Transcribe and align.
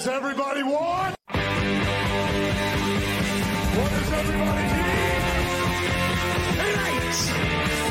does 0.00 0.08
everybody 0.08 0.62
want? 0.62 1.14
What 3.76 3.90
does 3.90 4.12
everybody 4.12 4.62
need? 4.62 5.20
Tonight! 6.56 7.89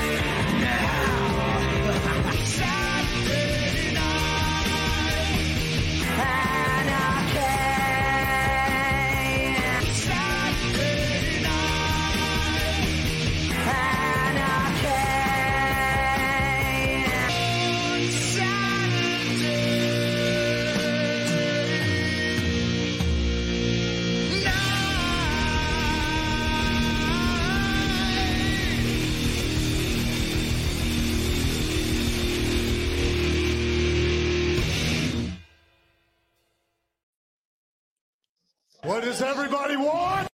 What 39.00 39.06
does 39.06 39.22
everybody 39.22 39.78
want? 39.78 40.28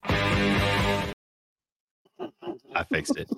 I 2.77 2.85
fixed 2.89 3.17
it. 3.17 3.29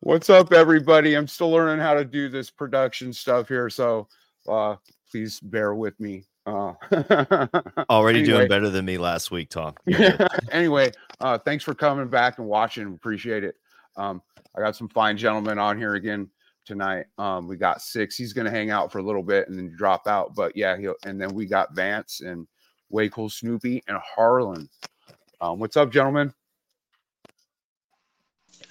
What's 0.00 0.28
up, 0.28 0.52
everybody? 0.52 1.14
I'm 1.14 1.26
still 1.26 1.50
learning 1.50 1.82
how 1.82 1.94
to 1.94 2.04
do 2.04 2.28
this 2.28 2.50
production 2.50 3.14
stuff 3.14 3.48
here, 3.48 3.70
so 3.70 4.08
uh, 4.46 4.76
please 5.10 5.40
bear 5.40 5.74
with 5.74 5.98
me. 5.98 6.26
Uh, 6.44 6.74
Already 7.88 8.18
anyway, 8.18 8.36
doing 8.36 8.48
better 8.48 8.68
than 8.68 8.84
me 8.84 8.98
last 8.98 9.30
week, 9.30 9.48
Tom. 9.48 9.72
Anyway, 10.52 10.92
uh, 11.20 11.38
thanks 11.38 11.64
for 11.64 11.74
coming 11.74 12.08
back 12.08 12.36
and 12.36 12.46
watching. 12.46 12.92
Appreciate 12.92 13.42
it. 13.42 13.54
Um, 13.96 14.20
I 14.54 14.60
got 14.60 14.76
some 14.76 14.90
fine 14.90 15.16
gentlemen 15.16 15.58
on 15.58 15.78
here 15.78 15.94
again 15.94 16.28
tonight. 16.64 17.06
Um, 17.18 17.46
we 17.48 17.56
got 17.56 17.82
six. 17.82 18.16
He's 18.16 18.32
going 18.32 18.44
to 18.46 18.50
hang 18.50 18.70
out 18.70 18.90
for 18.92 18.98
a 18.98 19.02
little 19.02 19.22
bit 19.22 19.48
and 19.48 19.58
then 19.58 19.74
drop 19.76 20.06
out. 20.06 20.34
But 20.34 20.56
yeah, 20.56 20.76
he'll. 20.76 20.94
And 21.04 21.20
then 21.20 21.34
we 21.34 21.46
got 21.46 21.74
Vance 21.74 22.20
and 22.20 22.46
Way 22.90 23.08
Cool 23.08 23.30
Snoopy 23.30 23.82
and 23.88 23.98
Harlan. 23.98 24.68
Um, 25.40 25.58
what's 25.58 25.76
up, 25.76 25.92
gentlemen? 25.92 26.32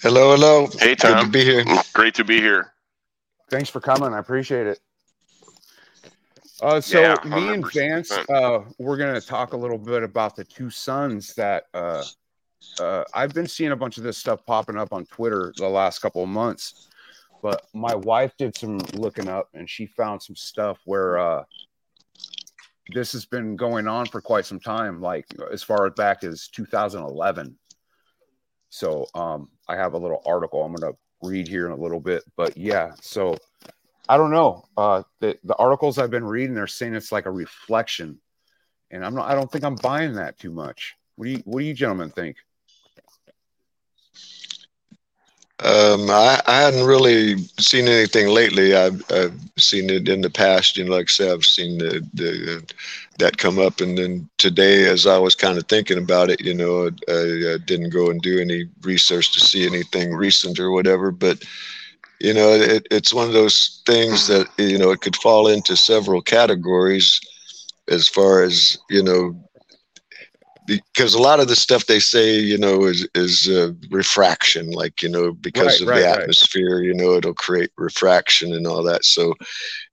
Hello, 0.01 0.31
hello. 0.35 0.67
Hey, 0.79 0.89
Good 0.95 0.99
to 0.99 1.07
Tom. 1.07 1.31
be 1.31 1.43
here. 1.43 1.63
Great 1.93 2.13
to 2.15 2.23
be 2.23 2.39
here. 2.39 2.73
Thanks 3.49 3.69
for 3.69 3.79
coming. 3.79 4.13
I 4.13 4.19
appreciate 4.19 4.67
it. 4.67 4.79
Uh, 6.61 6.79
so 6.81 7.01
Yeah, 7.01 7.15
me 7.25 7.53
and 7.53 7.71
Vance, 7.73 8.11
uh, 8.11 8.59
we're 8.77 8.97
gonna 8.97 9.19
talk 9.19 9.53
a 9.53 9.57
little 9.57 9.77
bit 9.77 10.01
about 10.03 10.35
the 10.35 10.43
two 10.43 10.69
sons 10.69 11.33
that 11.35 11.65
uh, 11.73 12.03
uh, 12.79 13.03
I've 13.13 13.33
been 13.33 13.47
seeing 13.47 13.71
a 13.71 13.75
bunch 13.75 13.97
of 13.97 14.03
this 14.03 14.17
stuff 14.17 14.45
popping 14.45 14.77
up 14.77 14.93
on 14.93 15.05
Twitter 15.05 15.53
the 15.57 15.67
last 15.67 15.99
couple 15.99 16.23
of 16.23 16.29
months. 16.29 16.87
But 17.43 17.67
my 17.73 17.93
wife 17.93 18.31
did 18.37 18.57
some 18.57 18.77
looking 18.93 19.27
up 19.27 19.49
and 19.53 19.69
she 19.69 19.85
found 19.85 20.23
some 20.23 20.37
stuff 20.37 20.79
where 20.85 21.19
uh, 21.19 21.43
this 22.93 23.11
has 23.11 23.25
been 23.25 23.57
going 23.57 23.85
on 23.85 24.05
for 24.05 24.21
quite 24.21 24.45
some 24.45 24.61
time, 24.61 25.01
like 25.01 25.25
as 25.51 25.61
far 25.61 25.89
back 25.89 26.23
as 26.23 26.47
2011. 26.47 27.57
So 28.69 29.07
um, 29.13 29.49
I 29.67 29.75
have 29.75 29.93
a 29.93 29.97
little 29.97 30.23
article 30.25 30.63
I'm 30.63 30.73
gonna 30.73 30.93
read 31.21 31.49
here 31.49 31.65
in 31.65 31.73
a 31.73 31.75
little 31.75 31.99
bit. 31.99 32.23
But 32.37 32.55
yeah, 32.55 32.93
so 33.01 33.35
I 34.07 34.15
don't 34.15 34.31
know. 34.31 34.63
Uh, 34.77 35.03
the 35.19 35.37
the 35.43 35.55
articles 35.57 35.97
I've 35.97 36.09
been 36.09 36.23
reading, 36.23 36.55
they're 36.55 36.65
saying 36.65 36.95
it's 36.95 37.11
like 37.11 37.25
a 37.25 37.31
reflection, 37.31 38.19
and 38.89 39.05
I'm 39.05 39.15
not. 39.15 39.29
I 39.29 39.35
don't 39.35 39.51
think 39.51 39.65
I'm 39.65 39.75
buying 39.75 40.13
that 40.13 40.39
too 40.39 40.51
much. 40.51 40.95
What 41.17 41.25
do 41.25 41.31
you 41.31 41.41
What 41.43 41.59
do 41.59 41.65
you 41.65 41.73
gentlemen 41.73 42.09
think? 42.09 42.37
Um, 45.63 46.09
I, 46.09 46.41
I 46.45 46.61
hadn't 46.61 46.85
really 46.85 47.37
seen 47.57 47.87
anything 47.87 48.27
lately. 48.27 48.75
I've, 48.75 49.01
I've 49.09 49.39
seen 49.57 49.89
it 49.89 50.09
in 50.09 50.21
the 50.21 50.29
past. 50.29 50.75
You 50.75 50.83
know, 50.83 50.91
like 50.91 51.07
I 51.07 51.09
said, 51.09 51.31
I've 51.31 51.45
seen 51.45 51.77
the, 51.77 52.05
the 52.13 52.73
that 53.19 53.37
come 53.37 53.59
up, 53.59 53.79
and 53.79 53.97
then 53.97 54.29
today, 54.37 54.89
as 54.89 55.07
I 55.07 55.17
was 55.17 55.35
kind 55.35 55.57
of 55.57 55.67
thinking 55.67 55.97
about 55.97 56.29
it, 56.29 56.41
you 56.41 56.53
know, 56.53 56.89
I, 57.07 57.53
I 57.53 57.57
didn't 57.65 57.91
go 57.91 58.09
and 58.09 58.21
do 58.21 58.39
any 58.39 58.65
research 58.81 59.31
to 59.33 59.39
see 59.39 59.65
anything 59.65 60.13
recent 60.13 60.59
or 60.59 60.71
whatever. 60.71 61.11
But 61.11 61.43
you 62.19 62.33
know, 62.33 62.49
it, 62.53 62.85
it's 62.91 63.13
one 63.13 63.27
of 63.27 63.33
those 63.33 63.81
things 63.85 64.27
that 64.27 64.47
you 64.57 64.77
know 64.77 64.91
it 64.91 65.01
could 65.01 65.15
fall 65.15 65.47
into 65.47 65.77
several 65.77 66.21
categories, 66.21 67.21
as 67.87 68.09
far 68.09 68.43
as 68.43 68.77
you 68.89 69.01
know, 69.03 69.33
because 70.65 71.13
a 71.13 71.21
lot 71.21 71.39
of 71.39 71.47
the 71.47 71.55
stuff 71.55 71.85
they 71.85 71.99
say, 71.99 72.37
you 72.39 72.57
know, 72.57 72.85
is 72.85 73.07
is 73.15 73.47
uh, 73.49 73.71
refraction, 73.91 74.71
like 74.71 75.01
you 75.01 75.09
know, 75.09 75.33
because 75.33 75.79
Right, 75.79 75.81
of 75.81 75.91
right, 75.91 75.93
the 75.93 76.05
right. 76.09 76.29
atmosphere, 76.29 76.81
you 76.81 76.93
know, 76.93 77.13
it'll 77.13 77.33
create 77.33 77.71
refraction 77.77 78.53
and 78.53 78.67
all 78.67 78.83
that. 78.83 79.03
So, 79.05 79.33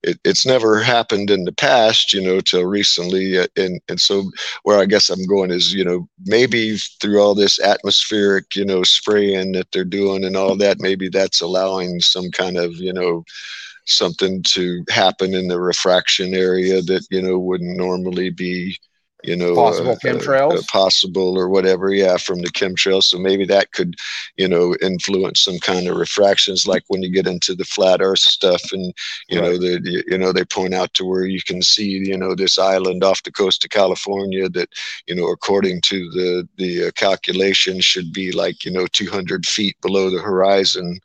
it, 0.02 0.18
it's 0.24 0.46
never 0.46 0.80
happened 0.80 1.30
in 1.30 1.44
the 1.44 1.52
past, 1.52 2.12
you 2.12 2.20
know, 2.22 2.40
till 2.40 2.64
recently, 2.66 3.38
uh, 3.38 3.46
and 3.56 3.80
and 3.88 4.00
so 4.00 4.24
where 4.62 4.78
I 4.78 4.86
guess 4.86 5.10
I'm 5.10 5.26
going 5.26 5.50
is, 5.50 5.74
you 5.74 5.84
know, 5.84 6.08
maybe 6.26 6.76
through 7.00 7.20
all 7.20 7.34
this 7.34 7.60
atmospheric, 7.60 8.54
you 8.56 8.64
know, 8.64 8.82
spraying 8.82 9.52
that 9.52 9.68
they're 9.72 9.84
doing 9.84 10.24
and 10.24 10.36
all 10.36 10.56
that, 10.58 10.78
maybe 10.80 11.08
that's 11.08 11.40
allowing 11.40 12.00
some 12.00 12.30
kind 12.30 12.56
of, 12.56 12.74
you 12.76 12.92
know, 12.92 13.24
something 13.86 14.42
to 14.44 14.84
happen 14.90 15.34
in 15.34 15.48
the 15.48 15.60
refraction 15.60 16.34
area 16.34 16.80
that 16.82 17.06
you 17.10 17.22
know 17.22 17.38
wouldn't 17.38 17.76
normally 17.76 18.30
be 18.30 18.76
you 19.24 19.36
know 19.36 19.54
Possible 19.54 19.90
uh, 19.90 19.94
uh, 19.94 19.96
chemtrails? 19.96 20.58
uh, 20.58 20.62
possible 20.70 21.38
or 21.38 21.48
whatever 21.48 21.92
yeah 21.92 22.16
from 22.16 22.40
the 22.40 22.50
chemtrails 22.50 23.04
so 23.04 23.18
maybe 23.18 23.44
that 23.46 23.72
could 23.72 23.96
you 24.36 24.48
know 24.48 24.74
influence 24.80 25.42
some 25.42 25.58
kind 25.58 25.88
of 25.88 25.96
refractions 25.96 26.66
like 26.66 26.82
when 26.88 27.02
you 27.02 27.10
get 27.10 27.26
into 27.26 27.54
the 27.54 27.64
flat 27.64 28.00
earth 28.00 28.18
stuff 28.18 28.62
and 28.72 28.94
you 29.28 29.40
know 29.40 29.56
the 29.56 30.04
you 30.06 30.18
know 30.18 30.32
they 30.32 30.44
point 30.44 30.74
out 30.74 30.92
to 30.94 31.04
where 31.04 31.24
you 31.24 31.40
can 31.42 31.62
see 31.62 31.88
you 31.88 32.16
know 32.16 32.34
this 32.34 32.58
island 32.58 33.04
off 33.04 33.22
the 33.22 33.32
coast 33.32 33.64
of 33.64 33.70
california 33.70 34.48
that 34.48 34.68
you 35.06 35.14
know 35.14 35.28
according 35.28 35.80
to 35.80 36.10
the 36.10 36.48
the 36.56 36.86
uh, 36.86 36.90
calculation 36.92 37.80
should 37.80 38.12
be 38.12 38.32
like 38.32 38.64
you 38.64 38.70
know 38.70 38.86
200 38.86 39.46
feet 39.46 39.76
below 39.80 40.10
the 40.10 40.20
horizon 40.20 40.98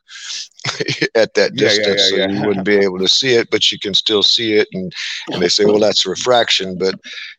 at 1.14 1.34
that 1.34 1.54
Yeah, 1.54 1.72
yeah, 1.72 1.72
distance 1.72 2.02
yeah, 2.02 2.08
so 2.08 2.16
you 2.28 2.42
wouldn't 2.42 2.64
be 2.66 2.76
able 2.76 2.98
to 2.98 3.08
see 3.08 3.34
it 3.34 3.48
but 3.50 3.70
you 3.70 3.78
can 3.78 3.94
still 3.94 4.22
see 4.22 4.54
it 4.54 4.68
and 4.72 4.92
and 5.32 5.42
they 5.42 5.48
say 5.48 5.64
well 5.64 5.78
that's 5.80 6.06
refraction 6.06 6.76
but 6.78 6.94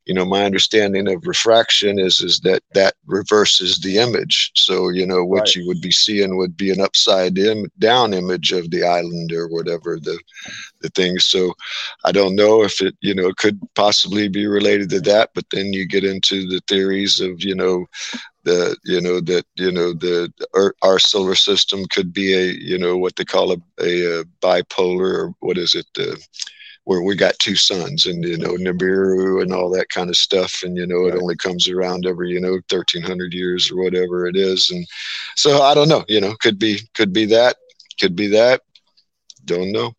you 0.06 0.14
know 0.14 0.26
my 0.26 0.46
understanding 0.46 1.08
of 1.08 1.26
refraction 1.28 2.00
is 2.00 2.20
is 2.22 2.40
that 2.42 2.62
that 2.74 2.94
reverses 3.08 3.80
the 3.80 3.98
image. 3.98 4.52
So 4.56 4.90
you 4.90 5.06
know 5.06 5.24
what 5.24 5.54
Right. 5.54 5.56
you 5.56 5.66
would 5.68 5.82
be 5.82 5.92
seeing 5.92 6.38
would 6.38 6.56
be 6.58 6.72
an 6.72 6.82
upside 6.82 7.38
Im- 7.38 7.72
down 7.80 8.14
image 8.14 8.52
of 8.52 8.72
the 8.72 8.84
island 8.84 9.32
or 9.32 9.48
whatever 9.48 9.98
the 10.02 10.18
the 10.82 10.90
thing. 10.90 11.20
So 11.20 11.54
i 12.06 12.12
don't 12.12 12.36
know 12.36 12.64
if 12.64 12.82
it 12.82 12.96
you 13.02 13.14
know 13.14 13.32
could 13.38 13.60
possibly 13.76 14.28
be 14.28 14.48
related 14.48 14.90
to 14.90 15.00
that 15.02 15.30
but 15.34 15.46
then 15.52 15.74
you 15.74 15.88
get 15.88 16.04
into 16.04 16.48
the 16.48 16.62
theories 16.68 17.20
of 17.20 17.44
you 17.44 17.56
know 17.56 17.86
the 18.47 18.78
you 18.84 19.02
know 19.02 19.19
that 19.19 19.46
you 19.56 19.72
know 19.72 19.94
the 19.94 20.31
our, 20.56 20.74
our 20.81 21.00
solar 21.00 21.35
system 21.35 21.85
could 21.91 22.13
be 22.13 22.34
a 22.34 22.46
you 22.53 22.78
know 22.78 22.97
what 22.97 23.16
they 23.16 23.25
call 23.25 23.52
a, 23.52 23.58
a, 23.81 24.19
uh 24.19 24.24
bipolar 24.41 25.13
or 25.13 25.34
what 25.40 25.58
is 25.58 25.75
it 25.75 25.88
uh, 26.00 26.16
where 26.86 27.02
we 27.02 27.16
got 27.16 27.38
two 27.40 27.56
suns 27.56 28.06
and 28.06 28.24
you 28.24 28.38
know 28.38 28.53
Nibiru 28.53 29.41
and 29.41 29.53
all 29.53 29.69
that 29.72 29.90
kind 29.90 30.09
of 30.09 30.16
stuff. 30.16 30.63
And 30.63 30.78
you 30.78 30.88
know 30.88 31.06
it 31.07 31.16
only 31.16 31.36
comes 31.36 31.68
around 31.68 32.06
every 32.06 32.31
you 32.31 32.40
know 32.40 32.59
1300 32.69 33.34
years 33.34 33.69
or 33.69 33.84
whatever 33.84 34.28
it 34.28 34.38
is. 34.38 34.72
And 34.72 34.88
so 35.36 35.62
I 35.62 35.74
don't 35.74 35.90
know 35.90 36.06
you 36.07 36.22
know 36.22 36.34
could 36.40 36.57
be 36.57 36.80
could 36.96 37.12
be 37.12 37.25
that 37.25 37.57
could 38.00 38.16
be 38.16 38.28
that. 38.28 38.62
Don't 39.44 39.72
know. 39.72 39.94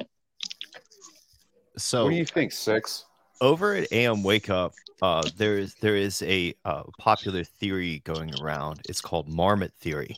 So 1.76 2.04
what 2.04 2.10
do 2.10 2.16
you 2.16 2.25
think, 2.25 2.53
Six? 2.53 3.04
over 3.41 3.75
at 3.75 3.92
AM 3.92 4.22
Wake 4.22 4.50
Up, 4.50 4.73
uh, 5.03 5.29
there 5.37 5.59
is 5.59 5.75
there 5.75 5.97
is 5.97 6.23
a 6.23 6.55
uh, 6.65 6.83
popular 6.99 7.45
theory 7.45 8.00
going 8.05 8.33
around. 8.41 8.81
It's 8.89 9.00
called 9.00 9.29
Marmot 9.29 9.73
theory, 9.75 10.17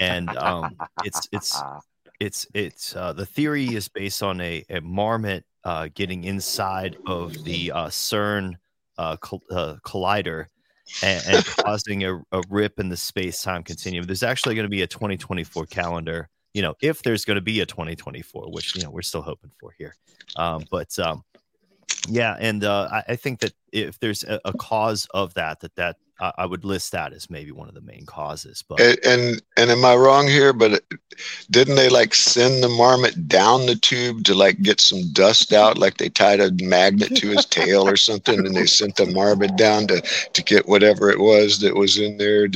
and 0.00 0.28
um, 0.36 0.76
it's 1.04 1.28
it's 1.32 1.60
it's 2.22 2.46
it's 2.54 2.96
uh, 2.96 3.12
the 3.12 3.26
theory 3.26 3.74
is 3.74 3.88
based 3.88 4.22
on 4.22 4.40
a, 4.40 4.64
a 4.70 4.80
marmot 4.80 5.44
uh, 5.64 5.88
getting 5.94 6.24
inside 6.24 6.96
of 7.06 7.44
the 7.44 7.72
uh, 7.72 7.86
CERN 7.86 8.54
uh, 8.98 9.16
col- 9.16 9.42
uh, 9.50 9.74
collider 9.84 10.46
and, 11.02 11.22
and 11.26 11.44
causing 11.64 12.04
a, 12.04 12.16
a 12.32 12.42
rip 12.48 12.78
in 12.78 12.88
the 12.88 12.96
space 12.96 13.42
time 13.42 13.62
continuum. 13.62 14.06
There's 14.06 14.22
actually 14.22 14.54
going 14.54 14.66
to 14.66 14.70
be 14.70 14.82
a 14.82 14.86
2024 14.86 15.66
calendar. 15.66 16.28
You 16.54 16.62
know, 16.62 16.74
if 16.82 17.02
there's 17.02 17.24
going 17.24 17.36
to 17.36 17.42
be 17.42 17.60
a 17.60 17.66
2024, 17.66 18.50
which 18.52 18.76
you 18.76 18.82
know 18.82 18.90
we're 18.90 19.02
still 19.02 19.22
hoping 19.22 19.50
for 19.58 19.74
here, 19.78 19.96
um, 20.36 20.64
but 20.70 20.96
um, 20.98 21.24
yeah, 22.08 22.36
and 22.40 22.64
uh, 22.64 22.88
I, 22.90 23.12
I 23.12 23.16
think 23.16 23.40
that 23.40 23.52
if 23.72 23.98
there's 23.98 24.24
a, 24.24 24.40
a 24.44 24.52
cause 24.52 25.06
of 25.14 25.34
that, 25.34 25.60
that 25.60 25.74
that 25.76 25.96
I, 26.20 26.32
I 26.38 26.46
would 26.46 26.64
list 26.64 26.92
that 26.92 27.12
as 27.12 27.30
maybe 27.30 27.52
one 27.52 27.68
of 27.68 27.74
the 27.74 27.80
main 27.80 28.06
causes. 28.06 28.62
But 28.66 28.80
And, 28.80 28.98
and 29.04 29.42
and 29.56 29.70
am 29.70 29.84
I 29.84 29.94
wrong 29.96 30.26
here? 30.26 30.52
But 30.52 30.82
didn't 31.50 31.76
they 31.76 31.88
like 31.88 32.14
send 32.14 32.62
the 32.62 32.68
marmot 32.68 33.28
down 33.28 33.66
the 33.66 33.76
tube 33.76 34.24
to 34.24 34.34
like 34.34 34.62
get 34.62 34.80
some 34.80 35.12
dust 35.12 35.52
out? 35.52 35.78
Like 35.78 35.98
they 35.98 36.08
tied 36.08 36.40
a 36.40 36.52
magnet 36.64 37.14
to 37.16 37.28
his 37.28 37.46
tail 37.46 37.88
or 37.88 37.96
something, 37.96 38.38
and 38.46 38.54
they 38.54 38.66
sent 38.66 38.96
the 38.96 39.06
marmot 39.06 39.56
down 39.56 39.86
to 39.88 40.00
to 40.00 40.42
get 40.42 40.68
whatever 40.68 41.10
it 41.10 41.20
was 41.20 41.60
that 41.60 41.76
was 41.76 41.98
in 41.98 42.18
there. 42.18 42.46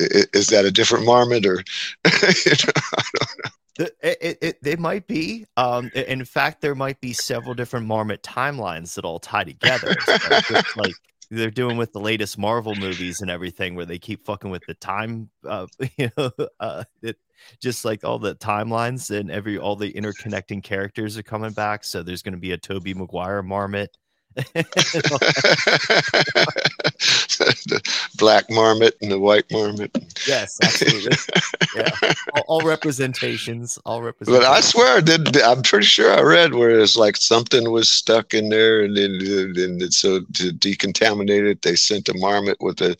I- 0.00 0.26
Is 0.32 0.48
that 0.48 0.64
a 0.64 0.70
different 0.70 1.04
marmot 1.06 1.46
or? 1.46 1.56
you 2.04 2.52
know? 2.66 2.72
Th- 3.12 3.52
It, 3.80 4.18
it, 4.20 4.38
it, 4.42 4.62
they 4.62 4.76
might 4.76 5.06
be. 5.06 5.46
Um, 5.56 5.90
in 5.94 6.24
fact, 6.24 6.60
there 6.60 6.74
might 6.74 7.00
be 7.00 7.12
several 7.12 7.54
different 7.54 7.86
Marmot 7.86 8.22
timelines 8.22 8.94
that 8.94 9.04
all 9.04 9.18
tie 9.18 9.44
together. 9.44 9.94
So 10.02 10.60
like 10.76 10.94
they're 11.30 11.50
doing 11.50 11.76
with 11.76 11.92
the 11.92 12.00
latest 12.00 12.38
Marvel 12.38 12.74
movies 12.74 13.20
and 13.20 13.30
everything, 13.30 13.74
where 13.74 13.86
they 13.86 13.98
keep 13.98 14.24
fucking 14.24 14.50
with 14.50 14.62
the 14.66 14.74
time. 14.74 15.30
Uh, 15.46 15.66
you 15.96 16.10
know, 16.16 16.30
uh, 16.58 16.84
it, 17.02 17.16
just 17.60 17.84
like 17.84 18.04
all 18.04 18.18
the 18.18 18.34
timelines 18.34 19.10
and 19.16 19.30
every 19.30 19.56
all 19.56 19.76
the 19.76 19.92
interconnecting 19.92 20.62
characters 20.62 21.16
are 21.16 21.22
coming 21.22 21.52
back. 21.52 21.84
So 21.84 22.02
there's 22.02 22.22
going 22.22 22.34
to 22.34 22.40
be 22.40 22.52
a 22.52 22.58
Toby 22.58 22.94
Maguire 22.94 23.42
Marmot. 23.42 23.96
the 27.66 27.80
black 28.16 28.50
marmot 28.50 28.96
and 29.00 29.10
the 29.10 29.18
white 29.18 29.50
marmot. 29.50 29.90
yes, 30.26 30.58
absolutely. 30.62 31.16
Yeah, 31.76 31.88
all, 32.34 32.44
all 32.48 32.60
representations. 32.62 33.78
All 33.86 34.02
representations. 34.02 34.44
But. 34.44 34.56
I 34.56 34.60
swear, 34.60 34.96
I 34.96 35.00
did 35.00 35.36
I'm 35.40 35.62
pretty 35.62 35.86
sure 35.86 36.12
I 36.12 36.20
read 36.20 36.52
where 36.52 36.80
it's 36.80 36.96
like 36.96 37.16
something 37.16 37.70
was 37.70 37.88
stuck 37.88 38.34
in 38.34 38.48
there, 38.48 38.82
and 38.82 38.96
then 38.96 39.20
and 39.56 39.94
so 39.94 40.20
to 40.20 40.52
decontaminate 40.52 41.48
it, 41.48 41.62
they 41.62 41.76
sent 41.76 42.08
a 42.08 42.14
marmot 42.14 42.60
with 42.60 42.80
a, 42.80 42.96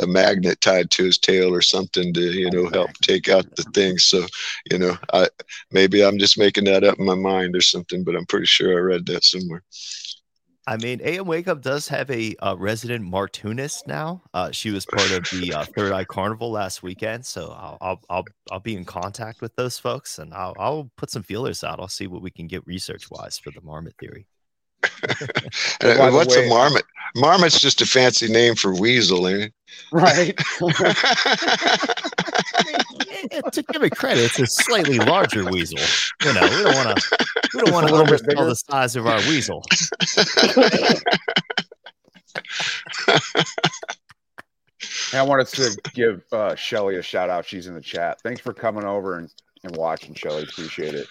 a 0.00 0.06
magnet 0.06 0.60
tied 0.60 0.92
to 0.92 1.04
his 1.04 1.18
tail 1.18 1.52
or 1.52 1.62
something 1.62 2.14
to 2.14 2.20
you 2.20 2.50
know 2.50 2.68
help 2.68 2.92
take 2.98 3.28
out 3.28 3.56
the 3.56 3.64
thing. 3.74 3.98
So 3.98 4.24
you 4.70 4.78
know, 4.78 4.96
I 5.12 5.28
maybe 5.72 6.04
I'm 6.04 6.18
just 6.18 6.38
making 6.38 6.64
that 6.64 6.84
up 6.84 7.00
in 7.00 7.04
my 7.04 7.16
mind 7.16 7.56
or 7.56 7.60
something, 7.60 8.04
but 8.04 8.14
I'm 8.14 8.26
pretty 8.26 8.46
sure 8.46 8.76
I 8.76 8.80
read 8.80 9.06
that 9.06 9.24
somewhere. 9.24 9.64
I 10.66 10.76
mean, 10.76 11.00
AM 11.02 11.26
Wake 11.26 11.48
Up 11.48 11.60
does 11.60 11.88
have 11.88 12.08
a 12.10 12.36
uh, 12.36 12.54
resident 12.56 13.04
Martunist 13.04 13.86
now. 13.88 14.22
Uh, 14.32 14.52
she 14.52 14.70
was 14.70 14.86
part 14.86 15.10
of 15.10 15.24
the 15.32 15.52
uh, 15.52 15.64
Third 15.76 15.92
Eye 15.92 16.04
Carnival 16.04 16.52
last 16.52 16.82
weekend, 16.84 17.26
so 17.26 17.50
I'll, 17.58 17.78
I'll 17.80 18.00
I'll 18.08 18.24
I'll 18.52 18.60
be 18.60 18.76
in 18.76 18.84
contact 18.84 19.40
with 19.40 19.54
those 19.56 19.78
folks, 19.78 20.18
and 20.20 20.32
I'll 20.32 20.54
I'll 20.58 20.90
put 20.96 21.10
some 21.10 21.24
feelers 21.24 21.64
out. 21.64 21.80
I'll 21.80 21.88
see 21.88 22.06
what 22.06 22.22
we 22.22 22.30
can 22.30 22.46
get 22.46 22.64
research 22.66 23.10
wise 23.10 23.38
for 23.38 23.50
the 23.50 23.60
marmot 23.62 23.94
theory. 23.98 24.26
And 25.80 25.98
by 25.98 26.10
the 26.10 26.16
what's 26.16 26.36
way- 26.36 26.46
a 26.46 26.48
marmot? 26.48 26.84
Marmot's 27.16 27.60
just 27.60 27.80
a 27.82 27.86
fancy 27.86 28.28
name 28.32 28.54
for 28.54 28.72
weasel, 28.78 29.28
ain't 29.28 29.52
Right. 29.90 30.34
To 33.52 33.62
give 33.62 33.82
it 33.82 33.90
credit, 33.96 34.24
it's 34.24 34.38
a 34.38 34.46
slightly 34.46 34.98
larger 34.98 35.44
weasel. 35.50 35.78
You 36.24 36.32
know, 36.34 36.42
we 36.42 36.62
don't 36.62 36.74
want 36.74 36.98
to 36.98 37.26
we 37.54 37.60
don't 37.62 37.72
want 37.72 37.84
A 37.84 37.88
to 37.88 37.94
little 37.94 38.06
bit 38.06 38.20
undersell 38.20 38.26
bigger? 38.28 38.44
the 38.46 38.54
size 38.56 38.96
of 38.96 39.06
our 39.06 39.18
weasel. 39.20 39.62
Hey, 45.10 45.18
I 45.18 45.22
wanted 45.22 45.46
to 45.48 45.76
give 45.94 46.22
uh, 46.32 46.54
Shelly 46.54 46.96
a 46.96 47.02
shout 47.02 47.30
out. 47.30 47.44
She's 47.46 47.66
in 47.66 47.74
the 47.74 47.80
chat. 47.80 48.20
Thanks 48.22 48.40
for 48.40 48.52
coming 48.52 48.84
over 48.84 49.18
and, 49.18 49.32
and 49.64 49.76
watching, 49.76 50.14
Shelly. 50.14 50.42
Appreciate 50.44 50.94
it. 50.94 51.06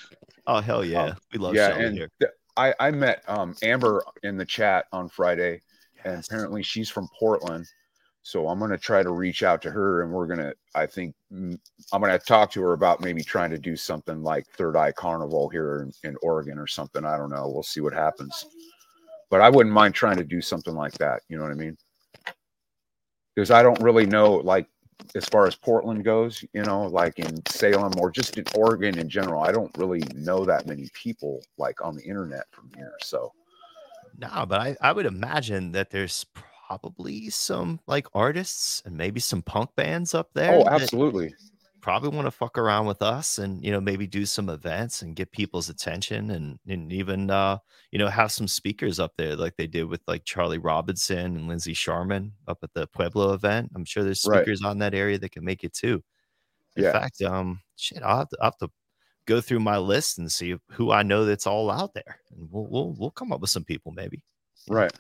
Oh 0.48 0.60
hell 0.60 0.84
yeah, 0.84 1.14
we 1.32 1.40
love 1.40 1.56
yeah, 1.56 1.70
Shelly 1.70 1.86
and 1.86 1.98
here. 1.98 2.10
th- 2.20 2.32
I, 2.58 2.74
I 2.80 2.92
met 2.92 3.24
um, 3.28 3.56
Amber 3.64 4.04
in 4.24 4.38
the 4.38 4.46
chat 4.46 4.86
on 4.92 5.08
Friday, 5.08 5.62
and 6.04 6.24
apparently 6.26 6.64
she's 6.64 6.90
from 6.90 7.08
Portland. 7.18 7.68
So 8.24 8.48
I'm 8.48 8.60
going 8.60 8.72
to 8.72 8.78
try 8.78 9.02
to 9.02 9.12
reach 9.12 9.42
out 9.42 9.62
to 9.64 9.72
her, 9.72 10.04
and 10.04 10.12
we're 10.12 10.28
going 10.28 10.40
to, 10.40 10.54
I 10.76 10.86
think, 10.86 11.16
I'm 11.32 11.60
going 11.92 12.12
to 12.12 12.20
talk 12.20 12.52
to 12.52 12.62
her 12.62 12.74
about 12.74 13.02
maybe 13.02 13.24
trying 13.24 13.50
to 13.50 13.58
do 13.58 13.76
something 13.76 14.22
like 14.22 14.46
Third 14.48 14.76
Eye 14.76 14.92
Carnival 14.92 15.50
here 15.50 15.82
in, 15.82 16.10
in 16.10 16.16
Oregon 16.22 16.60
or 16.60 16.68
something. 16.68 17.04
I 17.04 17.18
don't 17.18 17.32
know. 17.32 17.50
We'll 17.50 17.64
see 17.64 17.82
what 17.82 17.94
happens. 17.94 18.46
But 19.32 19.42
I 19.42 19.50
wouldn't 19.50 19.74
mind 19.74 19.96
trying 19.96 20.18
to 20.18 20.24
do 20.24 20.40
something 20.40 20.76
like 20.76 20.94
that. 21.00 21.24
You 21.30 21.38
know 21.38 21.44
what 21.44 21.52
I 21.52 21.56
mean? 21.56 21.78
Because 23.34 23.50
I 23.50 23.64
don't 23.64 23.82
really 23.82 24.06
know, 24.06 24.34
like, 24.36 24.68
as 25.16 25.26
far 25.26 25.48
as 25.48 25.56
Portland 25.56 26.06
goes, 26.06 26.46
you 26.54 26.62
know, 26.62 26.84
like 26.84 27.18
in 27.18 27.44
Salem 27.48 27.94
or 27.98 28.12
just 28.12 28.38
in 28.38 28.46
Oregon 28.54 29.00
in 29.00 29.10
general, 29.10 29.42
I 29.42 29.52
don't 29.52 29.76
really 29.76 30.04
know 30.14 30.46
that 30.46 30.68
many 30.68 30.90
people 30.94 31.42
like 31.58 31.84
on 31.84 31.96
the 31.96 32.04
internet 32.04 32.46
from 32.52 32.70
here. 32.76 32.94
So 33.02 33.34
No, 34.18 34.46
but 34.48 34.62
I, 34.62 34.78
I 34.82 34.92
would 34.92 35.06
imagine 35.06 35.72
that 35.72 35.90
there's 35.90 36.26
probably 36.72 37.30
some 37.30 37.80
like 37.88 38.08
artists 38.14 38.82
and 38.86 38.96
maybe 38.96 39.20
some 39.20 39.42
punk 39.42 39.70
bands 39.76 40.14
up 40.14 40.30
there. 40.34 40.52
oh, 40.52 40.68
absolutely. 40.70 41.34
Probably 41.82 42.10
want 42.10 42.28
to 42.28 42.32
fuck 42.32 42.58
around 42.60 42.86
with 42.86 43.02
us 43.02 43.40
and 43.40 43.64
you 43.66 43.72
know 43.72 43.82
maybe 43.82 44.06
do 44.06 44.26
some 44.26 44.50
events 44.50 45.02
and 45.02 45.16
get 45.16 45.32
people's 45.32 45.68
attention 45.68 46.30
and 46.32 46.60
and 46.68 46.94
even 46.94 47.30
uh 47.32 47.58
you 47.92 47.98
know 47.98 48.08
have 48.08 48.32
some 48.32 48.48
speakers 48.48 49.00
up 49.00 49.14
there 49.18 49.36
like 49.36 49.56
they 49.58 49.66
did 49.68 49.86
with 49.86 50.02
like 50.08 50.24
Charlie 50.24 50.60
Robinson 50.60 51.36
and 51.38 51.48
Lindsay 51.48 51.74
Sharman 51.74 52.34
up 52.48 52.60
at 52.64 52.74
the 52.74 52.86
Pueblo 52.88 53.34
event. 53.34 53.72
I'm 53.76 53.84
sure 53.84 54.04
there's 54.04 54.24
Right. 54.24 54.46
speakers 54.46 54.62
on 54.64 54.78
that 54.78 54.94
area 54.94 55.18
that 55.18 55.32
can 55.32 55.44
make 55.44 55.64
it 55.64 55.74
too. 55.74 56.04
In 56.76 56.84
Yeah. 56.84 56.92
fact, 56.92 57.22
um, 57.24 57.62
shit, 57.78 58.04
I'll 58.04 58.20
have, 58.20 58.30
to, 58.30 58.38
I'll 58.40 58.46
have 58.52 58.58
to 58.60 58.70
go 59.26 59.42
through 59.42 59.60
my 59.62 59.78
list 59.80 60.20
and 60.20 60.32
see 60.32 60.56
who 60.72 60.92
I 60.92 61.04
know 61.04 61.26
that's 61.26 61.48
all 61.48 61.72
out 61.72 61.94
there, 61.96 62.20
and 62.32 62.48
we'll 62.52 62.68
we'll 62.68 62.94
we'll 62.98 63.12
come 63.12 63.32
up 63.34 63.42
with 63.42 63.50
some 63.50 63.66
people 63.66 63.92
maybe. 63.92 64.24
Right. 64.68 64.94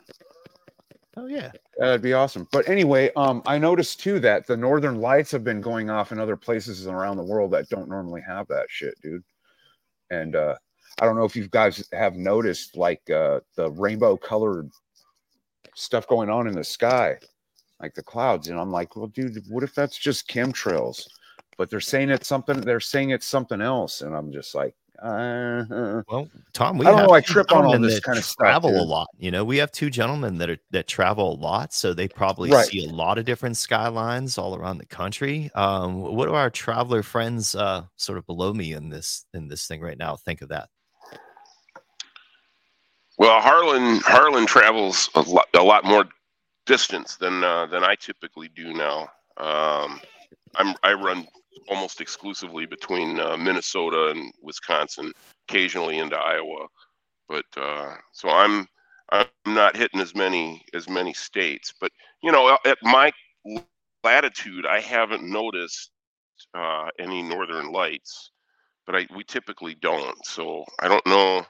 Oh 1.18 1.28
yeah. 1.28 1.52
That'd 1.78 2.02
be 2.02 2.14
awesome. 2.14 2.48
But 2.52 2.70
anyway, 2.70 3.12
um, 3.16 3.42
I 3.46 3.58
noticed 3.58 4.00
too 4.00 4.20
that 4.22 4.48
the 4.48 4.56
northern 4.56 5.02
lights 5.02 5.32
have 5.32 5.44
been 5.44 5.60
going 5.60 5.90
off 5.90 6.12
in 6.12 6.20
other 6.20 6.38
places 6.38 6.88
around 6.88 7.18
the 7.18 7.24
world 7.24 7.52
that 7.52 7.70
don't 7.70 7.90
normally 7.90 8.22
have 8.22 8.48
that 8.48 8.68
shit, 8.70 8.96
dude. 9.02 9.24
And 10.10 10.36
uh 10.36 10.56
I 11.00 11.06
don't 11.06 11.16
know 11.16 11.26
if 11.26 11.36
you 11.36 11.48
guys 11.48 11.84
have 11.94 12.16
noticed 12.16 12.78
like 12.78 13.02
uh 13.10 13.42
the 13.56 13.72
rainbow 13.72 14.16
colored 14.18 14.70
stuff 15.76 16.08
going 16.08 16.30
on 16.30 16.48
in 16.48 16.54
the 16.54 16.64
sky, 16.64 17.18
like 17.82 17.94
the 17.94 18.04
clouds. 18.04 18.48
And 18.50 18.60
I'm 18.60 18.72
like, 18.72 18.96
well, 18.96 19.08
dude, 19.08 19.44
what 19.50 19.64
if 19.64 19.74
that's 19.76 19.98
just 19.98 20.30
chemtrails? 20.30 21.08
But 21.58 21.70
they're 21.70 21.80
saying 21.80 22.10
it's 22.10 22.28
something, 22.28 22.60
they're 22.62 22.80
saying 22.80 23.12
it's 23.12 23.28
something 23.28 23.62
else. 23.62 24.02
And 24.02 24.16
I'm 24.16 24.32
just 24.32 24.56
like, 24.56 24.76
uh, 25.02 26.04
Well, 26.08 26.30
Tom, 26.54 26.78
we 26.78 26.86
I 26.86 26.90
don't 26.90 27.00
have 27.00 27.08
know, 27.10 27.14
I 27.16 27.22
two 27.22 27.34
trip 27.34 27.52
on 27.52 27.58
all 27.58 27.64
gentlemen 27.72 27.82
this 27.82 27.96
that 27.96 28.04
kind 28.04 28.18
of 28.18 28.26
stuff, 28.26 28.46
travel 28.46 28.82
a 28.82 28.84
lot. 28.84 29.08
You 29.18 29.32
know, 29.32 29.44
we 29.44 29.58
have 29.58 29.72
two 29.72 29.90
gentlemen 29.90 30.38
that 30.40 30.50
are 30.50 30.58
that 30.72 30.88
travel 30.88 31.34
a 31.34 31.40
lot, 31.40 31.74
so 31.74 31.94
they 31.94 32.08
probably 32.08 32.52
Right. 32.52 32.68
see 32.68 32.86
a 32.86 32.90
lot 32.92 33.18
of 33.18 33.26
different 33.26 33.58
skylines 33.58 34.38
all 34.38 34.56
around 34.56 34.78
the 34.78 34.86
country. 34.86 35.50
Um, 35.56 36.02
what 36.02 36.28
do 36.28 36.34
our 36.34 36.50
traveler 36.50 37.04
friends, 37.04 37.56
uh, 37.56 37.84
sort 37.96 38.18
of 38.18 38.26
below 38.28 38.54
me 38.54 38.74
in 38.74 38.90
this 38.90 39.26
in 39.34 39.48
this 39.48 39.68
thing 39.68 39.82
right 39.82 39.98
now, 39.98 40.16
think 40.16 40.42
of 40.42 40.50
that? 40.50 40.70
Well, 43.18 43.40
Harlan 43.42 44.00
Harlan 44.04 44.46
travels 44.46 45.10
a 45.16 45.22
lot, 45.22 45.48
a 45.54 45.64
lot 45.64 45.84
more 45.84 46.06
distance 46.66 47.18
than 47.18 47.44
uh, 47.44 47.66
than 47.68 47.84
I 47.84 47.96
typically 47.96 48.50
do 48.50 48.74
now. 48.74 49.10
Um, 49.38 50.02
I'm 50.56 50.76
I 50.84 50.94
run 50.94 51.28
almost 51.70 52.02
exclusively 52.02 52.66
between 52.66 53.20
uh, 53.20 53.38
Minnesota 53.38 54.10
and 54.10 54.34
Wisconsin, 54.42 55.12
occasionally 55.48 55.98
into 56.00 56.18
Iowa, 56.18 56.68
but 57.30 57.46
uh, 57.58 57.96
so 58.14 58.30
I'm 58.30 58.68
I'm 59.12 59.28
not 59.46 59.76
hitting 59.76 60.00
as 60.02 60.16
many 60.16 60.64
as 60.74 60.90
many 60.90 61.14
states. 61.14 61.74
But 61.80 61.92
you 62.24 62.32
know, 62.32 62.58
at 62.66 62.78
my 62.82 63.12
latitude, 64.04 64.66
I 64.66 64.80
haven't 64.80 65.24
noticed 65.24 65.92
uh, 66.54 66.88
any 67.00 67.22
northern 67.22 67.72
lights, 67.72 68.32
but 68.86 68.96
I 68.96 69.08
we 69.16 69.24
typically 69.24 69.76
don't. 69.76 70.26
So 70.26 70.64
I 70.80 70.88
don't 70.88 71.06
know 71.06 71.46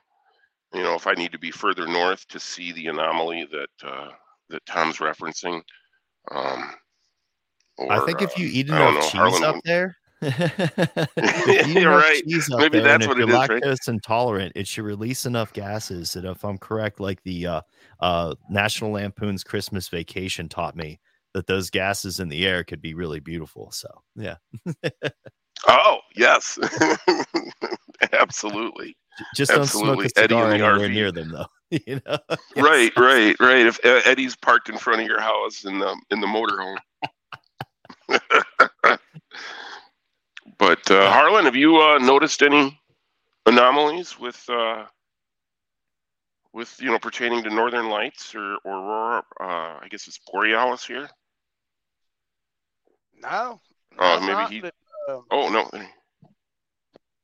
you 0.73 0.83
know, 0.83 0.95
if 0.95 1.07
I 1.07 1.13
need 1.13 1.31
to 1.33 1.39
be 1.39 1.51
further 1.51 1.87
north 1.87 2.27
to 2.29 2.39
see 2.39 2.71
the 2.71 2.87
anomaly 2.87 3.47
that 3.51 3.87
uh, 3.87 4.09
that 4.49 4.65
Tom's 4.65 4.97
referencing. 4.97 5.61
Um, 6.31 6.73
I 7.89 7.99
think 8.05 8.21
if 8.21 8.37
you 8.37 8.47
eat 8.47 8.67
enough 8.67 8.93
know, 8.95 9.01
cheese 9.01 9.11
Harlan 9.11 9.43
up 9.43 9.55
there. 9.63 9.95
if 10.21 10.37
you 11.47 11.53
eat 11.53 11.67
You're 11.81 11.91
enough 11.93 12.03
right. 12.03 12.23
cheese 12.23 12.51
up 12.51 12.59
Maybe 12.59 12.79
there, 12.79 12.87
that's 12.97 13.03
if 13.05 13.09
what 13.09 13.17
you're 13.17 13.29
it 13.29 13.31
is, 13.31 13.49
right? 13.49 13.63
lactose 13.63 13.87
intolerant, 13.87 14.51
it 14.55 14.67
should 14.67 14.83
release 14.85 15.25
enough 15.25 15.51
gases 15.53 16.13
that 16.13 16.25
if 16.25 16.43
I'm 16.43 16.57
correct, 16.57 16.99
like 16.99 17.23
the 17.23 17.47
uh, 17.47 17.61
uh, 17.99 18.35
National 18.49 18.91
Lampoon's 18.91 19.43
Christmas 19.43 19.87
Vacation 19.87 20.47
taught 20.47 20.75
me, 20.75 20.99
that 21.33 21.47
those 21.47 21.69
gases 21.69 22.19
in 22.19 22.29
the 22.29 22.45
air 22.45 22.63
could 22.63 22.81
be 22.81 22.93
really 22.93 23.19
beautiful. 23.19 23.71
So 23.71 23.87
yeah, 24.15 24.35
Oh 25.67 25.99
yes, 26.15 26.57
absolutely. 28.13 28.95
Just 29.35 29.51
don't 29.51 29.65
smoke 29.67 29.99
a 29.99 30.09
Eddie 30.17 30.35
cigar 30.35 30.49
the 30.49 30.55
anywhere 30.55 30.89
RV. 30.89 30.93
near 30.93 31.11
them, 31.11 31.31
though. 31.31 31.45
you 31.69 32.01
know, 32.05 32.17
Right, 32.57 32.91
right, 32.97 33.35
right. 33.39 33.65
If 33.65 33.79
uh, 33.85 34.01
Eddie's 34.05 34.35
parked 34.35 34.69
in 34.69 34.77
front 34.77 35.01
of 35.01 35.07
your 35.07 35.21
house 35.21 35.63
in 35.65 35.79
the 35.79 35.95
in 36.09 36.19
the 36.21 36.27
motorhome. 36.27 36.77
but 40.57 40.91
uh, 40.91 41.11
Harlan, 41.11 41.45
have 41.45 41.55
you 41.55 41.77
uh, 41.77 41.99
noticed 41.99 42.41
any 42.41 42.79
anomalies 43.45 44.19
with 44.19 44.43
uh, 44.49 44.85
with 46.53 46.79
you 46.81 46.89
know 46.91 46.99
pertaining 46.99 47.43
to 47.43 47.49
northern 47.49 47.89
lights 47.89 48.35
or 48.35 48.57
or 48.63 48.71
aurora? 48.73 49.23
Uh, 49.39 49.79
I 49.81 49.87
guess 49.89 50.07
it's 50.07 50.19
borealis 50.31 50.85
here. 50.85 51.09
No. 53.21 53.61
Oh, 53.99 54.19
no, 54.19 54.25
maybe 54.27 54.45
he- 54.55 54.61
That, 54.61 54.73
um, 55.09 55.25
Oh 55.31 55.49
no, 55.49 55.69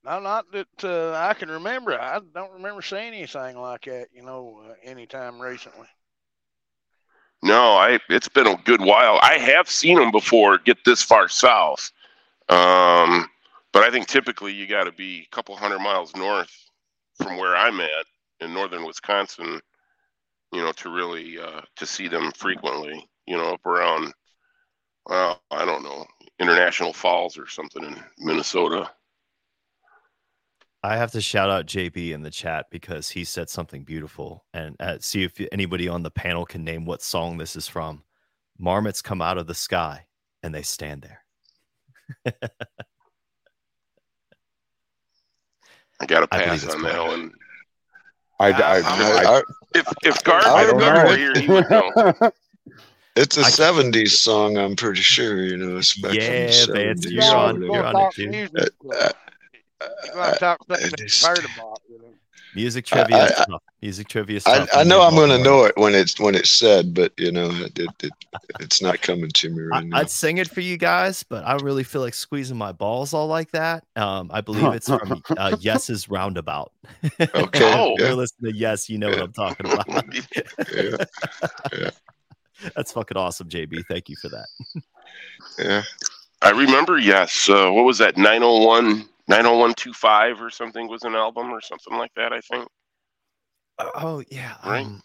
no, 0.03 0.19
not 0.19 0.51
that 0.51 0.83
uh, 0.83 1.13
I 1.13 1.33
can 1.33 1.49
remember. 1.49 1.99
I 1.99 2.19
don't 2.33 2.53
remember 2.53 2.81
seeing 2.81 3.07
anything 3.13 3.57
like 3.59 3.85
that. 3.85 4.07
You 4.13 4.23
know, 4.23 4.61
uh, 4.69 4.73
anytime 4.83 5.39
recently. 5.39 5.87
No. 7.41 7.73
I 7.73 7.99
it's 8.09 8.27
been 8.27 8.47
a 8.47 8.57
good 8.65 8.81
while. 8.81 9.19
I 9.21 9.37
have 9.37 9.69
seen 9.69 9.97
them 9.97 10.11
before 10.11 10.57
get 10.57 10.83
this 10.85 11.01
far 11.01 11.27
south, 11.27 11.91
um, 12.49 13.27
but 13.73 13.83
I 13.83 13.91
think 13.91 14.07
typically 14.07 14.53
you 14.53 14.67
got 14.67 14.85
to 14.85 14.91
be 14.91 15.21
a 15.21 15.35
couple 15.35 15.55
hundred 15.55 15.79
miles 15.79 16.15
north 16.15 16.51
from 17.15 17.37
where 17.37 17.55
I'm 17.55 17.79
at 17.79 18.05
in 18.39 18.53
northern 18.53 18.85
Wisconsin, 18.85 19.59
you 20.53 20.61
know, 20.61 20.71
to 20.73 20.89
really 20.89 21.39
uh, 21.39 21.61
to 21.75 21.85
see 21.85 22.07
them 22.07 22.31
frequently. 22.31 23.07
You 23.25 23.37
know, 23.37 23.53
up 23.53 23.65
around, 23.65 24.13
well, 25.05 25.41
I 25.51 25.65
don't 25.65 25.83
know, 25.83 26.05
International 26.39 26.93
Falls 26.93 27.37
or 27.37 27.47
something 27.47 27.83
in 27.83 27.97
Minnesota. 28.19 28.89
I 30.87 30.95
have 30.95 31.11
to 31.11 31.21
shout 31.21 31.49
out 31.49 31.65
JB 31.65 32.11
in 32.13 32.21
the 32.21 32.31
chat 32.31 32.67
because 32.71 33.09
he 33.09 33.25
said 33.25 33.49
something 33.49 33.83
beautiful. 33.83 34.45
And 34.53 34.77
uh, 34.79 34.99
see 35.01 35.23
if 35.23 35.33
anybody 35.51 35.89
on 35.89 36.01
the 36.03 36.09
panel 36.09 36.45
can 36.45 36.63
name 36.63 36.85
what 36.85 37.01
song 37.01 37.37
this 37.37 37.57
is 37.57 37.67
from. 37.67 38.03
Marmots 38.57 39.01
come 39.01 39.21
out 39.21 39.37
of 39.37 39.47
the 39.47 39.53
sky 39.53 40.05
and 40.41 40.55
they 40.55 40.61
stand 40.61 41.01
there. 41.01 41.25
I 45.99 46.05
got 46.05 46.21
to 46.21 46.27
I 46.31 46.43
pass 46.43 46.63
it's 46.63 46.73
on 46.73 46.81
that 46.83 47.03
one. 47.05 47.33
I, 48.39 48.51
I, 48.51 48.77
I- 48.77 49.37
I- 49.39 49.41
If 49.75 49.85
if 50.05 50.23
Garth 50.23 50.45
if 50.45 50.69
don't 50.69 50.79
Garth 50.79 51.03
know. 51.03 51.09
were 51.09 51.17
here, 51.17 51.33
he 51.35 51.47
would 51.49 51.69
know. 51.69 51.91
it's 53.17 53.37
a 53.37 53.41
I- 53.41 53.49
'70s 53.49 54.09
song, 54.11 54.57
I'm 54.57 54.77
pretty 54.77 55.01
sure. 55.01 55.43
You 55.43 55.57
know, 55.57 55.77
it's 55.77 55.97
back 55.97 56.11
from 56.11 56.19
the 56.19 56.23
Yeah, 56.23 56.49
70s 56.49 56.73
Vance, 56.73 57.05
you're 57.07 57.35
on- 57.35 57.61
you're 57.61 57.85
on 57.85 57.95
it, 57.97 58.13
dude. 58.15 58.69
Music. 59.79 59.81
Uh, 59.81 59.87
you're 60.05 60.13
going 60.15 60.33
to 60.33 60.39
talk 60.39 60.59
something 60.67 60.85
I 60.93 61.03
just- 61.03 61.23
about. 61.25 61.81
You 61.89 61.97
know? 61.99 62.13
Music 62.55 62.85
trivia. 62.85 63.25
is 63.25 63.31
I- 63.33 63.45
tough. 63.45 63.61
Music 63.83 64.07
trivia. 64.07 64.37
is 64.37 64.47
I, 64.47 64.67
I 64.73 64.83
know 64.83 65.03
I'm 65.03 65.13
going 65.13 65.29
to 65.29 65.37
know 65.37 65.65
it 65.65 65.77
when 65.77 65.93
it's 65.93 66.19
when 66.19 66.33
it's 66.33 66.49
said, 66.49 66.95
but 66.95 67.11
you 67.17 67.31
know, 67.31 67.51
it, 67.51 67.77
it, 67.77 67.89
it 68.01 68.11
it's 68.59 68.81
not 68.81 68.99
coming 69.01 69.29
to 69.29 69.49
me 69.51 69.61
right 69.61 69.83
I, 69.83 69.85
now. 69.85 69.97
I'd 69.97 70.09
sing 70.09 70.39
it 70.39 70.49
for 70.49 70.61
you 70.61 70.77
guys, 70.77 71.21
but 71.21 71.45
I 71.45 71.55
really 71.57 71.83
feel 71.83 72.01
like 72.01 72.15
squeezing 72.15 72.57
my 72.57 72.71
balls 72.71 73.13
all 73.13 73.27
like 73.27 73.51
that. 73.51 73.83
Um, 73.95 74.31
I 74.33 74.41
believe 74.41 74.73
it's 74.73 74.87
from 74.87 75.21
uh, 75.37 75.55
Yes's 75.59 76.09
Roundabout. 76.09 76.71
Okay, 77.19 77.27
Oh. 77.75 77.93
Yeah. 77.99 78.07
you're 78.07 78.15
listening 78.15 78.53
to 78.53 78.57
Yes, 78.57 78.89
you 78.89 78.97
know 78.97 79.09
what 79.09 79.19
I'm 79.21 79.33
talking 79.33 79.71
about. 79.71 79.87
yeah, 80.73 81.89
That's 82.75 82.91
fucking 82.93 83.17
awesome, 83.17 83.49
JB. 83.49 83.83
Thank 83.87 84.09
you 84.09 84.15
for 84.19 84.29
that. 84.29 84.47
yeah. 85.59 85.83
I 86.41 86.49
remember, 86.51 86.97
yes. 86.97 87.47
Uh, 87.49 87.69
what 87.71 87.85
was 87.85 87.99
that? 87.99 88.17
901, 88.17 89.07
90125 89.27 90.41
or 90.41 90.49
something 90.49 90.87
was 90.87 91.03
an 91.03 91.15
album 91.15 91.51
or 91.51 91.61
something 91.61 91.97
like 91.97 92.11
that, 92.15 92.31
I 92.33 92.41
think. 92.41 92.67
Oh 93.95 94.23
yeah, 94.29 94.55
Right. 94.65 94.85
um, 94.85 95.01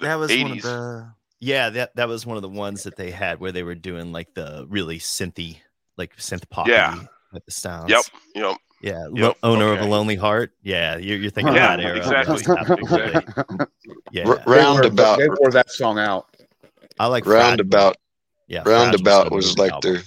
that 0.00 0.16
was 0.16 0.30
one 0.36 0.52
of 0.52 0.62
the 0.62 1.10
yeah 1.40 1.70
that 1.70 1.96
that 1.96 2.06
was 2.08 2.26
one 2.26 2.36
of 2.36 2.42
the 2.42 2.48
ones 2.50 2.82
that 2.82 2.96
they 2.96 3.10
had 3.10 3.40
where 3.40 3.50
they 3.52 3.62
were 3.62 3.74
doing 3.74 4.12
like 4.12 4.34
the 4.34 4.66
really 4.68 4.98
synthy, 4.98 5.56
like 5.96 6.16
synth 6.16 6.48
pop 6.50 6.68
Yeah. 6.68 6.96
type 7.32 7.42
of 7.46 7.52
sounds. 7.54 7.90
Yep, 7.90 8.04
yep. 8.34 8.56
Yeah, 8.82 9.04
Yep, 9.12 9.12
Lo- 9.12 9.34
owner 9.42 9.72
of 9.74 9.80
a 9.80 9.84
lonely 9.84 10.16
heart. 10.16 10.52
Yeah, 10.62 10.96
you're, 10.96 11.18
you're 11.18 11.30
thinking 11.30 11.54
Yeah, 11.54 11.76
that 11.76 11.80
era. 11.84 11.96
exactly, 11.98 12.42
Absolutely. 12.56 13.66
Yeah, 14.10 14.26
R- 14.26 14.42
roundabout, 14.46 15.18
They 15.18 15.28
wore 15.28 15.50
that 15.50 15.70
song 15.70 15.98
out. 15.98 16.34
I 16.98 17.06
like 17.06 17.24
Fragile. 17.24 17.48
roundabout, 17.48 17.96
Yeah, 18.48 18.62
roundabout 18.66 19.28
Soul 19.28 19.36
was 19.36 19.58
like 19.58 19.72
album. 19.72 19.94
their. 19.94 20.02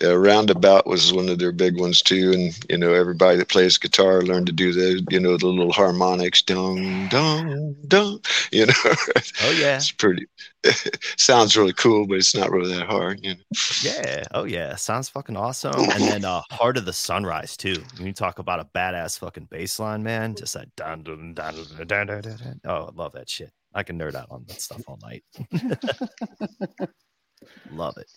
Yeah, 0.00 0.10
roundabout 0.10 0.86
was 0.86 1.12
one 1.12 1.28
of 1.28 1.38
their 1.38 1.52
big 1.52 1.78
ones 1.78 2.02
too, 2.02 2.32
and 2.32 2.58
you 2.68 2.78
know 2.78 2.92
everybody 2.92 3.38
that 3.38 3.48
plays 3.48 3.78
guitar 3.78 4.22
learned 4.22 4.46
to 4.46 4.52
do 4.52 4.72
the 4.72 5.04
you 5.10 5.20
know 5.20 5.36
the 5.36 5.46
little 5.46 5.72
harmonics, 5.72 6.42
dong 6.42 7.08
dong 7.08 7.74
dong. 7.88 8.20
You 8.52 8.66
know, 8.66 8.74
Oh 9.42 9.50
yeah, 9.58 9.76
it's 9.76 9.92
pretty. 9.92 10.26
sounds 11.16 11.56
really 11.56 11.72
cool, 11.72 12.06
but 12.06 12.18
it's 12.18 12.34
not 12.34 12.50
really 12.50 12.74
that 12.74 12.86
hard. 12.86 13.20
You 13.22 13.34
know. 13.34 13.40
yeah. 13.82 14.24
Oh 14.32 14.44
yeah, 14.44 14.74
sounds 14.76 15.08
fucking 15.08 15.36
awesome. 15.36 15.74
And 15.78 16.02
then 16.02 16.24
uh, 16.24 16.42
Heart 16.50 16.78
of 16.78 16.84
the 16.84 16.92
Sunrise 16.92 17.56
too. 17.56 17.82
When 17.96 18.06
you 18.06 18.12
talk 18.12 18.38
about 18.38 18.60
a 18.60 18.64
badass 18.64 19.18
fucking 19.18 19.48
bass 19.50 19.78
line, 19.78 20.02
man, 20.02 20.34
just 20.34 20.54
that 20.54 20.74
dun 20.76 21.02
dun 21.02 21.34
dun 21.34 21.54
dun 21.54 21.86
dun 21.86 22.06
dun 22.06 22.20
dun. 22.22 22.36
dun. 22.36 22.60
Oh, 22.64 22.86
I 22.86 22.90
love 22.94 23.12
that 23.12 23.28
shit. 23.28 23.52
I 23.74 23.82
can 23.82 23.98
nerd 23.98 24.14
out 24.14 24.28
on 24.30 24.44
that 24.48 24.60
stuff 24.60 24.82
all 24.86 24.98
night. 25.02 25.22
love 27.70 27.96
it, 27.98 28.10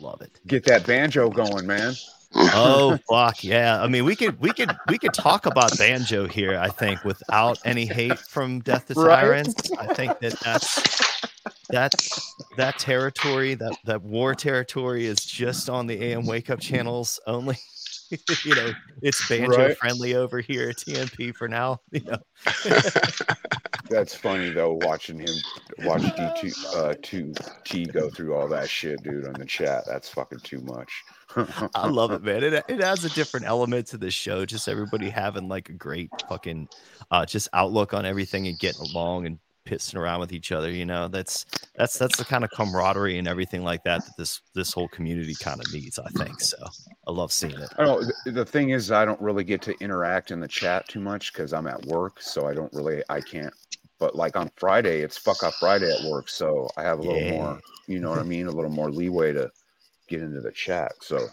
love 0.00 0.20
it. 0.22 0.40
Get 0.46 0.64
that 0.64 0.86
banjo 0.86 1.30
going, 1.30 1.66
man. 1.66 1.94
Oh 2.34 2.98
fuck 3.08 3.42
yeah! 3.44 3.82
I 3.82 3.86
mean, 3.88 4.04
we 4.04 4.16
could 4.16 4.38
we 4.40 4.52
could 4.52 4.70
we 4.88 4.98
could 4.98 5.14
talk 5.14 5.46
about 5.46 5.76
banjo 5.78 6.26
here. 6.26 6.58
I 6.58 6.68
think 6.68 7.02
without 7.04 7.58
any 7.64 7.86
hate 7.86 8.18
from 8.18 8.60
Death 8.60 8.86
to 8.88 8.94
Right. 8.94 9.20
Sirens. 9.20 9.54
I 9.78 9.94
think 9.94 10.18
that 10.20 10.38
that's 10.40 11.26
that 11.70 11.94
that 12.56 12.78
territory 12.78 13.54
that 13.54 13.76
that 13.84 14.02
war 14.02 14.34
territory 14.34 15.06
is 15.06 15.24
just 15.24 15.70
on 15.70 15.86
the 15.86 16.02
AM 16.02 16.26
Wake 16.26 16.50
Up 16.50 16.60
channels 16.60 17.20
only. 17.26 17.56
you 18.42 18.54
know, 18.54 18.74
it's 19.02 19.22
banjo 19.22 19.68
Right. 19.68 19.76
friendly 19.80 20.14
over 20.14 20.40
here 20.40 20.70
at 20.70 20.78
TNP 20.78 21.32
for 21.32 21.48
now. 21.48 21.80
You 21.90 22.02
know, 22.04 22.18
That's 23.88 24.14
funny 24.14 24.50
though, 24.50 24.72
watching 24.72 25.18
him 25.18 25.44
watch 25.78 26.14
D 26.14 26.30
two 26.30 26.54
uh 26.72 26.94
T 27.02 27.86
go 27.86 28.10
through 28.10 28.34
all 28.34 28.48
that 28.48 28.70
shit, 28.70 29.02
dude, 29.02 29.26
on 29.26 29.38
the 29.38 29.44
chat. 29.46 29.84
That's 29.86 30.08
fucking 30.08 30.40
too 30.40 30.60
much. 30.60 31.04
I 31.74 31.86
love 31.86 32.12
it, 32.12 32.22
man. 32.22 32.42
It 32.42 32.64
it 32.68 32.80
adds 32.80 33.04
a 33.04 33.10
different 33.10 33.46
element 33.46 33.88
to 33.88 33.98
the 33.98 34.10
show. 34.10 34.44
Just 34.44 34.68
everybody 34.68 35.10
having 35.10 35.48
like 35.48 35.68
a 35.68 35.72
great 35.74 36.10
fucking 36.28 36.68
uh 37.10 37.26
just 37.26 37.48
outlook 37.52 37.94
on 37.94 38.04
everything 38.06 38.46
and 38.48 38.58
getting 38.58 38.80
along 38.80 39.26
and 39.26 39.38
pissing 39.66 39.96
around 39.96 40.20
with 40.20 40.32
each 40.32 40.52
other. 40.52 40.70
You 40.70 40.86
know, 40.86 41.08
that's 41.08 41.44
that's 41.76 41.98
that's 41.98 42.16
the 42.16 42.24
kind 42.24 42.44
of 42.44 42.50
camaraderie 42.50 43.18
and 43.18 43.28
everything 43.28 43.62
like 43.62 43.84
that 43.84 44.04
that 44.04 44.16
this 44.16 44.40
this 44.54 44.72
whole 44.72 44.88
community 44.88 45.34
kind 45.34 45.60
of 45.60 45.72
needs. 45.72 45.98
I 45.98 46.08
think 46.10 46.40
so. 46.40 46.56
I 47.06 47.10
love 47.12 47.32
seeing 47.32 47.52
it. 47.52 47.72
I 47.78 47.84
don't. 47.84 48.10
The, 48.24 48.44
thing 48.44 48.70
is, 48.70 48.90
I 48.90 49.04
don't 49.04 49.20
really 49.20 49.44
get 49.44 49.62
to 49.62 49.78
interact 49.80 50.30
in 50.30 50.40
the 50.40 50.48
chat 50.48 50.88
too 50.88 51.00
much 51.00 51.32
because 51.32 51.52
I'm 51.52 51.66
at 51.66 51.84
work, 51.86 52.20
so 52.20 52.46
I 52.46 52.54
don't 52.54 52.72
really. 52.72 53.02
I 53.08 53.20
can't. 53.20 53.54
But 53.98 54.14
like 54.16 54.36
on 54.36 54.50
Friday, 54.56 55.00
it's 55.00 55.16
fuck 55.16 55.42
up 55.42 55.54
Friday 55.54 55.90
at 55.90 56.10
work, 56.10 56.28
so 56.28 56.68
I 56.76 56.82
have 56.82 56.98
a 56.98 57.02
little 57.02 57.20
Yeah. 57.20 57.38
more. 57.38 57.60
You 57.86 58.00
know 58.00 58.10
what 58.10 58.18
I 58.18 58.24
mean? 58.24 58.46
A 58.46 58.50
little 58.50 58.70
more 58.70 58.90
leeway 58.90 59.32
to 59.32 59.50
get 60.08 60.22
into 60.22 60.40
the 60.40 60.52
chat. 60.52 60.92
So 61.00 61.28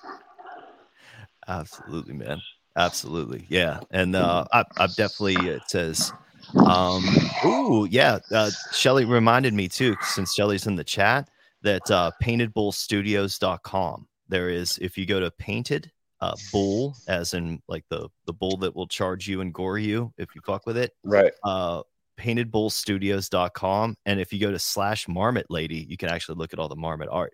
Absolutely, 1.48 2.14
man. 2.14 2.42
Absolutely. 2.76 3.46
Yeah. 3.50 3.82
And 3.92 4.16
uh 4.16 4.46
I 4.52 4.64
I've 4.78 4.96
definitely 4.96 5.36
it 5.48 5.64
says 5.70 6.14
um 6.56 7.04
ooh, 7.46 7.88
yeah. 7.90 8.20
Uh 8.32 8.52
Shelly 8.72 9.06
reminded 9.06 9.54
me 9.54 9.68
too, 9.68 9.96
since 10.02 10.34
Shelly's 10.34 10.68
in 10.68 10.76
the 10.76 10.84
chat, 10.84 11.30
that 11.62 11.90
uh 11.92 12.12
paintedbullstudios.com. 12.22 14.08
There 14.30 14.50
is 14.50 14.78
if 14.82 14.98
you 14.98 15.06
go 15.06 15.20
to 15.20 15.32
painted 15.32 15.92
uh 16.22 16.36
bull, 16.52 16.96
as 17.08 17.34
in 17.34 17.62
like 17.68 17.86
the 17.90 18.08
the 18.26 18.34
bull 18.34 18.58
that 18.58 18.76
will 18.76 18.88
charge 18.88 19.28
you 19.28 19.42
and 19.42 19.54
gore 19.54 19.78
you 19.80 20.14
if 20.18 20.36
you 20.36 20.42
fuck 20.46 20.66
with 20.66 20.78
it. 20.78 20.92
right, 21.04 21.34
Uh 21.44 21.82
paintedbullstudios.com. 22.20 23.96
And 24.06 24.20
if 24.20 24.32
you 24.32 24.40
go 24.40 24.52
to 24.52 24.60
slash 24.60 25.08
marmot 25.08 25.48
lady, 25.50 25.86
you 25.90 25.98
can 25.98 26.10
actually 26.10 26.36
look 26.36 26.54
at 26.54 26.60
all 26.60 26.70
the 26.70 26.76
marmot 26.76 27.10
art. 27.12 27.34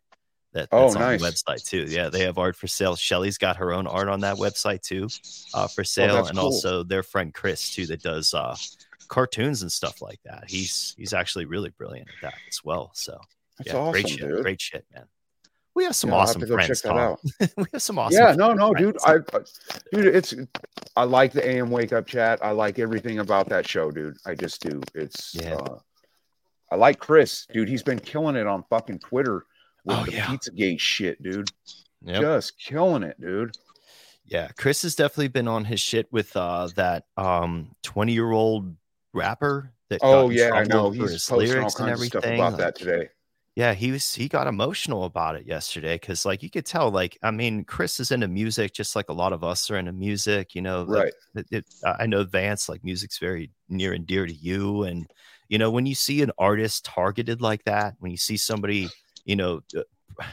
That, 0.53 0.67
Oh, 0.71 0.85
that's 0.85 0.95
on 0.95 1.11
the 1.11 1.17
website 1.17 1.63
too. 1.63 1.83
Yeah, 1.87 2.09
they 2.09 2.21
have 2.21 2.37
art 2.39 2.55
for 2.55 2.65
sale. 2.67 2.95
Shelly's 2.95 3.37
got 3.37 3.57
her 3.57 3.71
own 3.71 3.85
art 3.85 4.07
on 4.07 4.21
that 4.21 4.37
website 4.37 4.81
too, 4.81 5.07
uh, 5.53 5.67
for 5.67 5.83
sale, 5.83 6.15
Oh, 6.15 6.25
and 6.25 6.37
cool. 6.37 6.45
also 6.45 6.81
their 6.83 7.03
friend 7.03 7.31
Chris 7.33 7.69
too, 7.75 7.85
that 7.87 8.01
does 8.01 8.33
uh, 8.33 8.55
cartoons 9.09 9.61
and 9.61 9.71
stuff 9.71 10.01
like 10.01 10.19
that. 10.23 10.45
He's 10.47 10.95
he's 10.97 11.13
actually 11.13 11.45
really 11.45 11.69
brilliant 11.71 12.07
at 12.07 12.21
that 12.21 12.33
as 12.47 12.63
well. 12.63 12.91
So 12.93 13.19
that's 13.57 13.71
yeah, 13.73 13.79
awesome, 13.79 13.91
great 13.91 14.09
shit, 14.09 14.19
dude. 14.21 14.41
great 14.41 14.61
shit, 14.61 14.85
man. 14.93 15.05
We 15.75 15.83
have 15.85 15.95
some 15.95 16.09
Yeah, 16.09 16.15
I'll 16.17 16.27
have 16.27 16.35
awesome 16.37 16.47
friends. 16.47 16.81
check 16.81 16.91
Tom. 16.91 16.97
out. 16.97 17.19
we 17.57 17.65
have 17.73 17.81
some 17.81 17.99
awesome. 17.99 18.21
yeah, 18.21 18.33
no, 18.35 18.53
no, 18.53 18.71
friends. 18.71 18.93
dude. 18.93 18.97
I, 19.05 19.37
I, 19.37 19.39
dude, 20.01 20.15
it's. 20.15 20.33
I 20.95 21.03
like 21.03 21.31
the 21.31 21.47
AM 21.47 21.69
wake 21.69 21.93
up 21.93 22.05
chat. 22.07 22.39
I 22.41 22.51
like 22.51 22.79
everything 22.79 23.19
about 23.19 23.47
that 23.49 23.67
show, 23.67 23.91
dude. 23.91 24.17
I 24.25 24.35
just 24.35 24.61
do. 24.61 24.81
It's. 24.95 25.33
Yeah. 25.35 25.55
Uh, 25.55 25.79
I 26.71 26.75
like 26.75 26.99
Chris, 26.99 27.47
dude. 27.51 27.69
He's 27.69 27.83
been 27.83 27.99
killing 27.99 28.35
it 28.35 28.45
on 28.47 28.63
fucking 28.69 28.99
Twitter 28.99 29.45
with 29.85 29.97
Oh, 29.97 30.05
the 30.05 30.11
yeah. 30.13 30.25
Pizzagate 30.25 30.79
shit, 30.79 31.21
dude. 31.23 31.49
Yep. 32.03 32.21
Just 32.21 32.59
killing 32.59 33.03
it, 33.03 33.19
dude. 33.19 33.55
Yeah, 34.25 34.49
Chris 34.57 34.83
has 34.83 34.95
definitely 34.95 35.29
been 35.29 35.47
on 35.47 35.65
his 35.65 35.79
shit 35.79 36.07
with 36.11 36.35
uh 36.37 36.67
that 36.75 37.05
um 37.17 37.71
20 37.83 38.13
year 38.13 38.31
old 38.31 38.75
rapper 39.13 39.73
that 39.89 39.99
Oh 40.03 40.29
yeah, 40.29 40.51
I 40.51 40.63
know. 40.63 40.91
He's 40.91 41.11
his 41.11 41.25
posting 41.25 41.57
all 41.57 41.65
and 41.65 41.75
kinds 41.75 42.01
of 42.01 42.07
stuff 42.07 42.23
everything. 42.23 42.39
about 42.39 42.53
like, 42.53 42.59
that 42.59 42.75
today. 42.75 43.09
Yeah, 43.55 43.73
he 43.73 43.91
was 43.91 44.13
he 44.13 44.27
got 44.27 44.47
emotional 44.47 45.03
about 45.03 45.35
it 45.35 45.45
yesterday 45.45 45.95
because 45.95 46.25
like 46.25 46.43
you 46.43 46.49
could 46.49 46.65
tell, 46.65 46.91
like 46.91 47.17
I 47.21 47.31
mean, 47.31 47.65
Chris 47.65 47.99
is 47.99 48.11
into 48.11 48.27
music 48.27 48.73
just 48.73 48.95
like 48.95 49.09
a 49.09 49.13
lot 49.13 49.33
of 49.33 49.43
us 49.43 49.69
are 49.69 49.77
into 49.77 49.91
music, 49.91 50.55
you 50.55 50.61
know. 50.61 50.85
Right. 50.85 51.13
it, 51.35 51.45
it, 51.51 51.65
I 51.83 52.05
know 52.05 52.23
Vance, 52.23 52.69
like 52.69 52.83
music's 52.83 53.17
very 53.17 53.51
near 53.67 53.93
and 53.93 54.05
dear 54.05 54.25
to 54.25 54.33
you, 54.33 54.83
and 54.83 55.07
you 55.49 55.57
know 55.57 55.71
when 55.71 55.85
you 55.85 55.95
see 55.95 56.21
an 56.21 56.31
artist 56.37 56.85
targeted 56.85 57.41
like 57.41 57.63
that, 57.65 57.95
when 57.99 58.11
you 58.11 58.17
see 58.17 58.37
somebody, 58.37 58.87
you 59.25 59.35
know, 59.35 59.61
uh, 59.75 60.23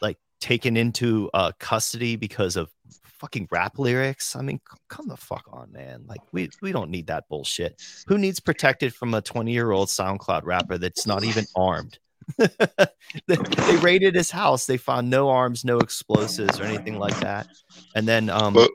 like 0.00 0.18
taken 0.40 0.76
into 0.76 1.28
uh, 1.34 1.52
custody 1.58 2.14
because 2.14 2.54
of 2.56 2.70
fucking 3.18 3.48
rap 3.50 3.78
lyrics. 3.78 4.36
I 4.36 4.42
mean, 4.42 4.60
c- 4.70 4.78
come 4.88 5.08
the 5.08 5.16
fuck 5.16 5.44
on, 5.52 5.72
man. 5.72 6.04
Like 6.06 6.20
we 6.32 6.50
we 6.62 6.72
don't 6.72 6.90
need 6.90 7.06
that 7.08 7.28
bullshit. 7.28 7.80
Who 8.06 8.18
needs 8.18 8.40
protected 8.40 8.94
from 8.94 9.14
a 9.14 9.20
20 9.22 9.52
year 9.52 9.70
old 9.70 9.88
SoundCloud 9.88 10.42
rapper 10.44 10.78
that's 10.78 11.06
not 11.06 11.24
even 11.24 11.44
armed? 11.56 11.98
they, 12.38 13.36
they 13.36 13.76
raided 13.76 14.16
his 14.16 14.30
house. 14.30 14.66
They 14.66 14.78
found 14.78 15.08
no 15.08 15.28
arms, 15.28 15.64
no 15.64 15.78
explosives, 15.78 16.58
or 16.58 16.64
anything 16.64 16.98
like 16.98 17.16
that. 17.20 17.46
And 17.94 18.06
then, 18.08 18.28
um, 18.30 18.54
Well- 18.54 18.68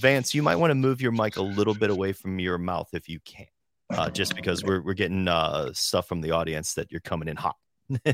Vance, 0.00 0.34
you 0.34 0.42
might 0.42 0.56
want 0.56 0.72
to 0.72 0.74
move 0.74 1.00
your 1.00 1.12
mic 1.12 1.36
a 1.36 1.42
little 1.42 1.74
bit 1.74 1.90
away 1.90 2.12
from 2.12 2.38
your 2.40 2.58
mouth 2.58 2.88
if 2.92 3.08
you 3.08 3.20
can, 3.20 3.46
uh, 3.90 4.10
just 4.10 4.34
because 4.34 4.64
we're 4.64 4.80
we're 4.82 4.94
getting 4.94 5.28
uh, 5.28 5.70
stuff 5.74 6.08
from 6.08 6.20
the 6.22 6.32
audience 6.32 6.74
that 6.74 6.90
you're 6.90 7.00
coming 7.00 7.28
in 7.28 7.36
hot. 7.36 7.56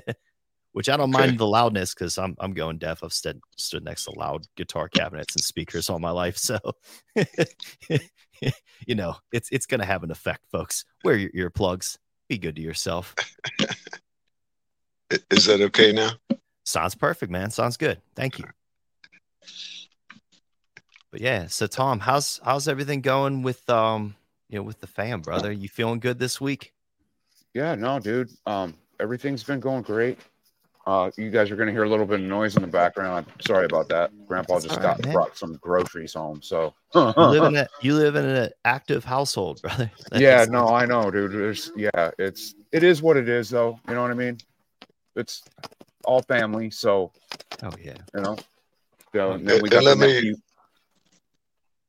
Which 0.74 0.88
I 0.88 0.96
don't 0.96 1.12
mind 1.12 1.30
Okay. 1.30 1.36
the 1.36 1.46
loudness 1.46 1.94
because 1.94 2.18
I'm 2.18 2.34
I'm 2.40 2.52
going 2.52 2.78
deaf. 2.78 3.04
I've 3.04 3.12
stood 3.12 3.40
stood 3.56 3.84
next 3.84 4.04
to 4.04 4.10
loud 4.10 4.44
guitar 4.56 4.88
cabinets 4.88 5.36
and 5.36 5.44
speakers 5.44 5.88
all 5.88 6.00
my 6.00 6.10
life, 6.10 6.36
so 6.36 6.58
you 8.84 8.96
know 8.96 9.14
it's 9.32 9.48
it's 9.50 9.66
gonna 9.66 9.84
have 9.84 10.02
an 10.02 10.10
effect, 10.10 10.46
folks. 10.50 10.84
Wear 11.04 11.16
your 11.16 11.30
earplugs. 11.30 11.96
Be 12.28 12.38
good 12.38 12.56
to 12.56 12.62
yourself. 12.62 13.14
Is 15.30 15.46
that 15.46 15.60
okay 15.60 15.92
now? 15.92 16.10
Sounds 16.64 16.96
perfect, 16.96 17.30
man. 17.30 17.50
Sounds 17.50 17.76
good. 17.76 18.00
Thank 18.16 18.40
you. 18.40 18.46
But 21.12 21.20
yeah, 21.20 21.46
so 21.46 21.68
Tom, 21.68 22.00
how's 22.00 22.40
how's 22.44 22.66
everything 22.66 23.00
going 23.00 23.42
with 23.42 23.70
um 23.70 24.16
you 24.48 24.58
know 24.58 24.64
with 24.64 24.80
the 24.80 24.88
fam, 24.88 25.20
brother? 25.20 25.52
You 25.52 25.68
feeling 25.68 26.00
good 26.00 26.18
this 26.18 26.40
week? 26.40 26.72
Yeah, 27.52 27.76
no, 27.76 28.00
dude. 28.00 28.30
Um, 28.46 28.74
everything's 28.98 29.44
been 29.44 29.60
going 29.60 29.82
great. 29.82 30.18
Uh, 30.86 31.10
you 31.16 31.30
guys 31.30 31.50
are 31.50 31.56
gonna 31.56 31.72
hear 31.72 31.84
a 31.84 31.88
little 31.88 32.04
bit 32.04 32.20
of 32.20 32.26
noise 32.26 32.56
in 32.56 32.62
the 32.62 32.68
background. 32.68 33.24
I'm 33.26 33.40
sorry 33.40 33.64
about 33.64 33.88
that. 33.88 34.10
Grandpa 34.26 34.60
just 34.60 34.80
got 34.82 35.02
right, 35.04 35.14
brought 35.14 35.36
some 35.36 35.54
groceries 35.62 36.12
home, 36.12 36.42
so 36.42 36.74
You 36.94 37.00
live 37.16 37.44
in 37.44 37.56
a 37.62 37.66
you 37.80 37.94
live 37.94 38.16
in 38.16 38.24
an 38.26 38.50
active 38.66 39.02
household, 39.04 39.62
brother. 39.62 39.90
That 40.10 40.20
yeah, 40.20 40.42
is- 40.42 40.50
no, 40.50 40.68
I 40.68 40.84
know, 40.84 41.10
dude. 41.10 41.32
There's 41.32 41.70
yeah, 41.74 42.10
it's 42.18 42.54
it 42.70 42.82
is 42.82 43.00
what 43.00 43.16
it 43.16 43.28
is, 43.30 43.48
though. 43.48 43.80
You 43.88 43.94
know 43.94 44.02
what 44.02 44.10
I 44.10 44.14
mean? 44.14 44.36
It's 45.16 45.42
all 46.04 46.20
family, 46.22 46.70
so 46.70 47.12
Oh 47.62 47.70
yeah. 47.82 47.96
you 48.14 48.20
know. 48.20 48.36
So, 49.14 49.32
and 49.32 49.40
And- 49.40 49.48
then 49.48 49.56
we 49.62 49.68
and 49.68 49.70
got 49.70 49.84
let 49.84 49.98
the 49.98 50.06
me- 50.06 50.12
nephew. 50.14 50.34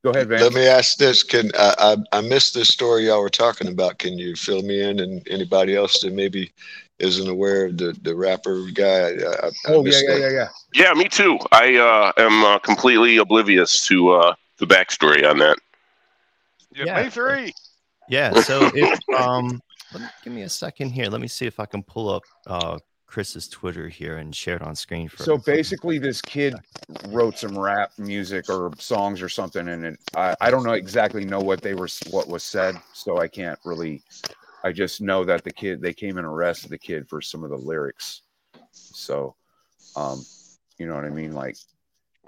Go 0.06 0.12
ahead, 0.12 0.30
Van. 0.30 0.40
Let 0.40 0.54
me 0.54 0.68
ask 0.68 0.98
this: 0.98 1.24
Can 1.24 1.50
I, 1.58 1.98
I 2.12 2.20
I 2.20 2.22
missed 2.22 2.54
this 2.54 2.68
story 2.68 3.08
y'all 3.08 3.22
were 3.22 3.28
talking 3.28 3.68
about? 3.68 3.98
Can 3.98 4.20
you 4.20 4.36
fill 4.36 4.62
me 4.62 4.80
in 4.80 5.00
and 5.00 5.28
anybody 5.28 5.76
else 5.76 6.00
that 6.02 6.14
maybe 6.14 6.52
isn't 7.00 7.28
aware 7.28 7.66
of 7.66 7.80
the 7.80 7.98
the 8.04 8.16
rapper 8.16 8.68
guy? 8.72 8.86
I, 8.86 9.08
I, 9.10 9.48
I 9.48 9.52
oh 9.70 9.84
yeah, 9.84 10.00
yeah, 10.08 10.16
yeah, 10.18 10.30
yeah. 10.30 10.48
Yeah, 10.76 10.94
me 10.94 11.10
too. 11.10 11.40
I 11.52 11.78
uh, 11.78 12.12
am 12.22 12.44
uh, 12.44 12.60
completely 12.60 13.18
oblivious 13.18 13.84
to 13.88 14.12
uh, 14.12 14.36
the 14.60 14.68
backstory 14.68 15.28
on 15.28 15.40
that. 15.40 15.58
Yeah, 16.76 16.84
Yeah. 16.86 17.04
me 17.04 17.10
three. 17.10 17.52
Yeah. 18.08 18.34
So 18.34 18.70
if 18.76 18.88
um 19.18 19.60
let 19.92 20.04
me, 20.04 20.10
give 20.22 20.34
me 20.34 20.44
a 20.44 20.50
second 20.50 20.92
here. 20.92 21.08
Let 21.08 21.20
me 21.20 21.28
see 21.28 21.48
if 21.48 21.60
I 21.60 21.66
can 21.66 21.82
pull 21.82 22.10
up 22.10 22.22
uh 22.46 22.78
Chris's 23.08 23.48
Twitter 23.48 23.88
here 23.88 24.18
and 24.18 24.36
share 24.36 24.58
it 24.58 24.62
on 24.62 24.76
screen 24.76 25.08
for 25.08 25.24
So 25.24 25.38
basically, 25.38 26.00
this 26.00 26.22
kid 26.22 26.56
wrote 27.08 27.38
some 27.38 27.58
rap 27.58 27.92
music 27.98 28.50
or 28.50 28.72
songs 28.78 29.22
or 29.22 29.30
something, 29.30 29.68
and 29.68 29.86
it, 29.86 30.00
I, 30.16 30.36
I 30.42 30.52
don't 30.52 30.64
know 30.64 30.74
exactly 30.74 31.26
know 31.26 31.40
what 31.40 31.62
they 31.62 31.74
were 31.74 31.88
what 32.10 32.28
was 32.28 32.44
said, 32.44 32.76
so 32.94 33.20
I 33.20 33.28
can't 33.28 33.60
really. 33.64 34.02
I 34.64 34.72
just 34.72 35.00
know 35.00 35.24
that 35.26 35.44
the 35.44 35.52
kid 35.52 35.82
they 35.82 35.94
came 35.94 36.18
and 36.18 36.26
arrested 36.26 36.72
the 36.72 36.78
kid 36.78 37.08
for 37.08 37.22
some 37.22 37.44
of 37.44 37.52
the 37.52 37.58
lyrics. 37.58 38.22
So, 38.72 39.36
um, 39.96 40.26
you 40.78 40.88
know 40.88 40.96
what 40.96 41.06
I 41.06 41.10
mean? 41.10 41.34
Like, 41.34 41.56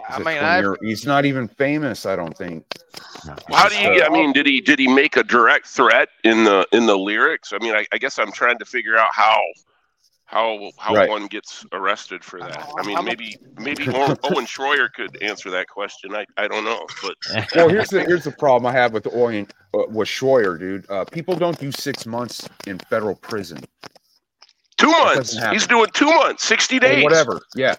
I 0.07 0.17
he's 0.17 0.25
mean, 0.25 0.37
I 0.37 0.61
20 0.61 0.87
he's 0.87 1.05
not 1.05 1.25
even 1.25 1.47
famous. 1.47 2.05
I 2.05 2.15
don't 2.15 2.37
think. 2.37 2.65
How 3.49 3.67
do 3.67 3.75
you? 3.75 4.03
I 4.03 4.09
mean, 4.09 4.31
did 4.31 4.45
he 4.45 4.61
did 4.61 4.79
he 4.79 4.87
make 4.87 5.17
a 5.17 5.23
direct 5.23 5.67
threat 5.67 6.09
in 6.23 6.43
the 6.43 6.67
in 6.71 6.85
the 6.85 6.97
lyrics? 6.97 7.51
I 7.51 7.57
mean, 7.57 7.73
I, 7.75 7.85
I 7.91 7.97
guess 7.97 8.19
I'm 8.19 8.31
trying 8.31 8.59
to 8.59 8.65
figure 8.65 8.97
out 8.97 9.09
how 9.11 9.41
how 10.27 10.71
how 10.77 10.93
Right. 10.93 11.09
one 11.09 11.25
gets 11.27 11.65
arrested 11.71 12.23
for 12.23 12.39
that. 12.39 12.69
I 12.77 12.85
mean, 12.85 13.03
maybe 13.03 13.37
maybe 13.57 13.87
Owen 13.89 14.17
Owen 14.23 14.45
Schroyer 14.45 14.91
could 14.93 15.21
answer 15.23 15.49
that 15.51 15.67
question. 15.67 16.13
I, 16.13 16.25
I 16.37 16.47
don't 16.47 16.63
know, 16.65 16.85
but 17.01 17.15
Well, 17.55 17.69
here's 17.69 17.89
the 17.89 18.03
here's 18.03 18.25
the 18.25 18.31
problem 18.31 18.65
I 18.67 18.73
have 18.77 18.93
with 18.93 19.07
Orient 19.07 19.53
uh, 19.73 19.83
with 19.89 20.07
Schroyer, 20.07 20.59
dude. 20.59 20.89
Uh, 20.91 21.05
people 21.05 21.35
don't 21.35 21.57
do 21.59 21.71
six 21.71 22.05
months 22.05 22.47
in 22.67 22.77
federal 22.77 23.15
prison 23.15 23.59
two 24.77 24.91
doesn't 24.91 25.39
months. 25.41 25.51
He's 25.53 25.65
doing 25.65 25.87
two 25.93 26.05
months, 26.13 26.43
sixty 26.43 26.77
or 26.77 26.81
days. 26.81 27.03
whatever. 27.03 27.39
Yeah. 27.55 27.75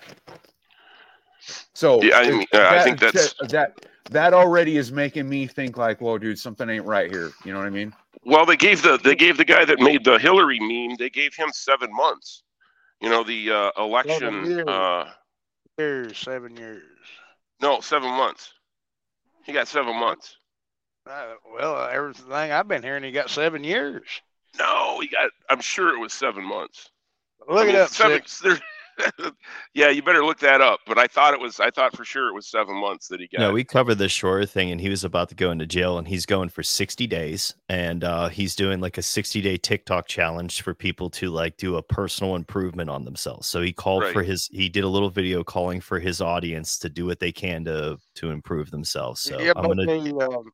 So 1.75 2.03
Yeah, 2.03 2.19
I 2.19 2.31
mean, 2.31 2.47
uh, 2.53 2.67
I 2.71 2.83
think 2.83 2.99
that's- 2.99 3.35
that 3.41 3.49
that 3.51 3.73
already 4.17 4.77
is 4.77 4.93
making 4.93 5.29
me 5.29 5.47
think 5.47 5.77
like, 5.77 6.01
whoa, 6.01 6.19
dude, 6.19 6.39
something 6.39 6.69
ain't 6.69 6.85
right 6.85 7.11
here. 7.11 7.31
You 7.45 7.53
know 7.53 7.59
what 7.59 7.67
I 7.67 7.71
mean? 7.71 7.95
Well, 8.25 8.47
they 8.47 8.57
gave 8.57 8.83
the 8.83 8.99
they 9.03 9.15
gave 9.15 9.37
the 9.37 9.45
guy 9.45 9.65
that 9.65 9.81
made 9.81 10.05
the 10.05 10.19
Hillary 10.19 10.59
meme. 10.61 10.97
They 10.99 11.11
gave 11.11 11.35
him 11.35 11.51
seven 11.53 11.95
months. 11.95 12.43
You 13.01 13.09
know, 13.09 13.23
the 13.23 13.51
uh, 13.51 13.71
election. 13.79 14.45
years. 14.45 14.67
Uh, 14.67 15.11
years, 15.79 16.19
seven 16.19 16.57
years. 16.57 16.83
no, 17.61 17.81
seven 17.81 18.11
months. 18.11 18.53
He 19.45 19.53
got 19.53 19.69
seven 19.69 19.97
months. 19.97 20.37
Uh, 21.09 21.35
well, 21.55 21.89
everything 21.91 22.33
I've 22.33 22.69
been 22.69 22.83
hearing, 22.83 23.03
he 23.03 23.13
got 23.13 23.31
seven 23.31 23.65
years. 23.65 24.03
No, 24.59 25.01
he 25.01 25.09
got. 25.09 25.31
I'm 25.49 25.61
sure 25.61 25.95
it 25.95 25.99
was 25.99 26.13
seven 26.13 26.45
months. 26.45 26.91
Look 27.49 27.61
I 27.61 27.67
mean, 27.67 27.77
it 27.77 27.81
up, 27.81 27.89
Seven, 27.91 28.21
Sid. 28.27 28.51
there- 28.53 28.61
yeah, 29.75 29.89
you 29.89 30.03
better 30.03 30.25
look 30.25 30.39
that 30.41 30.61
up. 30.61 30.81
But 30.87 30.99
I 30.99 31.07
thought 31.07 31.35
it 31.35 31.41
was. 31.41 31.61
I 31.61 31.71
thought 31.71 31.97
for 31.97 32.05
sure 32.05 32.29
it 32.29 32.35
was 32.35 32.47
seven 32.49 32.77
months 32.77 33.09
that 33.09 33.21
he 33.21 33.29
got. 33.29 33.41
No, 33.41 33.53
we 33.53 33.65
covered 33.65 33.97
the 33.97 34.09
Shore 34.09 34.45
thing, 34.47 34.71
and 34.71 34.81
he 34.81 34.89
was 34.89 35.05
about 35.05 35.29
to 35.31 35.35
go 35.35 35.51
into 35.51 35.67
jail, 35.67 35.99
and 35.99 36.07
he's 36.07 36.27
going 36.27 36.49
for 36.49 36.63
60 36.63 37.07
days, 37.07 37.55
and 37.69 38.05
uh, 38.05 38.29
he's 38.29 38.55
doing 38.55 38.81
like 38.81 38.99
a 38.99 39.03
60 39.03 39.41
day 39.41 39.57
TikTok 39.57 40.07
challenge 40.09 40.63
for 40.63 40.75
people 40.75 41.11
to 41.11 41.31
like 41.31 41.57
do 41.57 41.77
a 41.77 41.83
personal 41.83 42.35
improvement 42.37 42.91
on 42.91 43.05
themselves. 43.05 43.47
So 43.47 43.63
he 43.63 43.73
called 43.73 44.05
for 44.13 44.23
his, 44.23 44.49
he 44.53 44.69
did 44.69 44.85
a 44.85 44.89
little 44.89 45.11
video 45.11 45.45
calling 45.45 45.81
for 45.81 45.99
his 45.99 46.21
audience 46.21 46.79
to 46.81 46.89
do 46.89 47.07
what 47.07 47.21
they 47.21 47.33
can 47.33 47.65
to 47.65 47.99
to 48.17 48.31
improve 48.31 48.71
themselves. 48.71 49.21
So 49.21 49.41
yeah, 49.41 49.53
I'm 49.57 49.67
gonna 49.67 49.87
the, 49.87 50.29
um, 50.31 50.51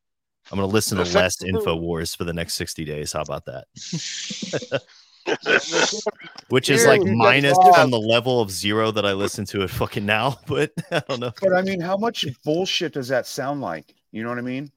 I'm 0.50 0.58
gonna 0.58 0.66
listen 0.66 0.98
to 0.98 1.04
less 1.04 1.38
Infowars 1.38 2.16
for 2.16 2.24
the 2.24 2.32
next 2.32 2.54
60 2.54 2.84
days. 2.84 3.12
How 3.12 3.22
about 3.22 3.46
that? 3.46 3.66
the- 5.24 5.38
the- 5.44 6.12
Which 6.48 6.70
is 6.70 6.86
like 6.86 7.02
minus 7.02 7.56
Bob. 7.58 7.74
from 7.74 7.90
the 7.90 7.98
level 8.00 8.40
of 8.40 8.50
zero 8.50 8.90
that 8.90 9.04
I 9.06 9.12
listen 9.12 9.44
to 9.46 9.62
it 9.62 9.70
fucking 9.70 10.04
now, 10.06 10.38
but 10.46 10.72
I 10.90 11.02
don't 11.08 11.20
know. 11.20 11.32
But 11.40 11.52
I 11.54 11.62
mean, 11.62 11.80
how 11.80 11.96
much 11.96 12.24
bullshit 12.44 12.92
does 12.94 13.08
that 13.08 13.26
sound 13.26 13.60
like? 13.60 13.94
You 14.12 14.22
know 14.22 14.28
what 14.28 14.38
I 14.38 14.42
mean? 14.42 14.70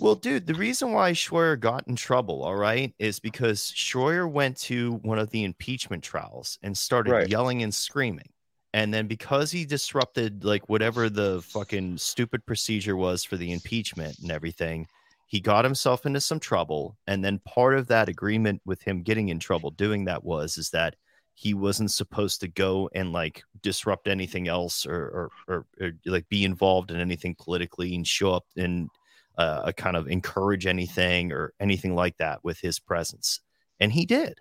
Well, 0.00 0.16
dude, 0.16 0.46
the 0.46 0.54
reason 0.54 0.92
why 0.92 1.12
Schroyer 1.12 1.58
got 1.58 1.86
in 1.86 1.94
trouble, 1.94 2.42
all 2.42 2.56
right, 2.56 2.92
is 2.98 3.20
because 3.20 3.72
Schroyer 3.76 4.28
went 4.28 4.56
to 4.62 4.94
one 5.02 5.20
of 5.20 5.30
the 5.30 5.44
impeachment 5.44 6.02
trials 6.02 6.58
and 6.62 6.76
started 6.76 7.12
Right. 7.12 7.28
yelling 7.28 7.62
and 7.62 7.72
screaming. 7.72 8.28
And 8.72 8.92
then 8.92 9.06
because 9.06 9.52
he 9.52 9.64
disrupted 9.64 10.42
like 10.44 10.68
whatever 10.68 11.08
the 11.08 11.42
fucking 11.42 11.98
stupid 11.98 12.44
procedure 12.44 12.96
was 12.96 13.22
for 13.22 13.36
the 13.36 13.52
impeachment 13.52 14.18
and 14.18 14.32
everything, 14.32 14.88
he 15.26 15.40
got 15.40 15.64
himself 15.64 16.06
into 16.06 16.20
some 16.20 16.40
trouble. 16.40 16.96
And 17.06 17.24
then 17.24 17.40
part 17.44 17.74
of 17.74 17.88
that 17.88 18.08
agreement 18.08 18.62
with 18.64 18.82
him 18.82 19.02
getting 19.02 19.28
in 19.28 19.38
trouble 19.38 19.70
doing 19.70 20.04
that 20.04 20.24
was 20.24 20.58
is 20.58 20.70
that 20.70 20.96
he 21.34 21.52
wasn't 21.52 21.90
supposed 21.90 22.40
to 22.40 22.48
go 22.48 22.88
and 22.94 23.12
like 23.12 23.42
disrupt 23.62 24.06
anything 24.06 24.48
else 24.48 24.86
or 24.86 24.94
or, 24.94 25.30
or, 25.48 25.66
or 25.80 25.92
like 26.06 26.28
be 26.28 26.44
involved 26.44 26.90
in 26.90 27.00
anything 27.00 27.34
politically 27.38 27.94
and 27.94 28.06
show 28.06 28.32
up 28.32 28.44
and 28.56 28.88
uh, 29.36 29.72
kind 29.72 29.96
of 29.96 30.06
encourage 30.06 30.64
anything 30.64 31.32
or 31.32 31.52
anything 31.58 31.96
like 31.96 32.16
that 32.18 32.38
with 32.44 32.60
his 32.60 32.78
presence 32.78 33.40
and 33.80 33.90
he 33.92 34.06
did 34.06 34.38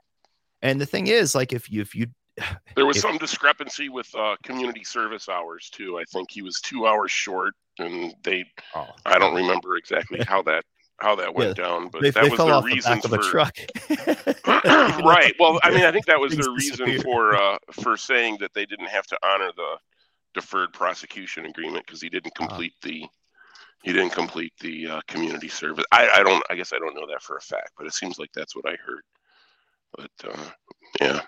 and 0.62 0.80
the 0.80 0.86
thing 0.86 1.08
is 1.08 1.34
like 1.34 1.52
if 1.52 1.72
you 1.72 1.82
if 1.82 1.96
you 1.96 2.06
There 2.76 2.86
was 2.86 2.98
If- 2.98 3.02
some 3.02 3.18
discrepancy 3.18 3.90
with 3.90 4.14
uh, 4.16 4.36
community 4.44 4.84
service 4.84 5.30
hours 5.30 5.70
too. 5.70 6.00
I 6.00 6.04
think 6.12 6.32
he 6.32 6.42
was 6.42 6.60
two 6.62 6.88
hours 6.88 7.12
short, 7.12 7.54
and 7.78 8.14
they. 8.24 8.46
oh, 8.76 8.88
I 9.06 9.20
don't 9.20 9.36
remember 9.36 9.78
exactly 9.78 10.20
how 10.28 10.42
that 10.44 10.64
how 11.04 11.16
that 11.18 11.36
went 11.36 11.56
down, 11.58 11.90
but 11.90 12.02
they, 12.02 12.10
that 12.10 12.24
they 12.24 12.30
was 12.30 12.38
fell 12.38 12.48
their 12.48 12.56
off 12.56 12.64
the 12.64 12.74
reason 12.74 12.94
back 12.96 13.04
of 13.06 13.12
for 13.12 13.20
a 13.20 13.24
truck 13.24 13.56
right. 15.06 15.34
Well, 15.40 15.60
I 15.64 15.70
mean, 15.72 15.84
I 15.84 15.92
think 15.92 16.06
that 16.06 16.20
was 16.20 16.36
their 16.36 16.52
reason 16.52 17.02
for 17.02 17.36
uh, 17.44 17.58
for 17.72 17.98
saying 17.98 18.38
that 18.40 18.54
they 18.54 18.66
didn't 18.66 18.88
have 18.88 19.06
to 19.08 19.18
honor 19.24 19.52
the 19.56 19.78
deferred 20.34 20.74
prosecution 20.74 21.46
agreement 21.46 21.86
because 21.86 22.02
he 22.02 22.10
didn't 22.10 22.34
Ah. 22.40 22.48
complete 22.48 22.74
the 22.82 23.06
he 23.84 23.92
didn't 23.92 24.12
complete 24.14 24.54
the 24.62 24.88
uh, 24.88 25.02
community 25.10 25.50
service. 25.50 25.84
I, 25.92 26.10
I 26.16 26.24
don't. 26.24 26.42
I 26.50 26.56
guess 26.56 26.72
I 26.72 26.80
don't 26.80 26.96
know 26.96 27.06
that 27.08 27.22
for 27.22 27.36
a 27.36 27.42
fact, 27.42 27.72
but 27.78 27.86
it 27.86 27.94
seems 27.94 28.18
like 28.18 28.30
that's 28.34 28.56
what 28.56 28.66
I 28.66 28.78
heard. 28.78 29.04
But 29.98 30.32
uh, 30.32 30.50
yeah, 31.02 31.22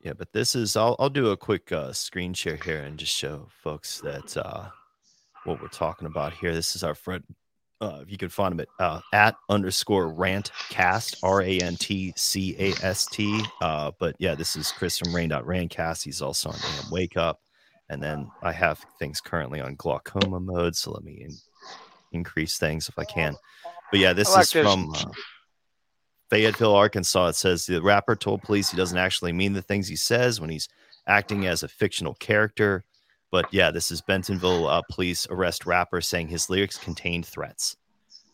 Yeah, 0.00 0.12
but 0.14 0.32
this 0.32 0.56
is 0.56 0.76
I'll 0.76 0.96
I'll 0.98 1.08
do 1.08 1.30
a 1.30 1.36
quick 1.36 1.70
uh, 1.70 1.92
screen 1.92 2.34
share 2.34 2.56
here 2.56 2.82
and 2.82 2.98
just 2.98 3.14
show 3.14 3.46
folks 3.62 4.00
that 4.00 4.36
uh, 4.36 4.70
what 5.44 5.62
we're 5.62 5.68
talking 5.68 6.06
about 6.08 6.32
here. 6.32 6.52
This 6.52 6.74
is 6.74 6.82
our 6.82 6.96
friend. 6.96 7.22
Uh, 7.84 8.00
if 8.00 8.10
you 8.10 8.16
can 8.16 8.30
find 8.30 8.54
him 8.54 8.60
at 8.60 8.68
uh, 8.78 9.00
at 9.12 9.36
underscore 9.50 10.08
rant 10.08 10.50
cast 10.70 11.16
r 11.22 11.42
a 11.42 11.58
n 11.60 11.76
t 11.76 12.14
c 12.16 12.56
a 12.58 12.72
s 12.82 13.04
t. 13.04 13.44
Uh, 13.60 13.90
but 14.00 14.16
yeah, 14.18 14.34
this 14.34 14.56
is 14.56 14.72
Chris 14.72 14.98
from 14.98 15.14
Rain 15.14 15.28
Rantcast. 15.28 16.02
He's 16.02 16.22
also 16.22 16.48
on 16.48 16.54
AM 16.54 16.90
Wake 16.90 17.18
Up, 17.18 17.40
And 17.90 18.02
then 18.02 18.30
I 18.42 18.52
have 18.52 18.82
things 18.98 19.20
currently 19.20 19.60
on 19.60 19.74
glaucoma 19.74 20.40
mode, 20.40 20.74
so 20.74 20.92
let 20.92 21.04
me 21.04 21.24
in- 21.26 21.36
increase 22.12 22.56
things 22.56 22.88
if 22.88 22.98
I 22.98 23.04
can. 23.04 23.36
But 23.90 24.00
yeah, 24.00 24.14
this 24.14 24.32
like 24.32 24.44
is 24.44 24.52
this. 24.52 24.62
from 24.64 24.90
uh, 24.94 25.10
Fayetteville, 26.30 26.74
Arkansas. 26.74 27.28
It 27.28 27.36
says 27.36 27.66
the 27.66 27.82
rapper 27.82 28.16
told 28.16 28.42
police 28.42 28.70
he 28.70 28.78
doesn't 28.78 28.96
actually 28.96 29.32
mean 29.32 29.52
the 29.52 29.60
things 29.60 29.88
he 29.88 29.96
says 29.96 30.40
when 30.40 30.48
he's 30.48 30.70
acting 31.06 31.46
as 31.46 31.62
a 31.62 31.68
fictional 31.68 32.14
character. 32.14 32.82
But 33.34 33.52
yeah, 33.52 33.72
this 33.72 33.90
is 33.90 34.00
Bentonville 34.00 34.68
uh, 34.68 34.82
police 34.88 35.26
arrest 35.28 35.66
rapper 35.66 36.00
saying 36.00 36.28
his 36.28 36.48
lyrics 36.48 36.78
contained 36.78 37.26
threats. 37.26 37.76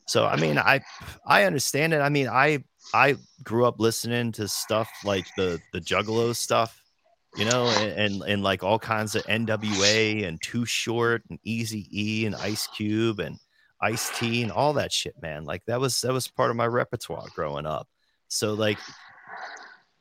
So 0.07 0.27
I 0.27 0.37
mean, 0.37 0.59
I 0.59 0.83
I 1.25 1.45
understand 1.45 1.95
it. 1.95 2.01
I 2.01 2.11
mean, 2.11 2.29
I 2.29 2.63
I 2.93 3.17
grew 3.43 3.65
up 3.65 3.81
listening 3.81 4.31
to 4.33 4.47
stuff 4.47 4.91
like 5.03 5.25
the 5.39 5.59
the 5.73 5.81
Juggalo 5.81 6.37
stuff, 6.37 6.85
you 7.35 7.47
know, 7.47 7.65
and 7.79 7.93
and, 7.93 8.23
and 8.25 8.43
like 8.43 8.63
all 8.63 8.79
kinds 8.79 9.15
of 9.15 9.23
NWA 9.25 10.29
and 10.29 10.39
Too 10.43 10.67
Short 10.67 11.23
and 11.31 11.39
Eazy 11.47 11.87
E 11.91 12.27
and 12.27 12.37
Ice 12.37 12.67
Cube 12.67 13.21
and 13.21 13.39
Ice 13.81 14.11
T 14.19 14.43
and 14.43 14.53
all 14.53 14.75
that 14.75 14.93
shit, 14.93 15.15
man. 15.23 15.47
Like 15.47 15.65
that 15.65 15.81
was 15.81 15.99
that 16.03 16.13
was 16.13 16.29
part 16.29 16.51
of 16.51 16.57
my 16.57 16.67
repertoire 16.67 17.25
growing 17.35 17.65
up. 17.65 17.89
So 18.29 18.53
like 18.53 18.77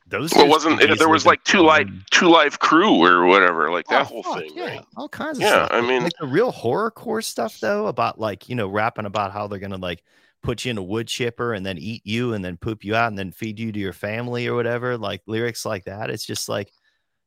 those. 0.10 0.34
Well, 0.34 0.48
wasn't 0.48 0.82
it, 0.82 0.98
there 0.98 1.10
was 1.10 1.26
like 1.26 1.43
two 1.43 1.62
live 1.62 1.88
two 2.12 2.28
live 2.30 2.60
crew 2.60 3.04
or 3.04 3.26
whatever, 3.26 3.72
like 3.72 3.88
that 3.88 4.02
Oh, 4.02 4.06
whole 4.06 4.24
fuck, 4.24 4.39
thing, 4.39 4.52
yeah, 4.56 4.63
right? 4.65 4.86
all 4.98 5.10
kinds 5.10 5.38
of 5.39 5.43
Yeah, 5.43 5.65
stuff. 5.65 5.69
I 5.72 5.82
mean- 5.82 6.04
like 6.04 6.13
the 6.19 6.28
real 6.28 6.52
horrorcore 6.52 7.24
stuff 7.24 7.60
though, 7.60 7.88
about 7.88 8.19
like 8.19 8.50
you 8.50 8.56
know 8.56 8.67
rapping 8.67 9.06
about 9.06 9.32
how 9.32 9.48
they're 9.48 9.60
gonna 9.60 9.78
like 9.78 10.04
put 10.41 10.63
you 10.65 10.72
in 10.72 10.78
a 10.78 10.84
wood 10.84 11.08
chipper 11.08 11.54
and 11.54 11.65
then 11.65 11.78
eat 11.78 12.02
you 12.06 12.34
and 12.34 12.43
then 12.45 12.56
poop 12.58 12.84
you 12.86 12.95
out 12.95 13.08
and 13.10 13.17
then 13.17 13.32
feed 13.32 13.60
you 13.60 13.72
to 13.72 13.80
your 13.80 13.93
family 13.93 14.48
or 14.48 14.56
whatever. 14.56 14.98
Like 14.98 15.22
lyrics 15.28 15.65
like 15.65 15.84
that. 15.86 16.10
It's 16.10 16.26
just 16.26 16.48
like, 16.48 16.72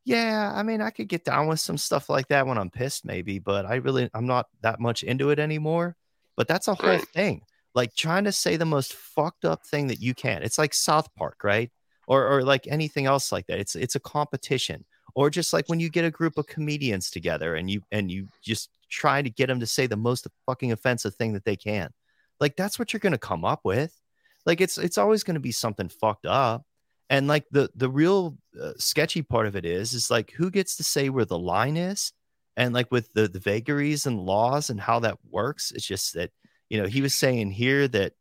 yeah, 0.04 0.50
I 0.54 0.62
mean, 0.62 0.80
I 0.80 0.90
could 0.90 1.08
get 1.08 1.24
down 1.24 1.46
with 1.46 1.60
some 1.60 1.76
stuff 1.76 2.08
like 2.08 2.28
that 2.28 2.46
when 2.46 2.56
I'm 2.58 2.70
pissed, 2.70 3.04
maybe, 3.04 3.38
but 3.38 3.66
I 3.66 3.76
really 3.76 4.08
I'm 4.14 4.26
not 4.26 4.46
that 4.62 4.80
much 4.80 5.02
into 5.02 5.30
it 5.30 5.38
anymore. 5.38 5.94
But 6.36 6.48
that's 6.48 6.68
a 6.68 6.74
whole 6.74 6.88
Right. 6.88 7.06
thing. 7.08 7.42
Like 7.74 7.94
trying 7.94 8.24
to 8.24 8.32
say 8.32 8.56
the 8.56 8.64
most 8.64 8.94
fucked 8.94 9.44
up 9.44 9.64
thing 9.66 9.86
that 9.88 10.00
you 10.00 10.14
can. 10.14 10.42
It's 10.42 10.58
like 10.58 10.74
South 10.74 11.14
Park, 11.14 11.44
right? 11.44 11.70
Or 12.06 12.26
or 12.26 12.42
like 12.42 12.66
anything 12.66 13.06
else 13.06 13.32
like 13.32 13.46
that. 13.46 13.60
It's 13.60 13.76
it's 13.76 13.94
a 13.94 14.00
competition. 14.00 14.84
Or 15.14 15.30
just 15.30 15.52
like 15.52 15.68
when 15.68 15.80
you 15.80 15.90
get 15.90 16.04
a 16.04 16.10
group 16.10 16.38
of 16.38 16.46
comedians 16.46 17.10
together 17.10 17.54
and 17.54 17.70
you 17.70 17.82
and 17.92 18.10
you 18.10 18.28
just 18.42 18.70
try 18.88 19.22
to 19.22 19.30
get 19.30 19.46
them 19.46 19.60
to 19.60 19.66
say 19.66 19.86
the 19.86 19.96
most 19.96 20.26
fucking 20.46 20.72
offensive 20.72 21.14
thing 21.14 21.32
that 21.32 21.44
they 21.44 21.56
can 21.56 21.90
like 22.42 22.56
that's 22.56 22.78
what 22.78 22.92
you're 22.92 23.00
going 23.00 23.12
to 23.12 23.18
come 23.18 23.44
up 23.44 23.60
with. 23.64 23.96
Like 24.44 24.60
it's 24.60 24.76
it's 24.76 24.98
always 24.98 25.22
going 25.22 25.36
to 25.36 25.40
be 25.40 25.52
something 25.52 25.88
fucked 25.88 26.26
up. 26.26 26.66
And 27.08 27.28
like 27.28 27.46
the 27.52 27.70
the 27.76 27.88
real 27.88 28.36
uh, 28.60 28.72
sketchy 28.78 29.22
part 29.22 29.46
of 29.46 29.54
it 29.54 29.64
is 29.64 29.94
is 29.94 30.10
like 30.10 30.32
who 30.32 30.50
gets 30.50 30.76
to 30.76 30.82
say 30.82 31.08
where 31.08 31.24
the 31.24 31.38
line 31.38 31.76
is? 31.76 32.12
And 32.56 32.74
like 32.74 32.90
with 32.90 33.12
the 33.14 33.28
the 33.28 33.38
vagaries 33.38 34.06
and 34.06 34.20
laws 34.20 34.70
and 34.70 34.80
how 34.80 34.98
that 35.00 35.18
works 35.30 35.70
it's 35.70 35.86
just 35.86 36.14
that 36.14 36.30
you 36.68 36.82
know 36.82 36.86
he 36.86 37.00
was 37.00 37.14
saying 37.14 37.50
here 37.50 37.88
that 37.88 38.12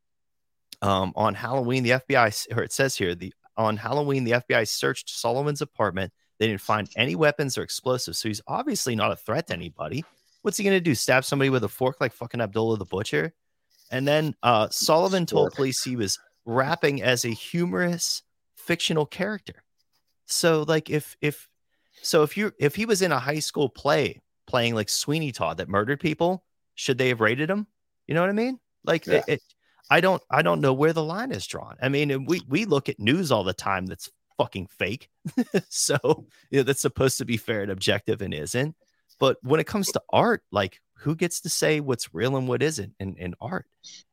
um 0.81 1.11
on 1.17 1.33
halloween 1.33 1.83
the 1.83 1.89
fbi 1.89 2.47
or 2.55 2.63
it 2.63 2.71
says 2.71 2.95
here 2.95 3.13
the 3.13 3.33
on 3.65 3.77
halloween 3.77 4.23
the 4.23 4.31
fbi 4.31 4.67
searched 4.67 5.09
Solomon's 5.09 5.61
apartment. 5.61 6.11
They 6.39 6.47
didn't 6.47 6.61
find 6.61 6.89
any 6.95 7.15
weapons 7.15 7.57
or 7.57 7.61
explosives 7.63 8.17
so 8.19 8.27
he's 8.27 8.41
obviously 8.47 8.95
not 8.95 9.11
a 9.11 9.15
threat 9.15 9.47
to 9.47 9.53
anybody. 9.53 10.03
What's 10.41 10.57
he 10.57 10.63
going 10.63 10.75
to 10.75 10.81
do 10.81 10.95
stab 10.95 11.23
somebody 11.23 11.49
with 11.51 11.63
a 11.63 11.69
fork 11.69 11.97
like 12.01 12.13
fucking 12.13 12.41
abdullah 12.41 12.77
the 12.77 12.85
butcher? 12.85 13.33
And 13.91 14.07
then 14.07 14.35
uh 14.41 14.69
sullivan 14.69 15.25
told 15.25 15.53
police 15.53 15.83
he 15.83 15.95
was 15.95 16.19
rapping 16.45 17.01
as 17.03 17.25
a 17.25 17.29
humorous 17.29 18.23
fictional 18.55 19.05
character. 19.05 19.63
So 20.25 20.63
like 20.67 20.89
if 20.89 21.15
if 21.21 21.47
so 22.01 22.23
if 22.23 22.37
you 22.37 22.53
if 22.59 22.75
he 22.75 22.85
was 22.85 23.01
in 23.01 23.11
a 23.11 23.19
high 23.19 23.39
school 23.39 23.69
play 23.69 24.21
playing 24.47 24.73
like 24.75 24.89
sweeney 24.89 25.31
todd 25.31 25.57
that 25.57 25.69
murdered 25.69 25.99
people 25.99 26.43
should 26.75 26.97
they 26.97 27.09
have 27.09 27.21
rated 27.21 27.49
him? 27.49 27.67
You 28.07 28.15
know 28.15 28.21
what 28.21 28.29
i 28.29 28.33
mean? 28.33 28.59
Like 28.83 29.05
Yeah. 29.05 29.17
it, 29.17 29.23
it 29.27 29.41
i 29.91 30.01
don't 30.01 30.23
i 30.31 30.41
don't 30.41 30.61
know 30.61 30.73
where 30.73 30.93
the 30.93 31.03
line 31.03 31.31
is 31.31 31.45
drawn. 31.45 31.75
I 31.81 31.89
mean 31.89 32.25
we 32.25 32.41
we 32.47 32.65
look 32.65 32.89
at 32.89 32.99
news 32.99 33.31
all 33.31 33.43
the 33.43 33.53
time 33.53 33.85
that's 33.85 34.09
fucking 34.37 34.67
fake. 34.67 35.09
So 35.69 36.25
you 36.49 36.59
know, 36.59 36.63
that's 36.63 36.81
supposed 36.81 37.19
to 37.19 37.25
be 37.25 37.37
fair 37.37 37.61
and 37.61 37.71
objective 37.71 38.21
and 38.21 38.33
isn't. 38.33 38.75
But 39.19 39.37
when 39.43 39.59
it 39.59 39.67
comes 39.67 39.91
to 39.91 40.01
art 40.09 40.43
like 40.51 40.81
who 40.95 41.15
gets 41.15 41.41
to 41.41 41.49
say 41.49 41.79
what's 41.79 42.13
real 42.13 42.37
and 42.37 42.47
what 42.47 42.63
isn't 42.63 42.93
in, 42.99 43.15
in 43.17 43.35
art? 43.41 43.65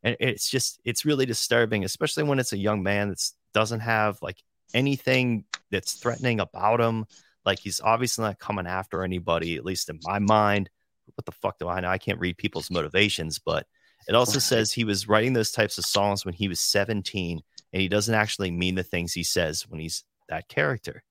And 0.03 0.17
it's 0.21 0.51
just 0.51 0.81
it's 0.85 1.05
really 1.07 1.27
disturbing 1.27 1.85
especially 1.85 2.25
when 2.25 2.39
it's 2.39 2.53
a 2.53 2.59
young 2.59 2.83
man 2.83 3.09
that 3.09 3.23
doesn't 3.55 3.81
have 3.81 4.19
like 4.21 4.43
anything 4.75 5.45
that's 5.71 5.95
threatening 5.95 6.41
about 6.41 6.81
him. 6.81 7.07
Like 7.47 7.61
he's 7.61 7.81
obviously 7.81 8.25
not 8.25 8.39
coming 8.39 8.67
after 8.67 9.05
anybody 9.05 9.57
at 9.57 9.65
least 9.65 9.89
in 9.89 10.01
my 10.03 10.19
mind. 10.19 10.69
What 11.15 11.25
the 11.25 11.33
fuck 11.33 11.59
do 11.59 11.69
i 11.69 11.81
know? 11.81 11.89
I 11.89 11.99
can't 11.99 12.21
read 12.21 12.37
people's 12.37 12.71
motivations 12.71 13.39
but 13.39 13.67
it 14.07 14.15
also 14.15 14.39
says 14.39 14.73
he 14.73 14.85
was 14.85 15.09
writing 15.09 15.33
those 15.33 15.53
types 15.53 15.79
of 15.79 15.85
songs 15.85 16.25
when 16.25 16.35
he 16.35 16.49
was 16.49 16.61
17 16.61 17.41
and 17.73 17.83
he 17.83 17.89
doesn't 17.89 18.15
actually 18.15 18.51
mean 18.51 18.75
the 18.75 18.83
things 18.83 19.13
he 19.13 19.23
says 19.23 19.67
when 19.69 19.81
he's 19.81 20.05
that 20.29 20.49
character 20.49 21.03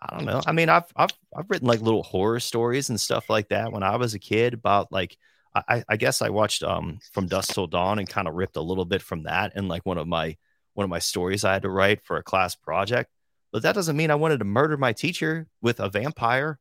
I 0.00 0.16
don't 0.16 0.26
know. 0.26 0.40
I 0.46 0.52
mean, 0.52 0.68
I've 0.68 0.84
I've 0.94 1.10
I've 1.36 1.50
written 1.50 1.66
like 1.66 1.80
little 1.80 2.02
horror 2.02 2.40
stories 2.40 2.88
and 2.88 3.00
stuff 3.00 3.28
like 3.28 3.48
that 3.48 3.72
when 3.72 3.82
I 3.82 3.96
was 3.96 4.14
a 4.14 4.18
kid 4.18 4.54
about 4.54 4.92
like 4.92 5.16
I, 5.54 5.82
I 5.88 5.96
guess 5.96 6.22
I 6.22 6.28
watched 6.28 6.62
um 6.62 6.98
From 7.12 7.26
Dusk 7.26 7.52
Till 7.54 7.66
Dawn 7.66 7.98
and 7.98 8.08
kind 8.08 8.28
of 8.28 8.34
ripped 8.34 8.56
a 8.56 8.62
little 8.62 8.84
bit 8.84 9.02
from 9.02 9.24
that 9.24 9.52
and 9.56 9.68
like 9.68 9.84
one 9.84 9.98
of 9.98 10.06
my 10.06 10.36
one 10.74 10.84
of 10.84 10.90
my 10.90 11.00
stories 11.00 11.44
I 11.44 11.52
had 11.52 11.62
to 11.62 11.70
write 11.70 12.04
for 12.04 12.16
a 12.16 12.22
class 12.22 12.54
project. 12.54 13.10
But 13.50 13.62
that 13.62 13.74
doesn't 13.74 13.96
mean 13.96 14.10
I 14.10 14.16
wanted 14.16 14.38
to 14.38 14.44
murder 14.44 14.76
my 14.76 14.92
teacher 14.92 15.48
with 15.62 15.80
a 15.80 15.88
vampire. 15.88 16.60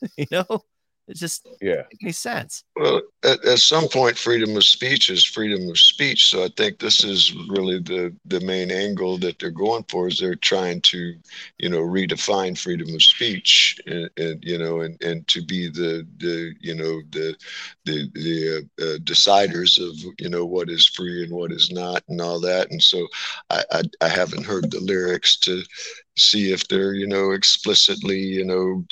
you 0.16 0.26
know, 0.30 0.62
it 1.08 1.16
just 1.16 1.44
Yeah. 1.60 1.82
doesn't 1.82 1.86
make 1.92 2.02
any 2.02 2.12
sense. 2.12 2.64
Well, 2.76 3.02
at, 3.24 3.42
at 3.44 3.58
some 3.58 3.88
point, 3.88 4.18
freedom 4.18 4.54
of 4.56 4.64
speech 4.64 5.08
is 5.08 5.24
freedom 5.24 5.68
of 5.70 5.78
speech. 5.78 6.28
So 6.30 6.44
I 6.44 6.48
think 6.56 6.78
this 6.78 7.04
is 7.04 7.34
really 7.48 7.78
the 7.80 8.14
the 8.26 8.40
main 8.40 8.70
angle 8.70 9.16
that 9.18 9.38
they're 9.38 9.50
going 9.50 9.84
for 9.88 10.08
is 10.08 10.18
they're 10.18 10.34
trying 10.34 10.82
to, 10.82 11.14
you 11.58 11.68
know, 11.70 11.80
redefine 11.80 12.58
freedom 12.58 12.94
of 12.94 13.02
speech, 13.02 13.78
and, 13.86 14.10
and 14.18 14.44
you 14.44 14.58
know, 14.58 14.80
and 14.80 15.00
and 15.02 15.26
to 15.28 15.42
be 15.42 15.68
the 15.70 16.06
the 16.18 16.54
you 16.60 16.74
know 16.74 17.00
the 17.10 17.34
the 17.86 18.10
the 18.14 18.56
uh, 18.58 18.84
uh, 18.84 18.98
deciders 18.98 19.78
of 19.80 19.96
you 20.18 20.28
know 20.28 20.44
what 20.44 20.68
is 20.68 20.86
free 20.86 21.22
and 21.24 21.32
what 21.32 21.52
is 21.52 21.70
not 21.70 22.02
and 22.08 22.20
all 22.20 22.40
that. 22.40 22.70
And 22.70 22.82
so 22.82 23.06
I 23.50 23.64
I, 23.72 23.82
I 24.02 24.08
haven't 24.08 24.44
heard 24.44 24.70
the 24.70 24.80
lyrics 24.80 25.38
to 25.40 25.62
see 26.16 26.52
if 26.52 26.66
they're 26.68 26.94
you 26.94 27.06
know 27.06 27.32
explicitly 27.32 28.18
you 28.18 28.44
know 28.44 28.84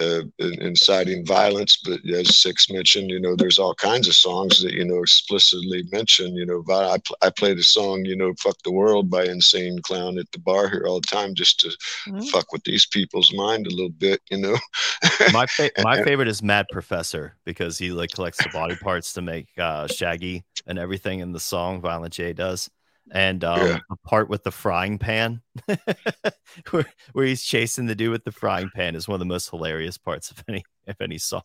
uh, 0.00 0.22
inciting 0.38 1.24
violence. 1.26 1.78
But 1.84 2.00
as 2.08 2.38
Six 2.38 2.70
mentioned, 2.70 3.10
you 3.10 3.20
know, 3.20 3.34
there's 3.36 3.58
all 3.58 3.74
kinds 3.74 4.08
of 4.08 4.14
songs 4.14 4.62
that 4.62 4.72
you 4.72 4.84
know 4.84 4.98
explicitly 5.00 5.84
mention. 5.92 6.34
You 6.34 6.46
know, 6.46 6.62
I, 6.68 6.98
pl- 7.04 7.16
I 7.22 7.30
play 7.30 7.54
the 7.54 7.62
song, 7.62 8.04
you 8.04 8.16
know, 8.16 8.32
"Fuck 8.40 8.56
the 8.64 8.72
World" 8.72 9.10
by 9.10 9.24
Insane 9.24 9.80
Clown 9.82 10.18
at 10.18 10.30
the 10.32 10.38
bar 10.38 10.68
here 10.68 10.84
all 10.86 11.00
the 11.00 11.06
time, 11.06 11.34
just 11.34 11.60
to 11.60 11.70
Mhm. 12.06 12.28
fuck 12.30 12.52
with 12.52 12.64
these 12.64 12.86
people's 12.86 13.32
mind 13.34 13.66
a 13.66 13.70
little 13.70 13.90
bit. 13.90 14.20
You 14.30 14.38
know. 14.38 14.56
My 15.32 15.46
fa- 15.46 15.70
my 15.82 16.02
favorite 16.02 16.28
is 16.28 16.42
Mad 16.42 16.66
Professor 16.72 17.34
because 17.44 17.76
he 17.78 17.90
like 17.92 18.10
collects 18.10 18.42
the 18.42 18.48
body 18.50 18.76
parts 18.76 19.12
to 19.14 19.22
make 19.22 19.46
uh, 19.58 19.86
Shaggy 19.86 20.44
and 20.66 20.78
everything 20.78 21.20
in 21.20 21.32
the 21.32 21.40
song. 21.40 21.80
Violent 21.80 22.14
J 22.14 22.32
does, 22.32 22.70
and 23.12 23.44
um, 23.44 23.58
Yeah. 23.66 23.78
the 23.90 23.96
part 24.04 24.28
with 24.28 24.44
the 24.44 24.50
frying 24.50 24.98
pan, 24.98 25.42
where, 26.70 26.86
where 27.12 27.26
he's 27.26 27.42
chasing 27.42 27.86
the 27.86 27.94
dude 27.94 28.10
with 28.12 28.24
the 28.24 28.32
frying 28.32 28.70
pan, 28.74 28.94
is 28.96 29.08
one 29.08 29.14
of 29.16 29.20
the 29.20 29.24
most 29.26 29.50
hilarious 29.50 29.98
parts 29.98 30.30
of 30.30 30.42
any 30.48 30.64
of 30.86 30.96
any 31.00 31.18
song. 31.18 31.42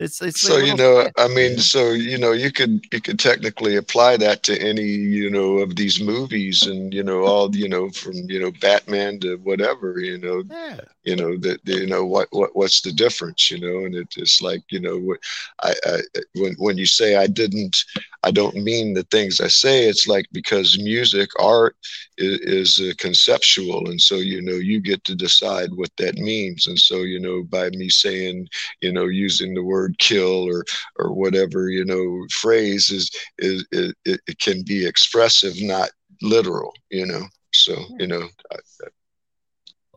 It's 0.00 0.20
it's 0.20 0.40
so 0.40 0.56
like 0.56 0.66
you 0.66 0.76
know 0.76 1.00
skit, 1.00 1.14
i 1.16 1.28
mean 1.28 1.58
so 1.58 1.90
you 1.92 2.18
know 2.18 2.32
you 2.32 2.52
could 2.52 2.80
you 2.92 3.00
could 3.00 3.18
technically 3.18 3.76
apply 3.76 4.16
that 4.18 4.42
to 4.44 4.60
any 4.60 4.82
you 4.82 5.30
know 5.30 5.58
of 5.58 5.76
these 5.76 6.00
movies 6.00 6.62
and 6.66 6.92
you 6.92 7.02
know 7.02 7.24
all 7.24 7.54
you 7.56 7.68
know 7.68 7.88
from 7.90 8.14
you 8.28 8.38
know 8.38 8.52
batman 8.60 9.18
to 9.20 9.36
whatever 9.38 9.98
you 9.98 10.18
know 10.18 10.42
yeah. 10.50 10.80
you 11.04 11.16
know 11.16 11.36
that 11.38 11.60
you 11.64 11.86
know 11.86 12.04
what 12.04 12.28
what 12.32 12.54
what's 12.54 12.82
the 12.82 12.92
difference 12.92 13.50
you 13.50 13.58
know? 13.60 13.86
And 13.86 13.94
it, 13.94 14.08
it's 14.16 14.42
like 14.42 14.62
you 14.70 14.80
know 14.80 14.98
what 14.98 15.18
I, 15.62 15.74
I 15.86 15.98
when 16.34 16.54
when 16.58 16.76
you 16.76 16.86
say 16.86 17.16
i 17.16 17.26
didn't 17.26 17.76
i 18.22 18.30
don't 18.30 18.56
mean 18.56 18.94
the 18.94 19.04
things 19.04 19.40
i 19.40 19.48
say. 19.48 19.86
It's 19.88 20.06
like 20.06 20.26
because 20.32 20.78
music 20.78 21.30
art 21.40 21.76
is, 22.18 22.78
is 22.78 22.90
uh, 22.90 22.92
conceptual 22.98 23.88
and 23.88 24.00
so 24.00 24.16
you 24.16 24.42
know 24.42 24.54
you 24.54 24.80
get 24.80 25.02
to 25.04 25.14
decide 25.14 25.70
what 25.74 25.90
that 25.96 26.16
means 26.16 26.66
and 26.66 26.78
so 26.78 26.98
you 26.98 27.18
know 27.18 27.42
by 27.44 27.70
me 27.70 27.88
saying 27.88 28.46
you 28.80 28.92
know 28.92 29.06
using 29.06 29.54
the 29.54 29.62
word 29.62 29.96
kill 29.98 30.44
or 30.48 30.64
or 30.98 31.12
whatever 31.12 31.68
you 31.68 31.84
know 31.84 32.26
phrase 32.30 32.90
is 32.90 33.10
is 33.38 33.66
it, 33.72 33.96
it, 34.04 34.20
it 34.26 34.38
can 34.38 34.62
be 34.62 34.86
expressive 34.86 35.54
not 35.60 35.90
literal 36.22 36.72
you 36.90 37.06
know 37.06 37.22
so 37.52 37.74
you 37.98 38.06
know 38.06 38.28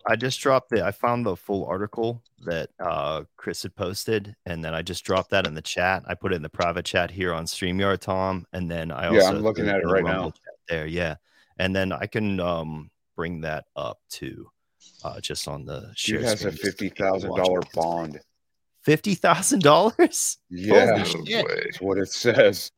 I 0.08 0.16
just 0.16 0.40
dropped 0.40 0.72
it. 0.74 0.82
I 0.82 0.92
found 0.92 1.26
the 1.26 1.36
full 1.36 1.66
article 1.66 2.24
that 2.46 2.70
uh, 2.80 3.24
Chris 3.38 3.64
had 3.64 3.76
posted, 3.76 4.36
and 4.46 4.64
then 4.64 4.74
I 4.74 4.82
just 4.82 5.04
dropped 5.04 5.30
that 5.32 5.46
in 5.46 5.54
the 5.54 5.62
chat. 5.62 6.04
I 6.08 6.16
put 6.16 6.32
it 6.32 6.36
in 6.36 6.42
the 6.42 6.50
private 6.50 6.86
chat 6.86 7.12
here 7.12 7.34
on 7.34 7.46
StreamYard, 7.46 8.00
Tom, 8.00 8.46
and 8.54 8.70
then 8.70 8.92
I 8.92 9.08
also 9.08 9.20
Yeah, 9.20 9.38
I'm 9.38 9.44
looking 9.44 9.68
at 9.68 9.80
it 9.80 9.86
right 9.86 10.04
now. 10.04 10.32
There, 10.68 10.88
yeah, 10.88 11.16
and 11.60 11.76
then 11.76 11.92
I 11.92 12.06
can 12.08 12.40
um, 12.40 12.90
bring 13.16 13.42
that 13.42 13.66
up 13.76 14.00
to 14.12 14.50
uh, 15.04 15.20
just 15.20 15.48
on 15.48 15.66
the 15.66 15.92
She 15.96 16.14
share 16.14 16.22
has 16.22 16.34
a 16.34 16.38
screen 16.38 16.52
just 16.52 16.64
so 16.64 16.68
fifty 16.68 16.90
thousand 16.90 17.36
dollar 17.36 17.60
it 17.60 17.70
can 17.72 17.72
see. 17.72 17.80
bond. 17.80 18.20
Fifty 18.84 19.16
thousand 19.16 19.62
dollars? 19.62 20.38
Yeah, 20.50 21.04
Holy 21.04 21.26
shit. 21.26 21.46
way. 21.46 21.62
that's 21.66 21.82
what 21.82 21.98
it 21.98 22.10
says. 22.12 22.72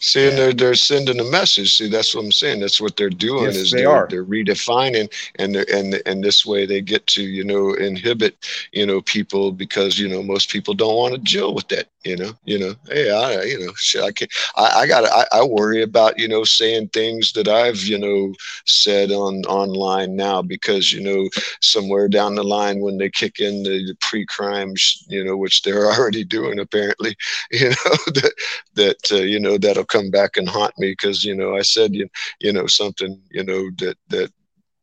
See, 0.00 0.28
and 0.28 0.38
they're 0.38 0.52
they're 0.52 0.74
sending 0.74 1.18
a 1.20 1.24
message. 1.24 1.76
See, 1.76 1.88
that's 1.88 2.14
what 2.14 2.24
I'm 2.24 2.32
saying. 2.32 2.60
That's 2.60 2.80
what 2.80 2.96
they're 2.96 3.10
doing 3.10 3.46
Yes, 3.46 3.56
is 3.56 3.70
they 3.72 3.78
they're, 3.78 3.90
are. 3.90 4.08
they're 4.08 4.24
redefining, 4.24 5.12
and 5.36 5.54
they're, 5.54 5.66
and 5.72 6.00
and 6.06 6.22
this 6.22 6.46
way 6.46 6.66
they 6.66 6.80
get 6.80 7.06
to 7.08 7.22
you 7.22 7.44
know 7.44 7.74
inhibit 7.74 8.36
you 8.72 8.86
know 8.86 9.00
people 9.02 9.52
because 9.52 9.98
you 9.98 10.08
know 10.08 10.22
most 10.22 10.50
people 10.50 10.74
don't 10.74 10.96
want 10.96 11.14
to 11.14 11.18
deal 11.20 11.54
with 11.54 11.68
that. 11.68 11.88
You 12.04 12.16
know, 12.16 12.32
you 12.44 12.58
know, 12.58 12.74
hey, 12.88 13.10
I 13.10 13.42
you 13.42 13.58
know, 13.66 13.72
shit, 13.76 14.02
I 14.02 14.12
can't. 14.12 14.30
I, 14.56 14.80
I 14.80 14.86
got 14.86 15.04
I, 15.04 15.40
I 15.40 15.44
worry 15.44 15.82
about 15.82 16.18
you 16.18 16.28
know 16.28 16.44
saying 16.44 16.88
things 16.88 17.32
that 17.32 17.48
I've 17.48 17.82
you 17.82 17.98
know 17.98 18.34
said 18.64 19.10
on 19.10 19.42
online 19.46 20.16
now 20.16 20.42
because 20.42 20.92
you 20.92 21.02
know 21.02 21.28
somewhere 21.60 22.08
down 22.08 22.36
the 22.36 22.44
line 22.44 22.80
when 22.80 22.98
they 22.98 23.10
kick 23.10 23.40
in 23.40 23.62
the, 23.64 23.84
the 23.86 23.96
pre-crimes 24.00 25.04
you 25.08 25.24
know 25.24 25.36
which 25.36 25.62
they're 25.62 25.86
already 25.92 26.24
doing 26.24 26.58
apparently 26.60 27.16
you 27.50 27.68
know 27.70 27.96
that 28.14 28.32
that 28.74 29.12
uh, 29.12 29.16
you 29.16 29.40
know 29.40 29.58
that'll 29.58 29.84
come 29.88 30.10
back 30.10 30.36
and 30.36 30.48
haunt 30.48 30.72
me 30.78 30.90
because 30.92 31.24
you 31.24 31.34
know 31.34 31.56
I 31.56 31.62
said 31.62 31.94
you, 31.94 32.08
you 32.40 32.52
know 32.52 32.66
something 32.66 33.20
you 33.30 33.44
know 33.44 33.70
that 33.78 33.96
that 34.08 34.32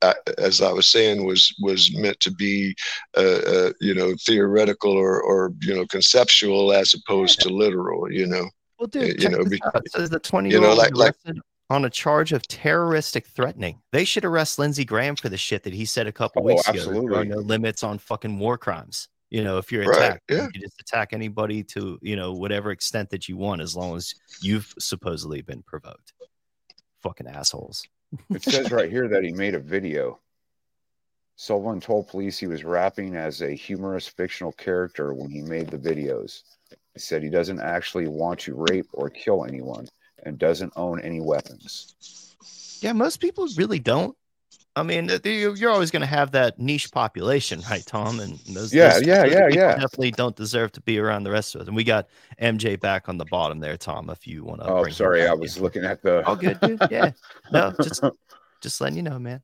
I, 0.01 0.13
as 0.37 0.61
I 0.61 0.71
was 0.71 0.87
saying 0.87 1.25
was 1.25 1.53
was 1.61 1.95
meant 1.95 2.19
to 2.21 2.31
be 2.31 2.75
uh, 3.17 3.21
uh, 3.21 3.71
you 3.79 3.95
know 3.95 4.13
theoretical 4.25 4.91
or 4.91 5.21
or 5.21 5.53
you 5.61 5.73
know 5.75 5.85
conceptual 5.87 6.73
as 6.73 6.93
opposed 6.93 7.39
to 7.41 7.49
literal 7.49 8.11
you 8.11 8.27
know 8.27 8.49
Well, 8.79 8.89
you 8.93 9.13
dude, 9.13 9.19
check 9.21 9.31
know, 9.31 9.43
this 9.43 9.49
be- 9.59 9.61
out. 9.63 9.81
It 9.85 9.91
says 9.91 10.09
the 10.09 10.19
20 10.19 10.49
you 10.49 10.55
year 10.55 10.61
know, 10.61 10.69
old 10.69 10.77
like- 10.77 10.95
like- 10.95 11.15
on 11.71 11.85
a 11.85 11.89
charge 11.89 12.31
of 12.31 12.47
terroristic 12.47 13.25
threatening. 13.25 13.81
They 13.91 14.05
should 14.05 14.23
arrest 14.23 14.59
Lindsey 14.59 14.85
Graham 14.85 15.15
for 15.15 15.29
the 15.29 15.37
shit 15.37 15.63
that 15.63 15.73
he 15.73 15.83
said 15.85 16.05
a 16.05 16.11
couple 16.11 16.43
Oh, 16.43 16.45
weeks 16.45 16.67
ago. 16.69 16.77
There 16.77 16.91
are 16.91 16.95
absolutely. 16.97 17.27
no 17.29 17.37
limits 17.37 17.81
on 17.81 17.97
fucking 17.97 18.37
war 18.37 18.55
crimes. 18.55 19.07
You 19.29 19.43
know, 19.43 19.57
if 19.57 19.71
you're 19.71 19.85
Right, 19.85 19.97
attacked, 19.97 20.23
yeah. 20.29 20.43
you 20.45 20.51
can 20.51 20.61
just 20.61 20.79
attack 20.79 21.11
anybody 21.11 21.63
to 21.63 21.97
you 22.01 22.15
know 22.15 22.33
whatever 22.33 22.71
extent 22.71 23.09
that 23.09 23.27
you 23.27 23.37
want, 23.37 23.61
as 23.61 23.75
long 23.75 23.95
as 23.95 24.13
you've 24.41 24.73
supposedly 24.79 25.41
been 25.41 25.63
provoked. 25.63 26.13
Fucking 27.01 27.27
assholes. 27.27 27.83
It 28.29 28.43
says 28.43 28.71
right 28.71 28.89
here 28.89 29.07
that 29.09 29.23
he 29.23 29.31
made 29.31 29.55
a 29.55 29.59
video. 29.59 30.19
Sullivan 31.37 31.81
told 31.81 32.07
police 32.07 32.37
he 32.37 32.47
was 32.47 32.63
rapping 32.63 33.15
as 33.15 33.41
a 33.41 33.51
humorous 33.51 34.07
fictional 34.07 34.53
character 34.53 35.13
when 35.13 35.29
he 35.29 35.41
made 35.41 35.67
the 35.67 35.77
videos. 35.77 36.43
He 36.93 36.99
said 36.99 37.21
he 37.21 37.29
doesn't 37.29 37.59
actually 37.59 38.07
want 38.07 38.39
to 38.41 38.55
rape 38.69 38.87
or 38.93 39.09
kill 39.09 39.43
anyone 39.43 39.87
and 40.23 40.39
doesn't 40.39 40.71
own 40.77 41.01
any 41.01 41.19
weapons. 41.19 41.95
Yeah, 42.79 42.93
most 42.93 43.19
people 43.19 43.47
really 43.57 43.79
don't. 43.79 44.15
I 44.77 44.83
mean, 44.83 45.09
you- 45.23 45.53
you're 45.55 45.69
always 45.71 45.89
going 45.89 46.01
to 46.01 46.05
have 46.07 46.31
that 46.31 46.59
niche 46.59 46.91
population, 46.91 47.61
right, 47.69 47.85
Tom? 47.85 48.19
And 48.19 48.37
those, 48.39 48.73
Yeah, 48.73 48.95
those 48.95 49.03
yeah, 49.07 49.23
those 49.23 49.31
yeah, 49.33 49.47
yeah. 49.47 49.71
Definitely 49.75 50.11
don't 50.11 50.35
deserve 50.35 50.73
to 50.73 50.81
be 50.81 50.99
around 50.99 51.23
the 51.23 51.31
rest 51.31 51.55
of 51.55 51.61
us. 51.61 51.67
And 51.67 51.75
we 51.77 51.85
got 51.85 52.09
MJ 52.41 52.77
back 52.77 53.07
on 53.07 53.17
the 53.17 53.23
bottom 53.25 53.59
there, 53.59 53.77
Tom. 53.77 54.09
If 54.09 54.27
you 54.27 54.43
want 54.43 54.61
to. 54.61 54.67
Oh, 54.67 54.87
sorry, 54.89 55.25
I 55.27 55.33
was 55.33 55.57
looking 55.59 55.85
at 55.85 56.01
the. 56.01 56.23
Oh, 56.27 56.35
good, 56.35 56.59
dude. 56.59 56.81
Yeah, 56.91 57.11
no, 57.53 57.73
just 57.81 58.03
just 58.61 58.81
letting 58.81 58.97
you 58.97 59.03
know, 59.03 59.17
man. 59.17 59.41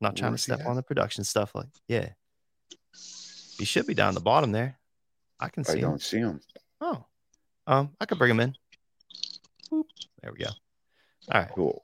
Not 0.00 0.14
trying 0.16 0.30
to 0.30 0.32
Where's 0.32 0.44
he 0.44 0.52
step 0.52 0.66
on 0.66 0.76
the 0.76 0.82
production 0.82 1.24
stuff. 1.24 1.54
Like, 1.54 1.68
yeah, 1.88 2.10
You 3.58 3.64
should 3.64 3.86
be 3.86 3.94
down 3.94 4.12
the 4.12 4.20
bottom 4.20 4.52
there. 4.52 4.78
I 5.40 5.48
can 5.48 5.64
I 5.66 5.72
see 5.72 5.78
him. 5.78 5.88
don't 5.90 6.02
see 6.02 6.18
him. 6.18 6.40
Oh, 6.82 7.04
um, 7.66 7.90
I 7.98 8.04
could 8.04 8.18
bring 8.18 8.30
him 8.32 8.40
in. 8.40 8.54
Boop. 9.72 9.84
There 10.22 10.32
we 10.32 10.38
go. 10.44 10.50
All 11.32 11.40
right, 11.40 11.50
Cool. 11.50 11.82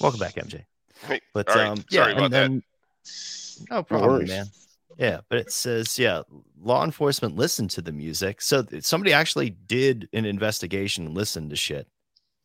welcome 0.00 0.20
back, 0.20 0.34
MJ. 0.34 0.64
Hey, 1.06 1.20
But 1.34 1.48
all 1.48 1.54
right, 1.54 1.66
um, 1.66 1.84
yeah, 1.90 2.02
sorry 2.02 2.12
about 2.12 2.32
and 2.34 2.62
that. 2.62 3.66
no 3.70 3.82
problem, 3.82 4.10
worries. 4.10 4.28
man. 4.28 4.46
Yeah, 4.98 5.20
but 5.28 5.38
it 5.38 5.52
says 5.52 5.98
yeah, 5.98 6.22
law 6.60 6.84
enforcement 6.84 7.36
listened 7.36 7.70
to 7.70 7.82
the 7.82 7.92
music. 7.92 8.40
So 8.40 8.64
somebody 8.80 9.12
actually 9.12 9.50
did 9.50 10.08
an 10.12 10.24
investigation 10.24 11.06
and 11.06 11.14
listened 11.14 11.50
to 11.50 11.56
shit. 11.56 11.86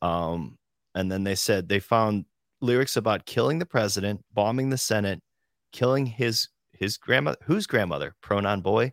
Um, 0.02 0.58
and 0.94 1.12
then 1.12 1.24
they 1.24 1.36
said 1.36 1.70
they 1.70 1.80
found 1.80 2.26
lyrics 2.60 2.98
about 2.98 3.26
killing 3.26 3.60
the 3.60 3.66
president, 3.66 4.24
bombing 4.34 4.70
the 4.70 4.78
Senate, 4.78 5.22
killing 5.72 6.06
his 6.06 6.50
his 6.74 6.98
grandmother, 6.98 7.38
whose 7.44 7.68
grandmother, 7.68 8.16
pronoun 8.22 8.62
boy, 8.62 8.92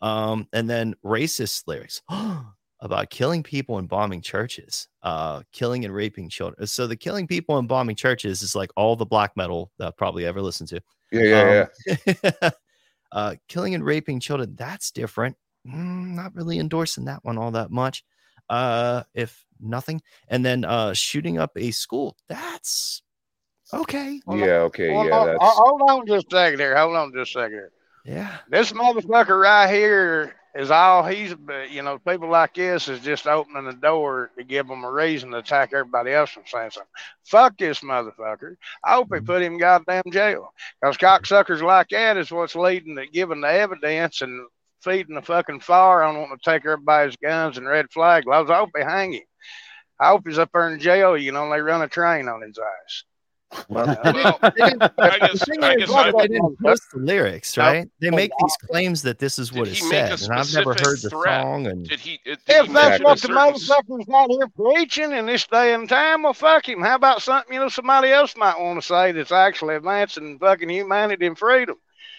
um, 0.00 0.46
and 0.52 0.70
then 0.70 0.94
racist 1.04 1.64
lyrics 1.66 2.02
about 2.82 3.10
killing 3.10 3.44
people 3.44 3.78
and 3.78 3.88
bombing 3.88 4.20
churches, 4.20 4.88
uh, 5.04 5.42
killing 5.52 5.84
and 5.84 5.94
raping 5.94 6.28
children. 6.28 6.66
So 6.66 6.88
the 6.88 6.96
killing 6.96 7.28
people 7.28 7.56
and 7.58 7.68
bombing 7.68 7.94
churches 7.94 8.42
is 8.42 8.56
like 8.56 8.70
all 8.76 8.96
the 8.96 9.06
black 9.06 9.36
metal 9.36 9.70
that 9.78 9.86
I've 9.86 9.96
probably 9.96 10.26
ever 10.26 10.42
listened 10.42 10.68
to. 10.70 10.80
Yeah, 11.12 11.66
yeah, 11.86 11.96
yeah. 12.06 12.30
Um, 12.42 12.50
uh, 13.12 13.34
killing 13.48 13.76
and 13.76 13.84
raping 13.84 14.18
children, 14.18 14.56
that's 14.56 14.90
different. 14.90 15.36
Mm, 15.66 16.16
not 16.16 16.34
really 16.34 16.58
endorsing 16.58 17.04
that 17.04 17.24
one 17.24 17.38
all 17.38 17.52
that 17.52 17.70
much. 17.70 18.02
Uh, 18.50 19.04
if 19.14 19.44
nothing. 19.60 20.02
And 20.26 20.44
then 20.44 20.64
uh, 20.64 20.92
shooting 20.92 21.38
up 21.38 21.52
a 21.56 21.70
school, 21.70 22.16
that's 22.28 23.00
okay. 23.72 24.20
Hold 24.26 24.40
yeah, 24.40 24.58
okay, 24.62 24.92
Hold 24.92 25.06
yeah. 25.06 25.18
on, 25.18 25.36
hold 25.40 25.82
on 25.88 26.06
just 26.08 26.26
a 26.32 26.36
second 26.36 26.58
here. 26.58 26.76
Hold 26.76 26.96
on 26.96 27.12
just 27.14 27.30
a 27.30 27.32
second 27.32 27.52
here. 27.52 27.72
Yeah. 28.04 28.38
This 28.48 28.72
motherfucker 28.72 29.40
right 29.40 29.72
here 29.72 30.34
is 30.54 30.70
all 30.70 31.06
he's, 31.06 31.34
you 31.70 31.82
know, 31.82 31.98
people 31.98 32.28
like 32.28 32.54
this 32.54 32.88
is 32.88 33.00
just 33.00 33.26
opening 33.26 33.64
the 33.64 33.72
door 33.72 34.30
to 34.36 34.44
give 34.44 34.66
them 34.66 34.84
a 34.84 34.90
reason 34.90 35.30
to 35.30 35.38
attack 35.38 35.70
everybody 35.72 36.12
else 36.12 36.30
from 36.30 36.42
saying 36.46 36.70
something. 36.70 36.90
Fuck 37.24 37.56
this 37.58 37.80
motherfucker. 37.80 38.56
I 38.84 38.94
hope 38.94 39.08
they 39.08 39.16
mm-hmm. 39.18 39.26
put 39.26 39.42
him 39.42 39.54
in 39.54 39.58
goddamn 39.58 40.10
jail. 40.10 40.52
Because 40.80 40.98
cocksuckers 40.98 41.62
like 41.62 41.88
that 41.90 42.16
is 42.16 42.30
what's 42.30 42.56
leading 42.56 42.96
to 42.96 43.06
giving 43.06 43.40
the 43.40 43.48
evidence 43.48 44.20
and 44.20 44.46
feeding 44.82 45.14
the 45.14 45.22
fucking 45.22 45.60
fire 45.60 46.02
on 46.02 46.18
wanting 46.18 46.36
to 46.36 46.50
take 46.50 46.66
everybody's 46.66 47.16
guns 47.16 47.56
and 47.56 47.68
red 47.68 47.90
flag 47.90 48.26
laws. 48.26 48.50
I 48.50 48.58
hope 48.58 48.70
they 48.74 48.84
hang 48.84 49.12
him. 49.12 49.22
I 49.98 50.08
hope 50.08 50.26
he's 50.26 50.38
up 50.38 50.50
there 50.52 50.68
in 50.68 50.80
jail, 50.80 51.16
you 51.16 51.30
know, 51.30 51.44
and 51.44 51.52
they 51.52 51.60
run 51.60 51.82
a 51.82 51.88
train 51.88 52.28
on 52.28 52.42
his 52.42 52.58
ass. 52.58 53.04
Well, 53.68 54.38
I 54.44 55.18
guess, 55.18 55.48
I 55.60 55.76
guess 55.76 55.90
I, 55.90 56.10
They 56.12 56.28
didn't 56.28 56.58
post 56.60 56.82
the 56.92 56.98
lyrics, 56.98 57.56
No. 57.56 57.64
right? 57.64 57.88
They 58.00 58.10
make 58.10 58.32
these 58.38 58.56
claims 58.68 59.02
that 59.02 59.18
this 59.18 59.38
is 59.38 59.50
Did 59.50 59.60
what 59.60 59.68
it 59.68 59.76
he 59.76 59.82
make 59.88 59.92
a 59.92 60.16
said, 60.16 60.20
and 60.22 60.32
I've 60.32 60.52
never 60.52 60.74
heard 60.74 60.98
the 61.02 61.10
threat? 61.10 61.40
song. 61.40 61.66
And 61.66 61.88
did 61.88 62.00
he? 62.00 62.20
Did, 62.24 62.38
did 62.46 62.56
If 62.56 62.66
he 62.66 62.72
that's 62.72 63.00
what 63.00 63.20
the 63.20 63.28
motherfucker's 63.28 64.08
not 64.08 64.30
here 64.30 64.48
preaching 64.48 65.12
in 65.12 65.26
this 65.26 65.46
day 65.46 65.74
and 65.74 65.88
time, 65.88 66.22
well, 66.22 66.32
fuck 66.32 66.68
him. 66.68 66.80
How 66.82 66.96
about 66.96 67.22
something 67.22 67.52
you 67.52 67.60
know 67.60 67.68
somebody 67.68 68.10
else 68.10 68.36
might 68.36 68.58
want 68.60 68.80
to 68.80 68.86
say 68.86 69.12
that's 69.12 69.32
actually 69.32 69.76
advancing 69.76 70.38
fucking 70.38 70.68
humanity 70.68 71.26
and 71.26 71.38
freedom? 71.38 71.76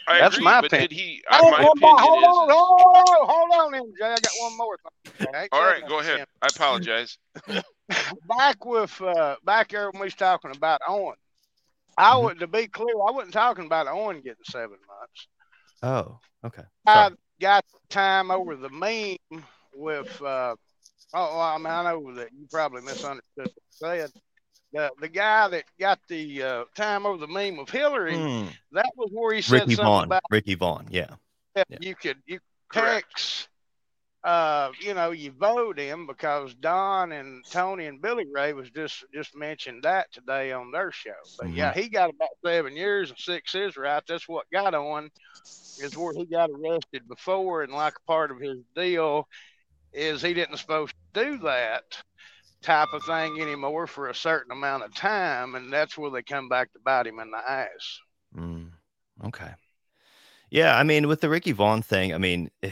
I 0.08 0.20
That's 0.20 0.36
agree, 0.36 0.46
my 0.46 0.60
but 0.62 0.66
opinion. 0.68 0.90
did 0.90 0.98
he? 0.98 1.24
Hold 1.30 1.54
Uh, 1.54 1.58
my 1.58 1.64
on, 1.64 1.72
opinion 1.78 1.98
hold 2.00 2.18
is. 2.24 2.28
on, 2.28 2.50
hold 2.50 2.96
on, 2.96 3.28
hold 3.30 3.74
on, 3.76 3.82
MJ. 3.82 4.06
I 4.06 4.20
got 4.20 4.32
one 4.38 4.58
more 4.58 4.78
thing. 4.78 5.28
Okay, 5.30 5.48
All 5.52 5.64
right, 5.64 5.88
go 5.88 6.00
ahead. 6.00 6.26
I 6.42 6.48
apologize. 6.50 7.18
Back 8.28 8.66
with 8.66 9.00
uh, 9.02 9.36
back 9.46 9.70
there 9.70 9.90
when 9.92 10.02
we 10.02 10.06
was 10.08 10.16
talking 10.16 10.52
about 10.52 10.82
Owen. 10.88 11.16
I 11.98 12.14
Mhm. 12.16 12.24
would 12.24 12.40
to 12.40 12.48
be 12.48 12.68
clear, 12.68 12.96
I 13.08 13.12
wasn't 13.12 13.34
talking 13.34 13.66
about 13.66 13.88
Owen 13.88 14.18
getting 14.22 14.44
seven 14.46 14.78
months. 14.88 15.28
oh, 15.84 16.20
okay. 16.46 16.64
I 16.88 17.12
got 17.40 17.66
time 17.90 18.32
over 18.32 18.56
the 18.56 18.70
meme 18.70 19.46
with. 19.76 20.22
Uh, 20.22 20.56
oh, 21.14 21.38
well, 21.38 21.40
I 21.40 21.58
mean, 21.58 21.68
I 21.68 21.84
know 21.84 22.14
that 22.16 22.30
you 22.34 22.48
probably 22.52 22.82
misunderstood 22.82 23.52
what 23.80 23.92
I 23.92 23.98
said. 24.00 24.12
The 24.72 24.92
the 25.02 25.10
guy 25.10 25.48
that 25.50 25.66
got 25.80 26.00
the 26.08 26.42
uh, 26.44 26.66
time 26.76 27.06
over 27.06 27.18
the 27.18 27.28
meme 27.28 27.60
of 27.60 27.70
Hillary, 27.70 28.18
Hmm. 28.18 28.48
that 28.72 28.92
was 28.96 29.10
where 29.12 29.34
he 29.36 29.42
said 29.42 29.62
Ricky 29.62 29.76
something 29.76 29.86
Vaughn. 29.86 30.04
about 30.06 30.22
Ricky 30.32 30.56
Vaughn. 30.56 30.88
Yeah. 30.90 31.16
Yeah. 31.56 31.64
you 31.80 31.96
could 31.96 32.18
you 32.26 32.40
Correct. 32.70 33.08
text. 33.12 33.50
Uh, 34.24 34.72
you 34.80 34.94
know, 34.94 35.12
you 35.12 35.32
vote 35.32 35.78
him 35.80 36.08
because 36.08 36.54
Don 36.56 37.12
and 37.12 37.44
Tony 37.50 37.86
and 37.88 38.02
Billy 38.02 38.26
Ray 38.32 38.54
was 38.54 38.70
just 38.72 39.04
just 39.14 39.36
mentioned 39.36 39.84
that 39.84 40.12
today 40.14 40.52
on 40.54 40.72
their 40.72 40.92
show. 40.92 41.12
But 41.38 41.48
Mm-hmm. 41.48 41.54
yeah, 41.54 41.74
he 41.74 41.90
got 41.90 42.10
about 42.10 42.30
seven 42.46 42.76
years 42.76 43.10
and 43.10 43.20
six 43.20 43.54
is 43.56 43.76
right. 43.78 44.04
That's 44.08 44.28
what 44.28 44.46
got 44.52 44.74
on 44.74 45.10
is 45.78 45.98
where 45.98 46.14
he 46.16 46.26
got 46.26 46.50
arrested 46.52 47.08
before, 47.08 47.64
and 47.64 47.74
like 47.74 47.94
part 48.08 48.32
of 48.32 48.40
his 48.40 48.58
deal 48.76 49.28
is 49.94 50.22
he 50.22 50.34
didn't 50.34 50.58
supposed 50.58 50.94
to 51.14 51.26
do 51.26 51.38
that 51.40 51.84
type 52.64 52.94
of 52.94 53.04
thing 53.04 53.42
anymore 53.42 53.88
for 53.88 54.10
a 54.10 54.16
certain 54.16 54.52
amount 54.52 54.84
of 54.84 54.94
time, 54.94 55.56
and 55.56 55.72
that's 55.74 55.98
where 55.98 56.12
they 56.12 56.24
come 56.24 56.50
back 56.50 56.72
to 56.74 56.80
bite 56.80 57.08
him 57.08 57.20
in 57.20 57.32
the 57.32 57.38
ass. 57.52 58.00
Mm, 58.36 58.72
okay. 59.26 59.56
Yeah, 60.50 60.78
I 60.78 60.84
mean, 60.84 61.08
with 61.08 61.22
the 61.22 61.30
Ricky 61.30 61.52
Vaughn 61.52 61.82
thing, 61.82 62.14
I 62.14 62.18
mean, 62.18 62.52
eh, 62.62 62.72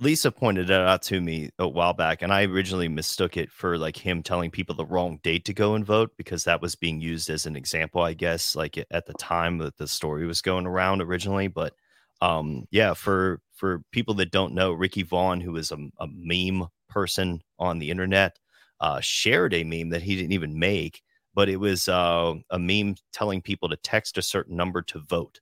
Lisa 0.00 0.32
pointed 0.32 0.70
it 0.70 0.80
out 0.80 1.02
to 1.02 1.20
me 1.20 1.50
a 1.58 1.68
while 1.68 1.92
back, 1.92 2.22
and 2.22 2.32
I 2.32 2.44
originally 2.44 2.88
mistook 2.88 3.36
it 3.36 3.52
for 3.52 3.76
like 3.76 3.96
him 3.98 4.22
telling 4.22 4.50
people 4.50 4.74
the 4.74 4.86
wrong 4.86 5.20
date 5.22 5.44
to 5.44 5.52
go 5.52 5.74
and 5.74 5.84
vote 5.84 6.12
because 6.16 6.44
that 6.44 6.62
was 6.62 6.74
being 6.74 7.02
used 7.02 7.28
as 7.28 7.44
an 7.44 7.54
example, 7.54 8.00
I 8.00 8.14
guess, 8.14 8.56
like 8.56 8.78
at 8.78 9.06
the 9.06 9.12
time 9.14 9.58
that 9.58 9.76
the 9.76 9.86
story 9.86 10.26
was 10.26 10.40
going 10.40 10.66
around 10.66 11.02
originally. 11.02 11.48
But 11.48 11.74
um, 12.22 12.66
yeah, 12.70 12.94
for 12.94 13.42
for 13.54 13.82
people 13.92 14.14
that 14.14 14.30
don't 14.30 14.54
know, 14.54 14.72
Ricky 14.72 15.02
Vaughn, 15.02 15.38
who 15.38 15.56
is 15.56 15.70
a, 15.70 15.76
a 15.98 16.08
meme 16.10 16.68
person 16.88 17.42
on 17.58 17.78
the 17.78 17.90
internet, 17.90 18.38
uh, 18.80 19.00
shared 19.00 19.52
a 19.52 19.64
meme 19.64 19.90
that 19.90 20.02
he 20.02 20.16
didn't 20.16 20.32
even 20.32 20.58
make, 20.58 21.02
but 21.34 21.50
it 21.50 21.58
was 21.58 21.88
uh, 21.88 22.34
a 22.48 22.58
meme 22.58 22.94
telling 23.12 23.42
people 23.42 23.68
to 23.68 23.76
text 23.76 24.16
a 24.16 24.22
certain 24.22 24.56
number 24.56 24.80
to 24.80 25.00
vote 25.00 25.40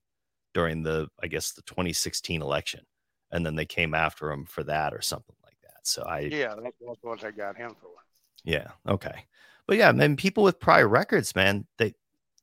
during 0.52 0.82
the, 0.82 1.08
I 1.22 1.28
guess, 1.28 1.52
the 1.52 1.62
2016 1.62 2.42
election. 2.42 2.80
And 3.30 3.44
then 3.44 3.56
they 3.56 3.66
came 3.66 3.94
after 3.94 4.30
him 4.30 4.44
for 4.44 4.64
that 4.64 4.94
or 4.94 5.00
something 5.00 5.36
like 5.44 5.56
that. 5.62 5.86
So 5.86 6.02
I 6.02 6.20
Yeah, 6.20 6.54
that's, 6.62 6.76
what 7.02 7.20
they 7.20 7.32
got 7.32 7.56
him 7.56 7.74
for. 7.80 7.90
yeah, 8.44 8.68
okay. 8.86 9.24
But 9.66 9.76
yeah, 9.76 9.92
man, 9.92 10.16
people 10.16 10.44
with 10.44 10.60
prior 10.60 10.88
records, 10.88 11.34
man, 11.34 11.66
they 11.76 11.94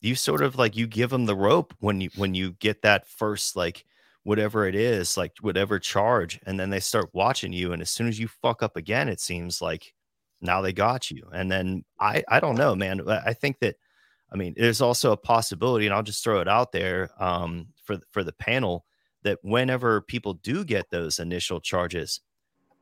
you 0.02 0.16
sort 0.16 0.44
of 0.44 0.56
like 0.56 0.76
you 0.76 0.86
give 0.86 1.10
them 1.10 1.26
the 1.26 1.36
rope 1.36 1.74
when 1.80 2.02
you 2.02 2.10
when 2.16 2.36
you 2.36 2.52
get 2.54 2.84
that 2.84 3.08
first 3.08 3.56
like 3.56 3.86
whatever 4.24 4.68
it 4.68 4.76
is, 4.76 5.18
like 5.18 5.34
whatever 5.42 5.80
charge, 5.80 6.40
and 6.46 6.60
then 6.60 6.70
they 6.70 6.80
start 6.80 7.10
watching 7.14 7.54
you. 7.54 7.74
And 7.74 7.82
as 7.82 7.90
soon 7.90 8.08
as 8.08 8.20
you 8.20 8.28
fuck 8.28 8.62
up 8.62 8.76
again, 8.76 9.10
it 9.10 9.20
seems 9.20 9.62
like 9.62 9.94
now 10.42 10.62
they 10.62 10.74
got 10.74 11.10
you. 11.10 11.28
And 11.34 11.52
then 11.52 11.84
I 12.00 12.24
I 12.28 12.40
don't 12.40 12.58
know, 12.58 12.76
man. 12.76 13.08
I 13.10 13.18
I 13.28 13.34
think 13.34 13.60
that 13.60 13.76
I 14.32 14.36
mean 14.36 14.54
there's 14.56 14.82
also 14.82 15.12
a 15.12 15.18
possibility, 15.18 15.88
and 15.88 15.96
I'll 15.96 16.04
just 16.04 16.24
throw 16.24 16.42
it 16.42 16.48
out 16.48 16.72
there 16.72 17.10
um 17.20 17.68
for 17.84 17.98
for 18.12 18.24
the 18.24 18.34
panel 18.34 18.86
that 19.26 19.40
whenever 19.42 20.02
people 20.02 20.36
do 20.36 20.64
get 20.64 20.90
those 20.90 21.20
initial 21.20 21.60
charges, 21.60 22.22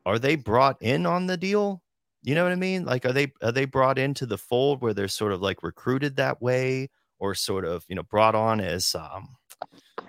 are 0.05 0.19
they 0.19 0.35
brought 0.35 0.79
in 0.81 1.05
on 1.05 1.25
the 1.25 1.37
deal? 1.37 1.81
You 2.21 2.35
know 2.35 2.43
what 2.43 2.51
I 2.51 2.55
mean? 2.55 2.85
Like, 2.85 3.05
are 3.05 3.11
they 3.11 3.31
are 3.41 3.51
they 3.51 3.65
brought 3.65 3.97
into 3.97 4.25
the 4.25 4.37
fold 4.37 4.81
where 4.81 4.93
they're 4.93 5.07
sort 5.07 5.33
of 5.33 5.41
like 5.41 5.63
recruited 5.63 6.17
that 6.17 6.41
way, 6.41 6.89
or 7.19 7.33
sort 7.33 7.65
of 7.65 7.83
you 7.87 7.95
know 7.95 8.03
brought 8.03 8.35
on 8.35 8.61
as 8.61 8.95
um, 8.95 9.35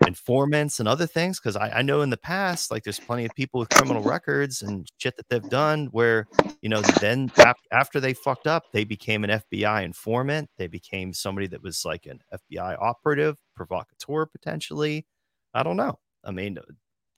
informants 0.07 0.79
and 0.81 0.89
other 0.89 1.07
things? 1.07 1.41
Because 1.41 1.57
I, 1.57 1.71
I 1.71 1.83
know 1.83 2.03
in 2.03 2.11
the 2.11 2.17
past, 2.17 2.71
like, 2.71 2.85
there's 2.85 3.01
plenty 3.01 3.25
of 3.25 3.35
people 3.35 3.61
with 3.61 3.69
criminal 3.71 4.03
records 4.03 4.63
and 4.63 4.89
shit 4.99 5.17
that 5.17 5.29
they've 5.29 5.51
done 5.51 5.87
where 5.87 6.27
you 6.61 6.69
know 6.69 6.83
then 7.01 7.33
ap- 7.39 7.57
after 7.73 8.01
they 8.01 8.15
fucked 8.15 8.47
up, 8.47 8.65
they 8.73 8.85
became 8.85 9.25
an 9.25 9.31
FBI 9.31 9.85
informant. 9.85 10.51
They 10.59 10.69
became 10.69 11.13
somebody 11.13 11.47
that 11.49 11.63
was 11.63 11.85
like 11.85 12.07
an 12.07 12.21
FBI 12.33 12.77
operative, 12.81 13.39
provocateur 13.57 14.27
potentially. 14.27 15.07
I 15.53 15.63
don't 15.63 15.77
know. 15.77 15.99
I 16.25 16.31
mean, 16.31 16.59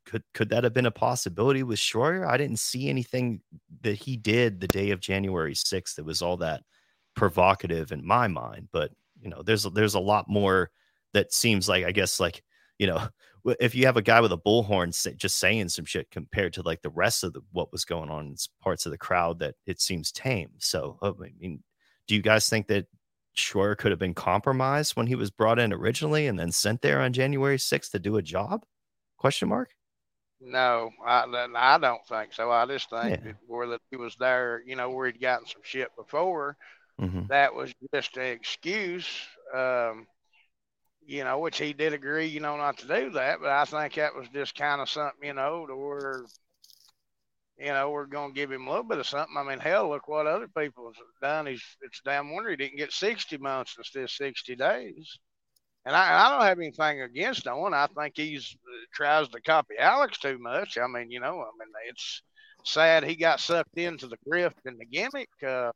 could 0.06 0.22
could 0.32 0.48
that 0.50 0.64
have 0.64 0.72
been 0.72 0.86
a 0.86 0.90
possibility 0.90 1.62
with 1.62 1.78
Shroyer? 1.78 2.26
I 2.26 2.36
didn't 2.36 2.58
see 2.58 2.88
anything 2.88 3.40
that 3.82 3.94
he 3.96 4.16
did 4.16 4.60
the 4.60 4.68
day 4.68 4.90
of 4.90 5.00
January 5.00 5.54
6th 5.54 5.96
that 5.96 6.04
was 6.04 6.22
all 6.22 6.36
that 6.38 6.62
provocative 7.14 7.92
in 7.92 8.06
my 8.06 8.28
mind. 8.28 8.68
But 8.72 8.92
you 9.20 9.28
know, 9.28 9.42
there's 9.42 9.64
there's 9.64 9.94
a 9.94 10.00
lot 10.00 10.28
more 10.28 10.70
that 11.12 11.32
seems 11.32 11.68
like 11.68 11.84
I 11.84 11.92
guess 11.92 12.20
like 12.20 12.42
you 12.78 12.86
know 12.86 13.08
if 13.60 13.74
you 13.74 13.86
have 13.86 13.96
a 13.96 14.02
guy 14.02 14.20
with 14.20 14.32
a 14.32 14.38
bullhorn 14.38 15.16
just 15.16 15.38
saying 15.38 15.68
some 15.68 15.84
shit 15.84 16.10
compared 16.10 16.52
to 16.54 16.62
like 16.62 16.82
the 16.82 16.90
rest 16.90 17.24
of 17.24 17.32
the, 17.32 17.40
what 17.52 17.72
was 17.72 17.84
going 17.84 18.10
on 18.10 18.26
in 18.26 18.36
parts 18.60 18.86
of 18.86 18.92
the 18.92 18.98
crowd 18.98 19.38
that 19.38 19.54
it 19.66 19.80
seems 19.80 20.12
tame. 20.12 20.50
So 20.58 20.98
uh, 21.02 21.12
I 21.20 21.30
mean, 21.38 21.62
do 22.06 22.14
you 22.14 22.22
guys 22.22 22.48
think 22.48 22.68
that 22.68 22.86
Shroyer 23.36 23.76
could 23.76 23.92
have 23.92 23.98
been 23.98 24.14
compromised 24.14 24.96
when 24.96 25.06
he 25.06 25.14
was 25.14 25.30
brought 25.30 25.58
in 25.58 25.72
originally 25.72 26.26
and 26.26 26.38
then 26.38 26.50
sent 26.50 26.80
there 26.80 27.00
on 27.02 27.12
January 27.12 27.58
6th 27.58 27.90
to 27.90 27.98
do 27.98 28.16
a 28.16 28.22
job? 28.22 28.64
Question 29.18 29.48
mark. 29.50 29.74
No, 30.40 30.90
I, 31.04 31.24
I 31.56 31.78
don't 31.78 32.06
think 32.06 32.32
so. 32.34 32.50
I 32.50 32.66
just 32.66 32.90
think 32.90 33.16
Yeah. 33.16 33.16
that 33.24 33.36
where 33.46 33.66
that 33.68 33.80
he 33.90 33.96
was 33.96 34.16
there, 34.16 34.62
you 34.66 34.76
know, 34.76 34.90
where 34.90 35.06
he'd 35.06 35.20
gotten 35.20 35.46
some 35.46 35.62
shit 35.64 35.94
before, 35.96 36.56
hmm 36.98 37.26
that 37.28 37.54
was 37.54 37.74
just 37.94 38.16
an 38.18 38.24
excuse. 38.26 39.08
Um, 39.54 40.06
you 41.06 41.24
know, 41.24 41.38
which 41.38 41.58
he 41.58 41.72
did 41.72 41.92
agree, 41.94 42.26
you 42.26 42.40
know, 42.40 42.56
not 42.56 42.78
to 42.78 42.88
do 42.88 43.10
that, 43.10 43.40
but 43.40 43.50
I 43.50 43.64
think 43.64 43.94
that 43.94 44.14
was 44.14 44.28
just 44.30 44.54
kind 44.56 44.80
of 44.80 44.90
something, 44.90 45.26
you 45.28 45.34
know, 45.34 45.66
to 45.66 45.76
where, 45.76 46.24
you 47.58 47.66
know, 47.66 47.90
we're 47.90 48.06
gonna 48.06 48.32
give 48.32 48.52
him 48.52 48.66
a 48.66 48.70
little 48.70 48.84
bit 48.84 48.98
of 48.98 49.06
something. 49.06 49.36
I 49.36 49.42
mean, 49.42 49.58
hell, 49.58 49.88
look 49.88 50.08
what 50.08 50.26
other 50.26 50.48
people 50.48 50.86
have 50.86 51.20
done. 51.22 51.46
He's 51.46 51.64
it's 51.80 52.00
a 52.00 52.08
damn 52.08 52.30
wonder 52.32 52.50
he 52.50 52.56
didn't 52.56 52.76
get 52.76 52.92
sixty 52.92 53.38
months 53.38 53.74
instead 53.78 54.04
of 54.04 54.10
sixty 54.10 54.54
days. 54.56 55.18
And 55.86 55.96
I, 55.96 56.26
I 56.26 56.30
don't 56.30 56.46
have 56.46 56.60
anything 56.60 57.02
against 57.02 57.48
Owen. 57.48 57.74
I 57.74 57.88
think 57.88 58.14
he's 58.16 58.56
uh, 58.66 58.86
tries 58.94 59.28
to 59.30 59.42
copy 59.42 59.76
Alex 59.78 60.18
too 60.18 60.38
much. 60.38 60.78
I 60.78 60.88
mean, 60.88 61.10
you 61.12 61.20
know, 61.20 61.40
I 61.40 61.50
mean, 61.58 61.68
it's 61.88 62.22
sad 62.64 63.04
he 63.04 63.16
got 63.16 63.40
sucked 63.40 63.78
into 63.78 64.08
the 64.08 64.18
grift 64.28 64.54
and 64.66 64.80
the 64.80 64.86
gimmick. 64.86 65.30
Uh, 65.46 65.72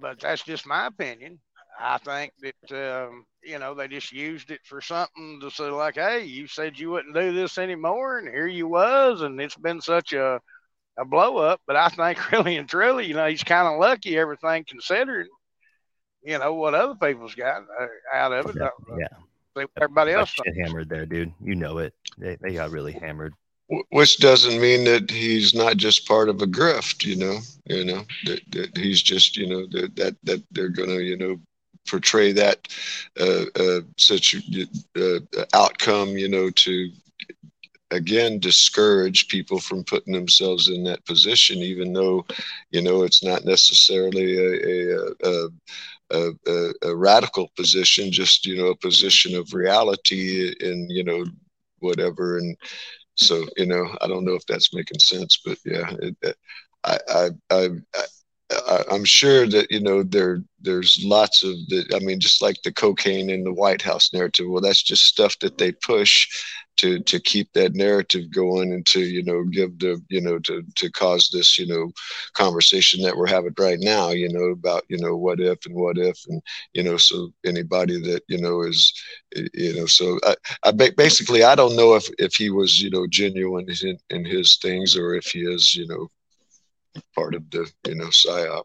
but 0.00 0.20
that's 0.20 0.42
just 0.44 0.66
my 0.66 0.86
opinion. 0.86 1.40
I 1.78 1.98
think 1.98 2.32
that 2.42 3.06
um, 3.08 3.24
you 3.42 3.58
know 3.58 3.74
they 3.74 3.88
just 3.88 4.12
used 4.12 4.50
it 4.50 4.60
for 4.64 4.80
something 4.82 5.40
to 5.42 5.50
say 5.50 5.64
like, 5.70 5.94
"Hey, 5.96 6.24
you 6.24 6.46
said 6.46 6.78
you 6.78 6.90
wouldn't 6.90 7.14
do 7.14 7.32
this 7.32 7.58
anymore, 7.58 8.18
and 8.18 8.28
here 8.28 8.46
you 8.46 8.68
was," 8.68 9.22
and 9.22 9.40
it's 9.40 9.56
been 9.56 9.80
such 9.80 10.12
a 10.12 10.40
a 10.98 11.06
blow 11.06 11.38
up. 11.38 11.60
But 11.66 11.76
I 11.76 11.88
think 11.90 12.32
really 12.32 12.56
and 12.58 12.68
truly, 12.68 13.06
you 13.06 13.14
know, 13.14 13.26
he's 13.28 13.44
kind 13.44 13.68
of 13.68 13.80
lucky, 13.80 14.18
everything 14.18 14.64
considered. 14.68 15.28
You 16.22 16.38
know 16.38 16.54
what 16.54 16.74
other 16.74 16.94
people's 16.94 17.34
got 17.34 17.62
uh, 17.80 17.86
out 18.12 18.32
of 18.32 18.50
it. 18.50 18.56
Yeah, 18.56 18.66
Uh, 18.66 18.96
yeah. 18.98 19.08
see 19.56 19.64
what 19.64 19.70
everybody 19.80 20.12
else. 20.12 20.30
shit 20.30 20.56
hammered 20.56 20.88
there, 20.88 21.06
dude. 21.06 21.32
You 21.42 21.54
know 21.54 21.78
it. 21.78 21.94
They, 22.18 22.36
they 22.36 22.52
got 22.54 22.70
really 22.70 22.92
hammered. 22.92 23.34
Which 23.90 24.18
doesn't 24.18 24.60
mean 24.60 24.84
that 24.84 25.10
he's 25.10 25.54
not 25.54 25.76
just 25.76 26.08
part 26.08 26.28
of 26.28 26.42
a 26.42 26.46
grift 26.46 27.04
you 27.04 27.14
know 27.14 27.38
you 27.66 27.84
know 27.84 28.04
that, 28.24 28.40
that 28.50 28.76
he's 28.76 29.00
just 29.00 29.36
you 29.36 29.46
know 29.46 29.64
that 29.70 29.94
that, 29.94 30.16
that 30.24 30.42
they're 30.50 30.68
gonna 30.68 30.98
you 30.98 31.16
know 31.16 31.38
portray 31.88 32.32
that 32.32 32.66
uh, 33.20 33.44
uh 33.54 33.80
such 33.96 34.34
uh, 34.96 35.44
outcome 35.54 36.16
you 36.16 36.28
know 36.28 36.50
to 36.50 36.90
again 37.92 38.40
discourage 38.40 39.28
people 39.28 39.60
from 39.60 39.84
putting 39.84 40.14
themselves 40.14 40.68
in 40.68 40.82
that 40.82 41.04
position 41.06 41.58
even 41.58 41.92
though 41.92 42.26
you 42.70 42.82
know 42.82 43.04
it's 43.04 43.22
not 43.22 43.44
necessarily 43.44 44.36
a 44.36 44.98
a, 44.98 45.28
a, 45.30 45.48
a, 46.10 46.30
a, 46.46 46.72
a 46.82 46.96
radical 46.96 47.50
position 47.56 48.10
just 48.10 48.46
you 48.46 48.56
know 48.56 48.68
a 48.68 48.76
position 48.76 49.34
of 49.34 49.54
reality 49.54 50.54
and 50.60 50.90
you 50.90 51.04
know 51.04 51.24
whatever. 51.78 52.38
And 52.38 52.56
so 53.20 53.46
you 53.56 53.66
know 53.66 53.86
i 54.00 54.06
don't 54.06 54.24
know 54.24 54.34
if 54.34 54.46
that's 54.46 54.74
making 54.74 54.98
sense 54.98 55.40
but 55.44 55.58
yeah 55.64 55.90
it, 56.00 56.36
I 56.84 56.98
i 57.08 57.28
i 57.50 57.68
I, 58.52 58.82
I'm 58.90 59.04
sure 59.04 59.46
that 59.46 59.70
you 59.70 59.80
know 59.80 60.02
there 60.02 60.42
there's 60.60 61.00
lots 61.04 61.44
of 61.44 61.52
the 61.68 61.84
I 61.94 62.00
mean 62.00 62.18
just 62.18 62.42
like 62.42 62.56
the 62.64 62.72
cocaine 62.72 63.30
in 63.30 63.44
the 63.44 63.52
White 63.52 63.82
House 63.82 64.12
narrative 64.12 64.46
well 64.48 64.60
that's 64.60 64.82
just 64.82 65.04
stuff 65.04 65.38
that 65.38 65.56
they 65.58 65.72
push 65.72 66.26
to 66.80 66.98
to 67.00 67.20
keep 67.20 67.52
that 67.52 67.74
narrative 67.74 68.30
going 68.32 68.72
and 68.72 68.86
to 68.86 69.00
you 69.00 69.22
know 69.22 69.44
give 69.44 69.78
the 69.78 70.00
you 70.08 70.20
know 70.20 70.38
to 70.38 70.62
to 70.76 70.90
cause 70.90 71.28
this 71.30 71.58
you 71.58 71.66
know 71.66 71.92
conversation 72.32 73.02
that 73.02 73.16
we're 73.16 73.26
having 73.26 73.54
right 73.58 73.78
now 73.80 74.10
you 74.10 74.28
know 74.32 74.46
about 74.46 74.82
you 74.88 74.98
know 74.98 75.14
what 75.14 75.40
if 75.40 75.58
and 75.66 75.74
what 75.74 75.98
if 75.98 76.18
and 76.28 76.40
you 76.72 76.82
know 76.82 76.96
so 76.96 77.30
anybody 77.44 78.00
that 78.00 78.22
you 78.28 78.40
know 78.40 78.62
is 78.62 78.92
you 79.52 79.74
know 79.76 79.86
so 79.86 80.18
I, 80.24 80.36
I 80.64 80.72
basically 80.72 81.42
I 81.44 81.54
don't 81.54 81.76
know 81.76 81.94
if 81.94 82.08
if 82.18 82.34
he 82.34 82.48
was 82.48 82.80
you 82.80 82.90
know 82.90 83.06
genuine 83.06 83.66
in, 83.82 83.98
in 84.08 84.24
his 84.24 84.56
things 84.56 84.96
or 84.96 85.14
if 85.14 85.26
he 85.26 85.40
is 85.40 85.74
you 85.76 85.86
know 85.86 86.08
part 87.14 87.34
of 87.34 87.48
the 87.50 87.70
you 87.86 87.94
know 87.94 88.06
psyop. 88.06 88.64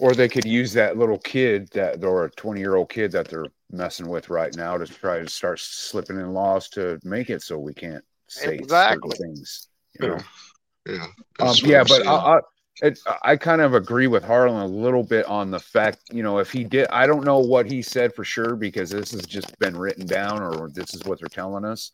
Or 0.00 0.14
they 0.14 0.28
could 0.28 0.44
use 0.44 0.72
that 0.74 0.96
little 0.96 1.18
kid 1.18 1.70
that 1.72 2.04
or 2.04 2.24
a 2.24 2.30
20 2.30 2.60
year 2.60 2.76
old 2.76 2.88
kid 2.88 3.12
that 3.12 3.28
they're 3.28 3.46
messing 3.70 4.08
with 4.08 4.30
right 4.30 4.54
now 4.56 4.76
to 4.76 4.86
try 4.86 5.20
to 5.20 5.28
start 5.28 5.60
slipping 5.60 6.18
in 6.18 6.32
laws 6.32 6.68
to 6.70 6.98
make 7.04 7.30
it 7.30 7.42
so 7.42 7.58
we 7.58 7.74
can't 7.74 8.04
say 8.28 8.54
Exactly. 8.54 9.10
certain 9.10 9.34
things. 9.34 9.68
You 10.00 10.08
know? 10.08 10.18
Yeah, 10.86 11.06
Um, 11.40 11.54
yeah, 11.62 11.84
but. 11.86 12.06
I, 12.06 12.14
I, 12.14 12.40
it, 12.80 12.98
I 13.22 13.36
kind 13.36 13.60
of 13.60 13.74
agree 13.74 14.06
with 14.06 14.22
Harlan 14.22 14.62
a 14.62 14.66
little 14.66 15.02
bit 15.02 15.26
on 15.26 15.50
the 15.50 15.58
fact, 15.58 15.98
you 16.12 16.22
know, 16.22 16.38
if 16.38 16.52
he 16.52 16.64
did, 16.64 16.86
I 16.90 17.06
don't 17.06 17.24
know 17.24 17.38
what 17.38 17.66
he 17.66 17.82
said 17.82 18.14
for 18.14 18.24
sure 18.24 18.54
because 18.54 18.90
this 18.90 19.10
has 19.10 19.22
just 19.22 19.58
been 19.58 19.76
written 19.76 20.06
down 20.06 20.40
or 20.40 20.68
this 20.68 20.94
is 20.94 21.04
what 21.04 21.18
they're 21.18 21.28
telling 21.28 21.64
us. 21.64 21.92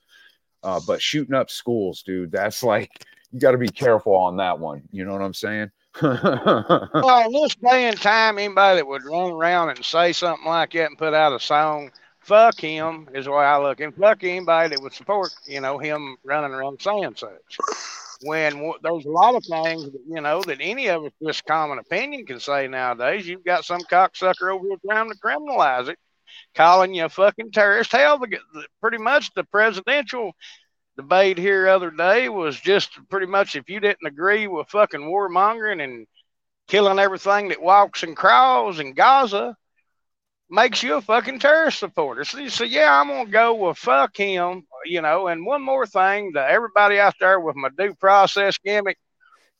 Uh, 0.62 0.80
but 0.86 1.00
shooting 1.00 1.34
up 1.34 1.50
schools, 1.50 2.02
dude, 2.02 2.30
that's 2.30 2.62
like 2.62 2.90
you 3.32 3.40
got 3.40 3.52
to 3.52 3.58
be 3.58 3.68
careful 3.68 4.14
on 4.14 4.36
that 4.36 4.58
one. 4.58 4.82
You 4.90 5.04
know 5.04 5.12
what 5.12 5.22
I'm 5.22 5.34
saying? 5.34 5.70
Well, 6.02 7.30
this 7.30 7.54
day 7.56 7.88
and 7.88 8.00
time, 8.00 8.38
anybody 8.38 8.78
that 8.78 8.86
would 8.86 9.04
run 9.04 9.30
around 9.30 9.70
and 9.70 9.84
say 9.84 10.12
something 10.12 10.46
like 10.46 10.72
that 10.72 10.88
and 10.88 10.98
put 10.98 11.14
out 11.14 11.34
a 11.34 11.40
song, 11.40 11.90
fuck 12.20 12.58
him 12.58 13.08
is 13.14 13.26
the 13.26 13.30
way 13.30 13.44
I 13.44 13.58
look. 13.58 13.80
And 13.80 13.94
fuck 13.94 14.24
anybody 14.24 14.70
that 14.70 14.82
would 14.82 14.92
support, 14.92 15.30
you 15.46 15.60
know, 15.60 15.78
him 15.78 16.16
running 16.24 16.52
around 16.52 16.80
saying 16.80 17.14
such. 17.16 17.58
When 18.22 18.54
w- 18.54 18.78
there's 18.82 19.04
a 19.04 19.10
lot 19.10 19.34
of 19.34 19.44
things, 19.44 19.84
that, 19.84 20.00
you 20.08 20.20
know, 20.20 20.42
that 20.42 20.58
any 20.60 20.88
of 20.88 21.04
us 21.04 21.12
just 21.24 21.44
common 21.44 21.78
opinion 21.78 22.26
can 22.26 22.40
say 22.40 22.66
nowadays. 22.66 23.26
You've 23.26 23.44
got 23.44 23.64
some 23.64 23.82
cocksucker 23.82 24.52
over 24.52 24.66
here 24.66 24.78
trying 24.88 25.10
to 25.10 25.18
criminalize 25.18 25.88
it, 25.88 25.98
calling 26.54 26.94
you 26.94 27.04
a 27.04 27.08
fucking 27.08 27.52
terrorist. 27.52 27.92
Hell, 27.92 28.18
the, 28.18 28.28
the, 28.28 28.66
pretty 28.80 28.98
much 28.98 29.32
the 29.34 29.44
presidential 29.44 30.32
debate 30.96 31.38
here 31.38 31.68
other 31.68 31.90
day 31.90 32.28
was 32.28 32.58
just 32.58 32.90
pretty 33.08 33.26
much 33.26 33.56
if 33.56 33.68
you 33.68 33.80
didn't 33.80 34.06
agree 34.06 34.46
with 34.46 34.68
fucking 34.68 35.00
warmongering 35.00 35.82
and 35.82 36.06
killing 36.68 36.98
everything 36.98 37.48
that 37.48 37.62
walks 37.62 38.02
and 38.02 38.16
crawls 38.16 38.78
in 38.80 38.94
Gaza 38.94 39.56
makes 40.50 40.82
you 40.82 40.96
a 40.96 41.00
fucking 41.00 41.38
terrorist 41.38 41.78
supporter. 41.78 42.24
So 42.24 42.38
you 42.38 42.48
say, 42.48 42.66
yeah, 42.66 43.00
I'm 43.00 43.08
gonna 43.08 43.30
go 43.30 43.54
with 43.54 43.78
fuck 43.78 44.16
him, 44.16 44.64
you 44.84 45.02
know. 45.02 45.26
And 45.28 45.44
one 45.44 45.62
more 45.62 45.86
thing 45.86 46.32
to 46.34 46.40
everybody 46.40 46.98
out 46.98 47.14
there 47.18 47.40
with 47.40 47.56
my 47.56 47.70
due 47.76 47.94
process 47.94 48.58
gimmick, 48.58 48.98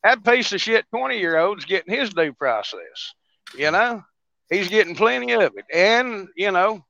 that 0.03 0.23
piece 0.23 0.51
of 0.53 0.61
shit 0.61 0.85
20 0.91 1.19
year 1.19 1.37
old's 1.37 1.65
getting 1.65 1.93
his 1.93 2.11
due 2.13 2.33
process. 2.33 3.13
You 3.57 3.71
know, 3.71 4.03
he's 4.49 4.69
getting 4.69 4.95
plenty 4.95 5.33
of 5.33 5.41
it. 5.55 5.65
And, 5.73 6.27
you 6.35 6.51
know, 6.51 6.85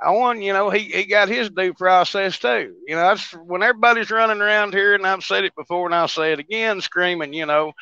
I 0.00 0.12
want, 0.12 0.42
you 0.42 0.52
know, 0.52 0.70
he, 0.70 0.80
he 0.80 1.04
got 1.04 1.28
his 1.28 1.50
due 1.50 1.74
process 1.74 2.38
too. 2.38 2.74
You 2.86 2.94
know, 2.94 3.02
that's 3.02 3.32
when 3.32 3.62
everybody's 3.62 4.10
running 4.10 4.40
around 4.40 4.72
here, 4.72 4.94
and 4.94 5.06
I've 5.06 5.24
said 5.24 5.44
it 5.44 5.54
before 5.56 5.86
and 5.86 5.94
I'll 5.94 6.08
say 6.08 6.32
it 6.32 6.38
again, 6.38 6.80
screaming, 6.80 7.32
you 7.32 7.46
know, 7.46 7.72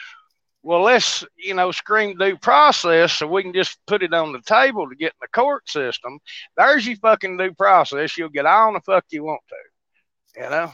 well, 0.63 0.83
let's, 0.83 1.25
you 1.37 1.55
know, 1.55 1.71
scream 1.71 2.17
due 2.19 2.37
process 2.37 3.13
so 3.13 3.27
we 3.27 3.43
can 3.43 3.53
just 3.53 3.79
put 3.87 4.03
it 4.03 4.13
on 4.13 4.33
the 4.33 4.41
table 4.41 4.89
to 4.89 4.97
get 4.97 5.13
in 5.13 5.19
the 5.21 5.29
court 5.29 5.69
system. 5.69 6.19
There's 6.57 6.87
your 6.87 6.97
fucking 6.97 7.37
due 7.37 7.55
process. 7.55 8.17
You'll 8.17 8.31
get 8.31 8.47
all 8.47 8.73
the 8.73 8.81
fuck 8.81 9.05
you 9.11 9.23
want 9.25 9.43
to, 9.49 10.43
you 10.43 10.51
know? 10.51 10.73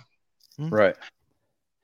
Right. 0.70 0.96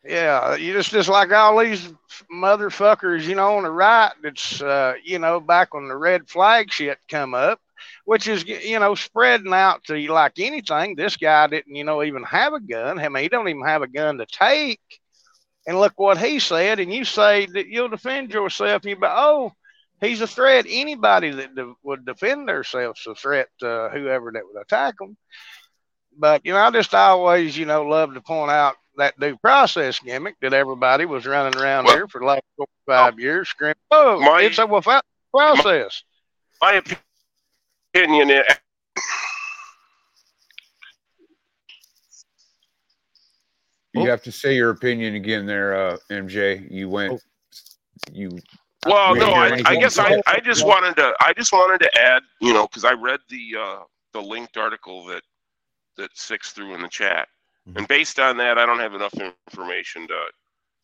Yeah, 0.04 0.54
you 0.54 0.72
just 0.72 0.90
just 0.90 1.08
like 1.08 1.32
all 1.32 1.58
these 1.58 1.92
motherfuckers, 2.32 3.24
you 3.24 3.34
know, 3.34 3.56
on 3.56 3.64
the 3.64 3.70
right. 3.70 4.12
That's 4.22 4.62
uh, 4.62 4.94
you 5.04 5.18
know, 5.18 5.40
back 5.40 5.74
when 5.74 5.88
the 5.88 5.96
red 5.96 6.28
flag 6.28 6.72
shit 6.72 6.98
come 7.10 7.34
up, 7.34 7.60
which 8.04 8.26
is 8.26 8.44
you 8.44 8.78
know 8.78 8.94
spreading 8.94 9.52
out 9.52 9.84
to 9.84 9.98
you 9.98 10.12
like 10.12 10.38
anything. 10.38 10.94
This 10.94 11.16
guy 11.16 11.46
didn't, 11.46 11.74
you 11.74 11.84
know, 11.84 12.02
even 12.02 12.24
have 12.24 12.52
a 12.52 12.60
gun. 12.60 12.98
I 12.98 13.08
mean, 13.08 13.22
he 13.22 13.28
don't 13.28 13.48
even 13.48 13.64
have 13.66 13.82
a 13.82 13.88
gun 13.88 14.18
to 14.18 14.26
take. 14.26 14.80
And 15.66 15.78
look 15.78 15.92
what 15.96 16.18
he 16.18 16.38
said. 16.38 16.80
And 16.80 16.92
you 16.92 17.04
say 17.04 17.46
that 17.46 17.68
you'll 17.68 17.90
defend 17.90 18.32
yourself. 18.32 18.82
And 18.82 18.90
you 18.90 18.96
but 18.96 19.12
oh, 19.14 19.52
he's 20.00 20.20
a 20.22 20.26
threat. 20.26 20.66
Anybody 20.68 21.30
that 21.30 21.54
de- 21.54 21.74
would 21.82 22.06
defend 22.06 22.48
themselves 22.48 23.06
a 23.06 23.14
threat 23.14 23.48
to 23.60 23.90
whoever 23.92 24.32
that 24.32 24.42
would 24.46 24.60
attack 24.62 24.96
them. 24.98 25.16
But 26.16 26.44
you 26.44 26.52
know, 26.52 26.58
I 26.58 26.70
just 26.70 26.94
always, 26.94 27.56
you 27.56 27.66
know, 27.66 27.82
love 27.82 28.14
to 28.14 28.20
point 28.20 28.50
out 28.50 28.76
that 28.96 29.18
due 29.20 29.36
process 29.36 30.00
gimmick 30.00 30.36
that 30.40 30.52
everybody 30.52 31.04
was 31.04 31.26
running 31.26 31.60
around 31.60 31.84
Well- 31.84 31.94
here 31.96 32.08
for 32.08 32.20
the 32.20 32.26
last 32.26 32.42
four 32.56 32.66
or 32.66 32.92
five 32.92 33.14
uh, 33.14 33.18
years, 33.18 33.48
screaming, 33.48 33.76
"Oh, 33.90 34.20
My- 34.20 34.42
it's 34.42 34.58
a 34.58 34.66
without 34.66 35.04
process." 35.32 36.02
My 36.60 36.72
opinion 36.72 37.00
is 37.94 38.58
You 43.94 44.10
have 44.10 44.22
to 44.22 44.32
say 44.32 44.54
your 44.54 44.70
opinion 44.70 45.14
again 45.14 45.46
there, 45.46 45.74
uh, 45.74 45.96
MJ. 46.10 46.70
You 46.70 46.88
went, 46.88 47.14
Oh. 47.14 47.18
you. 48.12 48.30
Well, 48.86 49.14
no, 49.16 49.32
I, 49.32 49.60
I 49.66 49.74
guess 49.76 49.98
I, 49.98 50.20
I 50.26 50.38
just 50.40 50.64
wanted 50.64 50.96
to 50.96 51.12
I 51.20 51.32
just 51.32 51.52
wanted 51.52 51.80
to 51.80 52.00
add, 52.00 52.22
you 52.40 52.52
know, 52.52 52.66
because 52.68 52.84
I 52.84 52.92
read 52.92 53.20
the 53.28 53.56
uh, 53.58 53.78
the 54.12 54.20
linked 54.22 54.56
article 54.56 55.04
that 55.06 55.22
that 55.96 56.10
Six 56.14 56.52
threw 56.52 56.74
in 56.74 56.80
the 56.82 56.88
chat, 56.88 57.28
Mhm. 57.68 57.78
and 57.78 57.88
based 57.88 58.20
on 58.20 58.36
that, 58.36 58.56
I 58.56 58.66
don't 58.66 58.78
have 58.78 58.94
enough 58.94 59.14
information 59.48 60.06
to 60.08 60.20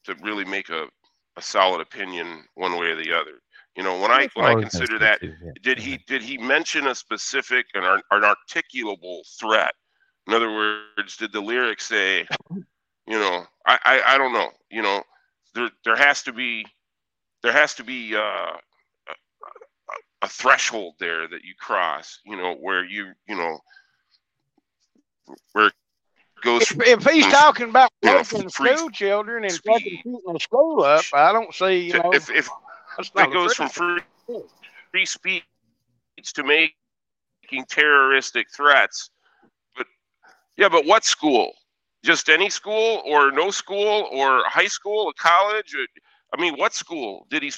to 0.05 0.15
really 0.23 0.45
make 0.45 0.71
a, 0.71 0.89
a 1.37 1.43
solid 1.43 1.81
opinion 1.81 2.45
one 2.55 2.77
way 2.79 2.89
or 2.89 2.97
the 2.97 3.13
other. 3.13 3.41
You 3.77 3.83
know, 3.83 4.01
when 4.01 4.11
I 4.11 4.29
when 4.35 4.47
I 4.47 4.55
consider 4.55 4.99
that, 5.01 5.21
yeah. 5.23 5.53
did 5.63 5.79
he 5.79 5.99
did 6.07 6.23
he 6.23 6.39
mention 6.39 6.87
a 6.87 6.95
specific 6.95 7.67
and 7.75 7.85
ar- 7.85 8.03
an 8.13 8.23
articulable 8.23 9.23
threat? 9.39 9.75
In 10.27 10.35
other 10.35 10.51
words, 10.51 10.89
did 10.89 11.05
the 11.05 11.13
lyrics 11.13 11.59
say, 11.59 11.99
you 12.83 13.19
know, 13.19 13.19
I, 13.67 13.79
I 13.85 14.15
I 14.15 14.19
don't 14.19 14.33
know, 14.33 14.51
you 14.71 14.83
know, 14.83 15.03
there 15.55 15.71
there 15.85 15.97
has 15.97 16.23
to 16.25 16.33
be 16.33 16.65
there 17.43 17.53
has 17.53 17.75
to 17.75 17.85
be 17.85 18.15
uh, 18.15 18.21
a, 18.21 18.55
a- 19.13 20.27
a 20.27 20.29
threshold 20.29 20.95
there 20.99 21.27
that 21.29 21.43
you 21.45 21.55
cross, 21.59 22.21
you 22.25 22.37
know, 22.37 22.55
where 22.55 22.85
you 22.85 23.13
you 23.27 23.37
know 23.37 23.59
where 25.53 25.71
goes 26.43 26.63
If, 26.63 26.87
if 26.87 27.05
he's 27.05 27.27
talking 27.27 27.69
about 27.71 27.91
Yeah, 28.03 28.23
taking 28.23 28.49
free 28.51 28.75
school 28.75 28.91
children 28.91 29.45
and 29.45 29.53
speech. 29.53 29.73
fucking 29.73 29.99
shooting 30.03 30.33
the 30.33 30.39
school 30.41 30.83
up, 30.83 31.05
I 31.13 31.33
don't 31.33 31.53
see, 31.55 31.81
you 31.81 31.95
know, 31.95 32.13
if 32.13 32.31
if 32.31 32.49
that's 32.97 33.11
it 33.17 33.33
goes 33.33 33.55
from 33.55 33.69
free, 33.69 34.01
free 34.91 35.07
speech 35.07 35.45
to 36.35 36.43
making 36.43 37.67
terroristic 37.69 38.47
threats. 38.55 39.11
But 39.77 39.87
yeah, 40.57 40.69
but 40.69 40.87
what 40.87 41.05
school? 41.05 41.53
Just 42.05 42.29
any 42.29 42.51
school, 42.51 43.03
or 43.07 43.31
no 43.31 43.51
school, 43.51 44.09
or 44.13 44.43
high 44.47 44.67
school, 44.67 45.07
or 45.07 45.13
college? 45.19 45.75
Or, 45.75 45.87
I 46.37 46.41
mean, 46.41 46.55
what 46.57 46.75
school 46.75 47.27
did 47.31 47.43
he? 47.43 47.53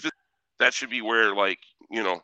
That 0.58 0.72
should 0.72 0.90
be 0.90 1.02
where, 1.02 1.34
like, 1.34 1.58
you 1.90 2.02
know, 2.02 2.22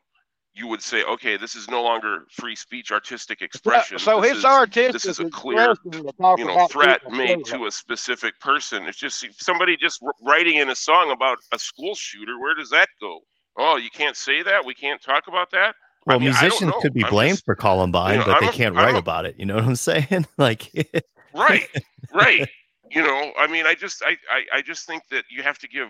you 0.54 0.66
would 0.66 0.82
say, 0.82 1.02
okay, 1.04 1.36
this 1.38 1.54
is 1.54 1.68
no 1.70 1.82
longer 1.82 2.24
free 2.30 2.54
speech, 2.54 2.92
artistic 2.92 3.40
expression. 3.40 3.98
so 3.98 4.20
This 4.20 4.30
his 4.32 4.38
is, 4.40 4.44
artistic 4.44 4.92
this 4.92 5.06
is 5.06 5.18
a 5.20 5.30
clear, 5.30 5.70
expression 5.72 6.06
to 6.06 6.12
talk 6.12 6.38
you 6.38 6.44
know 6.44 6.66
threat 6.68 7.00
made 7.10 7.44
to 7.46 7.64
a 7.66 7.70
specific 7.70 8.38
person 8.40 8.84
it's 8.86 8.98
just 8.98 9.24
somebody 9.42 9.76
just 9.76 10.00
writing 10.20 10.56
in 10.56 10.68
a 10.68 10.74
song 10.76 11.10
about 11.10 11.38
a 11.52 11.58
school 11.58 11.94
shooter 11.94 12.38
where 12.38 12.54
does 12.54 12.68
that 12.70 12.88
go 13.00 13.20
oh 13.56 13.76
you 13.76 13.88
can't 13.90 14.16
say 14.16 14.42
that 14.42 14.64
we 14.64 14.74
can't 14.74 15.00
talk 15.02 15.26
about 15.26 15.50
that 15.52 15.74
Well, 16.06 16.16
I 16.16 16.18
don't 16.18 16.24
musicians 16.24 16.72
could 16.82 16.92
be 16.92 17.04
I'm 17.04 17.10
blamed 17.10 17.36
just- 17.36 17.44
for 17.46 17.54
Columbine, 17.54 18.12
you 18.14 18.18
know, 18.20 18.26
but 18.26 18.36
I'm 18.36 18.42
they 18.42 18.48
a- 18.48 18.52
can't 18.52 18.76
I'm 18.76 18.84
write 18.84 18.94
a- 18.94 18.98
about 18.98 19.24
it. 19.24 19.36
You 19.38 19.46
know 19.46 19.54
what 19.54 19.64
I'm 19.64 19.76
saying? 19.90 20.26
like, 20.36 20.70
right 21.34 21.66
right 22.12 22.46
you 22.90 23.00
know 23.02 23.32
i 23.38 23.46
mean 23.46 23.64
i 23.66 23.74
just 23.74 24.02
I, 24.04 24.18
I 24.30 24.58
i 24.58 24.62
just 24.62 24.86
think 24.86 25.02
that 25.10 25.24
you 25.30 25.42
have 25.42 25.58
to 25.60 25.68
give 25.68 25.88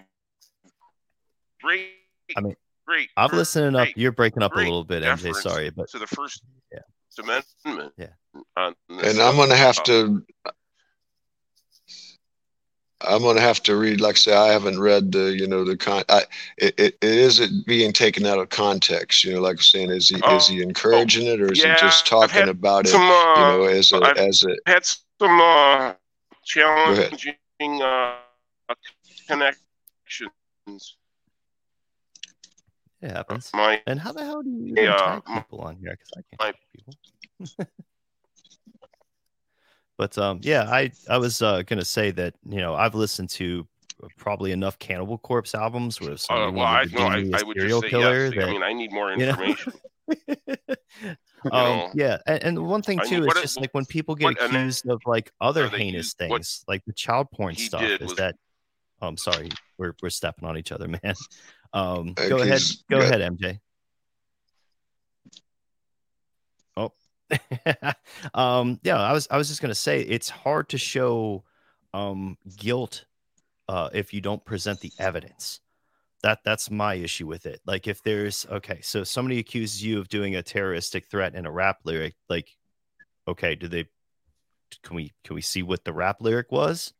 great 1.60 1.88
I 2.36 2.40
mean, 2.40 2.54
great 2.92 3.08
I've 3.16 3.30
great 3.30 3.38
listened 3.38 3.66
enough. 3.66 3.88
You're 3.96 4.12
breaking 4.12 4.42
up 4.42 4.54
a 4.54 4.58
little 4.58 4.84
bit, 4.84 5.02
MJ. 5.02 5.16
deference 5.16 5.38
Sorry, 5.38 5.70
but 5.70 5.88
to 5.90 5.98
the 5.98 6.06
first 6.06 6.42
Yeah. 6.72 6.78
amendment 7.18 7.92
Yeah. 7.98 8.06
on 8.56 8.74
this 8.88 9.12
And 9.14 9.20
I'm 9.22 9.36
gonna 9.36 9.56
have 9.56 9.78
uh, 9.78 9.82
to. 9.84 10.24
I'm 13.04 13.22
gonna 13.22 13.40
have 13.40 13.60
to 13.64 13.76
read. 13.76 14.00
Like 14.00 14.14
I 14.14 14.18
say, 14.18 14.36
I 14.36 14.52
haven't 14.52 14.78
read 14.80 15.10
the, 15.10 15.34
you 15.36 15.48
know, 15.48 15.64
the 15.64 15.76
con. 15.76 16.04
I, 16.08 16.22
it, 16.56 16.74
it, 16.78 16.94
it 17.02 17.18
isn't 17.28 17.66
being 17.66 17.92
taken 17.92 18.26
out 18.26 18.38
of 18.38 18.48
context. 18.50 19.24
You 19.24 19.34
know, 19.34 19.40
like 19.40 19.56
I'm 19.56 19.62
saying, 19.62 19.90
is 19.90 20.08
he 20.08 20.16
is 20.30 20.46
he 20.46 20.62
encouraging 20.62 21.26
it 21.26 21.40
or 21.40 21.50
is 21.52 21.62
yeah, 21.62 21.74
he 21.74 21.80
just 21.80 22.06
talking 22.06 22.34
had 22.40 22.48
about 22.48 22.86
it? 22.86 22.90
some 22.90 23.02
You 23.02 23.42
uh, 23.42 23.48
know, 23.48 23.64
as 23.64 23.92
a 23.92 24.04
I've- 24.04 24.20
as 24.20 24.44
a 24.44 24.54
had 24.66 24.84
some 24.84 25.40
uh, 25.40 25.94
challenging 26.44 27.82
uh, 27.82 28.14
connections. 29.26 30.96
It 33.02 33.10
happens. 33.10 33.50
My 33.52 33.82
And 33.86 33.98
how 34.00 34.12
the 34.12 34.24
hell 34.24 34.42
do 34.42 34.50
you 34.50 34.74
Yeah, 34.76 34.96
tag 34.96 35.22
my- 35.26 35.40
people 35.40 35.60
on 35.60 35.76
here? 35.76 35.96
Because 35.98 36.12
I 36.16 36.22
can't 36.44 36.56
my- 37.38 37.46
people. 37.56 37.66
but 39.98 40.16
um, 40.18 40.40
yeah, 40.42 40.64
I 40.70 40.90
I 41.08 41.18
was 41.18 41.42
uh, 41.42 41.62
gonna 41.62 41.84
say 41.84 42.10
that 42.12 42.34
you 42.48 42.58
know 42.58 42.74
I've 42.74 42.94
listened 42.94 43.30
to 43.30 43.66
probably 44.16 44.52
enough 44.52 44.78
Cannibal 44.78 45.18
Corpse 45.18 45.54
albums 45.54 46.00
where 46.00 46.12
uh, 46.12 46.50
well, 46.50 46.60
I 46.60 46.84
no, 46.90 47.02
I, 47.06 47.24
I 47.34 47.42
would 47.42 47.56
serial 47.56 47.80
just 47.80 47.82
say 47.82 47.88
killer, 47.90 48.34
yes. 48.34 48.44
I 48.48 48.50
mean, 48.50 48.62
I 48.62 48.72
need 48.72 48.92
more 48.92 49.10
you 49.16 49.18
know, 49.18 49.28
information. 49.30 49.72
um, 50.08 51.50
know, 51.52 51.90
yeah, 51.94 52.18
and, 52.26 52.42
and 52.44 52.66
one 52.66 52.82
thing 52.82 52.98
I 53.00 53.04
too 53.04 53.20
mean, 53.20 53.28
is 53.30 53.34
just 53.42 53.60
like 53.60 53.72
when 53.74 53.84
people 53.84 54.14
get 54.14 54.24
what- 54.24 54.40
and 54.40 54.52
then- 54.52 54.60
accused 54.62 54.88
of 54.88 55.00
like 55.06 55.30
other 55.40 55.68
heinous 55.68 56.14
things, 56.14 56.64
like 56.66 56.82
the 56.86 56.92
child 56.92 57.28
porn 57.32 57.54
stuff, 57.54 57.82
is 57.82 58.14
that? 58.14 58.36
Oh, 59.02 59.08
I'm 59.08 59.16
sorry, 59.16 59.48
we're 59.78 59.94
we're 60.00 60.10
stepping 60.10 60.48
on 60.48 60.56
each 60.56 60.70
other, 60.70 60.86
man. 61.02 61.14
Um, 61.72 62.14
go 62.14 62.38
ahead, 62.38 62.62
go 62.88 63.00
got- 63.00 63.12
ahead, 63.12 63.32
MJ. 63.32 63.58
Oh, 66.76 66.92
um, 68.34 68.78
yeah, 68.84 69.00
I 69.00 69.12
was 69.12 69.26
I 69.30 69.36
was 69.36 69.48
just 69.48 69.60
gonna 69.60 69.74
say 69.74 70.00
it's 70.00 70.30
hard 70.30 70.68
to 70.70 70.78
show 70.78 71.42
um 71.92 72.38
guilt 72.56 73.04
uh 73.68 73.90
if 73.92 74.14
you 74.14 74.20
don't 74.20 74.44
present 74.44 74.80
the 74.80 74.92
evidence. 74.98 75.60
That 76.22 76.38
that's 76.44 76.70
my 76.70 76.94
issue 76.94 77.26
with 77.26 77.46
it. 77.46 77.60
Like 77.66 77.88
if 77.88 78.02
there's 78.04 78.46
okay, 78.48 78.80
so 78.82 79.02
somebody 79.02 79.40
accuses 79.40 79.84
you 79.84 79.98
of 79.98 80.08
doing 80.08 80.36
a 80.36 80.42
terroristic 80.42 81.06
threat 81.06 81.34
in 81.34 81.44
a 81.46 81.50
rap 81.50 81.78
lyric, 81.84 82.14
like 82.28 82.56
okay, 83.26 83.56
do 83.56 83.66
they 83.66 83.86
can 84.84 84.94
we 84.94 85.12
can 85.24 85.34
we 85.34 85.42
see 85.42 85.64
what 85.64 85.84
the 85.84 85.92
rap 85.92 86.18
lyric 86.20 86.52
was? 86.52 86.92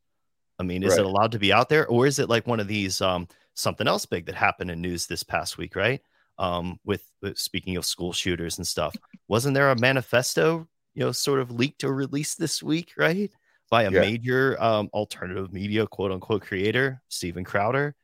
I 0.63 0.67
mean, 0.67 0.83
is 0.83 0.99
it 0.99 1.05
allowed 1.05 1.33
to 1.33 1.39
be 1.39 1.53
out 1.53 1.69
there, 1.69 1.87
or 1.87 2.07
is 2.07 2.19
it 2.19 2.29
like 2.29 2.47
one 2.47 2.61
of 2.61 2.69
these 2.69 3.01
um 3.01 3.29
something 3.55 3.87
else 3.89 4.07
big 4.07 4.27
that 4.27 4.35
happened 4.35 4.71
in 4.71 4.81
news 4.81 5.07
this 5.07 5.23
past 5.23 5.59
week, 5.59 5.77
right? 5.77 6.01
Um, 6.39 6.79
with, 6.85 7.05
with 7.21 7.37
speaking 7.39 7.77
of 7.77 7.85
school 7.85 8.13
shooters 8.13 8.57
and 8.59 8.67
stuff, 8.67 8.99
wasn't 9.29 9.55
there 9.55 9.71
a 9.71 9.77
manifesto, 9.77 10.67
you 10.95 11.05
know, 11.05 11.13
sort 11.13 11.41
of 11.41 11.51
leaked 11.51 11.85
or 11.85 11.95
released 11.95 12.39
this 12.39 12.63
week, 12.63 12.95
right, 12.97 13.31
by 13.71 13.85
a 13.85 13.91
Yeah. 13.91 14.01
major 14.01 14.61
um 14.63 14.89
alternative 14.93 15.53
media 15.53 15.87
quote 15.87 16.13
unquote 16.13 16.43
creator, 16.43 17.03
Steven 17.09 17.45
Crowder, 17.45 17.95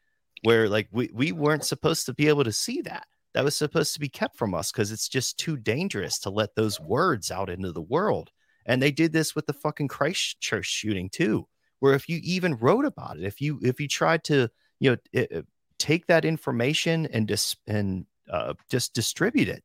where 0.42 0.68
like 0.68 0.88
we 0.92 1.11
we 1.12 1.32
weren't 1.32 1.64
supposed 1.64 2.06
to 2.06 2.14
be 2.14 2.28
able 2.28 2.44
to 2.44 2.52
see 2.52 2.82
that. 2.82 3.06
That 3.34 3.44
was 3.44 3.56
supposed 3.56 3.94
to 3.94 4.00
be 4.00 4.09
kept 4.09 4.36
from 4.36 4.54
us 4.54 4.72
because 4.72 4.90
it's 4.92 5.09
just 5.09 5.38
too 5.38 5.56
dangerous 5.56 6.18
to 6.20 6.30
let 6.30 6.54
those 6.54 6.80
words 6.80 7.30
out 7.30 7.50
into 7.50 7.72
the 7.72 7.82
world. 7.82 8.30
And 8.66 8.82
they 8.82 8.90
did 8.90 9.12
this 9.12 9.34
with 9.34 9.46
the 9.46 9.52
fucking 9.52 9.88
Christchurch 9.88 10.66
shooting 10.66 11.09
too, 11.11 11.46
where 11.81 11.95
if 11.95 12.09
you 12.09 12.20
even 12.22 12.57
wrote 12.57 12.85
about 12.85 13.18
it, 13.18 13.24
if 13.24 13.41
you 13.41 13.59
if 13.62 13.81
you 13.81 13.89
tried 13.89 14.24
to 14.24 14.49
you 14.81 14.91
know 14.91 14.97
it, 15.12 15.33
it- 15.33 15.47
take 15.79 16.07
that 16.09 16.24
information 16.24 17.07
and 17.12 17.29
dis- 17.29 17.55
and 17.68 18.05
uh, 18.31 18.53
just 18.68 18.95
distribute 18.95 19.49
it, 19.49 19.64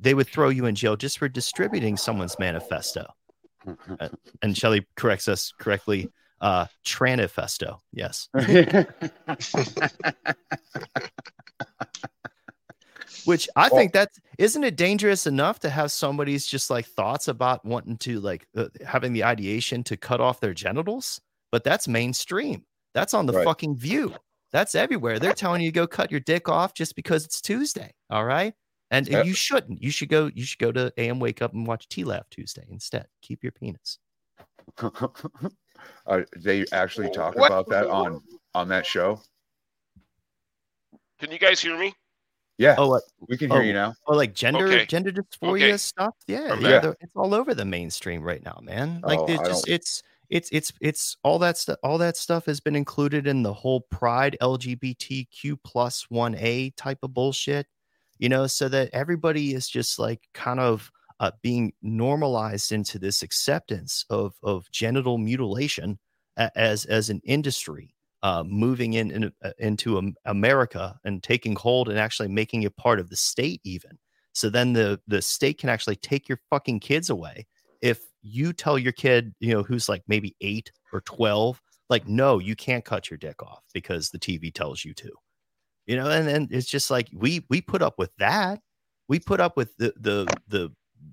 they 0.00 0.12
would 0.12 0.26
throw 0.26 0.48
you 0.48 0.66
in 0.66 0.74
jail 0.74 0.96
just 0.96 1.18
for 1.18 1.28
distributing 1.28 1.96
someone's 1.96 2.36
manifesto. 2.38 3.06
Uh, 4.00 4.08
and 4.42 4.58
Shelley 4.58 4.84
corrects 4.96 5.28
us 5.28 5.52
correctly. 5.58 6.10
Uh, 6.40 6.66
Tranifesto. 6.84 7.78
Yes. 7.92 8.28
Which 13.24 13.48
I 13.54 13.68
think 13.68 13.92
that's 13.92 14.18
isn't 14.38 14.64
it 14.64 14.74
dangerous 14.74 15.28
enough 15.28 15.60
to 15.60 15.70
have 15.70 15.92
somebody's 15.92 16.44
just 16.44 16.70
like 16.70 16.86
thoughts 16.86 17.28
about 17.28 17.64
wanting 17.64 17.98
to 17.98 18.18
like 18.18 18.48
uh, 18.56 18.66
having 18.84 19.12
the 19.12 19.22
ideation 19.22 19.84
to 19.84 19.96
cut 19.96 20.20
off 20.20 20.40
their 20.40 20.54
genitals? 20.54 21.20
But 21.52 21.62
that's 21.62 21.86
mainstream. 21.86 22.64
That's 22.94 23.14
on 23.14 23.26
the 23.26 23.34
Right. 23.34 23.44
fucking 23.44 23.76
view. 23.76 24.14
That's 24.50 24.74
everywhere. 24.74 25.18
They're 25.18 25.32
telling 25.32 25.62
you 25.62 25.70
to 25.70 25.74
go 25.74 25.86
cut 25.86 26.10
your 26.10 26.20
dick 26.20 26.48
off 26.48 26.74
just 26.74 26.96
because 26.96 27.24
it's 27.24 27.40
Tuesday. 27.40 27.94
All 28.10 28.24
right. 28.24 28.54
And 28.90 29.06
Yep. 29.08 29.26
you 29.26 29.34
shouldn't. 29.34 29.82
You 29.82 29.90
should 29.90 30.08
go. 30.10 30.30
You 30.34 30.44
should 30.44 30.58
go 30.58 30.72
to 30.72 30.92
AM 30.98 31.18
Wake 31.20 31.40
Up 31.40 31.54
and 31.54 31.66
watch 31.66 31.88
T 31.88 32.04
Laugh 32.04 32.28
Tuesday 32.30 32.66
instead. 32.68 33.06
Keep 33.22 33.42
your 33.42 33.52
penis. 33.52 33.98
uh, 36.06 36.20
they 36.36 36.66
actually 36.72 37.10
talk 37.10 37.34
What? 37.36 37.46
about 37.46 37.68
that 37.68 37.86
on 37.88 38.22
on 38.54 38.68
that 38.68 38.84
show. 38.84 39.22
Can 41.18 41.30
you 41.30 41.38
guys 41.38 41.60
hear 41.60 41.78
me? 41.78 41.94
Yeah, 42.58 42.74
Oh, 42.78 42.88
what? 42.88 43.02
we 43.28 43.38
can 43.38 43.50
hear 43.50 43.60
oh. 43.60 43.64
you 43.64 43.72
now. 43.72 43.94
Oh, 44.06 44.14
like 44.14 44.34
gender 44.34 44.66
Okay. 44.66 44.86
gender 44.86 45.10
dysphoria 45.10 45.68
Okay. 45.68 45.76
stuff. 45.78 46.14
Yeah, 46.26 46.54
yeah, 46.60 46.92
it's 47.00 47.12
all 47.16 47.34
over 47.34 47.54
the 47.54 47.64
mainstream 47.64 48.22
right 48.22 48.44
now, 48.44 48.58
man. 48.62 49.00
Like 49.02 49.20
Oh, 49.20 49.26
it's 49.26 49.48
just 49.48 49.68
it's 49.68 50.02
it's 50.32 50.48
it's 50.50 50.72
it's 50.80 51.18
all 51.22 51.38
that 51.40 51.58
stuff. 51.58 51.76
All 51.82 51.98
that 51.98 52.16
stuff 52.16 52.46
has 52.46 52.58
been 52.58 52.74
included 52.74 53.26
in 53.26 53.42
the 53.42 53.52
whole 53.52 53.82
Pride 53.82 54.34
LGBTQ 54.40 55.58
plus 55.62 56.06
one 56.08 56.34
A 56.36 56.70
type 56.70 56.98
of 57.02 57.12
bullshit. 57.12 57.66
You 58.18 58.30
know, 58.30 58.46
so 58.46 58.68
that 58.70 58.88
everybody 58.94 59.52
is 59.52 59.68
just 59.68 59.98
like 59.98 60.22
kind 60.32 60.58
of 60.58 60.90
uh, 61.20 61.32
being 61.42 61.74
normalized 61.82 62.72
into 62.72 62.98
this 62.98 63.22
acceptance 63.22 64.06
of 64.08 64.34
of 64.42 64.70
genital 64.70 65.18
mutilation 65.18 65.98
as 66.38 66.86
as 66.86 67.10
an 67.10 67.20
industry 67.24 67.94
uh, 68.22 68.42
moving 68.46 68.94
in, 68.94 69.10
in 69.10 69.32
uh, 69.44 69.50
into 69.58 69.98
Am- 69.98 70.14
America 70.24 70.98
and 71.04 71.22
taking 71.22 71.56
hold 71.56 71.90
and 71.90 71.98
actually 71.98 72.28
making 72.28 72.62
it 72.62 72.74
part 72.78 73.00
of 73.00 73.10
the 73.10 73.16
state 73.16 73.60
even. 73.64 73.98
So 74.32 74.48
then 74.48 74.72
the 74.72 74.98
the 75.06 75.20
state 75.20 75.58
can 75.58 75.68
actually 75.68 75.96
take 75.96 76.26
your 76.26 76.40
fucking 76.48 76.80
kids 76.80 77.10
away 77.10 77.46
if 77.82 78.00
you 78.22 78.52
tell 78.52 78.78
your 78.78 78.92
kid, 78.92 79.34
you 79.40 79.52
know, 79.52 79.62
who's 79.62 79.88
like 79.88 80.02
maybe 80.06 80.36
8 80.40 80.70
or 80.92 81.00
12, 81.02 81.60
like 81.90 82.08
no, 82.08 82.38
you 82.38 82.56
can't 82.56 82.84
cut 82.84 83.10
your 83.10 83.18
dick 83.18 83.42
off 83.42 83.64
because 83.74 84.10
the 84.10 84.18
TV 84.18 84.52
tells 84.52 84.84
you 84.84 84.94
to. 84.94 85.10
You 85.86 85.96
know, 85.96 86.08
and 86.08 86.26
then 86.28 86.48
it's 86.50 86.68
just 86.68 86.90
like 86.90 87.08
we 87.12 87.44
we 87.50 87.60
put 87.60 87.82
up 87.82 87.98
with 87.98 88.10
that. 88.18 88.60
We 89.08 89.18
put 89.18 89.40
up 89.40 89.56
with 89.56 89.76
the 89.76 89.92
the 89.98 90.32
the 90.46 90.70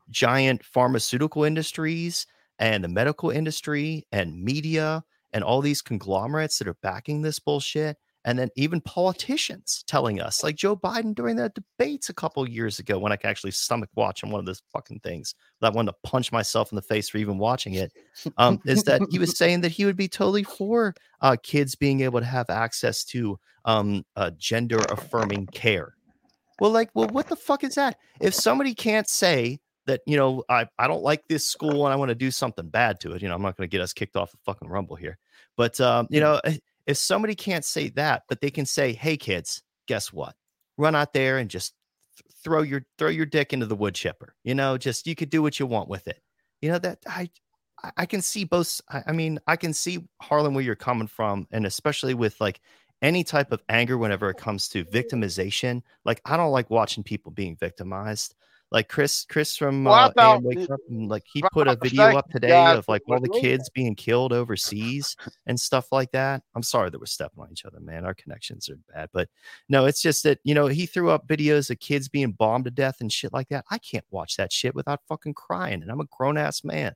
giant 0.10 0.64
pharmaceutical 0.64 1.44
industries 1.44 2.28
and 2.60 2.84
the 2.84 2.88
medical 2.88 3.32
industry 3.32 4.06
and 4.12 4.44
media 4.44 5.04
and 5.34 5.44
all 5.44 5.62
these 5.62 5.82
conglomerates 5.82 6.60
that 6.60 6.68
are 6.68 6.78
backing 6.82 7.22
this 7.22 7.40
bullshit 7.40 7.98
and 8.30 8.38
then 8.38 8.50
even 8.56 8.80
politicians 8.82 9.84
telling 9.88 10.22
us 10.22 10.44
like 10.44 10.56
joe 10.56 10.76
biden 10.76 11.16
during 11.16 11.36
the 11.36 11.50
debates 11.50 12.10
a 12.10 12.14
couple 12.14 12.48
years 12.48 12.78
ago 12.78 13.00
when 13.00 13.12
i 13.12 13.16
could 13.16 13.30
actually 13.30 13.50
stomach 13.50 13.90
watching 13.96 14.30
one 14.30 14.40
of 14.40 14.46
those 14.46 14.62
fucking 14.72 15.00
things 15.00 15.34
that 15.62 15.74
wanted 15.74 15.92
to 15.92 15.98
punch 16.04 16.32
myself 16.32 16.72
in 16.72 16.76
the 16.76 16.82
face 16.82 17.10
for 17.10 17.18
even 17.18 17.40
watching 17.40 17.74
it 17.74 17.92
um, 18.38 18.60
is 18.66 18.84
that 18.84 19.02
he 19.10 19.18
was 19.18 19.36
saying 19.38 19.62
that 19.62 19.72
he 19.72 19.84
would 19.84 19.98
be 19.98 20.08
totally 20.08 20.44
for 20.44 20.94
uh, 21.22 21.36
kids 21.42 21.76
being 21.76 22.02
able 22.02 22.20
to 22.20 22.26
have 22.26 22.50
access 22.50 23.04
to 23.04 23.38
um, 23.66 24.06
uh, 24.16 24.30
gender 24.38 24.78
affirming 24.90 25.48
care 25.48 25.96
well 26.60 26.72
like 26.72 26.90
well 26.94 27.08
what 27.08 27.28
the 27.28 27.36
fuck 27.36 27.64
is 27.64 27.76
that 27.76 27.98
if 28.22 28.34
somebody 28.34 28.76
can't 28.76 29.10
say 29.10 29.60
that 29.90 30.02
you 30.06 30.16
know 30.16 30.44
I, 30.48 30.68
I 30.78 30.88
don't 30.88 31.02
like 31.02 31.28
this 31.28 31.46
school 31.46 31.86
and 31.86 31.94
I 31.94 31.96
want 31.96 32.10
to 32.10 32.16
do 32.16 32.30
something 32.30 32.70
bad 32.70 33.00
to 33.02 33.14
it. 33.14 33.22
You 33.22 33.28
know, 33.28 33.34
I'm 33.34 33.42
not 33.42 33.58
going 33.58 33.68
to 33.68 33.72
get 33.72 33.82
us 33.82 33.92
kicked 33.92 34.16
off 34.16 34.32
the 34.32 34.38
fucking 34.46 34.70
rumble 34.70 34.96
here. 34.96 35.18
But 35.58 35.82
um, 35.82 36.08
you 36.10 36.20
know, 36.20 36.40
eh, 36.44 36.58
if 36.90 36.98
somebody 36.98 37.36
can't 37.36 37.66
say 37.66 37.90
that, 37.92 38.24
but 38.30 38.42
they 38.42 38.52
can 38.52 38.66
say, 38.66 38.94
"Hey 38.94 39.18
kids, 39.18 39.64
guess 39.88 40.12
what? 40.14 40.36
Run 40.78 40.96
out 40.96 41.14
there 41.14 41.38
and 41.38 41.50
just 41.50 41.76
th- 42.18 42.26
throw 42.44 42.64
your 42.64 42.86
throw 42.98 43.10
your 43.10 43.28
dick 43.28 43.54
into 43.54 43.68
the 43.68 43.76
wood 43.76 43.96
chipper. 43.96 44.36
You 44.44 44.56
know, 44.56 44.78
just 44.78 45.08
you 45.08 45.16
could 45.16 45.30
do 45.30 45.42
what 45.44 45.60
you 45.60 45.68
want 45.68 45.90
with 45.90 46.08
it. 46.08 46.22
You 46.62 46.72
know 46.72 46.80
that 46.80 47.00
I 47.08 47.30
I- 47.84 47.92
I 47.98 48.06
can 48.08 48.22
see 48.22 48.44
both. 48.46 48.82
I 48.90 49.12
mean, 49.14 49.40
I 49.48 49.56
can 49.56 49.74
see 49.74 50.00
Harlan 50.22 50.54
where 50.56 50.64
you're 50.64 50.76
coming 50.76 51.08
from, 51.08 51.48
and 51.52 51.66
especially 51.66 52.14
with 52.16 52.42
like 52.42 52.62
any 53.02 53.24
type 53.24 53.52
of 53.52 53.62
anger 53.70 53.98
whenever 53.98 54.30
it 54.30 54.38
comes 54.38 54.68
to 54.70 54.84
victimization. 54.86 55.82
Like 56.06 56.22
I 56.26 56.38
don't 56.38 56.52
like 56.52 56.70
watching 56.70 57.04
people 57.04 57.32
being 57.32 57.56
victimized. 57.58 58.36
Like 58.72 58.88
Chris, 58.88 59.26
Chris 59.28 59.56
from 59.58 59.84
Well, 59.84 59.96
uh, 59.96 60.12
thought 60.16 60.38
AM 60.38 60.44
Wake 60.44 60.70
Up, 60.70 60.80
and, 60.90 61.10
like 61.10 61.24
he 61.34 61.42
put 61.52 61.68
a 61.68 61.76
video 61.76 62.04
up 62.16 62.30
today 62.30 62.50
guys, 62.50 62.78
of 62.78 62.88
like 62.88 63.02
all 63.10 63.20
the 63.20 63.28
me. 63.30 63.42
kids 63.42 63.68
being 63.68 63.96
killed 63.96 64.32
overseas 64.32 65.16
and 65.48 65.60
stuff 65.60 65.92
like 65.92 66.12
that. 66.12 66.44
I'm 66.54 66.62
sorry 66.62 66.92
that 66.92 67.00
we're 67.00 67.08
stepping 67.08 67.42
on 67.42 67.52
each 67.52 67.66
other, 67.66 67.80
man. 67.80 68.06
Our 68.06 68.14
connections 68.14 68.70
are 68.70 68.78
bad, 68.94 69.10
but 69.12 69.28
no, 69.70 69.86
it's 69.88 70.04
just 70.04 70.22
that 70.24 70.38
you 70.44 70.54
know 70.54 70.68
he 70.68 70.86
threw 70.86 71.10
up 71.10 71.28
videos 71.28 71.72
of 71.72 71.80
kids 71.80 72.10
being 72.10 72.32
bombed 72.34 72.66
to 72.66 72.72
death 72.72 72.98
and 73.02 73.12
shit 73.12 73.34
like 73.34 73.50
that. 73.50 73.66
I 73.72 73.80
can't 73.80 74.06
watch 74.12 74.38
that 74.38 74.54
shit 74.54 74.76
without 74.76 75.00
fucking 75.08 75.34
crying, 75.34 75.82
and 75.82 75.90
I'm 75.90 76.02
a 76.02 76.06
grown 76.06 76.38
ass 76.38 76.64
man. 76.64 76.94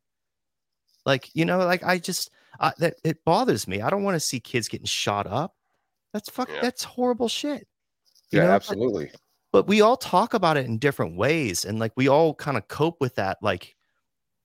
Like 1.08 1.32
you 1.34 1.44
know, 1.44 1.58
like 1.66 1.84
I 1.84 1.98
just 1.98 2.30
I, 2.60 2.74
that 2.78 2.98
it 3.04 3.26
bothers 3.26 3.68
me. 3.68 3.82
I 3.82 3.90
don't 3.90 4.04
want 4.04 4.14
to 4.14 4.20
see 4.20 4.40
kids 4.40 4.68
getting 4.68 4.86
shot 4.86 5.26
up. 5.26 5.56
That's 6.14 6.30
fuck. 6.30 6.50
Yeah. 6.50 6.62
That's 6.62 6.84
horrible 6.84 7.30
shit. 7.30 7.68
You 8.30 8.38
Yeah, 8.38 8.42
know, 8.42 8.48
but- 8.50 8.56
absolutely. 8.58 9.12
But 9.54 9.68
we 9.68 9.80
all 9.82 9.96
talk 9.96 10.34
about 10.34 10.58
it 10.58 10.66
in 10.66 10.78
different 10.80 11.16
ways 11.16 11.64
and 11.64 11.80
like 11.80 11.94
we 11.96 12.10
all 12.10 12.34
kind 12.36 12.58
of 12.58 12.68
cope 12.68 13.00
with 13.00 13.16
that 13.16 13.38
like 13.42 13.76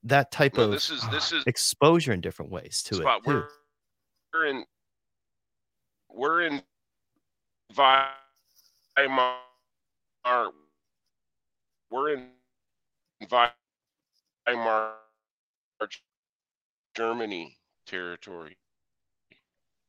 that 0.05 0.31
type 0.31 0.55
No, 0.57 0.65
of 0.65 0.71
this 0.71 0.91
is 0.91 1.03
uh, 1.03 1.11
this 1.11 1.33
is 1.33 1.43
exposure 1.47 2.13
in 2.13 2.21
different 2.21 2.53
ways 2.53 2.83
to 2.85 2.95
spot. 2.97 3.23
it 3.23 3.25
too. 3.25 3.31
We're 3.33 3.49
we're 4.33 4.47
in 4.47 4.65
we're 6.11 6.43
in 6.43 6.63
Weimar. 7.77 9.33
We're 11.91 12.11
in 12.15 12.27
Weimar, 14.47 14.93
Germany 16.95 17.57
territory. 17.87 18.57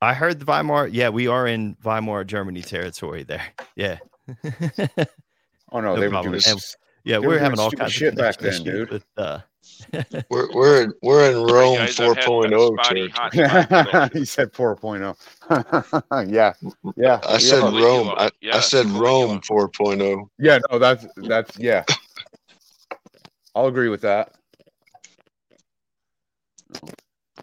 i 0.02 0.14
heard 0.14 0.40
the 0.40 0.46
weimar 0.46 0.88
yeah 0.92 1.10
we 1.10 1.28
are 1.28 1.46
in 1.48 1.76
weimar 1.84 2.24
germany 2.26 2.62
territory 2.62 3.24
there 3.24 3.44
yeah 3.76 3.98
Oh 5.72 5.80
no, 5.82 5.94
No 5.94 6.00
they 6.02 6.08
were 6.08 6.22
doing 6.24 6.42
yeah 7.04 7.20
They 7.20 7.28
we're 7.28 7.34
were 7.34 7.40
having 7.40 7.60
all 7.60 7.70
stupid 7.70 7.82
kinds 7.82 7.94
shit 7.94 8.14
of 8.14 8.18
back 8.18 8.38
connection 8.38 8.66
then, 8.66 8.76
issues 8.76 8.88
dude. 8.88 8.90
with, 8.90 9.06
uh, 9.18 9.40
We're 10.30 10.52
we're 10.54 10.82
in, 10.84 10.94
we're 11.04 11.32
in 11.32 11.38
Rome 11.54 11.76
guys, 11.76 12.00
I've 12.00 12.16
had 12.18 12.26
that 12.26 12.26
4.0 12.28 12.74
spotty 12.74 13.10
territory. 13.10 13.48
hotspot 13.48 14.18
he 14.18 14.26
said 14.26 14.52
4.0. 14.54 16.32
yeah, 16.32 16.54
yeah. 16.96 17.20
I 17.28 17.38
said 17.38 17.62
yeah. 17.74 17.82
Rome. 17.84 18.10
I, 18.18 18.30
Yeah, 18.42 18.58
I 18.58 18.60
said 18.62 18.86
Rome 18.88 19.42
4.0. 19.42 20.28
Yeah, 20.40 20.60
no, 20.72 20.80
that's 20.80 21.06
that's 21.18 21.58
yeah. 21.60 21.84
I'll 23.56 23.68
agree 23.68 23.90
with 23.90 24.02
that. 24.02 24.34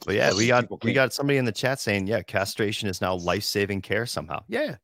but 0.04 0.14
yeah 0.14 0.32
we 0.34 0.46
got 0.46 0.84
we 0.84 0.92
got 0.92 1.12
somebody 1.12 1.36
in 1.38 1.44
the 1.44 1.52
chat 1.52 1.80
saying 1.80 2.06
yeah 2.06 2.22
castration 2.22 2.88
is 2.88 3.00
now 3.00 3.14
life-saving 3.14 3.82
care 3.82 4.06
somehow 4.06 4.40
yeah 4.48 4.76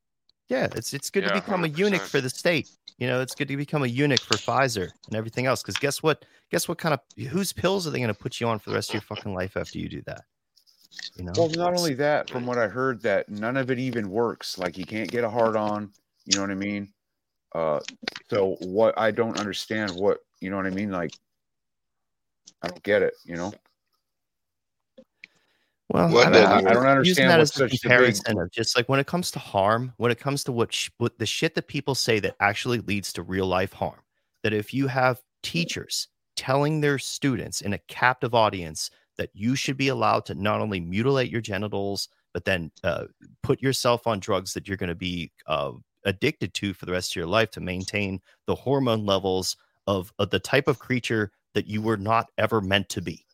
yeah 0.52 0.68
it's 0.74 0.92
it's 0.92 1.08
good 1.10 1.22
to 1.22 1.28
Yeah, 1.28 1.40
become 1.40 1.64
a 1.64 1.68
eunuch 1.68 2.02
for 2.02 2.20
the 2.20 2.28
state 2.28 2.68
you 2.98 3.06
know 3.06 3.20
it's 3.20 3.34
good 3.34 3.48
to 3.48 3.56
become 3.56 3.82
a 3.82 3.86
eunuch 3.86 4.20
for 4.20 4.36
pfizer 4.36 4.90
and 5.06 5.16
everything 5.16 5.46
else 5.46 5.62
because 5.62 5.76
guess 5.76 6.02
what 6.02 6.24
guess 6.50 6.68
what 6.68 6.78
kind 6.78 6.92
of 6.92 7.00
whose 7.28 7.52
pills 7.52 7.86
are 7.86 7.90
they 7.90 7.98
going 7.98 8.08
to 8.08 8.14
put 8.14 8.38
you 8.38 8.46
on 8.46 8.58
for 8.58 8.70
the 8.70 8.76
rest 8.76 8.90
of 8.90 8.94
your 8.94 9.02
fucking 9.02 9.34
life 9.34 9.56
after 9.56 9.78
you 9.78 9.88
do 9.88 10.02
that 10.02 10.24
you 11.16 11.24
know 11.24 11.32
Well, 11.34 11.48
not 11.50 11.74
only 11.74 11.94
that, 11.94 12.28
from 12.28 12.46
what 12.46 12.58
I 12.58 12.68
heard, 12.68 13.00
that 13.02 13.28
none 13.28 13.56
of 13.56 13.70
it 13.70 13.78
even 13.78 14.10
works. 14.10 14.58
Like 14.58 14.76
you 14.76 14.84
can't 14.84 15.10
get 15.10 15.24
a 15.24 15.30
hard 15.30 15.56
on. 15.56 15.90
You 16.26 16.36
know 16.36 16.42
what 16.42 16.50
I 16.50 16.54
mean? 16.54 16.92
Uh, 17.54 17.80
so 18.30 18.56
what 18.60 18.98
I 18.98 19.10
don't 19.10 19.38
understand 19.38 19.94
what 19.96 20.18
you 20.40 20.50
know 20.50 20.56
what 20.56 20.66
I 20.66 20.70
mean. 20.70 20.90
Like 20.90 21.12
I 22.62 22.68
don't 22.68 22.82
get 22.82 23.02
it. 23.02 23.14
You 23.24 23.36
know? 23.36 23.52
Well, 25.92 26.08
What 26.08 26.28
I, 26.28 26.30
don't, 26.30 26.46
I. 26.46 26.56
I 26.56 26.72
don't 26.72 27.04
using 27.04 27.26
understand 27.26 27.30
that 27.30 27.38
what's 27.38 27.50
as 27.50 27.56
a 27.56 27.58
such 27.58 27.68
a 27.68 27.70
big- 27.72 27.80
comparison 27.82 28.38
of 28.38 28.50
just 28.50 28.76
like 28.76 28.88
when 28.88 28.98
it 28.98 29.06
comes 29.06 29.30
to 29.32 29.38
harm, 29.38 29.92
when 29.98 30.10
it 30.10 30.18
comes 30.18 30.42
to 30.44 30.52
what, 30.52 30.72
sh- 30.72 30.88
what 30.96 31.18
the 31.18 31.26
shit 31.26 31.54
that 31.54 31.68
people 31.68 31.94
say 31.94 32.18
that 32.20 32.34
actually 32.40 32.78
leads 32.80 33.12
to 33.12 33.22
real 33.22 33.46
life 33.46 33.74
harm. 33.74 34.00
That 34.42 34.54
if 34.54 34.72
you 34.72 34.86
have 34.86 35.20
teachers 35.42 36.08
telling 36.34 36.80
their 36.80 36.98
students 36.98 37.60
in 37.60 37.74
a 37.74 37.78
captive 37.88 38.34
audience 38.34 38.90
that 39.18 39.28
you 39.34 39.54
should 39.54 39.76
be 39.76 39.88
allowed 39.88 40.24
to 40.26 40.34
not 40.34 40.62
only 40.62 40.80
mutilate 40.80 41.30
your 41.30 41.42
genitals, 41.42 42.08
but 42.32 42.46
then 42.46 42.70
uh, 42.82 43.04
put 43.42 43.60
yourself 43.60 44.06
on 44.06 44.18
drugs 44.18 44.54
that 44.54 44.66
you're 44.66 44.78
going 44.78 44.88
to 44.88 44.94
be 44.94 45.30
uh, 45.46 45.72
addicted 46.06 46.54
to 46.54 46.72
for 46.72 46.86
the 46.86 46.92
rest 46.92 47.12
of 47.12 47.16
your 47.16 47.26
life 47.26 47.50
to 47.50 47.60
maintain 47.60 48.18
the 48.46 48.54
hormone 48.54 49.04
levels 49.04 49.56
of, 49.86 50.10
of 50.18 50.30
the 50.30 50.40
type 50.40 50.68
of 50.68 50.78
creature 50.78 51.30
that 51.54 51.66
you 51.66 51.82
were 51.82 51.96
not 51.96 52.26
ever 52.38 52.60
meant 52.60 52.88
to 52.90 53.02
be. 53.02 53.24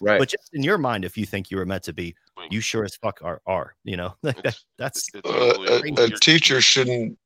Right. 0.00 0.18
But 0.18 0.28
just 0.28 0.50
in 0.52 0.62
your 0.62 0.78
mind, 0.78 1.04
if 1.04 1.16
you 1.16 1.26
think 1.26 1.50
you 1.50 1.56
were 1.56 1.66
meant 1.66 1.82
to 1.84 1.92
be, 1.92 2.14
you 2.50 2.60
sure 2.60 2.84
as 2.84 2.94
fuck 2.96 3.20
are. 3.22 3.40
Are 3.46 3.74
you 3.84 3.96
know? 3.96 4.14
Like 4.22 4.38
It's- 4.38 4.64
that's 4.78 5.08
It's 5.14 5.28
Uh, 5.28 5.80
a, 5.98 6.04
a 6.04 6.10
teacher 6.18 6.60
shouldn't. 6.60 7.18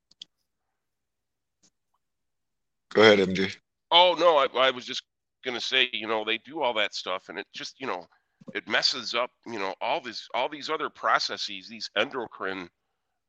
Go 2.93 3.01
ahead, 3.01 3.19
MJ. 3.19 3.55
Oh 3.91 4.15
no, 4.17 4.37
I, 4.37 4.67
I 4.67 4.71
was 4.71 4.85
just 4.85 5.03
gonna 5.45 5.61
say, 5.61 5.89
you 5.93 6.07
know, 6.07 6.23
they 6.23 6.37
do 6.39 6.61
all 6.61 6.73
that 6.75 6.93
stuff, 6.93 7.29
and 7.29 7.37
it 7.39 7.45
just, 7.53 7.79
you 7.79 7.87
know, 7.87 8.07
it 8.53 8.67
messes 8.67 9.13
up, 9.13 9.31
you 9.45 9.59
know, 9.59 9.75
all 9.81 10.01
these 10.01 10.27
all 10.33 10.49
these 10.49 10.69
other 10.69 10.89
processes, 10.89 11.67
these 11.69 11.89
endocrine 11.97 12.69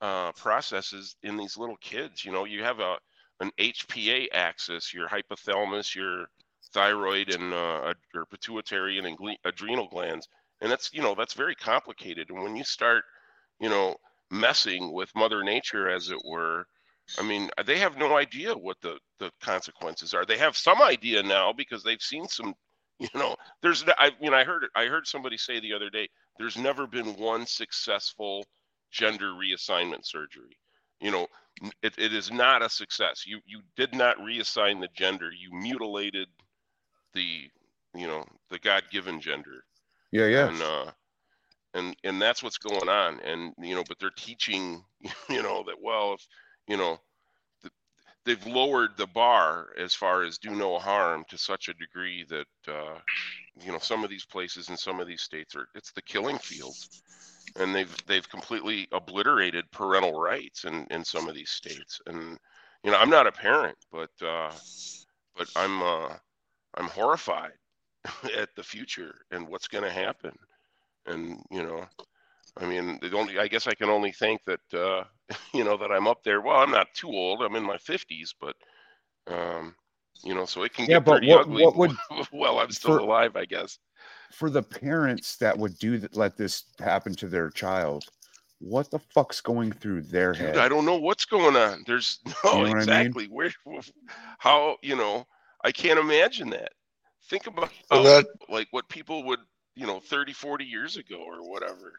uh, 0.01 0.33
processes 0.33 1.17
in 1.23 1.37
these 1.37 1.57
little 1.57 1.77
kids. 1.81 2.25
You 2.25 2.33
know, 2.33 2.45
you 2.45 2.63
have 2.63 2.81
a 2.81 2.97
an 3.41 3.51
HPA 3.59 4.29
axis, 4.33 4.95
your 4.95 5.09
hypothalamus, 5.09 5.95
your 5.95 6.27
thyroid, 6.75 7.31
and 7.35 7.53
uh, 7.53 7.95
your 8.15 8.27
pituitary 8.27 8.99
and 8.99 9.19
adrenal 9.45 9.89
glands, 9.89 10.29
and 10.61 10.71
that's 10.71 10.91
you 10.93 11.03
know 11.03 11.15
that's 11.17 11.35
very 11.35 11.55
complicated. 11.55 12.31
And 12.31 12.43
when 12.43 12.57
you 12.57 12.65
start, 12.65 13.05
you 13.61 13.69
know, 13.69 13.97
messing 14.31 14.93
with 14.93 15.15
Mother 15.17 15.45
Nature, 15.45 15.91
as 15.91 16.11
it 16.11 16.21
were, 16.25 16.67
I 17.19 17.23
mean, 17.23 17.51
they 17.67 17.79
have 17.79 17.97
no 17.99 18.17
idea 18.17 18.55
what 18.55 18.79
the 18.83 18.99
the 19.19 19.31
consequences 19.43 20.15
are. 20.15 20.27
They 20.27 20.39
have 20.39 20.57
some 20.57 20.83
idea 20.83 21.23
now 21.23 21.53
because 21.53 21.83
they've 21.83 22.03
seen 22.03 22.29
some. 22.29 22.55
You 23.01 23.09
know, 23.15 23.37
there's 23.63 23.85
I 23.99 24.13
you 24.21 24.31
know 24.31 24.37
I 24.37 24.45
heard 24.45 24.67
I 24.77 24.87
heard 24.87 25.07
somebody 25.09 25.37
say 25.37 25.61
the 25.61 25.75
other 25.75 25.91
day 25.91 26.09
there's 26.39 26.57
never 26.57 26.87
been 26.87 27.17
one 27.17 27.47
successful 27.47 28.47
gender 28.93 29.33
reassignment 29.33 30.07
surgery. 30.07 30.57
You 31.01 31.11
know, 31.11 31.27
it, 31.83 31.95
it 31.99 32.15
is 32.15 32.31
not 32.31 32.63
a 32.63 32.71
success. 32.71 33.25
You 33.27 33.41
you 33.47 33.61
did 33.77 33.95
not 33.95 34.19
reassign 34.19 34.81
the 34.81 34.89
gender. 34.95 35.31
You 35.33 35.51
mutilated 35.53 36.29
the 37.15 37.49
you 37.95 38.07
know 38.07 38.25
the 38.51 38.59
God 38.59 38.85
given 38.91 39.21
gender. 39.21 39.65
Yeah, 40.11 40.27
yeah. 40.27 40.49
And 40.49 40.63
uh, 40.63 40.91
and 41.75 41.97
and 42.05 42.21
that's 42.21 42.43
what's 42.43 42.59
going 42.59 42.89
on. 42.89 43.21
And 43.21 43.53
you 43.59 43.75
know, 43.75 43.85
but 43.87 43.99
they're 43.99 44.11
teaching 44.11 44.83
you 45.29 45.43
know 45.43 45.65
that 45.67 45.81
well 45.81 46.15
if 46.15 46.27
you 46.69 46.77
know 46.77 46.99
th- 47.63 47.73
they've 48.25 48.47
lowered 48.47 48.97
the 48.97 49.07
bar 49.07 49.69
as 49.79 49.95
far 49.95 50.23
as 50.23 50.39
do 50.39 50.51
no 50.51 50.79
harm 50.79 51.25
to 51.29 51.39
such 51.39 51.69
a 51.69 51.75
degree 51.75 52.25
that 52.29 52.73
uh, 52.73 52.99
you 53.61 53.73
know 53.73 53.79
some 53.79 54.05
of 54.05 54.11
these 54.11 54.25
places 54.25 54.69
in 54.69 54.77
some 54.77 55.01
of 55.01 55.07
these 55.07 55.23
states 55.23 55.55
are 55.55 55.69
it's 55.75 55.93
the 55.93 56.03
killing 56.03 56.39
fields 56.39 57.03
and 57.57 57.75
they've 57.75 57.95
they've 58.07 58.29
completely 58.29 58.89
obliterated 58.93 59.71
parental 59.71 60.19
rights 60.19 60.65
in 60.65 60.87
in 60.91 61.05
some 61.05 61.29
of 61.29 61.35
these 61.35 61.51
states 61.51 62.01
and 62.07 62.39
you 62.83 62.91
know 62.91 62.99
i'm 62.99 63.11
not 63.11 63.27
a 63.27 63.33
parent 63.33 63.77
but 63.91 64.11
uh 64.25 64.51
but 65.37 65.49
i'm 65.57 65.83
uh 65.83 66.09
i'm 66.77 66.87
horrified 66.89 67.53
at 68.37 68.49
the 68.57 68.63
future 68.63 69.15
and 69.31 69.49
what's 69.49 69.69
going 69.69 69.85
to 69.85 69.91
happen 69.91 70.33
and 71.07 71.43
you 71.51 71.63
know 71.63 71.85
i 72.59 72.67
mean 72.67 72.99
the 73.03 73.17
only 73.17 73.39
i 73.39 73.47
guess 73.49 73.67
i 73.67 73.75
can 73.75 73.89
only 73.89 74.13
think 74.13 74.41
that 74.47 74.61
uh 74.75 75.05
you 75.55 75.65
know 75.65 75.77
that 75.77 75.91
i'm 75.93 76.07
up 76.07 76.23
there 76.25 76.41
well 76.41 76.57
i'm 76.59 76.71
not 76.71 76.89
too 76.95 77.09
old 77.09 77.43
i'm 77.43 77.57
in 77.57 77.65
my 77.65 77.77
50s 77.77 78.35
but 78.41 78.57
um 79.29 79.75
you 80.25 80.35
know 80.35 80.45
so 80.45 80.63
it 80.63 80.73
can 80.75 80.85
Yeah, 80.87 80.99
get 80.99 81.07
pretty 81.07 81.29
what- 81.29 81.41
ugly 81.41 81.63
what 81.65 81.77
would- 81.77 81.97
well 82.33 82.59
i'm 82.59 82.71
still 82.71 82.97
for- 82.99 83.01
alive 83.01 83.37
i 83.37 83.45
guess 83.45 83.79
For 84.33 84.51
the 84.51 84.63
parents 84.63 85.37
that 85.37 85.57
would 85.59 85.79
do 85.79 85.99
that, 85.99 86.17
let 86.17 86.37
this 86.37 86.65
happen 86.79 87.15
to 87.17 87.29
their 87.29 87.51
child, 87.51 88.05
what 88.61 88.91
the 88.91 88.99
fuck's 88.99 89.41
going 89.43 89.73
through 89.73 90.03
their 90.03 90.33
Dude, 90.33 90.43
head? 90.43 90.57
I 90.57 90.69
don't 90.69 90.87
know 90.87 90.97
what's 90.97 91.27
going 91.27 91.55
on. 91.55 91.85
There's 91.87 92.19
no 92.45 92.53
know 92.53 92.59
what 92.61 92.69
I 92.71 92.73
mean? 92.73 92.79
exactly 92.79 93.27
where, 93.27 93.53
how 94.39 94.77
you 94.83 94.97
know. 94.97 95.27
I 95.65 95.73
can't 95.73 95.99
imagine 95.99 96.51
that. 96.51 96.73
Think 97.29 97.47
about 97.47 97.71
Well, 97.91 98.07
uh, 98.07 98.23
that 98.23 98.27
like 98.49 98.69
what 98.73 98.89
people 98.89 99.25
would, 99.25 99.41
you 99.77 99.87
know, 99.87 100.01
30, 100.01 100.33
40 100.33 100.65
years 100.65 100.97
ago 100.97 101.23
or 101.25 101.49
whatever, 101.49 101.93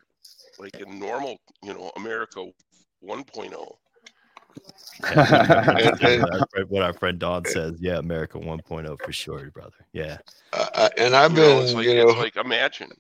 like 0.59 0.75
in 0.79 0.99
normal, 0.99 1.37
you 1.63 1.73
know, 1.73 1.91
America 1.95 2.39
oh. 2.39 2.51
1.0. 3.05 3.75
and, 5.15 6.01
and, 6.03 6.23
what, 6.69 6.83
our 6.83 6.93
friend, 6.93 7.15
what 7.15 7.19
Don 7.19 7.45
says. 7.45 7.77
Yeah, 7.79 7.97
America 7.97 8.37
1.0 8.37 9.01
for 9.01 9.11
sure, 9.11 9.49
brother. 9.51 9.85
Yeah. 9.91 10.17
I, 10.53 10.89
and 10.97 11.15
I've 11.15 11.31
You 11.31 11.37
know, 11.37 11.61
it's 11.61 11.71
been, 11.71 11.77
like 11.77 11.87
you 11.87 11.95
know, 11.95 12.09
it's 12.09 12.19
like 12.19 12.35
imagine. 12.37 12.91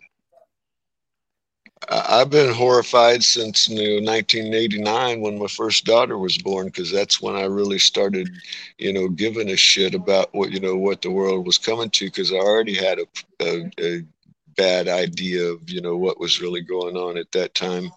I've 1.89 2.29
been 2.29 2.53
horrified 2.53 3.23
since 3.23 3.67
you 3.69 4.01
know, 4.01 4.11
1989 4.11 5.21
when 5.21 5.37
my 5.39 5.47
first 5.47 5.85
daughter 5.85 6.17
was 6.17 6.37
born 6.37 6.67
because 6.67 6.91
that's 6.91 7.21
when 7.21 7.35
I 7.35 7.43
really 7.43 7.79
started, 7.79 8.29
you 8.77 8.93
know, 8.93 9.09
giving 9.09 9.49
a 9.49 9.57
shit 9.57 9.93
about 9.93 10.33
what 10.33 10.51
you 10.51 10.59
know 10.59 10.75
what 10.77 11.01
the 11.01 11.11
world 11.11 11.45
was 11.45 11.57
coming 11.57 11.89
to 11.91 12.05
because 12.05 12.31
I 12.31 12.37
already 12.37 12.75
had 12.75 12.99
a, 12.99 13.05
a, 13.41 13.71
a 13.79 14.03
bad 14.55 14.87
idea 14.87 15.43
of 15.45 15.69
you 15.69 15.81
know 15.81 15.97
what 15.97 16.19
was 16.19 16.41
really 16.41 16.61
going 16.61 16.95
on 16.95 17.17
at 17.17 17.31
that 17.33 17.55
time, 17.55 17.89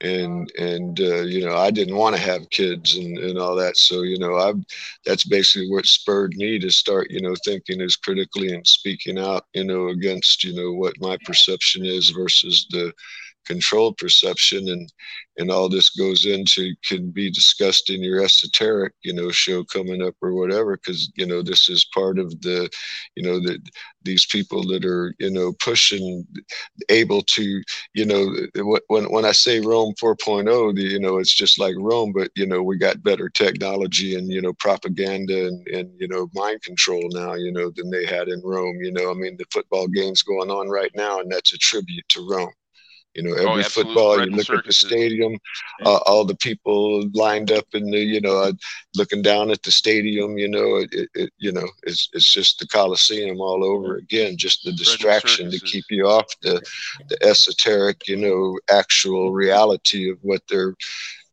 and 0.00 0.50
and 0.58 1.00
uh, 1.00 1.22
you 1.22 1.44
know 1.44 1.56
I 1.56 1.70
didn't 1.70 1.96
want 1.96 2.16
to 2.16 2.22
have 2.22 2.50
kids 2.50 2.96
and 2.96 3.18
and 3.18 3.38
all 3.38 3.54
that. 3.56 3.76
So 3.76 4.02
you 4.02 4.18
know 4.18 4.36
I 4.36 4.52
that's 5.04 5.24
basically 5.24 5.70
what 5.70 5.86
spurred 5.86 6.34
me 6.36 6.58
to 6.58 6.70
start 6.70 7.10
you 7.10 7.20
know 7.20 7.34
thinking 7.44 7.80
as 7.80 7.96
critically 7.96 8.52
and 8.52 8.66
speaking 8.66 9.18
out 9.18 9.44
you 9.54 9.64
know 9.64 9.88
against 9.88 10.44
you 10.44 10.54
know 10.54 10.72
what 10.72 11.00
my 11.00 11.16
perception 11.24 11.84
is 11.84 12.10
versus 12.10 12.66
the 12.70 12.92
controlled 13.46 13.96
perception 13.96 14.68
and 14.68 14.92
and 15.38 15.50
all 15.50 15.68
this 15.68 15.88
goes 15.90 16.26
into 16.26 16.74
can 16.86 17.10
be 17.10 17.30
discussed 17.30 17.88
in 17.88 18.02
your 18.02 18.22
esoteric 18.22 18.92
you 19.02 19.12
know 19.12 19.30
show 19.30 19.64
coming 19.64 20.02
up 20.02 20.14
or 20.20 20.34
whatever 20.34 20.76
because 20.76 21.10
you 21.16 21.26
know 21.26 21.42
this 21.42 21.68
is 21.68 21.86
part 21.94 22.18
of 22.18 22.28
the 22.42 22.68
you 23.16 23.22
know 23.22 23.40
that 23.40 23.58
these 24.02 24.26
people 24.26 24.66
that 24.66 24.84
are 24.84 25.14
you 25.18 25.30
know 25.30 25.52
pushing 25.60 26.26
able 26.90 27.22
to 27.22 27.62
you 27.94 28.04
know 28.04 28.30
when 28.88 29.10
when 29.10 29.24
i 29.24 29.32
say 29.32 29.60
rome 29.60 29.94
4.0 30.00 30.74
the, 30.74 30.82
you 30.82 31.00
know 31.00 31.18
it's 31.18 31.34
just 31.34 31.58
like 31.58 31.74
rome 31.78 32.12
but 32.14 32.30
you 32.34 32.46
know 32.46 32.62
we 32.62 32.76
got 32.76 33.02
better 33.02 33.28
technology 33.28 34.16
and 34.16 34.30
you 34.30 34.42
know 34.42 34.52
propaganda 34.54 35.46
and, 35.46 35.66
and 35.68 35.90
you 35.98 36.08
know 36.08 36.28
mind 36.34 36.62
control 36.62 37.08
now 37.12 37.34
you 37.34 37.52
know 37.52 37.70
than 37.70 37.90
they 37.90 38.04
had 38.04 38.28
in 38.28 38.40
rome 38.44 38.76
you 38.80 38.92
know 38.92 39.10
i 39.10 39.14
mean 39.14 39.36
the 39.38 39.46
football 39.50 39.88
games 39.88 40.22
going 40.22 40.50
on 40.50 40.68
right 40.68 40.92
now 40.94 41.20
and 41.20 41.30
that's 41.32 41.54
a 41.54 41.58
tribute 41.58 42.04
to 42.08 42.26
rome 42.28 42.52
you 43.14 43.22
know, 43.22 43.34
every 43.34 43.60
absolute 43.60 43.86
football, 43.86 44.24
you 44.24 44.30
look 44.30 44.50
at 44.50 44.64
the 44.64 44.72
stadium, 44.72 45.36
uh, 45.84 45.98
all 46.06 46.24
the 46.24 46.36
people 46.36 47.08
lined 47.12 47.50
up 47.50 47.66
in 47.72 47.90
the, 47.90 47.98
you 47.98 48.20
know, 48.20 48.36
uh, 48.36 48.52
looking 48.94 49.22
down 49.22 49.50
at 49.50 49.62
the 49.62 49.72
stadium, 49.72 50.38
you 50.38 50.48
know, 50.48 50.76
it, 50.76 50.88
it, 50.92 51.08
it 51.14 51.30
you 51.38 51.52
know, 51.52 51.66
it's 51.82 52.08
it's 52.12 52.32
just 52.32 52.58
the 52.58 52.68
Coliseum 52.68 53.40
all 53.40 53.64
over 53.64 53.96
again, 53.96 54.36
just 54.36 54.64
the 54.64 54.72
distraction 54.72 55.50
to 55.50 55.58
keep 55.60 55.84
you 55.90 56.06
off 56.06 56.26
the 56.42 56.60
the 57.08 57.22
esoteric, 57.24 58.06
you 58.06 58.16
know, 58.16 58.58
actual 58.70 59.32
reality 59.32 60.10
of 60.10 60.18
what 60.22 60.42
they're 60.48 60.74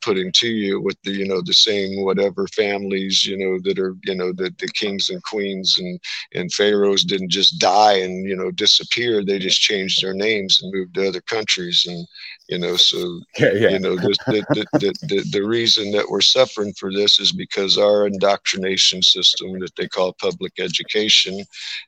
putting 0.07 0.31
to 0.31 0.47
you 0.47 0.79
with 0.79 0.97
the 1.03 1.11
you 1.11 1.27
know 1.27 1.41
the 1.41 1.53
same 1.53 2.05
whatever 2.05 2.47
families 2.47 3.25
you 3.25 3.37
know 3.37 3.59
that 3.65 3.77
are 3.77 3.93
you 4.05 4.15
know 4.15 4.31
the, 4.31 4.49
the 4.57 4.67
kings 4.69 5.09
and 5.09 5.21
queens 5.23 5.77
and 5.79 5.99
and 6.33 6.53
pharaohs 6.53 7.03
didn't 7.03 7.29
just 7.29 7.59
die 7.59 7.97
and 8.05 8.25
you 8.25 8.33
know 8.33 8.49
disappear 8.49 9.21
they 9.21 9.37
just 9.37 9.59
changed 9.59 10.01
their 10.01 10.13
names 10.13 10.61
and 10.61 10.73
moved 10.73 10.93
to 10.95 11.05
other 11.05 11.19
countries 11.19 11.85
and 11.89 12.07
you 12.47 12.57
know 12.57 12.77
so 12.77 13.19
yeah, 13.37 13.51
yeah. 13.51 13.69
you 13.71 13.79
know 13.79 13.97
the, 13.97 14.15
the, 14.27 14.45
the, 14.55 14.65
the, 14.79 14.93
the, 15.09 15.29
the 15.31 15.45
reason 15.45 15.91
that 15.91 16.07
we're 16.09 16.21
suffering 16.21 16.71
for 16.79 16.89
this 16.89 17.19
is 17.19 17.33
because 17.33 17.77
our 17.77 18.07
indoctrination 18.07 19.01
system 19.01 19.59
that 19.59 19.75
they 19.75 19.89
call 19.89 20.13
public 20.21 20.53
education 20.57 21.43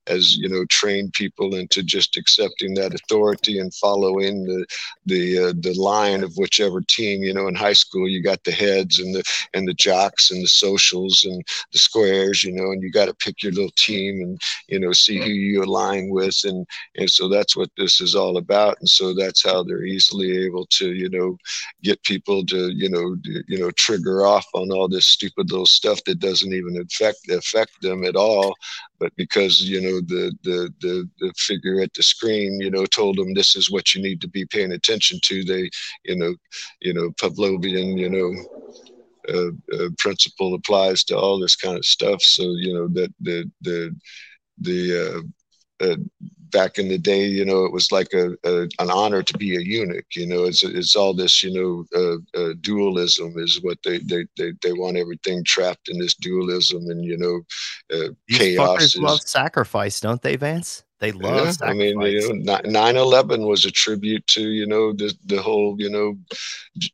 has 0.08 0.36
you 0.36 0.50
know 0.50 0.66
trained 0.66 1.14
people 1.14 1.56
into 1.56 1.82
just 1.84 2.18
accepting 2.18 2.74
that 2.74 2.94
authority 2.94 3.60
and 3.60 3.74
following 3.76 4.44
the 4.44 4.66
the 5.06 5.40
uh, 5.40 5.54
the 5.62 5.74
line 5.80 6.22
of 6.22 6.36
whichever 6.36 6.82
team 6.82 7.24
you 7.24 7.34
know 7.34 7.48
in 7.48 7.56
high 7.56 7.80
school 7.84 8.09
you 8.10 8.22
got 8.22 8.44
the 8.44 8.52
heads 8.52 9.00
and 9.00 9.16
the 9.16 9.24
and 9.54 9.68
the 9.68 9.74
jocks 9.74 10.32
and 10.32 10.44
the 10.44 10.48
socials 10.48 11.24
and 11.24 11.44
the 11.72 11.80
squares 11.80 12.44
you 12.44 12.52
know 12.52 12.72
and 12.72 12.82
you 12.82 12.92
got 12.92 13.06
to 13.06 13.14
pick 13.14 13.42
your 13.44 13.52
little 13.52 13.72
team 13.78 14.22
and 14.22 14.40
you 14.68 14.80
know 14.80 14.92
see 14.94 15.18
who 15.18 15.30
you 15.30 15.64
align 15.64 16.10
with. 16.10 16.38
And 16.44 16.66
and 16.96 17.10
so 17.10 17.28
that's 17.28 17.56
what 17.56 17.70
this 17.78 18.02
is 18.02 18.16
all 18.16 18.38
about. 18.38 18.78
And 18.80 18.90
so 18.90 19.14
that's 19.14 19.44
how 19.44 19.64
they're 19.64 19.84
easily 19.84 20.46
able 20.46 20.66
to 20.72 20.94
you 20.94 21.10
know 21.10 21.38
get 21.84 22.04
people 22.04 22.46
to 22.48 22.70
you 22.70 22.90
know 22.90 23.16
you 23.48 23.60
know 23.60 23.72
trigger 23.72 24.26
off 24.26 24.48
on 24.54 24.72
all 24.72 24.88
this 24.88 25.08
stupid 25.08 25.52
little 25.52 25.66
stuff 25.66 26.04
that 26.06 26.20
doesn't 26.20 26.54
even 26.54 26.80
affect 26.82 27.30
affect 27.30 27.82
them 27.82 28.04
at 28.04 28.16
all 28.16 28.54
but 29.00 29.12
because 29.16 29.62
you 29.62 29.82
know 29.82 30.02
the 30.02 30.34
the 30.44 30.74
the, 30.82 31.10
the 31.20 31.34
figure 31.38 31.82
at 31.82 31.94
the 31.94 32.04
screen 32.04 32.60
you 32.60 32.70
know 32.72 32.86
told 32.86 33.18
them 33.18 33.34
this 33.34 33.56
is 33.56 33.72
what 33.72 33.94
you 33.94 34.02
need 34.02 34.22
to 34.22 34.28
be 34.28 34.46
paying 34.46 34.72
attention 34.74 35.20
to 35.24 35.44
they 35.44 35.70
you 36.06 36.16
know 36.16 36.34
you 36.82 36.94
know 36.94 37.10
pavlovian 37.12 37.98
you 37.98 38.10
know 38.10 38.34
uh, 39.34 39.52
uh, 39.74 39.90
principle 39.98 40.54
applies 40.56 41.04
to 41.06 41.18
all 41.18 41.40
this 41.40 41.56
kind 41.56 41.78
of 41.78 41.86
stuff. 41.86 42.22
So 42.22 42.44
you 42.44 42.74
know 42.74 42.88
that 42.90 43.14
the 43.20 43.50
the 43.62 43.96
the 44.60 45.24
uh, 45.82 45.86
uh, 45.86 45.96
back 46.52 46.78
in 46.78 46.88
the 46.88 46.98
day, 46.98 47.26
you 47.26 47.46
know, 47.46 47.66
it 47.66 47.72
was 47.72 47.92
like 47.92 48.14
a, 48.14 48.32
a 48.44 48.64
an 48.80 48.90
honor 48.90 49.24
to 49.24 49.38
be 49.38 49.56
a 49.56 49.62
eunuch. 49.62 50.06
You 50.16 50.28
know, 50.28 50.44
it's 50.46 50.64
it's 50.64 50.96
all 50.96 51.14
this, 51.14 51.44
you 51.44 51.52
know, 51.54 51.86
uh, 51.96 52.40
uh, 52.40 52.54
dualism 52.62 53.34
is 53.38 53.62
what 53.62 53.78
they, 53.84 54.00
they 54.00 54.26
they 54.38 54.54
they 54.62 54.74
want 54.74 54.98
everything 54.98 55.44
trapped 55.44 55.90
in 55.90 56.00
this 56.00 56.16
dualism, 56.16 56.90
and 56.90 57.04
you 57.04 57.18
know, 57.18 57.42
uh, 57.96 58.10
These 58.28 58.38
chaos 58.38 58.70
fuckers 58.70 58.84
is. 58.84 58.98
love 58.98 59.22
sacrifice, 59.22 60.00
don't 60.00 60.22
they, 60.22 60.36
Vance? 60.36 60.84
They 61.00 61.12
love 61.12 61.50
Yeah, 61.50 61.54
I 61.64 61.74
mean, 61.74 62.02
you 62.02 62.22
know, 62.44 62.60
9/11 62.66 63.48
was 63.48 63.66
a 63.66 63.72
tribute 63.72 64.26
to 64.28 64.42
you 64.50 64.66
know 64.66 64.94
the 64.94 65.14
the 65.26 65.42
whole 65.42 65.76
you 65.80 65.90
know 65.90 66.18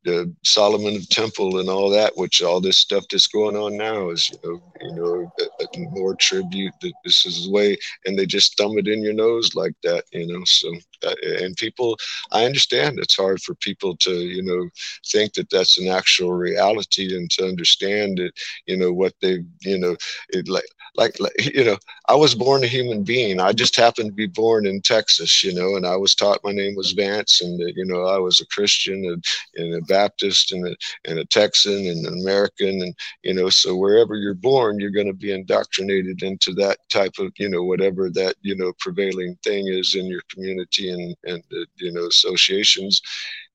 uh, 0.08 0.26
Solomon 0.44 0.96
of 0.96 1.10
Temple 1.10 1.60
and 1.60 1.70
all 1.70 1.90
that, 1.90 2.16
which 2.16 2.42
all 2.42 2.60
this 2.62 2.78
stuff 2.78 3.06
that's 3.10 3.28
going 3.28 3.56
on 3.56 3.78
now 3.78 4.10
is 4.10 4.30
you 4.30 4.38
know 4.44 4.62
you 4.82 4.96
know 4.96 5.32
a, 5.40 5.64
a 5.64 5.80
more 5.92 6.16
tribute 6.16 6.74
that 6.82 6.94
this 7.04 7.26
is 7.26 7.46
the 7.46 7.52
way, 7.52 7.78
and 8.06 8.18
they 8.18 8.26
just 8.26 8.58
thumb 8.58 8.78
it 8.78 8.88
in 8.88 9.04
your 9.04 9.14
nose 9.14 9.56
like 9.56 9.74
that, 9.84 10.04
you 10.12 10.26
know. 10.28 10.42
So 10.46 10.70
uh, 10.70 10.80
Uh, 11.04 11.14
and 11.42 11.56
people 11.58 11.96
i 12.32 12.46
understand 12.46 13.00
it's 13.00 13.16
hard 13.16 13.42
for 13.42 13.56
people 13.56 13.96
to 13.98 14.12
you 14.12 14.44
know 14.44 14.70
think 15.08 15.34
that 15.34 15.50
that's 15.50 15.78
an 15.78 15.88
actual 15.88 16.34
reality 16.34 17.16
and 17.16 17.30
to 17.32 17.46
understand 17.46 18.20
it 18.20 18.34
you 18.66 18.78
know 18.78 18.92
what 18.92 19.14
they 19.22 19.40
you 19.62 19.78
know 19.78 19.96
it 20.30 20.48
like 20.48 20.66
like, 20.96 21.20
like 21.20 21.56
you 21.56 21.64
know 21.64 21.78
i 22.08 22.16
was 22.16 22.36
born 22.36 22.64
a 22.64 22.68
human 22.68 23.04
being. 23.04 23.40
I 23.40 23.52
just 23.54 23.76
happened 23.76 24.10
to 24.10 24.14
be 24.14 24.28
born 24.28 24.66
in 24.66 24.82
texas 24.82 25.44
you 25.44 25.54
know 25.54 25.76
and 25.76 25.86
i 25.86 25.96
was 25.96 26.16
taught 26.16 26.40
my 26.44 26.52
name 26.52 26.76
was 26.76 26.92
vance 26.92 27.42
and 27.42 27.60
that, 27.60 27.74
you 27.76 27.86
know 27.86 28.06
i 28.06 28.18
was 28.18 28.40
a 28.40 28.46
christian 28.48 29.06
and, 29.06 29.24
and 29.56 29.76
a 29.76 29.82
baptist 29.82 30.52
and 30.52 30.68
a, 30.68 30.76
and 31.06 31.20
a 31.20 31.26
texan 31.26 31.88
and 31.88 32.06
an 32.06 32.14
american 32.22 32.82
and 32.82 32.96
you 33.24 33.34
know 33.34 33.50
so 33.50 33.76
wherever 33.76 34.16
you're 34.16 34.34
born 34.34 34.80
you're 34.80 34.92
going 34.92 35.08
to 35.08 35.14
be 35.14 35.32
indoctrinated 35.34 36.24
into 36.24 36.54
that 36.54 36.78
type 36.90 37.14
of 37.20 37.32
you 37.38 37.50
know 37.50 37.64
whatever 37.64 38.10
that 38.10 38.36
you 38.42 38.56
know 38.56 38.72
prevailing 38.80 39.38
thing 39.44 39.68
is 39.68 39.96
in 39.96 40.06
your 40.08 40.22
community 40.32 40.85
and 40.92 41.16
and 41.26 41.44
you 41.78 41.92
know 41.92 42.06
associations. 42.08 43.02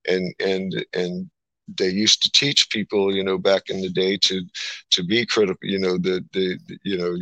And 0.07 0.33
and 0.39 0.85
and 0.93 1.29
they 1.77 1.89
used 1.89 2.21
to 2.23 2.31
teach 2.31 2.69
people 2.69 3.15
you 3.15 3.23
know 3.23 3.37
back 3.37 3.69
in 3.69 3.81
the 3.81 3.89
day 3.89 4.17
to 4.17 4.41
to 4.89 5.03
be 5.03 5.25
critical 5.25 5.59
you 5.61 5.79
know 5.79 5.97
the 5.97 6.25
the 6.33 6.57
you 6.83 6.97
know 6.97 7.15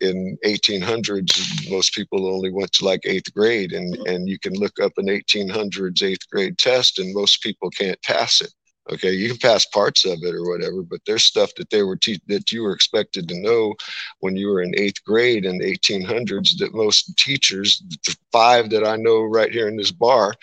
in 0.00 0.36
1800s 0.44 1.70
most 1.70 1.94
people 1.94 2.26
only 2.32 2.50
went 2.50 2.72
to 2.72 2.84
like 2.84 3.00
eighth 3.04 3.32
grade. 3.34 3.72
And 3.72 3.96
and 4.06 4.28
you 4.28 4.38
can 4.38 4.54
look 4.54 4.78
up 4.82 4.92
an 4.96 5.08
1800s 5.08 6.02
eighth 6.02 6.28
grade 6.30 6.58
test 6.58 6.98
and 6.98 7.14
most 7.14 7.42
people 7.42 7.70
can't 7.70 8.00
pass 8.02 8.40
it 8.40 8.52
okay? 8.92 9.12
You 9.12 9.28
can 9.28 9.38
pass 9.38 9.66
parts 9.66 10.04
of 10.04 10.18
it 10.22 10.34
or 10.34 10.48
whatever 10.48 10.82
but 10.82 11.00
there's 11.06 11.24
stuff 11.24 11.54
that 11.56 11.70
they 11.70 11.82
were 11.82 11.96
te- 11.96 12.20
that 12.28 12.52
you 12.52 12.62
were 12.62 12.72
expected 12.72 13.28
to 13.28 13.40
know 13.40 13.74
when 14.20 14.36
you 14.36 14.48
were 14.48 14.62
in 14.62 14.74
eighth 14.76 15.02
grade 15.04 15.44
in 15.44 15.58
the 15.58 15.76
1800s 15.76 16.58
that 16.58 16.74
most 16.74 17.16
teachers 17.16 17.82
the 18.04 18.16
five 18.32 18.70
that 18.70 18.86
i 18.86 18.96
know 18.96 19.22
right 19.22 19.52
here 19.52 19.68
in 19.68 19.76
this 19.76 19.92
bar 19.92 20.34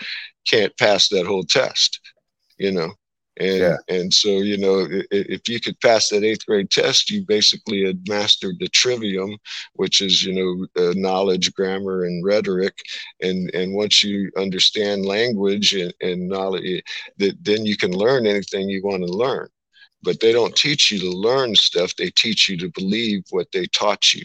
can't 0.48 0.78
pass 0.78 1.10
that 1.10 1.26
whole 1.26 1.43
test 1.43 2.00
you 2.58 2.72
know 2.72 2.91
and 3.40 3.78
Yeah. 3.78 3.78
and 3.88 4.14
so 4.14 4.30
you 4.40 4.58
know 4.58 4.88
if 5.12 5.48
you 5.48 5.60
could 5.60 5.80
pass 5.82 6.10
that 6.10 6.24
eighth 6.24 6.46
grade 6.46 6.70
test 6.70 7.10
you 7.10 7.24
basically 7.26 7.86
had 7.86 8.08
mastered 8.08 8.56
the 8.60 8.68
trivium 8.70 9.38
which 9.74 10.02
is 10.02 10.24
you 10.24 10.34
know 10.34 10.84
uh, 10.84 10.94
knowledge 10.96 11.54
grammar 11.54 12.04
and 12.06 12.26
rhetoric. 12.26 12.78
And 13.22 13.50
and 13.54 13.74
once 13.74 14.04
you 14.04 14.32
understand 14.38 15.06
language 15.06 15.74
and, 15.74 15.94
and 16.02 16.28
knowledge 16.28 16.84
that 17.18 17.44
then 17.44 17.66
you 17.66 17.78
can 17.78 17.92
learn 17.92 18.26
anything 18.28 18.70
you 18.70 18.82
want 18.84 19.04
to 19.06 19.12
learn. 19.12 19.50
But 20.04 20.20
they 20.20 20.32
don't 20.32 20.56
teach 20.56 20.92
you 20.92 21.00
to 21.00 21.10
learn 21.10 21.56
stuff 21.56 21.96
they 21.96 22.10
teach 22.12 22.50
you 22.50 22.58
to 22.58 22.70
believe 22.70 23.24
what 23.32 23.52
they 23.54 23.66
taught 23.68 24.14
you 24.14 24.24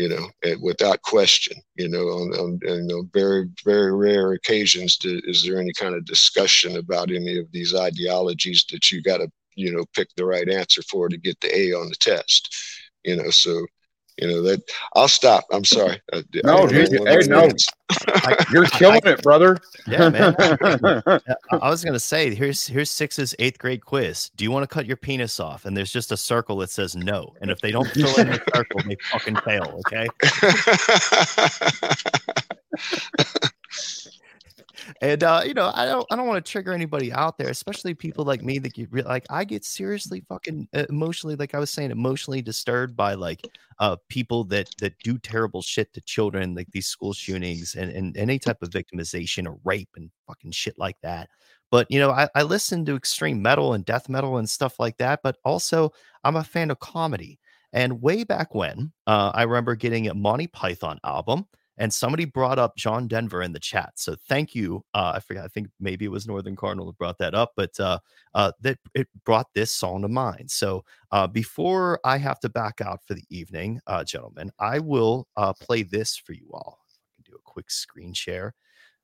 you 0.00 0.08
know 0.08 0.26
without 0.60 1.02
question 1.02 1.56
you 1.76 1.88
know 1.88 2.06
on, 2.18 2.26
on 2.40 3.10
very 3.12 3.48
very 3.64 3.92
rare 3.94 4.32
occasions 4.32 4.96
do, 4.96 5.20
is 5.24 5.44
there 5.44 5.60
any 5.60 5.72
kind 5.72 5.94
of 5.94 6.04
discussion 6.06 6.76
about 6.76 7.10
any 7.10 7.38
of 7.38 7.46
these 7.52 7.74
ideologies 7.74 8.64
that 8.70 8.90
you 8.90 9.02
got 9.02 9.18
to 9.18 9.28
you 9.56 9.70
know 9.72 9.84
pick 9.94 10.08
the 10.16 10.24
right 10.24 10.48
answer 10.48 10.82
for 10.82 11.08
to 11.08 11.18
get 11.18 11.38
the 11.40 11.54
a 11.54 11.72
on 11.72 11.88
the 11.88 11.96
test 11.96 12.54
you 13.04 13.16
know? 13.16 13.30
So 13.30 13.66
you 14.20 14.28
know 14.28 14.42
that 14.42 14.62
i'll 14.96 15.08
stop 15.08 15.44
i'm 15.52 15.64
sorry 15.64 16.00
uh, 16.12 16.16
I- 16.16 16.18
I 16.18 16.22
No, 16.44 16.56
don't 16.66 16.68
dude, 16.90 17.08
hey, 17.08 17.18
no. 17.28 17.40
minutes. 17.42 17.66
You're 18.52 18.64
killing 18.80 19.00
it, 19.04 19.20
brother. 19.22 19.58
Yeah, 19.88 20.10
man. 20.10 20.34
I 20.38 21.20
I 21.60 21.68
was 21.70 21.84
gonna 21.84 21.98
say, 21.98 22.32
here's 22.32 22.64
here's 22.66 22.88
six's 22.88 23.34
eighth 23.40 23.58
grade 23.58 23.84
quiz. 23.84 24.30
Do 24.36 24.44
you 24.44 24.52
want 24.52 24.62
to 24.62 24.72
cut 24.72 24.86
your 24.86 24.96
penis 24.96 25.40
off? 25.40 25.64
And 25.64 25.76
there's 25.76 25.92
just 25.92 26.12
a 26.12 26.16
circle 26.16 26.56
that 26.58 26.70
says 26.70 26.94
no. 26.94 27.34
And 27.40 27.50
if 27.50 27.60
they 27.60 27.72
don't 27.72 27.88
fill 27.94 28.14
in 28.20 28.28
the 28.28 28.40
circle, 28.54 28.80
they 28.86 28.96
fucking 29.10 29.36
fail. 29.44 29.80
Okay. 29.88 30.06
And 35.00 35.22
uh, 35.22 35.42
you 35.44 35.54
know, 35.54 35.70
I 35.74 35.84
don't 35.84 36.06
I 36.10 36.16
don't 36.16 36.26
want 36.26 36.44
to 36.44 36.50
trigger 36.50 36.72
anybody 36.72 37.12
out 37.12 37.38
there, 37.38 37.48
especially 37.48 37.94
people 37.94 38.24
like 38.24 38.42
me 38.42 38.58
that 38.58 38.74
get 38.74 38.92
like 38.92 39.26
I 39.30 39.44
get 39.44 39.64
seriously 39.64 40.22
fucking 40.28 40.68
emotionally, 40.88 41.36
like 41.36 41.54
I 41.54 41.58
was 41.58 41.70
saying, 41.70 41.90
emotionally 41.90 42.42
disturbed 42.42 42.96
by 42.96 43.14
like 43.14 43.40
uh 43.78 43.96
people 44.08 44.44
that 44.44 44.70
that 44.78 44.98
do 45.02 45.18
terrible 45.18 45.62
shit 45.62 45.92
to 45.94 46.00
children, 46.02 46.54
like 46.54 46.68
these 46.72 46.86
school 46.86 47.12
shootings 47.12 47.74
and, 47.74 47.90
and 47.90 48.16
any 48.16 48.38
type 48.38 48.62
of 48.62 48.70
victimization 48.70 49.46
or 49.46 49.58
rape 49.64 49.90
and 49.96 50.10
fucking 50.26 50.52
shit 50.52 50.78
like 50.78 50.96
that. 51.02 51.28
But 51.70 51.86
you 51.90 52.00
know, 52.00 52.10
I, 52.10 52.28
I 52.34 52.42
listen 52.42 52.84
to 52.86 52.96
extreme 52.96 53.40
metal 53.40 53.74
and 53.74 53.84
death 53.84 54.08
metal 54.08 54.38
and 54.38 54.48
stuff 54.48 54.78
like 54.80 54.96
that, 54.98 55.20
but 55.22 55.36
also 55.44 55.92
I'm 56.24 56.36
a 56.36 56.44
fan 56.44 56.70
of 56.70 56.80
comedy. 56.80 57.38
And 57.72 58.02
way 58.02 58.24
back 58.24 58.54
when, 58.54 58.92
uh, 59.06 59.30
I 59.32 59.44
remember 59.44 59.76
getting 59.76 60.08
a 60.08 60.14
Monty 60.14 60.48
Python 60.48 60.98
album 61.04 61.46
and 61.80 61.92
somebody 61.92 62.26
brought 62.26 62.58
up 62.58 62.76
John 62.76 63.08
Denver 63.08 63.42
in 63.42 63.52
the 63.52 63.58
chat. 63.58 63.92
So 63.96 64.14
thank 64.28 64.54
you. 64.54 64.84
Uh, 64.92 65.12
I 65.16 65.20
forgot. 65.20 65.46
I 65.46 65.48
think 65.48 65.68
maybe 65.80 66.04
it 66.04 66.10
was 66.10 66.26
Northern 66.26 66.54
Cardinal 66.54 66.84
that 66.86 66.98
brought 66.98 67.16
that 67.18 67.34
up, 67.34 67.52
but 67.56 67.80
uh, 67.80 67.98
uh, 68.34 68.52
that 68.60 68.78
it 68.94 69.08
brought 69.24 69.46
this 69.54 69.72
song 69.72 70.02
to 70.02 70.08
mind. 70.08 70.50
So 70.50 70.84
uh, 71.10 71.26
before 71.26 71.98
I 72.04 72.18
have 72.18 72.38
to 72.40 72.50
back 72.50 72.82
out 72.82 73.00
for 73.06 73.14
the 73.14 73.24
evening, 73.30 73.80
uh, 73.86 74.04
gentlemen, 74.04 74.52
I 74.58 74.78
will 74.78 75.26
uh, 75.38 75.54
play 75.54 75.82
this 75.82 76.16
for 76.16 76.34
you 76.34 76.50
all. 76.52 76.80
I 76.84 77.16
can 77.16 77.32
do 77.32 77.36
a 77.36 77.50
quick 77.50 77.70
screen 77.70 78.12
share. 78.12 78.54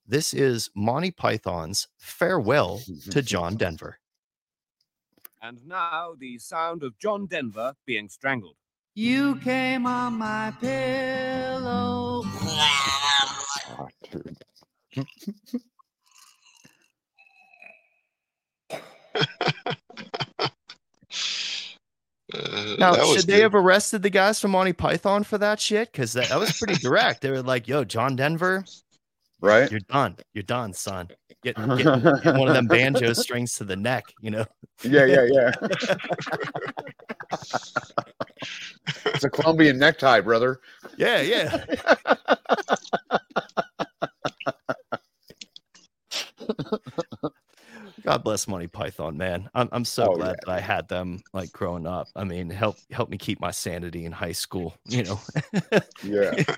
This 0.06 0.34
is 0.34 0.68
Monty 0.76 1.10
Python's 1.10 1.88
"Farewell 1.96 2.82
to 3.10 3.22
John 3.22 3.56
Denver." 3.56 3.98
And 5.40 5.66
now 5.66 6.14
the 6.18 6.38
sound 6.38 6.82
of 6.82 6.98
John 6.98 7.24
Denver 7.24 7.74
being 7.86 8.10
strangled. 8.10 8.56
You 8.99 9.36
came 9.40 9.86
on 9.86 10.14
my 10.14 10.53
pillow. 10.59 12.24
Uh, 22.34 22.76
Now, 22.78 22.92
that 22.94 23.07
was 23.07 23.20
should 23.20 23.26
they 23.28 23.34
good. 23.36 23.42
have 23.44 23.55
arrested 23.55 24.03
the 24.03 24.11
guys 24.11 24.40
from 24.40 24.51
Monty 24.51 24.72
Python 24.72 25.22
for 25.22 25.38
that 25.38 25.61
shit? 25.61 25.92
Because 25.92 26.12
that, 26.14 26.28
that 26.28 26.38
was 26.40 26.59
pretty 26.59 26.74
direct. 26.74 27.20
They 27.20 27.30
were 27.30 27.42
like, 27.42 27.68
"Yo, 27.68 27.84
John 27.84 28.16
Denver, 28.16 28.64
Right? 29.40 29.70
you're 29.70 29.80
done. 29.80 30.16
You're 30.34 30.42
done, 30.42 30.72
son. 30.72 31.09
Get, 31.44 31.55
get, 31.55 31.76
get 32.24 32.34
one 32.36 32.49
of 32.49 32.55
them 32.55 32.66
banjo 32.68 33.12
strings 33.12 33.53
to 33.55 33.64
the 33.64 33.76
neck." 33.76 34.05
You 34.20 34.32
know. 34.32 34.47
Yeah, 34.82 35.05
yeah, 35.07 35.26
yeah. 35.30 35.53
it's 39.07 39.24
a 39.24 39.30
Colombian 39.30 39.78
necktie, 39.78 40.20
brother. 40.20 40.61
Yeah, 40.97 41.20
yeah. 41.20 41.64
God 48.05 48.22
bless 48.22 48.47
Monty 48.47 48.68
Python, 48.68 49.16
man. 49.16 49.49
I'm 49.55 49.68
I'm 49.72 49.84
so 49.84 50.09
Oh, 50.09 50.16
glad 50.16 50.37
that 50.41 50.49
I 50.51 50.61
had 50.61 50.89
them 50.89 51.22
like 51.32 51.53
growing 51.53 51.87
up. 51.87 52.09
I 52.14 52.24
mean, 52.24 52.51
help 52.51 52.76
help 52.91 53.09
me 53.11 53.18
keep 53.18 53.41
my 53.41 53.51
sanity 53.51 54.05
in 54.05 54.12
high 54.12 54.32
school. 54.32 54.76
You 54.84 55.05
know, 55.05 55.20
Yeah. 56.03 56.43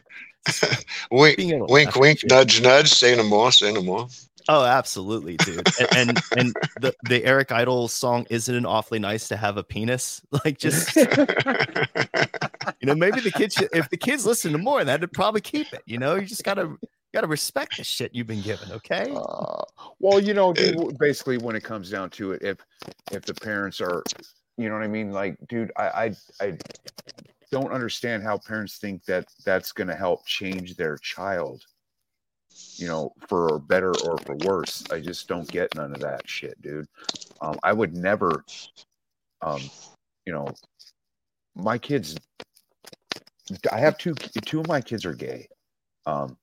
wink 1.11 1.37
being 1.37 1.51
able 1.53 1.67
to 1.69 1.73
wink 1.73 1.95
wink 1.97 2.21
nudge 2.25 2.61
nudge 2.63 2.89
say 2.91 3.17
no 3.17 3.23
more 3.23 3.53
say 3.53 3.73
no 3.73 3.83
more 3.83 4.09
Oh, 4.49 4.65
absolutely, 4.65 5.37
dude. 5.37 5.69
And 5.79 6.09
and, 6.09 6.21
and 6.37 6.57
the, 6.81 6.95
the 7.05 7.25
Eric 7.25 7.53
Idle 7.53 7.87
song 7.89 8.27
isn't 8.31 8.55
it 8.55 8.65
awfully 8.65 8.99
nice 8.99 9.29
to 9.29 9.37
have 9.37 9.57
a 9.57 9.63
penis? 9.65 10.23
Like 10.45 10.59
just 10.59 10.95
you 10.95 12.87
know, 12.87 12.95
maybe 12.95 13.21
the 13.21 13.33
kids 13.35 13.55
should, 13.55 13.69
if 13.73 13.89
the 13.91 13.97
kids 13.97 14.25
listen 14.25 14.53
to 14.53 14.59
more 14.59 14.81
of 14.81 14.87
that, 14.87 15.01
they'd 15.01 15.13
probably 15.13 15.41
keep 15.41 15.73
it. 15.73 15.83
You 15.85 15.99
know, 15.99 16.15
you 16.15 16.27
just 16.27 16.45
gotta 16.45 16.77
gotta 17.13 17.27
respect 17.27 17.77
the 17.77 17.85
shit 17.85 18.15
you've 18.15 18.27
been 18.27 18.43
given, 18.43 18.71
okay? 18.73 19.13
Uh, 19.15 19.63
well, 19.99 20.21
you 20.21 20.35
know, 20.35 20.53
dude, 20.53 20.97
basically, 20.99 21.39
when 21.39 21.57
it 21.57 21.65
comes 21.65 21.91
down 21.91 22.11
to 22.11 22.33
it, 22.33 22.43
if 22.43 22.59
if 23.11 23.25
the 23.25 23.35
parents 23.35 23.81
are, 23.81 24.03
you 24.57 24.69
know 24.69 24.75
what 24.75 24.85
I 24.85 24.89
mean, 24.89 25.13
like, 25.13 25.37
dude, 25.49 25.73
I 25.77 25.85
I, 25.85 26.15
I 26.41 26.59
don't 27.51 27.73
understand 27.73 28.23
how 28.23 28.39
parents 28.39 28.79
think 28.79 29.05
that 29.07 29.27
that's 29.45 29.73
going 29.73 29.89
to 29.89 29.97
help 29.97 30.27
change 30.27 30.77
their 30.77 30.99
child. 30.99 31.65
You 32.77 32.87
know, 32.87 33.13
for 33.29 33.59
better 33.59 33.93
or 34.05 34.19
for 34.19 34.37
worse. 34.37 34.85
I 34.91 35.01
just 35.01 35.29
don't 35.29 35.49
get 35.49 35.75
none 35.75 35.93
of 35.93 36.01
that 36.01 36.29
shit, 36.29 36.61
dude. 36.63 36.87
Um, 37.41 37.59
I 37.63 37.73
would 37.73 37.97
never, 37.97 38.45
um, 39.43 39.63
you 40.27 40.33
know, 40.33 40.49
my 41.57 41.79
kids. 41.79 42.17
I 43.73 43.79
have 43.79 43.99
two. 43.99 44.15
Two 44.45 44.61
of 44.61 44.69
my 44.69 44.81
kids 44.81 45.05
are 45.05 45.15
gay. 45.15 45.49
Um, 46.07 46.37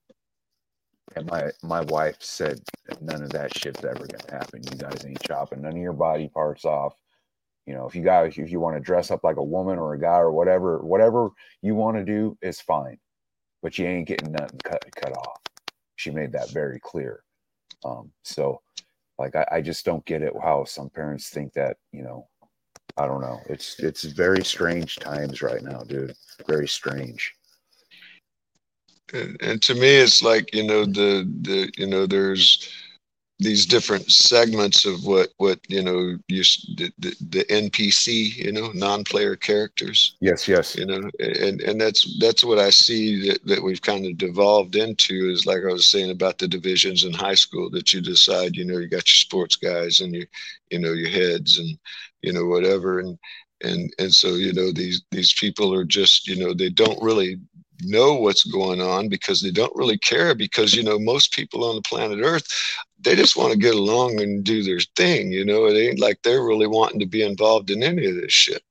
and 1.15 1.25
my 1.27 1.51
my 1.63 1.81
wife 1.81 2.17
said 2.19 2.59
none 3.01 3.23
of 3.23 3.29
that 3.31 3.57
shit's 3.57 3.83
ever 3.83 4.05
gonna 4.05 4.31
happen. 4.31 4.61
You 4.63 4.77
guys 4.77 5.05
ain't 5.05 5.21
chopping 5.21 5.61
none 5.61 5.73
of 5.73 5.77
your 5.77 5.93
body 5.93 6.29
parts 6.29 6.65
off. 6.65 6.93
You 7.65 7.73
know, 7.73 7.87
if 7.87 7.95
you 7.95 8.03
guys 8.03 8.37
if 8.37 8.51
you 8.51 8.59
want 8.59 8.75
to 8.75 8.79
dress 8.79 9.11
up 9.11 9.23
like 9.23 9.37
a 9.37 9.43
woman 9.43 9.79
or 9.79 9.93
a 9.93 9.99
guy 9.99 10.17
or 10.17 10.31
whatever, 10.31 10.79
whatever 10.79 11.29
you 11.61 11.75
want 11.75 11.97
to 11.97 12.03
do 12.03 12.37
is 12.41 12.59
fine, 12.61 12.97
but 13.61 13.77
you 13.77 13.85
ain't 13.85 14.07
getting 14.07 14.31
nothing 14.31 14.59
cut 14.63 14.83
cut 14.95 15.13
off. 15.17 15.41
She 15.95 16.11
made 16.11 16.31
that 16.33 16.51
very 16.51 16.79
clear. 16.79 17.23
Um, 17.83 18.11
so 18.23 18.61
like 19.17 19.35
I, 19.35 19.47
I 19.51 19.61
just 19.61 19.85
don't 19.85 20.05
get 20.05 20.21
it 20.21 20.33
how 20.41 20.65
some 20.65 20.89
parents 20.89 21.29
think 21.29 21.53
that, 21.53 21.77
you 21.91 22.03
know, 22.03 22.27
I 22.97 23.07
don't 23.07 23.21
know. 23.21 23.39
It's 23.49 23.79
it's 23.79 24.03
very 24.03 24.43
strange 24.43 24.95
times 24.97 25.41
right 25.41 25.61
now, 25.61 25.79
dude. 25.79 26.15
Very 26.47 26.67
strange. 26.67 27.33
and, 29.13 29.37
and 29.41 29.61
to 29.61 29.75
me 29.75 29.95
it's 29.95 30.23
like 30.23 30.53
you 30.53 30.65
know 30.65 30.85
the 30.85 31.29
the 31.41 31.71
you 31.77 31.87
know 31.87 32.05
there's 32.05 32.71
these 33.39 33.65
different 33.65 34.09
segments 34.09 34.85
of 34.85 35.05
what 35.05 35.29
what 35.37 35.59
you 35.67 35.83
know 35.83 36.17
you 36.27 36.43
the, 36.77 36.91
the, 36.99 37.15
the 37.29 37.43
npc 37.45 38.35
you 38.35 38.51
know 38.51 38.71
non-player 38.73 39.35
characters 39.35 40.15
Yes, 40.21 40.47
yes. 40.47 40.75
you 40.75 40.85
know 40.85 41.09
and 41.19 41.59
and 41.61 41.81
that's 41.81 42.17
that's 42.19 42.45
what 42.45 42.59
i 42.59 42.69
see 42.69 43.29
that, 43.29 43.45
that 43.45 43.61
we've 43.61 43.81
kind 43.81 44.05
of 44.05 44.17
devolved 44.17 44.75
into 44.77 45.29
is 45.29 45.45
like 45.45 45.63
i 45.67 45.71
was 45.71 45.89
saying 45.89 46.11
about 46.11 46.37
the 46.37 46.47
divisions 46.47 47.03
in 47.03 47.13
high 47.13 47.35
school 47.35 47.69
that 47.71 47.93
you 47.93 48.01
decide 48.01 48.55
you 48.55 48.63
know 48.63 48.77
you 48.77 48.87
got 48.87 49.07
your 49.07 49.19
sports 49.19 49.57
guys 49.57 49.99
and 49.99 50.15
you 50.15 50.25
you 50.71 50.79
know 50.79 50.93
your 50.93 51.09
heads 51.09 51.59
and 51.59 51.77
you 52.21 52.31
know 52.31 52.45
whatever 52.45 52.99
and 52.99 53.17
and 53.65 53.93
and 53.99 54.13
so 54.13 54.29
you 54.35 54.53
know 54.53 54.71
these 54.71 55.01
these 55.11 55.33
people 55.33 55.73
are 55.73 55.85
just 55.85 56.27
you 56.27 56.35
know 56.35 56.53
they 56.53 56.69
don't 56.69 57.01
really 57.01 57.39
know 57.81 58.13
what's 58.13 58.45
going 58.45 58.79
on 58.81 59.09
because 59.09 59.41
they 59.41 59.51
don't 59.51 59.75
really 59.75 59.97
care 59.97 60.33
because 60.33 60.73
you 60.73 60.83
know 60.83 60.97
most 60.97 61.33
people 61.33 61.63
on 61.65 61.75
the 61.75 61.81
planet 61.81 62.19
earth 62.23 62.47
they 63.01 63.15
just 63.15 63.35
want 63.35 63.51
to 63.51 63.57
get 63.59 63.75
along 63.75 64.21
and 64.21 64.43
do 64.43 64.63
their 64.63 64.79
thing 64.95 65.31
you 65.31 65.43
know 65.43 65.65
it 65.65 65.77
ain't 65.77 65.99
like 65.99 66.17
they're 66.23 66.43
really 66.43 66.67
wanting 66.67 66.99
to 66.99 67.05
be 67.05 67.23
involved 67.23 67.69
in 67.69 67.83
any 67.83 68.05
of 68.05 68.15
this 68.15 68.31
shit. 68.31 68.61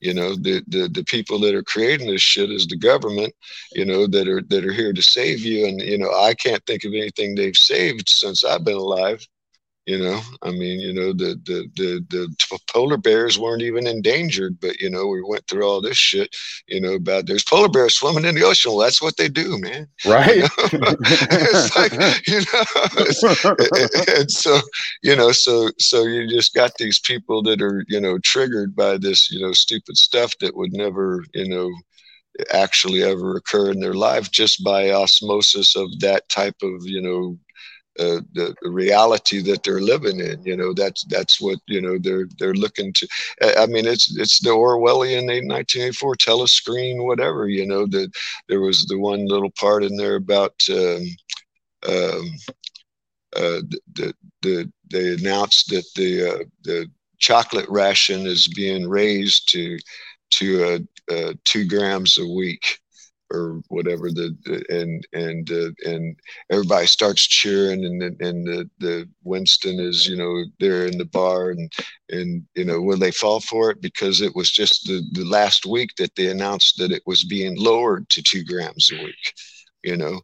You 0.00 0.14
know 0.14 0.34
the, 0.34 0.64
the 0.66 0.88
the 0.88 1.04
people 1.04 1.38
that 1.40 1.54
are 1.54 1.62
creating 1.62 2.08
this 2.08 2.22
shit 2.22 2.50
is 2.50 2.66
the 2.66 2.76
government 2.76 3.32
you 3.72 3.84
know 3.84 4.08
that 4.08 4.26
are 4.26 4.42
that 4.42 4.64
are 4.64 4.72
here 4.72 4.92
to 4.92 5.02
save 5.02 5.40
you. 5.40 5.66
And 5.66 5.80
you 5.80 5.96
know 5.96 6.12
i 6.12 6.34
can't 6.34 6.64
think 6.66 6.82
of 6.84 6.92
anything 6.92 7.34
they've 7.34 7.56
saved 7.56 8.08
since 8.08 8.42
i've 8.44 8.64
been 8.64 8.76
alive 8.76 9.24
you 9.86 9.98
know 9.98 10.20
i 10.42 10.50
mean 10.50 10.78
you 10.80 10.92
know 10.92 11.12
the 11.12 11.34
the 11.44 11.66
the, 11.76 12.04
the 12.10 12.58
polar 12.68 12.96
bears 12.96 13.38
weren't 13.38 13.62
even 13.62 13.86
endangered 13.86 14.58
but 14.60 14.80
you 14.80 14.88
know 14.88 15.06
we 15.08 15.20
went 15.22 15.46
through 15.48 15.64
all 15.64 15.80
this 15.80 15.96
shit 15.96 16.34
you 16.68 16.80
know 16.80 16.94
about 16.94 17.26
there's 17.26 17.42
polar 17.44 17.68
bears 17.68 17.94
swimming 17.94 18.24
in 18.24 18.34
the 18.36 18.44
ocean 18.44 18.70
well 18.70 18.80
that's 18.80 19.02
what 19.02 19.16
they 19.16 19.28
do 19.28 19.58
man 19.60 19.88
Right. 20.06 20.42
it's 20.72 21.76
like 21.76 21.92
you 22.28 22.40
know 22.52 22.64
it's- 22.98 24.18
and 24.18 24.30
so 24.30 24.60
you 25.02 25.16
know 25.16 25.32
so 25.32 25.70
so 25.78 26.04
you 26.04 26.28
just 26.28 26.54
got 26.54 26.72
these 26.78 27.00
people 27.00 27.42
that 27.42 27.60
are 27.60 27.84
you 27.88 28.00
know 28.00 28.18
triggered 28.18 28.74
by 28.76 28.98
this 28.98 29.30
you 29.30 29.40
know 29.40 29.52
stupid 29.52 29.96
stuff 29.96 30.32
that 30.38 30.56
would 30.56 30.72
never 30.72 31.24
you 31.34 31.48
know 31.48 31.70
actually 32.52 33.02
ever 33.02 33.36
occur 33.36 33.70
in 33.70 33.80
their 33.80 33.94
life 33.94 34.30
just 34.30 34.64
by 34.64 34.90
osmosis 34.90 35.76
of 35.76 35.88
that 36.00 36.28
type 36.28 36.56
of 36.62 36.70
you 36.84 37.00
know 37.02 37.36
uh, 37.98 38.20
the, 38.32 38.54
reality 38.62 39.42
that 39.42 39.62
they're 39.62 39.80
living 39.80 40.20
in 40.20 40.42
you 40.44 40.56
know 40.56 40.72
that's 40.72 41.04
that's 41.04 41.40
what 41.40 41.58
you 41.66 41.80
know 41.80 41.98
they're 41.98 42.26
they're 42.38 42.54
looking 42.54 42.92
to 42.92 43.06
i 43.58 43.66
mean 43.66 43.86
it's 43.86 44.16
it's 44.18 44.40
the 44.40 44.50
orwellian 44.50 45.26
1984 45.26 46.14
telescreen 46.16 47.04
whatever 47.06 47.48
you 47.48 47.66
know 47.66 47.86
that 47.86 48.10
there 48.48 48.60
was 48.60 48.86
the 48.86 48.98
one 48.98 49.26
little 49.26 49.50
part 49.58 49.84
in 49.84 49.96
there 49.96 50.16
about 50.16 50.54
um, 50.70 51.04
um, 51.88 52.30
uh, 53.36 53.60
the, 53.68 53.80
the, 53.94 54.14
the 54.42 54.72
they 54.90 55.14
announced 55.14 55.68
that 55.70 55.84
the 55.96 56.28
uh, 56.28 56.44
the 56.64 56.90
chocolate 57.18 57.68
ration 57.68 58.26
is 58.26 58.48
being 58.48 58.88
raised 58.88 59.48
to 59.50 59.78
to 60.30 60.64
uh, 60.64 61.12
uh, 61.14 61.32
two 61.44 61.66
grams 61.66 62.18
a 62.18 62.26
week 62.26 62.81
or 63.32 63.60
whatever 63.68 64.10
the, 64.10 64.36
and 64.68 65.06
and 65.12 65.50
uh, 65.50 65.70
and 65.90 66.16
everybody 66.50 66.86
starts 66.86 67.26
cheering 67.26 67.84
and 67.84 68.02
and 68.02 68.46
the 68.46 68.70
the 68.78 69.08
Winston 69.24 69.80
is 69.80 70.06
you 70.06 70.16
know 70.16 70.44
there 70.60 70.86
in 70.86 70.98
the 70.98 71.04
bar 71.06 71.50
and 71.50 71.72
and 72.10 72.44
you 72.54 72.64
know 72.64 72.80
will 72.80 72.98
they 72.98 73.10
fall 73.10 73.40
for 73.40 73.70
it 73.70 73.80
because 73.80 74.20
it 74.20 74.34
was 74.34 74.50
just 74.50 74.86
the 74.86 75.02
the 75.12 75.24
last 75.24 75.66
week 75.66 75.90
that 75.96 76.14
they 76.16 76.28
announced 76.28 76.76
that 76.78 76.92
it 76.92 77.02
was 77.06 77.24
being 77.24 77.56
lowered 77.56 78.08
to 78.10 78.22
two 78.22 78.44
grams 78.44 78.90
a 78.92 79.02
week 79.02 79.34
you 79.82 79.96
know 79.96 80.20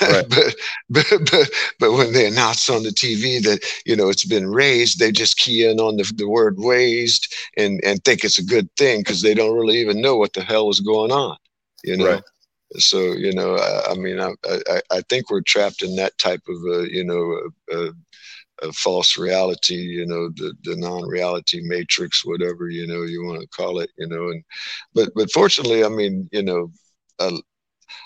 Right. 0.00 0.24
but, 0.28 0.54
but 0.88 1.06
but 1.30 1.50
but 1.80 1.92
when 1.92 2.12
they 2.12 2.26
announce 2.26 2.68
on 2.70 2.84
the 2.84 2.90
TV 2.90 3.42
that 3.42 3.60
you 3.84 3.96
know 3.96 4.08
it's 4.08 4.24
been 4.24 4.46
raised, 4.46 4.98
they 4.98 5.10
just 5.10 5.38
key 5.38 5.68
in 5.68 5.80
on 5.80 5.96
the, 5.96 6.10
the 6.16 6.28
word 6.28 6.54
raised 6.58 7.34
and 7.56 7.80
and 7.84 8.04
think 8.04 8.24
it's 8.24 8.38
a 8.38 8.44
good 8.44 8.68
thing 8.76 9.00
because 9.00 9.22
they 9.22 9.34
don't 9.34 9.56
really 9.56 9.78
even 9.78 10.00
know 10.00 10.16
what 10.16 10.34
the 10.34 10.42
hell 10.42 10.70
is 10.70 10.80
going 10.80 11.10
on, 11.10 11.36
you 11.82 11.96
know. 11.96 12.14
Right. 12.14 12.22
So 12.78 13.12
you 13.12 13.32
know, 13.32 13.56
I, 13.56 13.92
I 13.92 13.94
mean, 13.94 14.20
I, 14.20 14.32
I 14.46 14.80
I 14.90 15.00
think 15.08 15.30
we're 15.30 15.42
trapped 15.42 15.82
in 15.82 15.96
that 15.96 16.16
type 16.18 16.42
of 16.48 16.56
a 16.74 16.86
you 16.92 17.04
know 17.04 17.50
a, 17.72 17.76
a, 17.88 17.92
a 18.68 18.72
false 18.72 19.18
reality, 19.18 19.74
you 19.76 20.06
know, 20.06 20.28
the 20.36 20.54
the 20.64 20.76
non-reality 20.76 21.60
matrix, 21.64 22.24
whatever 22.24 22.68
you 22.70 22.86
know 22.86 23.02
you 23.02 23.24
want 23.24 23.40
to 23.42 23.48
call 23.48 23.80
it, 23.80 23.90
you 23.98 24.06
know. 24.08 24.30
And 24.30 24.42
but 24.94 25.10
but 25.14 25.30
fortunately, 25.32 25.84
I 25.84 25.88
mean, 25.88 26.28
you 26.32 26.42
know. 26.42 26.70
Uh, 27.18 27.38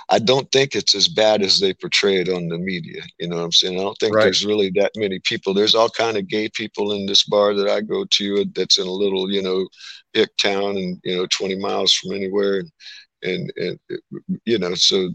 I 0.09 0.19
don't 0.19 0.51
think 0.53 0.75
it's 0.75 0.95
as 0.95 1.09
bad 1.09 1.43
as 1.43 1.59
they 1.61 1.75
portray 1.75 2.17
it 2.21 2.29
on 2.29 2.49
the 2.49 2.59
media. 2.59 3.03
You 3.19 3.29
know 3.29 3.37
what 3.37 3.45
I'm 3.45 3.53
saying? 3.53 3.79
I 3.79 3.83
don't 3.83 3.99
think 3.99 4.19
Right. 4.19 4.21
there's 4.21 4.45
really 4.45 4.71
that 4.77 4.93
many 4.97 5.21
people. 5.25 5.55
There's 5.55 5.75
all 5.75 5.89
kind 5.89 6.17
of 6.17 6.29
gay 6.29 6.49
people 6.49 6.93
in 6.93 7.07
this 7.07 7.25
bar 7.25 7.55
that 7.55 7.69
I 7.69 7.81
go 7.81 8.05
to 8.05 8.45
that's 8.55 8.79
in 8.79 8.87
a 8.87 8.91
little, 8.93 9.31
you 9.31 9.43
know, 9.43 9.67
hick 10.12 10.31
town 10.39 10.77
and, 10.77 11.01
you 11.05 11.17
know, 11.17 11.27
20 11.31 11.57
miles 11.57 11.93
from 11.93 12.12
anywhere. 12.12 12.61
And, 12.61 12.71
and, 13.27 13.53
and 13.57 13.79
you 14.45 14.59
know, 14.59 14.74
so, 14.74 15.11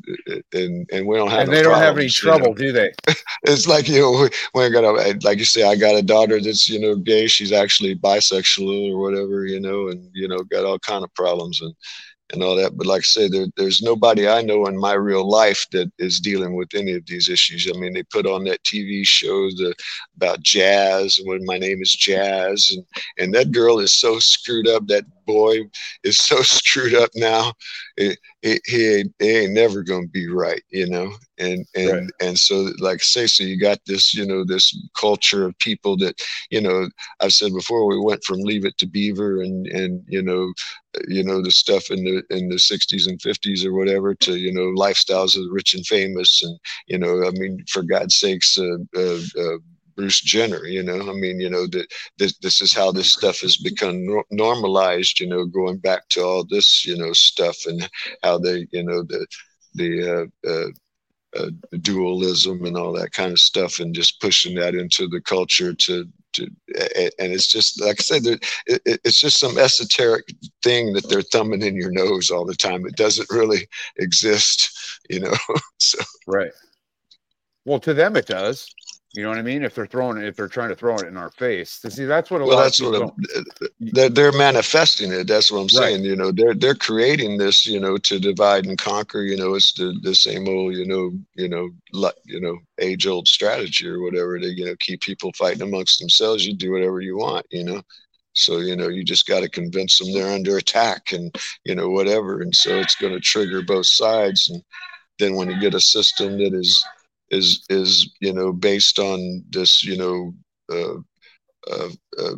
and, 0.53 0.89
and 0.91 1.07
we 1.07 1.17
don't 1.17 1.29
have, 1.29 1.41
and 1.41 1.51
no 1.51 1.55
they 1.55 1.63
don't 1.63 1.77
have 1.77 1.97
any 1.97 2.09
problems, 2.09 2.21
you 2.23 2.29
know 2.29 2.37
trouble, 2.37 2.53
do 2.53 2.71
they? 2.71 2.91
it's 3.43 3.67
like 3.67 3.87
you 3.87 3.99
know 3.99 4.11
we, 4.11 4.29
we 4.53 4.63
ain't 4.63 4.73
got 4.73 4.83
a 4.83 5.19
like 5.23 5.39
you 5.39 5.45
say 5.45 5.63
i 5.63 5.75
got 5.75 5.95
a 5.95 6.01
daughter 6.01 6.39
that's 6.39 6.69
you 6.69 6.79
know 6.79 6.95
gay 6.95 7.27
she's 7.27 7.51
actually 7.51 7.95
bisexual 7.95 8.91
or 8.91 8.99
whatever 8.99 9.45
you 9.45 9.59
know 9.59 9.87
and 9.87 10.09
you 10.13 10.27
know 10.27 10.39
got 10.43 10.65
all 10.65 10.79
kind 10.79 11.03
of 11.03 11.13
problems 11.15 11.61
and 11.61 11.73
and 12.33 12.43
all 12.43 12.55
that 12.55 12.77
but 12.77 12.87
like 12.87 12.99
i 12.99 13.03
say 13.03 13.27
there, 13.27 13.47
there's 13.57 13.81
nobody 13.81 14.27
i 14.27 14.41
know 14.41 14.65
in 14.67 14.77
my 14.77 14.93
real 14.93 15.27
life 15.27 15.65
that 15.71 15.91
is 15.99 16.19
dealing 16.19 16.55
with 16.55 16.69
any 16.75 16.93
of 16.93 17.05
these 17.05 17.29
issues. 17.29 17.69
I 17.73 17.77
mean 17.77 17.93
they 17.93 18.03
put 18.03 18.25
on 18.25 18.43
that 18.45 18.63
tv 18.63 19.05
show 19.05 19.49
the, 19.49 19.73
about 20.15 20.41
jazz 20.41 21.19
and 21.19 21.27
when 21.27 21.45
my 21.45 21.57
name 21.57 21.81
is 21.81 21.93
jazz 21.93 22.71
and 22.75 22.85
and 23.17 23.33
that 23.33 23.51
girl 23.51 23.79
is 23.79 23.93
so 23.93 24.19
screwed 24.19 24.67
up 24.67 24.87
that 24.87 25.05
boy 25.25 25.59
is 26.03 26.17
so 26.17 26.41
screwed 26.41 26.95
up 26.95 27.09
now 27.15 27.53
It, 27.97 28.17
he, 28.41 28.59
he, 28.65 28.87
ain't, 28.95 29.13
he 29.19 29.29
ain't 29.29 29.53
never 29.53 29.83
gonna 29.83 30.07
be 30.07 30.27
right 30.27 30.61
you 30.69 30.89
know 30.89 31.11
and 31.41 31.65
and 31.75 32.11
Right. 32.21 32.27
and 32.27 32.37
so 32.39 32.69
like 32.79 32.99
I 33.01 33.07
say 33.15 33.27
so 33.27 33.43
you 33.43 33.59
got 33.59 33.79
this 33.85 34.13
you 34.13 34.25
know 34.25 34.43
this 34.45 34.65
culture 34.95 35.45
of 35.45 35.57
people 35.59 35.97
that 35.97 36.15
you 36.49 36.61
know 36.61 36.89
i've 37.21 37.33
said 37.33 37.53
before 37.53 37.85
we 37.87 37.99
went 37.99 38.23
from 38.23 38.39
leave 38.39 38.65
it 38.65 38.77
to 38.79 38.87
beaver 38.87 39.41
and 39.41 39.67
and 39.67 40.03
you 40.07 40.21
know 40.21 40.53
you 41.07 41.23
know 41.23 41.41
the 41.41 41.51
stuff 41.51 41.89
in 41.89 42.03
the 42.03 42.23
in 42.29 42.49
the 42.49 42.55
60s 42.55 43.07
and 43.07 43.19
50s 43.19 43.65
or 43.65 43.73
whatever 43.73 44.13
to 44.15 44.37
you 44.37 44.53
know 44.53 44.67
lifestyles 44.85 45.35
of 45.37 45.43
the 45.43 45.51
rich 45.51 45.73
and 45.73 45.85
famous 45.87 46.43
and 46.43 46.59
you 46.87 46.97
know 46.97 47.25
i 47.27 47.31
mean 47.31 47.63
for 47.69 47.83
god's 47.83 48.15
sakes 48.15 48.57
uh, 48.57 48.77
uh, 48.97 49.19
uh, 49.39 49.57
Bruce 49.95 50.21
Jenner, 50.21 50.65
you 50.65 50.83
know, 50.83 51.09
I 51.09 51.13
mean, 51.13 51.39
you 51.39 51.49
know, 51.49 51.67
that 51.67 51.87
this, 52.17 52.37
this 52.37 52.61
is 52.61 52.73
how 52.73 52.91
this 52.91 53.13
stuff 53.13 53.41
has 53.41 53.57
become 53.57 54.23
normalized, 54.31 55.19
you 55.19 55.27
know, 55.27 55.45
going 55.45 55.77
back 55.77 56.07
to 56.09 56.21
all 56.23 56.45
this, 56.49 56.85
you 56.85 56.97
know, 56.97 57.13
stuff 57.13 57.57
and 57.65 57.89
how 58.23 58.37
they, 58.39 58.67
you 58.71 58.83
know, 58.83 59.03
the, 59.03 59.27
the, 59.75 60.29
uh, 60.45 60.49
uh, 60.49 60.67
uh, 61.37 61.49
dualism 61.81 62.65
and 62.65 62.77
all 62.77 62.91
that 62.93 63.11
kind 63.11 63.31
of 63.31 63.39
stuff, 63.39 63.79
and 63.79 63.95
just 63.95 64.19
pushing 64.21 64.55
that 64.55 64.75
into 64.75 65.07
the 65.07 65.21
culture 65.21 65.73
to 65.73 66.07
to 66.33 66.43
and 67.19 67.33
it's 67.33 67.47
just 67.47 67.81
like 67.81 67.99
I 67.99 68.03
said, 68.03 68.25
it- 68.25 69.01
it's 69.05 69.19
just 69.19 69.39
some 69.39 69.57
esoteric 69.57 70.33
thing 70.63 70.93
that 70.93 71.07
they're 71.09 71.21
thumbing 71.21 71.61
in 71.61 71.75
your 71.75 71.91
nose 71.91 72.31
all 72.31 72.45
the 72.45 72.55
time. 72.55 72.85
It 72.85 72.95
doesn't 72.95 73.29
really 73.29 73.67
exist, 73.97 74.71
you 75.09 75.19
know. 75.19 75.33
so 75.77 75.99
Right. 76.27 76.51
Well, 77.65 77.79
to 77.81 77.93
them 77.93 78.15
it 78.15 78.25
does. 78.27 78.73
You 79.13 79.23
know 79.23 79.29
what 79.29 79.39
I 79.39 79.43
mean? 79.43 79.63
If 79.63 79.75
they're 79.75 79.87
throwing 79.87 80.17
it, 80.17 80.25
if 80.25 80.35
they're 80.37 80.47
trying 80.47 80.69
to 80.69 80.75
throw 80.75 81.01
it 81.01 81.07
in 81.07 81.17
our 81.17 81.31
face, 81.31 81.81
see 81.89 82.05
that's 82.05 82.31
what 82.31 82.41
a 82.41 82.45
well, 82.45 82.57
lot 82.57 82.65
that's 82.65 82.79
of 82.79 82.79
what 82.81 82.95
people 82.95 83.03
I'm, 83.03 83.11
they're 83.79 84.09
they're 84.09 84.31
manifesting 84.31 85.11
it. 85.11 85.27
That's 85.27 85.51
what 85.51 85.59
I'm 85.59 85.69
Right. 85.71 85.93
saying. 85.93 86.03
You 86.05 86.15
know, 86.15 86.31
they're 86.31 86.53
they're 86.55 86.75
creating 86.75 87.37
this. 87.37 87.65
You 87.65 87.79
know, 87.79 87.97
to 87.97 88.19
divide 88.19 88.65
and 88.65 88.77
conquer. 88.77 89.21
You 89.21 89.37
know, 89.37 89.55
it's 89.55 89.73
the 89.73 89.93
the 90.03 90.15
same 90.15 90.47
old. 90.47 90.75
You 90.75 90.85
know, 90.87 91.11
you 91.35 91.49
know, 91.49 91.69
you 92.25 92.39
know, 92.41 92.57
age 92.79 93.07
old 93.07 93.27
strategy 93.27 93.87
or 93.87 94.01
whatever. 94.01 94.39
To 94.39 94.47
you 94.47 94.65
know, 94.65 94.75
keep 94.79 95.01
people 95.01 95.31
fighting 95.37 95.61
amongst 95.63 95.99
themselves. 95.99 96.45
You 96.45 96.55
do 96.55 96.71
whatever 96.71 97.01
you 97.01 97.17
want. 97.17 97.45
You 97.51 97.63
know. 97.65 97.81
So 98.33 98.59
you 98.59 98.75
know 98.75 98.87
you 98.89 99.03
just 99.03 99.27
got 99.27 99.41
to 99.41 99.49
convince 99.49 99.97
them 99.99 100.13
they're 100.13 100.33
under 100.33 100.57
attack 100.57 101.11
and 101.13 101.35
you 101.65 101.75
know 101.75 101.89
whatever, 101.89 102.41
and 102.41 102.55
so 102.55 102.77
it's 102.77 102.95
going 102.95 103.13
to 103.13 103.19
trigger 103.19 103.61
both 103.61 103.87
sides. 103.87 104.49
And 104.49 104.63
then 105.19 105.35
when 105.35 105.49
you 105.49 105.59
get 105.59 105.73
a 105.75 105.81
system 105.81 106.37
that 106.39 106.53
is 106.53 106.83
is 107.31 107.65
is 107.69 108.11
you 108.21 108.33
know 108.33 108.53
based 108.53 108.99
on 108.99 109.43
this 109.49 109.83
you 109.83 109.97
know 109.97 110.33
uh, 110.71 110.97
uh, 111.71 111.89
uh, 112.19 112.35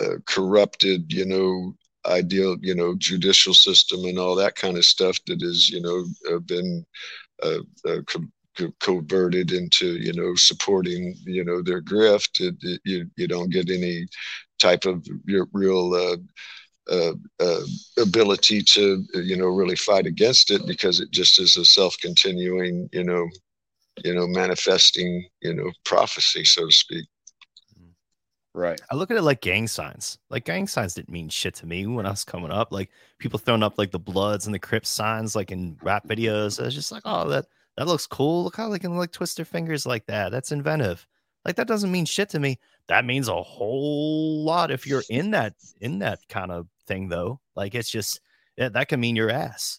uh, 0.00 0.14
corrupted 0.26 1.12
you 1.12 1.26
know 1.26 1.74
ideal 2.06 2.56
you 2.62 2.74
know 2.74 2.94
judicial 2.98 3.54
system 3.54 4.04
and 4.04 4.18
all 4.18 4.34
that 4.36 4.56
kind 4.56 4.76
of 4.78 4.84
stuff 4.84 5.18
that 5.26 5.42
is 5.42 5.70
you 5.70 5.80
know 5.82 6.04
uh, 6.34 6.38
been 6.40 6.84
uh, 7.42 7.58
co- 8.06 8.28
co- 8.58 8.72
converted 8.80 9.52
into 9.52 9.96
you 9.96 10.12
know 10.12 10.34
supporting 10.36 11.14
you 11.26 11.44
know 11.44 11.62
their 11.62 11.82
grift. 11.82 12.40
It, 12.40 12.56
it- 12.62 12.80
you 12.84 13.06
you 13.16 13.28
don't 13.28 13.50
get 13.52 13.70
any 13.70 14.06
type 14.60 14.84
of 14.86 15.06
real 15.52 15.94
uh, 16.90 17.12
uh, 17.40 17.60
ability 17.98 18.62
to 18.62 19.04
you 19.14 19.36
know 19.36 19.46
really 19.46 19.76
fight 19.76 20.06
against 20.06 20.50
it 20.50 20.66
because 20.66 21.00
it 21.00 21.10
just 21.10 21.40
is 21.40 21.56
a 21.56 21.64
self-continuing 21.64 22.88
you 22.92 23.04
know 23.04 23.28
you 24.04 24.14
know 24.14 24.26
manifesting 24.26 25.26
you 25.42 25.54
know 25.54 25.70
prophecy 25.84 26.44
so 26.44 26.66
to 26.66 26.72
speak 26.72 27.06
Right. 28.54 28.80
I 28.90 28.96
look 28.96 29.12
at 29.12 29.16
it 29.16 29.22
like 29.22 29.40
gang 29.40 29.68
signs. 29.68 30.18
Like 30.30 30.44
gang 30.44 30.66
signs 30.66 30.94
didn't 30.94 31.10
mean 31.10 31.28
shit 31.28 31.54
to 31.56 31.66
me 31.66 31.86
when 31.86 32.06
I 32.06 32.10
was 32.10 32.24
coming 32.24 32.50
up. 32.50 32.72
Like 32.72 32.90
people 33.20 33.38
throwing 33.38 33.62
up 33.62 33.78
like 33.78 33.92
the 33.92 34.00
Bloods 34.00 34.46
and 34.46 34.54
the 34.54 34.58
Crips 34.58 34.88
signs, 34.88 35.36
like 35.36 35.52
in 35.52 35.78
rap 35.80 36.08
videos. 36.08 36.60
I 36.60 36.64
was 36.64 36.74
just 36.74 36.90
like, 36.90 37.02
oh, 37.04 37.28
that 37.28 37.46
that 37.76 37.86
looks 37.86 38.08
cool. 38.08 38.42
Look 38.42 38.56
how 38.56 38.68
they 38.68 38.80
can 38.80 38.96
like 38.96 39.12
twist 39.12 39.36
their 39.36 39.44
fingers 39.44 39.86
like 39.86 40.06
that. 40.06 40.32
That's 40.32 40.50
inventive. 40.50 41.06
Like 41.44 41.54
that 41.54 41.68
doesn't 41.68 41.92
mean 41.92 42.04
shit 42.04 42.30
to 42.30 42.40
me. 42.40 42.58
That 42.88 43.04
means 43.04 43.28
a 43.28 43.40
whole 43.40 44.44
lot 44.44 44.72
if 44.72 44.88
you're 44.88 45.04
in 45.08 45.30
that 45.30 45.54
in 45.80 46.00
that 46.00 46.18
kind 46.28 46.50
of 46.50 46.66
thing 46.88 47.08
though. 47.08 47.40
Like 47.54 47.76
it's 47.76 47.90
just 47.90 48.20
yeah, 48.58 48.68
that 48.68 48.88
can 48.88 49.00
mean 49.00 49.16
your 49.16 49.30
ass. 49.30 49.78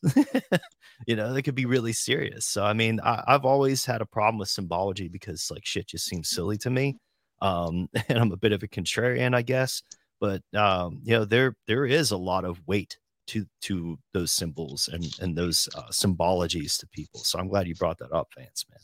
you 1.06 1.16
know, 1.16 1.34
that 1.34 1.44
could 1.44 1.54
be 1.54 1.66
really 1.66 1.94
serious. 1.94 2.48
So 2.48 2.64
I 2.64 2.74
mean, 2.74 3.00
I, 3.04 3.24
I've 3.28 3.46
always 3.46 3.86
had 3.86 4.02
a 4.02 4.06
problem 4.06 4.40
with 4.40 4.50
symbology 4.50 5.08
because 5.10 5.52
like 5.52 5.66
shit 5.66 5.88
just 5.88 6.06
seems 6.06 6.30
silly 6.30 6.58
to 6.58 6.72
me 6.72 6.98
um 7.42 7.90
and 8.10 8.18
i'm 8.18 8.32
a 8.32 8.38
bit 8.38 8.52
of 8.52 8.64
a 8.64 8.68
contrarian 8.68 9.36
i 9.36 9.42
guess 9.42 9.82
but 10.20 10.42
um 10.56 11.00
you 11.04 11.14
know 11.14 11.26
there 11.26 11.56
there 11.68 11.86
is 11.86 12.12
a 12.12 12.18
lot 12.18 12.46
of 12.46 12.62
weight 12.68 12.98
to 13.28 13.46
to 13.62 13.98
those 14.14 14.32
symbols 14.32 14.90
and 14.92 15.06
and 15.22 15.38
those 15.38 15.70
uh, 15.76 15.84
symbologies 15.92 16.78
to 16.78 16.88
people 16.88 17.20
so 17.22 17.38
i'm 17.40 17.48
glad 17.48 17.68
you 17.68 17.76
brought 17.76 17.98
that 17.98 18.12
up 18.12 18.28
vance 18.36 18.66
man 18.70 18.80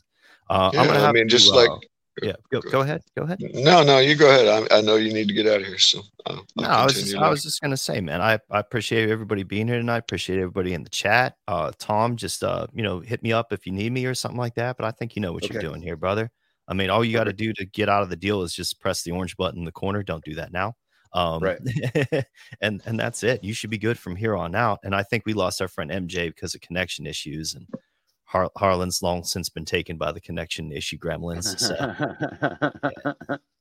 uh 0.48 0.70
yeah, 0.72 0.80
i'm 0.80 0.86
gonna 0.86 0.98
i 0.98 1.02
have 1.02 1.14
mean 1.14 1.28
just 1.28 1.48
to, 1.48 1.56
like 1.56 1.70
uh, 1.70 1.78
yeah 2.22 2.32
go, 2.50 2.60
go 2.60 2.80
ahead 2.80 3.02
go 3.16 3.24
ahead 3.24 3.38
no 3.40 3.82
no 3.82 3.98
you 3.98 4.14
go 4.14 4.28
ahead 4.28 4.46
i, 4.70 4.78
I 4.78 4.80
know 4.80 4.96
you 4.96 5.12
need 5.12 5.28
to 5.28 5.34
get 5.34 5.46
out 5.46 5.60
of 5.60 5.66
here 5.66 5.78
so 5.78 6.02
I'll, 6.26 6.36
I'll 6.36 6.64
no, 6.64 6.68
I 6.68 6.84
was 6.84 6.94
just, 6.94 7.14
I 7.16 7.28
was 7.28 7.42
just 7.42 7.60
gonna 7.60 7.76
say, 7.76 8.00
man, 8.00 8.20
I, 8.20 8.38
I 8.50 8.58
appreciate 8.58 9.08
everybody 9.10 9.44
being 9.44 9.68
here 9.68 9.76
tonight. 9.76 9.98
Appreciate 9.98 10.38
everybody 10.38 10.74
in 10.74 10.82
the 10.82 10.90
chat. 10.90 11.36
Uh, 11.46 11.70
Tom, 11.78 12.16
just 12.16 12.42
uh, 12.42 12.66
you 12.74 12.82
know, 12.82 12.98
hit 12.98 13.22
me 13.22 13.32
up 13.32 13.52
if 13.52 13.64
you 13.64 13.72
need 13.72 13.92
me 13.92 14.06
or 14.06 14.14
something 14.14 14.38
like 14.38 14.56
that. 14.56 14.76
But 14.76 14.86
I 14.86 14.90
think 14.90 15.14
you 15.14 15.22
know 15.22 15.32
what 15.32 15.48
you're 15.48 15.62
doing 15.62 15.80
here, 15.80 15.96
brother. 15.96 16.30
I 16.68 16.74
mean, 16.74 16.90
all 16.90 17.04
you 17.04 17.12
got 17.12 17.24
to 17.24 17.32
do 17.32 17.52
to 17.52 17.64
get 17.64 17.88
out 17.88 18.02
of 18.02 18.10
the 18.10 18.16
deal 18.16 18.42
is 18.42 18.52
just 18.52 18.80
press 18.80 19.02
the 19.02 19.12
orange 19.12 19.36
button 19.36 19.60
in 19.60 19.64
the 19.64 19.72
corner. 19.72 20.02
Don't 20.02 20.24
do 20.24 20.34
that 20.34 20.52
now. 20.52 20.74
Um, 21.12 21.42
Right. 21.42 21.58
and 22.60 22.82
and 22.84 22.98
that's 22.98 23.22
it. 23.22 23.44
You 23.44 23.54
should 23.54 23.70
be 23.70 23.78
good 23.78 23.98
from 23.98 24.16
here 24.16 24.36
on 24.36 24.54
out. 24.54 24.80
And 24.82 24.94
I 24.94 25.02
think 25.02 25.24
we 25.24 25.32
lost 25.32 25.60
our 25.60 25.68
friend 25.68 25.90
MJ 25.90 26.28
because 26.28 26.54
of 26.54 26.60
connection 26.60 27.06
issues, 27.06 27.54
and 27.54 27.66
Har- 28.26 28.50
Harlan's 28.56 29.02
long 29.02 29.24
since 29.24 29.48
been 29.48 29.64
taken 29.64 29.96
by 29.96 30.12
the 30.12 30.20
connection 30.20 30.72
issue 30.72 30.98
gremlins. 30.98 31.58
So. 31.58 33.38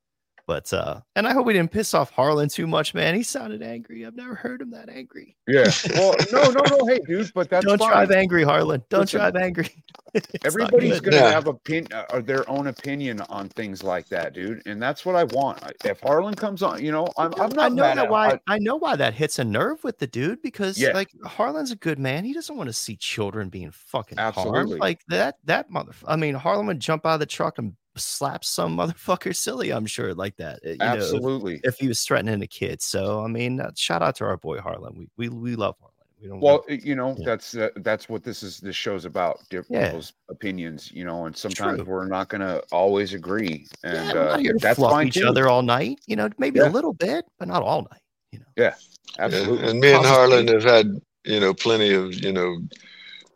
But 0.47 0.71
uh, 0.71 1.01
and 1.15 1.27
I 1.27 1.33
hope 1.33 1.47
we 1.47 1.53
didn't 1.53 1.71
piss 1.71 1.93
off 1.95 2.11
Harlan 2.11 2.49
too 2.49 2.67
much, 2.67 2.93
man. 2.93 3.15
He 3.15 3.23
sounded 3.23 3.63
angry. 3.63 4.05
I've 4.05 4.15
never 4.15 4.35
heard 4.35 4.61
him 4.61 4.69
that 4.71 4.89
angry. 4.89 5.35
yeah. 5.47 5.71
Well, 5.95 6.13
no, 6.31 6.43
no, 6.51 6.61
no. 6.77 6.85
Hey, 6.85 6.99
dude, 7.07 7.31
but 7.33 7.49
that's 7.49 7.65
Don't 7.65 7.79
fine. 7.79 7.89
drive 7.89 8.11
angry, 8.11 8.43
Harlan. 8.43 8.83
Don't 8.89 9.01
Listen, 9.01 9.19
drive 9.21 9.35
angry. 9.35 9.69
Everybody's 10.45 10.99
gonna 11.01 11.17
Yeah. 11.17 11.31
have 11.31 11.47
pin 11.63 11.87
or 12.13 12.21
their 12.21 12.47
own 12.49 12.67
opinion 12.67 13.21
on 13.21 13.49
things 13.49 13.83
like 13.83 14.07
that, 14.09 14.33
dude, 14.33 14.61
and 14.67 14.81
that's 14.81 15.05
what 15.05 15.15
I 15.15 15.23
want. 15.25 15.61
If 15.83 15.99
Harlan 16.01 16.35
comes 16.35 16.61
on, 16.61 16.83
you 16.83 16.91
know, 16.91 17.07
I'm, 17.17 17.33
I'm 17.39 17.49
not 17.49 17.65
I 17.65 17.69
know 17.69 17.81
mad 17.83 17.97
that 17.97 18.05
at 18.05 18.09
why 18.11 18.27
I- 18.47 18.55
I 18.55 18.59
know 18.59 18.75
why 18.75 18.95
that 18.95 19.13
hits 19.13 19.39
a 19.39 19.43
nerve 19.43 19.83
with 19.83 19.97
the 19.97 20.07
dude 20.07 20.41
because 20.41 20.77
Yeah. 20.79 20.91
like 20.93 21.09
Harlan's 21.25 21.71
a 21.71 21.75
good 21.75 21.97
man. 21.99 22.23
He 22.23 22.33
doesn't 22.33 22.55
want 22.55 22.67
to 22.67 22.73
see 22.73 22.95
children 22.95 23.49
being 23.49 23.71
fucking 23.71 24.19
Absolutely. 24.19 24.53
harmed. 24.57 24.79
Like 24.79 25.01
that 25.07 25.37
that 25.45 25.69
mother 25.69 25.93
I 26.07 26.15
mean 26.15 26.35
Harlan 26.35 26.67
would 26.67 26.79
jump 26.79 27.05
out 27.05 27.15
of 27.15 27.19
the 27.19 27.25
truck 27.25 27.57
and 27.57 27.73
slap 27.97 28.43
some 28.45 28.77
motherfucker 28.77 29.35
silly, 29.45 29.71
I'm 29.71 29.85
sure, 29.85 30.13
like 30.13 30.35
that. 30.37 30.59
uh, 30.65 30.69
you 30.69 30.77
know, 30.77 30.85
if- 30.85 31.01
Absolutely. 31.01 31.61
if, 31.63 31.77
he 31.77 31.87
was 31.87 32.01
threatening 32.03 32.41
a 32.41 32.47
kid. 32.47 32.81
So 32.81 33.23
I 33.23 33.27
mean, 33.27 33.59
uh, 33.59 33.71
shout 33.75 34.01
out 34.01 34.15
to 34.17 34.25
our 34.25 34.37
boy 34.37 34.59
Harlan. 34.59 34.95
We 34.97 35.07
we, 35.17 35.29
we 35.29 35.55
love 35.55 35.75
Harlan. 35.79 35.91
We 36.21 36.29
don't 36.29 36.39
Well, 36.39 36.63
you 36.69 36.95
know, 36.95 37.15
Yeah. 37.19 37.25
that's 37.25 37.55
uh, 37.55 37.69
that's 37.77 38.07
what 38.09 38.23
this 38.23 38.41
is. 38.41 38.59
This 38.59 38.75
show's 38.75 39.05
about 39.05 39.39
different 39.49 39.81
Yeah. 39.81 39.87
people's 39.87 40.13
opinions, 40.29 40.91
you 40.91 41.03
know, 41.05 41.25
and 41.25 41.35
sometimes 41.35 41.81
True. 41.83 41.85
we're 41.93 42.07
not 42.07 42.29
gonna 42.29 42.61
always 42.71 43.13
agree, 43.13 43.67
and 43.83 44.13
we're 44.13 44.21
uh, 44.21 44.25
not 44.31 44.39
here 44.39 44.53
to 44.53 44.59
that's 44.59 44.79
fluff 44.79 44.91
fine 44.91 45.07
each 45.07 45.15
too. 45.15 45.27
other 45.27 45.47
all 45.49 45.61
night. 45.61 45.99
You 46.07 46.15
know, 46.15 46.29
maybe 46.37 46.59
Yeah. 46.59 46.69
a 46.69 46.71
little 46.71 46.93
bit, 46.93 47.25
but 47.37 47.47
not 47.47 47.63
all 47.63 47.81
night. 47.91 48.01
You 48.31 48.39
know. 48.39 48.45
Yeah, 48.57 48.75
absolutely. 49.19 49.57
And, 49.59 49.67
and 49.69 49.79
me 49.81 49.93
and 49.93 50.05
Harlan 50.05 50.47
have 50.47 50.63
had, 50.63 50.99
you 51.25 51.39
know, 51.39 51.53
plenty 51.53 51.93
of, 51.93 52.13
you 52.15 52.31
know, 52.31 52.57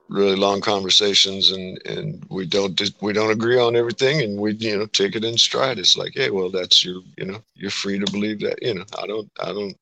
really 0.10 0.36
long 0.36 0.60
conversations 0.60 1.51
and 1.51 1.80
and 1.86 2.26
we 2.30 2.45
don't 2.45 2.82
we 3.01 3.14
don't 3.14 3.30
agree 3.32 3.60
on 3.60 3.76
everything 3.76 4.22
and 4.22 4.39
we 4.39 4.53
you 4.53 4.76
know 4.78 4.88
take 4.88 5.16
it 5.16 5.24
in 5.24 5.38
stride 5.38 5.78
it's 5.78 5.95
like 5.95 6.14
hey 6.16 6.32
well 6.32 6.49
that's 6.49 6.84
your 6.84 7.01
you 7.18 7.26
know 7.26 7.38
you're 7.55 7.70
free 7.70 7.99
to 7.99 8.12
believe 8.12 8.39
that 8.39 8.57
you 8.62 8.74
know 8.74 8.84
i 9.01 9.05
don't 9.05 9.30
i 9.43 9.49
don't 9.53 9.76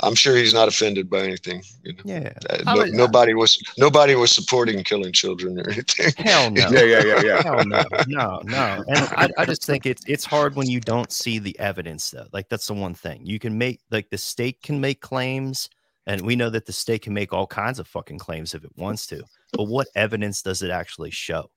i'm 0.00 0.14
sure 0.14 0.34
he's 0.36 0.54
not 0.54 0.68
offended 0.68 1.10
by 1.10 1.18
anything 1.20 1.62
you 1.82 1.92
know 1.92 2.02
Yeah. 2.06 2.32
Uh, 2.48 2.56
I 2.66 2.74
no- 2.74 2.80
would- 2.82 2.94
nobody 2.94 3.34
was 3.34 3.62
nobody 3.76 4.14
was 4.14 4.30
supporting 4.32 4.82
killing 4.84 5.12
children 5.12 5.60
or 5.60 5.68
anything 5.68 6.12
Hell 6.24 6.50
no. 6.50 6.68
Yeah, 6.70 6.82
yeah, 6.84 7.04
yeah, 7.04 7.20
yeah. 7.22 7.42
Hell 7.42 7.64
no, 7.66 7.84
no, 8.06 8.40
no. 8.44 8.84
And 8.88 8.98
I, 9.22 9.28
I 9.36 9.44
just 9.44 9.64
think 9.66 9.84
it's 9.84 10.02
it's 10.06 10.24
hard 10.24 10.56
when 10.56 10.68
you 10.70 10.80
don't 10.80 11.12
see 11.12 11.38
the 11.38 11.58
evidence 11.58 12.10
though. 12.10 12.26
Like 12.32 12.48
that's 12.48 12.66
the 12.68 12.74
one 12.74 12.94
thing. 12.94 13.20
You 13.26 13.38
can 13.38 13.58
make 13.58 13.80
like 13.90 14.08
the 14.10 14.18
state 14.18 14.62
can 14.62 14.80
make 14.80 15.00
claims, 15.00 15.68
and 16.06 16.22
we 16.22 16.36
know 16.36 16.48
that 16.50 16.64
the 16.66 16.72
state 16.72 17.02
can 17.02 17.12
make 17.12 17.32
all 17.32 17.46
kinds 17.46 17.78
of 17.78 17.86
fucking 17.86 18.18
claims 18.18 18.54
if 18.54 18.64
it 18.64 18.70
wants 18.76 19.06
to. 19.08 19.22
But 19.52 19.64
what 19.64 19.88
evidence 19.94 20.42
does 20.42 20.62
it 20.62 20.70
actually 20.70 21.10
show? 21.10 21.50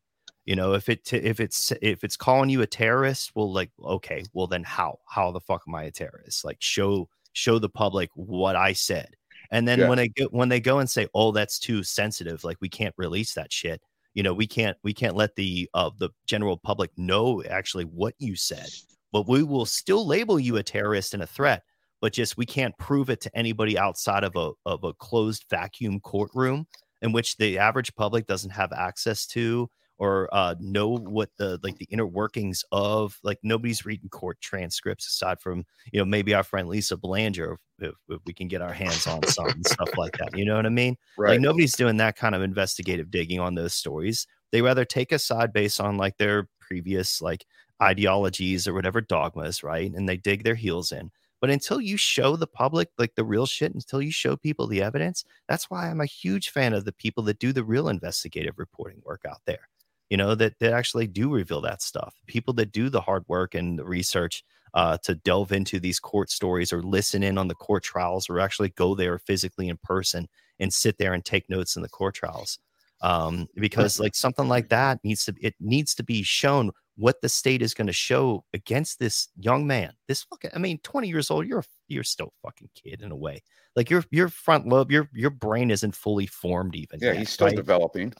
You 0.46 0.56
know, 0.56 0.74
if 0.74 0.90
it 0.90 1.14
if 1.14 1.40
it's 1.40 1.72
if 1.82 2.04
it's 2.04 2.18
calling 2.18 2.50
you 2.50 2.62
a 2.62 2.68
terrorist, 2.68 3.32
well, 3.36 3.52
like 3.52 3.72
okay, 3.84 4.24
well 4.34 4.48
then 4.48 4.64
how 4.64 5.00
how 5.08 5.32
the 5.32 5.40
fuck 5.42 5.64
am 5.68 5.76
I 5.76 5.84
a 5.84 5.92
terrorist? 5.92 6.44
Like 6.46 6.58
show 6.62 7.10
show 7.34 7.60
the 7.60 7.70
public 7.70 8.10
what 8.16 8.56
I 8.56 8.74
said. 8.74 9.16
And 9.52 9.68
then 9.68 9.80
Yeah. 9.80 9.88
when 9.88 9.98
they 9.98 10.08
go 10.10 10.26
when 10.32 10.50
they 10.50 10.60
go 10.60 10.80
and 10.80 10.90
say, 10.90 11.08
"Oh, 11.14 11.32
that's 11.32 11.60
too 11.60 11.84
sensitive," 11.84 12.44
like 12.44 12.58
we 12.62 12.70
can't 12.70 12.96
release 12.98 13.34
that 13.36 13.52
shit 13.54 13.82
you 14.14 14.24
know 14.24 14.34
we 14.34 14.48
can't 14.48 14.78
we 14.84 14.94
can't 14.94 15.16
let 15.16 15.36
the 15.36 15.70
uh 15.74 15.90
the 15.98 16.10
general 16.26 16.58
public 16.58 16.92
know 16.98 17.42
actually 17.50 17.86
what 17.86 18.14
you 18.20 18.36
said 18.36 18.68
but 19.12 19.28
we 19.28 19.44
will 19.44 19.66
still 19.66 20.06
label 20.06 20.40
you 20.40 20.58
a 20.58 20.64
terrorist 20.64 21.14
and 21.14 21.24
a 21.24 21.28
threat 21.28 21.64
but 22.02 22.14
just 22.14 22.38
we 22.38 22.46
can't 22.46 22.78
prove 22.78 23.10
it 23.10 23.22
to 23.22 23.38
anybody 23.38 23.78
outside 23.78 24.24
of 24.24 24.36
a 24.36 24.52
of 24.66 24.84
a 24.84 24.94
closed 24.96 25.46
vacuum 25.50 26.00
courtroom 26.00 26.68
in 27.02 27.12
which 27.12 27.38
the 27.38 27.58
average 27.58 27.94
public 27.96 28.28
doesn't 28.28 28.52
have 28.52 28.72
access 28.74 29.26
to 29.28 29.70
or 29.98 30.30
uh 30.34 30.56
know 30.60 30.98
what 30.98 31.30
the 31.38 31.60
like 31.64 31.78
the 31.78 31.86
inner 31.92 32.06
workings 32.08 32.64
of 32.72 33.20
like 33.24 33.38
nobody's 33.44 33.86
reading 33.86 34.10
court 34.10 34.40
transcripts 34.42 35.08
aside 35.08 35.40
from 35.42 35.64
you 35.92 36.00
know 36.00 36.06
maybe 36.06 36.34
our 36.34 36.44
friend 36.44 36.68
lisa 36.68 36.98
belanger 36.98 37.58
if, 37.80 37.94
if 38.10 38.20
we 38.26 38.34
can 38.34 38.48
get 38.48 38.62
our 38.62 38.74
hands 38.74 39.06
on 39.08 39.26
some 39.26 39.54
and 39.54 39.66
stuff 39.66 39.90
like 39.98 40.14
that 40.18 40.34
you 40.34 40.46
know 40.46 40.56
what 40.56 40.66
i 40.66 40.70
mean 40.70 40.96
Right. 41.18 41.38
like 41.38 41.40
nobody's 41.40 41.76
doing 41.76 41.98
that 41.98 42.16
kind 42.16 42.36
of 42.36 42.42
investigative 42.42 43.12
digging 43.12 43.40
on 43.40 43.56
those 43.56 43.74
stories. 43.74 44.28
They 44.52 44.62
rather 44.62 44.86
take 44.86 45.12
a 45.12 45.20
side 45.20 45.54
based 45.54 45.80
on 45.80 45.98
like 45.98 46.18
their 46.18 46.50
previous 46.60 47.22
like 47.22 47.46
ideologies 47.82 48.68
or 48.68 48.74
whatever 48.74 49.02
dogmas, 49.02 49.64
right? 49.64 49.92
And 49.92 50.08
they 50.08 50.18
dig 50.18 50.44
their 50.44 50.56
heels 50.56 50.92
in. 50.92 51.12
But 51.42 51.50
until 51.50 51.82
you 51.82 51.98
show 51.98 52.36
the 52.36 52.48
public 52.48 52.90
like 52.98 53.16
the 53.16 53.26
real 53.26 53.46
shit, 53.46 53.74
until 53.74 54.02
you 54.02 54.12
show 54.12 54.38
people 54.38 54.68
the 54.68 54.82
evidence, 54.82 55.26
that's 55.50 55.70
why 55.70 55.90
I'm 55.90 56.00
a 56.00 56.06
huge 56.06 56.50
fan 56.50 56.74
of 56.74 56.86
the 56.86 56.94
people 56.94 57.24
that 57.24 57.40
do 57.40 57.52
the 57.52 57.64
real 57.64 57.90
investigative 57.90 58.58
reporting 58.58 59.02
work 59.04 59.24
out 59.28 59.42
there. 59.46 59.68
You 60.10 60.18
know, 60.18 60.36
that 60.36 60.60
that 60.60 60.74
actually 60.74 61.08
do 61.08 61.34
reveal 61.34 61.62
that 61.62 61.82
stuff. 61.82 62.14
People 62.28 62.54
that 62.56 62.72
do 62.72 62.90
the 62.90 63.02
hard 63.02 63.24
work 63.28 63.56
and 63.56 63.80
the 63.80 63.86
research 63.86 64.44
uh, 64.74 64.98
to 65.04 65.16
delve 65.16 65.52
into 65.52 65.80
these 65.80 66.00
court 66.00 66.30
stories 66.30 66.72
or 66.72 66.82
listen 66.84 67.24
in 67.24 67.38
on 67.38 67.48
the 67.48 67.56
court 67.56 67.84
trials 67.84 68.30
or 68.30 68.40
actually 68.40 68.70
go 68.70 68.96
there 68.96 69.18
physically 69.20 69.68
in 69.68 69.78
person 69.84 70.28
and 70.60 70.74
sit 70.74 70.98
there 70.98 71.14
and 71.14 71.26
take 71.26 71.50
notes 71.50 71.76
in 71.76 71.82
the 71.82 71.90
court 71.90 72.16
trials 72.16 72.60
um, 73.02 73.48
because 73.56 74.00
like 74.00 74.16
something 74.16 74.48
like 74.48 74.70
that 74.70 75.00
needs 75.04 75.26
to 75.26 75.34
it 75.42 75.56
needs 75.60 75.96
to 75.96 76.04
be 76.04 76.24
shown 76.24 76.72
what 76.96 77.22
the 77.22 77.30
state 77.30 77.62
is 77.62 77.74
going 77.74 77.88
to 77.88 77.94
show 77.94 78.44
against 78.54 79.00
this 79.00 79.30
young 79.38 79.66
man 79.66 79.94
this 80.08 80.24
fucking 80.24 80.52
i 80.54 80.60
mean 80.60 80.78
20 80.84 81.08
years 81.08 81.32
old 81.32 81.48
you're 81.48 81.64
you're 81.88 82.04
still 82.04 82.28
a 82.28 82.48
fucking 82.48 82.70
kid 82.76 83.02
in 83.02 83.12
a 83.12 83.16
way 83.16 83.42
like 83.76 83.90
your 83.90 84.04
your 84.12 84.30
front 84.30 84.68
lobe 84.68 84.92
your 84.92 85.10
your 85.14 85.30
brain 85.30 85.72
isn't 85.72 85.96
fully 85.96 86.26
formed 86.28 86.76
even 86.76 87.00
Yeah, 87.00 87.14
yet, 87.14 87.18
he's 87.18 87.30
still 87.30 87.48
right? 87.48 87.56
developing. 87.56 88.14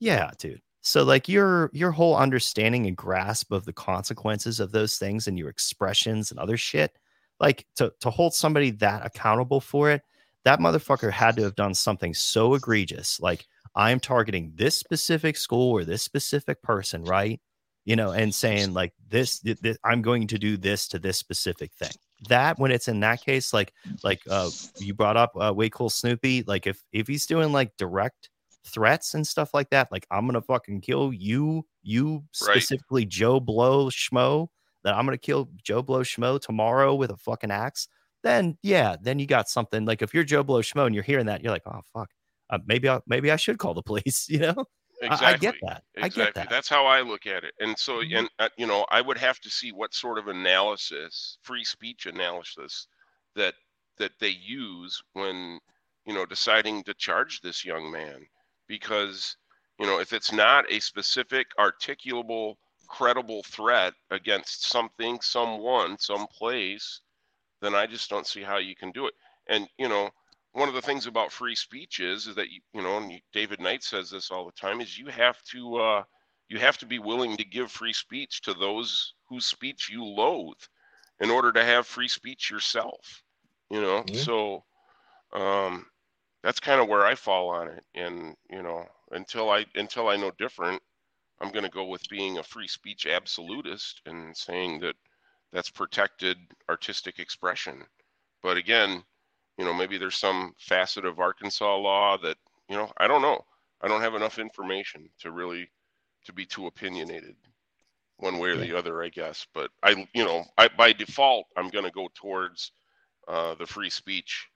Yeah, 0.00 0.30
dude. 0.38 0.60
So 0.82 1.02
like 1.02 1.28
your 1.28 1.70
your 1.72 1.90
whole 1.90 2.16
understanding 2.16 2.86
and 2.86 2.96
grasp 2.96 3.52
of 3.52 3.64
the 3.64 3.72
consequences 3.72 4.60
of 4.60 4.72
those 4.72 4.98
things 4.98 5.26
and 5.26 5.38
your 5.38 5.48
expressions 5.48 6.30
and 6.30 6.38
other 6.38 6.56
shit, 6.56 6.96
like 7.40 7.66
to 7.76 7.92
to 8.00 8.10
hold 8.10 8.34
somebody 8.34 8.70
that 8.72 9.06
accountable 9.06 9.60
for 9.60 9.90
it, 9.90 10.02
that 10.44 10.58
motherfucker 10.60 11.10
had 11.10 11.36
to 11.36 11.42
have 11.42 11.54
done 11.54 11.74
something 11.74 12.12
so 12.14 12.54
egregious. 12.54 13.18
Like 13.20 13.46
I 13.74 13.90
am 13.92 14.00
targeting 14.00 14.52
this 14.54 14.76
specific 14.76 15.36
school 15.36 15.72
or 15.72 15.84
this 15.84 16.02
specific 16.02 16.62
person, 16.62 17.02
right? 17.04 17.40
You 17.84 17.96
know, 17.96 18.12
and 18.12 18.34
saying 18.34 18.72
like 18.72 18.92
this, 19.08 19.40
th- 19.40 19.60
th- 19.60 19.76
I'm 19.84 20.00
going 20.00 20.26
to 20.28 20.38
do 20.38 20.56
this 20.56 20.88
to 20.88 20.98
this 20.98 21.18
specific 21.18 21.72
thing. 21.74 21.92
That 22.28 22.58
when 22.58 22.70
it's 22.70 22.88
in 22.88 23.00
that 23.00 23.22
case, 23.22 23.52
like 23.52 23.74
like 24.02 24.20
uh 24.30 24.48
you 24.78 24.94
brought 24.94 25.16
up 25.18 25.32
uh 25.38 25.52
way 25.54 25.68
cool 25.68 25.90
Snoopy, 25.90 26.44
like 26.46 26.66
if 26.66 26.82
if 26.92 27.06
he's 27.06 27.26
doing 27.26 27.52
like 27.52 27.76
direct 27.76 28.30
threats 28.66 29.12
and 29.12 29.26
stuff 29.26 29.52
like 29.52 29.68
that. 29.70 29.92
Like, 29.92 30.06
I'm 30.10 30.26
gonna 30.26 30.40
fucking 30.40 30.80
kill 30.80 31.12
you, 31.12 31.66
you 31.82 32.24
Right. 32.46 32.56
specifically 32.56 33.04
Joe 33.04 33.38
Blow 33.40 33.88
Schmo. 33.90 34.48
That 34.84 34.94
I'm 34.94 35.04
gonna 35.04 35.18
kill 35.18 35.50
Joe 35.62 35.82
Blow 35.82 36.00
Schmo 36.00 36.40
tomorrow 36.40 36.94
with 36.94 37.10
a 37.10 37.16
fucking 37.18 37.50
axe. 37.50 37.88
then 38.22 38.56
yeah, 38.62 38.96
then 39.02 39.18
you 39.18 39.26
got 39.26 39.50
something. 39.50 39.84
Like 39.84 40.00
if 40.00 40.14
you're 40.14 40.24
Joe 40.24 40.42
Blow 40.42 40.60
Schmo 40.62 40.86
and 40.86 40.94
you're 40.94 41.04
hearing 41.04 41.26
that, 41.26 41.42
you're 41.42 41.52
like, 41.52 41.66
oh 41.66 41.82
fuck, 41.92 42.08
uh, 42.48 42.58
maybe 42.66 42.88
I 42.88 43.00
maybe 43.06 43.30
I 43.30 43.36
should 43.36 43.58
call 43.58 43.74
the 43.74 43.82
police. 43.90 44.26
You 44.30 44.38
know, 44.38 44.64
Exactly. 45.02 45.26
I, 45.26 45.36
get 45.36 45.54
that. 45.62 45.84
I 46.00 46.08
Exactly. 46.08 46.24
get 46.24 46.34
that. 46.34 46.48
That's 46.50 46.68
how 46.68 46.86
I 46.86 47.00
look 47.02 47.26
at 47.26 47.44
it. 47.44 47.54
And 47.60 47.78
so, 47.78 48.00
Mhm. 48.00 48.16
and 48.18 48.30
uh, 48.38 48.48
you 48.56 48.66
know, 48.66 48.86
I 48.90 49.00
would 49.00 49.18
have 49.18 49.40
to 49.40 49.50
see 49.50 49.72
what 49.72 49.94
sort 49.94 50.18
of 50.18 50.28
analysis, 50.28 51.38
free 51.42 51.64
speech 51.64 52.06
analysis, 52.06 52.88
that 53.34 53.54
that 53.98 54.12
they 54.18 54.28
use 54.30 55.02
when 55.12 55.60
you 56.06 56.14
know 56.14 56.26
deciding 56.26 56.84
to 56.84 56.94
charge 56.94 57.40
this 57.40 57.64
young 57.64 57.90
man, 57.90 58.26
because 58.66 59.36
you 59.78 59.86
know, 59.86 59.98
if 60.00 60.12
it's 60.12 60.32
not 60.32 60.70
a 60.70 60.80
specific, 60.80 61.48
articulable, 61.58 62.56
credible 62.88 63.42
threat 63.42 63.94
against 64.10 64.64
something, 64.68 65.20
someone, 65.20 65.98
some 65.98 66.26
place, 66.28 67.00
then 67.60 67.74
I 67.74 67.86
just 67.86 68.10
don't 68.10 68.26
see 68.26 68.42
how 68.42 68.58
you 68.58 68.76
can 68.76 68.92
do 68.92 69.06
it. 69.06 69.14
And 69.48 69.68
you 69.78 69.88
know, 69.88 70.10
one 70.54 70.68
of 70.68 70.74
the 70.74 70.82
things 70.82 71.06
about 71.06 71.32
free 71.32 71.54
speech 71.54 72.00
is 72.00 72.26
is 72.26 72.36
that 72.36 72.50
you, 72.50 72.60
you 72.72 72.82
know 72.82 72.96
and 72.96 73.20
david 73.32 73.60
knight 73.60 73.82
says 73.82 74.10
this 74.10 74.30
all 74.30 74.46
the 74.46 74.52
time 74.52 74.80
is 74.80 74.98
you 74.98 75.06
have 75.06 75.42
to 75.42 75.76
uh, 75.76 76.02
you 76.48 76.58
have 76.58 76.78
to 76.78 76.86
be 76.86 76.98
willing 76.98 77.36
to 77.36 77.44
give 77.44 77.70
free 77.70 77.92
speech 77.92 78.40
to 78.42 78.54
those 78.54 79.14
whose 79.28 79.46
speech 79.46 79.90
you 79.90 80.04
loathe 80.04 80.60
in 81.20 81.30
order 81.30 81.52
to 81.52 81.64
have 81.64 81.86
free 81.86 82.08
speech 82.08 82.50
yourself 82.50 83.22
you 83.70 83.80
know? 83.80 84.04
Yeah. 84.06 84.20
so 84.20 84.64
um, 85.32 85.86
that's 86.42 86.60
kind 86.60 86.80
of 86.80 86.88
where 86.88 87.04
i 87.04 87.14
fall 87.14 87.48
on 87.48 87.68
it. 87.68 87.84
And 87.94 88.36
you 88.50 88.62
know 88.62 88.84
until 89.10 89.50
i 89.50 89.66
until 89.74 90.08
i 90.08 90.16
know 90.16 90.30
different 90.38 90.80
i'm 91.40 91.50
going 91.50 91.64
to 91.64 91.70
go 91.70 91.86
with 91.86 92.08
being 92.08 92.38
a 92.38 92.42
free 92.42 92.68
speech 92.68 93.06
absolutist 93.06 94.00
and 94.06 94.36
saying 94.36 94.80
that 94.80 94.94
that's 95.52 95.70
protected 95.70 96.36
artistic 96.68 97.18
expression. 97.18 97.84
But 98.42 98.56
again 98.56 99.02
you 99.58 99.64
know 99.64 99.74
maybe 99.74 99.98
there's 99.98 100.16
some 100.16 100.54
facet 100.58 101.04
of 101.04 101.20
arkansas 101.20 101.76
law 101.76 102.16
that 102.18 102.36
you 102.68 102.76
know 102.76 102.90
i 102.98 103.06
don't 103.06 103.22
know. 103.22 103.44
I 103.80 103.88
don't 103.88 104.00
have 104.00 104.14
enough 104.14 104.38
information 104.38 105.10
to 105.20 105.30
really 105.30 105.70
to 106.24 106.32
be 106.32 106.46
too 106.46 106.66
opinionated 106.66 107.36
one 108.16 108.38
way 108.38 108.48
or 108.50 108.56
the 108.56 108.76
other 108.76 109.02
i 109.02 109.08
guess. 109.08 109.46
But 109.54 109.70
i 109.82 110.08
you 110.14 110.24
know 110.24 110.44
i 110.58 110.68
by 110.68 110.92
default 110.92 111.46
i'm 111.56 111.68
going 111.68 111.84
to 111.84 111.90
go 111.90 112.08
towards 112.14 112.72
uh, 113.28 113.54
the 113.54 113.66
free 113.66 113.90
speech 113.90 114.48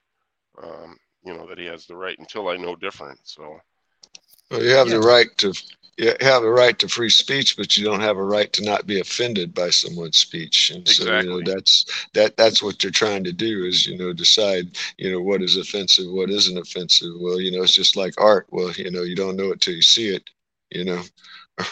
um, 0.61 0.97
you 1.23 1.33
know 1.35 1.47
that 1.47 1.57
he 1.57 1.65
has 1.65 1.85
the 1.85 1.95
right 1.95 2.17
until 2.19 2.49
i 2.49 2.57
know 2.57 2.75
different. 2.75 3.19
So 3.23 3.59
Well, 4.51 4.63
you 4.63 4.71
have 4.71 4.89
Yeah. 4.89 4.91
the 4.91 4.99
right 5.01 5.27
to 5.37 5.53
you 5.97 6.13
have 6.21 6.43
a 6.43 6.49
right 6.51 6.79
to 6.79 6.87
free 6.87 7.09
speech, 7.09 7.57
but 7.57 7.75
you 7.77 7.83
don't 7.83 7.99
have 7.99 8.17
a 8.17 8.23
right 8.23 8.51
to 8.53 8.63
not 8.63 8.87
be 8.87 8.99
offended 8.99 9.53
by 9.53 9.69
someone's 9.69 10.17
speech. 10.17 10.71
And 10.71 10.87
so 10.87 11.09
you 11.09 11.27
know 11.27 11.41
that's 11.41 11.85
that 12.13 12.37
that's 12.37 12.61
what 12.63 12.83
you're 12.83 12.91
trying 12.91 13.23
to 13.25 13.33
do 13.33 13.65
is 13.65 13.85
you 13.85 13.97
know 13.97 14.13
decide 14.13 14.77
you 14.97 15.11
know 15.11 15.21
what 15.21 15.41
is 15.41 15.57
offensive, 15.57 16.05
what 16.09 16.29
isn't 16.29 16.57
offensive. 16.57 17.11
Well, 17.19 17.39
you 17.39 17.51
know 17.51 17.63
it's 17.63 17.75
just 17.75 17.95
like 17.97 18.13
art. 18.17 18.47
Well, 18.51 18.71
you 18.71 18.91
know 18.91 19.03
you 19.03 19.15
don't 19.15 19.35
know 19.37 19.51
it 19.51 19.61
till 19.61 19.75
you 19.75 19.81
see 19.81 20.09
it. 20.15 20.23
You 20.71 20.85
know, 20.85 21.01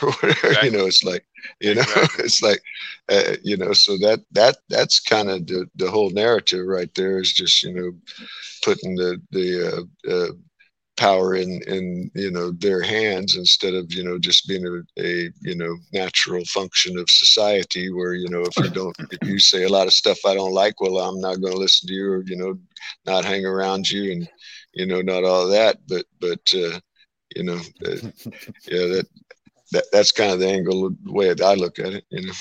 whatever. 0.02 0.56
You 0.62 0.72
know, 0.72 0.86
it's 0.86 1.04
like 1.04 1.26
you 1.62 1.76
know 1.76 1.84
Exactly. 1.84 2.20
it's 2.20 2.42
like 2.42 2.62
uh, 3.10 3.36
you 3.44 3.58
know 3.58 3.74
so 3.74 3.98
that 4.00 4.24
that 4.32 4.58
that's 4.70 5.00
kind 5.00 5.30
of 5.30 5.48
the 5.48 5.68
the 5.76 5.90
whole 5.90 6.10
narrative 6.10 6.66
right 6.66 6.94
there 6.96 7.20
is 7.20 7.32
just 7.34 7.64
you 7.64 7.74
know 7.74 7.92
putting 8.64 8.96
the 8.96 9.22
the 9.32 9.88
uh, 10.08 10.12
uh, 10.12 10.32
power 10.98 11.36
in 11.36 11.62
in 11.68 12.12
you 12.16 12.32
know 12.32 12.52
their 12.52 12.82
hands 12.82 13.36
instead 13.38 13.74
of 13.74 13.92
you 13.94 14.04
know 14.04 14.18
just 14.18 14.48
being 14.48 14.66
a, 14.66 15.02
a 15.02 15.30
you 15.42 15.56
know 15.56 15.78
natural 15.94 16.44
function 16.46 16.98
of 16.98 17.10
society 17.10 17.92
where 17.92 18.14
you 18.14 18.28
know 18.30 18.42
if 18.42 18.58
you 18.58 18.70
don't 18.70 18.96
if 19.12 19.28
you 19.28 19.40
say 19.40 19.64
a 19.64 19.70
lot 19.70 19.88
of 19.88 19.94
stuff 19.94 20.18
i 20.26 20.34
don't 20.34 20.54
like 20.54 20.80
well 20.82 20.98
i'm 20.98 21.20
not 21.22 21.40
going 21.42 21.54
to 21.54 21.60
listen 21.60 21.88
to 21.88 21.94
you 21.94 22.12
or 22.12 22.24
you 22.26 22.36
know 22.36 22.58
not 23.06 23.24
hang 23.26 23.46
around 23.46 23.90
you 23.90 24.12
and 24.12 24.30
you 24.74 24.86
know 24.86 25.02
not 25.02 25.24
all 25.24 25.48
that 25.48 25.78
but 25.88 26.06
but 26.20 26.40
uh 26.56 26.80
you 27.36 27.44
know 27.44 27.60
uh, 27.86 27.92
yeah 28.68 28.88
that 28.94 29.08
that 29.72 29.86
that's 29.92 30.12
kind 30.12 30.32
of 30.32 30.40
the 30.40 30.48
angle 30.48 30.90
the 31.04 31.12
way 31.12 31.28
that 31.34 31.42
i 31.42 31.54
look 31.54 31.78
at 31.80 31.94
it 31.94 32.06
you 32.10 32.26
know 32.26 32.34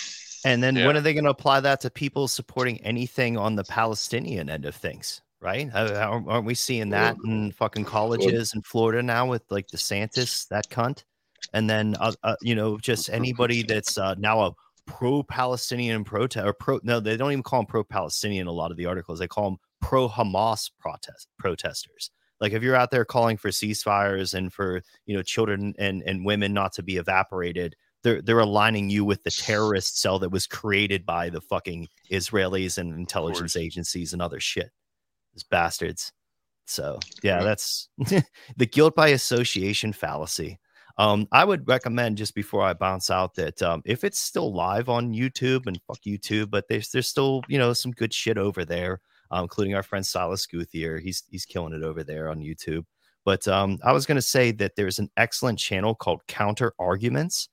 And 0.45 0.63
then 0.63 0.77
Yeah. 0.77 0.87
when 0.87 0.97
are 0.97 1.01
they 1.01 1.13
going 1.13 1.25
to 1.25 1.31
apply 1.31 1.59
that 1.61 1.81
to 1.81 1.91
people 1.91 2.29
supporting 2.29 2.79
anything 2.83 3.37
on 3.37 3.57
the 3.57 3.65
Palestinian 3.65 4.49
end 4.49 4.65
of 4.65 4.77
things? 4.77 5.21
Right? 5.41 5.69
Aren't 5.75 6.47
we 6.47 6.55
seeing 6.55 6.89
that 6.91 7.17
in 7.25 7.53
fucking 7.53 7.85
colleges 7.85 8.55
in 8.55 8.63
Florida 8.63 9.03
now 9.03 9.27
with 9.27 9.43
like 9.51 9.67
DeSantis, 9.69 10.49
that 10.49 10.69
cunt? 10.71 11.05
And 11.53 11.69
then, 11.69 11.95
uh, 12.01 12.13
uh, 12.23 12.37
you 12.43 12.55
know, 12.55 12.79
just 12.79 13.11
anybody 13.11 13.63
that's 13.63 13.99
uh, 13.99 14.15
now 14.19 14.41
a 14.41 14.53
pro-Palestinian 14.87 16.05
protest 16.05 16.47
or 16.47 16.53
pro. 16.53 16.81
No, 16.83 17.01
they 17.01 17.17
don't 17.17 17.33
even 17.33 17.43
call 17.43 17.61
them 17.61 17.67
pro-Palestinian. 17.67 18.47
A 18.47 18.53
lot 18.53 18.71
of 18.71 18.77
the 18.77 18.87
articles 18.87 19.19
they 19.19 19.29
call 19.29 19.51
them 19.51 19.59
pro-Hamas 19.81 20.71
protest 20.81 21.29
protesters. 21.39 22.11
Like 22.41 22.53
if 22.53 22.63
you're 22.63 22.77
out 22.77 22.91
there 22.91 23.05
calling 23.05 23.37
for 23.37 23.49
ceasefires 23.49 24.35
and 24.35 24.53
for 24.53 24.83
you 25.07 25.17
know 25.17 25.23
children 25.23 25.75
and 25.79 26.03
and 26.03 26.25
women 26.25 26.53
not 26.53 26.73
to 26.75 26.83
be 26.83 26.97
evaporated, 26.97 27.75
they're 28.03 28.23
they're 28.23 28.39
aligning 28.39 28.91
you 28.91 29.05
with 29.05 29.23
the 29.23 29.31
terrorist 29.31 30.01
cell 30.01 30.19
that 30.21 30.31
was 30.31 30.47
created 30.47 31.07
by 31.07 31.31
the 31.31 31.41
fucking 31.41 31.89
Israelis 32.11 32.79
and 32.79 32.95
intelligence 32.95 33.57
agencies 33.57 34.13
and 34.13 34.23
other 34.23 34.41
shit. 34.41 34.71
Bastards. 35.45 36.13
So 36.67 36.99
yeah, 37.23 37.39
Yeah. 37.39 37.45
that's 37.45 37.89
the 38.57 38.67
guilt 38.67 38.95
by 38.97 39.09
association 39.09 39.93
fallacy. 39.93 40.59
Um, 40.99 41.29
I 41.31 41.45
would 41.45 41.69
recommend 41.69 42.17
just 42.17 42.35
before 42.35 42.63
I 42.63 42.73
bounce 42.73 43.11
out 43.11 43.35
that 43.35 43.61
um, 43.63 43.83
if 43.85 44.03
it's 44.03 44.19
still 44.19 44.53
live 44.55 44.89
on 44.89 45.13
YouTube 45.13 45.67
and 45.67 45.79
fuck 45.87 46.01
YouTube, 46.07 46.51
but 46.51 46.67
there's 46.69 46.91
there's 46.91 47.09
still 47.09 47.43
you 47.49 47.59
know 47.59 47.73
some 47.75 47.93
good 47.93 48.15
shit 48.15 48.39
over 48.39 48.65
there, 48.65 49.01
uh, 49.31 49.41
including 49.43 49.75
our 49.75 49.83
friend 49.83 50.05
Silas 50.07 50.47
Guthier. 50.47 50.99
He's 50.99 51.23
he's 51.31 51.45
killing 51.45 51.75
it 51.75 51.83
over 51.83 52.03
there 52.03 52.31
on 52.31 52.41
YouTube. 52.41 52.85
But 53.27 53.47
um, 53.49 53.79
I 53.85 53.93
was 53.93 54.07
going 54.07 54.17
to 54.17 54.23
say 54.23 54.53
that 54.53 54.77
there's 54.77 54.99
an 55.01 55.11
excellent 55.17 55.59
channel 55.59 55.95
called 55.95 56.23
Counter 56.29 56.73
Arguments. 56.79 57.49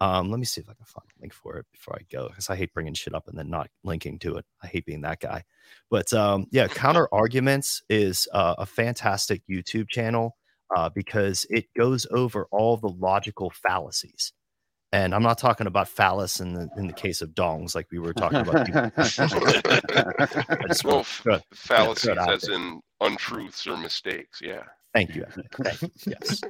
Um, 0.00 0.30
let 0.30 0.38
me 0.38 0.44
see 0.44 0.60
if 0.60 0.68
I 0.68 0.74
can 0.74 0.84
find 0.84 1.06
a 1.16 1.20
link 1.20 1.32
for 1.32 1.56
it 1.56 1.66
before 1.72 1.96
I 1.96 2.02
go 2.10 2.28
because 2.28 2.50
I 2.50 2.56
hate 2.56 2.72
bringing 2.72 2.94
shit 2.94 3.14
up 3.14 3.26
and 3.26 3.36
then 3.36 3.50
not 3.50 3.68
linking 3.82 4.18
to 4.20 4.36
it. 4.36 4.44
I 4.62 4.68
hate 4.68 4.86
being 4.86 5.00
that 5.00 5.20
guy. 5.20 5.44
But 5.90 6.12
um, 6.12 6.46
yeah, 6.52 6.68
Counter 6.68 7.08
Arguments 7.12 7.82
is 7.88 8.28
uh, 8.32 8.54
a 8.58 8.66
fantastic 8.66 9.42
YouTube 9.50 9.88
channel 9.88 10.36
uh, 10.76 10.88
because 10.88 11.46
it 11.50 11.66
goes 11.76 12.06
over 12.10 12.46
all 12.52 12.76
the 12.76 12.88
logical 12.88 13.50
fallacies. 13.50 14.32
And 14.92 15.14
I'm 15.14 15.22
not 15.22 15.36
talking 15.36 15.66
about 15.66 15.88
phallus 15.88 16.40
in 16.40 16.54
the 16.54 16.70
in 16.78 16.86
the 16.86 16.94
case 16.94 17.20
of 17.20 17.30
dongs 17.30 17.74
like 17.74 17.88
we 17.90 17.98
were 17.98 18.14
talking 18.14 18.38
about. 18.38 18.70
I 18.74 18.90
well 20.84 20.96
want 20.96 21.06
to 21.24 21.42
fallacies 21.52 22.04
throw 22.04 22.12
it 22.12 22.18
out 22.18 22.32
as 22.32 22.42
there. 22.42 22.54
in 22.54 22.80
untruths 23.00 23.66
or 23.66 23.76
mistakes 23.76 24.40
yeah 24.42 24.62
Thank 24.94 25.14
you. 25.14 25.26
Thank 25.62 25.82
you. 25.82 25.90
Yes. 26.06 26.40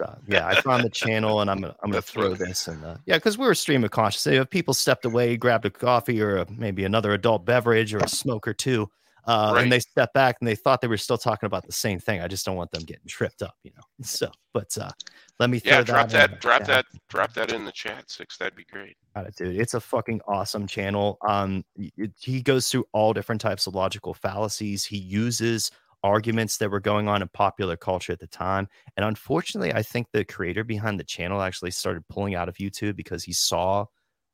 Uh, 0.00 0.14
yeah, 0.26 0.46
I 0.46 0.60
found 0.60 0.84
the 0.84 0.90
channel 0.90 1.40
and 1.40 1.50
I'm 1.50 1.60
gonna 1.60 1.74
I'm 1.82 1.90
gonna 1.90 2.02
throw 2.02 2.34
this 2.34 2.68
and 2.68 2.84
uh, 2.84 2.96
yeah, 3.06 3.16
because 3.16 3.38
we 3.38 3.46
were 3.46 3.54
stream 3.54 3.84
of 3.84 3.90
consciousness. 3.90 4.36
If 4.40 4.50
people 4.50 4.74
stepped 4.74 5.04
away, 5.04 5.36
grabbed 5.36 5.64
a 5.64 5.70
coffee 5.70 6.20
or 6.20 6.36
a, 6.38 6.46
maybe 6.50 6.84
another 6.84 7.12
adult 7.12 7.44
beverage 7.44 7.94
or 7.94 7.98
a 7.98 8.08
smoke 8.08 8.46
or 8.46 8.54
two, 8.54 8.88
uh, 9.26 9.52
Right. 9.54 9.62
and 9.64 9.72
they 9.72 9.80
stepped 9.80 10.14
back 10.14 10.36
and 10.40 10.46
they 10.48 10.54
thought 10.54 10.80
they 10.80 10.86
were 10.88 10.96
still 10.96 11.18
talking 11.18 11.46
about 11.46 11.66
the 11.66 11.72
same 11.72 11.98
thing. 11.98 12.20
I 12.20 12.28
just 12.28 12.44
don't 12.46 12.56
want 12.56 12.70
them 12.70 12.82
getting 12.84 13.06
tripped 13.08 13.42
up, 13.42 13.54
you 13.64 13.72
know. 13.76 13.82
So, 14.04 14.30
but 14.52 14.76
uh, 14.78 14.90
let 15.40 15.50
me 15.50 15.58
throw 15.58 15.78
yeah 15.78 15.82
drop 15.82 16.08
that, 16.10 16.24
in 16.26 16.30
that 16.32 16.40
drop 16.40 16.64
that 16.66 16.84
drop 17.08 17.32
that 17.34 17.52
in 17.52 17.64
the 17.64 17.72
chat 17.72 18.10
six 18.10 18.36
that'd 18.38 18.54
be 18.56 18.64
great 18.70 18.96
Got 19.14 19.26
it, 19.28 19.34
dude. 19.36 19.58
It's 19.60 19.74
a 19.74 19.80
fucking 19.80 20.20
awesome 20.28 20.66
channel. 20.66 21.18
Um, 21.26 21.64
it- 21.76 22.12
he 22.20 22.42
goes 22.42 22.68
through 22.68 22.84
all 22.92 23.12
different 23.14 23.40
types 23.40 23.66
of 23.66 23.74
logical 23.74 24.12
fallacies. 24.14 24.84
He 24.84 24.98
uses 24.98 25.70
arguments 26.06 26.56
that 26.58 26.70
were 26.70 26.80
going 26.80 27.08
on 27.08 27.20
in 27.20 27.28
popular 27.28 27.76
culture 27.76 28.12
at 28.12 28.20
the 28.20 28.26
time. 28.26 28.68
And 28.96 29.04
unfortunately, 29.04 29.72
I 29.72 29.82
think 29.82 30.06
the 30.12 30.24
creator 30.24 30.64
behind 30.64 31.00
the 31.00 31.04
channel 31.04 31.42
actually 31.42 31.72
started 31.72 32.06
pulling 32.08 32.34
out 32.34 32.48
of 32.48 32.56
YouTube 32.56 32.96
because 32.96 33.24
he 33.24 33.32
saw 33.32 33.86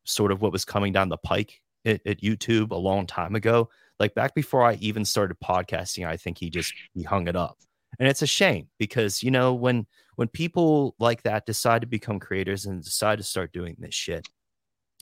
sort 0.04 0.32
of 0.32 0.42
what 0.42 0.52
was 0.52 0.64
coming 0.64 0.92
down 0.92 1.08
the 1.08 1.16
pike 1.16 1.60
at, 1.84 2.00
at 2.06 2.20
YouTube 2.20 2.70
a 2.70 2.76
long 2.76 3.06
time 3.06 3.34
ago. 3.34 3.70
Like 3.98 4.14
back 4.14 4.34
before 4.34 4.64
I 4.64 4.74
even 4.74 5.04
started 5.04 5.36
podcasting, 5.42 6.06
I 6.06 6.16
think 6.16 6.38
he 6.38 6.50
just 6.50 6.74
he 6.92 7.02
hung 7.02 7.26
it 7.28 7.36
up. 7.36 7.58
And 7.98 8.08
it's 8.08 8.22
a 8.22 8.26
shame 8.26 8.68
because 8.78 9.22
you 9.22 9.30
know 9.30 9.54
when 9.54 9.86
when 10.16 10.28
people 10.28 10.94
like 10.98 11.22
that 11.22 11.46
decide 11.46 11.80
to 11.82 11.86
become 11.86 12.18
creators 12.20 12.66
and 12.66 12.82
decide 12.82 13.18
to 13.18 13.24
start 13.24 13.52
doing 13.52 13.76
this 13.78 13.94
shit, 13.94 14.26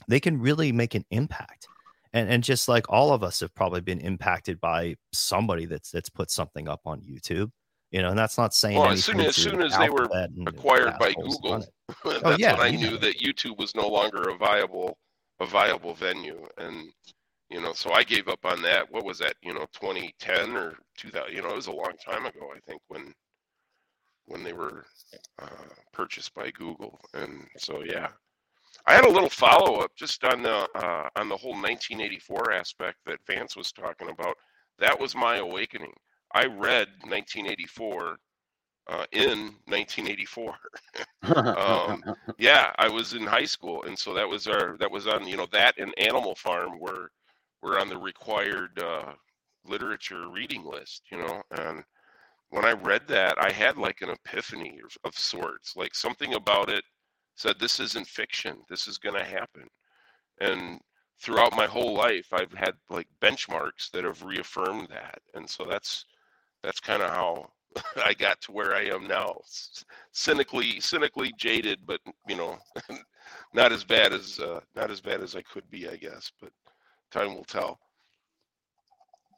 they 0.07 0.19
can 0.19 0.39
really 0.39 0.71
make 0.71 0.95
an 0.95 1.05
impact. 1.11 1.67
And 2.13 2.29
and 2.29 2.43
just 2.43 2.67
like 2.67 2.89
all 2.89 3.13
of 3.13 3.23
us 3.23 3.39
have 3.39 3.53
probably 3.55 3.81
been 3.81 3.99
impacted 4.01 4.59
by 4.59 4.95
somebody 5.13 5.65
that's 5.65 5.91
that's 5.91 6.09
put 6.09 6.29
something 6.29 6.67
up 6.67 6.81
on 6.85 7.01
YouTube. 7.01 7.51
You 7.91 8.01
know, 8.01 8.09
and 8.09 8.17
that's 8.17 8.37
not 8.37 8.53
saying 8.53 8.77
Well, 8.79 8.91
as 8.91 9.03
soon- 9.03 9.19
as 9.19 9.35
soon 9.35 9.61
as 9.61 9.77
they 9.77 9.89
were 9.89 10.03
alphabet 10.03 10.29
and 10.29 10.47
the 10.47 10.51
acquired 10.51 10.97
by 10.97 11.13
Google, 11.13 11.65
that's 12.05 12.21
Oh, 12.23 12.35
yeah, 12.37 12.53
when 12.53 12.61
I 12.61 12.71
knew 12.71 12.97
that 12.97 13.19
YouTube 13.19 13.57
was 13.57 13.75
no 13.75 13.87
longer 13.87 14.29
a 14.29 14.37
viable 14.37 14.97
a 15.39 15.45
viable 15.45 15.93
venue 15.95 16.45
and 16.57 16.93
you 17.49 17.59
know 17.59 17.73
so 17.73 17.91
I 17.91 18.03
gave 18.03 18.27
up 18.27 18.45
on 18.45 18.61
that 18.61 18.89
what 18.91 19.03
was 19.03 19.17
that 19.19 19.33
you 19.41 19.53
know 19.53 19.65
2010 19.73 20.55
or 20.55 20.77
2000 20.97 21.33
you 21.35 21.41
know 21.41 21.49
it 21.49 21.55
was 21.55 21.65
a 21.67 21.71
long 21.71 21.93
time 22.05 22.27
ago 22.27 22.53
I 22.55 22.59
think 22.69 22.79
when 22.89 23.11
when 24.25 24.43
they 24.43 24.53
were 24.53 24.85
uh, 25.41 25.47
purchased 25.91 26.33
by 26.35 26.51
Google 26.51 26.99
and 27.15 27.47
so 27.57 27.83
yeah 27.83 28.09
I 28.87 28.93
had 28.93 29.05
a 29.05 29.09
little 29.11 29.29
follow 29.29 29.79
up 29.81 29.91
just 29.95 30.23
on 30.23 30.41
the 30.41 30.67
uh, 30.75 31.09
on 31.15 31.29
the 31.29 31.37
whole 31.37 31.51
1984 31.51 32.51
aspect 32.51 32.97
that 33.05 33.19
Vance 33.27 33.55
was 33.55 33.71
talking 33.71 34.09
about. 34.09 34.35
That 34.79 34.99
was 34.99 35.15
my 35.15 35.37
awakening. 35.37 35.93
I 36.33 36.45
read 36.45 36.87
1984 37.07 38.17
uh, 38.87 39.05
in 39.11 39.55
1984. 39.67 40.55
um, 41.57 42.03
yeah, 42.37 42.73
I 42.77 42.89
was 42.89 43.13
in 43.13 43.23
high 43.23 43.45
school, 43.45 43.83
and 43.83 43.97
so 43.97 44.13
that 44.13 44.27
was 44.27 44.47
our 44.47 44.77
that 44.79 44.91
was 44.91 45.07
on 45.07 45.27
you 45.27 45.37
know 45.37 45.47
that 45.51 45.77
and 45.77 45.93
Animal 45.97 46.35
Farm 46.35 46.79
were 46.79 47.11
were 47.61 47.79
on 47.79 47.89
the 47.89 47.97
required 47.97 48.79
uh, 48.79 49.13
literature 49.65 50.29
reading 50.29 50.63
list. 50.63 51.03
You 51.11 51.19
know, 51.19 51.41
and 51.51 51.83
when 52.49 52.65
I 52.65 52.73
read 52.73 53.03
that, 53.07 53.37
I 53.39 53.51
had 53.51 53.77
like 53.77 54.01
an 54.01 54.09
epiphany 54.09 54.79
of, 54.83 54.97
of 55.03 55.17
sorts. 55.17 55.75
Like 55.75 55.93
something 55.93 56.33
about 56.33 56.69
it 56.69 56.83
said, 57.35 57.59
"This 57.59 57.79
isn't 57.79 58.07
fiction. 58.07 58.63
This 58.69 58.87
is 58.87 58.97
going 58.97 59.15
to 59.15 59.23
happen." 59.23 59.67
And 60.39 60.79
throughout 61.19 61.55
my 61.55 61.67
whole 61.67 61.93
life, 61.93 62.27
I've 62.31 62.53
had 62.53 62.73
like 62.89 63.07
benchmarks 63.21 63.91
that 63.91 64.03
have 64.03 64.23
reaffirmed 64.23 64.89
that, 64.89 65.19
and 65.33 65.49
so 65.49 65.65
that's 65.69 66.05
that's 66.63 66.79
kind 66.79 67.01
of 67.01 67.09
how 67.09 67.51
I 68.05 68.13
got 68.13 68.41
to 68.41 68.51
where 68.51 68.73
I 68.75 68.85
am 68.85 69.07
now. 69.07 69.39
Cynically, 70.11 70.79
cynically 70.79 71.33
jaded, 71.37 71.79
but 71.85 72.01
you 72.27 72.35
know, 72.35 72.57
not 73.53 73.71
as 73.71 73.83
bad 73.83 74.13
as 74.13 74.39
uh, 74.39 74.59
not 74.75 74.91
as 74.91 75.01
bad 75.01 75.21
as 75.21 75.35
I 75.35 75.41
could 75.41 75.69
be, 75.69 75.87
I 75.87 75.95
guess. 75.95 76.31
But 76.41 76.51
time 77.11 77.35
will 77.35 77.45
tell. 77.45 77.79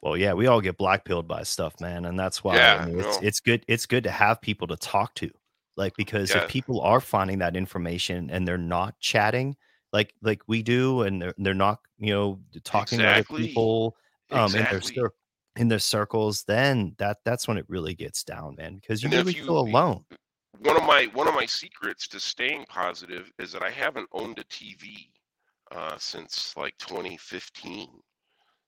Well, 0.02 0.18
yeah, 0.18 0.34
we 0.34 0.48
all 0.48 0.60
get 0.60 0.76
blackpilled 0.76 1.26
by 1.26 1.44
stuff, 1.44 1.80
man, 1.80 2.04
and 2.04 2.18
that's 2.18 2.44
why 2.44 2.56
Yeah, 2.56 2.82
I 2.82 2.86
mean, 2.86 3.00
it's 3.00 3.20
no. 3.20 3.26
it's 3.26 3.40
good. 3.40 3.64
It's 3.68 3.86
good 3.86 4.04
to 4.04 4.10
have 4.10 4.40
people 4.40 4.66
to 4.68 4.76
talk 4.76 5.14
to, 5.16 5.30
like 5.76 5.96
because 5.96 6.30
Yeah. 6.30 6.38
if 6.38 6.48
people 6.48 6.80
are 6.80 7.00
finding 7.00 7.38
that 7.38 7.56
information 7.56 8.30
and 8.30 8.46
they're 8.46 8.58
not 8.58 8.98
chatting 9.00 9.56
like 9.92 10.14
like 10.22 10.42
we 10.48 10.62
do, 10.62 11.02
and 11.02 11.22
they're 11.22 11.34
they're 11.38 11.54
not 11.54 11.80
you 11.98 12.12
know 12.12 12.40
talking 12.64 12.98
to 12.98 13.08
other 13.08 13.24
people 13.24 13.96
um 14.32 14.54
in 14.54 14.64
their 14.70 14.78
Exactly. 14.78 15.02
in 15.56 15.68
their 15.68 15.78
circles, 15.78 16.42
then 16.44 16.94
that 16.98 17.18
that's 17.24 17.46
when 17.46 17.56
it 17.58 17.64
really 17.68 17.94
gets 17.94 18.24
down, 18.24 18.56
man, 18.56 18.74
because 18.74 19.02
you 19.02 19.08
really 19.08 19.32
feel 19.32 19.58
alone. 19.58 20.04
one 20.58 20.76
of 20.76 20.82
my 20.82 21.04
one 21.12 21.28
of 21.28 21.34
my 21.34 21.46
secrets 21.46 22.08
to 22.08 22.20
staying 22.20 22.64
positive 22.68 23.30
is 23.38 23.52
that 23.52 23.62
I 23.62 23.70
haven't 23.70 24.08
owned 24.12 24.38
a 24.38 24.44
TV 24.44 25.10
uh, 25.70 25.96
since 25.98 26.56
like 26.56 26.76
2015. 26.78 27.88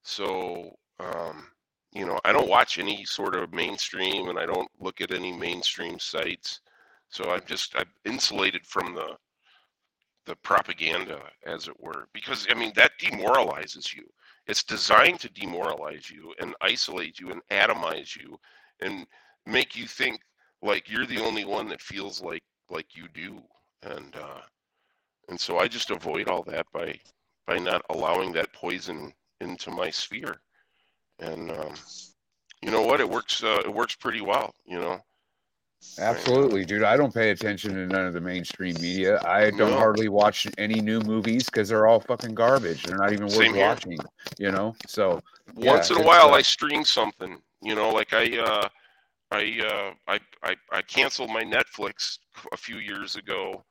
So 0.04 0.70
um, 1.00 1.48
you 1.92 2.06
know, 2.06 2.18
I 2.24 2.32
don't 2.32 2.48
watch 2.48 2.78
any 2.78 3.04
sort 3.04 3.34
of 3.34 3.52
mainstream, 3.52 4.28
and 4.28 4.38
I 4.38 4.46
don't 4.46 4.70
look 4.78 5.00
at 5.00 5.10
any 5.12 5.32
mainstream 5.32 5.98
sites. 5.98 6.60
So 7.08 7.30
I'm 7.30 7.42
just 7.46 7.74
I'm 7.76 7.88
insulated 8.04 8.66
from 8.66 8.94
the 8.94 9.16
the 10.26 10.36
propaganda, 10.36 11.22
as 11.46 11.68
it 11.68 11.80
were, 11.80 12.08
because 12.12 12.46
I 12.50 12.54
mean 12.54 12.72
that 12.74 12.92
demoralizes 12.98 13.94
you. 13.94 14.04
It's 14.46 14.64
designed 14.64 15.20
to 15.20 15.28
demoralize 15.28 16.10
you 16.10 16.34
and 16.40 16.54
isolate 16.60 17.18
you 17.18 17.30
and 17.30 17.40
atomize 17.50 18.16
you 18.16 18.38
and 18.80 19.06
make 19.46 19.76
you 19.76 19.86
think 19.86 20.20
like 20.62 20.90
you're 20.90 21.06
the 21.06 21.22
only 21.22 21.44
one 21.44 21.68
that 21.68 21.80
feels 21.80 22.20
like 22.20 22.42
like 22.70 22.96
you 22.96 23.08
do. 23.14 23.40
And 23.82 24.14
uh 24.16 24.42
and 25.28 25.40
so 25.40 25.58
i 25.58 25.68
just 25.68 25.90
avoid 25.90 26.28
all 26.28 26.42
that 26.44 26.66
by 26.72 26.98
by 27.46 27.58
not 27.58 27.82
allowing 27.90 28.32
that 28.32 28.52
poison 28.52 29.12
into 29.40 29.70
my 29.70 29.90
sphere. 29.90 30.40
And 31.20 31.50
um 31.52 31.74
you 32.62 32.70
know 32.70 32.82
what? 32.82 33.00
It 33.00 33.08
works 33.08 33.42
uh, 33.44 33.62
it 33.64 33.72
works 33.72 33.94
pretty 33.94 34.20
well 34.22 34.54
you 34.66 34.78
know 34.78 35.00
Absolutely, 35.98 36.64
dude. 36.64 36.82
I 36.82 36.96
don't 36.96 37.14
pay 37.14 37.30
attention 37.30 37.74
to 37.74 37.86
none 37.86 38.06
of 38.06 38.12
the 38.12 38.20
mainstream 38.20 38.74
media. 38.80 39.20
I 39.24 39.50
don't 39.50 39.70
No. 39.70 39.76
hardly 39.76 40.08
watch 40.08 40.46
any 40.58 40.80
new 40.80 41.00
movies 41.00 41.46
because 41.46 41.70
they're 41.70 41.86
all 41.86 42.00
fucking 42.00 42.34
garbage. 42.34 42.84
They're 42.84 42.98
not 42.98 43.12
even 43.12 43.26
worth 43.28 43.56
watching. 43.56 44.04
You 44.38 44.52
know. 44.52 44.74
So 44.86 45.22
Yeah, 45.56 45.72
once 45.72 45.90
in 45.90 45.96
a 45.96 46.02
while 46.02 46.34
uh, 46.34 46.38
i 46.38 46.42
stream 46.42 46.84
something 46.84 47.40
you 47.62 47.74
know 47.74 47.90
like 47.90 48.12
i 48.12 48.36
uh 48.36 48.68
i 49.30 49.60
uh 49.64 49.94
i 50.08 50.20
i, 50.42 50.56
I 50.72 50.82
canceled 50.82 51.30
my 51.30 51.42
netflix 51.44 52.18
a 52.52 52.56
few 52.56 52.78
years 52.78 53.14
ago 53.16 53.64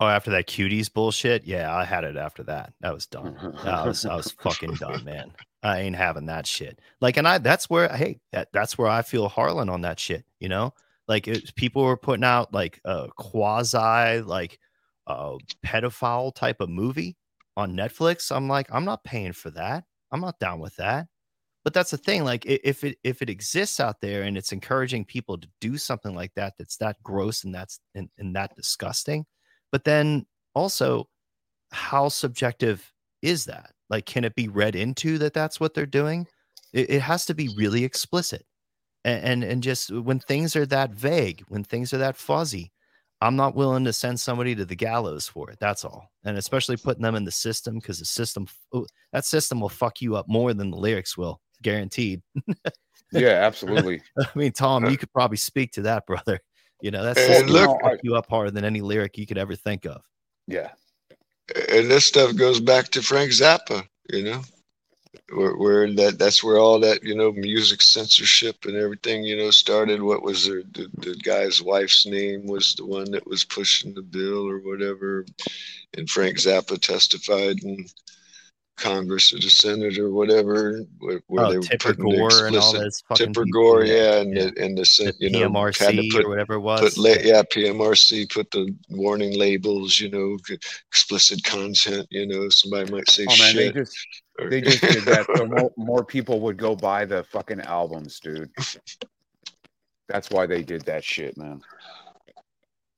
Oh, 0.00 0.06
after 0.06 0.30
that 0.30 0.46
cuties 0.46 0.92
bullshit, 0.92 1.44
yeah, 1.44 1.74
I 1.74 1.84
had 1.84 2.04
it 2.04 2.16
after 2.16 2.44
that. 2.44 2.72
That 2.80 2.94
was 2.94 3.06
done. 3.06 3.36
I 3.64 3.84
was 3.84 4.06
I 4.06 4.14
was 4.14 4.30
fucking 4.30 4.74
done, 4.74 5.02
man. 5.02 5.32
I 5.62 5.80
ain't 5.80 5.96
having 5.96 6.26
that 6.26 6.46
shit. 6.46 6.80
Like, 7.00 7.16
and 7.16 7.26
I 7.26 7.38
that's 7.38 7.68
where 7.68 7.88
hey, 7.88 8.20
that 8.32 8.48
that's 8.52 8.78
where 8.78 8.88
I 8.88 9.02
feel 9.02 9.28
Harlan 9.28 9.68
on 9.68 9.82
that 9.82 9.98
shit. 9.98 10.24
You 10.40 10.48
know, 10.48 10.74
like 11.08 11.26
it, 11.28 11.54
people 11.56 11.82
were 11.84 11.96
putting 11.96 12.24
out 12.24 12.52
like 12.54 12.80
a 12.84 13.08
quasi 13.16 14.20
like 14.22 14.58
a 15.06 15.36
pedophile 15.64 16.34
type 16.34 16.60
of 16.60 16.68
movie 16.68 17.16
on 17.56 17.76
Netflix. 17.76 18.34
I'm 18.34 18.48
like, 18.48 18.68
I'm 18.72 18.84
not 18.84 19.04
paying 19.04 19.32
for 19.32 19.50
that. 19.50 19.84
I'm 20.12 20.20
not 20.20 20.38
down 20.38 20.60
with 20.60 20.76
that. 20.76 21.06
But 21.64 21.74
that's 21.74 21.90
the 21.90 21.98
thing. 21.98 22.24
Like, 22.24 22.46
if 22.46 22.84
it 22.84 22.98
if 23.04 23.20
it 23.20 23.28
exists 23.28 23.80
out 23.80 24.00
there 24.00 24.22
and 24.22 24.38
it's 24.38 24.52
encouraging 24.52 25.04
people 25.04 25.38
to 25.38 25.48
do 25.60 25.76
something 25.76 26.14
like 26.14 26.32
that, 26.34 26.54
that's 26.58 26.76
that 26.78 26.96
gross 27.02 27.44
and 27.44 27.54
that's 27.54 27.80
and, 27.94 28.08
and 28.18 28.34
that 28.36 28.54
disgusting. 28.56 29.26
But 29.72 29.84
then 29.84 30.24
also, 30.54 31.08
how 31.70 32.08
subjective 32.08 32.90
is 33.22 33.44
that? 33.46 33.72
Like, 33.90 34.06
can 34.06 34.24
it 34.24 34.34
be 34.34 34.48
read 34.48 34.76
into 34.76 35.18
that 35.18 35.34
that's 35.34 35.60
what 35.60 35.74
they're 35.74 35.86
doing? 35.86 36.26
It, 36.72 36.90
it 36.90 37.02
has 37.02 37.26
to 37.26 37.34
be 37.34 37.48
really 37.56 37.84
explicit. 37.84 38.44
And, 39.04 39.24
and 39.24 39.44
and 39.44 39.62
just 39.62 39.92
when 39.92 40.18
things 40.18 40.56
are 40.56 40.66
that 40.66 40.90
vague, 40.90 41.42
when 41.48 41.64
things 41.64 41.92
are 41.94 41.98
that 41.98 42.16
fuzzy, 42.16 42.72
I'm 43.20 43.36
not 43.36 43.54
willing 43.54 43.84
to 43.84 43.92
send 43.92 44.18
somebody 44.20 44.54
to 44.54 44.64
the 44.64 44.76
gallows 44.76 45.26
for 45.28 45.50
it. 45.50 45.58
That's 45.60 45.84
all. 45.84 46.10
And 46.24 46.36
especially 46.36 46.76
putting 46.76 47.02
them 47.02 47.14
in 47.14 47.24
the 47.24 47.30
system 47.30 47.76
because 47.76 47.98
the 47.98 48.04
system 48.04 48.46
oh, 48.72 48.86
that 49.12 49.24
system 49.24 49.60
will 49.60 49.68
fuck 49.68 50.00
you 50.00 50.16
up 50.16 50.28
more 50.28 50.52
than 50.54 50.70
the 50.70 50.76
lyrics 50.76 51.16
will, 51.16 51.40
guaranteed. 51.62 52.22
yeah, 53.12 53.44
absolutely. 53.44 54.02
I 54.18 54.26
mean, 54.34 54.52
Tom, 54.52 54.84
uh, 54.84 54.90
you 54.90 54.98
could 54.98 55.12
probably 55.12 55.36
speak 55.36 55.72
to 55.72 55.82
that, 55.82 56.06
brother. 56.06 56.40
You 56.80 56.90
know, 56.90 57.02
that's 57.02 57.18
And 57.18 57.28
system 57.28 57.50
look- 57.50 57.80
fuck 57.82 57.98
you 58.02 58.14
up 58.14 58.28
harder 58.28 58.50
than 58.50 58.64
any 58.64 58.80
lyric 58.80 59.18
you 59.18 59.26
could 59.26 59.38
ever 59.38 59.56
think 59.56 59.84
of. 59.84 60.02
Yeah. 60.46 60.70
And 61.54 61.90
this 61.90 62.06
stuff 62.06 62.36
goes 62.36 62.60
back 62.60 62.88
to 62.90 63.02
Frank 63.02 63.32
Zappa, 63.32 63.86
you 64.10 64.24
know, 64.24 64.42
where, 65.32 65.56
where 65.56 65.92
that 65.94 66.18
that's 66.18 66.42
where 66.42 66.58
all 66.58 66.80
that 66.80 67.02
you 67.02 67.14
know 67.14 67.32
music 67.32 67.82
censorship 67.82 68.64
and 68.64 68.76
everything 68.76 69.24
you 69.24 69.36
know 69.36 69.50
started. 69.50 70.02
What 70.02 70.22
was 70.22 70.46
the, 70.46 70.64
the 70.98 71.16
guy's 71.22 71.62
wife's 71.62 72.06
name 72.06 72.46
was 72.46 72.74
the 72.74 72.86
one 72.86 73.10
that 73.12 73.26
was 73.26 73.44
pushing 73.44 73.94
the 73.94 74.02
bill 74.02 74.48
or 74.48 74.58
whatever, 74.58 75.24
and 75.96 76.08
Frank 76.08 76.38
Zappa 76.38 76.80
testified 76.80 77.62
in 77.62 77.86
Congress 78.78 79.32
or 79.32 79.36
the 79.36 79.50
Senate 79.50 79.98
or 79.98 80.10
whatever, 80.10 80.80
where, 81.00 81.20
where 81.26 81.44
Oh, 81.46 81.50
they 81.50 81.56
were 81.58 81.62
Tipper 81.62 81.94
putting 81.94 82.08
the 82.10 82.16
Gore 82.16 82.46
and 82.46 82.56
all 82.56 82.62
explicit 82.62 82.80
those 82.80 83.02
fucking 83.08 83.26
Tipper 83.34 83.44
Gore, 83.52 83.84
yeah, 83.84 83.94
yeah, 83.94 84.14
and 84.20 84.36
yeah. 84.36 84.42
the 84.44 84.64
and 84.64 84.78
the, 84.78 84.82
The 84.82 85.14
you 85.18 85.30
know 85.30 85.64
had 85.64 85.76
to 85.76 85.78
PMRC 85.96 86.12
put 86.12 86.24
or 86.24 86.28
whatever 86.28 86.54
it 86.54 86.60
was. 86.60 86.80
put 86.80 86.98
la- 86.98 87.22
yeah 87.22 87.42
PMRC 87.42 88.32
put 88.32 88.50
the 88.50 88.74
warning 88.90 89.38
labels, 89.38 89.98
you 90.00 90.10
know, 90.10 90.36
explicit 90.88 91.42
content. 91.44 92.06
You 92.10 92.26
know, 92.26 92.48
somebody 92.50 92.90
might 92.90 93.10
say 93.10 93.26
Oh 93.28 93.36
man, 93.38 93.56
they 93.56 93.66
shit. 93.66 93.74
just 93.74 93.96
or- 94.40 94.50
they 94.50 94.60
just 94.60 94.80
did 94.80 95.02
that 95.04 95.26
so 95.36 95.46
more, 95.46 95.72
more 95.76 96.04
people 96.04 96.40
would 96.40 96.56
go 96.56 96.74
buy 96.76 97.04
the 97.04 97.24
fucking 97.24 97.60
albums, 97.62 98.20
dude. 98.20 98.50
That's 100.08 100.30
why 100.30 100.46
they 100.46 100.62
did 100.62 100.82
that 100.86 101.04
shit, 101.04 101.36
man. 101.36 101.60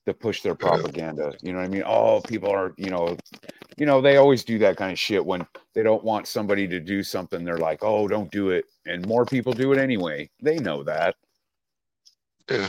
To 0.07 0.15
push 0.15 0.41
their 0.43 0.55
propaganda. 0.55 1.35
You 1.43 1.53
know 1.53 1.59
what 1.59 1.67
I 1.67 1.69
mean? 1.69 1.83
Oh, 1.87 2.21
people 2.27 2.51
are, 2.51 2.73
you 2.79 2.89
know, 2.89 3.17
you 3.77 3.85
know, 3.85 4.01
they 4.01 4.17
always 4.17 4.43
do 4.45 4.59
that 4.59 4.77
kind 4.79 4.91
of 4.91 4.99
shit 4.99 5.25
when 5.25 5.47
they 5.75 5.83
don't 5.83 6.03
want 6.03 6.27
somebody 6.27 6.67
to 6.69 6.81
do 6.81 7.03
something. 7.03 7.45
They're 7.45 7.59
like, 7.59 7.81
oh, 7.83 8.09
don't 8.09 8.31
do 8.31 8.49
it. 8.51 8.65
And 8.87 9.07
more 9.07 9.27
people 9.27 9.53
do 9.53 9.73
it 9.73 9.79
anyway. 9.79 10.31
They 10.43 10.57
know 10.59 10.83
that. 10.85 11.17
yeah. 12.51 12.65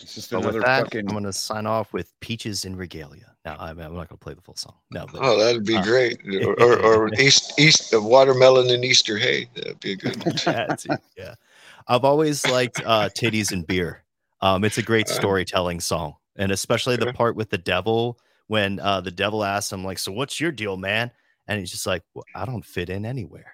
It's 0.00 0.14
just 0.14 0.30
But 0.30 0.38
another 0.38 0.58
with 0.58 0.66
that, 0.66 0.84
fucking 0.84 1.00
I'm 1.08 1.12
going 1.12 1.24
to 1.24 1.32
sign 1.32 1.66
off 1.66 1.92
with 1.92 2.12
Peaches 2.20 2.64
en 2.64 2.74
Regalia. 2.76 3.34
Now, 3.44 3.56
I'm, 3.58 3.78
I'm 3.78 3.94
not 3.94 4.08
going 4.08 4.08
to 4.08 4.16
play 4.16 4.34
the 4.34 4.40
full 4.40 4.56
song. 4.56 4.74
No, 4.90 5.06
but 5.12 5.20
Oh, 5.22 5.38
that'd 5.38 5.64
be 5.66 5.76
uh, 5.76 5.82
great. 5.82 6.20
Or, 6.46 6.58
or, 6.62 6.78
or 6.80 7.14
east 7.20 7.58
east 7.58 7.92
uh, 7.94 8.00
Watermelon 8.00 8.70
in 8.70 8.82
Easter 8.84 9.18
Hay. 9.18 9.48
That'd 9.54 9.80
be 9.80 9.92
a 9.92 9.96
good 9.96 10.24
one. 10.24 10.34
yeah, 10.46 10.96
yeah. 11.16 11.34
I've 11.86 12.04
always 12.04 12.46
liked 12.46 12.80
uh, 12.84 13.08
Titties 13.10 13.52
and 13.52 13.66
Beer. 13.66 14.02
Um, 14.40 14.64
it's 14.64 14.78
a 14.78 14.82
great 14.82 15.06
Uh, 15.10 15.14
storytelling 15.14 15.80
song. 15.80 16.14
And 16.36 16.52
especially 16.52 16.96
the 16.96 17.12
part 17.12 17.34
with 17.34 17.50
the 17.50 17.58
devil 17.58 18.18
when 18.46 18.78
uh, 18.80 19.00
the 19.00 19.10
devil 19.10 19.44
asks 19.44 19.72
him, 19.72 19.84
like, 19.84 19.98
so 19.98 20.12
what's 20.12 20.40
your 20.40 20.52
deal, 20.52 20.76
man? 20.76 21.10
And 21.48 21.58
he's 21.58 21.70
just 21.70 21.86
like, 21.86 22.02
well, 22.14 22.24
I 22.34 22.44
don't 22.44 22.64
fit 22.64 22.90
in 22.90 23.04
anywhere. 23.04 23.52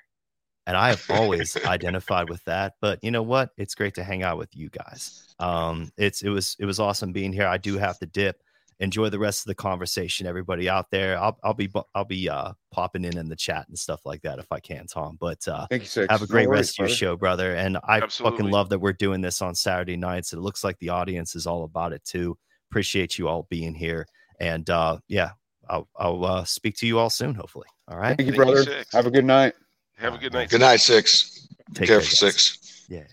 And 0.66 0.76
I 0.76 0.90
have 0.90 1.04
always 1.10 1.56
identified 1.66 2.28
with 2.28 2.44
that. 2.44 2.74
But 2.80 3.02
you 3.02 3.10
know 3.10 3.22
what? 3.22 3.50
It's 3.56 3.74
great 3.74 3.94
to 3.94 4.04
hang 4.04 4.22
out 4.22 4.38
with 4.38 4.54
you 4.56 4.70
guys. 4.70 5.34
Um, 5.38 5.90
it's 5.96 6.22
it 6.22 6.30
was 6.30 6.56
it 6.58 6.64
was 6.64 6.80
awesome 6.80 7.12
being 7.12 7.32
here. 7.32 7.46
I 7.46 7.58
do 7.58 7.76
have 7.76 7.98
to 7.98 8.06
dip. 8.06 8.42
Enjoy 8.80 9.08
the 9.08 9.18
rest 9.18 9.42
of 9.42 9.46
the 9.46 9.54
conversation, 9.54 10.26
everybody 10.26 10.68
out 10.68 10.90
there. 10.90 11.18
I'll 11.18 11.38
I'll 11.44 11.54
be 11.54 11.70
I'll 11.94 12.04
be 12.04 12.28
uh 12.28 12.52
popping 12.72 13.04
in 13.04 13.16
in 13.16 13.28
the 13.28 13.36
chat 13.36 13.66
and 13.68 13.78
stuff 13.78 14.04
like 14.04 14.22
that 14.22 14.38
if 14.38 14.50
I 14.50 14.60
can, 14.60 14.86
Tom. 14.86 15.16
But 15.20 15.46
uh, 15.46 15.66
thank 15.70 15.82
you, 15.82 15.88
Six. 15.88 16.10
have 16.10 16.22
a 16.22 16.26
No 16.26 16.32
great 16.32 16.48
worries, 16.48 16.58
rest 16.58 16.80
of 16.80 16.88
your 16.88 16.96
show, 16.96 17.16
brother. 17.16 17.54
And 17.54 17.78
I 17.78 18.00
Absolutely. 18.00 18.38
fucking 18.38 18.50
love 18.52 18.68
that 18.70 18.80
we're 18.80 18.92
doing 18.92 19.20
this 19.20 19.40
on 19.42 19.54
Saturday 19.54 19.96
nights. 19.96 20.32
It 20.32 20.40
looks 20.40 20.64
like 20.64 20.78
the 20.78 20.88
audience 20.90 21.34
is 21.36 21.46
all 21.46 21.64
about 21.64 21.92
it 21.92 22.04
too. 22.04 22.36
Appreciate 22.70 23.18
you 23.18 23.28
all 23.28 23.46
being 23.48 23.74
here. 23.74 24.06
And 24.40 24.68
uh, 24.68 24.98
yeah, 25.06 25.30
I'll, 25.68 25.88
I'll 25.96 26.24
uh, 26.24 26.44
speak 26.44 26.76
to 26.78 26.86
you 26.86 26.98
all 26.98 27.10
soon, 27.10 27.34
hopefully. 27.34 27.68
All 27.88 27.96
right. 27.96 28.16
Thank 28.16 28.28
you, 28.28 28.36
Thank 28.36 28.48
you, 28.48 28.64
brother. 28.64 28.84
Have 28.92 29.06
a 29.06 29.10
good 29.10 29.24
night. 29.24 29.54
Have 29.96 30.14
a 30.14 30.18
good 30.18 30.32
night. 30.32 30.50
Good 30.50 30.60
night, 30.60 30.80
six. 30.80 31.46
Take 31.74 31.86
Care 31.86 32.00
care, 32.00 32.00
for 32.00 32.10
guys. 32.10 32.18
six. 32.18 32.86
Yeah. 32.88 33.04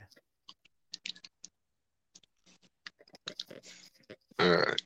All 4.40 4.52
right. 4.52 4.82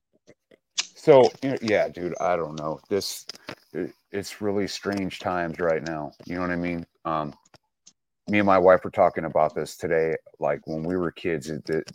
So 1.05 1.29
yeah, 1.61 1.87
dude, 1.87 2.15
I 2.19 2.35
don't 2.35 2.57
know. 2.57 2.79
This 2.89 3.27
it, 3.73 3.93
it's 4.11 4.41
really 4.41 4.67
strange 4.67 5.19
times 5.19 5.59
right 5.59 5.83
now. 5.83 6.11
You 6.25 6.33
know 6.33 6.41
what 6.41 6.49
I 6.49 6.55
mean? 6.55 6.83
Um, 7.05 7.31
me 8.27 8.39
and 8.39 8.47
my 8.47 8.57
wife 8.57 8.83
were 8.83 8.89
talking 8.89 9.25
about 9.25 9.53
this 9.53 9.77
today. 9.77 10.15
Like 10.39 10.65
when 10.65 10.81
we 10.81 10.97
were 10.97 11.11
kids, 11.11 11.51
it 11.51 11.69
it, 11.69 11.91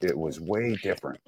it 0.00 0.16
was 0.16 0.38
way 0.38 0.76
different. 0.84 1.18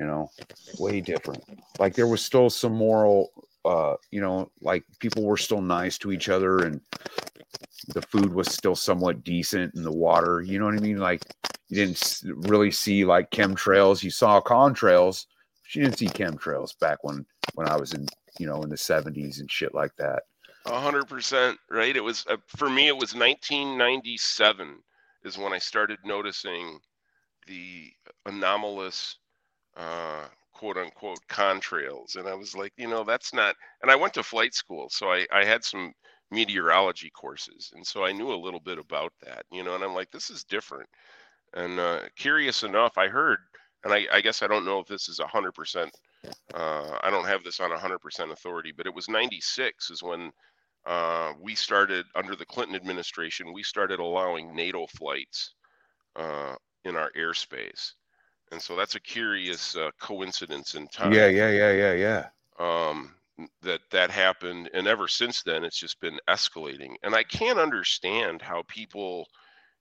You 0.00 0.06
know, 0.06 0.30
way 0.78 1.02
different. 1.02 1.44
Like 1.78 1.94
there 1.94 2.06
was 2.06 2.24
still 2.24 2.48
some 2.48 2.72
moral. 2.72 3.28
Uh, 3.66 3.96
you 4.10 4.22
know, 4.22 4.50
like 4.62 4.84
people 5.00 5.24
were 5.24 5.36
still 5.36 5.60
nice 5.60 5.98
to 5.98 6.12
each 6.12 6.30
other, 6.30 6.60
and 6.60 6.80
the 7.88 8.00
food 8.00 8.32
was 8.32 8.48
still 8.48 8.74
somewhat 8.74 9.22
decent, 9.22 9.74
and 9.74 9.84
the 9.84 9.92
water. 9.92 10.40
You 10.40 10.58
know 10.58 10.64
what 10.64 10.76
I 10.76 10.80
mean? 10.80 10.96
Like 10.96 11.26
you 11.68 11.76
didn't 11.76 12.22
really 12.48 12.70
see 12.70 13.04
like 13.04 13.30
chemtrails. 13.32 14.02
You 14.02 14.10
saw 14.10 14.40
contrails. 14.40 15.26
She 15.68 15.80
didn't 15.80 15.98
see 15.98 16.06
chemtrails 16.06 16.78
back 16.80 17.04
when 17.04 17.26
when 17.54 17.68
I 17.68 17.76
was 17.76 17.92
in 17.92 18.06
you 18.38 18.46
know 18.46 18.62
in 18.62 18.70
the 18.70 18.76
seventies 18.76 19.38
and 19.38 19.50
shit 19.50 19.74
like 19.74 19.94
that. 19.96 20.22
Hundred 20.66 21.08
percent, 21.08 21.58
right? 21.70 21.94
It 21.94 22.02
was 22.02 22.24
uh, 22.28 22.38
for 22.46 22.70
me. 22.70 22.88
It 22.88 22.96
was 22.96 23.14
1997 23.14 24.78
is 25.24 25.36
when 25.36 25.52
I 25.52 25.58
started 25.58 25.98
noticing 26.04 26.78
the 27.46 27.90
anomalous, 28.24 29.18
uh, 29.76 30.24
quote 30.54 30.78
unquote, 30.78 31.20
contrails, 31.28 32.16
and 32.16 32.26
I 32.26 32.34
was 32.34 32.56
like, 32.56 32.72
you 32.78 32.88
know, 32.88 33.04
that's 33.04 33.34
not. 33.34 33.54
And 33.82 33.90
I 33.90 33.96
went 33.96 34.14
to 34.14 34.22
flight 34.22 34.54
school, 34.54 34.88
so 34.88 35.12
I 35.12 35.26
I 35.30 35.44
had 35.44 35.64
some 35.64 35.92
meteorology 36.30 37.10
courses, 37.10 37.72
and 37.74 37.86
so 37.86 38.04
I 38.06 38.12
knew 38.12 38.32
a 38.32 38.44
little 38.44 38.60
bit 38.60 38.78
about 38.78 39.12
that, 39.22 39.44
you 39.52 39.62
know. 39.62 39.74
And 39.74 39.84
I'm 39.84 39.94
like, 39.94 40.10
this 40.10 40.30
is 40.30 40.44
different. 40.44 40.88
And 41.52 41.78
uh, 41.78 42.00
curious 42.16 42.62
enough, 42.62 42.96
I 42.96 43.08
heard, 43.08 43.38
and 43.84 43.92
I, 43.92 44.06
I 44.12 44.20
guess 44.20 44.42
I 44.42 44.46
don't 44.46 44.64
know 44.64 44.80
if 44.80 44.86
this 44.86 45.08
is 45.08 45.20
a 45.20 45.26
hundred 45.26 45.52
percent. 45.52 45.90
Uh, 46.54 46.98
I 47.02 47.10
don't 47.10 47.26
have 47.26 47.44
this 47.44 47.60
on 47.60 47.72
a 47.72 47.78
hundred 47.78 48.00
percent 48.00 48.32
authority, 48.32 48.72
but 48.76 48.86
it 48.86 48.94
was 48.94 49.08
96 49.08 49.90
is 49.90 50.02
when 50.02 50.32
uh, 50.86 51.32
we 51.40 51.54
started 51.54 52.06
under 52.14 52.34
the 52.34 52.46
Clinton 52.46 52.76
administration. 52.76 53.52
We 53.52 53.62
started 53.62 54.00
allowing 54.00 54.54
NATO 54.54 54.86
flights 54.86 55.54
uh, 56.16 56.54
in 56.84 56.96
our 56.96 57.10
airspace, 57.16 57.92
and 58.50 58.60
so 58.60 58.76
that's 58.76 58.94
a 58.94 59.00
curious 59.00 59.76
uh, 59.76 59.90
coincidence 60.00 60.74
in 60.74 60.88
time. 60.88 61.12
Yeah, 61.12 61.28
yeah, 61.28 61.50
yeah, 61.50 61.72
yeah, 61.72 61.92
yeah. 61.92 62.26
Um, 62.58 63.14
that 63.62 63.80
that 63.90 64.10
happened, 64.10 64.70
and 64.74 64.88
ever 64.88 65.06
since 65.06 65.42
then, 65.42 65.64
it's 65.64 65.78
just 65.78 66.00
been 66.00 66.18
escalating. 66.28 66.94
And 67.02 67.14
I 67.14 67.22
can't 67.22 67.58
understand 67.58 68.42
how 68.42 68.62
people, 68.66 69.28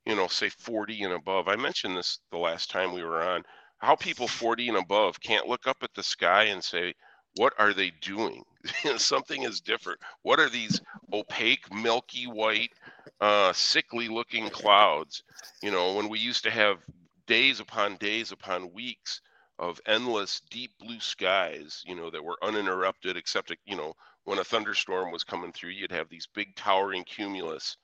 you 0.06 0.16
know, 0.16 0.28
say 0.28 0.50
40 0.50 1.04
and 1.04 1.14
above. 1.14 1.48
I 1.48 1.56
mentioned 1.56 1.98
this 1.98 2.20
the 2.32 2.38
last 2.38 2.70
time 2.70 2.94
we 2.94 3.04
were 3.04 3.24
on. 3.24 3.44
How 3.80 3.96
people 3.96 4.28
40 4.28 4.68
and 4.68 4.78
above 4.78 5.20
can't 5.20 5.48
look 5.48 5.66
up 5.68 5.78
at 5.82 5.94
the 5.96 6.04
sky 6.04 6.44
and 6.44 6.64
say, 6.64 6.94
"What 7.34 7.54
are 7.60 7.74
they 7.74 7.90
doing? 7.90 8.44
Something 8.98 9.42
is 9.44 9.62
different. 9.62 10.00
What 10.22 10.40
are 10.40 10.50
these 10.50 10.80
opaque, 11.12 11.72
milky 11.74 12.28
white, 12.28 12.72
uh, 13.20 13.54
sickly-looking 13.54 14.52
clouds?" 14.52 15.24
You 15.62 15.72
know, 15.72 15.94
when 15.96 16.08
we 16.10 16.20
used 16.20 16.44
to 16.44 16.52
have 16.52 16.84
days 17.26 17.60
upon 17.60 17.98
days 17.98 18.32
upon 18.32 18.72
weeks 18.74 19.22
of 19.58 19.82
endless 19.86 20.40
deep 20.40 20.78
blue 20.78 21.00
skies, 21.00 21.82
you 21.86 21.96
know, 21.96 22.10
that 22.12 22.24
were 22.24 22.38
uninterrupted 22.44 23.18
except, 23.18 23.52
you 23.66 23.76
know, 23.76 23.94
when 24.24 24.38
a 24.40 24.44
thunderstorm 24.44 25.12
was 25.12 25.24
coming 25.24 25.52
through, 25.52 25.72
you'd 25.72 25.92
have 25.92 26.10
these 26.10 26.28
big 26.28 26.56
towering 26.56 27.04
cumulus 27.04 27.78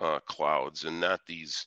uh, 0.00 0.20
clouds 0.20 0.84
and 0.84 1.00
not 1.00 1.20
these 1.26 1.66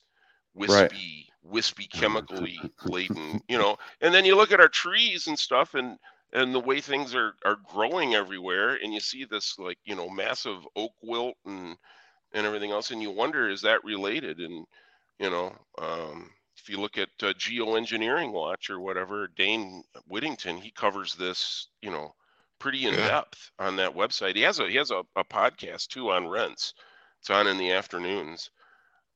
Right. 0.66 0.92
Wispy, 1.42 1.86
wispy, 1.94 2.52
chemically 2.58 2.72
laden, 2.84 3.40
you 3.48 3.58
know. 3.58 3.76
And 4.00 4.14
then 4.14 4.24
you 4.24 4.36
look 4.36 4.52
at 4.52 4.60
our 4.60 4.68
trees 4.68 5.26
and 5.26 5.38
stuff 5.38 5.74
and 5.74 5.98
and 6.32 6.54
the 6.54 6.60
way 6.60 6.80
things 6.80 7.14
are 7.14 7.34
are 7.44 7.56
growing 7.56 8.14
everywhere 8.14 8.74
and 8.74 8.92
you 8.92 9.00
see 9.00 9.24
this 9.24 9.58
like, 9.58 9.78
you 9.84 9.94
know, 9.96 10.08
massive 10.08 10.58
oak 10.76 10.92
wilt 11.02 11.36
and 11.44 11.76
and 12.32 12.46
everything 12.46 12.70
else 12.72 12.90
and 12.90 13.02
you 13.02 13.10
wonder 13.10 13.48
is 13.48 13.62
that 13.62 13.84
related 13.84 14.38
and 14.40 14.66
you 15.18 15.30
know, 15.30 15.54
um 15.78 16.30
if 16.56 16.68
you 16.68 16.80
look 16.80 16.98
at 16.98 17.08
uh, 17.22 17.32
geoengineering 17.34 18.32
watch 18.32 18.70
or 18.70 18.80
whatever 18.80 19.28
dane 19.36 19.82
wigington 20.10 20.58
he 20.60 20.70
covers 20.70 21.14
this 21.14 21.68
you 21.82 21.90
know 21.90 22.14
pretty 22.58 22.86
in 22.86 23.00
Yeah. 23.00 23.02
depth 23.02 23.50
on 23.58 23.76
that 23.76 23.94
website 23.94 24.36
he 24.36 24.42
has 24.42 24.58
a 24.60 24.68
he 24.68 24.76
has 24.76 24.90
a, 24.90 25.02
a 25.16 25.24
podcast 25.24 25.88
too 25.88 26.10
on 26.10 26.28
rents 26.28 26.74
it's 27.20 27.30
on 27.30 27.46
in 27.46 27.58
the 27.58 27.72
afternoons 27.72 28.50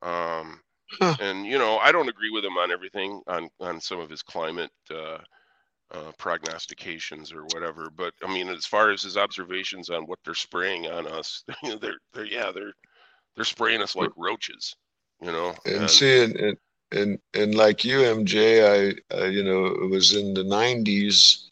um 0.03 0.61
Huh. 0.91 1.17
and 1.19 1.47
you 1.47 1.59
know 1.59 1.79
i 1.79 1.91
don't 1.91 2.09
agree 2.09 2.31
with 2.31 2.45
him 2.45 2.59
on 2.59 2.71
everything 2.71 3.23
on 3.27 3.49
on 3.61 3.81
some 3.81 4.01
of 4.01 4.11
his 4.11 4.23
climate 4.23 4.71
uh 4.95 5.19
uh, 5.93 6.13
prognostications 6.19 7.33
or 7.33 7.45
whatever, 7.53 7.89
but 7.95 8.15
I 8.23 8.33
mean, 8.33 8.49
as 8.49 8.67
far 8.67 8.91
as 8.91 9.03
his 9.03 9.17
observations 9.17 9.91
on 9.91 10.07
what 10.07 10.19
they're 10.25 10.35
spraying 10.35 10.87
on 10.87 11.07
us, 11.07 11.45
you 11.63 11.71
know, 11.71 11.79
they're 11.79 11.99
they're 12.13 12.27
yeah, 12.27 12.51
they're 12.53 12.73
they're 13.37 13.45
spraying 13.45 13.83
us 13.83 13.95
like 13.95 14.11
roaches, 14.17 14.75
you 15.21 15.31
know. 15.31 15.55
and 15.67 15.89
seeing 15.89 16.39
and 16.39 16.57
and 16.93 17.19
and 17.35 17.55
like 17.55 17.85
you 17.85 17.99
mj 17.99 18.35
i 19.11 19.17
uh, 19.17 19.25
you 19.25 19.43
know 19.43 19.67
it 19.67 19.91
was 19.91 20.15
in 20.15 20.35
the 20.35 20.43
90s 20.43 21.49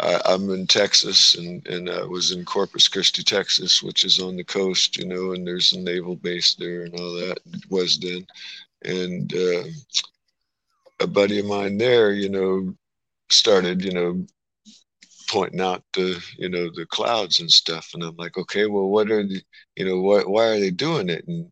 I, 0.00 0.20
i'm 0.26 0.50
in 0.50 0.66
texas 0.66 1.34
and 1.36 1.66
and 1.66 1.88
i 1.90 2.02
was 2.04 2.32
in 2.32 2.44
corpus 2.44 2.88
christi 2.88 3.22
texas 3.22 3.82
which 3.82 4.04
is 4.04 4.20
on 4.20 4.36
the 4.36 4.44
coast 4.44 4.96
you 4.96 5.06
know 5.06 5.32
and 5.32 5.46
there's 5.46 5.72
a 5.72 5.80
naval 5.80 6.16
base 6.16 6.54
there 6.54 6.82
and 6.84 6.94
all 6.98 7.14
that 7.14 7.38
was 7.70 7.98
then 7.98 8.26
and 8.84 9.32
uh, 9.34 9.64
a 11.00 11.06
buddy 11.06 11.38
of 11.38 11.46
mine 11.46 11.78
there 11.78 12.12
you 12.12 12.28
know 12.28 12.74
started 13.30 13.82
you 13.84 13.92
know 13.92 14.26
pointing 15.28 15.60
out 15.60 15.82
the 15.94 16.22
you 16.38 16.48
know 16.48 16.70
the 16.74 16.86
clouds 16.86 17.40
and 17.40 17.50
stuff 17.50 17.90
and 17.94 18.02
i'm 18.02 18.16
like 18.16 18.36
okay 18.38 18.66
well 18.66 18.88
what 18.88 19.10
are 19.10 19.26
the 19.26 19.40
you 19.76 19.84
know 19.84 20.00
what 20.00 20.28
why 20.28 20.46
are 20.46 20.60
they 20.60 20.70
doing 20.70 21.08
it 21.08 21.24
and 21.26 21.50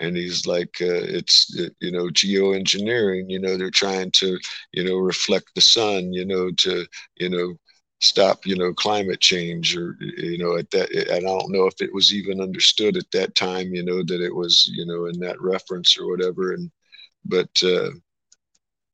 and 0.00 0.16
he's 0.16 0.46
like 0.46 0.76
uh, 0.80 1.04
it's 1.18 1.56
uh, 1.60 1.68
you 1.80 1.90
know 1.92 2.04
geoengineering 2.06 3.24
you 3.28 3.38
know 3.40 3.56
they're 3.56 3.70
trying 3.70 4.10
to 4.12 4.38
you 4.72 4.84
know 4.84 4.96
reflect 4.96 5.46
the 5.54 5.60
sun 5.60 6.12
you 6.12 6.24
know 6.24 6.50
to 6.52 6.86
you 7.16 7.28
know 7.28 7.54
stop 8.00 8.46
you 8.46 8.56
know 8.56 8.72
climate 8.72 9.20
change 9.20 9.76
or 9.76 9.96
you 10.00 10.38
know 10.38 10.56
at 10.56 10.70
that 10.70 10.90
and 10.92 11.10
i 11.12 11.20
don't 11.20 11.50
know 11.52 11.66
if 11.66 11.80
it 11.80 11.92
was 11.92 12.12
even 12.14 12.40
understood 12.40 12.96
at 12.96 13.10
that 13.12 13.34
time 13.34 13.74
you 13.74 13.84
know 13.84 14.02
that 14.02 14.20
it 14.20 14.34
was 14.34 14.70
you 14.74 14.84
know 14.86 15.06
in 15.06 15.18
that 15.20 15.40
reference 15.40 15.98
or 15.98 16.08
whatever 16.08 16.52
and 16.52 16.70
but 17.24 17.50
uh 17.64 17.90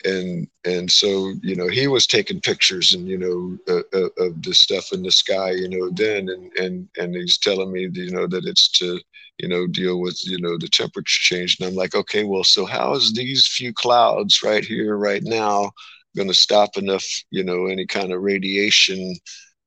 and 0.05 0.47
and 0.65 0.91
so 0.91 1.33
you 1.43 1.55
know 1.57 1.69
he 1.69 1.87
was 1.87 2.07
taking 2.07 2.41
pictures 2.41 2.93
and 2.95 3.09
you 3.09 3.19
know 3.19 3.57
uh, 3.73 3.83
uh, 3.97 4.09
of 4.25 4.43
the 4.43 4.55
stuff 4.55 4.93
in 4.93 5.03
the 5.03 5.11
sky 5.11 5.51
you 5.51 5.69
know 5.69 5.91
then 5.91 6.29
and 6.29 6.53
and 6.59 6.89
and 6.99 7.15
he's 7.15 7.39
telling 7.39 7.73
me 7.73 7.89
you 7.93 8.11
know 8.11 8.27
that 8.27 8.45
it's 8.47 8.69
to 8.69 8.99
you 9.39 9.49
know 9.49 9.67
deal 9.67 10.01
with 10.01 10.19
you 10.25 10.39
know 10.41 10.57
the 10.59 10.69
temperature 10.69 11.21
change 11.21 11.59
and 11.59 11.69
i'm 11.69 11.75
like 11.75 11.95
okay 11.95 12.25
well 12.25 12.45
so 12.45 12.65
how 12.67 12.95
is 12.95 13.15
these 13.15 13.47
few 13.49 13.73
clouds 13.73 14.43
right 14.43 14.65
here 14.65 14.97
right 14.97 15.23
now 15.25 15.71
going 16.17 16.29
to 16.29 16.35
stop 16.35 16.77
enough 16.77 17.05
you 17.31 17.45
know 17.45 17.67
any 17.67 17.87
kind 17.87 18.13
of 18.13 18.23
radiation 18.23 19.15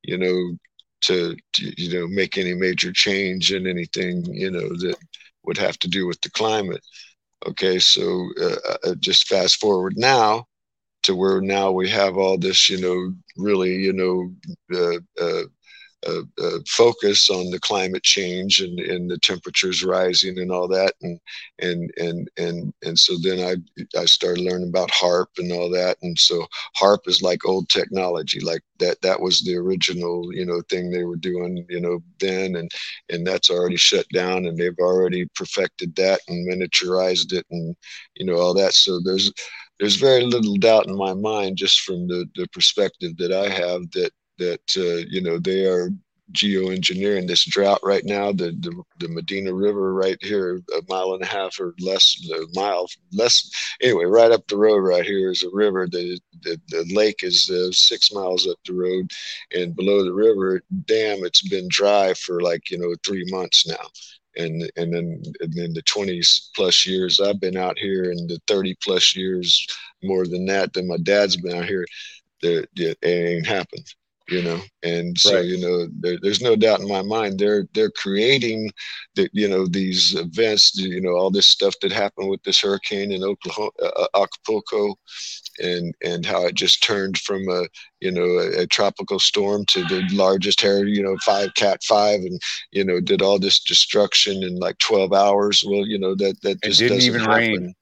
you 0.04 0.18
know 0.18 0.58
to, 1.02 1.36
to 1.54 1.74
you 1.82 2.00
know 2.00 2.08
make 2.08 2.38
any 2.38 2.54
major 2.54 2.92
change 2.92 3.54
in 3.54 3.68
anything 3.68 4.24
you 4.34 4.50
know 4.52 4.68
that 4.70 4.96
would 5.44 5.58
have 5.58 5.78
to 5.80 5.88
do 5.88 6.08
with 6.08 6.20
the 6.22 6.30
climate. 6.32 6.82
Okay 7.48 7.80
so 7.80 8.30
uh, 8.42 8.56
uh, 8.90 8.96
just 9.00 9.28
fast 9.28 9.58
forward 9.60 9.94
now 9.98 10.46
to 11.04 11.16
where 11.16 11.42
now 11.42 11.72
we 11.72 11.90
have 11.90 12.18
all 12.18 12.38
this 12.38 12.70
you 12.70 12.80
know 12.82 13.14
really 13.38 13.74
you 13.76 13.94
know 13.94 14.32
uh, 14.76 14.98
uh, 15.24 15.44
uh, 16.06 16.22
uh, 16.42 16.60
focus 16.68 17.30
on 17.30 17.50
the 17.50 17.60
climate 17.60 18.04
change 18.04 18.60
and, 18.62 18.80
and 18.80 19.10
the 19.10 19.18
temperatures 19.18 19.84
rising 19.84 20.38
and 20.40 20.52
all 20.52 20.68
that. 20.68 20.94
And 21.02 21.20
and 21.60 21.92
and 21.98 22.30
and 22.38 22.74
and 22.84 23.00
so 23.00 23.16
then 23.22 23.40
I 23.40 24.00
I 24.00 24.06
started 24.06 24.44
learning 24.44 24.70
about 24.70 24.92
HAARP 24.92 25.28
and 25.38 25.52
all 25.52 25.70
that. 25.72 25.98
And 26.04 26.18
so 26.18 26.46
HAARP 26.80 27.08
is 27.08 27.22
like 27.22 27.46
old 27.46 27.70
technology 27.70 28.40
like 28.40 28.62
that 28.80 29.02
that 29.02 29.20
was 29.20 29.42
the 29.42 29.56
original 29.56 30.32
you 30.34 30.46
know 30.46 30.62
thing 30.70 30.92
they 30.92 31.04
were 31.04 31.16
doing 31.16 31.66
you 31.70 31.80
know 31.80 32.00
then. 32.20 32.56
And 32.56 32.70
and 33.10 33.26
that's 33.26 33.50
already 33.50 33.78
shut 33.78 34.08
down 34.14 34.46
and 34.46 34.58
they've 34.58 34.80
already 34.80 35.26
perfected 35.36 35.96
that 35.96 36.22
and 36.28 36.48
miniaturized 36.48 37.34
it 37.34 37.46
and 37.50 37.76
you 38.16 38.26
know 38.26 38.36
all 38.36 38.54
that. 38.54 38.74
So 38.74 39.00
there's 39.04 39.32
there's 39.80 39.96
very 39.96 40.26
little 40.26 40.56
doubt 40.56 40.88
in 40.88 40.96
my 40.96 41.14
mind 41.14 41.58
just 41.58 41.82
from 41.82 42.08
the 42.08 42.26
the 42.36 42.48
perspective 42.50 43.18
that 43.18 43.32
I 43.32 43.50
have 43.50 43.90
that 43.92 44.12
that 44.40 44.62
uh, 44.78 45.06
you 45.10 45.22
know 45.22 45.40
they 45.40 45.66
are 45.66 45.90
geoengineering 46.34 47.28
this 47.28 47.46
drought 47.46 47.80
right 47.84 48.04
now. 48.04 48.32
The, 48.32 48.52
the 48.60 48.84
the 49.00 49.08
Medina 49.08 49.54
River 49.54 49.94
right 49.94 50.18
here, 50.22 50.62
a 50.78 50.82
mile 50.90 51.14
and 51.14 51.24
a 51.24 51.26
half 51.26 51.60
or 51.60 51.74
less, 51.80 52.18
a 52.34 52.46
mile 52.54 52.88
less. 53.14 53.50
Anyway, 53.82 54.06
right 54.06 54.32
up 54.32 54.48
the 54.48 54.58
road 54.58 54.80
right 54.80 55.06
here 55.06 55.32
is 55.32 55.44
a 55.44 55.50
river. 55.54 55.88
The 55.88 56.20
the, 56.42 56.60
the 56.70 56.86
lake 56.94 57.24
is 57.24 57.50
uh, 57.50 57.72
six 57.72 58.12
miles 58.12 58.48
up 58.48 58.58
the 58.66 58.74
road, 58.74 59.12
and 59.56 59.76
below 59.76 60.04
the 60.04 60.14
river 60.14 60.62
dam, 60.86 61.24
it's 61.24 61.48
been 61.48 61.68
dry 61.70 62.14
for 62.14 62.42
like 62.42 62.70
you 62.70 62.78
know 62.78 62.94
three 63.06 63.26
months 63.30 63.68
now 63.68 63.86
and 64.38 64.70
and 64.76 64.94
then 64.94 65.22
and 65.42 65.54
then 65.54 65.74
the 65.74 65.82
20 65.84 66.22
plus 66.56 66.86
years 66.86 67.20
I've 67.20 67.40
been 67.40 67.58
out 67.58 67.78
here 67.78 68.12
and 68.12 68.30
the 68.30 68.40
30 68.48 68.76
plus 68.84 69.16
years 69.16 69.66
more 70.04 70.26
than 70.28 70.46
that 70.46 70.74
than 70.74 70.88
my 70.88 70.98
dad's 70.98 71.38
been 71.38 71.58
out 71.58 71.66
here 71.66 71.86
there 72.42 72.66
it 72.76 72.98
ain't 73.04 73.48
happened 73.48 73.86
you 74.30 74.42
know 74.42 74.60
and 74.84 75.18
so 75.18 75.38
Right. 75.38 75.42
you 75.42 75.60
know 75.60 75.88
there, 76.00 76.18
there's 76.22 76.42
no 76.42 76.56
doubt 76.56 76.80
in 76.82 76.88
my 76.88 77.02
mind 77.02 77.40
they're 77.40 77.66
they're 77.74 77.92
creating 77.92 78.70
that 79.16 79.30
you 79.34 79.48
know 79.48 79.66
these 79.68 80.16
events 80.16 80.76
you 80.78 81.02
know 81.02 81.12
all 81.16 81.32
this 81.32 81.48
stuff 81.48 81.74
that 81.82 81.92
happened 81.92 82.30
with 82.30 82.42
this 82.44 82.62
hurricane 82.62 83.12
in 83.12 83.24
Oklahoma 83.24 83.72
uh, 83.84 84.08
Acapulco 84.16 84.96
and 85.62 85.94
and 86.04 86.26
how 86.26 86.46
it 86.46 86.56
just 86.56 86.84
turned 86.84 87.18
from 87.20 87.48
a 87.50 87.68
you 88.00 88.12
know 88.12 88.24
a, 88.40 88.62
a 88.64 88.68
tropical 88.68 89.20
storm 89.20 89.66
to 89.68 89.84
the 89.86 90.04
largest 90.12 90.62
hair 90.62 90.86
you 90.86 91.02
know 91.04 91.18
five 91.26 91.54
cat 91.56 91.82
five 91.84 92.20
and 92.22 92.40
you 92.72 92.84
know 92.84 93.00
did 93.02 93.22
all 93.22 93.40
this 93.40 93.60
destruction 93.62 94.44
in 94.44 94.58
like 94.60 94.78
12 94.80 95.14
hours 95.14 95.64
well 95.66 95.86
you 95.88 95.98
know 95.98 96.16
that 96.16 96.36
that 96.44 96.62
It 96.62 96.74
just 96.74 96.78
didn't 96.78 97.02
doesn't 97.02 97.02
even 97.02 97.22
happen 97.22 97.42
rain. 97.42 97.74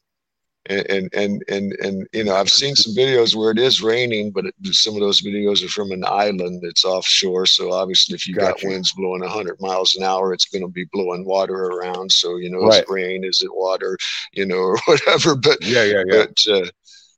And 0.68 1.10
and 1.14 1.44
and 1.48 1.74
and, 1.80 2.08
you 2.14 2.24
know 2.24 2.36
i've 2.36 2.50
seen 2.50 2.76
some 2.76 2.94
videos 2.96 3.36
where 3.36 3.52
it 3.52 3.60
is 3.60 3.82
raining 3.82 4.32
but 4.32 4.46
it, 4.46 4.54
some 4.72 4.94
of 4.96 5.00
those 5.02 5.22
videos 5.22 5.64
are 5.64 5.70
from 5.70 5.92
an 5.92 6.04
island 6.06 6.62
that's 6.64 6.84
offshore. 6.86 7.46
So 7.46 7.72
obviously 7.72 8.16
if 8.16 8.28
you 8.28 8.36
got 8.36 8.64
winds 8.64 8.94
blowing 8.94 9.22
100 9.22 9.60
miles 9.62 9.96
an 9.96 10.04
hour 10.04 10.34
it's 10.34 10.46
going 10.46 10.62
to 10.64 10.68
be 10.68 10.86
blowing 10.92 11.26
water 11.26 11.56
around. 11.56 12.12
So 12.12 12.38
you 12.38 12.50
know 12.50 12.66
is 12.68 12.78
Right. 12.78 12.80
it 12.80 12.90
rain? 12.90 13.24
Is 13.24 13.42
it 13.42 13.54
water? 13.54 13.98
You 14.34 14.46
know 14.46 14.58
or 14.58 14.78
whatever. 14.86 15.36
But 15.36 15.60
Yeah, 15.60 15.84
yeah, 15.84 16.04
yeah. 16.08 16.26
but 16.26 16.38
uh, 16.52 16.66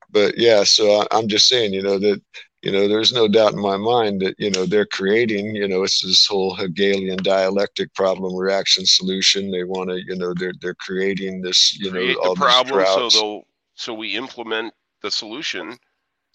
but 0.10 0.38
yeah 0.38 0.64
so 0.64 1.02
I, 1.02 1.08
i'm 1.12 1.28
just 1.28 1.48
saying 1.48 1.74
you 1.74 1.82
know 1.84 2.00
that 2.00 2.22
you 2.68 2.74
know 2.74 2.86
there's 2.86 3.14
no 3.14 3.30
doubt 3.30 3.54
in 3.54 3.62
my 3.62 3.78
mind 3.78 4.20
that 4.20 4.36
you 4.38 4.52
know 4.52 4.66
they're 4.66 4.86
creating 4.86 5.56
you 5.56 5.70
know 5.70 5.84
it's 5.84 6.02
this 6.02 6.26
whole 6.26 6.54
hegelian 6.54 7.16
dialectic 7.24 7.94
problem 7.94 8.36
reaction 8.36 8.86
solution. 8.86 9.50
They 9.50 9.64
want 9.64 9.90
to 9.90 10.04
you 10.06 10.18
know 10.18 10.34
they're 10.34 10.52
they're 10.60 10.76
creating 10.76 11.42
this 11.42 11.80
you 11.80 11.92
create 11.92 12.18
know 12.18 12.34
the 12.34 12.36
problem 12.36 12.86
so 12.86 13.10
they'll 13.10 13.42
so 13.76 13.94
we 13.94 14.18
implement 14.18 14.74
the 15.02 15.10
solution. 15.10 15.78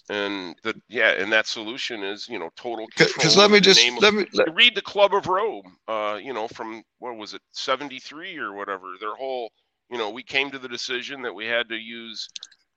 And 0.08 0.56
the 0.62 0.74
yeah 0.88 1.10
and 1.10 1.30
that 1.32 1.46
solution 1.46 2.02
is 2.02 2.26
you 2.30 2.38
know 2.38 2.48
total 2.56 2.86
because 2.96 3.36
let 3.36 3.50
me 3.50 3.60
just 3.60 3.86
let 4.00 4.14
me 4.14 4.24
let, 4.32 4.54
read 4.54 4.74
the 4.74 4.82
club 4.82 5.14
of 5.14 5.26
rome 5.26 5.76
uh 5.86 6.18
you 6.20 6.32
know 6.32 6.48
from 6.48 6.82
what 6.98 7.16
was 7.16 7.34
it 7.34 7.42
73 7.52 8.36
or 8.38 8.52
whatever 8.52 8.94
their 9.00 9.14
whole 9.14 9.52
you 9.90 9.98
know 9.98 10.10
we 10.10 10.24
came 10.24 10.50
to 10.50 10.58
the 10.58 10.68
decision 10.68 11.22
that 11.22 11.32
we 11.32 11.46
had 11.46 11.68
to 11.68 11.76
use 11.76 12.28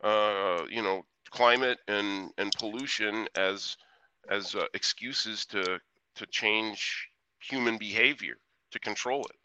uh 0.03 0.65
you 0.69 0.83
know 0.83 1.03
climate 1.35 1.79
and 1.87 2.31
and 2.37 2.55
pollution 2.55 3.27
as 3.35 3.77
as 4.29 4.55
uh, 4.55 4.65
excuses 4.73 5.45
to 5.47 5.79
to 6.15 6.25
change 6.27 7.09
human 7.39 7.77
behavior 7.77 8.37
to 8.71 8.79
control 8.79 9.21
it. 9.25 9.37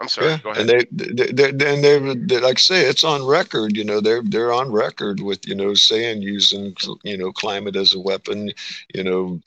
I'm 0.00 0.08
sorry 0.08 0.32
yeah 0.32 0.38
go 0.42 0.50
ahead. 0.50 0.68
and 0.68 0.68
they 0.68 0.86
they, 0.90 1.32
they, 1.32 1.52
they, 1.52 1.80
they, 1.80 2.14
they 2.14 2.40
like 2.40 2.58
I 2.58 2.60
say 2.60 2.80
it's 2.82 3.04
on 3.04 3.24
record 3.26 3.76
you 3.76 3.84
know 3.84 4.00
they're 4.00 4.22
they're 4.24 4.52
on 4.52 4.72
record 4.72 5.20
with 5.20 5.46
you 5.46 5.54
know 5.54 5.74
saying 5.74 6.22
using 6.22 6.74
you 7.04 7.16
know 7.16 7.32
climate 7.32 7.76
as 7.76 7.94
a 7.94 8.00
weapon 8.00 8.50
you 8.94 9.04
know 9.04 9.40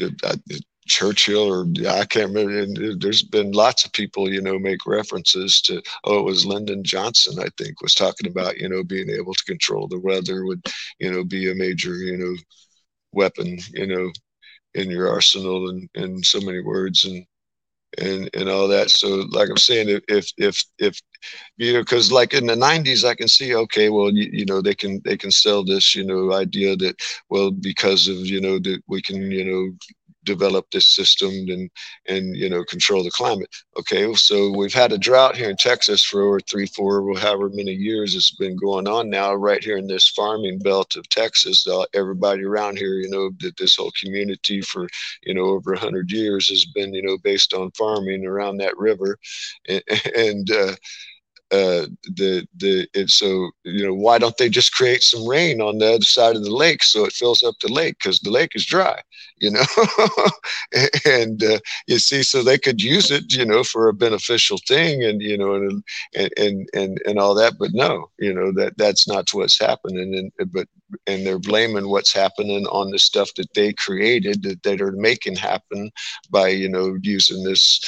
uh, 0.00 0.36
Churchill 0.86 1.52
or 1.52 1.66
I 1.88 2.04
can't 2.04 2.32
remember. 2.32 2.58
and 2.58 3.00
There's 3.00 3.22
been 3.22 3.52
lots 3.52 3.84
of 3.84 3.92
people, 3.92 4.30
you 4.32 4.40
know, 4.42 4.58
make 4.58 4.86
references 4.86 5.60
to. 5.62 5.82
Oh, 6.04 6.18
it 6.18 6.24
was 6.24 6.46
Lyndon 6.46 6.82
Johnson, 6.84 7.38
I 7.38 7.48
think, 7.56 7.80
was 7.82 7.94
talking 7.94 8.26
about, 8.28 8.58
you 8.58 8.68
know, 8.68 8.82
being 8.84 9.10
able 9.10 9.34
to 9.34 9.44
control 9.44 9.88
the 9.88 9.98
weather 10.00 10.44
would, 10.44 10.64
you 10.98 11.10
know, 11.10 11.24
be 11.24 11.50
a 11.50 11.54
major, 11.54 11.94
you 11.96 12.16
know, 12.16 12.34
weapon, 13.12 13.58
you 13.72 13.86
know, 13.86 14.10
in 14.74 14.90
your 14.90 15.08
arsenal, 15.10 15.68
and 15.68 15.88
in 15.94 16.22
so 16.22 16.40
many 16.40 16.60
words, 16.60 17.04
and 17.04 17.26
and 17.98 18.30
and 18.34 18.48
all 18.48 18.68
that. 18.68 18.90
So, 18.90 19.26
like 19.30 19.48
I'm 19.50 19.56
saying, 19.58 19.88
if 20.08 20.32
if 20.38 20.64
if, 20.78 21.00
you 21.58 21.72
know, 21.74 21.80
because 21.80 22.10
like 22.12 22.34
in 22.34 22.46
the 22.46 22.56
'90s, 22.56 23.04
I 23.04 23.14
can 23.14 23.28
see, 23.28 23.54
okay, 23.54 23.88
well, 23.90 24.10
you, 24.12 24.28
you 24.32 24.44
know, 24.46 24.60
they 24.62 24.74
can 24.74 25.00
they 25.04 25.16
can 25.16 25.30
sell 25.30 25.64
this, 25.64 25.94
you 25.94 26.04
know, 26.04 26.32
idea 26.32 26.76
that 26.76 26.96
well, 27.30 27.50
because 27.50 28.08
of 28.08 28.16
you 28.18 28.40
know 28.40 28.58
that 28.60 28.80
we 28.88 29.02
can, 29.02 29.30
you 29.30 29.44
know 29.44 29.70
develop 30.24 30.70
this 30.70 30.86
system 30.86 31.30
and 31.48 31.70
and 32.06 32.36
you 32.36 32.48
know 32.48 32.64
control 32.64 33.02
the 33.02 33.10
climate. 33.10 33.48
Okay 33.78 34.12
so 34.14 34.50
we've 34.56 34.74
had 34.74 34.92
a 34.92 34.98
drought 34.98 35.36
here 35.36 35.50
in 35.50 35.56
texas 35.56 36.04
for 36.04 36.22
over 36.22 36.40
three 36.40 36.66
four 36.66 37.16
however 37.18 37.50
many 37.52 37.72
years 37.72 38.14
it's 38.14 38.34
been 38.36 38.56
going 38.56 38.88
on 38.88 39.10
now. 39.10 39.34
Right 39.34 39.62
here 39.62 39.76
in 39.76 39.86
this 39.86 40.08
farming 40.08 40.60
belt 40.60 40.96
of 40.96 41.08
texas 41.08 41.66
uh, 41.66 41.84
everybody 41.94 42.44
around 42.44 42.78
here 42.78 42.94
you 42.94 43.10
know 43.10 43.30
that 43.40 43.56
this 43.56 43.76
whole 43.76 43.92
community 44.02 44.60
for 44.60 44.88
you 45.22 45.34
know 45.34 45.44
over 45.44 45.72
100 45.72 46.10
years 46.10 46.48
has 46.48 46.64
been 46.66 46.94
you 46.94 47.02
know 47.02 47.18
based 47.22 47.54
on 47.54 47.70
farming 47.72 48.26
around 48.26 48.58
that 48.58 48.76
river. 48.78 49.18
And, 49.68 49.82
and 50.16 50.50
uh 50.50 50.74
uh, 51.52 51.86
the 52.04 52.46
the 52.56 52.88
so 53.06 53.50
you 53.64 53.86
know 53.86 53.92
why 53.94 54.18
don't 54.18 54.36
they 54.38 54.48
just 54.48 54.72
create 54.72 55.02
some 55.02 55.28
rain 55.28 55.60
on 55.60 55.76
the 55.78 55.94
other 55.94 56.04
side 56.04 56.34
of 56.34 56.44
the 56.44 56.54
lake 56.54 56.82
so 56.82 57.04
it 57.04 57.12
fills 57.12 57.42
up 57.42 57.54
the 57.60 57.70
lake? 57.70 57.96
Because 57.98 58.18
the 58.20 58.30
lake 58.30 58.52
is 58.54 58.64
dry 58.64 58.98
you 59.42 59.50
know? 59.50 59.64
And 61.04 61.42
uh, 61.42 61.58
you 61.86 61.98
see 61.98 62.22
so 62.22 62.42
they 62.42 62.58
could 62.58 62.80
use 62.80 63.10
it 63.10 63.32
you 63.34 63.44
know 63.44 63.62
for 63.64 63.88
a 63.88 63.94
beneficial 63.94 64.58
thing 64.68 65.04
and 65.04 65.20
you 65.20 65.36
know 65.36 65.54
and 65.54 65.82
and 66.38 66.68
and 66.74 67.00
and, 67.06 67.18
all 67.18 67.34
that 67.34 67.54
but 67.58 67.70
no 67.72 68.08
you 68.18 68.32
know 68.32 68.52
that 68.52 68.76
that's 68.78 69.06
not 69.06 69.28
what's 69.32 69.58
happening. 69.58 70.14
And 70.38 70.52
but 70.52 70.66
and 71.06 71.26
they're 71.26 71.38
blaming 71.38 71.88
what's 71.88 72.12
happening 72.12 72.66
on 72.66 72.90
the 72.90 72.98
stuff 72.98 73.30
that 73.36 73.52
they 73.54 73.72
created 73.72 74.42
that, 74.42 74.62
they 74.62 74.78
are 74.78 74.92
making 74.92 75.36
happen 75.36 75.90
by 76.30 76.48
you 76.48 76.68
know 76.68 76.96
using 77.02 77.42
this 77.44 77.80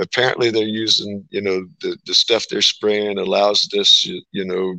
apparently 0.00 0.50
they're 0.50 0.62
using 0.64 1.24
you 1.30 1.40
know 1.40 1.64
the, 1.80 1.96
the 2.06 2.14
stuff 2.14 2.46
they're 2.48 2.62
spraying 2.62 3.18
allows 3.18 3.68
this 3.72 4.04
you, 4.04 4.22
you 4.32 4.44
know 4.44 4.74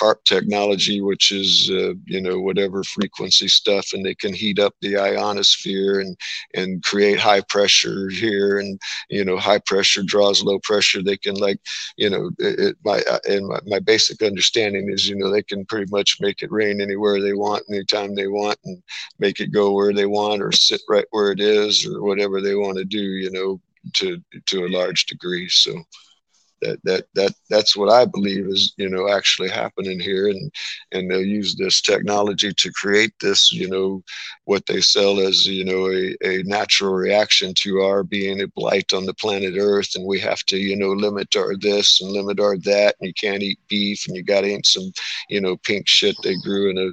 HAARP 0.00 0.22
technology 0.24 1.00
which 1.00 1.30
is 1.32 1.70
uh, 1.70 1.94
you 2.06 2.20
know 2.20 2.40
whatever 2.40 2.82
frequency 2.84 3.48
stuff 3.48 3.92
and 3.92 4.04
they 4.04 4.14
can 4.14 4.32
heat 4.32 4.58
up 4.58 4.74
the 4.80 4.96
ionosphere 4.96 5.47
and 5.56 6.16
and 6.54 6.82
create 6.82 7.18
high 7.18 7.40
pressure 7.40 8.08
here 8.08 8.58
and 8.58 8.78
you 9.08 9.24
know 9.24 9.36
high 9.36 9.58
pressure 9.58 10.02
draws 10.02 10.42
low 10.42 10.58
pressure. 10.60 11.02
They 11.02 11.16
can 11.16 11.34
like 11.34 11.60
you 11.96 12.10
know 12.10 12.30
it, 12.38 12.58
it 12.58 12.76
my 12.84 13.02
uh, 13.10 13.18
and 13.28 13.46
my, 13.46 13.58
my 13.66 13.78
basic 13.78 14.22
understanding 14.22 14.90
is 14.90 15.08
you 15.08 15.16
know 15.16 15.30
they 15.30 15.42
can 15.42 15.64
pretty 15.64 15.90
much 15.90 16.18
make 16.20 16.42
it 16.42 16.52
rain 16.52 16.80
anywhere 16.80 17.20
they 17.20 17.32
want 17.32 17.64
anytime 17.68 18.14
they 18.14 18.28
want 18.28 18.58
and 18.64 18.82
make 19.18 19.40
it 19.40 19.52
go 19.52 19.72
where 19.72 19.92
they 19.92 20.06
want 20.06 20.42
or 20.42 20.52
sit 20.52 20.80
right 20.88 21.06
where 21.10 21.32
it 21.32 21.40
is 21.40 21.86
or 21.86 22.02
whatever 22.02 22.40
they 22.40 22.54
want 22.54 22.76
to 22.78 22.84
do 22.84 22.98
you 22.98 23.30
know 23.30 23.60
to 23.94 24.22
to 24.46 24.64
a 24.64 24.68
large 24.68 25.06
degree. 25.06 25.48
So 25.48 25.74
that 26.62 26.78
that 26.84 27.04
that 27.14 27.32
that's 27.50 27.76
what 27.76 27.90
i 27.90 28.04
believe 28.04 28.46
is 28.46 28.72
you 28.76 28.88
know 28.88 29.08
actually 29.08 29.48
happening 29.48 29.98
here. 30.00 30.28
And 30.28 30.50
and 30.92 31.10
they'll 31.10 31.20
use 31.24 31.54
this 31.56 31.80
technology 31.82 32.52
to 32.52 32.72
create 32.72 33.12
this 33.20 33.52
you 33.52 33.68
know 33.68 34.02
what 34.44 34.64
they 34.66 34.80
sell 34.80 35.20
as 35.20 35.46
you 35.46 35.64
know 35.64 35.88
a, 35.90 36.16
a 36.26 36.42
natural 36.44 36.94
reaction 36.94 37.52
to 37.58 37.80
our 37.82 38.02
being 38.02 38.40
a 38.40 38.48
blight 38.48 38.92
on 38.92 39.04
the 39.06 39.14
planet 39.14 39.54
earth. 39.58 39.90
And 39.94 40.06
we 40.06 40.18
have 40.20 40.42
to 40.46 40.56
you 40.56 40.76
know 40.76 40.90
limit 40.92 41.34
our 41.36 41.56
this 41.56 42.00
and 42.00 42.10
limit 42.12 42.40
our 42.40 42.56
that. 42.58 42.96
And 43.00 43.08
you 43.08 43.14
can't 43.14 43.42
eat 43.42 43.58
beef 43.68 44.04
and 44.06 44.16
you 44.16 44.22
got 44.22 44.42
to 44.42 44.48
eat 44.54 44.66
some 44.66 44.90
you 45.28 45.40
know 45.40 45.56
pink 45.58 45.86
shit 45.88 46.16
they 46.22 46.36
grew 46.44 46.70
in 46.70 46.78
a 46.78 46.90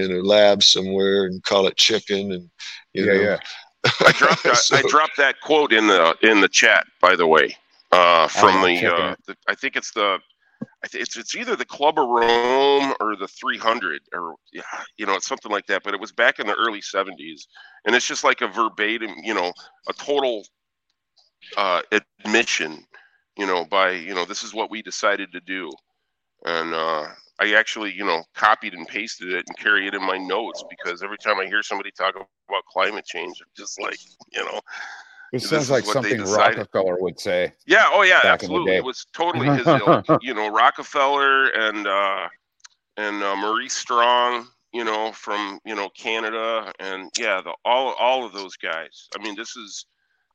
in 0.00 0.10
a 0.12 0.22
lab 0.22 0.62
somewhere 0.62 1.24
and 1.26 1.42
call 1.44 1.66
it 1.66 1.76
chicken 1.76 2.32
and 2.32 2.50
you 2.94 3.04
Yeah, 3.06 3.12
know. 3.12 3.20
yeah. 3.22 3.36
I 4.06 4.12
dropped 4.12 4.42
that, 4.44 4.52
I 4.72 4.80
So- 4.82 4.88
dropped 4.88 5.16
that 5.16 5.40
quote 5.40 5.72
in 5.72 5.88
the 5.88 6.16
in 6.22 6.40
the 6.40 6.48
chat, 6.48 6.86
by 7.00 7.16
the 7.16 7.26
way, 7.26 7.56
uh, 7.92 8.28
from 8.28 8.62
the, 8.62 8.86
uh, 8.86 9.14
the 9.26 9.36
I 9.48 9.54
think 9.54 9.76
it's 9.76 9.92
the 9.92 10.18
I 10.84 10.88
think 10.88 11.02
it's 11.02 11.16
it's 11.16 11.36
either 11.36 11.56
the 11.56 11.64
Club 11.64 11.98
of 11.98 12.08
Rome 12.08 12.94
or 13.00 13.16
the 13.16 13.28
300 13.28 14.02
or 14.14 14.34
yeah, 14.52 14.62
you 14.96 15.06
know, 15.06 15.14
it's 15.14 15.28
something 15.28 15.52
like 15.52 15.66
that. 15.66 15.82
But 15.84 15.94
it 15.94 16.00
was 16.00 16.12
back 16.12 16.38
in 16.38 16.46
the 16.46 16.54
early 16.54 16.80
70s, 16.80 17.46
and 17.84 17.94
it's 17.94 18.06
just 18.06 18.24
like 18.24 18.40
a 18.40 18.48
verbatim, 18.48 19.14
you 19.22 19.34
know, 19.34 19.52
a 19.88 19.92
total 19.94 20.44
uh, 21.56 21.82
admission, 21.92 22.84
you 23.36 23.46
know, 23.46 23.64
by 23.64 23.92
you 23.92 24.14
know, 24.14 24.24
this 24.24 24.42
is 24.42 24.54
what 24.54 24.70
we 24.70 24.82
decided 24.82 25.32
to 25.32 25.40
do, 25.40 25.70
and 26.44 26.74
uh, 26.74 27.06
I 27.40 27.54
actually, 27.54 27.92
you 27.92 28.04
know, 28.04 28.22
copied 28.34 28.74
and 28.74 28.86
pasted 28.86 29.32
it 29.32 29.44
and 29.48 29.58
carry 29.58 29.86
it 29.86 29.94
in 29.94 30.02
my 30.02 30.18
notes 30.18 30.64
because 30.70 31.02
every 31.02 31.18
time 31.18 31.40
I 31.40 31.46
hear 31.46 31.62
somebody 31.62 31.90
talk 31.90 32.14
about 32.14 32.64
climate 32.72 33.04
change, 33.04 33.36
I'm 33.40 33.48
just 33.56 33.80
like, 33.80 33.98
you 34.32 34.44
know, 34.44 34.60
This 35.32 35.48
sounds 35.48 35.64
is 35.64 35.70
like 35.70 35.84
something. 35.84 36.22
Rockefeller 36.22 37.00
would 37.00 37.18
say. 37.18 37.54
yeah, 37.66 37.86
oh 37.90 38.02
yeah, 38.02 38.20
Back 38.22 38.42
in 38.42 38.50
the 38.50 38.54
absolutely. 38.54 38.76
It 38.76 38.84
was 38.84 39.06
totally 39.14 39.46
his. 39.46 39.66
You 40.22 40.34
know, 40.34 40.48
Rockefeller 40.48 41.46
and 41.48 41.86
uh, 41.86 42.28
and 42.98 43.22
uh, 43.22 43.34
Maurice 43.36 43.72
Strong. 43.72 44.46
You 44.74 44.84
know, 44.84 45.12
from 45.12 45.58
you 45.64 45.74
know 45.74 45.88
Canada, 45.90 46.72
and 46.78 47.10
yeah, 47.18 47.40
the 47.42 47.54
all 47.64 47.94
all 47.94 48.24
of 48.24 48.32
those 48.32 48.56
guys. 48.56 49.08
I 49.18 49.22
mean, 49.22 49.34
this 49.34 49.56
is 49.56 49.86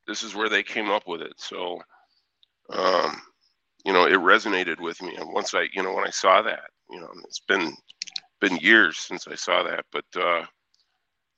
this 0.08 0.22
is 0.24 0.34
where 0.34 0.48
they 0.48 0.62
came 0.62 0.90
up 0.90 1.06
with 1.06 1.20
it. 1.22 1.34
So, 1.36 1.80
um, 2.70 3.20
you 3.84 3.92
know, 3.92 4.04
it 4.06 4.14
resonated 4.14 4.80
with 4.80 5.00
me. 5.02 5.14
And 5.16 5.32
once 5.32 5.54
I, 5.54 5.66
you 5.72 5.82
know, 5.82 5.92
when 5.92 6.06
I 6.06 6.10
saw 6.10 6.40
that, 6.42 6.70
you 6.90 6.98
know, 6.98 7.10
it's 7.24 7.40
been 7.40 7.76
been 8.40 8.56
years 8.56 8.98
since 8.98 9.28
I 9.28 9.34
saw 9.34 9.62
that, 9.62 9.84
but 9.92 10.04
uh, 10.16 10.44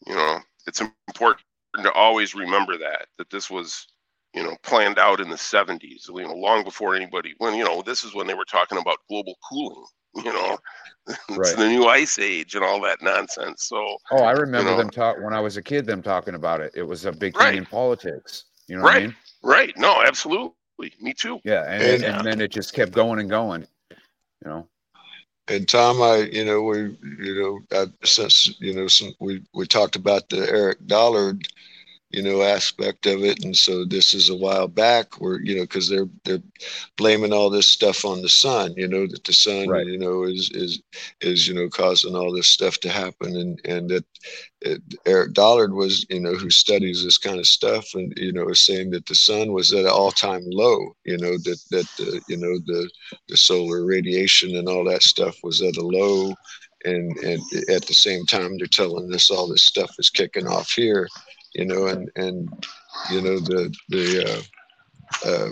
you 0.07 0.15
know, 0.15 0.39
it's 0.67 0.81
important 0.81 1.45
to 1.77 1.93
always 1.93 2.35
remember 2.35 2.77
that 2.79 3.07
that 3.19 3.31
this 3.31 3.51
was, 3.51 3.87
you 4.35 4.43
know, 4.43 4.57
planned 4.63 4.99
out 4.99 5.21
in 5.21 5.29
the 5.29 5.37
70s, 5.37 6.09
you 6.09 6.23
know, 6.23 6.35
long 6.35 6.65
before 6.65 6.95
anybody. 6.95 7.35
When 7.39 7.55
you 7.55 7.65
know, 7.65 7.83
this 7.83 8.05
is 8.05 8.15
when 8.15 8.27
they 8.27 8.35
were 8.35 8.45
talking 8.45 8.79
about 8.79 8.99
global 9.09 9.37
cooling. 9.49 9.85
You 10.17 10.25
know, 10.33 10.59
it's 11.07 11.39
Right. 11.39 11.57
the 11.57 11.69
new 11.69 11.87
ice 11.87 12.19
age 12.19 12.57
and 12.57 12.65
all 12.65 12.81
that 12.81 13.01
nonsense. 13.01 13.67
So, 13.67 13.97
Oh, 14.11 14.25
I 14.25 14.33
remember 14.33 14.73
know. 14.73 14.77
them 14.77 14.91
talk 14.91 15.17
when 15.21 15.33
I 15.33 15.39
was 15.39 15.57
a 15.57 15.63
kid. 15.63 15.87
Them 15.87 16.03
talking 16.03 16.35
about 16.35 16.61
it. 16.61 16.73
It 16.75 16.83
was 16.83 17.05
a 17.05 17.13
big 17.13 17.37
Right. 17.37 17.51
thing 17.51 17.59
in 17.59 17.67
politics. 17.67 18.47
You 18.67 18.77
know 18.77 18.83
what 18.83 18.91
I 18.91 18.95
Right. 18.95 19.03
mean? 19.05 19.17
right? 19.43 19.77
No, 19.79 20.03
absolutely. 20.03 20.57
Me 21.01 21.13
too. 21.15 21.41
Yeah, 21.45 21.63
and, 21.63 21.83
And- 21.83 22.05
and 22.17 22.27
then 22.27 22.41
it 22.41 22.51
just 22.51 22.75
kept 22.75 22.91
going 22.91 23.21
and 23.21 23.31
going. 23.31 23.69
You 23.91 24.51
know. 24.51 24.69
And 25.51 25.69
Tom, 25.69 26.03
I, 26.03 26.31
you 26.33 26.47
know, 26.47 26.63
we, 26.63 26.97
you 27.03 27.65
know, 27.73 27.79
I, 27.79 28.07
since, 28.07 28.61
you 28.61 28.75
know, 28.75 28.89
some, 28.89 29.15
we, 29.21 29.43
we 29.55 29.67
talked 29.67 29.97
about 29.97 30.31
the 30.31 30.49
Eric 30.51 30.87
Dollard, 30.87 31.49
you 32.11 32.23
know, 32.23 32.43
aspect 32.43 33.07
of 33.07 33.25
it. 33.25 33.45
And 33.45 33.57
so 33.57 33.85
this 33.85 34.15
is 34.15 34.31
a 34.31 34.37
while 34.37 34.69
back 34.69 35.21
where, 35.21 35.41
you 35.41 35.57
know, 35.57 35.67
cause 35.67 35.89
they're, 35.89 36.09
they're 36.25 36.43
blaming 36.97 37.33
all 37.33 37.51
this 37.51 37.69
stuff 37.69 38.05
on 38.05 38.23
the 38.23 38.29
sun, 38.29 38.75
you 38.77 38.89
know, 38.89 39.07
that 39.07 39.25
the 39.25 39.33
sun, 39.35 39.69
Right. 39.69 39.87
you 39.87 39.99
know, 39.99 40.25
is, 40.25 40.51
is, 40.55 40.83
is, 41.21 41.49
you 41.49 41.55
know, 41.55 41.69
causing 41.69 42.17
all 42.17 42.33
this 42.33 42.49
stuff 42.49 42.79
to 42.81 42.91
happen. 42.91 43.37
And, 43.37 43.61
and 43.65 43.91
that 43.91 44.05
it, 44.63 44.83
Eric 45.07 45.35
Dollard 45.35 45.75
was, 45.75 46.07
you 46.11 46.21
know, 46.21 46.35
who 46.35 46.51
studies 46.51 47.05
this 47.05 47.19
kind 47.19 47.39
of 47.39 47.47
stuff 47.47 47.87
and, 47.95 48.13
you 48.17 48.33
know, 48.33 48.49
is 48.49 48.61
saying 48.61 48.91
that 48.93 49.07
the 49.07 49.15
sun 49.17 49.53
was 49.53 49.73
at 49.73 49.81
an 49.85 49.89
all 49.91 50.13
time 50.13 50.43
low, 50.47 50.97
you 51.05 51.19
know, 51.19 51.33
that, 51.39 51.59
that, 51.71 51.89
the, 51.97 52.23
you 52.29 52.37
know, 52.39 52.59
the, 52.67 52.91
the 53.29 53.37
solar 53.37 53.85
radiation 53.85 54.57
and 54.57 54.69
all 54.69 54.85
that 54.85 55.03
stuff 55.03 55.37
was 55.43 55.63
at 55.63 55.77
a 55.77 55.83
low 55.87 56.37
and 56.85 57.17
and 57.19 57.47
at 57.71 57.87
the 57.87 57.95
same 57.95 58.27
time 58.27 58.57
they're 58.59 58.67
telling 58.67 59.13
us 59.15 59.31
all 59.31 59.49
this 59.49 59.65
stuff 59.65 59.93
is 59.99 60.11
kicking 60.11 60.47
off 60.47 60.71
here 60.73 61.11
you 61.55 61.65
know 61.65 61.87
and 61.87 62.11
and 62.17 62.67
you 63.11 63.21
know 63.21 63.39
the 63.41 63.75
the 63.89 64.45
uh, 65.25 65.29
uh, 65.29 65.51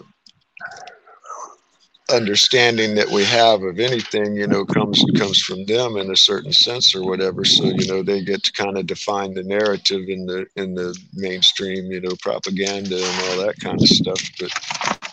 understanding 2.14 2.94
that 2.94 3.08
we 3.08 3.24
have 3.24 3.62
of 3.62 3.78
anything 3.78 4.34
you 4.34 4.46
know 4.46 4.64
comes 4.64 5.04
comes 5.18 5.40
from 5.42 5.64
them 5.66 5.96
in 5.96 6.10
a 6.10 6.16
certain 6.16 6.52
sense 6.52 6.94
or 6.94 7.04
whatever 7.04 7.44
so 7.44 7.64
you 7.64 7.86
know 7.86 8.02
they 8.02 8.24
get 8.24 8.42
to 8.42 8.52
kind 8.52 8.78
of 8.78 8.86
define 8.86 9.34
the 9.34 9.42
narrative 9.42 10.08
in 10.08 10.24
the 10.26 10.46
in 10.56 10.74
the 10.74 10.96
mainstream 11.14 11.90
you 11.92 12.00
know 12.00 12.14
propaganda 12.20 12.96
and 12.96 13.22
all 13.24 13.46
that 13.46 13.56
kind 13.60 13.80
of 13.80 13.88
stuff 13.88 14.20
but 14.40 14.50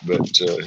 but 0.06 0.40
uh 0.48 0.64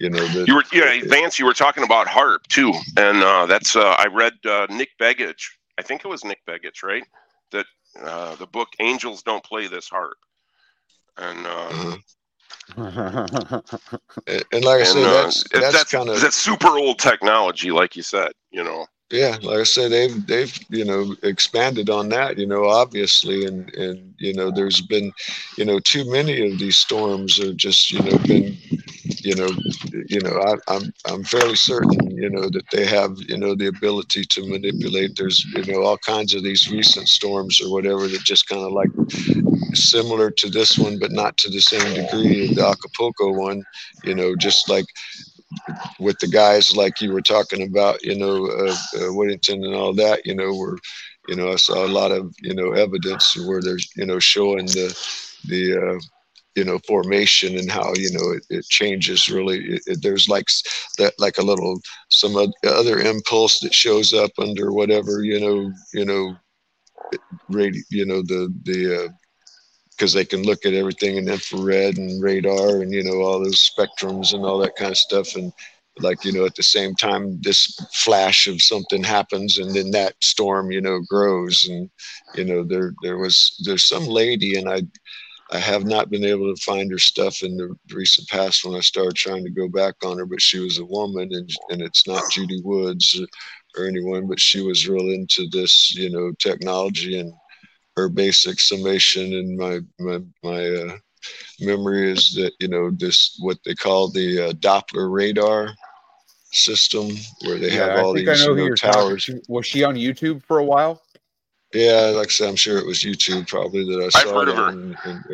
you 0.00 0.10
know 0.10 0.26
the 0.28 0.44
You 0.46 0.56
were, 0.56 0.64
yeah, 0.72 1.00
Vance. 1.04 1.38
You 1.38 1.46
were 1.46 1.54
talking 1.54 1.84
about 1.84 2.06
HAARP 2.06 2.46
too, 2.48 2.72
and 2.96 3.22
uh, 3.22 3.46
that's 3.46 3.76
uh, 3.76 3.94
I 3.98 4.06
read 4.06 4.34
uh, 4.44 4.66
Nick 4.70 4.90
Begich. 5.00 5.50
I 5.78 5.82
think 5.82 6.04
it 6.04 6.08
was 6.08 6.24
Nick 6.24 6.40
Begich, 6.46 6.82
right? 6.82 7.04
That 7.52 7.66
uh, 8.02 8.36
the 8.36 8.46
book 8.46 8.68
"Angels 8.80 9.22
Don't 9.22 9.44
Play 9.44 9.68
This 9.68 9.88
HAARP," 9.88 10.14
and 11.16 11.46
uh, 11.46 11.96
and, 14.26 14.44
and 14.52 14.64
like 14.64 14.80
i 14.80 14.84
said 14.84 15.04
uh, 15.04 15.12
that's 15.12 15.44
that's, 15.50 15.72
that's 15.72 15.92
kind 15.92 16.08
of 16.08 16.20
that's 16.20 16.36
super 16.36 16.68
old 16.68 16.98
technology, 16.98 17.70
like 17.70 17.96
you 17.96 18.02
said. 18.02 18.32
You 18.50 18.64
know, 18.64 18.86
yeah 19.10 19.36
like 19.42 19.60
i 19.60 19.64
said 19.64 19.90
they've 19.90 20.26
they've 20.26 20.58
you 20.70 20.84
know 20.84 21.14
expanded 21.22 21.90
on 21.90 22.08
that 22.08 22.38
you 22.38 22.46
know 22.46 22.64
obviously. 22.64 23.44
And 23.46 23.72
and 23.74 24.14
you 24.18 24.34
know 24.34 24.50
there's 24.50 24.80
been 24.80 25.12
you 25.58 25.64
know 25.64 25.78
too 25.80 26.10
many 26.10 26.52
of 26.52 26.58
these 26.58 26.78
storms 26.78 27.42
have 27.42 27.56
just 27.56 27.90
you 27.90 28.00
know 28.00 28.18
been 28.18 28.56
you 29.24 29.34
know 29.36 29.48
you 30.08 30.20
know 30.20 30.36
I, 30.40 30.54
i'm 30.74 30.92
i'm 31.06 31.24
fairly 31.24 31.56
certain 31.56 32.10
you 32.16 32.30
know 32.30 32.48
that 32.50 32.64
they 32.72 32.86
have 32.86 33.16
you 33.28 33.38
know 33.38 33.54
the 33.54 33.66
ability 33.68 34.24
to 34.30 34.48
manipulate 34.48 35.16
there's 35.16 35.44
you 35.54 35.72
know 35.72 35.82
all 35.82 35.98
kinds 35.98 36.34
of 36.34 36.42
these 36.42 36.70
recent 36.70 37.08
storms 37.08 37.60
or 37.60 37.72
whatever 37.72 38.06
that 38.08 38.22
just 38.22 38.48
kind 38.48 38.62
of 38.62 38.72
like 38.72 38.90
similar 39.74 40.30
to 40.30 40.50
this 40.50 40.78
one 40.78 40.98
but 40.98 41.12
not 41.12 41.36
to 41.38 41.50
the 41.50 41.60
same 41.60 41.94
degree 41.94 42.54
the 42.54 42.64
acapulco 42.66 43.32
one 43.32 43.62
you 44.04 44.14
know 44.14 44.34
just 44.36 44.68
like 44.68 44.86
with 45.98 46.18
the 46.20 46.28
guys 46.28 46.76
like 46.76 47.00
you 47.00 47.12
were 47.12 47.22
talking 47.22 47.62
about, 47.62 48.02
you 48.02 48.16
know, 48.16 48.46
uh, 48.46 48.72
uh, 48.96 49.10
Wigington 49.12 49.64
and 49.64 49.74
all 49.74 49.92
that, 49.94 50.24
you 50.26 50.34
know, 50.34 50.52
where, 50.54 50.76
you 51.28 51.36
know, 51.36 51.50
I 51.52 51.56
saw 51.56 51.84
a 51.84 51.88
lot 51.88 52.12
of, 52.12 52.34
you 52.42 52.54
know, 52.54 52.72
evidence 52.72 53.36
where 53.46 53.60
there's, 53.62 53.88
you 53.96 54.06
know, 54.06 54.18
showing 54.18 54.66
the, 54.66 54.96
the, 55.46 55.76
uh, 55.76 56.00
you 56.54 56.64
know, 56.64 56.78
formation 56.86 57.56
and 57.58 57.70
how, 57.70 57.92
you 57.94 58.10
know, 58.12 58.32
it, 58.32 58.44
it 58.50 58.64
changes 58.66 59.30
really. 59.30 59.58
It, 59.58 59.82
it- 59.86 60.02
there's 60.02 60.28
like 60.28 60.48
that, 60.98 61.14
like 61.18 61.38
a 61.38 61.42
little, 61.44 61.80
some 62.10 62.36
other 62.66 62.98
impulse 62.98 63.60
that 63.60 63.74
shows 63.74 64.12
up 64.12 64.30
under 64.38 64.72
whatever, 64.72 65.22
you 65.24 65.40
know, 65.40 65.72
you 65.92 66.04
know, 66.04 66.36
radio, 67.48 67.82
you 67.90 68.06
know, 68.06 68.22
the, 68.22 68.52
the, 68.64 69.04
uh, 69.04 69.08
because 69.90 70.12
they 70.12 70.24
can 70.24 70.42
look 70.42 70.64
at 70.64 70.74
everything 70.74 71.16
in 71.16 71.28
infrared 71.28 71.96
and 71.98 72.22
radar 72.22 72.80
and 72.82 72.92
you 72.92 73.02
know 73.02 73.20
all 73.22 73.38
those 73.38 73.68
spectrums 73.68 74.32
and 74.32 74.44
all 74.44 74.58
that 74.58 74.74
kind 74.76 74.90
of 74.92 74.96
stuff 74.96 75.34
and 75.36 75.52
like 75.98 76.24
you 76.24 76.32
know 76.32 76.44
at 76.44 76.54
the 76.56 76.62
same 76.62 76.94
time 76.94 77.38
this 77.42 77.78
flash 77.92 78.46
of 78.46 78.60
something 78.62 79.02
happens 79.02 79.58
and 79.58 79.74
then 79.74 79.90
that 79.90 80.14
storm 80.22 80.70
you 80.70 80.80
know 80.80 81.00
grows 81.08 81.66
and 81.68 81.90
you 82.34 82.44
know 82.44 82.64
there 82.64 82.92
there 83.02 83.18
was 83.18 83.54
there's 83.64 83.86
some 83.86 84.06
lady 84.06 84.56
and 84.56 84.68
i 84.68 84.82
i 85.52 85.58
have 85.58 85.84
not 85.84 86.10
been 86.10 86.24
able 86.24 86.52
to 86.54 86.62
find 86.62 86.90
her 86.90 86.98
stuff 86.98 87.42
in 87.42 87.56
the 87.56 87.74
recent 87.92 88.28
past 88.28 88.64
when 88.64 88.74
i 88.74 88.80
started 88.80 89.14
trying 89.14 89.44
to 89.44 89.50
go 89.50 89.68
back 89.68 89.94
on 90.04 90.18
her 90.18 90.26
but 90.26 90.40
she 90.40 90.58
was 90.58 90.78
a 90.78 90.84
woman 90.84 91.28
and 91.32 91.50
and 91.70 91.82
it's 91.82 92.06
not 92.06 92.30
judy 92.30 92.60
woods 92.62 93.20
or 93.76 93.86
anyone 93.86 94.26
but 94.26 94.40
she 94.40 94.60
was 94.60 94.88
real 94.88 95.10
into 95.10 95.46
this 95.50 95.94
you 95.94 96.10
know 96.10 96.32
technology 96.38 97.18
and 97.18 97.32
her 97.96 98.08
basic 98.08 98.58
summation 98.60 99.34
and 99.34 99.56
my 99.56 99.80
my 99.98 100.20
my 100.42 100.68
uh, 100.68 100.96
memory 101.60 102.10
is 102.10 102.34
that 102.34 102.52
you 102.60 102.68
know 102.68 102.90
this 102.90 103.36
what 103.40 103.58
they 103.64 103.74
call 103.74 104.10
the 104.10 104.48
uh, 104.48 104.52
Doppler 104.52 105.12
radar 105.12 105.70
system 106.52 107.08
where 107.42 107.58
they 107.58 107.72
yeah, 107.72 107.86
have 107.86 108.04
all 108.04 108.12
these 108.12 108.40
you 108.40 108.54
know, 108.54 108.64
you're 108.64 108.76
talking 108.76 109.00
towers. 109.00 109.30
Was 109.48 109.66
she 109.66 109.84
on 109.84 109.96
YouTube 109.96 110.42
for 110.42 110.58
a 110.58 110.64
while? 110.64 111.02
Yeah, 111.74 112.12
like 112.14 112.28
I 112.28 112.30
said, 112.30 112.48
I'm 112.48 112.56
sure 112.56 112.78
it 112.78 112.86
was 112.86 112.98
YouTube 113.02 113.48
probably 113.48 113.84
that 113.84 114.04
I 114.04 114.08
saw. 114.08 114.18
I've 114.18 114.24
saw 114.28 114.38
heard 114.38 114.48
of 114.48 114.56
her. 114.56 114.68
and, 114.68 114.96
and, 115.04 115.24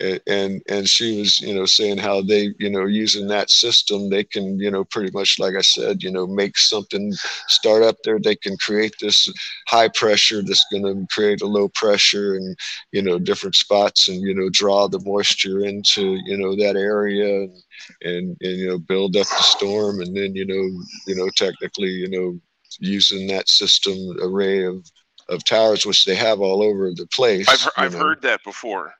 and 0.00 0.20
and 0.26 0.62
and 0.68 0.88
she 0.88 1.18
was 1.20 1.40
you 1.40 1.54
know 1.54 1.64
saying 1.64 1.96
how 1.96 2.20
they 2.20 2.52
you 2.58 2.68
know 2.68 2.84
using 2.84 3.28
that 3.28 3.48
system 3.48 4.10
they 4.10 4.24
can 4.24 4.58
you 4.58 4.70
know 4.70 4.84
pretty 4.84 5.10
much 5.12 5.38
like 5.38 5.54
I 5.56 5.62
said 5.62 6.02
you 6.02 6.10
know 6.10 6.26
make 6.26 6.58
something 6.58 7.12
start 7.48 7.82
up 7.82 7.96
there 8.04 8.18
they 8.18 8.36
can 8.36 8.58
create 8.58 8.94
this 9.00 9.32
high 9.68 9.88
pressure 9.88 10.42
that's 10.42 10.66
going 10.70 10.82
to 10.84 11.06
create 11.10 11.40
a 11.40 11.46
low 11.46 11.68
pressure 11.68 12.34
and 12.34 12.56
you 12.92 13.00
know 13.00 13.18
different 13.18 13.54
spots 13.54 14.08
and 14.08 14.20
you 14.20 14.34
know 14.34 14.50
draw 14.50 14.86
the 14.86 15.00
moisture 15.00 15.64
into 15.64 16.18
you 16.26 16.36
know 16.36 16.54
that 16.54 16.76
area 16.76 17.44
and 17.44 17.62
and, 18.02 18.36
and 18.42 18.58
you 18.58 18.68
know 18.68 18.78
build 18.78 19.16
up 19.16 19.26
the 19.26 19.42
storm 19.42 20.00
and 20.00 20.14
then 20.14 20.34
you 20.34 20.44
know 20.44 20.84
you 21.06 21.14
know 21.14 21.30
technically 21.36 21.88
you 21.88 22.10
know 22.10 22.38
using 22.80 23.26
that 23.26 23.48
system 23.48 23.96
array 24.20 24.64
of 24.64 24.84
of 25.28 25.44
towers 25.44 25.84
which 25.86 26.04
they 26.04 26.14
have 26.14 26.40
all 26.40 26.62
over 26.62 26.92
the 26.94 27.06
place 27.08 27.48
I've 27.48 27.68
I've 27.76 27.92
know, 27.92 27.98
heard 27.98 28.22
that 28.22 28.42
before. 28.44 28.94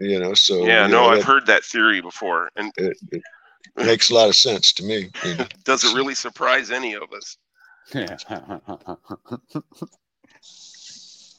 you 0.00 0.18
know 0.18 0.34
so 0.34 0.64
Yeah, 0.66 0.86
no, 0.86 1.02
know, 1.02 1.04
I've 1.10 1.18
that- 1.18 1.26
heard 1.26 1.46
that 1.46 1.64
theory 1.64 2.00
before, 2.00 2.50
and 2.56 2.72
it, 2.76 2.96
it 3.12 3.22
makes 3.76 4.10
a 4.10 4.14
lot 4.14 4.28
of 4.28 4.36
sense 4.36 4.72
to 4.74 4.84
me 4.84 5.10
you 5.24 5.34
know. 5.36 5.46
does 5.64 5.84
it 5.84 5.94
really 5.94 6.14
surprise 6.14 6.70
any 6.70 6.94
of 6.94 7.12
us? 7.12 7.36
Yeah. 7.92 8.16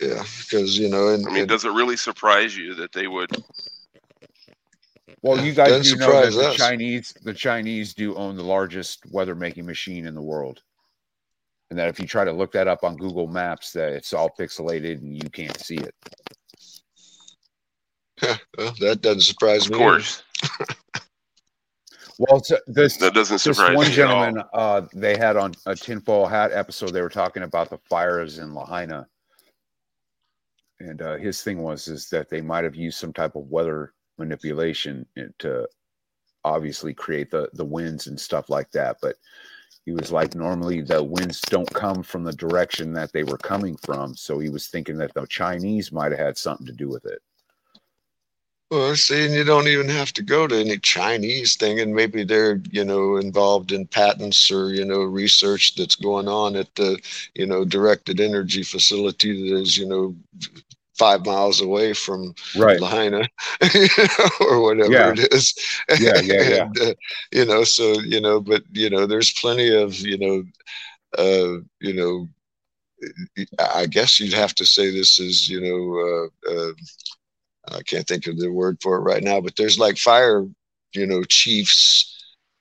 yeah 0.02 0.24
because 0.40 0.78
you 0.78 0.90
know 0.90 1.08
and, 1.10 1.26
I 1.26 1.30
mean, 1.32 1.40
and 1.42 1.50
does 1.50 1.66
it 1.66 1.72
really 1.72 1.98
surprise 1.98 2.56
you 2.56 2.76
that 2.76 2.92
they 2.92 3.08
would? 3.08 3.32
well, 5.22 5.44
you 5.44 5.54
guys 5.54 5.90
do 5.92 5.98
know 5.98 6.12
that 6.22 6.34
the 6.34 6.50
us. 6.50 6.56
Chinese 6.56 7.16
the 7.24 7.34
Chinese 7.34 7.94
do 7.96 8.16
own 8.16 8.36
the 8.36 8.44
largest 8.44 9.00
weather 9.12 9.34
making 9.36 9.66
machine 9.66 10.06
in 10.06 10.14
the 10.14 10.22
world. 10.22 10.62
And 11.70 11.80
that 11.80 11.90
if 11.90 12.00
you 12.00 12.06
try 12.08 12.24
to 12.24 12.32
look 12.32 12.52
that 12.54 12.68
up 12.68 12.84
on 12.84 12.96
Google 12.98 13.28
Maps, 13.28 13.72
that 13.74 13.94
it's 13.94 14.14
all 14.14 14.30
pixelated 14.40 15.00
and 15.00 15.16
you 15.22 15.30
can't 15.30 15.60
see 15.60 15.78
it. 15.78 15.96
well, 18.58 18.74
that 18.80 19.02
doesn't 19.02 19.22
surprise 19.22 19.66
Of 19.66 19.72
me 19.72 19.78
course, 19.78 20.24
Well, 22.18 22.38
it's, 22.38 22.52
this 22.68 22.98
that 22.98 23.14
doesn't 23.14 23.44
this 23.44 23.58
surprise 23.58 23.76
one 23.76 23.88
me 23.88 23.98
at 24.00 24.08
all. 24.10 24.32
gentleman 24.32 24.44
uh, 24.54 24.82
they 24.94 25.18
had 25.18 25.36
on 25.36 25.54
a 25.66 25.76
tinfoil 25.76 26.26
hat 26.28 26.52
episode 26.54 26.92
they 26.92 27.02
were 27.02 27.10
talking 27.10 27.44
about 27.44 27.70
the 27.70 27.78
fires 27.90 28.38
in 28.40 28.54
lahaina 28.54 29.08
and 30.80 31.02
uh, 31.02 31.18
his 31.18 31.42
thing 31.42 31.62
was 31.62 31.88
is 31.90 32.10
that 32.10 32.30
they 32.30 32.42
might 32.42 32.64
have 32.64 32.76
used 32.76 32.98
some 32.98 33.12
type 33.12 33.36
of 33.36 33.50
weather 33.50 33.94
manipulation 34.18 35.06
to 35.40 35.68
obviously 36.46 36.94
create 36.94 37.30
the 37.32 37.50
the 37.54 37.66
winds 37.66 38.08
and 38.08 38.18
stuff 38.20 38.50
like 38.50 38.72
that 38.72 38.96
but 39.02 39.16
he 39.86 39.92
was 39.92 40.12
like 40.12 40.36
normally 40.36 40.82
the 40.82 41.04
winds 41.04 41.42
don't 41.42 41.72
come 41.74 42.04
from 42.04 42.24
the 42.24 42.34
direction 42.34 42.94
that 42.94 43.12
they 43.14 43.24
were 43.24 43.38
coming 43.38 43.78
from. 43.78 44.16
So 44.16 44.40
he 44.40 44.50
was 44.50 44.68
thinking 44.68 44.98
that 44.98 45.14
the 45.14 45.28
chinese 45.28 45.92
might 45.92 46.12
have 46.12 46.20
had 46.20 46.38
something 46.38 46.66
to 46.66 46.74
do 46.74 46.90
with 46.90 47.06
it. 47.06 47.22
Well, 48.72 48.96
see, 48.96 49.26
and 49.26 49.36
you 49.36 49.44
don't 49.44 49.68
even 49.68 49.88
have 49.90 50.12
to 50.14 50.24
go 50.24 50.48
to 50.48 50.56
any 50.60 50.80
Chinese 50.80 51.56
thing, 51.56 51.80
and 51.80 51.94
maybe 51.94 52.24
they're, 52.24 52.60
you 52.72 52.84
know, 52.84 53.18
involved 53.18 53.72
in 53.72 53.86
patents 53.86 54.50
or, 54.52 54.74
you 54.74 54.84
know, 54.84 55.04
research 55.04 55.76
that's 55.76 55.96
going 55.96 56.28
on 56.28 56.56
at 56.56 56.74
the, 56.74 57.00
you 57.36 57.46
know, 57.46 57.64
directed 57.64 58.20
energy 58.20 58.64
facility 58.64 59.50
that 59.50 59.58
is, 59.62 59.78
you 59.78 59.86
know, 59.86 60.16
five 60.98 61.26
miles 61.26 61.62
away 61.62 61.94
from 61.94 62.34
Right. 62.56 62.80
Lahaina, 62.80 63.22
you 63.74 63.88
know, 63.98 64.30
or 64.48 64.62
whatever 64.62 64.92
Yeah. 64.94 65.12
it 65.12 65.34
is. 65.34 65.54
Yeah, 66.00 66.20
yeah, 66.22 66.42
yeah. 66.50 66.68
And, 66.76 66.82
uh, 66.82 66.94
you 67.32 67.46
know, 67.46 67.64
so 67.64 68.00
you 68.02 68.22
know, 68.22 68.40
but 68.42 68.64
you 68.72 68.90
know, 68.90 69.06
there's 69.06 69.34
plenty 69.34 69.74
of, 69.76 69.98
you 70.00 70.18
know, 70.18 70.44
uh, 71.18 71.62
you 71.80 71.94
know, 71.94 72.28
I 73.60 73.86
guess 73.88 74.20
you'd 74.20 74.34
have 74.34 74.54
to 74.56 74.66
say 74.66 74.90
this 74.92 75.20
is, 75.20 75.50
you 75.50 75.62
know, 75.62 76.30
uh, 76.50 76.52
uh, 76.54 76.72
I 77.78 77.82
can't 77.84 78.08
think 78.08 78.28
of 78.28 78.38
the 78.38 78.52
word 78.52 78.78
for 78.82 78.96
it 78.98 79.02
right 79.02 79.24
now, 79.24 79.42
but 79.42 79.56
there's 79.56 79.80
like 79.80 79.98
fire, 79.98 80.46
you 80.94 81.06
know, 81.06 81.24
chiefs, 81.24 82.12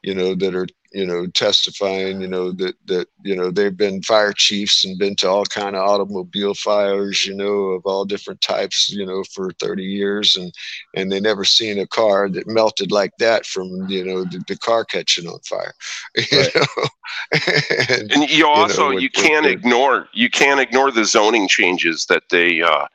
you 0.03 0.15
know, 0.15 0.35
that 0.35 0.55
are, 0.55 0.67
you 0.95 1.07
know, 1.07 1.27
testifying, 1.27 2.21
you 2.21 2.29
know, 2.29 2.53
that 2.53 2.75
that 2.87 3.09
you 3.23 3.37
know 3.37 3.51
they've 3.51 3.77
been 3.77 4.03
fire 4.03 4.33
chiefs 4.33 4.85
and 4.85 4.99
been 4.99 5.17
to 5.17 5.29
all 5.29 5.45
kind 5.47 5.77
of 5.77 5.83
automobile 5.83 6.55
fires, 6.55 7.27
you 7.27 7.35
know, 7.35 7.71
of 7.77 7.83
all 7.87 8.05
different 8.05 8.41
types, 8.41 8.91
you 8.91 9.05
know, 9.07 9.25
for 9.35 9.51
30 9.61 9.85
years, 9.85 10.37
and 10.37 10.53
and 10.95 11.11
they 11.13 11.21
never 11.21 11.45
seen 11.45 11.79
a 11.79 11.87
car 11.87 12.29
that 12.31 12.47
melted 12.47 12.93
like 12.93 13.13
that 13.19 13.47
from, 13.47 13.87
you 13.89 14.05
know, 14.05 14.25
the, 14.25 14.43
the 14.49 14.57
car 14.57 14.85
catching 14.85 15.27
on 15.27 15.41
fire, 15.41 15.75
you 16.31 16.39
Right. 16.39 16.55
know. 16.55 16.85
and, 17.89 18.13
And 18.13 18.31
you 18.31 18.47
also 18.47 18.91
with- 18.91 19.01
you 19.01 19.11
with 19.13 19.13
can't 19.13 19.45
the- 19.45 19.51
ignore 19.51 20.09
you 20.13 20.31
can't 20.31 20.61
ignore 20.61 20.91
the 20.91 21.05
zoning 21.05 21.49
changes 21.49 22.07
that 22.07 22.23
they 22.31 22.63
uh, 22.63 22.87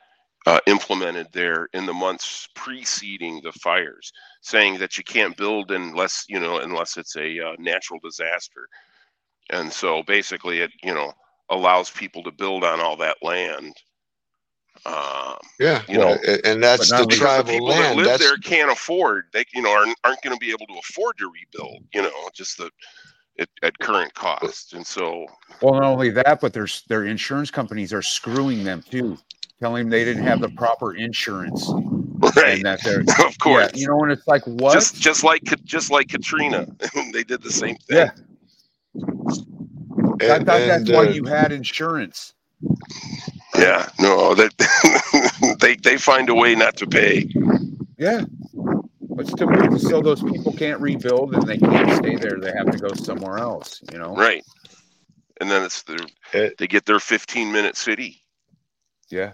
uh, 0.46 0.60
implemented 0.66 1.28
there 1.32 1.68
in 1.72 1.86
the 1.86 1.92
months 1.92 2.48
preceding 2.54 3.40
the 3.42 3.52
fires, 3.52 4.12
saying 4.40 4.78
that 4.78 4.98
you 4.98 5.04
can't 5.04 5.36
build 5.36 5.70
unless 5.70 6.24
you 6.28 6.40
know 6.40 6.58
unless 6.60 6.96
it's 6.96 7.16
a 7.16 7.40
uh, 7.40 7.52
natural 7.58 8.00
disaster, 8.02 8.68
and 9.50 9.72
so 9.72 10.02
basically 10.04 10.60
it 10.60 10.72
you 10.82 10.94
know 10.94 11.12
allows 11.50 11.90
people 11.90 12.22
to 12.24 12.32
build 12.32 12.64
on 12.64 12.80
all 12.80 12.96
that 12.98 13.18
land. 13.22 13.74
Um, 14.86 15.36
yeah, 15.60 15.82
you 15.88 15.98
Well, 15.98 16.08
know, 16.08 16.18
and, 16.26 16.40
and 16.46 16.62
that's 16.64 16.88
but 16.88 16.88
not 16.90 17.02
the 17.02 17.06
only- 17.06 17.16
because 17.16 17.36
the 17.36 17.44
tribal 17.44 17.44
people 17.44 17.74
that 17.76 17.96
live 17.96 18.06
That's 18.06 18.18
there 18.18 18.36
can't 18.38 18.70
afford 18.72 19.26
they 19.32 19.44
you 19.54 19.62
know 19.62 19.72
aren't, 19.72 19.96
aren't 20.04 20.22
going 20.22 20.34
to 20.36 20.40
be 20.40 20.50
able 20.52 20.66
to 20.68 20.78
afford 20.80 21.18
to 21.18 21.30
rebuild 21.30 21.82
you 21.94 22.02
know 22.02 22.30
just 22.34 22.58
the 22.58 22.70
at, 23.40 23.48
at 23.62 23.78
current 23.80 24.14
cost. 24.14 24.74
And 24.74 24.86
so 24.86 25.26
Well, 25.62 25.74
not 25.74 25.84
only 25.84 26.10
that, 26.10 26.40
but 26.40 26.52
there's 26.52 26.82
their 26.88 27.04
insurance 27.06 27.50
companies 27.50 27.92
are 27.92 28.02
screwing 28.02 28.64
them 28.64 28.82
too, 28.90 29.18
telling 29.60 29.84
them 29.84 29.90
they 29.90 30.04
didn't 30.04 30.24
have 30.24 30.40
the 30.40 30.50
proper 30.50 30.94
insurance 30.94 31.76
right 32.36 32.62
that 32.62 32.80
they're 32.84 33.00
of 33.26 33.38
course 33.38 33.70
yeah, 33.74 33.80
you 33.80 33.86
know, 33.88 34.02
and 34.02 34.12
it's 34.12 34.26
like 34.26 34.42
what? 34.46 34.72
just 34.72 35.00
just 35.00 35.24
like 35.24 35.42
just 35.64 35.90
like 35.90 36.08
katrina 36.08 36.66
they 37.12 37.24
did 37.24 37.42
the 37.42 37.50
same 37.50 37.76
thing 37.88 37.96
Yeah. 37.96 38.10
I 40.20 40.36
and- 40.36 40.46
thought 40.46 40.58
that's 40.60 40.88
and, 40.88 40.96
why 40.96 41.06
uh, 41.06 41.10
you 41.10 41.24
had 41.24 41.52
insurance. 41.52 42.34
yeah 43.56 43.88
no 43.98 44.34
that 44.34 45.56
they 45.60 45.76
they 45.76 45.96
find 45.96 46.28
a 46.28 46.34
way 46.34 46.54
not 46.54 46.76
to 46.78 46.86
pay 46.86 47.28
Yeah. 47.98 48.24
But 49.12 49.26
still, 49.26 49.78
so 49.78 50.00
those 50.00 50.22
people 50.22 50.52
can't 50.52 50.80
rebuild 50.80 51.34
and 51.34 51.42
they 51.42 51.58
can't 51.58 51.92
stay 51.96 52.16
there. 52.16 52.38
They 52.40 52.52
have 52.52 52.70
to 52.70 52.78
go 52.78 52.88
somewhere 52.94 53.36
else. 53.38 53.82
You 53.92 53.98
know. 53.98 54.14
right 54.14 54.42
and 55.40 55.50
then 55.50 55.62
it's 55.62 55.82
their 55.82 55.98
It- 56.32 56.56
they 56.58 56.66
get 56.66 56.86
their 56.86 57.00
15 57.00 57.50
minute 57.52 57.76
city 57.76 58.22
Yeah. 59.10 59.32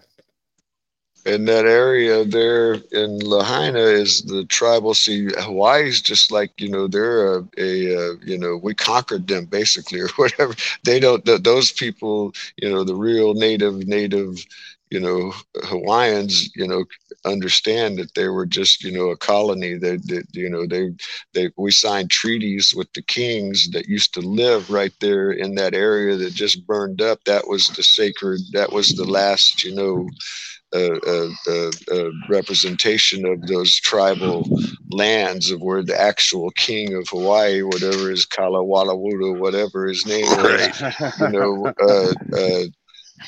In 1.27 1.45
that 1.47 1.67
area 1.67 2.25
there 2.25 2.75
in 2.93 3.19
Lahaina 3.21 3.81
is 3.81 4.23
the 4.23 4.45
tribal. 4.47 4.95
See, 4.95 5.29
Hawaii's 5.39 6.01
just 6.01 6.33
like 6.33 6.61
you 6.61 6.71
know 6.71 6.89
they're 6.89 7.39
a, 7.39 7.45
a, 7.59 7.97
uh 7.97 8.15
you 8.25 8.39
know 8.39 8.59
we 8.63 8.75
conquered 8.75 9.29
them 9.29 9.47
basically 9.47 10.01
or 10.03 10.09
whatever. 10.17 10.55
They 10.85 11.01
don't 11.01 11.25
th- 11.25 11.43
those 11.43 11.73
people 11.73 12.33
you 12.57 12.71
know 12.71 12.85
the 12.85 12.95
real 12.97 13.35
native 13.35 13.87
native 13.87 14.47
you 14.91 15.01
know 15.01 15.33
Hawaiians 15.65 16.55
you 16.57 16.67
know 16.69 16.85
understand 17.25 17.99
that 17.99 18.15
they 18.15 18.29
were 18.29 18.47
just 18.47 18.85
you 18.85 18.93
know 18.93 19.11
a 19.11 19.17
colony. 19.17 19.75
that, 19.79 20.07
they 20.09 20.23
you 20.41 20.49
know 20.49 20.67
they 20.67 20.91
they 21.35 21.51
we 21.57 21.73
signed 21.73 22.11
treaties 22.11 22.73
with 22.75 22.93
the 22.95 23.03
kings 23.03 23.71
that 23.73 23.89
used 23.89 24.15
to 24.15 24.21
live 24.21 24.71
right 24.71 24.93
there 25.01 25.33
in 25.33 25.57
that 25.57 25.75
area 25.75 26.17
that 26.17 26.35
just 26.35 26.67
burned 26.67 27.03
up. 27.03 27.25
That 27.25 27.49
was 27.49 27.69
the 27.71 27.83
sacred. 27.83 28.41
That 28.53 28.73
was 28.73 28.91
the 28.95 29.05
last 29.05 29.65
you 29.65 29.75
know 29.75 30.09
uh, 30.75 30.99
uh, 31.07 31.71
uh, 31.93 32.11
representation 32.29 33.27
of 33.27 33.43
those 33.47 33.77
tribal 33.77 34.47
lands 34.91 35.51
of 35.51 35.61
where 35.61 35.83
the 35.83 35.99
actual 35.99 36.51
king 36.53 36.95
of 36.95 37.09
Hawaii, 37.09 37.63
whatever 37.63 38.11
is 38.11 38.27
Kalawalawuda, 38.27 39.39
whatever 39.39 39.87
his 39.87 40.07
name 40.07 40.27
was, 40.27 40.85
you 41.19 41.29
know, 41.29 41.73
uh, 41.81 42.13
uh, 42.37 42.65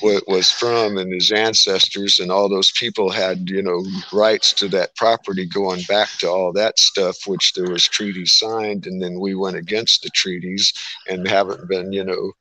wa- 0.02 0.20
was 0.26 0.50
from 0.50 0.98
and 0.98 1.12
his 1.12 1.32
ancestors 1.32 2.18
and 2.18 2.30
all 2.30 2.48
those 2.48 2.70
people 2.72 3.10
had, 3.10 3.48
you 3.48 3.62
know, 3.62 3.84
rights 4.12 4.52
to 4.54 4.68
that 4.68 4.94
property 4.96 5.46
going 5.46 5.82
back 5.88 6.08
to 6.20 6.28
all 6.28 6.52
that 6.52 6.78
stuff, 6.78 7.16
which 7.26 7.52
there 7.54 7.70
was 7.70 7.86
treaties 7.86 8.32
signed. 8.34 8.86
And 8.86 9.02
then 9.02 9.20
we 9.20 9.34
went 9.34 9.56
against 9.56 10.02
the 10.02 10.10
treaties 10.10 10.72
and 11.08 11.26
haven't 11.28 11.68
been, 11.68 11.92
you 11.92 12.04
know, 12.04 12.32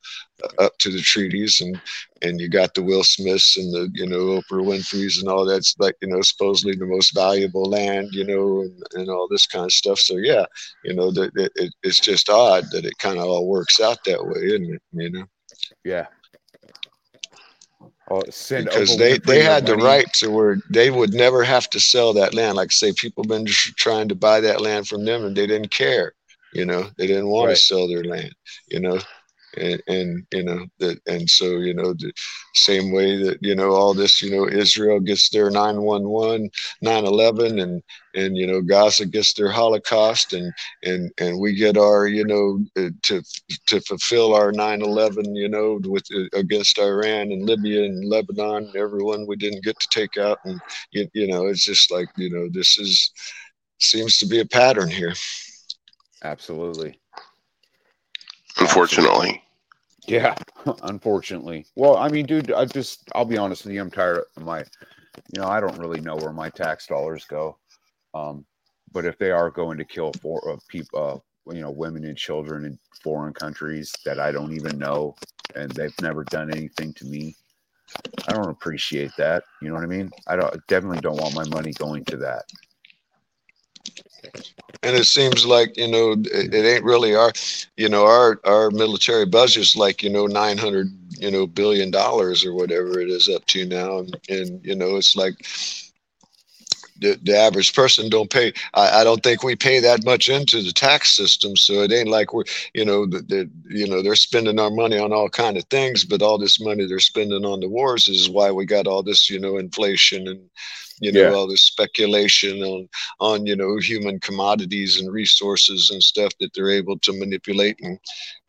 up 0.60 0.78
to 0.80 0.92
the 0.92 1.02
treaties 1.02 1.62
and 1.62 1.80
and 2.22 2.40
you 2.40 2.50
got 2.50 2.74
the 2.74 2.84
Will 2.84 3.04
Smiths 3.04 3.58
and 3.58 3.74
the 3.74 3.90
you 3.94 4.08
know 4.08 4.40
Oprah 4.40 4.64
Winfrey's 4.64 5.20
and 5.20 5.30
all 5.30 5.46
that's 5.46 5.76
like 5.80 5.96
you 6.02 6.08
know 6.08 6.22
supposedly 6.22 6.76
the 6.76 6.86
most 6.86 7.14
valuable 7.14 7.66
land 7.66 8.10
you 8.12 8.24
know 8.24 8.62
and, 8.62 8.84
and 8.94 9.10
all 9.10 9.28
this 9.28 9.48
kind 9.48 9.66
of 9.66 9.72
stuff. 9.72 10.00
So 10.00 10.18
yeah, 10.18 10.46
you 10.84 10.94
know 10.94 11.12
that 11.12 11.32
it, 11.36 11.52
it, 11.56 11.74
it's 11.84 12.00
just 12.00 12.30
odd 12.30 12.66
that 12.72 12.86
it 12.86 12.98
kind 13.00 13.18
of 13.18 13.26
all 13.26 13.48
works 13.48 13.80
out 13.80 14.04
that 14.06 14.24
way, 14.24 14.42
isn't 14.46 14.76
it? 14.76 14.82
You 14.92 15.10
know, 15.12 15.26
Yeah. 15.84 16.06
Send 18.30 18.66
because 18.66 18.98
they 18.98 19.18
they 19.20 19.42
had 19.44 19.66
the 19.66 19.76
money. 19.76 19.84
right 19.84 20.14
to 20.14 20.30
where 20.32 20.58
they 20.70 20.90
would 20.90 21.14
never 21.14 21.44
have 21.44 21.70
to 21.72 21.80
sell 21.80 22.14
that 22.14 22.34
land. 22.34 22.56
Like 22.56 22.72
say 22.72 22.94
people 22.94 23.24
been 23.24 23.46
tr- 23.46 23.74
trying 23.76 24.08
to 24.10 24.16
buy 24.16 24.40
that 24.42 24.62
land 24.62 24.88
from 24.88 25.06
them 25.06 25.26
and 25.26 25.36
they 25.36 25.46
didn't 25.48 25.72
care. 25.72 26.14
You 26.54 26.66
know, 26.66 26.90
they 26.98 27.08
didn't 27.08 27.28
want 27.28 27.48
Right. 27.48 27.58
to 27.58 27.62
sell 27.62 27.88
their 27.88 28.04
land. 28.04 28.34
You 28.70 28.80
know, 28.80 29.00
and, 29.58 29.82
and 29.88 30.28
you 30.32 30.44
know 30.44 30.66
that 30.80 31.00
and 31.08 31.30
so 31.30 31.46
you 31.58 31.74
know 31.74 31.94
the 31.94 32.12
same 32.54 32.92
way 32.92 33.22
that 33.22 33.38
you 33.42 33.56
know 33.56 33.72
all 33.72 33.94
this 33.94 34.22
you 34.22 34.32
know 34.32 34.48
israel 34.48 35.00
gets 35.00 35.30
their 35.30 35.50
911 35.50 36.50
911 36.82 37.60
and 37.60 37.82
and 38.16 38.38
you 38.38 38.48
know 38.48 38.62
gaza 38.62 39.06
gets 39.06 39.34
their 39.34 39.50
holocaust 39.52 40.34
and 40.34 40.54
and 40.84 41.12
and 41.20 41.40
we 41.40 41.54
get 41.56 41.78
our 41.78 42.08
you 42.08 42.26
know 42.26 42.60
uh, 42.78 42.90
to 43.04 43.22
to 43.66 43.80
fulfill 43.82 44.34
our 44.36 44.52
911 44.52 45.36
you 45.36 45.50
know 45.50 45.80
with 45.86 46.06
uh, 46.16 46.38
against 46.38 46.80
iran 46.80 47.32
and 47.32 47.46
libya 47.46 47.84
and 47.84 48.06
lebanon 48.10 48.66
and 48.66 48.76
everyone 48.76 49.26
we 49.28 49.36
didn't 49.36 49.64
get 49.64 49.80
to 49.80 49.88
take 49.90 50.18
out 50.18 50.40
and 50.46 50.60
you, 50.92 51.08
you 51.14 51.28
know 51.28 51.48
it's 51.48 51.66
just 51.66 51.92
like 51.92 52.08
you 52.18 52.30
know 52.30 52.48
this 52.52 52.78
is 52.78 53.12
seems 53.80 54.18
to 54.18 54.26
be 54.26 54.40
a 54.40 54.46
pattern 54.46 54.90
here 54.90 55.14
Absolutely. 56.24 57.00
unfortunately 58.60 59.42
Yeah, 60.08 60.36
unfortunately. 60.84 61.66
Well, 61.76 61.98
I 61.98 62.08
mean, 62.10 62.26
dude, 62.26 62.52
I 62.52 62.66
just 62.66 63.10
I'll 63.14 63.26
be 63.26 63.38
honest 63.38 63.66
with 63.66 63.74
you, 63.74 63.82
I'm 63.82 63.92
tired 63.92 64.24
of 64.36 64.44
my 64.44 64.60
you 65.34 65.42
know, 65.42 65.48
I 65.48 65.60
don't 65.60 65.78
really 65.80 66.02
know 66.02 66.16
where 66.16 66.34
my 66.34 66.50
tax 66.50 66.88
dollars 66.88 67.26
go. 67.26 67.58
Um, 68.14 68.46
but 68.94 69.06
if 69.06 69.18
they 69.18 69.32
are 69.32 69.50
going 69.52 69.78
to 69.78 69.86
kill 69.86 70.14
for 70.22 70.52
uh, 70.52 70.58
people 70.70 71.24
uh, 71.50 71.54
you 71.54 71.62
know, 71.62 71.72
women 71.72 72.06
and 72.06 72.18
children 72.18 72.66
in 72.66 72.80
foreign 73.04 73.34
countries 73.34 73.94
that 74.06 74.20
I 74.20 74.32
don't 74.32 74.54
even 74.54 74.78
know 74.78 75.16
and 75.56 75.72
they've 75.72 75.94
never 76.02 76.24
done 76.26 76.52
anything 76.52 76.94
to 76.96 77.06
me, 77.06 77.36
I 78.28 78.34
don't 78.34 78.50
appreciate 78.50 79.12
that. 79.18 79.44
You 79.62 79.70
know 79.70 79.76
what 79.76 79.84
I 79.84 79.88
mean? 79.88 80.12
I 80.28 80.36
don't 80.36 80.56
definitely 80.68 81.00
don't 81.02 81.22
want 81.22 81.36
my 81.36 81.48
money 81.50 81.72
going 81.74 82.06
to 82.06 82.18
that. 82.18 82.44
And 84.84 84.96
it 84.96 85.06
seems 85.06 85.46
like 85.46 85.78
you 85.78 85.88
know 85.88 86.12
it, 86.12 86.54
it 86.54 86.66
ain't 86.66 86.84
really 86.84 87.16
our 87.16 87.32
you 87.76 87.90
know 87.90 88.06
our 88.06 88.40
our 88.46 88.72
military 88.72 89.26
budget's 89.26 89.76
like 89.76 90.04
you 90.04 90.10
know 90.10 90.26
900 90.28 90.88
you 91.20 91.32
know 91.32 91.48
billion 91.48 91.92
dollars 91.92 92.46
or 92.46 92.54
whatever 92.54 93.00
it 93.00 93.10
is 93.10 93.30
up 93.30 93.46
to 93.48 93.66
now. 93.66 94.00
And, 94.00 94.18
and 94.30 94.66
you 94.66 94.76
know 94.76 94.96
it's 94.96 95.16
like 95.16 95.36
the, 97.00 97.20
the 97.24 97.38
average 97.38 97.74
person 97.74 98.10
don't 98.10 98.30
pay 98.30 98.54
I, 98.74 99.02
I 99.02 99.04
don't 99.04 99.22
think 99.24 99.44
we 99.44 99.56
pay 99.56 99.80
that 99.80 100.04
much 100.04 100.30
into 100.30 100.62
the 100.62 100.72
tax 100.72 101.16
system. 101.16 101.56
So 101.56 101.74
it 101.84 101.92
ain't 101.92 102.10
like 102.10 102.34
we're 102.34 102.44
you 102.74 102.86
know 102.86 103.06
the, 103.06 103.20
the 103.20 103.50
you 103.70 103.88
know 103.88 104.02
they're 104.02 104.16
spending 104.16 104.60
our 104.60 104.72
money 104.72 104.98
on 104.98 105.14
all 105.14 105.30
kind 105.30 105.58
of 105.58 105.64
things 105.66 106.06
but 106.06 106.22
all 106.22 106.38
this 106.38 106.60
money 106.60 106.86
they're 106.88 107.00
spending 107.00 107.46
on 107.46 107.60
the 107.60 107.70
wars 107.70 108.08
is 108.08 108.30
why 108.30 108.52
we 108.52 108.66
got 108.66 108.88
all 108.88 109.04
this 109.04 109.30
you 109.30 109.40
know 109.40 109.58
inflation 109.58 110.28
and 110.28 110.50
you 111.00 111.12
know 111.12 111.24
Yeah. 111.24 111.34
all 111.34 111.48
this 111.48 111.64
speculation 111.64 112.62
on 112.64 112.88
on 113.20 113.46
you 113.46 113.56
know 113.56 113.78
human 113.78 114.20
commodities 114.20 115.00
and 115.00 115.12
resources 115.12 115.90
and 115.92 116.02
stuff 116.04 116.32
that 116.40 116.50
they're 116.54 116.70
able 116.70 116.98
to 117.00 117.18
manipulate 117.20 117.78
and 117.82 118.00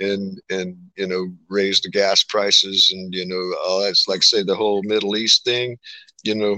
and 0.00 0.40
and 0.50 0.76
you 0.96 1.06
know 1.06 1.26
raise 1.48 1.80
the 1.80 1.90
gas 1.90 2.22
prices 2.22 2.90
and 2.92 3.14
you 3.14 3.26
know 3.26 3.54
all 3.66 3.80
that's 3.82 4.08
like 4.08 4.22
say 4.22 4.42
the 4.42 4.54
whole 4.56 4.82
Middle 4.84 5.16
East 5.16 5.44
thing, 5.44 5.76
you 6.24 6.34
know. 6.34 6.56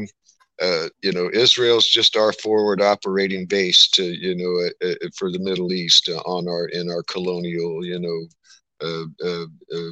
uh, 0.62 0.88
you 1.02 1.12
know, 1.12 1.28
Israel's 1.32 1.86
just 1.88 2.16
our 2.16 2.32
forward 2.32 2.80
operating 2.80 3.46
base 3.46 3.88
to, 3.90 4.04
you 4.04 4.34
know, 4.36 4.86
uh, 4.88 4.92
uh, 4.92 5.08
for 5.16 5.30
the 5.30 5.38
Middle 5.38 5.72
East 5.72 6.08
uh, 6.08 6.18
on 6.26 6.48
our 6.48 6.66
in 6.66 6.90
our 6.90 7.02
colonial, 7.02 7.84
you 7.84 7.98
know, 7.98 8.20
uh, 8.82 9.04
uh, 9.26 9.46
uh, 9.74 9.90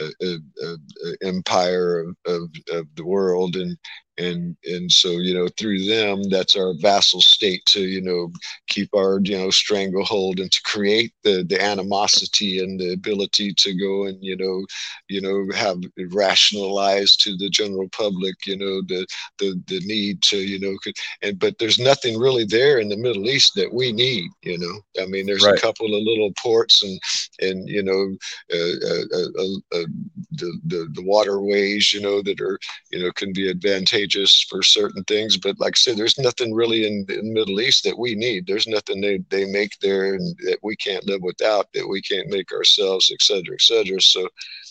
uh, 0.00 0.10
uh, 0.22 0.36
uh, 0.64 0.76
uh, 1.06 1.12
empire 1.22 2.00
of, 2.00 2.16
of, 2.26 2.48
of 2.72 2.86
the 2.96 3.04
world, 3.04 3.56
and 3.56 3.76
and 4.20 4.56
and 4.66 4.92
so 4.92 5.10
you 5.12 5.34
know 5.34 5.48
through 5.58 5.84
them 5.86 6.22
that's 6.30 6.56
our 6.56 6.74
vassal 6.80 7.22
state 7.22 7.64
to 7.66 7.82
you 7.82 8.02
know 8.02 8.32
keep 8.68 8.90
our 8.96 9.20
you 9.24 9.38
know 9.38 9.50
stranglehold 9.50 10.40
and 10.40 10.52
to 10.52 10.60
create 10.64 11.12
the 11.24 11.44
the 11.48 11.62
animosity 11.62 12.60
and 12.60 12.80
the 12.80 12.92
ability 12.92 13.54
to 13.56 13.74
go 13.76 14.06
and 14.06 14.24
you 14.24 14.36
know 14.36 14.64
you 15.08 15.20
know 15.22 15.46
have 15.56 15.78
rationalize 16.12 17.16
to 17.16 17.36
the 17.38 17.50
general 17.50 17.88
public 17.96 18.34
you 18.46 18.56
know 18.56 18.82
the 18.88 19.06
the 19.38 19.60
the 19.68 19.80
need 19.86 20.22
to 20.22 20.38
you 20.38 20.60
know 20.60 20.76
and 21.22 21.38
but 21.38 21.58
there's 21.58 21.78
nothing 21.78 22.18
really 22.18 22.44
there 22.44 22.78
in 22.78 22.88
the 22.88 22.96
middle 22.96 23.28
east 23.28 23.54
that 23.56 23.72
we 23.74 23.92
need 23.92 24.30
you 24.42 24.58
know 24.58 25.02
i 25.02 25.06
mean 25.06 25.26
there's 25.26 25.46
Right. 25.46 25.58
a 25.58 25.60
couple 25.60 25.86
of 25.86 26.02
little 26.02 26.32
ports 26.42 26.82
and 26.82 27.00
and 27.40 27.68
you 27.68 27.82
know 27.82 28.16
uh, 28.52 28.86
uh, 28.86 29.04
uh, 29.16 29.42
uh, 29.42 29.78
uh, 29.80 29.86
the, 30.32 30.58
the 30.66 30.88
the 30.94 31.02
waterways 31.04 31.92
you 31.92 32.00
know 32.00 32.22
that 32.22 32.40
are 32.40 32.58
you 32.90 32.98
know 32.98 33.10
can 33.12 33.32
be 33.32 33.48
advantageous 33.48 34.09
for 34.48 34.62
certain 34.62 35.04
things 35.04 35.36
but 35.36 35.58
like 35.60 35.74
i 35.74 35.76
said 35.76 35.96
there's 35.96 36.18
nothing 36.18 36.54
really 36.54 36.86
in 36.86 37.04
the 37.06 37.22
middle 37.22 37.60
east 37.60 37.84
that 37.84 37.98
we 37.98 38.14
need. 38.14 38.46
There's 38.46 38.66
nothing 38.66 39.00
they, 39.00 39.18
they 39.30 39.44
make 39.46 39.78
there 39.80 40.18
that 40.18 40.58
we 40.62 40.76
can't 40.76 41.06
live 41.06 41.22
without 41.22 41.72
that 41.74 41.86
we 41.88 42.00
can't 42.02 42.28
make 42.28 42.52
ourselves 42.52 43.10
et 43.12 43.22
cetera 43.22 43.54
et 43.54 43.62
cetera. 43.62 44.00
So 44.00 44.28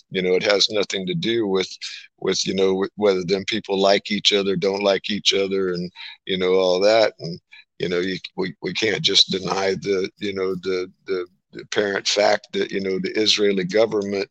you 0.10 0.22
know 0.22 0.34
it 0.34 0.44
has 0.44 0.70
nothing 0.70 1.06
to 1.08 1.16
do 1.16 1.48
with 1.48 1.70
with 2.20 2.46
you 2.46 2.54
know 2.54 2.86
whether 2.96 3.24
them 3.24 3.44
people 3.46 3.80
like 3.80 4.12
each 4.12 4.34
other 4.34 4.56
don't 4.56 4.84
like 4.84 5.10
each 5.10 5.34
other 5.34 5.74
and 5.74 5.92
you 6.26 6.38
know 6.38 6.54
all 6.54 6.80
that. 6.82 7.14
And 7.20 7.40
you 7.80 7.90
know 7.90 8.00
you, 8.00 8.18
we, 8.36 8.56
we 8.62 8.74
can't 8.74 9.02
just 9.02 9.32
deny 9.32 9.76
the 9.76 10.10
you 10.18 10.34
know 10.34 10.56
the 10.56 10.92
the 11.06 11.26
the 11.52 11.62
apparent 11.62 12.08
fact 12.08 12.48
that 12.54 12.72
you 12.72 12.80
know 12.80 13.00
the 13.00 13.12
israeli 13.20 13.64
government 13.64 14.30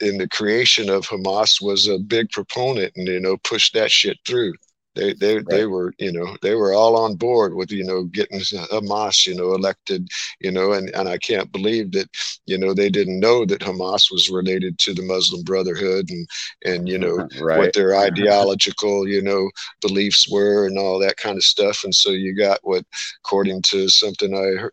in 0.00 0.18
the 0.18 0.28
creation 0.28 0.90
of 0.90 1.06
Hamas 1.06 1.60
was 1.62 1.88
a 1.88 1.98
big 1.98 2.30
proponent 2.30 2.92
and 2.96 3.06
you 3.08 3.20
know 3.20 3.36
pushed 3.38 3.74
that 3.74 3.90
shit 3.90 4.18
through. 4.26 4.54
They 4.94 5.12
they 5.14 5.40
they 5.48 5.66
were 5.66 5.92
you 5.98 6.12
know 6.12 6.36
they 6.42 6.54
were 6.54 6.72
all 6.72 6.96
on 6.96 7.16
board 7.16 7.54
with 7.54 7.72
you 7.72 7.84
know 7.84 8.04
getting 8.04 8.38
Hamas 8.38 9.26
you 9.26 9.34
know 9.34 9.52
elected 9.54 10.08
you 10.40 10.52
know 10.52 10.72
and 10.72 10.88
and 10.90 11.08
I 11.08 11.18
can't 11.18 11.50
believe 11.52 11.92
that 11.92 12.08
you 12.46 12.56
know 12.58 12.72
they 12.74 12.90
didn't 12.90 13.18
know 13.18 13.44
that 13.46 13.60
Hamas 13.60 14.10
was 14.10 14.30
related 14.30 14.78
to 14.80 14.94
the 14.94 15.02
Muslim 15.02 15.42
Brotherhood 15.42 16.10
and 16.10 16.26
and 16.64 16.88
you 16.88 16.98
know 16.98 17.26
Right. 17.40 17.58
what 17.58 17.72
their 17.72 17.96
ideological 17.96 19.08
you 19.08 19.22
know 19.22 19.50
beliefs 19.80 20.28
were 20.30 20.66
and 20.66 20.78
all 20.78 20.98
that 21.00 21.16
kind 21.16 21.36
of 21.36 21.44
stuff 21.44 21.82
and 21.84 21.94
so 21.94 22.10
you 22.10 22.34
got 22.36 22.60
what 22.62 22.84
according 23.24 23.62
to 23.62 23.88
something 23.88 24.32
I 24.34 24.60
heard 24.60 24.72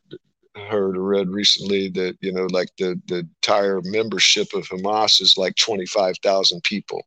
heard 0.56 0.98
or 0.98 1.04
read 1.04 1.30
recently 1.30 1.90
that 1.90 2.18
you 2.22 2.32
know 2.32 2.48
like 2.52 2.70
the 2.78 3.00
the 3.08 3.20
entire 3.20 3.82
membership 3.86 4.54
of 4.54 4.68
Hamas 4.68 5.22
is 5.22 5.36
like 5.38 5.56
25,000 5.56 6.62
people 6.64 7.06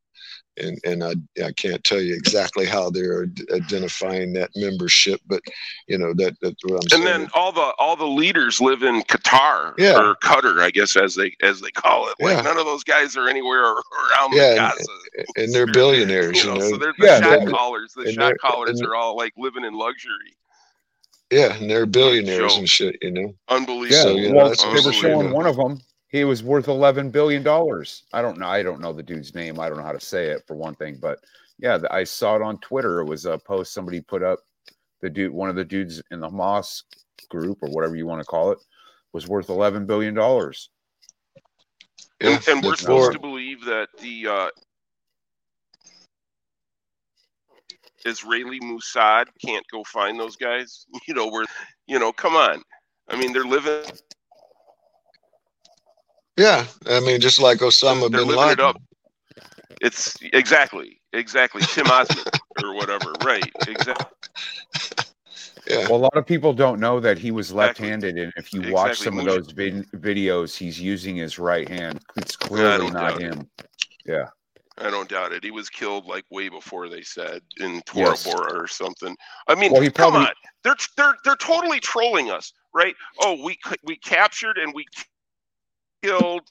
and 0.56 0.78
and 0.84 1.02
I, 1.04 1.14
I 1.44 1.52
can't 1.52 1.82
tell 1.84 2.00
you 2.00 2.14
exactly 2.14 2.64
how 2.64 2.88
they're 2.88 3.26
identifying 3.52 4.32
that 4.34 4.50
membership 4.56 5.20
but 5.26 5.42
you 5.88 5.98
know 5.98 6.14
that 6.14 6.36
that's 6.40 6.62
what 6.64 6.72
I'm 6.74 6.78
and 6.78 6.90
saying 6.90 7.04
then 7.04 7.28
all 7.34 7.52
the 7.52 7.72
all 7.78 7.96
the 7.96 8.06
leaders 8.06 8.60
live 8.60 8.82
in 8.82 9.02
Qatar 9.02 9.74
Yeah. 9.78 9.98
or 10.00 10.14
Qatar, 10.16 10.62
I 10.62 10.70
guess 10.70 10.96
as 10.96 11.14
they 11.14 11.34
as 11.42 11.60
they 11.60 11.70
call 11.70 12.08
it. 12.08 12.14
Like 12.20 12.36
Yeah. 12.36 12.42
none 12.42 12.56
of 12.58 12.64
those 12.66 12.84
guys 12.84 13.16
are 13.16 13.28
anywhere 13.28 13.62
around 13.64 14.32
Yeah, 14.32 14.50
and- 14.50 14.56
Gaza. 14.58 14.84
and 15.36 15.52
they're 15.52 15.66
billionaires 15.66 16.36
You 16.44 16.50
you 16.52 16.58
know, 16.58 16.64
know 16.64 16.70
so 16.70 16.76
they're 16.78 16.94
the 16.98 17.06
Yeah, 17.06 17.20
shot 17.20 17.48
callers. 17.48 17.92
The 17.94 18.02
and 18.02 18.14
shot 18.14 18.34
callers 18.40 18.80
and- 18.80 18.88
are 18.88 18.94
all 18.94 19.16
like 19.16 19.32
living 19.36 19.64
in 19.64 19.74
luxury. 19.74 20.34
Yeah 21.35 21.55
and 21.56 21.69
they're 21.70 21.86
billionaires 21.86 22.52
joke. 22.52 22.59
and 22.61 22.69
shit 22.69 22.97
you 23.02 23.11
know 23.11 23.35
Unbelievable. 23.48 23.97
Yeah, 23.97 24.02
So, 24.02 24.16
you 24.16 24.28
know, 24.31 24.36
well, 24.36 24.48
that's 24.48 24.62
they 24.62 24.69
were 24.70 24.77
unbelievable. 24.78 25.01
showing 25.23 25.31
one 25.32 25.47
of 25.47 25.56
them. 25.56 25.78
He 26.09 26.23
was 26.24 26.43
worth 26.43 26.69
eleven 26.69 27.11
billion 27.11 27.43
dollars. 27.43 28.05
I 28.12 28.23
don't 28.23 28.39
know. 28.39 28.47
I 28.47 28.62
don't 28.62 28.81
know 28.81 28.93
the 28.93 29.02
dude's 29.02 29.35
name. 29.35 29.59
I 29.59 29.69
don't 29.69 29.78
know 29.78 29.85
how 29.85 29.93
to 29.93 30.01
say 30.01 30.27
it 30.28 30.44
for 30.47 30.55
one 30.56 30.74
thing, 30.77 30.97
but 31.01 31.19
yeah, 31.59 31.78
I 31.90 32.05
saw 32.05 32.36
it 32.36 32.43
on 32.43 32.59
Twitter. 32.59 33.01
It 33.01 33.06
was 33.06 33.24
a 33.27 33.36
post 33.39 33.73
somebody 33.74 34.01
put 34.01 34.23
up. 34.23 34.39
The 35.02 35.11
dude, 35.11 35.32
one 35.32 35.48
of 35.51 35.56
the 35.56 35.65
dudes 35.65 36.01
in 36.12 36.20
the 36.20 36.28
Hamas 36.28 36.82
group 37.31 37.59
or 37.62 37.69
whatever 37.70 37.97
you 37.97 38.06
want 38.06 38.20
to 38.20 38.24
call 38.27 38.52
it, 38.52 38.59
was 39.12 39.27
worth 39.28 39.48
eleven 39.51 39.86
billion 39.86 40.15
dollars. 40.15 40.70
yeah, 42.23 42.31
and, 42.36 42.48
and 42.48 42.65
we're 42.65 42.77
supposed 42.77 43.12
to 43.12 43.19
believe 43.19 43.65
that 43.65 43.89
the 44.01 44.27
uh, 44.28 44.48
Israeli 48.05 48.60
Mossad 48.60 49.26
can't 49.44 49.64
go 49.72 49.82
find 49.85 50.18
those 50.18 50.36
guys. 50.36 50.86
You 51.09 51.14
know, 51.14 51.28
we're, 51.28 51.44
you 51.86 51.98
know, 51.98 52.12
come 52.12 52.35
on. 52.36 52.62
I 53.09 53.16
mean, 53.16 53.32
they're 53.32 53.44
living, 53.44 53.85
yeah 56.36 56.64
I 56.86 57.01
mean 57.01 57.20
just 57.20 57.39
like 57.40 57.59
Osama 57.59 58.10
they're 58.10 58.20
bin 58.20 58.28
living 58.28 58.35
it 58.35 58.47
Laden 58.48 58.64
up. 58.64 58.76
It's 59.81 60.16
exactly, 60.32 61.01
exactly 61.12 61.62
Tim 61.62 61.86
Osman 61.86 62.24
or 62.64 62.74
whatever. 62.74 63.12
Right. 63.24 63.51
Exactly. 63.68 64.06
yeah 65.68 65.86
Well, 65.89 65.97
a 65.97 66.05
lot 66.09 66.16
of 66.16 66.26
people 66.26 66.52
don't 66.52 66.81
know 66.81 67.01
that 67.01 67.18
he 67.18 67.31
was 67.31 67.51
Exactly. 67.51 67.86
left-handed, 67.89 68.18
and 68.18 68.32
if 68.36 68.52
you 68.52 68.72
watch 68.72 68.98
some 68.98 69.18
of 69.18 69.24
those 69.26 69.51
vid- 69.52 69.90
videos, 69.93 70.56
he's 70.56 70.81
using 70.81 71.16
his 71.16 71.39
right 71.39 71.68
hand. 71.68 72.01
It's 72.16 72.36
clearly 72.36 72.78
don't 72.78 72.93
not 72.94 73.12
doubt 73.12 73.20
it. 73.22 73.35
him. 73.35 73.51
Yeah. 74.06 74.28
I 74.78 74.90
don't 74.90 75.09
doubt 75.09 75.32
it. 75.32 75.44
He 75.44 75.51
was 75.52 75.70
killed 75.70 76.06
like 76.06 76.24
way 76.30 76.48
before 76.48 76.88
they 76.88 77.02
said 77.02 77.42
in 77.59 77.82
Tora 77.82 78.10
Yes. 78.10 78.24
Bora 78.24 78.60
or 78.62 78.66
something. 78.68 79.16
I 79.48 79.55
mean, 79.55 79.72
Well, 79.72 79.82
he 79.82 79.90
come 79.90 80.16
on. 80.16 80.28
They're 80.64 80.76
they're 80.96 81.14
they're 81.24 81.36
totally 81.36 81.80
trolling 81.80 82.30
us, 82.30 82.52
right? 82.74 82.94
Oh, 83.20 83.42
we 83.44 83.59
we 83.84 83.96
captured 83.96 84.59
and 84.59 84.74
we 84.74 84.86
killed 86.02 86.42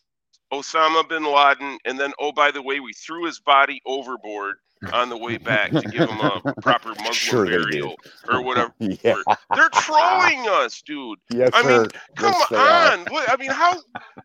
Osama 0.53 1.07
bin 1.07 1.25
Laden, 1.25 1.79
and 1.85 1.99
then 1.99 2.13
oh 2.19 2.31
by 2.31 2.51
the 2.51 2.61
way, 2.63 2.79
we 2.79 2.93
threw 2.93 3.25
his 3.25 3.39
body 3.39 3.81
overboard 3.85 4.57
on 4.91 5.09
the 5.09 5.17
way 5.17 5.37
back 5.37 5.71
to 5.71 5.81
give 5.81 6.09
him 6.09 6.19
a 6.19 6.53
proper 6.61 6.89
Muslim 6.97 7.13
Sure 7.13 7.45
burial 7.45 7.95
or 8.29 8.41
whatever. 8.41 8.73
Yeah. 8.79 9.15
They're 9.55 9.69
trolling 9.69 10.47
us, 10.49 10.81
dude. 10.81 11.19
Yes, 11.31 11.51
I 11.53 11.61
mean, 11.63 11.83
sir. 11.85 11.99
Come 12.15 12.33
Yes, 12.51 12.51
on. 12.51 13.05
What- 13.13 13.29
I 13.29 13.35
mean, 13.37 13.51
how 13.51 13.75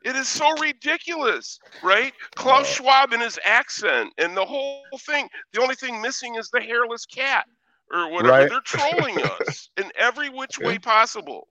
it 0.04 0.16
is 0.16 0.28
so 0.28 0.50
ridiculous, 0.58 1.58
right? 1.82 2.12
Klaus 2.34 2.66
Schwab 2.68 3.12
and 3.12 3.22
his 3.22 3.38
accent 3.44 4.12
and 4.18 4.36
the 4.36 4.44
whole 4.44 4.82
thing. 5.00 5.28
The 5.52 5.60
only 5.62 5.74
thing 5.74 6.00
missing 6.00 6.34
is 6.36 6.48
the 6.50 6.60
hairless 6.60 7.06
cat 7.06 7.46
or 7.92 8.10
whatever. 8.10 8.32
Right. 8.32 8.48
They're 8.50 8.60
trolling 8.60 9.18
us 9.46 9.70
in 9.76 9.90
every 9.98 10.28
which 10.28 10.58
way 10.58 10.78
possible. 10.78 11.48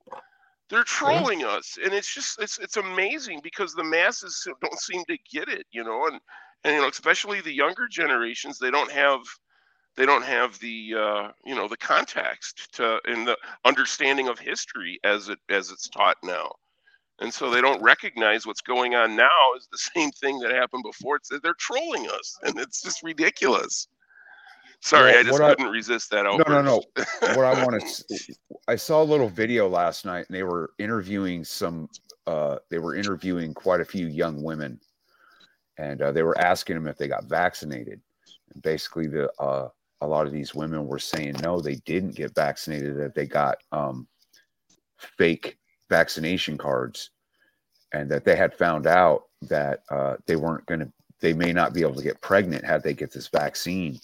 They're 0.70 0.84
trolling 0.84 1.44
us, 1.44 1.78
and 1.82 1.94
it's 1.94 2.12
just 2.12 2.40
it's 2.42 2.58
it's 2.58 2.76
amazing 2.76 3.40
because 3.42 3.72
the 3.72 3.84
masses 3.84 4.46
don't 4.60 4.78
seem 4.78 5.02
to 5.08 5.16
get 5.32 5.48
it, 5.48 5.66
you 5.70 5.82
know, 5.82 6.06
and 6.08 6.20
and 6.64 6.74
you 6.74 6.80
know 6.80 6.88
especially 6.88 7.40
the 7.40 7.52
younger 7.52 7.86
generations 7.88 8.58
they 8.58 8.70
don't 8.70 8.90
have 8.90 9.20
they 9.96 10.06
don't 10.06 10.24
have 10.24 10.58
the 10.60 10.94
uh, 10.94 11.28
you 11.44 11.54
know 11.54 11.68
the 11.68 11.76
context 11.76 12.72
to 12.74 13.00
in 13.06 13.24
the 13.24 13.36
understanding 13.64 14.28
of 14.28 14.38
history 14.38 14.98
as 15.04 15.28
it 15.28 15.38
as 15.48 15.70
it's 15.70 15.88
taught 15.88 16.16
now 16.22 16.50
and 17.20 17.34
so 17.34 17.50
they 17.50 17.60
don't 17.60 17.82
recognize 17.82 18.46
what's 18.46 18.60
going 18.60 18.94
on 18.94 19.16
now 19.16 19.54
is 19.56 19.68
the 19.70 19.78
same 19.94 20.10
thing 20.12 20.38
that 20.38 20.52
happened 20.52 20.84
before 20.84 21.16
it's 21.16 21.30
they're 21.42 21.54
trolling 21.58 22.08
us 22.08 22.38
and 22.42 22.58
it's 22.58 22.82
just 22.82 23.02
ridiculous 23.02 23.88
sorry 24.80 25.10
Well, 25.10 25.20
i 25.20 25.22
just 25.22 25.38
couldn't 25.40 25.72
resist 25.72 26.10
that 26.10 26.24
No, 26.24 26.62
no, 26.62 26.62
no. 26.62 26.82
what 27.34 27.44
I 27.44 27.64
want 27.64 27.82
to, 27.82 28.34
I 28.68 28.76
saw 28.76 29.02
a 29.02 29.04
little 29.04 29.28
video 29.28 29.68
last 29.68 30.04
night, 30.04 30.26
and 30.28 30.36
they 30.36 30.42
were 30.42 30.70
interviewing 30.78 31.44
some. 31.44 31.88
Uh, 32.26 32.58
they 32.70 32.78
were 32.78 32.94
interviewing 32.94 33.54
quite 33.54 33.80
a 33.80 33.84
few 33.84 34.06
young 34.06 34.42
women, 34.42 34.78
and 35.78 36.02
uh, 36.02 36.12
they 36.12 36.22
were 36.22 36.38
asking 36.38 36.74
them 36.76 36.86
if 36.86 36.98
they 36.98 37.08
got 37.08 37.24
vaccinated. 37.24 38.00
And 38.52 38.62
basically, 38.62 39.06
the 39.06 39.30
uh, 39.40 39.68
a 40.00 40.06
lot 40.06 40.26
of 40.26 40.32
these 40.32 40.54
women 40.54 40.86
were 40.86 40.98
saying 40.98 41.36
no, 41.42 41.60
they 41.60 41.76
didn't 41.86 42.14
get 42.16 42.34
vaccinated. 42.34 42.96
That 42.96 43.14
they 43.14 43.26
got 43.26 43.58
um, 43.72 44.06
fake 44.96 45.58
vaccination 45.88 46.58
cards, 46.58 47.10
and 47.92 48.10
that 48.10 48.24
they 48.24 48.36
had 48.36 48.54
found 48.54 48.86
out 48.86 49.24
that 49.42 49.82
uh, 49.90 50.16
they 50.26 50.36
weren't 50.36 50.66
going 50.66 50.80
to. 50.80 50.92
They 51.20 51.32
may 51.32 51.52
not 51.52 51.74
be 51.74 51.80
able 51.80 51.96
to 51.96 52.02
get 52.02 52.20
pregnant 52.20 52.64
had 52.64 52.82
they 52.82 52.94
get 52.94 53.12
this 53.12 53.28
vaccine. 53.28 53.98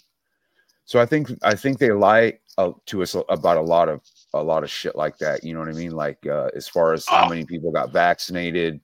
So 0.84 1.00
I 1.00 1.06
think 1.06 1.30
I 1.42 1.54
think 1.54 1.78
they 1.78 1.92
lie 1.92 2.38
uh, 2.58 2.72
to 2.86 3.02
us 3.02 3.14
about 3.28 3.56
a 3.56 3.62
lot 3.62 3.88
of 3.88 4.00
a 4.34 4.42
lot 4.42 4.64
of 4.64 4.70
shit 4.70 4.96
like 4.96 5.16
that. 5.18 5.44
You 5.44 5.54
know 5.54 5.60
what 5.60 5.68
I 5.68 5.72
mean? 5.72 5.92
Like 5.92 6.18
uh, 6.26 6.50
as 6.56 6.68
far 6.68 6.92
as 6.92 7.06
how 7.06 7.26
Oh. 7.26 7.28
many 7.28 7.44
people 7.44 7.70
got 7.70 7.92
vaccinated. 7.92 8.80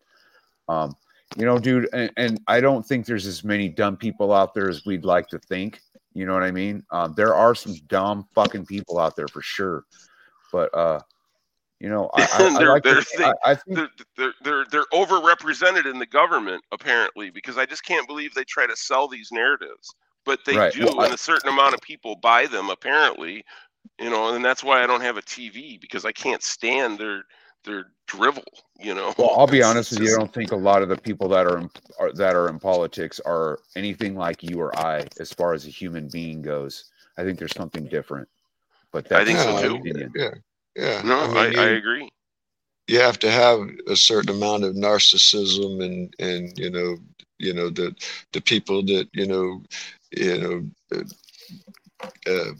Um, 0.68 0.94
you 1.36 1.44
know, 1.46 1.58
dude, 1.58 1.88
and, 1.92 2.10
and 2.16 2.40
I 2.48 2.60
don't 2.60 2.84
think 2.84 3.06
there's 3.06 3.26
as 3.26 3.44
many 3.44 3.68
dumb 3.68 3.96
people 3.96 4.32
out 4.32 4.54
there 4.54 4.68
as 4.68 4.84
we'd 4.84 5.04
like 5.04 5.28
to 5.28 5.38
think. 5.38 5.80
You 6.12 6.26
know 6.26 6.34
what 6.34 6.42
I 6.42 6.50
mean? 6.50 6.82
Um, 6.90 7.14
there 7.16 7.34
are 7.34 7.54
some 7.54 7.74
dumb 7.86 8.26
fucking 8.34 8.66
people 8.66 8.98
out 8.98 9.14
there 9.16 9.28
for 9.28 9.42
sure, 9.42 9.84
but 10.52 10.74
uh, 10.74 11.00
you 11.78 11.88
know, 11.88 12.10
I, 12.14 12.22
I, 12.22 12.26
I 12.54 12.58
They're- 12.58 12.68
like 12.72 12.82
they're- 12.82 13.02
think- 13.02 13.34
I, 13.44 13.50
I 13.52 13.54
think 13.54 13.76
they're, 13.76 13.88
they're 14.16 14.32
they're 14.42 14.64
they're 14.70 14.86
overrepresented 14.92 15.86
in 15.88 15.98
the 15.98 16.06
government 16.06 16.62
apparently 16.72 17.30
because 17.30 17.58
I 17.58 17.64
just 17.66 17.84
can't 17.84 18.06
believe 18.08 18.34
they 18.34 18.44
try 18.44 18.66
to 18.66 18.76
sell 18.76 19.06
these 19.08 19.30
narratives. 19.32 19.94
but 20.26 20.40
they 20.44 20.56
Right. 20.56 20.72
do, 20.72 20.84
Well, 20.86 21.02
and 21.02 21.14
a 21.14 21.18
certain 21.18 21.48
amount 21.48 21.74
of 21.74 21.80
people 21.80 22.16
buy 22.16 22.46
them 22.46 22.70
apparently. 22.70 23.44
You 23.98 24.10
know, 24.10 24.34
and 24.34 24.44
that's 24.44 24.62
why 24.64 24.82
I 24.82 24.86
don't 24.86 25.00
have 25.00 25.16
a 25.16 25.22
TV 25.22 25.80
because 25.80 26.04
I 26.04 26.12
can't 26.12 26.42
stand 26.42 26.98
their 26.98 27.22
their 27.64 27.86
drivel. 28.06 28.44
You 28.78 28.94
know. 28.94 29.12
Well, 29.18 29.34
I'll 29.36 29.46
be 29.46 29.58
It's 29.58 29.66
honest 29.66 29.90
with 29.92 30.00
you. 30.00 30.14
I 30.14 30.18
don't 30.18 30.32
think 30.32 30.52
a 30.52 30.56
lot 30.56 30.82
of 30.82 30.88
the 30.88 30.96
people 30.96 31.28
that 31.28 31.46
are, 31.46 31.58
in, 31.58 31.70
are 31.98 32.12
that 32.12 32.34
are 32.34 32.48
in 32.48 32.58
politics 32.58 33.20
are 33.20 33.58
anything 33.76 34.14
like 34.16 34.42
you 34.42 34.60
or 34.60 34.76
I, 34.78 35.06
as 35.18 35.32
far 35.32 35.52
as 35.52 35.66
a 35.66 35.70
human 35.70 36.08
being 36.08 36.42
goes. 36.42 36.90
I 37.16 37.24
think 37.24 37.38
there's 37.38 37.54
something 37.54 37.84
different. 37.86 38.28
But 38.92 39.08
that's 39.08 39.22
I 39.22 39.24
think 39.24 39.38
so 39.38 39.60
too. 39.60 39.76
opinion. 39.76 40.12
Yeah, 40.14 40.34
yeah. 40.76 41.02
No, 41.04 41.20
I, 41.20 41.26
mean, 41.50 41.58
I 41.58 41.70
you- 41.70 41.76
agree. 41.76 42.10
you 42.88 43.00
have 43.00 43.18
to 43.20 43.30
have 43.30 43.60
a 43.86 43.96
certain 43.96 44.34
amount 44.34 44.64
of 44.64 44.74
narcissism 44.74 45.84
and 45.84 46.14
and 46.18 46.58
you 46.58 46.70
know 46.70 46.96
you 47.38 47.52
know 47.54 47.70
the 47.70 47.94
the 48.32 48.40
people 48.40 48.82
that 48.82 49.08
you 49.12 49.26
know 49.26 49.62
you 50.10 50.38
know 50.38 50.98
uh, 50.98 52.30
uh, 52.30 52.52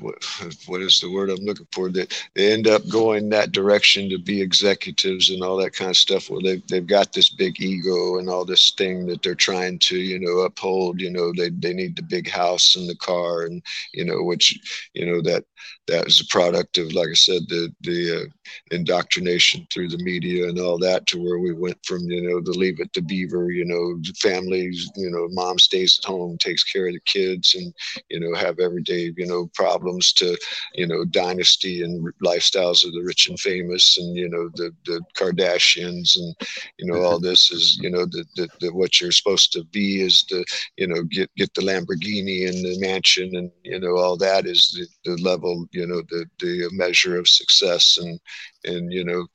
what, 0.00 0.24
what 0.66 0.80
is 0.82 1.00
the 1.00 1.10
word 1.10 1.30
I'm 1.30 1.44
looking 1.44 1.66
for? 1.72 1.90
That 1.90 2.12
they 2.34 2.52
end 2.52 2.66
up 2.66 2.88
going 2.88 3.28
that 3.30 3.52
direction 3.52 4.08
to 4.10 4.18
be 4.18 4.40
executives 4.40 5.30
and 5.30 5.42
all 5.42 5.56
that 5.58 5.74
kind 5.74 5.90
of 5.90 5.96
stuff. 5.96 6.30
Where 6.30 6.40
they've, 6.42 6.66
they've 6.68 6.86
got 6.86 7.12
this 7.12 7.30
big 7.30 7.60
ego 7.60 8.18
and 8.18 8.28
all 8.28 8.44
this 8.44 8.72
thing 8.72 9.06
that 9.06 9.22
they're 9.22 9.34
trying 9.34 9.78
to 9.80 9.96
you 9.96 10.18
know 10.20 10.40
uphold. 10.40 11.00
You 11.00 11.10
know 11.10 11.32
they, 11.36 11.50
they 11.50 11.72
need 11.72 11.96
the 11.96 12.02
big 12.02 12.28
house 12.28 12.76
and 12.76 12.88
the 12.88 12.96
car 12.96 13.42
and 13.42 13.62
you 13.92 14.04
know 14.04 14.22
which 14.22 14.88
you 14.94 15.06
know 15.06 15.20
that 15.22 15.44
that 15.88 16.06
is 16.06 16.20
a 16.20 16.26
product 16.26 16.78
of 16.78 16.92
like 16.92 17.08
I 17.10 17.14
said 17.14 17.42
the 17.48 17.72
the 17.80 18.22
uh, 18.22 18.24
indoctrination 18.70 19.66
through 19.72 19.88
the 19.88 20.02
media 20.02 20.48
and 20.48 20.58
all 20.58 20.78
that 20.78 21.06
to 21.08 21.22
where 21.22 21.38
we 21.38 21.52
went 21.52 21.78
from 21.84 22.00
you 22.10 22.22
know 22.22 22.40
the 22.40 22.56
leave 22.56 22.80
it 22.80 22.92
to 22.92 23.02
beaver 23.02 23.50
you 23.50 23.64
know 23.64 24.00
families 24.20 24.90
you 24.96 25.10
know 25.10 25.28
mom 25.30 25.58
stays 25.58 25.98
at 26.02 26.08
home 26.08 26.36
takes 26.38 26.64
care 26.64 26.86
of 26.86 26.94
the 26.94 27.00
kids 27.06 27.54
and 27.54 27.72
you 28.10 28.20
know 28.20 28.34
have 28.38 28.58
everyday 28.58 29.12
you 29.16 29.26
know 29.26 29.48
problems 29.54 30.12
to 30.12 30.36
you 30.74 30.86
know 30.86 31.04
dynasty 31.06 31.82
and 31.82 32.12
lifestyles 32.24 32.84
of 32.84 32.92
the 32.92 33.02
rich 33.04 33.28
and 33.28 33.38
famous 33.40 33.98
and 33.98 34.16
you 34.16 34.28
know 34.28 34.48
the 34.54 34.70
the 34.86 35.00
kardashians 35.16 36.16
and 36.16 36.34
you 36.78 36.86
know 36.86 37.02
all 37.02 37.18
this 37.18 37.50
is 37.50 37.78
you 37.80 37.90
know 37.90 38.04
the, 38.06 38.24
the, 38.36 38.48
the 38.60 38.72
what 38.72 39.00
you're 39.00 39.12
supposed 39.12 39.52
to 39.52 39.64
be 39.64 40.02
is 40.02 40.24
the 40.30 40.44
you 40.76 40.86
know 40.86 41.02
get 41.04 41.30
get 41.36 41.52
the 41.54 41.62
lamborghini 41.62 42.48
and 42.48 42.64
the 42.64 42.78
mansion 42.80 43.30
and 43.34 43.50
you 43.64 43.78
know 43.78 43.96
all 43.96 44.16
that 44.16 44.46
is 44.46 44.70
the, 45.04 45.10
the 45.10 45.22
level 45.22 45.51
you 45.72 45.86
know 45.86 46.02
the 46.08 46.26
the 46.40 46.68
measure 46.72 47.18
of 47.18 47.28
success 47.28 47.98
and 47.98 48.18
and 48.64 48.92
you 48.92 49.04
know 49.04 49.26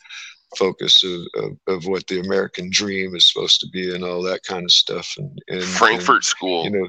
focus 0.55 1.03
of, 1.03 1.21
of, 1.43 1.51
of 1.67 1.87
what 1.87 2.05
the 2.07 2.19
american 2.19 2.69
dream 2.71 3.15
is 3.15 3.31
supposed 3.31 3.59
to 3.59 3.67
be 3.69 3.93
and 3.93 4.03
all 4.03 4.21
that 4.21 4.43
kind 4.43 4.63
of 4.63 4.71
stuff 4.71 5.13
and, 5.17 5.41
and 5.49 5.59
and, 5.59 5.67
Frankfurt 5.67 6.23
School. 6.23 6.63
you 6.63 6.71
know 6.71 6.87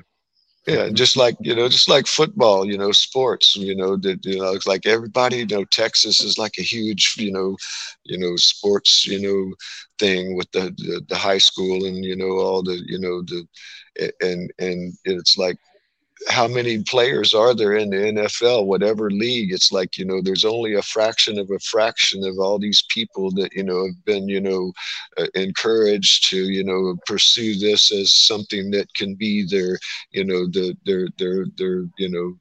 yeah 0.66 0.88
just 0.90 1.16
like 1.16 1.36
you 1.40 1.54
know 1.54 1.68
just 1.68 1.88
like 1.88 2.06
football 2.06 2.64
you 2.64 2.76
know 2.76 2.92
sports 2.92 3.56
you 3.56 3.74
know 3.74 3.96
that 3.96 4.24
you 4.24 4.38
know 4.38 4.52
it's 4.52 4.66
like 4.66 4.86
everybody 4.86 5.38
you 5.38 5.46
know 5.46 5.64
texas 5.64 6.20
is 6.20 6.38
like 6.38 6.52
a 6.58 6.62
huge 6.62 7.14
you 7.18 7.32
know 7.32 7.56
you 8.04 8.18
know 8.18 8.36
sports 8.36 9.06
you 9.06 9.20
know 9.20 9.54
thing 9.98 10.36
with 10.36 10.50
the 10.52 10.72
the, 10.76 11.00
the 11.08 11.16
high 11.16 11.38
school 11.38 11.86
and 11.86 12.04
you 12.04 12.14
know 12.14 12.38
all 12.38 12.62
the 12.62 12.78
you 12.86 12.98
know 12.98 13.22
the 13.22 13.46
and 14.20 14.52
and 14.58 14.96
it's 15.04 15.36
like 15.38 15.56
how 16.28 16.48
many 16.48 16.82
players 16.82 17.32
are 17.34 17.54
there 17.54 17.74
in 17.74 17.90
the 17.90 17.96
NFL, 17.96 18.66
whatever 18.66 19.10
league? 19.10 19.52
It's 19.52 19.70
like, 19.70 19.96
you 19.96 20.04
know, 20.04 20.20
there's 20.20 20.44
only 20.44 20.74
a 20.74 20.82
fraction 20.82 21.38
of 21.38 21.50
a 21.50 21.58
fraction 21.60 22.24
of 22.24 22.38
all 22.38 22.58
these 22.58 22.82
people 22.88 23.30
that, 23.32 23.52
you 23.54 23.62
know, 23.62 23.86
have 23.86 24.04
been, 24.04 24.28
you 24.28 24.40
know, 24.40 24.72
uh, 25.16 25.26
encouraged 25.34 26.28
to, 26.30 26.36
you 26.50 26.64
know, 26.64 26.96
pursue 27.06 27.54
this 27.58 27.92
as 27.92 28.12
something 28.14 28.70
that 28.72 28.92
can 28.94 29.14
be 29.14 29.46
their, 29.48 29.78
you 30.10 30.24
know, 30.24 30.46
the, 30.46 30.76
their, 30.84 31.08
their, 31.18 31.46
their, 31.56 31.84
you 31.98 32.08
know, 32.08 32.36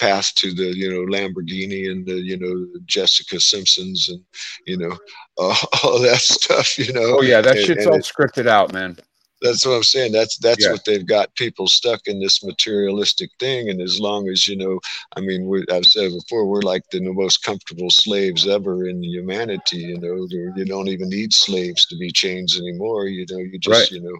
path 0.00 0.32
to 0.34 0.52
the, 0.52 0.76
you 0.76 0.90
know, 0.90 1.06
Lamborghini 1.10 1.90
and 1.90 2.04
the, 2.04 2.14
you 2.20 2.36
know, 2.36 2.66
Jessica 2.84 3.40
Simpsons 3.40 4.08
and, 4.08 4.20
you 4.66 4.76
know, 4.76 4.96
all, 5.38 5.56
all 5.82 5.98
that 6.00 6.20
stuff, 6.20 6.78
you 6.78 6.92
know. 6.92 7.18
Oh 7.18 7.22
yeah, 7.22 7.40
that 7.40 7.56
And- 7.56 7.64
shit's 7.66 7.84
and 7.84 7.92
all 7.94 7.98
it- 7.98 8.04
scripted 8.04 8.46
out, 8.46 8.72
man. 8.72 8.96
That's 9.44 9.66
what 9.66 9.74
I'm 9.74 9.82
saying. 9.82 10.12
That's 10.12 10.38
that's 10.38 10.64
Yeah. 10.64 10.72
what 10.72 10.84
they've 10.86 11.06
got 11.06 11.34
people 11.36 11.68
stuck 11.68 12.06
in 12.06 12.18
this 12.18 12.42
materialistic 12.42 13.30
thing. 13.38 13.68
And 13.68 13.80
as 13.80 14.00
long 14.00 14.28
as 14.28 14.48
you 14.48 14.56
know, 14.56 14.80
I 15.16 15.20
mean, 15.20 15.46
we, 15.46 15.64
I've 15.70 15.84
said 15.84 16.10
before, 16.12 16.46
we're 16.46 16.62
like 16.62 16.82
the 16.90 17.00
most 17.02 17.42
comfortable 17.44 17.90
slaves 17.90 18.48
ever 18.48 18.88
in 18.88 19.02
humanity. 19.02 19.78
You 19.78 19.98
know, 19.98 20.26
There- 20.28 20.52
you 20.56 20.64
don't 20.64 20.88
even 20.88 21.10
need 21.10 21.32
slaves 21.34 21.84
to 21.86 21.96
be 21.96 22.10
chains 22.10 22.58
anymore. 22.58 23.06
You 23.06 23.26
know, 23.30 23.38
you 23.38 23.58
just 23.58 23.80
Right. 23.80 23.90
you 23.92 24.00
know, 24.00 24.16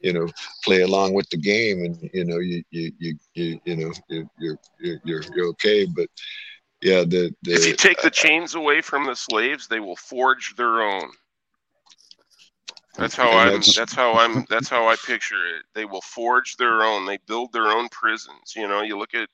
you 0.00 0.12
know, 0.12 0.28
play 0.64 0.82
along 0.82 1.14
with 1.14 1.28
the 1.30 1.38
game, 1.38 1.84
and 1.84 2.10
you 2.14 2.24
know, 2.24 2.38
you 2.38 2.62
you 2.70 2.92
you 2.98 3.18
you, 3.34 3.60
you 3.64 3.76
know, 3.76 3.92
you, 4.08 4.30
you're 4.38 4.58
you're 4.80 5.00
you're 5.04 5.24
you're 5.34 5.46
okay. 5.48 5.86
But 5.86 6.08
yeah, 6.82 7.02
the 7.02 7.34
the 7.42 7.54
If 7.54 7.66
you 7.66 7.74
take 7.74 8.00
the 8.00 8.10
chains 8.10 8.54
away 8.54 8.80
from 8.80 9.06
the 9.06 9.16
slaves, 9.16 9.66
they 9.66 9.80
will 9.80 9.96
forge 9.96 10.54
their 10.54 10.82
own. 10.82 11.10
That's 12.98 13.14
how 13.14 13.30
I'm. 13.30 13.48
that's- 13.48 13.74
That's 13.76 13.94
how 13.94 14.14
I'm. 14.14 14.44
That's 14.50 14.68
how 14.68 14.88
I 14.88 14.96
picture 14.96 15.46
it. 15.56 15.64
They 15.74 15.84
will 15.84 16.00
forge 16.02 16.56
their 16.56 16.82
own. 16.82 17.06
They 17.06 17.18
build 17.26 17.52
their 17.52 17.68
own 17.68 17.88
prisons. 17.90 18.54
You 18.56 18.66
know, 18.68 18.82
you 18.82 18.98
look 18.98 19.14
at, 19.14 19.28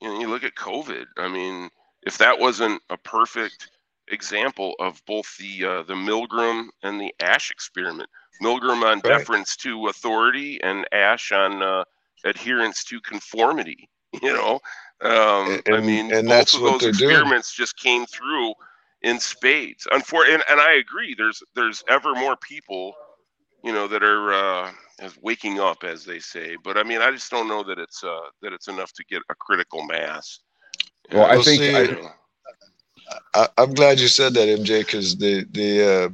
you 0.00 0.08
know, 0.08 0.20
you 0.20 0.28
look 0.28 0.44
at 0.44 0.54
COVID. 0.54 1.06
I 1.16 1.28
mean, 1.28 1.70
if 2.02 2.18
that 2.18 2.38
wasn't 2.38 2.80
a 2.90 2.96
perfect 2.98 3.70
example 4.08 4.74
of 4.78 5.02
both 5.06 5.36
the 5.38 5.64
uh, 5.64 5.82
the 5.84 5.94
Milgram 5.94 6.68
and 6.82 7.00
the 7.00 7.12
Asch 7.20 7.50
experiment, 7.50 8.08
Milgram 8.42 8.82
on 8.84 9.00
Right. 9.00 9.02
deference 9.04 9.56
to 9.56 9.88
authority 9.88 10.60
and 10.62 10.86
Asch 10.92 11.32
on 11.32 11.62
uh, 11.62 11.84
adherence 12.24 12.84
to 12.84 13.00
conformity. 13.00 13.88
You 14.22 14.32
know, 14.32 14.54
um, 15.02 15.10
I 15.10 15.62
And- 15.66 15.86
mean, 15.86 16.12
and 16.14 16.26
both 16.26 16.36
that's 16.38 16.54
of 16.54 16.62
what 16.62 16.70
those 16.72 16.80
they're 16.80 16.92
doing. 16.92 17.10
experiments 17.10 17.54
just 17.54 17.76
came 17.78 18.06
through 18.06 18.54
in 19.02 19.20
spades. 19.20 19.86
Unfor- 19.92 20.32
and, 20.32 20.42
and 20.50 20.60
I 20.60 20.74
agree. 20.74 21.14
There's 21.16 21.42
there's 21.54 21.82
ever 21.88 22.14
more 22.14 22.36
people, 22.36 22.94
you 23.64 23.72
know, 23.72 23.88
that 23.88 24.02
are 24.02 24.32
uh, 24.32 24.72
as 25.00 25.16
waking 25.22 25.60
up, 25.60 25.84
as 25.84 26.04
they 26.04 26.18
say. 26.18 26.56
But 26.62 26.76
I 26.76 26.82
mean, 26.82 27.00
I 27.00 27.10
just 27.10 27.30
don't 27.30 27.48
know 27.48 27.62
that 27.64 27.78
it's 27.78 28.02
uh, 28.04 28.28
that 28.42 28.52
it's 28.52 28.68
enough 28.68 28.92
to 28.94 29.04
get 29.08 29.22
a 29.30 29.34
critical 29.36 29.84
mass. 29.84 30.40
Well, 31.12 31.26
I 31.26 31.36
Well, 31.36 31.42
think 31.42 31.60
see, 31.60 31.74
I, 31.74 31.98
I, 33.34 33.48
I'm 33.58 33.74
glad 33.74 34.00
you 34.00 34.08
said 34.08 34.34
that, 34.34 34.48
MJ, 34.48 34.80
because 34.80 35.16
the 35.16 35.44
the 35.52 35.82
uh, 36.06 36.08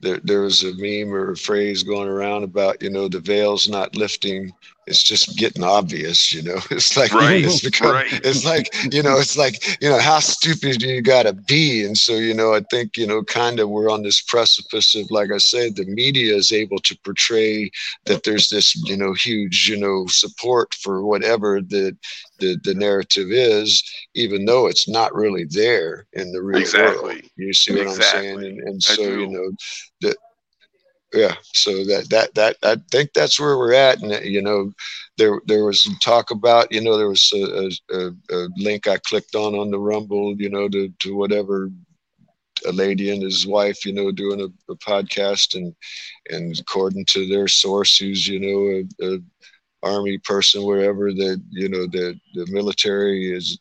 there 0.00 0.20
there 0.24 0.40
was 0.42 0.62
a 0.64 0.74
meme 0.74 1.14
or 1.14 1.32
a 1.32 1.36
phrase 1.36 1.82
going 1.82 2.08
around 2.08 2.44
about 2.44 2.82
you 2.82 2.90
know 2.90 3.08
the 3.08 3.20
veil's 3.20 3.68
not 3.68 3.96
lifting. 3.96 4.52
It's 4.86 5.02
just 5.02 5.36
getting 5.36 5.64
obvious, 5.64 6.32
you 6.32 6.42
know. 6.42 6.58
It's 6.70 6.96
like 6.96 7.12
Right, 7.12 7.44
it's 7.44 7.60
become, 7.60 7.92
right. 7.92 8.20
it's 8.24 8.44
like 8.44 8.68
you 8.92 9.02
know, 9.02 9.18
it's 9.18 9.36
like 9.36 9.80
you 9.82 9.88
know, 9.88 9.98
how 9.98 10.20
stupid 10.20 10.78
do 10.78 10.86
you 10.88 11.02
gotta 11.02 11.32
be? 11.32 11.84
And 11.84 11.96
so 11.96 12.14
you 12.14 12.34
know, 12.34 12.54
I 12.54 12.60
think 12.70 12.96
you 12.96 13.06
know, 13.06 13.22
kind 13.24 13.58
of 13.60 13.68
we're 13.70 13.90
on 13.90 14.02
this 14.02 14.20
precipice 14.22 14.94
of, 14.94 15.10
like 15.10 15.30
I 15.32 15.38
said, 15.38 15.76
the 15.76 15.86
media 15.86 16.34
is 16.34 16.52
able 16.52 16.78
to 16.80 16.98
portray 17.04 17.70
that 18.06 18.24
there's 18.24 18.48
this 18.48 18.74
you 18.88 18.96
know 18.96 19.12
huge 19.12 19.68
you 19.68 19.76
know 19.76 20.06
support 20.06 20.74
for 20.74 21.04
whatever 21.04 21.60
the 21.60 21.96
the 22.38 22.56
the 22.64 22.74
narrative 22.74 23.28
is, 23.30 23.82
even 24.14 24.44
though 24.44 24.66
it's 24.66 24.88
not 24.88 25.14
really 25.14 25.44
there 25.44 26.06
in 26.12 26.32
the 26.32 26.42
real 26.42 26.64
world. 26.76 27.12
Exactly. 27.12 27.30
You 27.36 27.52
see 27.52 27.72
what 27.76 27.88
I'm 27.88 27.94
saying? 27.94 28.40
Exactly. 28.40 28.48
And, 28.48 28.68
and 28.68 28.82
so 28.82 29.02
you 29.02 29.26
know 29.28 29.50
that 30.02 30.16
yeah. 31.12 31.34
So 31.54 31.84
that 31.84 32.08
that 32.10 32.34
that 32.34 32.56
I 32.62 32.76
think 32.90 33.12
that's 33.14 33.40
where 33.40 33.56
we're 33.58 33.74
at. 33.74 34.02
And 34.02 34.24
you 34.24 34.42
know, 34.42 34.72
there 35.18 35.40
there 35.46 35.64
was 35.64 35.82
some 35.82 35.96
talk 36.02 36.30
about 36.30 36.72
you 36.72 36.80
know 36.80 36.96
there 36.96 37.08
was 37.08 37.32
a, 37.34 37.70
a, 37.94 38.10
a 38.34 38.48
link 38.56 38.86
I 38.88 38.98
clicked 38.98 39.34
on 39.34 39.54
on 39.54 39.70
the 39.70 39.78
Rumble 39.78 40.34
you 40.36 40.50
know 40.50 40.68
to 40.68 40.88
to 41.00 41.16
whatever 41.16 41.70
a 42.66 42.72
lady 42.72 43.10
and 43.10 43.22
his 43.22 43.46
wife 43.46 43.84
you 43.84 43.92
know 43.92 44.10
doing 44.10 44.40
a, 44.40 44.72
a 44.72 44.76
podcast 44.76 45.54
and 45.54 45.74
and 46.30 46.58
according 46.58 47.04
to 47.06 47.28
their 47.28 47.48
source 47.48 47.98
who's 47.98 48.26
you 48.26 48.40
know 48.40 49.06
a, 49.06 49.18
army 49.82 50.18
person 50.18 50.64
wherever 50.64 51.12
that 51.12 51.40
you 51.50 51.68
know 51.68 51.86
the 51.86 52.18
the 52.34 52.46
military 52.50 53.30
is 53.30 53.58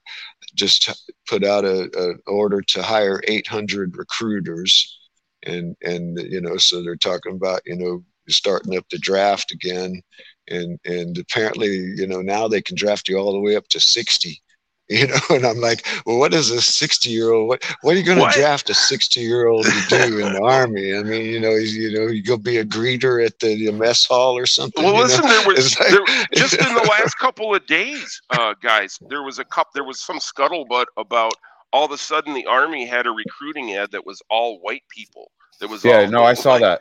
just 0.55 0.89
put 1.27 1.43
out 1.43 1.65
a, 1.65 1.89
a 1.99 2.31
order 2.31 2.61
to 2.61 2.81
hire 2.81 3.21
800 3.27 3.95
recruiters 3.97 4.97
and 5.45 5.75
and 5.83 6.17
you 6.19 6.41
know 6.41 6.57
so 6.57 6.81
they're 6.83 6.95
talking 6.95 7.33
about 7.33 7.61
you 7.65 7.75
know 7.75 8.03
starting 8.27 8.77
up 8.77 8.85
the 8.89 8.97
draft 8.97 9.51
again 9.51 10.01
and 10.49 10.79
and 10.85 11.17
apparently 11.17 11.69
you 11.69 12.07
know 12.07 12.21
now 12.21 12.47
they 12.47 12.61
can 12.61 12.75
draft 12.75 13.07
you 13.07 13.17
all 13.17 13.31
the 13.33 13.39
way 13.39 13.55
up 13.55 13.67
to 13.67 13.79
60 13.79 14.41
you 14.89 15.07
know 15.07 15.17
and 15.31 15.45
i'm 15.45 15.59
like 15.59 15.83
well 16.05 16.19
what 16.19 16.31
is 16.33 16.51
a 16.51 16.61
60 16.61 17.09
year 17.09 17.31
old 17.31 17.47
what 17.47 17.63
what 17.81 17.95
are 17.95 17.97
you 17.97 18.03
going 18.05 18.19
to 18.19 18.37
draft 18.39 18.69
a 18.69 18.73
60 18.75 19.19
year 19.19 19.47
old 19.47 19.65
to 19.65 19.81
do 19.89 20.19
in 20.19 20.33
the 20.33 20.41
army 20.43 20.95
i 20.95 21.01
mean 21.01 21.25
you 21.25 21.39
know 21.39 21.55
you 21.55 21.91
know 21.91 22.05
you 22.05 22.21
go 22.23 22.37
be 22.37 22.57
a 22.57 22.65
greeter 22.65 23.25
at 23.25 23.39
the, 23.39 23.65
the 23.65 23.71
mess 23.71 24.05
hall 24.05 24.37
or 24.37 24.45
something 24.45 24.83
Well, 24.83 24.93
you 24.93 24.99
know? 24.99 25.03
listen, 25.05 25.25
there 25.25 25.47
was 25.47 25.79
like- 25.79 25.89
there, 25.89 26.25
just 26.35 26.53
in 26.53 26.73
the 26.75 26.87
last 26.87 27.15
couple 27.17 27.53
of 27.55 27.65
days, 27.65 28.21
uh, 28.29 28.53
guys. 28.61 28.99
There 29.09 29.23
was 29.23 29.39
a 29.39 29.45
cup. 29.45 29.69
There 29.73 29.83
was 29.83 29.99
some 30.01 30.19
scuttlebutt 30.19 30.85
about 30.97 31.33
all 31.73 31.85
of 31.85 31.91
a 31.91 31.97
sudden 31.97 32.33
the 32.33 32.45
army 32.45 32.85
had 32.85 33.05
a 33.07 33.11
recruiting 33.11 33.73
ad 33.75 33.91
that 33.91 34.05
was 34.05 34.21
all 34.29 34.59
white 34.59 34.83
people. 34.89 35.31
That 35.61 35.69
was 35.69 35.85
Yeah, 35.85 36.01
all 36.01 36.07
no, 36.09 36.23
I 36.23 36.33
saw 36.33 36.55
like- 36.55 36.79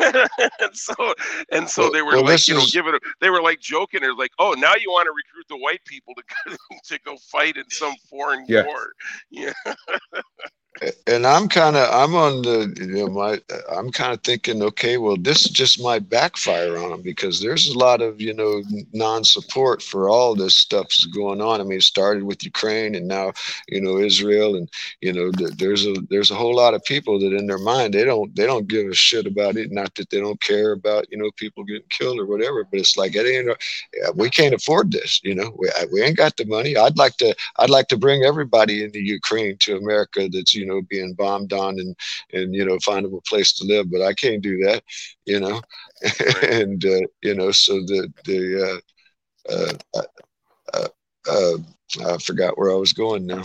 that. 0.00 0.50
and 0.60 0.76
so 0.76 0.94
and 1.50 1.68
so 1.68 1.82
Well- 1.82 1.92
they 1.92 2.02
were 2.02 2.12
well, 2.12 2.20
like, 2.22 2.28
this 2.34 2.48
you 2.48 2.54
know, 2.54 2.60
is- 2.62 2.72
giving 2.72 2.94
it. 2.94 3.02
They 3.20 3.30
were 3.30 3.42
like 3.42 3.58
joking. 3.60 4.00
They're 4.00 4.14
like, 4.14 4.30
oh, 4.38 4.52
now 4.52 4.74
you 4.74 4.90
want 4.90 5.06
to 5.06 5.12
recruit 5.12 5.46
the 5.48 5.56
white 5.56 5.84
people 5.86 6.14
to 6.14 6.22
go, 6.50 6.56
to 6.84 7.00
go 7.04 7.16
fight 7.30 7.56
in 7.56 7.68
some 7.70 7.94
foreign 8.08 8.44
Yeah. 8.48 8.64
war. 8.66 8.92
Yeah, 9.30 9.52
and 11.06 11.26
I'm 11.26 11.48
kind 11.48 11.76
of 11.76 11.88
I'm 11.92 12.14
on 12.14 12.42
the 12.42 12.74
you 12.80 12.86
know 12.86 13.08
my 13.08 13.40
I'm 13.70 13.90
kind 13.90 14.12
of 14.12 14.22
thinking 14.22 14.62
okay 14.62 14.98
well 14.98 15.16
this 15.16 15.44
is 15.46 15.50
just 15.50 15.82
might 15.82 16.08
backfire 16.08 16.78
on 16.78 16.90
them 16.90 17.02
because 17.02 17.40
there's 17.40 17.68
a 17.68 17.78
lot 17.78 18.00
of 18.02 18.20
you 18.20 18.34
know 18.34 18.62
non-support 18.92 19.82
for 19.82 20.08
all 20.08 20.34
this 20.34 20.54
stuff's 20.56 21.06
going 21.06 21.40
on. 21.40 21.60
I 21.60 21.64
mean 21.64 21.78
it 21.78 21.82
started 21.84 22.24
with 22.24 22.44
Ukraine 22.44 22.94
and 22.94 23.08
now 23.08 23.32
you 23.68 23.80
know 23.80 23.98
Israel 23.98 24.56
and 24.56 24.68
you 25.00 25.12
know 25.12 25.30
th- 25.32 25.52
there's 25.58 25.86
a 25.86 25.94
there's 26.10 26.30
a 26.30 26.36
whole 26.36 26.56
lot 26.56 26.74
of 26.74 26.84
people 26.84 27.18
that 27.20 27.32
in 27.32 27.46
their 27.46 27.58
mind 27.58 27.94
they 27.94 28.04
don't 28.04 28.34
they 28.34 28.46
don't 28.46 28.68
give 28.68 28.88
a 28.88 28.94
shit 28.94 29.26
about 29.26 29.56
it. 29.56 29.72
Not 29.72 29.94
that 29.96 30.10
they 30.10 30.20
don't 30.20 30.40
care 30.40 30.72
about 30.72 31.10
you 31.10 31.18
know 31.18 31.30
people 31.36 31.64
getting 31.64 31.88
killed 31.90 32.18
or 32.18 32.26
whatever 32.26 32.64
but 32.64 32.80
it's 32.80 32.96
like 32.96 33.14
it 33.14 33.26
ain't 33.26 33.56
we 34.16 34.30
can't 34.30 34.54
afford 34.54 34.92
this 34.92 35.20
you 35.24 35.34
know? 35.34 35.54
We, 35.58 35.70
we 35.92 36.02
ain't 36.02 36.16
got 36.16 36.36
the 36.36 36.46
money. 36.46 36.76
I'd 36.76 36.96
like 36.98 37.16
to 37.18 37.34
I'd 37.58 37.70
like 37.70 37.88
to 37.88 37.96
bring 37.98 38.24
everybody 38.24 38.82
into 38.84 39.00
Ukraine 39.00 39.56
to 39.60 39.76
America 39.76 40.28
that's 40.30 40.54
you 40.62 40.70
know 40.78 40.96
being 40.98 41.26
bombed 41.26 41.64
on 41.64 41.80
and 41.80 42.06
and 42.42 42.66
you 42.66 42.78
know 42.78 42.78
find 42.92 43.06
them 43.06 43.14
a 43.14 43.30
place 43.30 43.52
to 43.54 43.66
live, 43.66 43.90
but 43.90 44.02
I 44.02 44.14
can't 44.14 44.42
do 44.42 44.58
that, 44.66 44.82
you 45.26 45.40
know, 45.40 45.62
and 46.42 46.84
uh, 46.84 47.06
you 47.22 47.34
know 47.34 47.52
so 47.52 47.74
the 47.92 48.12
the 48.26 48.80
uh, 49.50 49.54
uh, 49.94 50.02
uh, 50.74 50.88
uh, 51.30 52.14
I 52.14 52.18
forgot 52.18 52.58
where 52.58 52.72
I 52.72 52.76
was 52.76 52.92
going 52.92 53.26
now. 53.26 53.42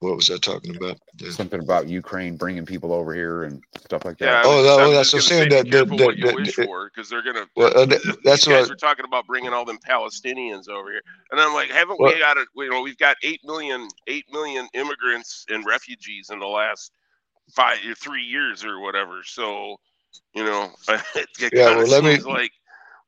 What 0.00 0.14
was 0.16 0.30
I 0.30 0.36
talking 0.36 0.76
about? 0.76 0.98
The- 1.14 1.32
Something 1.32 1.60
about 1.60 1.88
Ukraine 1.88 2.36
bringing 2.36 2.66
people 2.66 2.92
over 2.92 3.14
here 3.14 3.44
and 3.44 3.62
stuff 3.78 4.04
like 4.04 4.20
yeah. 4.20 4.42
That. 4.42 4.44
Oh, 4.44 4.56
was 4.56 4.64
that- 4.64 4.68
just- 4.68 4.78
I 4.78 4.82
oh, 4.82 4.88
was 4.88 4.96
that's 4.96 5.10
just 5.10 5.30
what 5.30 5.32
I'm 5.32 5.38
gonna 5.38 5.50
say, 5.50 5.56
saying, 5.56 5.64
be 5.64 5.70
that- 5.70 5.88
that- 5.98 6.04
what 6.06 6.16
you 6.18 6.26
that- 6.26 6.34
wish 6.34 6.56
that- 6.56 6.66
for, 6.66 6.90
because 6.94 7.08
they're 7.08 7.22
gonna. 7.22 7.46
Well, 7.56 7.78
uh, 7.78 7.86
these 7.86 8.02
that- 8.02 8.18
that's 8.24 8.46
guys 8.46 8.62
what- 8.62 8.68
were 8.70 8.76
talking 8.76 9.04
about 9.06 9.26
bringing 9.26 9.52
all 9.54 9.64
them 9.64 9.78
Palestinians 9.78 10.68
over 10.68 10.90
here, 10.90 11.02
and 11.30 11.40
I'm 11.40 11.54
like, 11.54 11.70
haven't 11.70 11.98
Well- 11.98 12.12
we 12.12 12.18
got 12.18 12.36
it? 12.36 12.46
You 12.54 12.68
know, 12.70 12.82
we've 12.82 12.98
got 12.98 13.16
eight 13.22 13.40
million, 13.44 13.88
eight 14.06 14.26
million 14.30 14.68
immigrants 14.74 15.46
and 15.48 15.64
refugees 15.64 16.28
in 16.30 16.40
the 16.40 16.46
last 16.46 16.92
five 17.54 17.78
or 17.88 17.94
three 17.94 18.22
years 18.24 18.64
or 18.64 18.80
whatever. 18.80 19.22
So, 19.24 19.76
you 20.34 20.44
know, 20.44 20.72
it, 20.88 21.00
it 21.40 21.52
Yeah, 21.54 21.64
kind 21.68 21.80
of 21.80 21.84
well, 21.84 21.86
let 21.86 22.04
me- 22.04 22.12
seems 22.14 22.26
like 22.26 22.52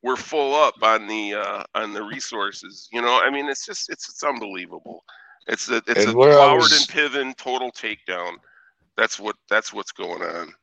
we're 0.02 0.16
full 0.16 0.54
up 0.54 0.74
on 0.82 1.06
the 1.06 1.34
uh, 1.34 1.64
on 1.74 1.92
the 1.92 2.02
resources. 2.02 2.88
You 2.92 3.02
know, 3.02 3.20
I 3.20 3.28
mean, 3.30 3.46
it's 3.48 3.66
just 3.66 3.90
it's 3.90 4.08
it's 4.08 4.22
unbelievable. 4.22 5.04
It's 5.48 5.68
a 5.70 5.76
it's 5.86 6.04
And 6.04 6.10
a 6.10 6.12
Cloward 6.14 6.58
was- 6.58 6.72
and 6.72 6.88
Piven 6.88 7.36
total 7.36 7.72
takedown. 7.72 8.36
That's 8.96 9.18
what 9.18 9.36
that's 9.48 9.72
what's 9.72 9.92
going 9.92 10.22
on. 10.22 10.54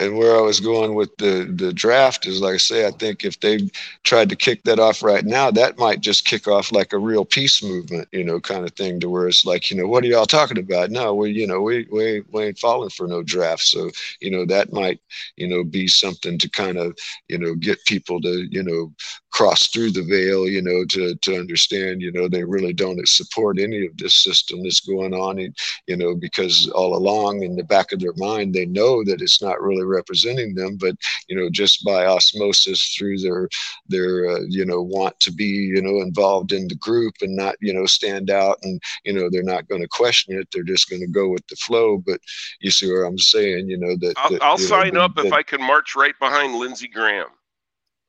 and 0.00 0.16
where 0.16 0.36
I 0.36 0.40
was 0.40 0.60
going 0.60 0.94
with 0.94 1.16
the 1.18 1.44
the 1.54 1.72
draft 1.72 2.26
is 2.26 2.40
like 2.40 2.54
I 2.54 2.58
say, 2.58 2.86
I 2.86 2.90
think 2.90 3.24
if 3.24 3.40
they 3.40 3.70
tried 4.04 4.28
to 4.30 4.36
kick 4.36 4.62
that 4.64 4.78
off 4.80 5.02
right 5.02 5.24
now, 5.24 5.50
that 5.52 5.78
might 5.78 6.00
just 6.00 6.24
kick 6.24 6.48
off 6.48 6.72
like 6.72 6.92
a 6.92 6.98
real 6.98 7.24
peace 7.24 7.62
movement, 7.62 8.08
you 8.12 8.24
know, 8.24 8.40
kind 8.40 8.64
of 8.64 8.72
thing 8.72 9.00
to 9.00 9.08
where 9.08 9.28
it's 9.28 9.44
like, 9.44 9.70
you 9.70 9.76
know, 9.76 9.86
what 9.86 10.04
are 10.04 10.08
y'all 10.08 10.26
talking 10.26 10.58
about? 10.58 10.90
No, 10.90 11.14
we, 11.14 11.30
you 11.30 11.46
know, 11.46 11.60
we 11.60 11.86
we, 11.92 12.22
we 12.30 12.44
ain't 12.44 12.58
falling 12.58 12.90
for 12.90 13.06
no 13.06 13.22
draft. 13.22 13.62
So, 13.62 13.90
you 14.20 14.30
know, 14.30 14.44
that 14.46 14.72
might, 14.72 15.00
you 15.36 15.46
know, 15.48 15.64
be 15.64 15.86
something 15.88 16.38
to 16.38 16.48
kind 16.50 16.78
of, 16.78 16.96
you 17.28 17.38
know, 17.38 17.54
get 17.54 17.84
people 17.86 18.20
to, 18.22 18.48
you 18.50 18.62
know, 18.62 18.92
cross 19.38 19.68
through 19.68 19.92
the 19.92 20.02
veil, 20.02 20.48
you 20.48 20.60
know, 20.60 20.84
to 20.84 21.14
to 21.14 21.38
understand, 21.38 22.02
you 22.02 22.10
know, 22.10 22.26
they 22.26 22.42
really 22.42 22.72
don't 22.72 23.08
support 23.08 23.60
any 23.60 23.86
of 23.86 23.96
this 23.96 24.16
system 24.16 24.64
that's 24.64 24.80
going 24.80 25.14
on, 25.14 25.38
you 25.86 25.96
know, 25.96 26.12
because 26.16 26.68
all 26.70 26.96
along 26.96 27.44
in 27.44 27.54
the 27.54 27.62
back 27.62 27.92
of 27.92 28.00
their 28.00 28.14
mind, 28.16 28.52
they 28.52 28.66
know 28.66 29.04
that 29.04 29.22
it's 29.22 29.40
not 29.40 29.62
really 29.62 29.84
representing 29.84 30.56
them, 30.56 30.76
but 30.76 30.96
you 31.28 31.36
know, 31.36 31.48
just 31.48 31.84
by 31.84 32.04
osmosis 32.04 32.96
through 32.96 33.18
their 33.18 33.48
their 33.86 34.28
uh, 34.28 34.40
you 34.48 34.64
know 34.64 34.82
want 34.82 35.18
to 35.20 35.30
be 35.30 35.44
you 35.44 35.80
know 35.82 36.02
involved 36.02 36.50
in 36.50 36.66
the 36.66 36.74
group 36.74 37.14
and 37.20 37.36
not 37.36 37.54
you 37.60 37.72
know 37.72 37.86
stand 37.86 38.30
out, 38.30 38.58
and 38.64 38.82
you 39.04 39.12
know 39.12 39.30
they're 39.30 39.44
not 39.54 39.68
going 39.68 39.82
to 39.82 39.88
question 39.88 40.36
it, 40.36 40.48
they're 40.52 40.64
just 40.64 40.90
going 40.90 41.02
to 41.02 41.06
go 41.20 41.28
with 41.28 41.46
the 41.46 41.56
flow. 41.56 41.98
But 41.98 42.20
you 42.58 42.72
see 42.72 42.90
what 42.90 43.06
I'm 43.06 43.18
saying? 43.18 43.68
You 43.68 43.78
know 43.78 43.94
that 44.00 44.14
I'll, 44.16 44.30
that, 44.30 44.42
I'll 44.42 44.56
you 44.60 44.64
know, 44.64 44.68
sign 44.68 44.94
that- 44.94 45.00
up 45.00 45.18
if 45.18 45.24
that- 45.24 45.32
I 45.32 45.44
can 45.44 45.62
march 45.62 45.94
right 45.94 46.18
behind 46.18 46.56
Lindsey 46.56 46.88
Graham. 46.88 47.28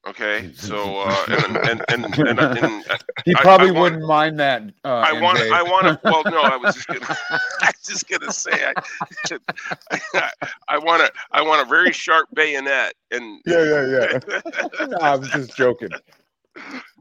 Okay, 0.08 0.52
so 0.56 1.00
uh, 1.02 1.26
and 1.28 1.58
and 1.58 1.86
and, 1.90 2.06
and, 2.20 2.40
and, 2.40 2.58
and 2.58 2.86
He 3.26 3.34
probably 3.36 3.70
I 3.70 3.72
want- 3.72 3.78
wouldn't 3.94 4.08
mind 4.08 4.40
that. 4.40 4.64
Uh, 4.86 4.88
I 5.06 5.20
want 5.20 5.40
I 5.40 5.62
want 5.64 5.86
to. 5.88 6.00
Well, 6.10 6.24
no, 6.26 6.42
I 6.42 6.56
was 6.56 6.76
just 6.76 6.88
gonna. 6.88 7.18
I 7.62 7.66
was 7.68 7.86
just 7.86 8.08
gonna 8.10 8.32
say 8.32 8.74
I, 10.14 10.32
I 10.70 10.78
want 10.78 11.02
to. 11.06 11.12
I 11.32 11.42
want 11.42 11.66
a 11.66 11.70
very 11.70 11.92
sharp 11.92 12.30
bayonet 12.34 12.94
and. 13.12 13.42
Yeah, 13.46 13.64
yeah, 13.64 14.20
yeah. 14.22 14.86
no, 14.88 14.98
I 15.02 15.16
was 15.16 15.30
just 15.30 15.56
joking. 15.58 15.90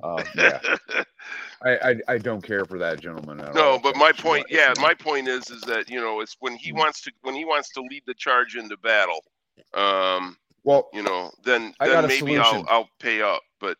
Uh, 0.03 0.23
yeah, 0.37 0.61
I, 1.65 1.71
I 1.91 1.95
I 2.09 2.19
don't 2.19 2.43
care 2.43 2.65
for 2.65 2.79
that 2.79 3.01
gentleman. 3.01 3.39
No, 3.55 3.79
but 3.83 3.97
my 3.97 4.13
point, 4.13 4.47
yeah, 4.51 4.73
my 4.81 4.95
point 4.95 5.27
is, 5.29 5.51
is 5.51 5.63
that 5.63 5.89
you 5.89 6.01
know, 6.01 6.21
it's 6.21 6.37
when 6.41 6.55
he 6.57 6.73
wants 6.73 7.01
to, 7.03 7.13
when 7.23 7.35
he 7.35 7.45
wants 7.45 7.71
to 7.75 7.81
lead 7.83 8.03
the 8.07 8.15
charge 8.15 8.57
into 8.57 8.77
battle, 8.77 9.25
um, 9.75 10.37
well, 10.65 10.89
you 10.93 11.03
know, 11.03 11.31
then 11.45 11.75
I 11.81 11.87
got 11.87 12.03
then 12.03 12.05
a 12.05 12.09
maybe 12.09 12.37
I'll 12.39 12.45
solution. 12.45 12.67
I'll 12.71 12.89
pay 12.99 13.23
up. 13.23 13.43
But 13.61 13.77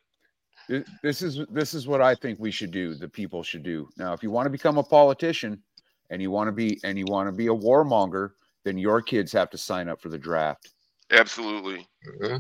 This 1.03 1.23
is 1.23 1.41
this 1.51 1.75
is 1.75 1.87
what 1.87 2.01
I 2.01 2.15
think 2.15 2.39
we 2.39 2.51
should 2.51 2.71
do. 2.71 2.95
The 2.95 3.09
people 3.09 3.43
should 3.43 3.63
do. 3.63 3.89
Now, 3.97 4.13
if 4.13 4.23
you 4.23 4.31
want 4.31 4.47
to 4.47 4.51
become 4.51 4.79
a 4.79 4.83
politician 4.83 5.63
and 6.11 6.23
you 6.23 6.31
want 6.31 6.49
to 6.49 6.53
be 6.53 6.81
and 6.85 6.99
you 6.99 7.07
want 7.07 7.29
to 7.29 7.33
be 7.33 7.47
a 7.49 7.55
warmonger, 7.55 8.31
then 8.65 8.79
your 8.79 9.03
kids 9.03 9.33
have 9.33 9.51
to 9.51 9.59
sign 9.59 9.89
up 9.89 10.01
for 10.01 10.09
the 10.09 10.19
draft. 10.19 10.71
absolutely, 11.11 11.87
uh, 12.23 12.39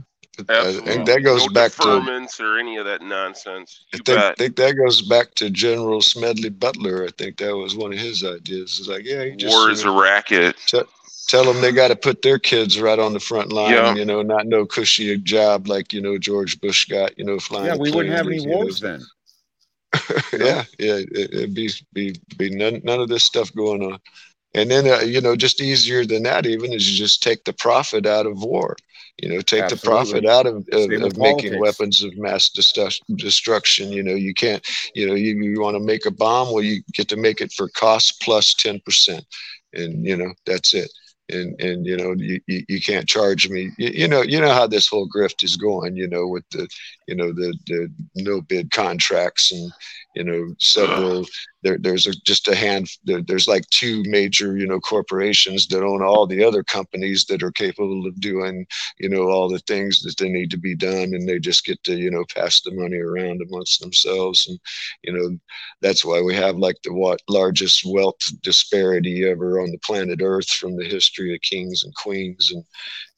absolutely, 0.48 0.90
I 0.90 0.94
think 0.94 1.06
that 1.06 1.23
goes 1.23 1.47
no 1.47 1.52
back 1.52 1.73
to 1.73 1.78
deferments 1.78 2.40
or 2.40 2.59
any 2.59 2.77
of 2.77 2.85
that 2.85 3.01
nonsense. 3.02 3.86
I 3.94 3.97
think, 3.97 4.06
bet. 4.06 4.39
think 4.39 4.56
that 4.56 4.74
goes 4.77 5.02
back 5.02 5.35
to 5.36 5.48
General 5.51 6.02
Smedley 6.02 6.51
Butler. 6.51 7.05
I 7.05 7.10
think 7.16 7.39
that 7.39 7.56
was 7.56 7.77
one 7.77 7.93
of 7.93 7.98
his 7.98 8.24
ideas. 8.24 8.78
It's 8.78 8.89
like, 8.89 9.05
yeah, 9.05 9.23
you 9.23 9.36
just 9.36 9.55
War 9.55 9.66
you 9.66 9.73
is 9.73 9.85
know, 9.85 9.97
a 9.97 10.02
racket. 10.02 10.56
Tell 11.29 11.45
them 11.45 11.61
they 11.61 11.71
got 11.71 11.89
to 11.89 11.97
put 11.97 12.23
their 12.23 12.39
kids 12.39 12.81
right 12.81 12.99
on 12.99 13.13
the 13.13 13.21
front 13.21 13.53
line. 13.53 13.73
Yeah. 13.73 13.95
You 13.95 14.05
know, 14.05 14.23
not 14.23 14.47
no 14.47 14.67
cushy 14.67 15.17
job 15.19 15.69
like 15.69 15.93
you 15.93 16.01
know 16.01 16.19
George 16.19 16.61
Bush 16.61 16.87
got. 16.87 17.17
You 17.17 17.25
know, 17.25 17.39
flying. 17.39 17.67
Yeah, 17.67 17.77
we 17.77 17.93
wouldn't 17.93 18.15
have 18.15 18.27
any 18.27 18.39
you 18.39 18.47
know. 18.49 18.57
wars 18.57 18.81
then. 18.81 19.01
yeah, 20.33 20.65
yeah, 20.79 20.97
it, 20.97 21.33
it'd 21.33 21.55
be 21.55 21.71
be 21.93 22.17
be 22.37 22.51
none 22.51 22.81
none 22.83 23.01
of 23.01 23.09
this 23.09 23.25
stuff 23.25 23.55
going 23.55 23.83
on. 23.83 23.99
And 24.55 24.71
then 24.71 24.89
uh, 24.89 25.01
you 25.01 25.21
know, 25.21 25.37
just 25.37 25.61
easier 25.61 26.05
than 26.05 26.25
that 26.25 26.47
even 26.47 26.73
is 26.73 26.91
you 26.91 26.99
just 26.99 27.23
take 27.23 27.45
the 27.45 27.53
profit 27.53 28.07
out 28.07 28.27
of 28.27 28.43
war. 28.43 28.77
You 29.19 29.29
know, 29.31 29.41
take 29.41 29.67
the 29.67 29.77
profit 29.77 30.27
out 30.27 30.47
of, 30.47 30.65
of, 30.71 30.93
of 30.93 31.19
making 31.19 31.59
weapons 31.59 32.05
of 32.05 32.17
mass 32.17 32.51
destu- 32.57 33.01
destruction. 33.17 33.91
You 33.91 34.05
know, 34.05 34.15
you 34.15 34.33
can't. 34.33 34.65
You 34.95 35.09
know, 35.09 35.15
you, 35.15 35.35
you 35.43 35.61
want 35.61 35.75
to 35.75 35.83
make 35.83 36.07
a 36.07 36.13
bomb, 36.13 36.53
well, 36.53 36.63
you 36.63 36.83
get 36.93 37.09
to 37.09 37.17
make 37.17 37.41
it 37.41 37.53
for 37.53 37.69
cost 37.71 38.23
plus 38.23 38.55
ten 38.55 38.79
percent, 38.85 39.25
and 39.73 40.05
you 40.07 40.17
know 40.17 40.33
that's 40.47 40.73
it 40.73 40.89
and 41.29 41.61
and 41.61 41.87
you 41.87 41.97
know 41.97 42.15
you, 42.17 42.41
you, 42.47 42.65
you 42.69 42.81
can't 42.81 43.09
charge 43.09 43.49
me. 43.49 43.71
You, 43.79 43.91
you 43.91 44.09
know 44.09 44.23
you 44.23 44.41
know 44.41 44.53
how 44.53 44.67
this 44.67 44.89
whole 44.89 45.09
grift 45.09 45.43
is 45.43 45.57
going 45.57 45.97
you 45.97 46.09
know 46.09 46.27
with 46.27 46.45
the 46.51 46.69
you 47.07 47.15
know 47.15 47.33
the 47.33 47.57
the 47.67 47.93
no 48.17 48.41
bid 48.41 48.71
contracts 48.71 49.53
and 49.53 49.73
you 50.15 50.25
know 50.25 50.55
several 50.59 51.27
there, 51.63 51.79
there's 51.79 52.07
a, 52.07 52.13
just 52.25 52.49
a 52.49 52.55
hand 52.55 52.89
there, 53.05 53.23
there's 53.23 53.49
like 53.49 53.69
two 53.71 54.03
major 54.07 54.57
you 54.57 54.67
know 54.67 54.81
corporations 54.81 55.67
that 55.69 55.83
own 55.83 56.03
all 56.03 56.27
the 56.27 56.43
other 56.43 56.63
companies 56.63 57.25
that 57.27 57.43
are 57.43 57.51
capable 57.53 58.07
of 58.07 58.21
doing 58.21 58.67
you 58.99 59.09
know 59.09 59.29
all 59.29 59.49
the 59.49 59.59
things 59.61 60.03
that 60.03 60.17
they 60.19 60.29
need 60.29 60.51
to 60.51 60.59
be 60.59 60.75
done 60.75 61.15
and 61.15 61.29
they 61.29 61.39
just 61.39 61.65
get 61.65 61.83
to 61.85 61.97
you 61.97 62.11
know 62.11 62.25
pass 62.35 62.61
the 62.61 62.71
money 62.73 62.99
around 62.99 63.41
amongst 63.43 63.81
themselves. 63.81 64.47
And 64.49 64.59
you 65.03 65.13
know 65.13 65.39
that's 65.81 66.05
why 66.05 66.21
we 66.21 66.35
have 66.35 66.57
like 66.57 66.77
the 66.85 66.93
what 66.93 67.21
largest 67.29 67.83
wealth 67.85 68.17
disparity 68.43 69.29
ever 69.29 69.61
on 69.61 69.71
the 69.71 69.79
planet 69.79 70.21
earth 70.23 70.51
from 70.51 70.77
the 70.77 70.85
history 70.85 71.35
of 71.35 71.41
kings 71.43 71.85
and 71.85 71.95
queens 71.95 72.51
and 72.53 72.65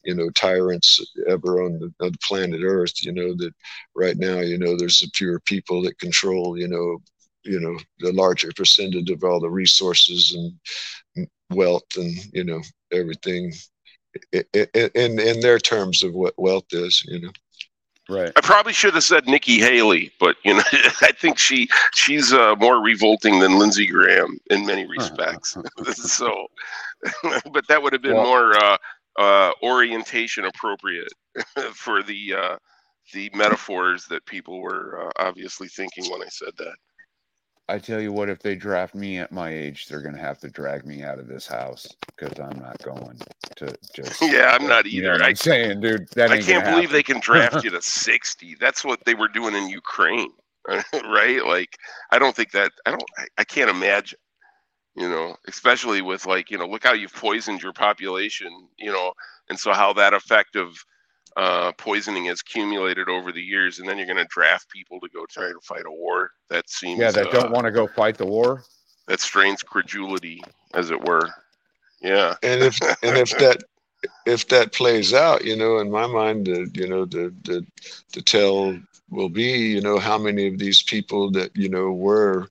you 0.03 0.15
know 0.15 0.29
tyrants 0.31 0.99
ever 1.27 1.63
on 1.63 1.73
the, 1.79 1.93
on 2.05 2.11
the 2.11 2.17
planet 2.27 2.61
earth 2.63 3.03
you 3.03 3.11
know 3.11 3.35
that 3.35 3.53
right 3.95 4.17
now 4.17 4.39
you 4.39 4.57
know 4.57 4.75
there's 4.77 5.01
a 5.03 5.09
fewer 5.15 5.39
people 5.41 5.81
that 5.81 5.99
control 5.99 6.57
you 6.57 6.67
know 6.67 6.97
you 7.43 7.59
know 7.59 7.77
the 7.99 8.11
larger 8.13 8.51
percentage 8.55 9.09
of 9.09 9.23
all 9.23 9.39
the 9.39 9.49
resources 9.49 10.35
and 11.15 11.27
wealth 11.51 11.83
and 11.97 12.15
you 12.33 12.43
know 12.43 12.61
everything 12.91 13.53
in 14.33 15.19
in 15.19 15.39
their 15.39 15.59
terms 15.59 16.03
of 16.03 16.13
what 16.13 16.33
wealth 16.37 16.71
is 16.71 17.03
you 17.05 17.19
know 17.21 17.31
Right. 18.09 18.31
I 18.35 18.41
probably 18.41 18.73
should 18.73 18.93
have 18.95 19.05
said 19.05 19.25
Nikki 19.25 19.59
Haley, 19.59 20.11
but 20.19 20.35
you 20.43 20.53
know, 20.53 20.63
I 21.01 21.11
think 21.13 21.37
she 21.37 21.69
she's 21.93 22.33
uh, 22.33 22.55
more 22.57 22.81
revolting 22.81 23.39
than 23.39 23.57
Lindsey 23.57 23.87
Graham 23.87 24.37
in 24.49 24.65
many 24.65 24.85
respects. 24.85 25.55
so, 25.93 26.47
but 27.51 27.65
that 27.69 27.81
would 27.81 27.93
have 27.93 28.01
been 28.01 28.15
Well- 28.15 28.25
more 28.25 28.57
uh, 28.57 28.77
uh, 29.17 29.51
orientation 29.63 30.43
appropriate 30.45 31.13
for 31.73 32.03
the 32.03 32.33
uh, 32.33 32.57
the 33.13 33.31
metaphors 33.33 34.05
that 34.05 34.25
people 34.25 34.59
were 34.59 35.07
uh, 35.07 35.11
obviously 35.23 35.69
thinking 35.69 36.11
when 36.11 36.21
I 36.21 36.29
said 36.29 36.51
that. 36.57 36.75
I 37.71 37.79
tell 37.79 38.01
you 38.01 38.11
what, 38.11 38.27
if 38.29 38.39
they 38.39 38.55
draft 38.55 38.95
me 38.95 39.17
at 39.19 39.31
my 39.31 39.49
age, 39.49 39.87
they're 39.87 40.01
gonna 40.01 40.17
have 40.19 40.39
to 40.39 40.49
drag 40.49 40.85
me 40.85 41.03
out 41.03 41.19
of 41.19 41.27
this 41.27 41.47
house 41.47 41.87
because 42.05 42.37
I'm 42.37 42.59
not 42.59 42.77
going 42.83 43.17
to 43.57 43.77
just. 43.95 44.21
Yeah, 44.21 44.57
I'm 44.59 44.67
not 44.67 44.85
You 44.85 45.03
know 45.03 45.09
either. 45.09 45.19
what 45.19 45.21
I 45.23 45.29
I'm 45.29 45.35
saying, 45.35 45.79
dude. 45.79 46.09
That 46.09 46.31
I 46.31 46.41
can't 46.41 46.65
believe 46.65 46.91
they 46.91 47.03
can 47.03 47.21
draft 47.21 47.63
you 47.63 47.69
to 47.69 47.81
60. 47.81 48.55
That's 48.59 48.83
what 48.83 48.99
they 49.05 49.15
were 49.15 49.29
doing 49.29 49.55
in 49.55 49.69
Ukraine, 49.69 50.31
right? 50.67 51.45
Like, 51.45 51.77
I 52.11 52.19
don't 52.19 52.35
think 52.35 52.51
that, 52.51 52.71
I 52.85 52.91
don't, 52.91 53.03
I, 53.17 53.25
I 53.37 53.43
can't 53.45 53.69
imagine, 53.69 54.19
you 54.95 55.07
know, 55.07 55.37
especially 55.47 56.01
with 56.01 56.25
like, 56.25 56.51
you 56.51 56.57
know, 56.57 56.67
look 56.67 56.83
how 56.83 56.93
you've 56.93 57.13
poisoned 57.13 57.63
your 57.63 57.73
population, 57.73 58.67
you 58.77 58.91
know, 58.91 59.13
and 59.49 59.57
so 59.57 59.73
how 59.73 59.93
that 59.93 60.13
effect 60.13 60.57
of 60.57 60.75
uh, 61.37 61.71
poisoning 61.73 62.25
has 62.25 62.41
accumulated 62.41 63.09
over 63.09 63.31
the 63.31 63.41
years, 63.41 63.79
and 63.79 63.87
then 63.87 63.97
you're 63.97 64.07
going 64.07 64.17
to 64.17 64.25
draft 64.25 64.69
people 64.69 64.99
to 64.99 65.09
go 65.09 65.25
try 65.29 65.47
to 65.49 65.59
fight 65.61 65.85
a 65.87 65.91
war. 65.91 66.31
That 66.49 66.69
seems, 66.69 66.99
Yeah, 66.99 67.11
that 67.11 67.27
uh, 67.27 67.31
don't 67.31 67.51
want 67.51 67.65
to 67.65 67.71
go 67.71 67.87
fight 67.87 68.17
the 68.17 68.25
war. 68.25 68.63
that 69.07 69.19
strains 69.19 69.63
credulity, 69.63 70.43
as 70.73 70.91
it 70.91 71.01
were. 71.01 71.29
Yeah. 72.01 72.35
and 72.43 72.61
if 72.61 72.77
and 73.03 73.17
if 73.17 73.37
that 73.37 73.63
if 74.25 74.47
that 74.49 74.73
plays 74.73 75.13
out, 75.13 75.43
you 75.45 75.55
know, 75.55 75.79
in 75.79 75.91
my 75.91 76.07
mind, 76.07 76.45
the 76.47 76.69
you 76.73 76.87
know 76.87 77.05
the 77.05 77.33
the 77.43 77.65
the 78.13 78.21
tell 78.21 78.77
will 79.09 79.29
be, 79.29 79.69
you 79.73 79.81
know, 79.81 79.99
how 79.99 80.17
many 80.17 80.47
of 80.47 80.57
these 80.57 80.81
people 80.83 81.31
that 81.31 81.51
you 81.55 81.69
know 81.69 81.91
were, 81.91 82.47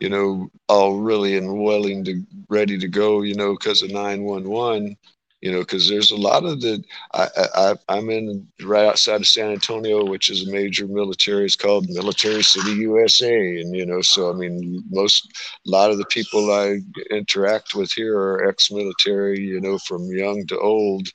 you 0.00 0.08
know, 0.08 0.50
all 0.68 0.98
really 1.00 1.36
and 1.36 1.62
willing 1.62 2.04
to 2.04 2.22
ready 2.48 2.78
to 2.78 2.88
go, 2.88 3.22
you 3.22 3.34
know, 3.34 3.52
because 3.52 3.82
of 3.82 3.90
nine 3.90 4.22
one 4.24 4.48
one. 4.48 4.96
You 5.44 5.52
know, 5.52 5.64
because 5.64 5.90
there's 5.90 6.12
a 6.12 6.24
lot 6.28 6.44
of 6.50 6.62
the 6.62 6.84
I, 7.14 7.28
I 7.64 7.74
I'm 7.96 8.10
in 8.10 8.48
right 8.62 8.86
outside 8.86 9.20
of 9.22 9.28
San 9.36 9.52
Antonio, 9.52 10.04
which 10.12 10.30
is 10.30 10.48
a 10.48 10.52
major 10.52 10.88
military. 10.88 11.46
It's 11.46 11.64
called 11.64 11.90
Military 11.90 12.42
City 12.42 12.72
USA, 12.88 13.60
and 13.60 13.74
you 13.76 13.86
know, 13.86 14.02
so 14.02 14.30
I 14.30 14.34
mean, 14.34 14.82
most 14.90 15.28
a 15.66 15.70
lot 15.70 15.90
of 15.92 15.98
the 15.98 16.06
people 16.06 16.52
I 16.52 16.80
interact 17.10 17.74
with 17.74 17.92
here 17.92 18.18
are 18.18 18.48
ex-military, 18.48 19.40
you 19.40 19.60
know, 19.60 19.78
from 19.78 20.12
young 20.12 20.46
to 20.48 20.58
old. 20.58 21.08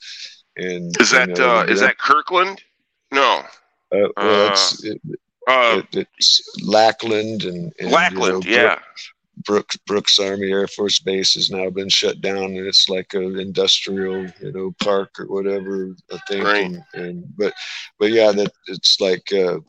And 0.58 0.96
Is 1.00 1.12
you 1.12 1.20
that 1.20 1.30
know, 1.38 1.60
uh, 1.60 1.66
is 1.70 1.80
that 1.82 1.98
Kirkland? 1.98 2.62
No. 3.12 3.44
uh, 3.92 4.08
well, 4.18 4.50
it's, 4.50 4.84
it, 4.84 5.02
Uh, 5.48 5.82
it, 5.94 6.08
it's 6.18 6.42
Lackland 6.64 7.44
and, 7.46 7.74
and 7.80 7.92
Lackland, 7.92 8.46
you 8.46 8.58
know, 8.62 8.70
yeah. 8.70 8.80
Brooks 9.46 9.78
Brooks 9.86 10.20
Army 10.20 10.52
Air 10.52 10.68
Force 10.68 11.00
Base 11.00 11.34
has 11.36 11.50
now 11.50 11.70
been 11.70 11.90
shut 11.90 12.22
down, 12.22 12.56
and 12.56 12.68
it's 12.68 12.90
like 12.90 13.14
an 13.14 13.40
industrial, 13.40 14.26
you 14.42 14.52
know, 14.52 14.74
park 14.84 15.12
or 15.20 15.26
whatever. 15.28 15.96
I 16.12 16.18
think, 16.28 16.44
Right. 16.44 16.66
and, 16.66 16.84
and 16.94 17.24
but 17.38 17.54
but 18.00 18.12
yeah, 18.12 18.32
that 18.32 18.52
it's 18.68 19.00
like. 19.00 19.32
Uh, 19.34 19.60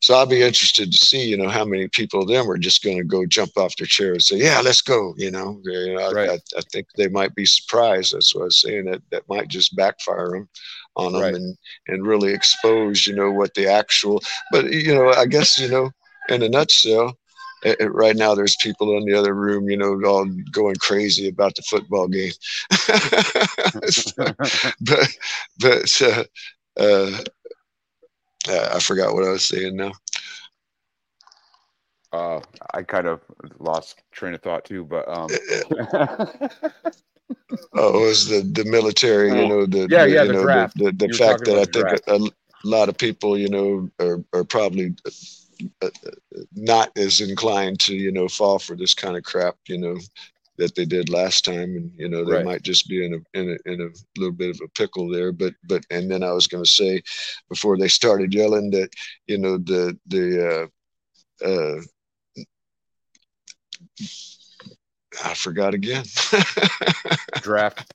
so 0.00 0.14
I'll 0.14 0.26
be 0.26 0.42
interested 0.42 0.92
to 0.92 0.98
see, 0.98 1.24
you 1.26 1.38
know, 1.38 1.48
how 1.48 1.64
many 1.64 1.88
people 1.88 2.20
of 2.22 2.28
them 2.28 2.50
are 2.50 2.58
just 2.58 2.84
going 2.84 2.98
to 2.98 3.02
go 3.04 3.24
jump 3.24 3.56
off 3.56 3.76
their 3.76 3.86
chair 3.86 4.12
and 4.12 4.22
say, 4.22 4.36
"Yeah, 4.36 4.60
let's 4.60 4.82
go." 4.82 5.14
You 5.16 5.30
know, 5.30 5.58
you 5.64 5.94
know 5.94 6.00
I, 6.02 6.12
Right. 6.12 6.30
I, 6.30 6.58
I 6.58 6.62
think 6.70 6.86
they 6.96 7.08
might 7.08 7.34
be 7.34 7.46
surprised. 7.46 8.14
That's 8.14 8.34
what 8.34 8.42
I 8.42 8.44
was 8.44 8.60
saying. 8.60 8.84
That 8.84 9.02
that 9.10 9.22
might 9.28 9.48
just 9.48 9.74
backfire 9.74 10.30
them 10.32 10.48
on 10.96 11.12
them 11.12 11.22
Right. 11.22 11.34
and 11.34 11.56
and 11.88 12.06
really 12.06 12.32
expose, 12.34 13.06
you 13.06 13.14
know, 13.16 13.32
what 13.32 13.54
the 13.54 13.66
actual. 13.66 14.22
But 14.52 14.70
you 14.70 14.94
know, 14.94 15.12
I 15.12 15.24
guess 15.26 15.58
you 15.58 15.68
know, 15.68 15.90
in 16.28 16.42
a 16.42 16.48
nutshell, 16.48 17.16
uh, 17.64 17.74
uh, 17.80 17.88
right 17.90 18.16
now 18.16 18.34
there's 18.34 18.56
people 18.56 18.96
in 18.96 19.04
the 19.04 19.14
other 19.14 19.34
room, 19.34 19.68
you 19.68 19.76
know, 19.76 20.00
all 20.04 20.26
going 20.50 20.76
crazy 20.76 21.28
about 21.28 21.54
the 21.54 21.62
football 21.62 22.06
game. 22.08 22.32
but 24.80 25.08
but 25.58 26.02
uh, 26.02 26.24
uh, 26.78 27.18
uh, 28.48 28.68
I 28.74 28.78
forgot 28.80 29.14
what 29.14 29.24
I 29.24 29.30
was 29.30 29.44
saying 29.44 29.76
now. 29.76 29.92
Uh, 32.12 32.40
I 32.72 32.82
kind 32.82 33.06
of 33.06 33.20
lost 33.58 34.02
train 34.12 34.34
of 34.34 34.42
thought 34.42 34.64
too, 34.64 34.84
but 34.84 35.08
um, 35.08 35.40
Oh, 37.76 38.02
it 38.02 38.06
was 38.08 38.26
the 38.28 38.40
the 38.42 38.64
military, 38.64 39.34
you 39.36 39.46
know, 39.46 39.66
the 39.66 39.88
Yeah, 39.88 40.04
yeah, 40.04 40.24
the 40.24 40.32
know, 40.32 40.46
draft. 40.46 40.76
the, 40.76 40.84
the, 40.84 40.92
the 41.06 41.08
fact 41.10 41.44
that 41.44 41.56
I 41.56 41.64
think 41.64 41.92
a, 41.92 42.14
a 42.14 42.18
lot 42.64 42.88
of 42.88 42.96
people, 42.98 43.36
you 43.38 43.48
know, 43.48 43.90
are 44.00 44.24
are 44.32 44.44
probably 44.44 44.94
not 46.54 46.90
as 46.96 47.20
inclined 47.20 47.80
to, 47.80 47.94
you 47.94 48.12
know, 48.12 48.28
fall 48.28 48.58
for 48.58 48.76
this 48.76 48.94
kind 48.94 49.16
of 49.16 49.22
crap, 49.24 49.56
you 49.68 49.78
know, 49.78 49.96
that 50.58 50.74
they 50.74 50.84
did 50.84 51.08
last 51.08 51.44
time, 51.44 51.76
and 51.76 51.90
you 51.96 52.08
know, 52.08 52.24
they 52.24 52.36
Right. 52.36 52.38
might 52.38 52.62
just 52.62 52.88
be 52.88 53.04
in 53.04 53.14
a 53.14 53.38
in 53.38 53.50
a 53.66 53.70
in 53.72 53.80
a 53.80 54.20
little 54.20 54.34
bit 54.34 54.50
of 54.50 54.60
a 54.64 54.68
pickle 54.68 55.10
there. 55.10 55.32
But 55.32 55.54
but 55.68 55.84
and 55.90 56.10
then 56.10 56.22
I 56.22 56.32
was 56.32 56.46
going 56.46 56.64
to 56.64 56.70
say, 56.70 57.02
before 57.48 57.76
they 57.78 57.88
started 57.88 58.34
yelling 58.34 58.70
that, 58.70 58.90
you 59.26 59.38
know, 59.38 59.58
the 59.58 59.96
the 60.06 60.70
uh, 61.42 61.46
uh, 61.46 61.80
I 65.24 65.34
forgot 65.34 65.74
again. 65.74 66.04
draft. 67.40 67.94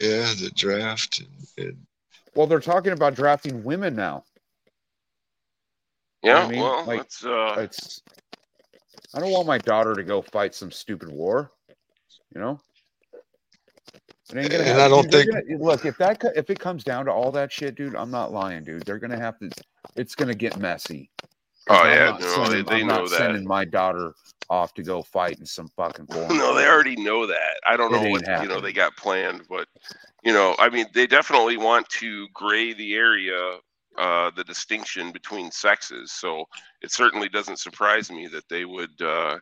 Yeah, 0.00 0.34
the 0.34 0.50
draft. 0.54 1.20
And, 1.20 1.46
and 1.56 1.86
Well, 2.34 2.46
they're 2.46 2.60
talking 2.60 2.92
about 2.92 3.14
drafting 3.14 3.64
women 3.64 3.94
now. 3.96 4.24
Yeah. 6.22 6.44
I 6.44 6.48
mean, 6.48 6.60
well, 6.60 6.84
like, 6.84 6.98
that's 7.00 7.24
uh, 7.24 7.54
It's. 7.58 8.02
I 9.14 9.20
don't 9.20 9.30
want 9.30 9.46
my 9.46 9.58
daughter 9.58 9.94
to 9.94 10.02
go 10.04 10.20
fight 10.20 10.54
some 10.54 10.70
stupid 10.70 11.10
war. 11.10 11.52
You 12.34 12.40
know. 12.40 12.60
It 14.30 14.36
ain't 14.36 14.50
gonna 14.50 14.64
And 14.64 14.66
happen. 14.78 14.80
I 14.82 14.88
don't 14.88 15.10
Dude, 15.10 15.24
think- 15.26 15.48
gonna- 15.48 15.64
look 15.64 15.84
if 15.86 15.96
that 15.98 16.22
if 16.36 16.50
it 16.50 16.58
comes 16.58 16.84
down 16.84 17.06
to 17.06 17.12
all 17.12 17.32
that 17.32 17.50
shit, 17.50 17.74
dude. 17.76 17.96
I'm 17.96 18.10
not 18.10 18.32
lying, 18.32 18.62
dude. 18.64 18.82
They're 18.82 18.98
gonna 18.98 19.18
have 19.18 19.38
to. 19.38 19.50
It's 19.96 20.14
gonna 20.14 20.34
get 20.34 20.58
messy. 20.58 21.10
Oh, 21.70 21.74
I'm 21.76 21.92
yeah, 21.94 22.04
not 22.10 22.20
no, 22.20 22.26
sending, 22.26 22.50
they- 22.50 22.62
they 22.76 22.80
I'm 22.82 22.86
know 22.88 22.94
not 23.00 23.10
that. 23.10 23.16
sending 23.18 23.46
my 23.46 23.64
daughter 23.64 24.14
off 24.50 24.72
to 24.74 24.82
go 24.82 25.02
fight 25.02 25.38
in 25.38 25.44
some 25.46 25.68
fucking 25.76 26.06
foreign. 26.06 26.36
no, 26.38 26.54
they 26.54 26.66
already 26.66 26.96
know 26.96 27.26
that. 27.26 27.60
I 27.66 27.76
don't 27.76 27.92
It 27.92 27.96
know 27.98 28.02
ain't 28.04 28.26
what 28.26 28.42
you 28.42 28.48
know 28.48 28.60
they 28.60 28.72
got 28.72 28.96
planned, 28.96 29.42
but 29.48 29.66
you 30.24 30.32
know, 30.32 30.54
I 30.58 30.68
mean, 30.70 30.86
they 30.94 31.06
definitely 31.06 31.56
want 31.58 31.88
to 31.90 32.26
gray 32.34 32.72
the 32.74 32.94
area, 32.94 33.58
uh, 33.98 34.30
the 34.36 34.44
distinction 34.44 35.12
between 35.12 35.50
sexes. 35.50 36.12
So 36.12 36.44
it 36.82 36.92
certainly 36.92 37.28
doesn't 37.28 37.58
surprise 37.58 38.10
me 38.10 38.26
that 38.28 38.48
they 38.48 38.64
would 38.64 39.00
uh, 39.02 39.38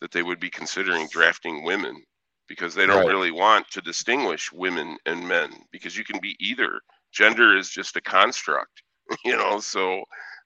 that 0.00 0.12
they 0.12 0.22
would 0.22 0.40
be 0.40 0.50
considering 0.50 1.08
drafting 1.10 1.64
women 1.64 2.02
because 2.48 2.74
they 2.74 2.86
don't 2.86 3.06
Right. 3.06 3.06
really 3.06 3.30
want 3.30 3.68
to 3.70 3.80
distinguish 3.80 4.52
women 4.52 4.96
and 5.06 5.26
men 5.28 5.50
because 5.72 5.96
you 5.96 6.04
can 6.04 6.20
be 6.20 6.36
either. 6.40 6.80
Gender 7.12 7.56
is 7.56 7.70
just 7.70 7.96
a 7.96 8.00
construct, 8.02 8.82
you 9.24 9.36
know. 9.36 9.58
So 9.60 10.02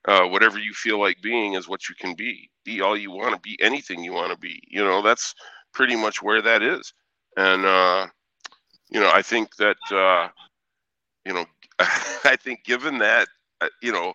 uh, 0.07 0.25
whatever 0.27 0.59
you 0.59 0.73
feel 0.73 0.99
like 0.99 1.21
being 1.21 1.53
is 1.53 1.67
what 1.67 1.89
you 1.89 1.95
can 1.99 2.15
be. 2.15 2.49
Be 2.65 2.81
all 2.81 2.97
you 2.97 3.11
want 3.11 3.33
to 3.35 3.41
be, 3.41 3.57
anything 3.61 4.03
you 4.03 4.13
want 4.13 4.31
to 4.31 4.37
be. 4.37 4.61
You 4.67 4.83
know, 4.83 5.01
that's 5.01 5.33
pretty 5.73 5.95
much 5.95 6.21
where 6.21 6.41
that 6.41 6.61
is. 6.61 6.93
And 7.37 7.65
uh, 7.65 8.07
you 8.89 8.99
know, 8.99 9.11
I 9.13 9.21
think 9.21 9.55
that 9.57 9.77
uh, 9.91 10.29
you 11.25 11.33
know, 11.33 11.45
I 11.79 12.35
think 12.35 12.63
given 12.63 12.99
that, 12.99 13.27
you 13.81 13.91
know, 13.91 14.13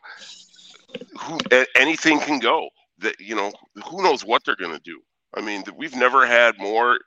who 1.21 1.39
anything 1.77 2.21
can 2.21 2.39
go. 2.39 2.69
That 2.99 3.19
you 3.21 3.35
know, 3.35 3.53
who 3.89 4.03
knows 4.03 4.25
what 4.25 4.45
they're 4.45 4.57
going 4.57 4.75
to 4.75 4.83
do. 4.85 5.01
I 5.35 5.41
mean, 5.41 5.63
we've 5.77 5.97
never 5.97 6.27
had 6.27 6.59
more 6.59 6.99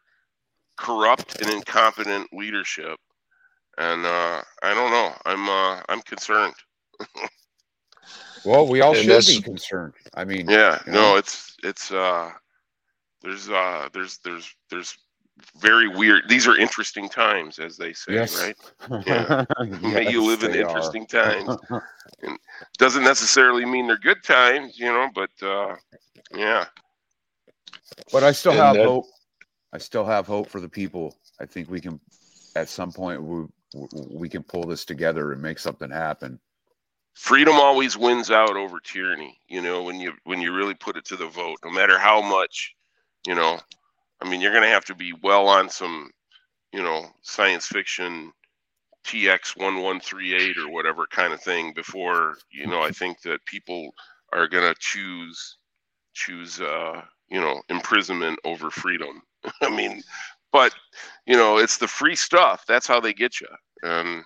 corrupt 0.78 1.42
and 1.42 1.52
incompetent 1.52 2.28
leadership, 2.34 2.98
and 3.78 4.06
uh, 4.06 4.42
I 4.64 4.74
don't 4.74 4.92
know. 4.92 5.14
I'm 5.26 5.50
uh, 5.50 5.82
I'm 5.90 6.02
concerned. 6.02 6.56
Well, 8.46 8.68
we 8.68 8.82
all 8.82 8.94
And 8.94 9.04
should 9.04 9.26
be 9.26 9.42
concerned. 9.42 9.94
I 10.14 10.26
mean, 10.26 10.50
Yeah, 10.50 10.80
you 10.86 10.92
no, 10.92 11.16
it's 11.16 11.56
it's 11.64 11.92
uh 11.92 12.32
there's 13.22 13.50
uh 13.50 13.88
there's 13.94 14.18
there's 14.20 14.54
there's 14.70 14.98
very 15.60 15.88
weird 15.88 16.24
these 16.30 16.48
are 16.48 16.56
interesting 16.58 17.10
times 17.10 17.58
as 17.60 17.76
they 17.78 17.92
say, 17.94 18.14
yes. 18.14 18.42
right? 18.42 18.56
Yeah. 19.08 19.46
May 19.82 20.10
you 20.12 20.24
live 20.26 20.44
in 20.44 20.52
they 20.52 20.62
are. 20.62 20.68
interesting 20.68 21.06
times. 21.08 21.58
Doesn't 22.78 23.04
necessarily 23.04 23.66
mean 23.66 23.88
they're 23.88 23.98
good 23.98 24.24
times, 24.24 24.78
you 24.80 24.86
know, 24.86 25.10
but 25.14 25.32
uh 25.42 25.76
yeah. 26.36 26.66
But 28.12 28.24
I 28.24 28.32
still 28.32 28.52
And 28.54 28.62
have 28.62 28.76
that- 28.76 28.86
hope. 28.86 29.06
I 29.74 29.80
still 29.80 30.06
have 30.06 30.28
hope 30.28 30.50
for 30.50 30.60
the 30.60 30.70
people. 30.70 31.18
I 31.40 31.46
think 31.48 31.68
we 31.70 31.82
can, 31.82 32.00
at 32.56 32.70
some 32.70 32.92
point, 32.92 33.22
we 33.24 33.46
we 34.12 34.30
can 34.30 34.44
pull 34.44 34.66
this 34.68 34.86
together 34.86 35.32
and 35.32 35.42
make 35.42 35.58
something 35.58 35.90
happen. 35.90 36.40
Freedom 37.16 37.56
always 37.56 37.98
wins 37.98 38.30
out 38.30 38.56
over 38.56 38.80
tyranny, 38.80 39.40
you 39.48 39.62
know, 39.62 39.82
when 39.82 40.00
you 40.00 40.14
when 40.26 40.40
you 40.42 40.54
really 40.54 40.76
put 40.76 40.96
it 40.96 41.06
to 41.06 41.16
the 41.16 41.28
vote, 41.28 41.58
no 41.64 41.72
matter 41.72 41.98
how 41.98 42.22
much, 42.22 42.76
you 43.26 43.34
know, 43.34 43.60
I 44.24 44.30
mean, 44.30 44.40
you're 44.42 44.52
going 44.54 44.64
to 44.64 44.70
have 44.70 44.86
to 44.86 44.96
be 44.96 45.14
well 45.22 45.48
on 45.48 45.70
some, 45.70 46.10
you 46.72 46.82
know, 46.82 47.08
science 47.22 47.68
fiction 47.68 48.32
TX 49.06 49.58
1138 49.58 50.58
or 50.58 50.70
whatever 50.70 51.06
kind 51.12 51.34
of 51.34 51.42
thing 51.42 51.74
before, 51.74 52.38
you 52.52 52.66
know, 52.68 52.82
I 52.82 52.92
think 52.92 53.22
that 53.24 53.46
people 53.46 53.92
are 54.32 54.48
going 54.48 54.72
to 54.72 54.80
choose 54.80 55.58
choose 56.14 56.62
uh, 56.62 57.02
you 57.30 57.42
know, 57.42 57.62
imprisonment 57.70 58.40
over 58.46 58.70
freedom. 58.70 59.22
I 59.62 59.70
mean, 59.70 60.02
but 60.52 60.74
you 61.26 61.36
know, 61.36 61.58
it's 61.58 61.78
the 61.78 61.88
free 61.88 62.16
stuff. 62.16 62.64
That's 62.68 62.88
how 62.88 63.00
they 63.00 63.14
get 63.14 63.42
you. 63.42 63.48
And 63.84 64.24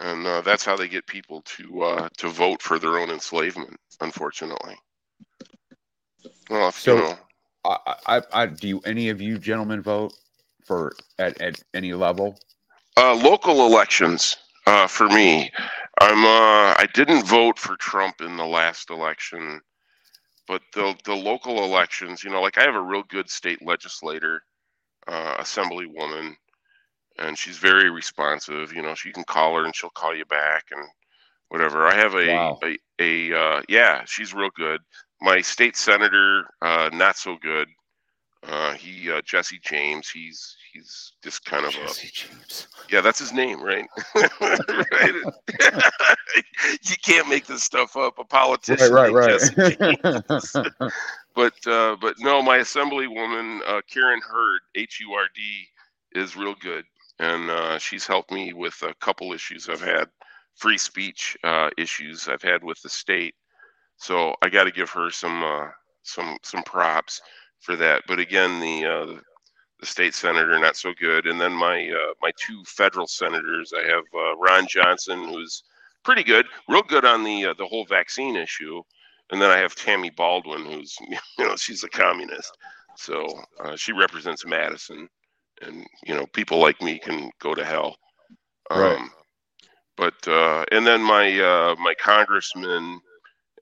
and 0.00 0.26
uh, 0.26 0.40
that's 0.42 0.64
how 0.64 0.76
they 0.76 0.88
get 0.88 1.06
people 1.06 1.42
to 1.42 1.82
uh, 1.82 2.08
to 2.18 2.28
vote 2.28 2.62
for 2.62 2.78
their 2.78 2.98
own 2.98 3.10
enslavement. 3.10 3.76
Unfortunately, 4.00 4.76
Well, 6.50 6.68
if, 6.68 6.78
So- 6.78 6.94
you 6.96 7.02
know, 7.02 7.18
I, 7.64 7.96
I, 8.06 8.22
I 8.32 8.46
do 8.46 8.68
you, 8.68 8.80
any 8.86 9.10
of 9.10 9.20
you 9.20 9.38
gentlemen 9.38 9.82
vote 9.82 10.14
for 10.64 10.94
at, 11.18 11.40
at 11.40 11.62
any 11.74 11.94
level? 11.94 12.40
uh, 12.96 13.14
local 13.14 13.66
elections 13.66 14.36
uh, 14.66 14.86
for 14.86 15.08
me, 15.08 15.50
I'm 16.00 16.24
uh, 16.24 16.74
I 16.78 16.86
didn't 16.94 17.26
vote 17.26 17.58
for 17.58 17.76
Trump 17.76 18.20
in 18.20 18.36
the 18.36 18.46
last 18.46 18.90
election, 18.90 19.60
but 20.48 20.62
the 20.74 20.96
the 21.04 21.14
local 21.14 21.64
elections, 21.64 22.24
you 22.24 22.30
know, 22.30 22.42
like 22.42 22.58
I 22.58 22.62
have 22.64 22.76
a 22.76 22.82
real 22.82 23.04
good 23.04 23.30
state 23.30 23.64
legislator, 23.64 24.42
uh, 25.08 25.36
assemblywoman, 25.38 26.34
and 27.18 27.38
she's 27.38 27.58
very 27.58 27.90
responsive. 27.90 28.72
You 28.72 28.82
know, 28.82 28.94
she 28.94 29.12
can 29.12 29.24
call 29.24 29.56
her 29.56 29.64
and 29.64 29.76
she'll 29.76 29.90
call 29.90 30.14
you 30.16 30.26
back 30.26 30.64
and 30.72 30.82
whatever. 31.50 31.86
I 31.86 31.94
have 31.96 32.14
a 32.14 32.40
Wow. 32.40 32.58
a, 32.64 32.78
a 33.00 33.38
uh, 33.38 33.62
yeah, 33.68 34.04
she's 34.06 34.34
real 34.34 34.50
good. 34.56 34.80
My 35.24 35.40
state 35.40 35.76
senator, 35.76 36.44
uh, 36.62 36.90
not 36.92 37.16
so 37.16 37.36
good. 37.42 37.68
Uh, 38.46 38.74
he 38.74 39.10
uh, 39.10 39.22
Jesse 39.24 39.58
James. 39.64 40.10
He's 40.10 40.54
he's 40.72 41.12
just 41.22 41.46
kind 41.46 41.64
of 41.64 41.74
a 41.74 41.78
Jesse 41.78 42.10
James. 42.12 42.68
yeah, 42.90 43.00
that's 43.00 43.20
his 43.20 43.32
name, 43.32 43.62
right? 43.62 43.86
right. 44.40 45.14
you 46.82 46.96
can't 47.02 47.28
make 47.28 47.46
this 47.46 47.64
stuff 47.64 47.96
up. 47.96 48.18
A 48.18 48.24
politician, 48.24 48.92
Right, 48.92 49.12
right, 49.12 49.40
right. 49.56 50.92
But 51.34 51.54
uh, 51.66 51.96
but 52.00 52.16
no, 52.20 52.42
my 52.42 52.58
assemblywoman 52.58 53.60
uh, 53.66 53.80
Karen 53.90 54.20
Hurd, 54.20 54.60
H 54.76 55.00
U 55.00 55.14
R 55.14 55.24
D, 55.34 55.66
is 56.12 56.36
real 56.36 56.54
good, 56.60 56.84
and 57.18 57.50
uh, 57.50 57.78
she's 57.78 58.06
helped 58.06 58.30
me 58.30 58.52
with 58.52 58.80
a 58.82 58.94
couple 59.00 59.32
issues 59.32 59.68
I've 59.68 59.80
had, 59.80 60.10
free 60.54 60.78
speech 60.78 61.36
uh, 61.42 61.70
issues 61.78 62.28
I've 62.28 62.42
had 62.42 62.62
with 62.62 62.80
the 62.82 62.90
state. 62.90 63.34
So 63.96 64.34
I 64.42 64.48
got 64.48 64.64
to 64.64 64.72
give 64.72 64.90
her 64.90 65.10
some 65.10 65.42
uh, 65.44 65.68
some 66.02 66.38
some 66.42 66.62
props 66.64 67.20
for 67.60 67.76
that. 67.76 68.02
But 68.06 68.18
again, 68.18 68.60
the 68.60 68.86
uh, 68.86 69.20
the 69.80 69.86
state 69.86 70.14
senator 70.14 70.58
not 70.58 70.76
so 70.76 70.92
good, 70.98 71.26
and 71.26 71.40
then 71.40 71.52
my 71.52 71.88
uh, 71.88 72.14
my 72.22 72.32
two 72.36 72.62
federal 72.66 73.06
senators. 73.06 73.72
I 73.76 73.86
have 73.88 74.04
uh, 74.14 74.36
Ron 74.36 74.66
Johnson, 74.68 75.24
who's 75.24 75.64
pretty 76.04 76.24
good, 76.24 76.46
real 76.68 76.82
good 76.82 77.04
on 77.04 77.24
the 77.24 77.46
uh, 77.46 77.54
the 77.58 77.66
whole 77.66 77.86
vaccine 77.86 78.36
issue, 78.36 78.82
and 79.30 79.40
then 79.40 79.50
I 79.50 79.58
have 79.58 79.74
Tammy 79.74 80.10
Baldwin, 80.10 80.64
who's 80.64 80.96
you 81.38 81.46
know 81.46 81.56
she's 81.56 81.84
a 81.84 81.88
communist, 81.88 82.56
so 82.96 83.26
uh, 83.64 83.76
she 83.76 83.92
represents 83.92 84.46
Madison, 84.46 85.08
and 85.62 85.86
you 86.06 86.14
know 86.14 86.26
people 86.34 86.58
like 86.58 86.80
me 86.82 86.98
can 86.98 87.30
go 87.40 87.54
to 87.54 87.64
hell. 87.64 87.96
Um, 88.70 88.80
Right. 88.80 89.10
But 89.96 90.26
uh, 90.26 90.64
and 90.72 90.86
then 90.86 91.02
my 91.02 91.38
uh, 91.40 91.76
my 91.78 91.94
congressman 91.94 93.00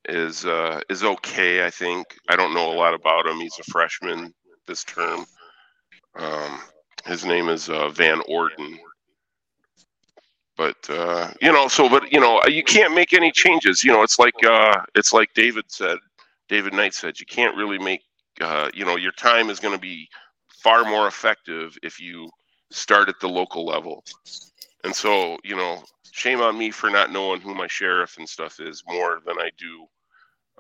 is 0.09 0.45
uh, 0.45 0.81
is 0.89 1.05
okay. 1.05 1.65
I 1.65 1.71
think 1.71 2.07
I 2.29 2.37
don't 2.37 2.55
know 2.55 2.73
a 2.73 2.75
lot 2.75 2.95
about 2.95 3.27
him. 3.27 3.39
He's 3.39 3.59
a 3.59 3.71
freshman 3.71 4.33
this 4.67 4.85
term. 4.85 5.25
Um, 6.17 6.61
his 7.07 7.25
name 7.25 7.49
is 7.49 7.69
uh, 7.69 7.89
Van 7.89 8.21
Orden. 8.29 8.79
But 10.57 10.77
uh, 10.91 11.33
you 11.41 11.53
know, 11.53 11.69
so 11.69 11.89
but 11.89 12.13
you 12.13 12.21
know, 12.21 12.41
you 12.47 12.63
can't 12.63 12.95
make 12.95 13.13
any 13.13 13.33
changes. 13.33 13.83
You 13.83 13.93
know, 13.93 14.03
it's 14.03 14.19
like 14.19 14.35
uh, 14.47 14.83
it's 14.95 15.13
like 15.13 15.33
David 15.35 15.65
said. 15.69 15.99
David 16.49 16.75
Knight 16.75 16.95
said 16.95 17.19
you 17.19 17.27
can't 17.27 17.57
really 17.57 17.79
make. 17.79 18.03
Uh, 18.41 18.69
you 18.75 18.85
know, 18.85 18.97
your 18.97 19.13
time 19.13 19.51
is 19.51 19.61
going 19.61 19.75
to 19.75 19.81
be 19.81 20.09
far 20.63 20.85
more 20.85 21.07
effective 21.07 21.77
if 21.83 22.01
you 22.01 22.29
start 22.71 23.09
at 23.09 23.19
the 23.21 23.29
local 23.29 23.65
level. 23.65 24.05
And 24.85 24.95
so, 24.95 25.39
you 25.45 25.57
know, 25.57 25.83
shame 26.13 26.41
on 26.41 26.59
me 26.59 26.71
for 26.71 26.91
not 26.91 27.13
knowing 27.13 27.41
who 27.41 27.55
my 27.55 27.67
sheriff 27.69 28.17
and 28.19 28.29
stuff 28.29 28.61
is 28.61 28.83
more 28.87 29.21
than 29.27 29.39
I 29.39 29.51
do, 29.59 29.87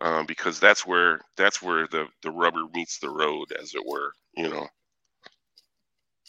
uh, 0.00 0.24
because 0.24 0.60
that's 0.60 0.86
where 0.86 1.20
that's 1.36 1.62
where 1.62 1.86
the 1.88 2.06
the 2.22 2.30
rubber 2.32 2.64
meets 2.74 2.98
the 3.00 3.10
road, 3.10 3.52
as 3.60 3.74
it 3.74 3.84
were. 3.86 4.12
You 4.36 4.50
know. 4.50 4.68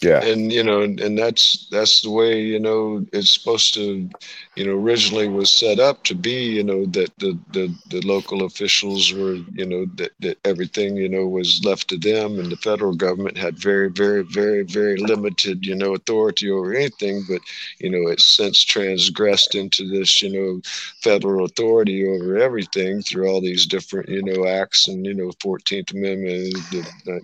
Yeah. 0.01 0.23
and 0.23 0.51
you 0.51 0.63
know 0.63 0.81
and, 0.81 0.99
and 0.99 1.17
that's 1.17 1.67
that's 1.69 2.01
the 2.01 2.09
way 2.09 2.41
you 2.41 2.59
know 2.59 3.05
it's 3.13 3.33
supposed 3.33 3.73
to 3.73 4.09
you 4.55 4.65
know 4.65 4.73
originally 4.73 5.27
was 5.27 5.51
set 5.51 5.79
up 5.79 6.03
to 6.03 6.15
be 6.15 6.43
you 6.43 6.63
know 6.63 6.85
that 6.87 7.11
the 7.19 7.37
the, 7.51 7.73
the 7.89 8.01
local 8.01 8.43
officials 8.43 9.13
were 9.13 9.35
you 9.53 9.65
know 9.65 9.85
that, 9.95 10.11
that 10.19 10.37
everything 10.45 10.95
you 10.97 11.09
know 11.09 11.27
was 11.27 11.63
left 11.63 11.87
to 11.87 11.97
them 11.97 12.39
and 12.39 12.51
the 12.51 12.57
federal 12.57 12.95
government 12.95 13.37
had 13.37 13.57
very 13.57 13.89
very 13.89 14.23
very 14.23 14.63
very 14.63 14.97
limited 14.97 15.65
you 15.65 15.75
know 15.75 15.93
authority 15.93 16.49
over 16.49 16.73
anything 16.73 17.23
but 17.29 17.41
you 17.79 17.89
know 17.89 18.09
it's 18.09 18.35
since 18.35 18.63
transgressed 18.63 19.55
into 19.55 19.87
this 19.87 20.21
you 20.21 20.29
know 20.31 20.61
federal 21.01 21.45
authority 21.45 22.07
over 22.07 22.37
everything 22.37 23.01
through 23.01 23.27
all 23.27 23.41
these 23.41 23.65
different 23.65 24.09
you 24.09 24.23
know 24.23 24.47
acts 24.47 24.87
and 24.87 25.05
you 25.05 25.13
know 25.13 25.29
14th 25.43 25.93
amendment 25.93 26.53
the, 26.71 27.21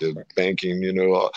the, 0.00 0.24
banking 0.36 0.82
you 0.82 0.92
know 0.92 1.12
all, 1.14 1.30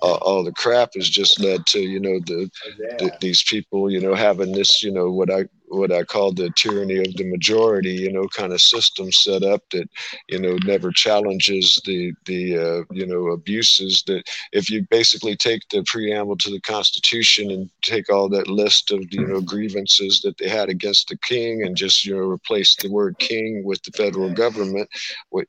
all, 0.00 0.18
all 0.24 0.44
the 0.44 0.52
crap 0.52 0.90
has 0.96 1.08
just 1.08 1.40
led 1.40 1.66
to 1.66 1.80
you 1.80 2.00
know 2.00 2.20
the, 2.26 2.50
the 2.98 3.12
these 3.20 3.42
people 3.44 3.90
you 3.90 4.00
know 4.00 4.14
having 4.14 4.52
this 4.52 4.82
you 4.82 4.92
know 4.92 5.10
what 5.10 5.30
i 5.30 5.44
what 5.68 5.92
i 5.92 6.04
call 6.04 6.32
the 6.32 6.50
tyranny 6.56 6.98
of 6.98 7.14
the 7.16 7.30
majority 7.30 7.92
you 7.92 8.12
know 8.12 8.26
kind 8.28 8.52
of 8.52 8.60
system 8.60 9.12
set 9.12 9.42
up 9.42 9.62
that 9.72 9.88
you 10.28 10.38
know 10.38 10.56
never 10.64 10.90
challenges 10.92 11.80
the 11.86 12.12
the 12.26 12.56
uh, 12.58 12.82
you 12.92 13.06
know 13.06 13.28
abuses 13.28 14.02
that 14.06 14.22
if 14.52 14.70
you 14.70 14.86
basically 14.90 15.36
take 15.36 15.62
the 15.70 15.82
preamble 15.86 16.36
to 16.36 16.50
the 16.50 16.60
constitution 16.60 17.50
and 17.50 17.70
take 17.82 18.10
all 18.10 18.28
that 18.28 18.48
list 18.48 18.90
of 18.90 19.04
you 19.12 19.26
know 19.26 19.40
grievances 19.40 20.20
that 20.22 20.36
they 20.38 20.48
had 20.48 20.68
against 20.68 21.08
the 21.08 21.18
king 21.18 21.62
and 21.64 21.76
just 21.76 22.04
you 22.04 22.14
know 22.14 22.22
replace 22.22 22.76
the 22.76 22.88
word 22.90 23.18
king 23.18 23.62
with 23.64 23.82
the 23.84 23.92
federal 23.92 24.30
government 24.30 24.88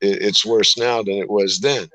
it- 0.02 0.22
it's 0.22 0.46
worse 0.46 0.78
now 0.78 1.02
than 1.04 1.16
it 1.16 1.30
was 1.30 1.60
then 1.62 1.90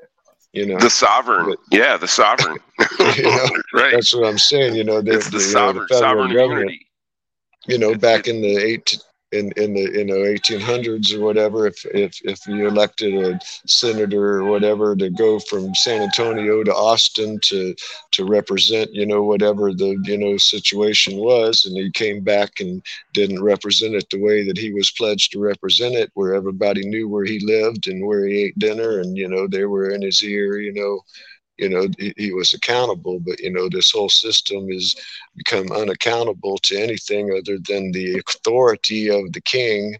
you 0.53 0.65
know 0.65 0.77
The 0.79 0.89
sovereign, 0.89 1.49
But- 1.49 1.59
yeah, 1.71 1.97
the 1.97 2.07
sovereign, 2.07 2.57
You 3.17 3.23
know, 3.23 3.49
right? 3.73 3.93
that's 3.93 4.13
what 4.13 4.27
I'm 4.27 4.37
saying. 4.39 4.75
You 4.75 4.83
know, 4.83 5.01
the, 5.01 5.13
It's 5.13 5.29
the 5.29 5.31
the, 5.31 5.37
uh, 5.39 5.47
you 5.47 5.57
know, 5.57 5.73
sovereign, 5.73 5.87
the 5.87 5.95
federal 5.95 6.27
sovereign 6.27 6.31
government. 6.33 6.71
You 7.67 7.77
know, 7.77 7.95
back 7.95 8.27
in 8.27 8.41
the 8.41 8.57
eight 8.57 8.97
in 9.31 9.51
in 9.57 9.73
the 9.73 9.89
you 9.93 10.05
know 10.05 10.23
1800s 10.25 11.13
or 11.13 11.21
whatever, 11.21 11.67
if 11.67 11.85
if 11.85 12.19
if 12.23 12.45
you 12.47 12.67
elected 12.67 13.13
a 13.15 13.39
senator 13.65 14.39
or 14.39 14.43
whatever 14.45 14.95
to 14.95 15.09
go 15.09 15.39
from 15.39 15.73
San 15.75 16.01
Antonio 16.01 16.63
to 16.63 16.73
Austin 16.73 17.39
to 17.45 17.75
to 18.11 18.25
represent 18.25 18.93
you 18.93 19.05
know 19.05 19.23
whatever 19.23 19.73
the 19.73 19.97
you 20.03 20.17
know 20.17 20.37
situation 20.37 21.17
was, 21.17 21.65
and 21.65 21.77
he 21.77 21.91
came 21.91 22.21
back 22.23 22.59
and 22.59 22.81
didn't 23.13 23.43
represent 23.43 23.95
it 23.95 24.09
the 24.09 24.19
way 24.19 24.43
that 24.45 24.57
he 24.57 24.73
was 24.73 24.91
pledged 24.91 25.31
to 25.31 25.39
represent 25.39 25.95
it, 25.95 26.11
where 26.13 26.33
everybody 26.33 26.85
knew 26.87 27.07
where 27.07 27.25
he 27.25 27.39
lived 27.45 27.87
and 27.87 28.05
where 28.05 28.25
he 28.25 28.43
ate 28.43 28.59
dinner, 28.59 28.99
and 28.99 29.17
you 29.17 29.27
know 29.27 29.47
they 29.47 29.65
were 29.65 29.89
in 29.89 30.01
his 30.01 30.23
ear, 30.23 30.59
you 30.59 30.73
know 30.73 31.01
you 31.61 31.69
know 31.69 31.87
he, 32.17 32.33
was 32.33 32.53
accountable 32.53 33.19
but 33.19 33.39
you 33.39 33.51
know 33.51 33.69
this 33.69 33.91
whole 33.91 34.09
system 34.09 34.69
has 34.69 34.95
become 35.37 35.71
unaccountable 35.71 36.57
to 36.57 36.75
anything 36.75 37.31
other 37.31 37.57
than 37.69 37.91
the 37.91 38.21
authority 38.27 39.09
of 39.09 39.31
the 39.33 39.41
king 39.41 39.95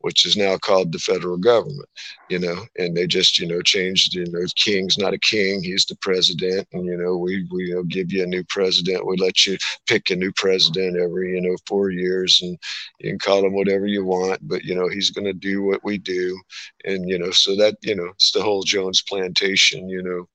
which 0.00 0.26
is 0.26 0.36
now 0.36 0.56
called 0.58 0.92
the 0.92 0.98
federal 0.98 1.38
government 1.38 1.88
you 2.28 2.38
know 2.38 2.56
and 2.78 2.96
they 2.96 3.06
just 3.06 3.38
you 3.38 3.46
know 3.46 3.62
changed 3.62 4.14
you 4.14 4.26
know 4.30 4.40
king's 4.56 4.98
not 4.98 5.14
a 5.14 5.18
king 5.18 5.62
he's 5.62 5.86
the 5.86 5.96
president 5.96 6.68
and 6.72 6.84
you 6.84 6.96
know 6.96 7.16
we 7.16 7.46
we 7.50 7.66
you 7.66 7.74
know, 7.74 7.82
give 7.84 8.12
you 8.12 8.22
a 8.22 8.26
new 8.26 8.44
president 8.48 9.06
we 9.06 9.16
let 9.16 9.46
you 9.46 9.56
pick 9.88 10.10
a 10.10 10.16
new 10.16 10.32
president 10.36 10.96
every 10.96 11.32
you 11.34 11.40
know 11.40 11.56
four 11.66 11.90
years 11.90 12.40
and 12.42 12.58
you 13.00 13.10
can 13.10 13.18
call 13.18 13.44
him 13.44 13.54
whatever 13.54 13.86
you 13.86 14.04
want 14.04 14.38
but 14.46 14.62
you 14.64 14.74
know 14.74 14.88
he's 14.88 15.10
going 15.10 15.24
to 15.24 15.32
do 15.32 15.62
what 15.62 15.82
we 15.82 15.98
do 15.98 16.38
and 16.84 17.08
you 17.08 17.18
know 17.18 17.30
so 17.30 17.56
that 17.56 17.74
you 17.82 17.96
know 17.96 18.08
it's 18.10 18.32
the 18.32 18.42
whole 18.42 18.62
jones 18.62 19.02
plantation 19.08 19.88
you 19.88 20.02
know 20.02 20.28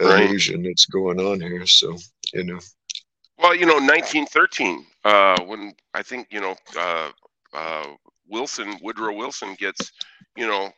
Right. 0.00 0.24
illusion 0.24 0.62
that's 0.62 0.86
going 0.86 1.20
on 1.20 1.40
here. 1.40 1.66
So, 1.66 1.96
you 2.32 2.44
know, 2.44 2.58
Well, 3.38 3.54
you 3.54 3.66
know, 3.66 3.74
1913, 3.74 4.86
uh, 5.04 5.40
when 5.42 5.74
I 5.94 6.02
think, 6.02 6.28
you 6.30 6.40
know, 6.40 6.54
uh, 6.76 7.10
uh, 7.52 7.86
Wilson, 8.28 8.78
Woodrow 8.82 9.14
Wilson 9.14 9.54
gets, 9.58 9.92
you 10.36 10.46
know, 10.46 10.70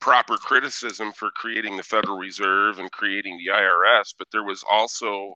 proper 0.00 0.36
criticism 0.36 1.12
for 1.12 1.30
creating 1.30 1.76
the 1.76 1.82
Federal 1.82 2.18
Reserve 2.18 2.78
and 2.78 2.90
creating 2.92 3.38
the 3.38 3.52
IRS, 3.52 4.14
but 4.18 4.28
there 4.32 4.44
was 4.44 4.64
also, 4.70 5.34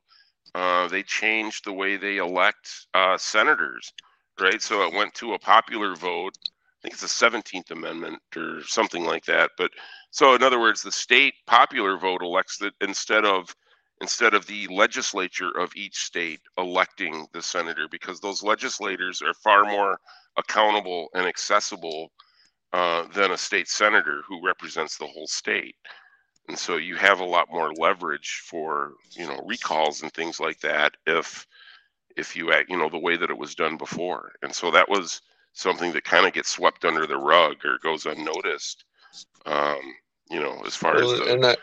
uh, 0.55 0.89
they 0.89 1.03
changed 1.03 1.65
the 1.65 1.73
way 1.73 1.97
they 1.97 2.19
elect 2.19 2.87
uh, 2.95 3.17
senators, 3.19 3.93
right? 4.41 4.63
So 4.63 4.87
it 4.87 4.95
went 4.95 5.15
to 5.15 5.35
a 5.35 5.39
popular 5.39 5.95
vote. 5.95 6.37
I 6.37 6.77
think 6.83 6.95
it's 6.95 7.03
the 7.03 7.09
17th 7.09 7.71
Amendment 7.71 8.21
or 8.37 8.63
something 8.65 9.05
like 9.05 9.25
that. 9.27 9.51
But 9.59 9.71
so, 10.10 10.35
in 10.35 10.43
other 10.43 10.59
words, 10.60 10.82
the 10.82 10.93
state 10.93 11.35
popular 11.47 11.98
vote 11.98 12.22
elects 12.22 12.59
that 12.59 12.74
instead 12.80 13.24
of 13.24 13.55
instead 14.01 14.35
of 14.35 14.47
the 14.47 14.66
legislature 14.68 15.51
of 15.59 15.74
each 15.76 15.97
state 15.97 16.40
electing 16.56 17.26
the 17.32 17.43
senator 17.43 17.89
because 17.90 18.20
those 18.20 18.43
legislators 18.43 19.20
are 19.22 19.35
far 19.35 19.64
more 19.64 19.98
accountable 20.36 21.09
and 21.14 21.26
accessible 21.26 22.12
uh, 22.72 23.06
than 23.14 23.32
a 23.32 23.36
state 23.39 23.68
senator 23.68 24.22
who 24.28 24.44
represents 24.47 24.97
the 24.97 25.06
whole 25.06 25.26
state. 25.26 25.74
And 26.48 26.59
so 26.59 26.76
you 26.76 26.97
have 26.97 27.20
a 27.20 27.24
lot 27.24 27.48
more 27.51 27.72
leverage 27.74 28.43
for 28.47 28.94
you 29.16 29.26
know 29.26 29.43
recalls 29.47 30.02
and 30.02 30.12
things 30.12 30.40
like 30.40 30.60
that 30.60 30.97
if 31.06 31.47
if 32.16 32.35
you 32.36 32.52
act 32.52 32.70
you 32.70 32.78
know 32.78 32.89
the 32.89 32.98
way 32.98 33.16
that 33.16 33.30
it 33.30 33.39
was 33.39 33.55
done 33.55 33.76
before. 33.76 34.32
And 34.43 34.55
so 34.55 34.70
that 34.70 34.89
was 34.89 35.20
something 35.52 35.93
that 35.93 36.05
kind 36.05 36.26
of 36.26 36.32
gets 36.32 36.48
swept 36.51 36.85
under 36.86 37.06
the 37.06 37.18
rug 37.18 37.56
or 37.64 37.78
goes 37.82 38.06
unnoticed 38.06 38.85
um, 39.47 39.80
You 40.30 40.40
know, 40.40 40.62
as 40.66 40.74
far 40.74 40.97
Well, 40.97 41.12
as 41.12 41.18
the, 41.20 41.59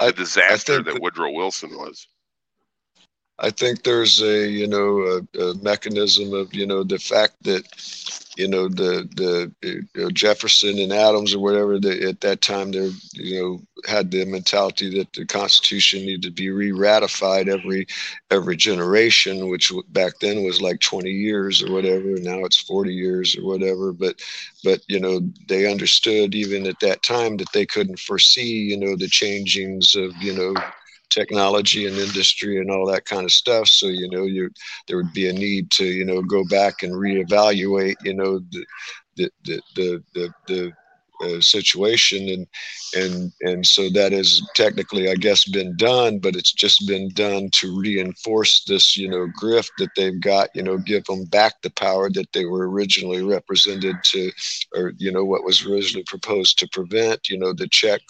I, 0.00 0.06
the 0.06 0.12
disaster 0.12 0.82
that- 0.82 1.00
Woodrow 1.00 1.32
Wilson 1.32 1.70
was. 1.70 2.06
I 3.38 3.50
think 3.50 3.82
there's 3.82 4.20
a 4.22 4.48
you 4.48 4.66
know 4.66 5.20
a, 5.36 5.40
a 5.40 5.54
mechanism 5.56 6.32
of 6.32 6.54
you 6.54 6.66
know 6.66 6.84
the 6.84 6.98
fact 6.98 7.42
that 7.44 7.64
you 8.36 8.48
know 8.48 8.68
the 8.68 9.08
the 9.16 9.52
you 9.62 9.86
know, 9.96 10.10
Jefferson 10.10 10.78
and 10.78 10.92
Adams 10.92 11.34
or 11.34 11.40
whatever 11.40 11.74
at 11.74 12.20
that 12.20 12.40
time 12.40 12.72
they 12.72 12.90
you 13.14 13.42
know 13.42 13.60
had 13.90 14.10
the 14.10 14.24
mentality 14.24 14.96
that 14.98 15.12
the 15.14 15.26
Constitution 15.26 16.00
needed 16.00 16.22
to 16.22 16.30
be 16.30 16.50
re-ratified 16.50 17.48
every 17.48 17.86
every 18.30 18.56
generation, 18.56 19.48
which 19.48 19.72
back 19.88 20.18
then 20.20 20.44
was 20.44 20.60
like 20.62 20.80
20 20.80 21.10
years 21.10 21.62
or 21.62 21.72
whatever. 21.72 22.06
Now 22.20 22.44
it's 22.44 22.60
40 22.60 22.94
years 22.94 23.36
or 23.36 23.44
whatever. 23.44 23.92
But 23.92 24.20
but 24.62 24.80
you 24.88 25.00
know 25.00 25.20
they 25.48 25.70
understood 25.70 26.34
even 26.34 26.66
at 26.66 26.80
that 26.80 27.02
time 27.02 27.36
that 27.38 27.52
they 27.52 27.66
couldn't 27.66 27.98
foresee 27.98 28.58
you 28.70 28.76
know 28.78 28.96
the 28.96 29.06
changings 29.08 29.94
of 29.96 30.14
you 30.22 30.32
know 30.34 30.54
technology 31.14 31.86
and 31.86 31.96
industry 31.96 32.58
and 32.58 32.70
all 32.70 32.86
that 32.86 33.06
kind 33.06 33.24
of 33.24 33.32
stuff. 33.32 33.68
So 33.68 33.86
you 33.86 34.08
know, 34.10 34.24
you 34.24 34.50
there 34.88 34.96
would 34.96 35.12
be 35.12 35.28
a 35.28 35.32
need 35.32 35.70
to 35.72 35.86
you 35.86 36.04
know 36.04 36.22
go 36.22 36.44
back 36.50 36.82
and 36.82 36.92
reevaluate 36.92 37.96
you 38.04 38.14
know 38.14 38.40
the 38.50 38.66
the 39.16 39.30
the 39.44 39.60
the 39.76 40.04
the, 40.14 40.34
the 40.48 40.72
uh, 41.22 41.40
situation 41.40 42.28
and 42.28 42.46
and 42.96 43.32
and 43.42 43.66
so 43.66 43.88
that 43.90 44.12
has 44.12 44.42
technically 44.54 45.08
i 45.08 45.14
guess 45.14 45.48
been 45.48 45.76
done 45.76 46.18
but 46.18 46.34
it's 46.34 46.52
just 46.52 46.86
been 46.88 47.08
done 47.14 47.48
to 47.52 47.78
reinforce 47.78 48.64
this 48.64 48.96
you 48.96 49.08
know 49.08 49.28
grift 49.40 49.70
that 49.78 49.90
they've 49.96 50.20
got 50.20 50.48
you 50.54 50.62
know 50.62 50.76
give 50.76 51.04
them 51.04 51.24
back 51.26 51.54
the 51.62 51.70
power 51.70 52.10
that 52.10 52.30
they 52.32 52.44
were 52.44 52.68
originally 52.68 53.22
represented 53.22 53.96
to 54.02 54.30
or 54.74 54.92
you 54.98 55.12
know 55.12 55.24
what 55.24 55.44
was 55.44 55.64
originally 55.64 56.04
proposed 56.04 56.58
to 56.58 56.68
prevent 56.72 57.28
you 57.28 57.38
know 57.38 57.52
the 57.52 57.68
check 57.68 58.00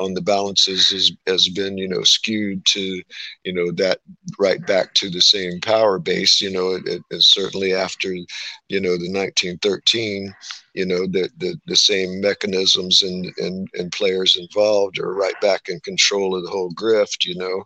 on 0.00 0.14
the 0.14 0.20
balances 0.22 0.90
has, 0.90 1.12
has 1.26 1.48
been 1.48 1.76
you 1.78 1.88
know 1.88 2.02
skewed 2.02 2.64
to 2.64 3.02
you 3.44 3.52
know 3.52 3.70
that 3.72 4.00
right 4.38 4.66
back 4.66 4.94
to 4.94 5.10
the 5.10 5.20
same 5.20 5.60
power 5.60 5.98
base 5.98 6.40
you 6.40 6.50
know 6.50 6.72
it, 6.72 6.86
it, 6.86 7.02
it 7.10 7.22
certainly 7.22 7.74
after 7.74 8.12
you 8.12 8.80
know 8.80 8.96
the 8.96 9.12
1913 9.12 10.34
you 10.74 10.86
know 10.86 11.06
the 11.06 11.28
the, 11.38 11.54
the 11.66 11.76
same 11.76 12.20
mechanisms 12.20 13.02
and, 13.02 13.32
and 13.38 13.68
and 13.74 13.92
players 13.92 14.36
involved 14.36 14.98
are 14.98 15.14
right 15.14 15.38
back 15.40 15.68
in 15.68 15.78
control 15.80 16.34
of 16.34 16.42
the 16.44 16.50
whole 16.50 16.72
grift 16.72 17.24
you 17.24 17.36
know 17.36 17.64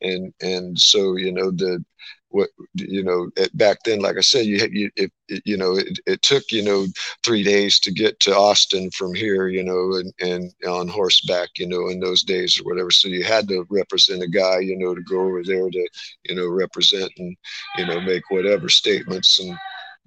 and 0.00 0.32
and 0.40 0.78
so 0.78 1.16
you 1.16 1.32
know 1.32 1.50
the 1.50 1.84
what 2.32 2.50
you 2.74 3.02
know 3.04 3.30
back 3.54 3.78
then 3.84 4.00
like 4.00 4.16
i 4.16 4.20
said 4.20 4.46
you 4.46 4.58
you 4.72 4.90
it, 4.96 5.12
you 5.44 5.56
know 5.56 5.76
it, 5.76 5.98
it 6.06 6.22
took 6.22 6.44
you 6.50 6.62
know 6.62 6.86
three 7.24 7.42
days 7.42 7.78
to 7.80 7.92
get 7.92 8.18
to 8.20 8.36
austin 8.36 8.90
from 8.90 9.14
here 9.14 9.48
you 9.48 9.62
know 9.62 9.94
and 9.96 10.12
and 10.20 10.52
on 10.68 10.88
horseback 10.88 11.50
you 11.58 11.66
know 11.66 11.88
in 11.88 12.00
those 12.00 12.22
days 12.22 12.58
or 12.60 12.64
whatever 12.64 12.90
so 12.90 13.08
you 13.08 13.24
had 13.24 13.48
to 13.48 13.66
represent 13.70 14.22
a 14.22 14.28
guy 14.28 14.58
you 14.58 14.76
know 14.76 14.94
to 14.94 15.02
go 15.02 15.20
over 15.20 15.42
there 15.44 15.70
to 15.70 15.88
you 16.28 16.34
know 16.34 16.48
represent 16.48 17.10
and 17.18 17.36
you 17.78 17.86
know 17.86 18.00
make 18.00 18.30
whatever 18.30 18.68
statements 18.68 19.38
and 19.40 19.56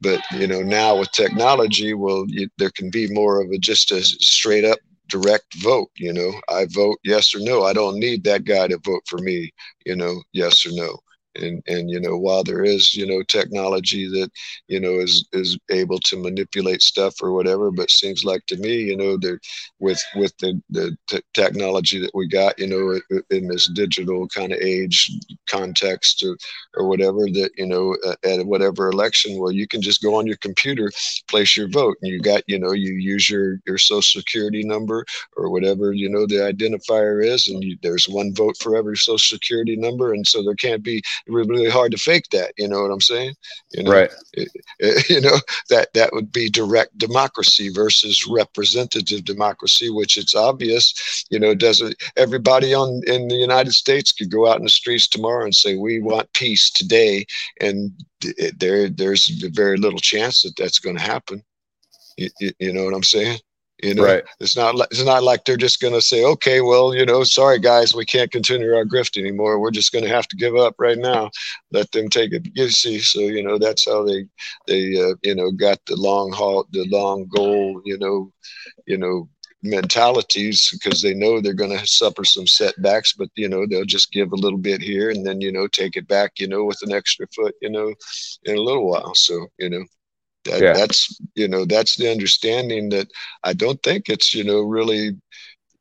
but 0.01 0.21
you 0.33 0.47
know 0.47 0.61
now 0.61 0.97
with 0.97 1.11
technology 1.11 1.93
well 1.93 2.25
you, 2.27 2.49
there 2.57 2.71
can 2.71 2.89
be 2.89 3.07
more 3.13 3.41
of 3.41 3.49
a 3.51 3.57
just 3.57 3.91
a 3.91 4.03
straight 4.03 4.65
up 4.65 4.79
direct 5.07 5.55
vote 5.61 5.89
you 5.97 6.11
know 6.13 6.31
i 6.49 6.65
vote 6.71 6.97
yes 7.03 7.33
or 7.35 7.39
no 7.41 7.63
i 7.63 7.73
don't 7.73 7.99
need 7.99 8.23
that 8.23 8.43
guy 8.45 8.67
to 8.67 8.77
vote 8.83 9.03
for 9.07 9.19
me 9.19 9.51
you 9.85 9.95
know 9.95 10.21
yes 10.33 10.65
or 10.65 10.71
no 10.73 10.97
and 11.35 11.61
and 11.67 11.89
you 11.89 11.99
know 11.99 12.17
while 12.17 12.43
there 12.43 12.63
is 12.63 12.95
you 12.95 13.05
know 13.05 13.21
technology 13.23 14.07
that 14.07 14.29
you 14.67 14.79
know 14.79 14.99
is 14.99 15.27
is 15.33 15.57
able 15.71 15.99
to 15.99 16.17
manipulate 16.21 16.81
stuff 16.81 17.15
or 17.21 17.31
whatever 17.33 17.71
but 17.71 17.89
seems 17.89 18.23
like 18.23 18.45
to 18.47 18.57
me 18.57 18.75
you 18.75 18.95
know 18.95 19.17
there 19.17 19.39
with 19.79 20.01
with 20.15 20.35
the 20.39 20.61
the 20.69 20.95
t- 21.09 21.21
technology 21.33 21.99
that 21.99 22.11
we 22.13 22.27
got 22.27 22.57
you 22.59 22.67
know 22.67 22.99
in 23.29 23.47
this 23.47 23.67
digital 23.69 24.27
kind 24.27 24.51
of 24.51 24.59
age 24.59 25.11
context 25.49 26.23
or, 26.23 26.37
or 26.75 26.87
whatever 26.87 27.21
that 27.25 27.49
you 27.57 27.65
know 27.65 27.95
uh, 28.05 28.15
at 28.23 28.45
whatever 28.45 28.89
election 28.89 29.37
well 29.39 29.51
you 29.51 29.67
can 29.67 29.81
just 29.81 30.01
go 30.01 30.15
on 30.15 30.25
your 30.27 30.37
computer 30.37 30.89
place 31.29 31.55
your 31.57 31.67
vote 31.69 31.95
and 32.01 32.11
you 32.11 32.19
got 32.19 32.41
you 32.47 32.59
know 32.59 32.71
you 32.71 32.93
use 32.93 33.29
your 33.29 33.59
your 33.65 33.77
social 33.77 34.21
security 34.21 34.63
number 34.63 35.05
or 35.35 35.49
whatever 35.49 35.93
you 35.93 36.09
know 36.09 36.25
the 36.25 36.35
identifier 36.35 37.23
is 37.23 37.47
and 37.47 37.63
you, 37.63 37.77
there's 37.81 38.07
one 38.07 38.33
vote 38.33 38.55
for 38.59 38.75
every 38.75 38.97
social 38.97 39.37
security 39.37 39.75
number 39.75 40.13
and 40.13 40.27
so 40.27 40.43
there 40.43 40.55
can't 40.55 40.83
be 40.83 41.01
really, 41.27 41.49
really 41.49 41.69
hard 41.69 41.91
to 41.91 41.97
fake 41.97 42.25
that 42.31 42.53
you 42.57 42.67
know 42.67 42.81
what 42.81 42.91
i'm 42.91 43.01
saying? 43.01 43.33
You 43.71 43.83
know 43.83 43.91
Right. 43.91 44.11
you 45.09 45.21
know 45.21 45.37
that 45.69 45.93
that 45.93 46.11
would 46.13 46.31
be 46.31 46.49
direct 46.49 46.97
democracy 46.97 47.69
versus 47.69 48.27
representative 48.27 49.23
democracy 49.23 49.89
which 49.89 50.17
it's 50.17 50.35
obvious 50.35 51.25
you 51.29 51.39
know 51.39 51.55
doesn't 51.55 51.95
everybody 52.17 52.73
on 52.73 53.01
in 53.07 53.27
the 53.27 53.35
united 53.35 53.73
states 53.73 54.11
could 54.11 54.31
go 54.31 54.47
out 54.49 54.57
in 54.57 54.63
the 54.63 54.69
streets 54.69 55.07
tomorrow 55.07 55.43
and 55.43 55.55
say 55.55 55.75
we 55.75 55.99
want 55.99 56.31
peace 56.33 56.69
today 56.69 57.25
and 57.61 57.91
it, 58.23 58.59
there 58.59 58.89
there's 58.89 59.27
very 59.53 59.77
little 59.77 59.99
chance 59.99 60.41
that 60.41 60.55
that's 60.57 60.79
going 60.79 60.95
to 60.95 61.01
happen 61.01 61.43
you, 62.17 62.29
you 62.59 62.73
know 62.73 62.83
what 62.85 62.93
i'm 62.93 63.03
saying 63.03 63.37
you 63.83 63.93
know 63.93 64.15
Right. 64.15 64.23
it's 64.39 64.55
not 64.55 64.75
like 64.75 64.87
it's 64.91 65.03
not 65.05 65.23
like 65.23 65.45
they're 65.45 65.57
just 65.57 65.81
going 65.81 65.93
to 65.93 66.01
say 66.01 66.23
okay 66.25 66.61
well 66.61 66.93
you 66.93 67.05
know 67.05 67.23
sorry 67.23 67.59
guys 67.59 67.93
we 67.93 68.05
can't 68.05 68.31
continue 68.31 68.73
our 68.75 68.85
grift 68.85 69.17
anymore 69.17 69.59
we're 69.59 69.71
just 69.71 69.91
going 69.91 70.03
to 70.03 70.09
have 70.09 70.27
to 70.27 70.35
give 70.35 70.55
up 70.55 70.75
right 70.79 70.97
now 70.97 71.29
let 71.71 71.91
them 71.91 72.09
take 72.09 72.31
it 72.33 72.47
you 72.53 72.69
see 72.69 72.99
so 72.99 73.19
you 73.19 73.43
know 73.43 73.57
that's 73.57 73.85
how 73.85 74.03
they 74.05 74.25
they 74.67 74.99
uh, 75.01 75.13
you 75.23 75.35
know 75.35 75.51
got 75.51 75.79
the 75.87 75.95
long 75.95 76.31
haul 76.31 76.65
the 76.71 76.85
long 76.89 77.25
goal 77.27 77.81
you 77.85 77.97
know 77.97 78.31
you 78.85 78.97
know 78.97 79.27
mentalities 79.63 80.69
because 80.71 81.01
they 81.01 81.13
know 81.13 81.39
they're 81.41 81.53
going 81.53 81.75
to 81.77 81.85
suffer 81.87 82.23
some 82.23 82.47
setbacks 82.47 83.13
but 83.13 83.29
you 83.35 83.47
know 83.49 83.65
they'll 83.67 83.85
just 83.85 84.11
give 84.11 84.31
a 84.31 84.35
little 84.35 84.57
bit 84.59 84.81
here 84.81 85.09
and 85.09 85.25
then 85.25 85.41
you 85.41 85.51
know 85.51 85.67
take 85.67 85.95
it 85.95 86.07
back 86.07 86.33
you 86.39 86.47
know 86.47 86.63
with 86.63 86.77
an 86.83 86.93
extra 86.93 87.25
foot 87.35 87.55
you 87.61 87.69
know 87.69 87.93
in 88.45 88.57
a 88.57 88.61
little 88.61 88.87
while 88.89 89.13
so 89.15 89.47
you 89.59 89.69
know 89.69 89.83
that, 90.45 90.65
Yeah. 90.65 90.73
that's 90.73 91.19
you 91.35 91.47
know 91.47 91.65
that's 91.65 91.95
the 91.97 92.11
understanding 92.11 92.89
that 92.89 93.07
i 93.43 93.53
don't 93.53 93.81
think 93.83 94.09
it's 94.09 94.33
you 94.33 94.43
know 94.43 94.61
really 94.61 95.11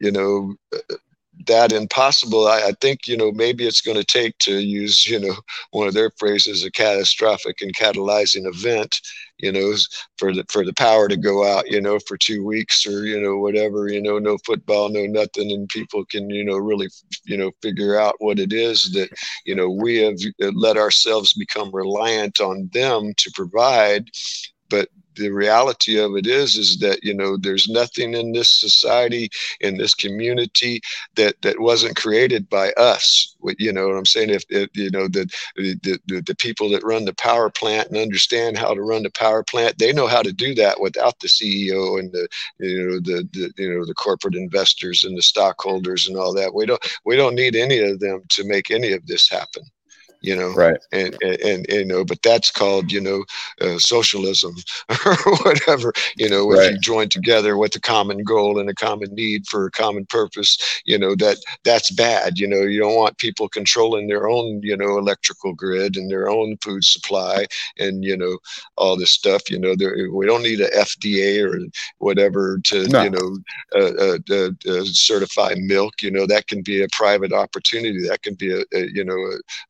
you 0.00 0.12
know 0.12 0.54
uh, 0.74 0.94
that 1.46 1.72
impossible 1.72 2.46
I, 2.46 2.58
I 2.68 2.72
think 2.80 3.06
you 3.06 3.16
know 3.16 3.32
maybe 3.32 3.66
it's 3.66 3.80
going 3.80 3.96
to 3.98 4.04
take 4.04 4.38
to 4.40 4.58
use 4.58 5.06
you 5.06 5.18
know 5.20 5.34
one 5.70 5.88
of 5.88 5.94
their 5.94 6.10
phrases 6.18 6.64
a 6.64 6.70
catastrophic 6.70 7.60
and 7.60 7.74
catalyzing 7.74 8.46
event 8.46 9.00
you 9.38 9.52
know 9.52 9.74
for 10.18 10.32
the 10.32 10.44
for 10.50 10.64
the 10.64 10.72
power 10.74 11.08
to 11.08 11.16
go 11.16 11.44
out 11.44 11.70
you 11.70 11.80
know 11.80 11.98
for 12.06 12.16
two 12.16 12.44
weeks 12.44 12.86
or 12.86 13.04
you 13.04 13.20
know 13.20 13.38
whatever 13.38 13.88
you 13.88 14.00
know 14.00 14.18
no 14.18 14.36
football 14.46 14.88
no 14.88 15.06
nothing 15.06 15.50
and 15.50 15.68
people 15.68 16.04
can 16.06 16.30
you 16.30 16.44
know 16.44 16.56
really 16.56 16.88
you 17.24 17.36
know 17.36 17.50
figure 17.62 17.98
out 17.98 18.14
what 18.18 18.38
it 18.38 18.52
is 18.52 18.92
that 18.92 19.10
you 19.44 19.54
know 19.54 19.68
we 19.70 19.98
have 19.98 20.16
uh, 20.42 20.50
let 20.54 20.76
ourselves 20.76 21.34
become 21.34 21.70
reliant 21.72 22.40
on 22.40 22.70
them 22.72 23.12
to 23.16 23.30
provide 23.34 24.08
but 24.70 24.88
the 25.16 25.30
reality 25.30 25.98
of 25.98 26.16
it 26.16 26.26
is 26.26 26.56
is 26.56 26.78
that 26.78 27.02
you 27.02 27.14
know 27.14 27.36
there's 27.36 27.68
nothing 27.68 28.14
in 28.14 28.32
this 28.32 28.48
society 28.48 29.30
in 29.60 29.76
this 29.76 29.94
community 29.94 30.80
that 31.14 31.40
that 31.42 31.60
wasn't 31.60 31.96
created 31.96 32.48
by 32.48 32.72
us. 32.72 33.36
You 33.58 33.72
know 33.72 33.88
what 33.88 33.96
i'm 33.96 34.06
saying? 34.06 34.30
If, 34.30 34.44
if 34.48 34.70
you 34.74 34.90
know 34.90 35.08
the, 35.08 35.30
the 35.56 36.00
the 36.06 36.34
people 36.36 36.68
that 36.70 36.84
run 36.84 37.04
the 37.04 37.14
power 37.14 37.50
plant 37.50 37.88
and 37.88 37.98
understand 37.98 38.58
how 38.58 38.74
to 38.74 38.82
run 38.82 39.02
the 39.02 39.10
power 39.10 39.42
plant 39.42 39.78
they 39.78 39.92
know 39.92 40.06
how 40.06 40.22
to 40.22 40.32
do 40.32 40.54
that 40.56 40.80
without 40.80 41.18
the 41.20 41.28
ceo 41.28 41.98
and 41.98 42.12
the 42.12 42.28
you 42.58 42.86
know 42.86 43.00
the, 43.00 43.28
the 43.32 43.52
you 43.56 43.78
know 43.78 43.84
the 43.84 43.94
corporate 43.94 44.34
investors 44.34 45.04
and 45.04 45.16
the 45.16 45.22
stockholders 45.22 46.08
and 46.08 46.16
all 46.16 46.32
that. 46.34 46.54
We 46.54 46.66
don't 46.66 46.84
we 47.04 47.16
don't 47.16 47.34
need 47.34 47.56
any 47.56 47.78
of 47.80 48.00
them 48.00 48.22
to 48.30 48.44
make 48.44 48.70
any 48.70 48.92
of 48.92 49.06
this 49.06 49.28
happen 49.28 49.62
you 50.24 50.36
know 50.36 50.54
Right. 50.54 50.78
and, 50.92 51.16
and 51.22 51.40
and 51.42 51.66
you 51.68 51.84
know 51.84 52.04
but 52.04 52.22
that's 52.22 52.50
called 52.50 52.90
you 52.92 53.00
know 53.00 53.24
uh, 53.60 53.78
socialism 53.78 54.54
or 55.06 55.16
whatever 55.44 55.92
you 56.16 56.28
know 56.28 56.52
if 56.52 56.68
you 56.68 56.78
join 56.78 57.08
together 57.08 57.56
with 57.56 57.74
a 57.76 57.80
common 57.80 58.22
goal 58.24 58.58
and 58.58 58.68
a 58.70 58.74
common 58.74 59.14
need 59.14 59.46
for 59.46 59.66
a 59.66 59.70
common 59.70 60.06
purpose 60.06 60.80
you 60.86 60.98
know 60.98 61.14
that 61.16 61.36
that's 61.64 61.90
bad 61.90 62.38
you 62.38 62.46
know 62.48 62.62
you 62.62 62.80
don't 62.80 62.96
want 62.96 63.18
people 63.18 63.48
controlling 63.48 64.06
their 64.08 64.28
own 64.28 64.60
you 64.62 64.76
know 64.76 64.98
electrical 64.98 65.52
grid 65.54 65.96
and 65.96 66.10
their 66.10 66.28
own 66.28 66.56
food 66.62 66.84
supply 66.84 67.44
and 67.78 68.04
you 68.04 68.16
know 68.16 68.38
all 68.76 68.96
this 68.96 69.10
stuff 69.10 69.50
you 69.50 69.58
know 69.58 69.74
there 69.76 69.94
we 70.12 70.26
don't 70.26 70.42
need 70.42 70.60
a 70.60 70.70
fda 70.70 71.44
or 71.44 71.58
whatever 71.98 72.58
to 72.64 72.86
No. 72.88 73.02
you 73.02 73.10
know 73.10 73.38
uh, 73.74 73.92
uh, 74.04 74.18
uh, 74.30 74.50
uh, 74.70 74.84
certify 74.84 75.54
milk 75.58 76.02
you 76.02 76.10
know 76.10 76.26
that 76.26 76.46
can 76.46 76.62
be 76.62 76.82
a 76.82 76.88
private 76.92 77.32
opportunity 77.32 78.00
that 78.06 78.22
can 78.22 78.34
be 78.34 78.52
a, 78.52 78.60
a 78.72 78.86
you 78.92 79.04
know 79.04 79.16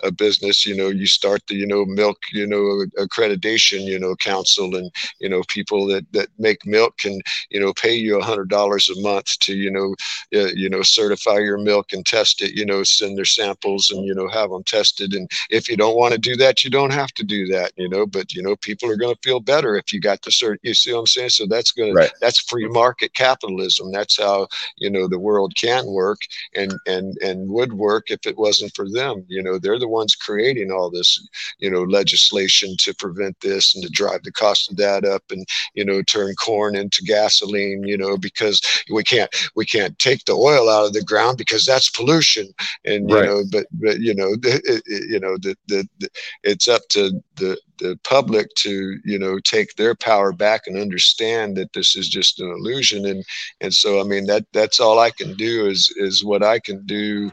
a, 0.03 0.07
a 0.09 0.11
business 0.11 0.44
business, 0.45 0.77
you 0.77 0.87
know, 0.89 0.99
you 0.99 1.07
start 1.07 1.43
the, 1.49 1.57
you 1.57 1.66
know, 1.66 1.85
milk, 1.87 2.19
you 2.33 2.47
know, 2.47 3.05
accreditation, 3.05 3.85
you 3.85 3.99
know, 3.99 4.15
council 4.16 4.77
and, 4.77 4.91
you 5.21 5.29
know, 5.29 5.43
people 5.49 5.87
that, 5.87 6.05
that 6.12 6.29
make 6.39 6.66
milk 6.66 6.99
can, 6.99 7.21
you 7.51 7.61
know, 7.61 7.73
pay 7.75 7.95
you 7.95 8.19
a 8.19 8.23
hundred 8.25 8.49
dollars 8.49 8.91
a 8.91 9.01
month 9.01 9.39
to, 9.41 9.55
you 9.57 9.71
know, 9.71 9.95
uh, 10.41 10.53
you 10.55 10.69
know, 10.69 10.83
certify 10.83 11.39
your 11.39 11.59
milk 11.59 11.93
and 11.93 12.07
test 12.07 12.43
it, 12.43 12.55
you 12.55 12.66
know, 12.66 12.83
send 12.83 13.16
their 13.19 13.25
samples 13.25 13.91
and, 13.91 14.05
you 14.05 14.15
know, 14.15 14.29
have 14.29 14.51
them 14.51 14.65
tested. 14.65 15.15
And 15.15 15.31
if 15.51 15.69
you 15.69 15.77
don't 15.77 15.97
want 15.97 16.12
to 16.12 16.19
do 16.19 16.37
that, 16.37 16.65
you 16.65 16.71
don't 16.71 16.93
have 16.93 17.12
to 17.15 17.25
do 17.25 17.47
that, 17.47 17.73
you 17.77 17.89
know, 17.89 18.07
but, 18.07 18.33
you 18.35 18.43
know, 18.43 18.57
people 18.57 18.91
are 18.91 18.97
going 18.97 19.15
to 19.15 19.21
feel 19.23 19.41
better 19.41 19.77
if 19.77 19.93
you 19.93 20.01
got 20.01 20.23
the 20.23 20.31
cert, 20.31 20.57
you 20.62 20.75
see 20.75 20.93
what 20.93 21.01
I'm 21.01 21.07
saying? 21.07 21.31
So 21.31 21.47
that's 21.47 21.73
going 21.73 21.93
Right. 21.93 22.11
to, 22.11 22.15
that's 22.21 22.41
free 22.41 22.69
market 22.69 23.15
capitalism. 23.15 23.93
That's 23.93 24.19
how, 24.19 24.49
you 24.77 24.91
know, 24.91 25.09
the 25.09 25.19
world 25.19 25.55
can 25.61 25.87
work 25.87 26.21
and, 26.55 26.81
and, 26.87 27.16
and 27.23 27.49
would 27.49 27.73
work 27.73 28.11
if 28.11 28.27
it 28.27 28.37
wasn't 28.37 28.75
for 28.75 28.91
them. 28.91 29.25
You 29.29 29.43
know, 29.43 29.59
they're 29.59 29.79
the 29.79 29.89
ones 29.89 30.15
creating 30.15 30.34
all 30.43 30.69
this, 30.69 31.05
you 31.43 31.55
know, 31.55 31.69
legislation 31.70 32.59
to 32.69 32.78
prevent 32.85 33.24
this 33.28 33.65
and 33.65 33.73
to 33.73 33.81
drive 33.81 34.12
the 34.15 34.23
cost 34.23 34.70
of 34.70 34.77
that 34.77 35.05
up 35.05 35.23
and, 35.31 35.44
you 35.74 35.85
know, 35.85 36.02
turn 36.02 36.35
corn 36.35 36.74
into 36.74 37.02
gasoline, 37.05 37.82
you 37.85 37.97
know, 37.97 38.16
because 38.16 38.61
we 38.90 39.02
can't, 39.02 39.31
we 39.55 39.65
can't 39.65 39.98
take 39.98 40.24
the 40.24 40.32
oil 40.32 40.69
out 40.69 40.85
of 40.86 40.93
the 40.93 41.02
ground 41.02 41.36
because 41.39 41.65
that's 41.65 41.90
pollution. 41.90 42.48
And, 42.85 43.11
you 43.11 43.23
Right. 43.23 43.23
know, 43.23 43.43
but, 43.51 43.66
but, 43.73 44.01
you 44.01 44.15
know, 44.15 44.35
the, 44.36 44.61
it, 44.65 44.82
it- 44.86 45.11
you 45.11 45.20
know, 45.20 45.36
the, 45.39 45.56
the, 45.69 45.86
the, 45.98 46.09
it's 46.43 46.69
up 46.69 46.82
to 46.90 47.23
the, 47.36 47.59
the 47.79 47.99
public 48.05 48.49
to, 48.57 48.99
you 49.05 49.19
know, 49.19 49.39
take 49.41 49.75
their 49.75 49.95
power 49.95 50.33
back 50.33 50.63
and 50.67 50.79
understand 50.79 51.57
that 51.57 51.73
this 51.73 51.97
is 51.97 52.09
just 52.09 52.41
an 52.41 52.51
illusion. 52.51 53.07
And, 53.07 53.25
and 53.61 53.75
so, 53.75 54.01
I 54.01 54.05
mean, 54.05 54.27
that, 54.27 54.45
that's 54.53 54.81
all 54.81 54.99
I 54.99 55.11
can 55.11 55.35
do 55.35 55.67
is, 55.67 55.93
is 55.97 56.25
what 56.25 56.43
I 56.43 56.59
can 56.59 56.85
do 56.87 57.31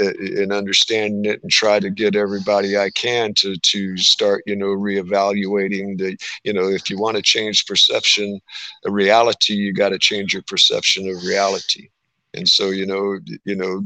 uh, 0.00 0.12
in 0.14 0.52
understanding 0.52 1.24
it 1.30 1.42
and 1.42 1.50
try 1.50 1.78
to 1.78 1.90
get 1.90 2.16
everybody 2.16 2.78
I 2.78 2.90
can 2.90 3.34
to 3.34 3.56
to 3.56 3.96
start 3.98 4.42
you 4.46 4.56
know 4.56 4.68
reevaluating 4.68 5.98
the 5.98 6.16
you 6.42 6.52
know 6.54 6.68
if 6.68 6.88
you 6.88 6.98
want 6.98 7.16
to 7.16 7.22
change 7.22 7.66
perception 7.66 8.40
of 8.86 8.92
reality 8.92 9.52
you 9.54 9.74
got 9.74 9.90
to 9.90 9.98
change 9.98 10.32
your 10.32 10.42
perception 10.46 11.08
of 11.08 11.22
reality 11.22 11.90
and 12.32 12.48
so 12.48 12.70
you 12.70 12.86
know 12.86 13.18
you 13.44 13.56
know 13.56 13.82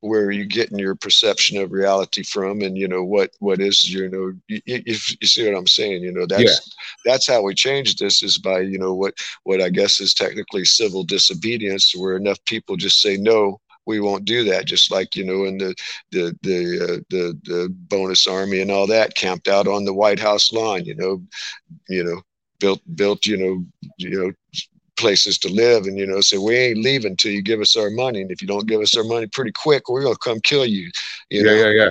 where 0.00 0.24
are 0.24 0.30
you 0.30 0.44
getting 0.46 0.78
your 0.78 0.94
perception 0.94 1.58
of 1.58 1.72
reality 1.72 2.22
from 2.22 2.60
and 2.62 2.76
you 2.76 2.88
know 2.88 3.02
what 3.04 3.30
what 3.40 3.60
is 3.60 3.92
you 3.92 4.08
know 4.08 4.32
you, 4.48 4.60
you, 4.66 4.96
you 5.20 5.26
see 5.26 5.46
what 5.46 5.56
i'm 5.56 5.66
saying 5.66 6.02
you 6.02 6.12
know 6.12 6.26
that's 6.26 6.44
Yeah. 6.44 7.12
that's 7.12 7.26
how 7.26 7.42
we 7.42 7.54
change 7.54 7.96
this 7.96 8.22
is 8.22 8.38
by 8.38 8.60
you 8.60 8.78
know 8.78 8.94
what 8.94 9.14
what 9.44 9.60
i 9.60 9.68
guess 9.68 10.00
is 10.00 10.14
technically 10.14 10.64
civil 10.64 11.04
disobedience 11.04 11.94
where 11.96 12.16
enough 12.16 12.38
people 12.46 12.76
just 12.76 13.00
say 13.00 13.16
no 13.16 13.60
we 13.86 14.00
won't 14.00 14.24
do 14.24 14.44
that 14.44 14.66
just 14.66 14.90
like 14.90 15.14
you 15.14 15.24
know 15.24 15.44
in 15.44 15.58
the 15.58 15.74
the 16.12 16.36
the 16.42 16.58
uh, 16.84 17.00
the 17.10 17.38
the 17.44 17.68
bonus 17.88 18.26
army 18.26 18.60
and 18.60 18.70
all 18.70 18.86
that 18.86 19.14
camped 19.16 19.48
out 19.48 19.66
on 19.66 19.84
the 19.84 19.94
white 19.94 20.18
house 20.20 20.52
lawn 20.52 20.84
you 20.84 20.94
know 20.94 21.22
you 21.88 22.02
know 22.04 22.20
built 22.60 22.80
built 22.96 23.26
you 23.26 23.36
know 23.36 23.64
you 23.98 24.10
know 24.10 24.32
places 25.00 25.38
to 25.38 25.48
live 25.48 25.86
and 25.86 25.98
you 25.98 26.06
know 26.06 26.20
say 26.20 26.36
we 26.36 26.56
ain't 26.56 26.78
leaving 26.78 27.16
till 27.16 27.32
you 27.32 27.42
give 27.42 27.60
us 27.60 27.76
our 27.76 27.90
money 27.90 28.20
and 28.20 28.30
if 28.30 28.42
you 28.42 28.48
don't 28.48 28.68
give 28.68 28.80
us 28.80 28.96
our 28.96 29.04
money 29.04 29.26
pretty 29.26 29.52
quick 29.52 29.88
we're 29.88 30.02
going 30.02 30.14
to 30.14 30.28
come 30.28 30.40
kill 30.40 30.66
you 30.66 30.90
you 31.30 31.42
know 31.42 31.52
yeah, 31.52 31.70
yeah, 31.70 31.70
yeah. 31.70 31.90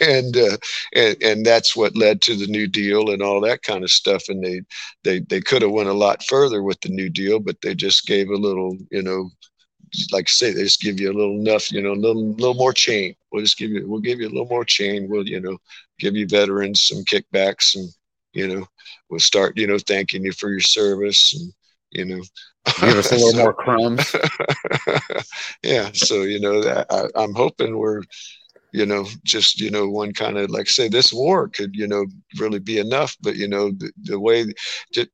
and, 0.00 0.36
uh, 0.36 0.56
and 0.94 1.22
and 1.22 1.46
that's 1.46 1.74
what 1.76 1.96
led 1.96 2.20
to 2.22 2.36
the 2.36 2.46
New 2.46 2.66
Deal 2.66 3.10
and 3.10 3.22
all 3.22 3.40
that 3.40 3.62
kind 3.62 3.84
of 3.84 3.90
stuff. 3.90 4.28
And 4.28 4.42
they 4.42 4.62
they 5.02 5.20
they 5.20 5.40
could 5.40 5.62
have 5.62 5.70
went 5.70 5.88
a 5.88 5.94
lot 5.94 6.22
further 6.24 6.62
with 6.62 6.80
the 6.80 6.88
New 6.88 7.10
Deal, 7.10 7.40
but 7.40 7.60
they 7.62 7.74
just 7.74 8.06
gave 8.06 8.28
a 8.28 8.36
little, 8.36 8.76
you 8.90 9.02
know, 9.02 9.30
like 10.12 10.26
I 10.28 10.30
say, 10.30 10.52
they 10.52 10.64
just 10.64 10.80
give 10.80 11.00
you 11.00 11.10
a 11.10 11.18
little 11.18 11.38
enough, 11.38 11.70
you 11.70 11.82
know, 11.82 11.92
a 11.92 11.94
little 11.94 12.32
little 12.32 12.54
more 12.54 12.72
chain. 12.72 13.14
We'll 13.32 13.42
just 13.42 13.58
give 13.58 13.70
you 13.70 13.86
we'll 13.88 14.00
give 14.00 14.20
you 14.20 14.28
a 14.28 14.34
little 14.34 14.48
more 14.48 14.64
chain. 14.64 15.08
We'll 15.08 15.28
you 15.28 15.40
know 15.40 15.58
give 15.98 16.16
you 16.16 16.26
veterans 16.26 16.82
some 16.82 17.04
kickbacks 17.04 17.76
and 17.76 17.88
you 18.32 18.48
know 18.48 18.66
we'll 19.08 19.20
start 19.20 19.56
you 19.56 19.66
know 19.66 19.78
thanking 19.78 20.24
you 20.24 20.32
for 20.32 20.50
your 20.50 20.60
service 20.60 21.34
and 21.34 21.52
you 21.94 22.04
know 22.04 22.20
Give 22.80 22.96
us 22.98 23.12
a 23.12 23.14
little 23.16 23.32
So- 23.32 23.38
more 23.38 23.54
crumbs. 23.54 24.14
yeah 25.62 25.90
so 25.92 26.22
you 26.22 26.40
know 26.40 26.62
that 26.62 26.86
I, 26.90 27.06
i'm 27.20 27.34
hoping 27.34 27.76
we're 27.76 28.02
you 28.74 28.84
know 28.84 29.06
just 29.22 29.60
you 29.60 29.70
know 29.70 29.88
one 29.88 30.12
kind 30.12 30.36
of 30.36 30.50
like 30.50 30.68
say 30.68 30.88
this 30.88 31.12
war 31.12 31.48
could 31.48 31.74
you 31.76 31.86
know 31.86 32.04
really 32.40 32.58
be 32.58 32.78
enough 32.78 33.16
but 33.22 33.36
you 33.36 33.46
know 33.48 33.70
the, 33.70 33.92
the 34.02 34.18
way 34.18 34.44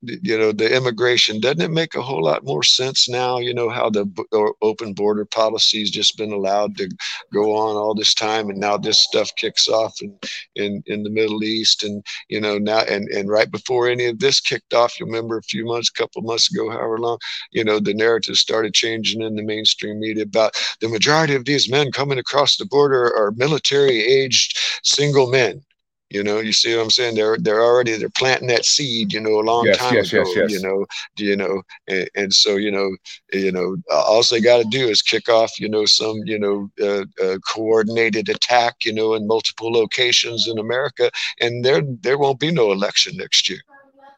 you 0.01 0.39
know 0.39 0.51
the 0.51 0.75
immigration 0.75 1.41
doesn't 1.41 1.61
it 1.61 1.71
make 1.71 1.95
a 1.95 2.01
whole 2.03 2.25
lot 2.25 2.43
more 2.45 2.63
sense 2.63 3.09
now 3.09 3.39
you 3.39 3.53
know 3.53 3.69
how 3.69 3.91
the 3.91 4.07
b- 4.07 4.25
open 4.63 4.95
border 4.95 5.27
policy's 5.27 5.91
just 5.91 6.17
been 6.17 6.33
allowed 6.33 6.75
to 6.79 6.89
go 7.35 7.55
on 7.55 7.77
all 7.77 7.95
this 7.95 8.15
time 8.15 8.49
and 8.49 8.59
now 8.59 8.79
this 8.79 9.01
stuff 9.01 9.31
kicks 9.37 9.69
off 9.69 9.95
in 10.01 10.19
in, 10.57 10.83
in 10.87 11.03
the 11.03 11.11
middle 11.11 11.45
east 11.45 11.85
and 11.85 12.03
you 12.31 12.41
know 12.41 12.57
now 12.59 12.81
and 12.89 13.09
and 13.11 13.29
right 13.29 13.51
before 13.51 13.89
any 13.89 14.07
of 14.07 14.19
this 14.21 14.41
kicked 14.41 14.73
off 14.73 14.99
you 14.99 15.05
remember 15.05 15.37
a 15.37 15.43
few 15.43 15.67
months 15.67 15.91
a 15.91 15.99
couple 15.99 16.23
months 16.23 16.51
ago 16.51 16.71
however 16.71 16.99
long 16.99 17.19
you 17.53 17.63
know 17.63 17.79
the 17.79 17.93
narrative 17.95 18.37
started 18.37 18.73
changing 18.73 19.21
in 19.21 19.37
the 19.37 19.43
mainstream 19.43 20.01
media 20.01 20.23
about 20.25 20.55
the 20.81 20.89
majority 20.89 21.35
of 21.35 21.45
these 21.45 21.71
men 21.71 21.93
coming 21.93 22.19
across 22.19 22.57
the 22.57 22.65
border 22.65 23.05
are 23.17 23.33
military 23.51 24.15
aged 24.21 24.59
single 24.85 25.31
men. 25.31 25.63
You 26.11 26.25
know 26.25 26.41
you 26.41 26.53
see 26.53 26.77
what 26.77 26.83
i'm 26.83 26.91
saying? 26.91 27.17
They're 27.17 27.39
they're 27.39 27.63
already 27.63 27.97
they're 27.97 28.19
planting 28.23 28.49
that 28.49 28.65
seed 28.67 29.13
you 29.13 29.21
know 29.21 29.41
a 29.41 29.49
long 29.53 29.71
Yes, 29.71 29.81
time 29.83 30.01
yes, 30.11 30.13
ago 30.13 30.25
yes, 30.37 30.53
you 30.53 30.61
know 30.61 30.87
do 31.17 31.25
you 31.25 31.37
know? 31.37 31.63
And, 31.89 32.11
and 32.17 32.35
so 32.35 32.57
you 32.57 32.71
know 32.71 32.97
you 33.33 33.53
know 33.53 33.77
all 33.91 34.23
they 34.31 34.41
got 34.41 34.59
to 34.59 34.65
do 34.71 34.89
is 34.89 35.03
kick 35.03 35.29
off 35.29 35.61
you 35.61 35.69
know 35.69 35.87
some 35.87 36.17
you 36.27 36.39
know 36.39 36.71
uh, 36.83 37.05
uh, 37.25 37.39
coordinated 37.53 38.29
attack 38.29 38.85
you 38.85 38.93
know 38.93 39.15
in 39.15 39.27
multiple 39.27 39.73
locations 39.73 40.49
in 40.49 40.59
america 40.59 41.11
and 41.41 41.65
there 41.65 41.83
there 42.03 42.19
won't 42.19 42.41
be 42.41 42.53
no 42.53 42.73
election 42.73 43.17
next 43.17 43.49
year 43.49 43.61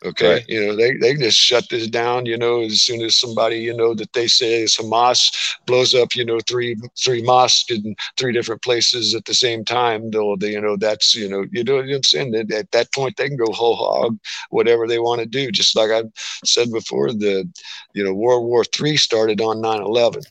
okay. 0.05 0.35
Right. 0.35 0.45
you 0.49 0.65
know 0.65 0.77
they, 0.77 0.97
they 0.97 1.12
can 1.12 1.23
just 1.23 1.39
shut 1.39 1.69
this 1.70 1.87
down 1.89 2.27
you 2.27 2.37
know 2.37 2.61
as 2.61 2.83
soon 2.83 3.03
as 3.03 3.16
somebody 3.16 3.57
you 3.57 3.74
know 3.74 3.95
that 3.95 4.12
they 4.12 4.27
say 4.27 4.62
is 4.62 4.77
hamas 4.77 5.57
blows 5.66 5.95
up 5.95 6.15
you 6.15 6.24
know 6.24 6.39
three 6.47 6.77
three 6.99 7.23
mosques 7.23 7.70
in 7.70 7.95
three 8.16 8.33
different 8.33 8.62
places 8.62 9.15
at 9.15 9.24
the 9.24 9.35
same 9.35 9.65
time 9.65 10.11
they'll 10.11 10.37
they, 10.37 10.53
you 10.53 10.61
know 10.61 10.77
that's 10.77 11.15
you 11.15 11.29
know 11.29 11.45
you 11.53 11.65
know 11.65 11.77
what 11.77 11.89
i'm 11.89 12.03
saying 12.03 12.35
at, 12.35 12.51
at 12.53 12.70
that 12.73 12.93
point 12.93 13.16
they 13.16 13.29
can 13.29 13.37
go 13.37 13.53
whole 13.53 13.77
hog 13.77 14.19
whatever 14.51 14.87
they 14.87 14.99
want 14.99 15.20
to 15.20 15.27
do. 15.27 15.51
Just 15.51 15.77
like 15.77 15.91
i 15.91 16.03
said 16.45 16.70
before 16.70 17.12
the 17.12 17.49
you 17.95 18.05
know 18.05 18.12
world 18.12 18.45
war 18.45 18.65
three 18.65 18.97
started 18.97 19.41
on 19.41 19.59
9-11 19.59 20.23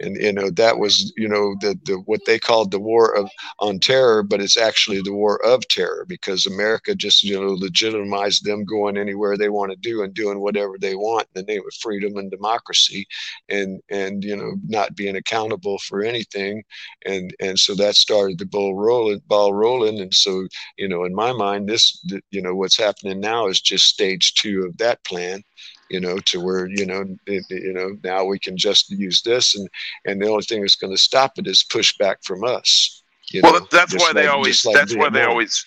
and 0.00 0.16
you 0.16 0.32
know 0.32 0.50
that 0.50 0.78
was 0.78 1.12
you 1.16 1.28
know 1.28 1.54
the, 1.60 1.78
the 1.84 1.94
what 2.06 2.20
they 2.26 2.38
called 2.38 2.70
the 2.70 2.80
war 2.80 3.14
of 3.16 3.30
on 3.60 3.78
terror 3.78 4.22
but 4.22 4.40
it's 4.40 4.56
actually 4.56 5.00
the 5.02 5.12
war 5.12 5.44
of 5.44 5.66
terror 5.68 6.04
because 6.08 6.46
america 6.46 6.94
just 6.94 7.22
you 7.22 7.38
know 7.40 7.52
legitimized 7.54 8.44
them 8.44 8.64
going 8.64 8.96
anywhere 8.96 9.36
they 9.36 9.48
want 9.48 9.70
to 9.70 9.76
do 9.78 10.02
and 10.02 10.14
doing 10.14 10.40
whatever 10.40 10.74
they 10.80 10.94
want 10.94 11.26
in 11.34 11.44
the 11.44 11.52
name 11.52 11.62
of 11.66 11.74
freedom 11.80 12.16
and 12.16 12.30
democracy 12.30 13.06
and 13.48 13.80
and 13.90 14.24
you 14.24 14.36
know 14.36 14.52
not 14.66 14.94
being 14.96 15.16
accountable 15.16 15.78
for 15.78 16.02
anything. 16.02 16.62
And 17.06 17.34
and 17.40 17.58
so 17.58 17.74
that 17.76 17.96
started 17.96 18.38
the 18.38 18.46
ball 18.46 18.74
rolling 18.74 19.20
ball 19.26 19.52
rolling 19.54 20.00
and 20.00 20.12
so 20.14 20.46
you 20.76 20.88
know 20.88 21.04
in 21.04 21.14
my 21.14 21.32
mind 21.32 21.68
this 21.68 22.04
you 22.30 22.42
know 22.42 22.54
what's 22.54 22.76
happening 22.76 23.20
now 23.20 23.46
is 23.48 23.60
just 23.60 23.86
stage 23.86 24.34
two 24.34 24.64
of 24.64 24.76
that 24.78 25.02
plan 25.04 25.42
you 25.90 26.00
know 26.00 26.18
to 26.18 26.40
where 26.40 26.66
you 26.68 26.86
know 26.86 27.04
it, 27.26 27.44
you 27.50 27.72
know 27.72 27.96
now 28.04 28.24
we 28.24 28.38
can 28.38 28.56
just 28.56 28.90
use 28.90 29.22
this 29.22 29.56
and 29.56 29.68
and 30.06 30.20
the 30.20 30.28
only 30.28 30.42
thing 30.42 30.60
that's 30.60 30.76
going 30.76 30.92
to 30.92 30.98
stop 30.98 31.38
it 31.38 31.46
is 31.46 31.64
pushback 31.64 32.16
from 32.24 32.44
us 32.44 32.98
you 33.30 33.40
well, 33.42 33.60
know, 33.60 33.66
that's 33.70 33.94
why 33.94 34.12
they 34.12 34.26
always. 34.26 34.64
like 34.64 34.74
that's 34.74 34.96
why 34.96 35.10
they 35.10 35.24
always. 35.24 35.64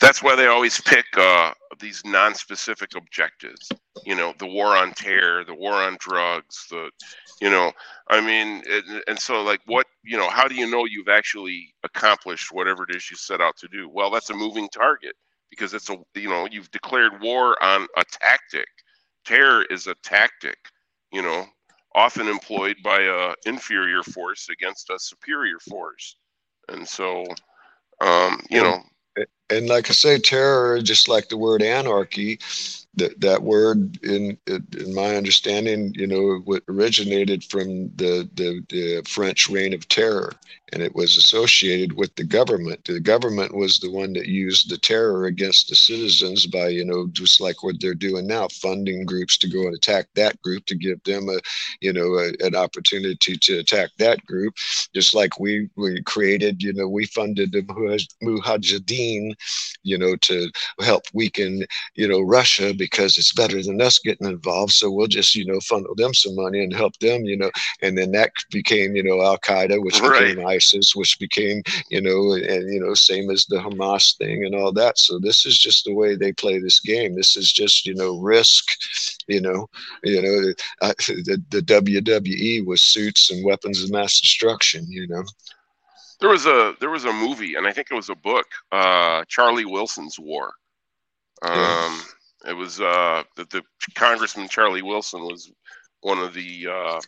That's 0.00 0.22
why 0.22 0.34
they 0.34 0.46
always 0.46 0.80
pick 0.80 1.04
uh, 1.18 1.52
these 1.78 2.02
non-specific 2.06 2.96
objectives. 2.96 3.68
You 4.06 4.14
know, 4.14 4.32
the 4.38 4.46
war 4.46 4.74
on 4.74 4.92
terror, 4.92 5.44
the 5.44 5.54
war 5.54 5.74
on 5.74 5.98
drugs, 6.00 6.66
the, 6.70 6.90
you 7.42 7.50
know, 7.50 7.70
I 8.08 8.22
mean, 8.22 8.62
and, 8.70 9.02
and 9.08 9.18
so 9.18 9.42
like, 9.42 9.60
what, 9.66 9.86
you 10.02 10.16
know, 10.16 10.30
how 10.30 10.48
do 10.48 10.54
you 10.54 10.70
know 10.70 10.86
you've 10.86 11.10
actually 11.10 11.74
accomplished 11.84 12.50
whatever 12.50 12.84
it 12.88 12.96
is 12.96 13.10
you 13.10 13.16
set 13.18 13.42
out 13.42 13.58
to 13.58 13.68
do? 13.68 13.90
Well, 13.90 14.10
that's 14.10 14.30
a 14.30 14.34
moving 14.34 14.70
target 14.70 15.12
because 15.50 15.74
it's 15.74 15.90
a, 15.90 15.98
you 16.14 16.30
know, 16.30 16.48
you've 16.50 16.70
declared 16.70 17.20
war 17.20 17.62
on 17.62 17.86
a 17.98 18.04
tactic. 18.10 18.68
Terror 19.24 19.64
is 19.64 19.86
a 19.86 19.94
tactic. 20.02 20.58
You 21.12 21.22
know, 21.22 21.46
often 21.94 22.28
employed 22.28 22.76
by 22.84 23.00
a 23.00 23.34
inferior 23.46 24.02
force 24.02 24.48
against 24.48 24.90
a 24.90 24.98
superior 24.98 25.58
force 25.68 26.16
and 26.68 26.86
so 26.86 27.24
um, 28.00 28.40
you 28.48 28.62
know 28.62 28.80
and 29.50 29.68
like 29.68 29.90
I 29.90 29.92
say, 29.92 30.18
terror, 30.18 30.80
just 30.80 31.08
like 31.08 31.28
the 31.28 31.36
word 31.36 31.62
anarchy, 31.62 32.38
that 32.94 33.20
that 33.20 33.42
word 33.42 33.98
in 34.04 34.36
in 34.46 34.94
my 34.94 35.16
understanding 35.16 35.92
you 35.96 36.06
know 36.06 36.42
originated 36.68 37.44
from 37.44 37.88
the, 37.96 38.28
the 38.34 38.62
the 38.68 39.02
french 39.08 39.48
reign 39.48 39.72
of 39.72 39.86
terror 39.88 40.32
and 40.72 40.82
it 40.82 40.94
was 40.94 41.16
associated 41.16 41.92
with 41.96 42.14
the 42.16 42.24
government. 42.24 42.84
The 42.84 43.00
government 43.00 43.56
was 43.56 43.78
the 43.78 43.90
one 43.90 44.12
that 44.14 44.26
used 44.26 44.70
the 44.70 44.78
terror 44.78 45.26
against 45.26 45.68
the 45.68 45.76
citizens 45.76 46.46
by 46.46 46.68
you 46.68 46.84
know 46.84 47.08
just 47.12 47.40
like 47.40 47.62
what 47.62 47.76
they're 47.80 47.94
doing 47.94 48.26
now 48.26 48.48
funding 48.48 49.04
groups 49.04 49.36
to 49.38 49.48
go 49.48 49.66
and 49.66 49.74
attack 49.74 50.06
that 50.14 50.40
group 50.42 50.64
to 50.66 50.74
give 50.76 51.02
them 51.04 51.28
a 51.28 51.38
you 51.80 51.92
know 51.92 52.14
a, 52.18 52.32
an 52.46 52.54
opportunity 52.54 53.36
to 53.36 53.58
attack 53.58 53.90
that 53.98 54.24
group. 54.26 54.54
Just 54.94 55.14
like 55.14 55.38
we 55.40 55.68
we 55.76 56.02
created 56.02 56.62
you 56.62 56.72
know 56.72 56.88
we 56.88 57.06
funded 57.06 57.52
the 57.52 57.62
mujahideen 58.22 59.32
you 59.82 59.98
know 59.98 60.16
to 60.16 60.50
help 60.80 61.02
weaken 61.12 61.64
you 61.94 62.08
know 62.08 62.20
russia 62.20 62.72
because 62.80 63.18
it's 63.18 63.34
better 63.34 63.62
than 63.62 63.82
us 63.88 64.00
getting 64.00 64.28
involved 64.28 64.72
so 64.72 64.90
we'll 64.90 65.08
just 65.20 65.36
you 65.36 65.46
know 65.46 65.60
funnel 65.60 65.94
them 65.96 66.14
some 66.14 66.36
money 66.36 66.64
and 66.64 66.74
help 66.74 66.96
them 66.98 67.24
you 67.24 67.38
know 67.38 67.52
and 67.82 67.98
then 67.98 68.12
that 68.12 68.32
became 68.52 68.96
you 68.96 69.04
know 69.04 69.22
al 69.22 69.38
qaeda 69.38 69.82
which 69.84 70.02
Right. 70.02 70.22
became 70.22 70.46
isis 70.46 70.96
which 70.96 71.18
became 71.20 71.62
you 71.90 72.02
know 72.02 72.32
and 72.34 72.72
you 72.74 72.80
know 72.80 72.94
same 72.94 73.30
as 73.30 73.46
the 73.46 73.58
hamas 73.58 74.16
thing 74.18 74.44
and 74.44 74.54
all 74.56 74.72
that 74.72 74.98
so 74.98 75.18
this 75.18 75.46
is 75.46 75.58
just 75.58 75.84
the 75.84 75.94
way 75.94 76.16
they 76.16 76.32
play 76.32 76.58
this 76.58 76.80
game 76.80 77.14
this 77.16 77.36
is 77.36 77.52
just 77.52 77.86
you 77.86 77.94
know 77.94 78.18
risk 78.20 78.64
you 79.28 79.40
know 79.40 79.68
you 80.04 80.22
know 80.22 80.52
uh, 80.86 80.94
the, 81.08 81.42
the 81.50 81.62
wwe 81.62 82.66
was 82.66 82.82
suits 82.82 83.30
and 83.30 83.44
weapons 83.44 83.82
of 83.84 83.90
mass 83.90 84.20
destruction 84.20 84.86
you 84.90 85.06
know 85.08 85.24
There 86.20 86.30
was 86.30 86.46
a 86.46 86.74
there 86.80 86.90
was 86.90 87.04
a 87.04 87.12
movie, 87.12 87.54
and 87.56 87.66
I 87.66 87.72
think 87.72 87.88
it 87.90 87.94
was 87.94 88.10
a 88.10 88.14
book, 88.16 88.46
uh, 88.72 89.24
Charlie 89.28 89.64
Wilson's 89.66 90.18
War. 90.18 90.54
Um. 91.42 92.08
It 92.46 92.54
was 92.54 92.80
uh, 92.80 93.22
the, 93.36 93.44
the 93.46 93.62
Congressman 93.94 94.48
Charlie 94.48 94.82
Wilson 94.82 95.22
was 95.22 95.52
one 96.00 96.18
of 96.18 96.32
the 96.32 96.66
uh, 96.68 97.00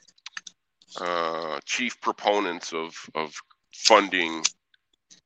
uh, 1.01 1.61
chief 1.65 2.01
proponents 2.01 2.73
of 2.73 2.95
of 3.15 3.35
funding 3.75 4.45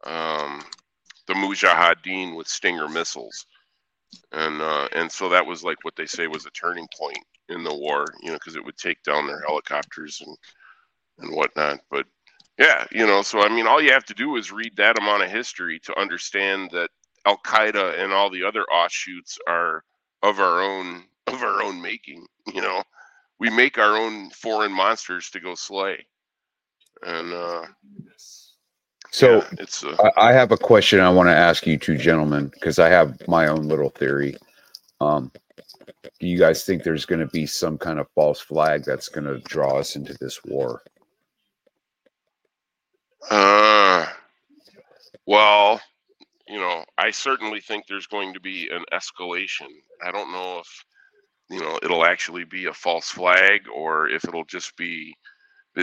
um, 0.04 0.62
the 1.26 1.34
Mujahideen 1.34 2.36
with 2.36 2.46
Stinger 2.46 2.88
missiles, 2.88 3.46
and 4.32 4.62
uh, 4.62 4.88
and 4.94 5.10
so 5.10 5.28
that 5.28 5.44
was 5.46 5.64
like 5.64 5.78
what 5.82 5.96
they 5.96 6.06
say 6.06 6.28
was 6.28 6.46
a 6.46 6.50
turning 6.50 6.86
point 6.98 7.18
in 7.48 7.64
the 7.64 7.74
war, 7.74 8.06
you 8.22 8.28
know, 8.28 8.34
because 8.34 8.56
it 8.56 8.64
would 8.64 8.76
take 8.76 9.02
down 9.02 9.26
their 9.26 9.42
helicopters 9.46 10.22
and 10.24 10.36
and 11.18 11.34
whatnot. 11.34 11.80
But 11.90 12.06
yeah, 12.58 12.86
you 12.92 13.06
know, 13.06 13.22
so 13.22 13.40
I 13.40 13.48
mean, 13.48 13.66
all 13.66 13.82
you 13.82 13.92
have 13.92 14.04
to 14.06 14.14
do 14.14 14.36
is 14.36 14.52
read 14.52 14.76
that 14.76 14.98
amount 14.98 15.24
of 15.24 15.30
history 15.30 15.80
to 15.80 15.98
understand 15.98 16.70
that 16.72 16.90
Al 17.24 17.38
Qaeda 17.38 17.98
and 18.02 18.12
all 18.12 18.30
the 18.30 18.44
other 18.44 18.62
offshoots 18.64 19.38
are 19.48 19.82
of 20.22 20.40
our 20.40 20.62
own 20.62 21.04
of 21.28 21.42
our 21.42 21.62
own 21.62 21.82
making. 21.82 22.26
You 22.52 22.62
know, 22.62 22.82
we 23.40 23.50
make 23.50 23.78
our 23.78 23.96
own 23.96 24.30
foreign 24.30 24.72
monsters 24.72 25.30
to 25.30 25.40
go 25.40 25.54
slay, 25.56 26.06
and 27.04 27.32
uh, 27.32 27.66
So 29.10 29.28
yeah, 29.28 29.44
it's 29.58 29.84
uh, 29.84 29.96
I, 29.98 30.10
I 30.30 30.32
have 30.32 30.52
a 30.52 30.58
question 30.58 31.00
I 31.00 31.10
want 31.10 31.28
to 31.28 31.36
ask 31.36 31.66
you 31.66 31.78
two 31.78 31.96
gentlemen 31.98 32.48
because 32.48 32.78
I 32.78 32.90
have 32.90 33.26
my 33.28 33.48
own 33.48 33.68
little 33.68 33.90
theory. 33.90 34.36
Um, 35.00 35.32
do 36.20 36.26
you 36.26 36.38
guys 36.38 36.64
think 36.64 36.82
there's 36.82 37.06
going 37.06 37.20
to 37.20 37.28
be 37.28 37.46
some 37.46 37.78
kind 37.78 37.98
of 38.00 38.08
false 38.14 38.40
flag 38.40 38.84
that's 38.84 39.08
going 39.08 39.26
to 39.26 39.40
draw 39.40 39.78
us 39.78 39.96
into 39.96 40.14
this 40.20 40.40
war? 40.44 40.82
Uh, 43.30 44.06
well, 45.26 45.80
you 46.48 46.58
know, 46.58 46.84
I 46.98 47.10
certainly 47.10 47.60
think 47.60 47.86
there's 47.86 48.06
going 48.06 48.32
to 48.34 48.40
be 48.40 48.68
an 48.70 48.84
escalation. 48.92 49.68
I 50.04 50.12
don't 50.12 50.32
know 50.32 50.60
if, 50.60 50.84
you 51.50 51.60
know, 51.60 51.78
it'll 51.82 52.04
actually 52.04 52.44
be 52.44 52.66
a 52.66 52.72
false 52.72 53.08
flag 53.08 53.62
or 53.74 54.08
if 54.08 54.24
it'll 54.24 54.44
just 54.44 54.76
be, 54.76 55.14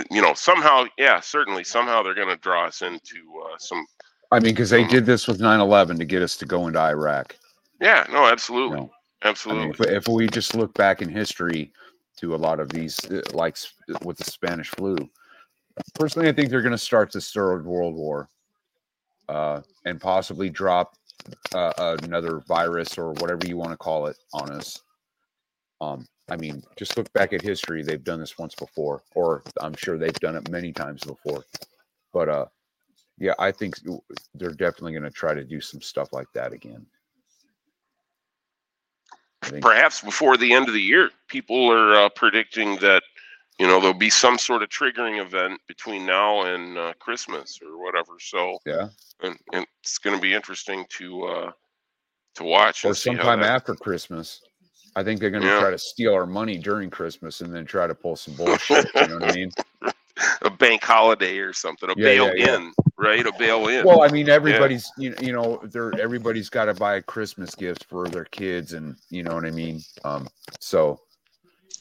you 0.09 0.21
know, 0.21 0.33
somehow, 0.33 0.85
yeah, 0.97 1.19
certainly, 1.19 1.63
somehow 1.63 2.01
they're 2.01 2.15
going 2.15 2.27
to 2.29 2.37
draw 2.37 2.65
us 2.67 2.81
into 2.81 3.41
uh, 3.45 3.57
some, 3.59 3.85
I 4.31 4.39
mean, 4.39 4.53
because 4.53 4.71
they 4.71 4.83
Um, 4.83 4.89
did 4.89 5.05
this 5.05 5.27
with 5.27 5.39
9/11 5.39 5.97
to 5.99 6.05
get 6.05 6.23
us 6.23 6.35
to 6.37 6.45
go 6.45 6.67
into 6.67 6.79
Iraq. 6.79 7.35
yeah, 7.79 8.05
no, 8.09 8.21
You 8.21 8.31
absolutely, 8.31 8.89
I 9.23 9.27
absolutely. 9.29 9.63
mean, 9.65 9.75
if, 9.79 9.81
if 9.81 10.07
we 10.07 10.27
just 10.27 10.55
look 10.55 10.73
back 10.73 11.01
in 11.01 11.09
history 11.09 11.71
to 12.17 12.33
a 12.33 12.37
lot 12.37 12.59
of 12.59 12.69
these, 12.69 12.99
uh, 13.11 13.21
like 13.33 13.57
with 14.03 14.17
the 14.17 14.23
Spanish 14.23 14.69
flu, 14.69 14.95
personally, 15.93 16.29
I 16.29 16.31
think 16.31 16.49
they're 16.49 16.61
going 16.61 16.71
to 16.71 16.77
start 16.77 17.11
this 17.11 17.31
third 17.31 17.65
world 17.65 17.93
war, 17.95 18.29
uh, 19.29 19.61
and 19.85 19.99
possibly 19.99 20.49
drop 20.49 20.95
uh, 21.53 21.97
another 22.03 22.41
virus 22.47 22.97
or 22.97 23.13
whatever 23.13 23.45
you 23.47 23.57
want 23.57 23.71
to 23.71 23.77
call 23.77 24.07
it 24.07 24.17
on 24.33 24.51
us. 24.51 24.81
Um, 25.81 26.05
I 26.29 26.37
mean, 26.37 26.63
just 26.77 26.95
look 26.97 27.11
back 27.13 27.33
at 27.33 27.41
history; 27.41 27.83
they've 27.83 28.03
done 28.03 28.19
this 28.19 28.37
once 28.37 28.55
before, 28.55 29.03
or 29.15 29.43
I'm 29.61 29.75
sure 29.75 29.97
they've 29.97 30.13
done 30.13 30.35
it 30.35 30.49
many 30.49 30.71
times 30.71 31.03
before. 31.03 31.43
But 32.13 32.29
uh, 32.29 32.45
yeah, 33.17 33.33
I 33.39 33.51
think 33.51 33.75
they're 34.35 34.49
definitely 34.51 34.93
going 34.93 35.03
to 35.03 35.11
try 35.11 35.33
to 35.33 35.43
do 35.43 35.59
some 35.61 35.81
stuff 35.81 36.13
like 36.13 36.27
that 36.33 36.53
again. 36.53 36.85
Perhaps 39.61 40.01
before 40.01 40.37
the 40.37 40.53
end 40.53 40.69
of 40.69 40.73
the 40.73 40.81
year, 40.81 41.09
people 41.27 41.69
are 41.69 41.95
uh, 41.95 42.09
predicting 42.09 42.77
that, 42.77 43.03
you 43.59 43.67
know, 43.67 43.79
there'll 43.79 43.93
be 43.93 44.09
some 44.09 44.37
sort 44.37 44.63
of 44.63 44.69
triggering 44.69 45.21
event 45.21 45.59
between 45.67 46.05
now 46.05 46.43
and 46.43 46.77
uh, 46.77 46.93
Christmas 46.99 47.59
or 47.63 47.81
whatever. 47.83 48.13
So, 48.19 48.57
yeah. 48.65 48.89
and, 49.21 49.37
and 49.53 49.65
it's 49.81 49.97
going 49.99 50.15
to 50.15 50.21
be 50.21 50.33
interesting 50.33 50.85
to 50.97 51.23
uh, 51.25 51.51
to 52.35 52.43
watch 52.43 52.83
or 52.83 52.89
and 52.89 52.97
see 52.97 53.11
how 53.11 53.17
sometime 53.17 53.39
that- 53.41 53.49
after 53.51 53.75
Christmas. 53.75 54.41
I 54.95 55.03
think 55.03 55.19
they're 55.19 55.31
going 55.31 55.41
to 55.41 55.49
Yeah. 55.49 55.59
try 55.59 55.71
to 55.71 55.77
steal 55.77 56.13
our 56.13 56.27
money 56.27 56.59
during 56.59 56.91
Christmas 56.91 57.41
and 57.41 57.51
then 57.53 57.65
try 57.65 57.87
to 57.87 57.95
pull 57.95 58.15
some 58.15 58.35
bullshit. 58.37 58.85
you 58.93 59.07
know 59.07 59.15
what 59.15 59.23
I 59.23 59.35
mean? 59.35 59.51
a 60.43 60.49
bank 60.51 60.83
holiday 60.83 61.39
or 61.39 61.51
something, 61.51 61.89
a 61.89 61.93
Yeah, 61.97 62.05
bail 62.05 62.31
yeah, 62.35 62.55
in, 62.57 62.73
right? 62.97 63.25
A 63.25 63.31
bail 63.39 63.67
in. 63.69 63.85
Well, 63.85 64.03
I 64.03 64.09
mean, 64.09 64.29
everybody's 64.29 64.87
you 64.97 65.09
know, 65.09 65.15
you 65.19 65.33
know, 65.33 65.59
they're 65.63 65.99
everybody's 65.99 66.49
got 66.49 66.65
to 66.65 66.73
buy 66.75 66.95
a 66.95 67.01
Christmas 67.01 67.55
gifts 67.55 67.83
for 67.85 68.07
their 68.07 68.25
kids, 68.25 68.73
and 68.73 68.95
you 69.09 69.23
know 69.23 69.33
what 69.33 69.45
I 69.45 69.51
mean. 69.51 69.81
Um, 70.03 70.27
so 70.59 70.99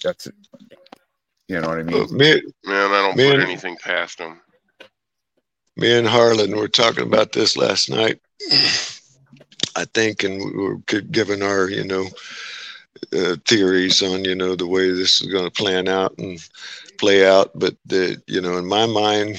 that's 0.03 0.27
you 1.49 1.61
know 1.61 1.69
what 1.69 1.79
I 1.79 1.83
mean. 1.83 2.05
Uh, 2.05 2.07
me, 2.09 2.43
Man, 2.65 2.91
I 2.93 3.03
don't 3.03 3.17
Man. 3.17 3.39
put 3.39 3.41
anything 3.41 3.77
past 3.77 4.19
them. 4.19 4.41
me 5.77 5.97
and 5.97 6.07
Harlan 6.07 6.57
were 6.57 6.69
talking 6.69 7.05
about 7.05 7.33
this 7.33 7.57
last 7.57 7.91
night. 7.91 8.21
I 9.77 9.85
think, 9.95 10.23
and 10.23 10.39
we 10.45 10.53
were 10.53 10.77
gi- 10.89 11.03
giving 11.11 11.43
our, 11.43 11.69
you 11.69 11.85
know, 11.85 12.07
uh, 13.13 13.37
theories 13.47 14.03
on, 14.03 14.25
you 14.25 14.35
know, 14.35 14.55
the 14.55 14.67
way 14.67 14.91
this 14.91 15.21
is 15.21 15.33
going 15.33 15.45
to 15.45 15.51
plan 15.51 15.89
out 15.89 16.15
and 16.19 16.39
play 16.99 17.27
out. 17.27 17.51
But 17.55 17.77
the, 17.87 18.21
you 18.27 18.41
know, 18.41 18.59
in 18.59 18.67
my 18.67 18.87
mind, 18.87 19.37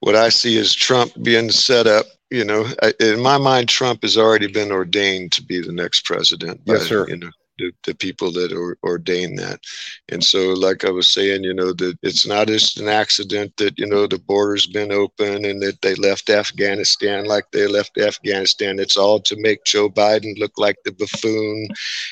what 0.00 0.14
I 0.14 0.28
see 0.28 0.56
is 0.56 0.74
Trump 0.74 1.12
being 1.22 1.50
set 1.50 1.86
up. 1.86 2.06
You 2.30 2.44
know, 2.44 2.66
I- 2.82 2.94
in 3.00 3.20
my 3.20 3.38
mind, 3.38 3.68
Trump 3.68 4.02
has 4.02 4.16
already 4.16 4.46
been 4.48 4.72
ordained 4.72 5.32
to 5.32 5.42
be 5.42 5.60
the 5.60 5.72
next 5.72 6.04
president. 6.04 6.62
Yes, 6.66 6.82
by, 6.82 6.86
sir. 6.86 7.08
You 7.08 7.16
know, 7.16 7.30
the, 7.58 7.72
the 7.84 7.94
people 7.94 8.32
that 8.32 8.52
or, 8.52 8.76
ordain 8.82 9.36
that. 9.36 9.60
And 10.08 10.22
so, 10.22 10.52
like 10.52 10.84
I 10.84 10.90
was 10.90 11.12
saying, 11.12 11.44
you 11.44 11.54
know, 11.54 11.72
that 11.74 11.98
it's 12.02 12.26
not 12.26 12.48
just 12.48 12.78
an 12.80 12.88
accident 12.88 13.56
that, 13.58 13.78
you 13.78 13.86
know, 13.86 14.06
the 14.06 14.18
border's 14.18 14.66
been 14.66 14.92
open 14.92 15.44
and 15.44 15.62
that 15.62 15.80
they 15.82 15.94
left 15.96 16.30
Afghanistan 16.30 17.24
like 17.24 17.44
they 17.52 17.66
left 17.66 17.98
Afghanistan. 17.98 18.78
It's 18.78 18.96
all 18.96 19.20
to 19.20 19.36
make 19.38 19.64
Joe 19.64 19.88
Biden 19.88 20.38
look 20.38 20.52
like 20.58 20.76
the 20.84 20.92
buffoon. 20.92 21.68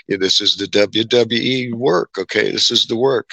Yeah, 0.09 0.19
this 0.19 0.40
is 0.40 0.56
the 0.56 0.66
WWE 0.69 1.74
work. 1.74 2.19
Okay, 2.19 2.51
this 2.51 2.70
is 2.70 2.86
the 2.86 2.97
work. 2.97 3.31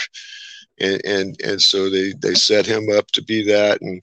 And, 0.81 1.01
and 1.05 1.41
and 1.43 1.61
so 1.61 1.89
they 1.89 2.13
they 2.21 2.35
set 2.35 2.65
him 2.65 2.89
up 2.89 3.07
to 3.11 3.21
be 3.21 3.43
that 3.43 3.81
and 3.81 4.01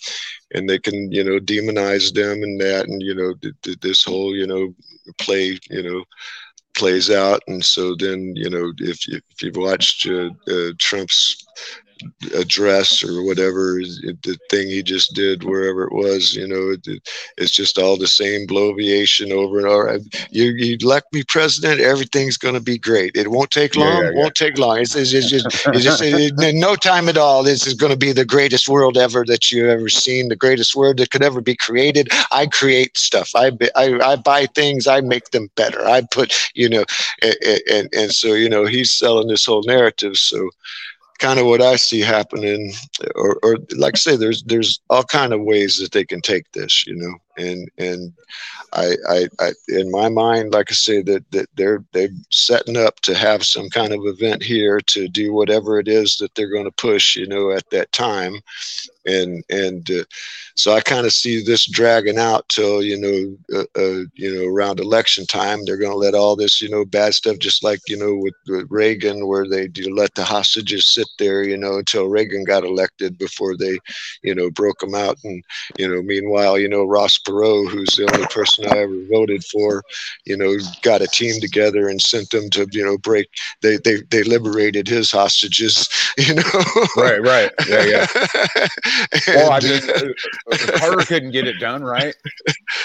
and 0.53 0.69
they 0.69 0.79
can 0.79 1.11
you 1.11 1.25
know 1.25 1.39
demonize 1.41 2.13
them 2.13 2.43
and 2.43 2.61
that 2.61 2.87
and 2.87 3.01
you 3.03 3.15
know 3.15 3.33
th- 3.41 3.55
th- 3.63 3.81
this 3.81 4.05
whole 4.05 4.37
you 4.37 4.47
know 4.47 4.75
play 5.19 5.59
you 5.71 5.83
know 5.83 6.05
plays 6.77 7.11
out. 7.11 7.43
And 7.49 7.65
so 7.65 7.95
then 7.99 8.35
you 8.37 8.51
know 8.51 8.73
if 8.79 8.99
if 9.09 9.23
you've 9.43 9.57
watched 9.57 10.07
uh, 10.07 10.31
uh, 10.49 10.73
Trump's 10.79 11.45
address 12.39 13.03
or 13.03 13.23
whatever 13.23 13.79
the 14.23 14.39
thing 14.51 14.69
he 14.69 14.83
just 14.83 15.15
did 15.15 15.45
wherever 15.45 15.85
it 15.85 15.93
was 15.93 16.35
you 16.35 16.47
know 16.47 16.71
it, 16.71 16.87
it- 16.87 17.03
it's 17.39 17.51
just 17.53 17.79
all 17.79 17.97
the 17.97 18.07
same 18.09 18.47
bloviation 18.47 19.31
over 19.33 19.59
and 19.59 19.67
over. 19.67 19.99
You 20.31 20.51
you 20.53 20.77
elect 20.81 21.13
me 21.13 21.23
president 21.29 21.81
everything's 21.81 22.37
going 22.37 22.55
to 22.55 22.61
be 22.61 22.79
great. 22.79 23.17
It 23.17 23.29
won't 23.31 23.51
take 23.51 23.77
long 23.77 24.05
yeah, 24.05 24.11
yeah. 24.11 24.11
won't 24.15 24.35
take 24.35 24.59
long. 24.59 24.79
It's, 24.79 24.95
it's, 24.95 25.13
it's 25.13 25.29
just 25.31 25.47
it's 25.67 25.85
just 25.85 26.03
in 26.43 26.61
no 26.61 26.77
time 26.77 27.09
at 27.09 27.19
all. 27.19 27.43
This 27.43 27.67
is 27.67 27.75
going 27.75 27.93
to 27.93 27.99
be 27.99 28.13
the 28.13 28.25
greatest 28.25 28.69
world 28.69 28.97
ever 28.97 29.25
that 29.27 29.51
you've 29.51 29.69
ever 29.69 29.89
seen 29.89 30.29
the 30.29 30.37
greatest 30.37 30.75
world 30.75 30.99
that 30.99 31.11
could 31.11 31.23
ever 31.23 31.41
be 31.41 31.57
created. 31.57 32.09
I 32.33 32.47
create 32.47 32.97
stuff. 32.97 33.31
I 33.35 33.53
i, 33.77 33.99
I 34.03 34.17
buy 34.17 34.47
things 34.47 34.87
i 34.87 35.01
make 35.01 35.31
them 35.31 35.51
better. 35.57 35.85
I 35.87 36.03
put 36.11 36.35
you 36.55 36.69
know 36.69 36.85
and, 37.23 37.37
and 37.71 37.89
and 37.95 38.13
so 38.13 38.35
you 38.35 38.49
know 38.49 38.65
he's 38.67 38.93
selling 38.93 39.29
this 39.29 39.45
whole 39.47 39.63
narrative 39.65 40.17
so 40.17 40.49
kind 41.19 41.39
of 41.39 41.47
what 41.47 41.63
i 41.63 41.77
see 41.77 42.01
happening 42.01 42.73
or, 43.15 43.39
or 43.43 43.57
like 43.77 43.95
i 43.95 43.99
say 43.99 44.17
there's 44.17 44.43
there's 44.45 44.81
all 44.91 45.05
kind 45.05 45.33
of 45.33 45.41
ways 45.43 45.79
that 45.79 45.93
they 45.93 46.05
can 46.05 46.21
take 46.21 46.51
this 46.53 46.87
you 46.87 46.95
know 46.97 47.15
and 47.37 47.69
and 47.79 48.13
I, 48.73 48.97
I, 49.09 49.29
I 49.41 49.53
in 49.69 49.91
my 49.91 50.09
mind, 50.09 50.53
like 50.53 50.71
I 50.71 50.75
say, 50.75 51.03
that 51.03 51.31
that 51.31 51.49
they're 51.55 51.85
they're 51.93 52.09
setting 52.31 52.77
up 52.77 53.01
to 53.01 53.15
have 53.15 53.45
some 53.45 53.69
kind 53.71 53.93
of 53.93 54.01
event 54.05 54.43
here 54.43 54.81
to 54.81 55.09
do 55.09 55.33
whatever 55.33 55.79
it 55.79 55.89
is 55.89 56.17
that 56.17 56.35
they're 56.35 56.51
going 56.51 56.65
to 56.65 56.73
push, 56.73 57.17
you 57.17 57.27
know, 57.27 57.51
at 57.51 57.69
that 57.71 57.93
time, 57.93 58.41
and 59.07 59.45
and 59.51 59.91
uh, 59.91 60.05
so 60.57 60.73
I 60.73 60.81
kind 60.81 61.07
of 61.07 61.13
see 61.13 61.43
this 61.43 61.71
dragging 61.71 62.19
out 62.19 62.49
till 62.49 62.83
you 62.83 62.99
know 62.99 63.59
uh, 63.59 63.81
uh, 63.81 64.05
you 64.15 64.35
know 64.35 64.47
around 64.47 64.81
election 64.81 65.27
time. 65.27 65.65
They're 65.65 65.77
going 65.77 65.93
to 65.93 65.97
let 65.97 66.15
all 66.15 66.35
this 66.35 66.61
you 66.61 66.69
know 66.69 66.85
bad 66.85 67.15
stuff, 67.15 67.39
just 67.39 67.63
like 67.63 67.81
you 67.89 67.97
know 67.97 68.15
with, 68.15 68.35
with 68.49 68.67
Reagan, 68.71 69.27
where 69.27 69.49
they 69.49 69.69
do 69.69 69.95
let 69.95 70.15
the 70.15 70.25
hostages 70.25 70.87
sit 70.87 71.09
there, 71.19 71.43
you 71.43 71.57
know, 71.57 71.77
until 71.77 72.09
Reagan 72.09 72.45
got 72.45 72.65
elected 72.65 73.19
before 73.19 73.57
they 73.57 73.79
you 74.23 74.35
know 74.35 74.51
broke 74.51 74.81
them 74.81 74.95
out. 74.95 75.19
And 75.25 75.43
you 75.79 75.89
know, 75.89 76.03
meanwhile, 76.03 76.59
you 76.59 76.69
know 76.69 76.85
Ross 76.85 77.19
Perot, 77.27 77.71
who's 77.71 77.97
the 77.97 78.07
only 78.13 78.27
person 78.27 78.65
I 78.67 78.79
ever 78.79 78.97
voted 79.11 79.45
for, 79.45 79.85
you 80.25 80.37
know, 80.37 80.55
got 80.83 81.03
a 81.03 81.09
team 81.09 81.41
together 81.41 81.89
and 81.89 82.01
sent 82.01 82.31
them 82.31 82.51
to 82.51 82.67
you 82.73 82.85
know 82.85 82.99
break. 82.99 83.29
They 83.63 83.79
they 83.85 84.03
they 84.11 84.23
liberated 84.25 84.89
his 84.89 85.11
hostages, 85.11 85.89
you 86.19 86.35
know. 86.35 86.43
Right, 86.97 87.23
right. 87.23 87.53
Yeah, 87.67 87.83
yeah. 87.85 88.07
Well, 89.33 89.51
I 89.51 89.61
mean, 89.61 89.83
uh, 89.91 90.09
uh, 90.53 90.57
Carter 90.75 91.05
couldn't 91.05 91.31
get 91.33 91.47
it 91.47 91.59
done, 91.59 91.83
right? 91.85 92.15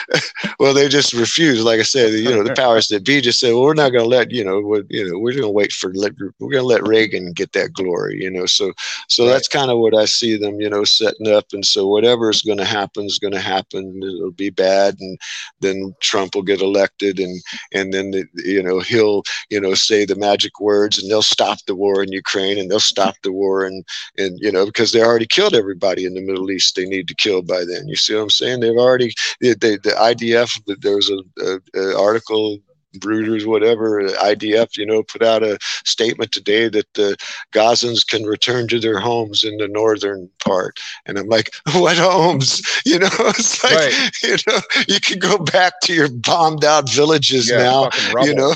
well, 0.59 0.73
they 0.73 0.87
just 0.87 1.13
refused. 1.13 1.63
Like 1.63 1.79
I 1.79 1.83
said, 1.83 2.13
you 2.13 2.31
know, 2.33 2.43
the 2.43 2.51
powers 2.51 2.87
that 2.89 3.05
be 3.05 3.21
just 3.21 3.39
said, 3.39 3.53
well, 3.53 3.63
"We're 3.63 3.73
not 3.73 3.89
going 3.91 4.03
to 4.03 4.09
let 4.09 4.31
you 4.31 4.43
know, 4.43 4.61
we're, 4.61 4.83
you 4.89 5.09
know, 5.09 5.19
we're 5.19 5.31
going 5.31 5.43
to 5.43 5.49
wait 5.49 5.71
for 5.71 5.91
we're 5.93 6.49
going 6.51 6.61
to 6.61 6.63
let 6.63 6.87
Reagan 6.87 7.33
get 7.33 7.53
that 7.53 7.73
glory." 7.73 8.21
You 8.21 8.31
know, 8.31 8.45
so 8.45 8.73
so 9.07 9.27
Right. 9.27 9.33
that's 9.33 9.47
kind 9.47 9.71
of 9.71 9.79
what 9.79 9.95
I 9.95 10.05
see 10.05 10.37
them, 10.37 10.59
you 10.59 10.69
know, 10.69 10.83
setting 10.83 11.27
up. 11.27 11.47
And 11.53 11.65
so 11.65 11.87
whatever 11.87 12.29
is 12.29 12.41
going 12.41 12.57
to 12.59 12.65
happen 12.65 13.05
is 13.05 13.19
going 13.19 13.33
to 13.33 13.39
happen. 13.41 14.01
It'll 14.03 14.30
be 14.31 14.49
bad, 14.49 14.95
and 14.99 15.17
then 15.59 15.95
Trump 16.01 16.35
will 16.35 16.41
get 16.43 16.61
elected, 16.61 17.19
and 17.19 17.41
and 17.73 17.93
then 17.93 18.11
the, 18.11 18.25
you 18.35 18.61
know 18.61 18.79
he'll 18.79 19.23
you 19.49 19.59
know 19.59 19.73
say 19.73 20.05
the 20.05 20.15
magic 20.15 20.59
words, 20.59 20.97
and 20.97 21.09
they'll 21.09 21.21
stop 21.21 21.59
the 21.67 21.75
war 21.75 22.03
in 22.03 22.11
Ukraine, 22.11 22.57
and 22.57 22.69
they'll 22.69 22.79
stop 22.79 23.15
the 23.23 23.31
war, 23.31 23.65
and 23.65 23.83
and 24.17 24.39
you 24.39 24.51
know 24.51 24.65
because 24.65 24.91
they 24.91 25.01
already 25.01 25.27
killed 25.27 25.53
everybody 25.55 26.05
in 26.05 26.13
the 26.13 26.21
Middle 26.21 26.51
East 26.51 26.75
they 26.75 26.85
need 26.85 27.07
to 27.07 27.15
kill 27.15 27.41
by 27.41 27.63
then. 27.65 27.87
You 27.87 27.95
see 27.95 28.15
what 28.15 28.23
I'm 28.23 28.29
saying? 28.29 28.59
They've 28.59 28.75
already 28.75 29.13
the, 29.39 29.53
the, 29.55 29.79
the 29.83 29.91
IDF. 29.91 30.79
There 30.81 30.95
was 30.95 31.09
a, 31.09 31.19
a, 31.43 31.79
a 31.79 31.99
article. 31.99 32.59
Reuters, 32.99 33.45
whatever, 33.45 34.01
IDF, 34.03 34.77
you 34.77 34.85
know, 34.85 35.03
put 35.03 35.23
out 35.23 35.43
a 35.43 35.57
statement 35.85 36.31
today 36.31 36.67
that 36.69 36.93
the 36.93 37.15
Gazans 37.53 38.05
can 38.05 38.23
return 38.23 38.67
to 38.69 38.79
their 38.79 38.99
homes 38.99 39.43
in 39.43 39.57
the 39.57 39.67
northern 39.67 40.29
part. 40.43 40.79
And 41.05 41.17
I'm 41.17 41.27
like, 41.27 41.51
what 41.73 41.97
homes? 41.97 42.61
You 42.85 42.99
know, 42.99 43.09
it's 43.11 43.63
like, 43.63 43.73
Right. 43.75 44.11
you 44.23 44.37
know, 44.47 44.59
you 44.87 44.99
can 44.99 45.19
go 45.19 45.37
back 45.37 45.79
to 45.83 45.93
your 45.93 46.09
bombed 46.09 46.63
out 46.65 46.89
villages 46.89 47.49
Yeah, 47.49 47.57
now, 47.57 47.89
you 48.23 48.33
know. 48.33 48.53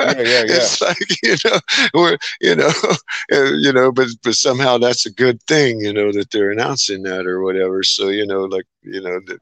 Yeah, 0.00 0.22
yeah. 0.22 0.44
It's 0.56 0.80
like, 0.80 0.96
you 1.22 1.36
know, 1.44 1.58
we're, 1.94 2.16
you 2.40 2.56
know, 2.56 2.70
uh, 3.32 3.52
you 3.54 3.72
know, 3.72 3.92
but, 3.92 4.08
but 4.22 4.34
somehow 4.34 4.78
that's 4.78 5.06
a 5.06 5.10
good 5.10 5.42
thing, 5.42 5.80
you 5.80 5.92
know, 5.92 6.12
that 6.12 6.30
they're 6.30 6.50
announcing 6.50 7.02
that 7.02 7.26
or 7.26 7.42
whatever. 7.42 7.82
So, 7.82 8.08
you 8.08 8.26
know, 8.26 8.44
like, 8.44 8.66
you 8.82 9.00
know, 9.00 9.20
that, 9.26 9.40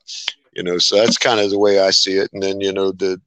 you 0.52 0.62
know, 0.62 0.78
so 0.78 0.96
that's 0.96 1.18
kind 1.18 1.40
of 1.40 1.50
the 1.50 1.58
way 1.58 1.80
I 1.80 1.90
see 1.90 2.14
it. 2.14 2.30
And 2.32 2.42
then, 2.42 2.60
you 2.60 2.72
know, 2.72 2.92
the, 2.92 3.20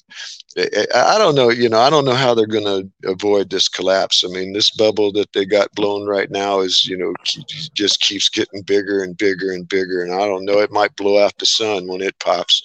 I, 0.58 0.88
I 0.96 1.18
don't 1.18 1.36
know, 1.36 1.50
you 1.50 1.70
know, 1.70 1.80
I 1.80 1.90
don't 1.90 2.06
know 2.06 2.16
how 2.16 2.34
they're 2.34 2.48
going 2.48 2.64
to 2.66 3.10
avoid 3.10 3.50
this 3.50 3.68
collapse. 3.70 4.24
I 4.24 4.30
mean, 4.30 4.54
this 4.54 4.70
bubble 4.72 5.12
that 5.14 5.32
they 5.34 5.46
got 5.46 5.72
blown 5.76 6.08
right 6.08 6.32
now 6.32 6.62
is, 6.62 6.86
you 6.86 6.98
know, 6.98 7.14
just 7.74 8.02
keeps 8.02 8.30
getting 8.30 8.64
bigger 8.64 9.04
and 9.04 9.16
bigger 9.18 9.52
and 9.52 9.68
bigger. 9.68 10.04
And 10.04 10.14
I 10.14 10.26
don't 10.26 10.46
know, 10.46 10.60
it 10.60 10.72
might 10.72 10.96
blow 10.96 11.24
out 11.24 11.38
the 11.38 11.46
sun 11.46 11.88
when 11.88 12.02
it 12.02 12.18
pops, 12.20 12.62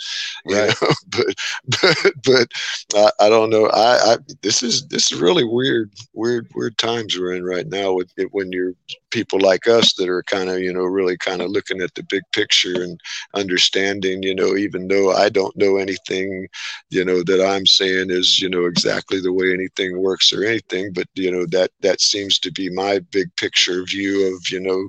Right. 0.46 0.74
know, 0.80 0.88
but, 1.08 1.34
but, 1.82 2.12
but 2.24 2.48
I, 2.94 3.26
I 3.26 3.28
don't 3.28 3.50
know. 3.50 3.66
I, 3.66 4.14
I, 4.14 4.16
this 4.42 4.62
is, 4.62 4.86
this 4.88 5.12
is 5.12 5.20
really 5.20 5.44
weird, 5.44 5.90
weird, 6.14 6.48
weird 6.54 6.78
times 6.78 7.18
we're 7.18 7.34
in 7.34 7.44
right 7.44 7.66
now 7.66 7.92
with 7.92 8.12
it 8.16 8.28
when 8.32 8.52
you're 8.52 8.72
people 9.10 9.38
like 9.40 9.66
us 9.66 9.92
that 9.94 10.08
are 10.08 10.22
kind 10.22 10.48
of, 10.48 10.60
you 10.60 10.72
know, 10.72 10.84
really 10.84 11.18
kind 11.18 11.42
of 11.42 11.50
looking 11.50 11.82
at 11.82 11.94
the 11.94 12.02
big 12.04 12.22
picture 12.32 12.82
and 12.82 12.98
understanding, 13.34 14.22
you 14.22 14.34
know, 14.34 14.56
even 14.56 14.88
though 14.88 15.12
I 15.12 15.28
don't 15.28 15.54
know 15.56 15.76
anything 15.76 16.48
you 16.90 17.04
know 17.04 17.22
that 17.22 17.40
i'm 17.40 17.66
saying 17.66 17.81
is 17.84 18.24
you 18.24 18.32
know 18.34 18.50
exactly 18.50 19.04
the 19.04 19.16
way 19.16 19.40
anything 19.40 19.86
works 19.86 20.22
or 20.22 20.44
anything 20.44 20.90
but 20.92 21.06
you 21.14 21.30
know 21.30 21.44
that 21.46 21.70
that 21.80 22.00
seems 22.00 22.38
to 22.38 22.50
be 22.50 22.68
my 22.70 22.98
big 23.10 23.26
picture 23.36 23.82
view 23.84 24.34
of 24.34 24.48
you 24.50 24.60
know 24.60 24.88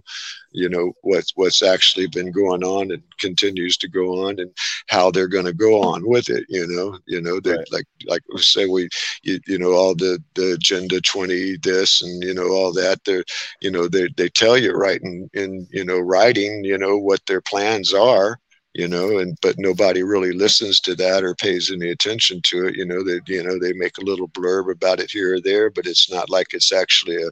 you 0.51 0.69
know 0.69 0.91
what's 1.01 1.31
what's 1.35 1.61
actually 1.61 2.07
been 2.07 2.31
going 2.31 2.63
on 2.63 2.91
and 2.91 3.01
continues 3.19 3.77
to 3.77 3.87
go 3.87 4.25
on 4.27 4.39
and 4.39 4.49
how 4.87 5.09
they're 5.11 5.27
going 5.27 5.45
to 5.45 5.53
go 5.53 5.81
on 5.81 6.07
with 6.07 6.29
it 6.29 6.43
you 6.49 6.65
know 6.67 6.97
you 7.07 7.21
know 7.21 7.39
they 7.39 7.55
Right. 7.55 7.67
like 7.71 7.85
like 8.07 8.21
we 8.33 8.41
say 8.41 8.65
we 8.65 8.87
you, 9.23 9.39
you 9.47 9.57
know 9.57 9.71
all 9.73 9.93
the 9.95 10.19
the 10.35 10.53
agenda 10.53 10.99
20 11.01 11.57
this 11.63 12.01
and 12.01 12.23
you 12.23 12.33
know 12.33 12.49
all 12.49 12.71
that 12.73 12.99
they're 13.05 13.23
you 13.61 13.71
know 13.71 13.87
they 13.87 14.07
they 14.17 14.29
tell 14.29 14.57
you 14.57 14.71
right 14.73 15.01
in 15.01 15.29
in 15.33 15.67
you 15.71 15.83
know 15.83 15.99
writing 15.99 16.63
you 16.63 16.77
know 16.77 16.97
what 16.97 17.21
their 17.27 17.41
plans 17.41 17.93
are 17.93 18.39
you 18.73 18.87
know 18.87 19.17
and 19.17 19.37
but 19.41 19.55
nobody 19.57 20.03
really 20.03 20.31
listens 20.33 20.79
to 20.79 20.95
that 20.95 21.23
or 21.23 21.35
pays 21.35 21.71
any 21.71 21.89
attention 21.89 22.41
to 22.43 22.67
it 22.67 22.75
you 22.75 22.85
know 22.85 23.03
they 23.03 23.19
you 23.27 23.43
know 23.43 23.57
they 23.59 23.73
make 23.73 23.97
a 23.97 24.03
little 24.05 24.27
blurb 24.29 24.71
about 24.71 24.99
it 24.99 25.11
here 25.11 25.35
or 25.35 25.39
there 25.41 25.69
but 25.69 25.85
it's 25.85 26.09
not 26.11 26.29
like 26.29 26.53
it's 26.53 26.71
actually 26.71 27.15
a, 27.17 27.29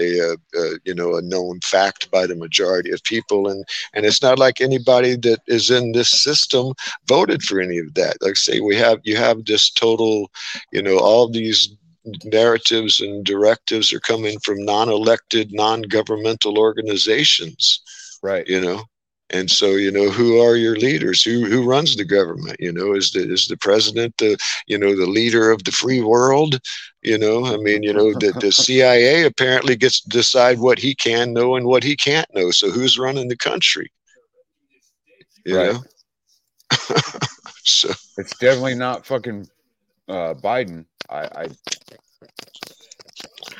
a, 0.00 0.18
a, 0.18 0.32
a 0.56 0.78
you 0.84 0.94
know 0.94 1.16
a 1.16 1.22
known 1.22 1.60
fact 1.60 2.10
by 2.10 2.26
the 2.26 2.36
majority 2.36 2.90
of 2.90 3.02
people. 3.04 3.48
And 3.48 3.64
and 3.94 4.06
it's 4.06 4.22
not 4.22 4.38
like 4.38 4.60
anybody 4.60 5.16
that 5.16 5.40
is 5.46 5.70
in 5.70 5.92
this 5.92 6.10
system 6.10 6.72
voted 7.06 7.42
for 7.42 7.60
any 7.60 7.78
of 7.78 7.94
that. 7.94 8.16
Like 8.20 8.36
say 8.36 8.60
we 8.60 8.76
have 8.76 9.00
you 9.04 9.16
have 9.16 9.44
this 9.44 9.70
total 9.70 10.30
you 10.72 10.82
know 10.82 10.98
all 10.98 11.28
these 11.28 11.74
narratives 12.24 13.00
and 13.00 13.24
directives 13.24 13.92
are 13.92 14.00
coming 14.00 14.38
from 14.40 14.64
non-elected 14.64 15.52
non-governmental 15.52 16.58
organizations 16.58 17.80
Right. 18.22 18.46
you 18.46 18.60
know 18.60 18.84
and 19.34 19.50
so 19.50 19.70
you 19.72 19.90
know 19.90 20.10
who 20.10 20.40
are 20.40 20.56
your 20.56 20.76
leaders 20.76 21.22
who 21.22 21.44
who 21.46 21.68
runs 21.68 21.96
the 21.96 22.04
government 22.04 22.56
you 22.60 22.72
know 22.72 22.94
is 22.94 23.10
the 23.12 23.32
is 23.32 23.46
the 23.48 23.56
president 23.56 24.16
the 24.18 24.36
you 24.66 24.78
know 24.78 24.96
the 24.96 25.06
leader 25.06 25.50
of 25.50 25.64
the 25.64 25.72
free 25.72 26.00
world 26.00 26.60
you 27.02 27.18
know 27.18 27.44
i 27.46 27.56
mean 27.56 27.82
you 27.82 27.92
know 27.92 28.12
the, 28.14 28.32
the 28.40 28.52
cia 28.52 29.24
apparently 29.24 29.76
gets 29.76 30.00
to 30.00 30.08
decide 30.08 30.58
what 30.58 30.78
he 30.78 30.94
can 30.94 31.32
know 31.32 31.56
and 31.56 31.66
what 31.66 31.82
he 31.82 31.96
can't 31.96 32.32
know 32.34 32.50
so 32.50 32.70
who's 32.70 32.98
running 32.98 33.28
the 33.28 33.36
country 33.36 33.90
you 35.44 35.56
Right. 35.56 35.76
so 37.64 37.88
It's 38.16 38.38
definitely 38.38 38.74
not 38.74 39.06
fucking 39.06 39.48
uh, 40.08 40.34
Biden. 40.34 40.86
I, 41.08 41.24
I. 41.24 41.48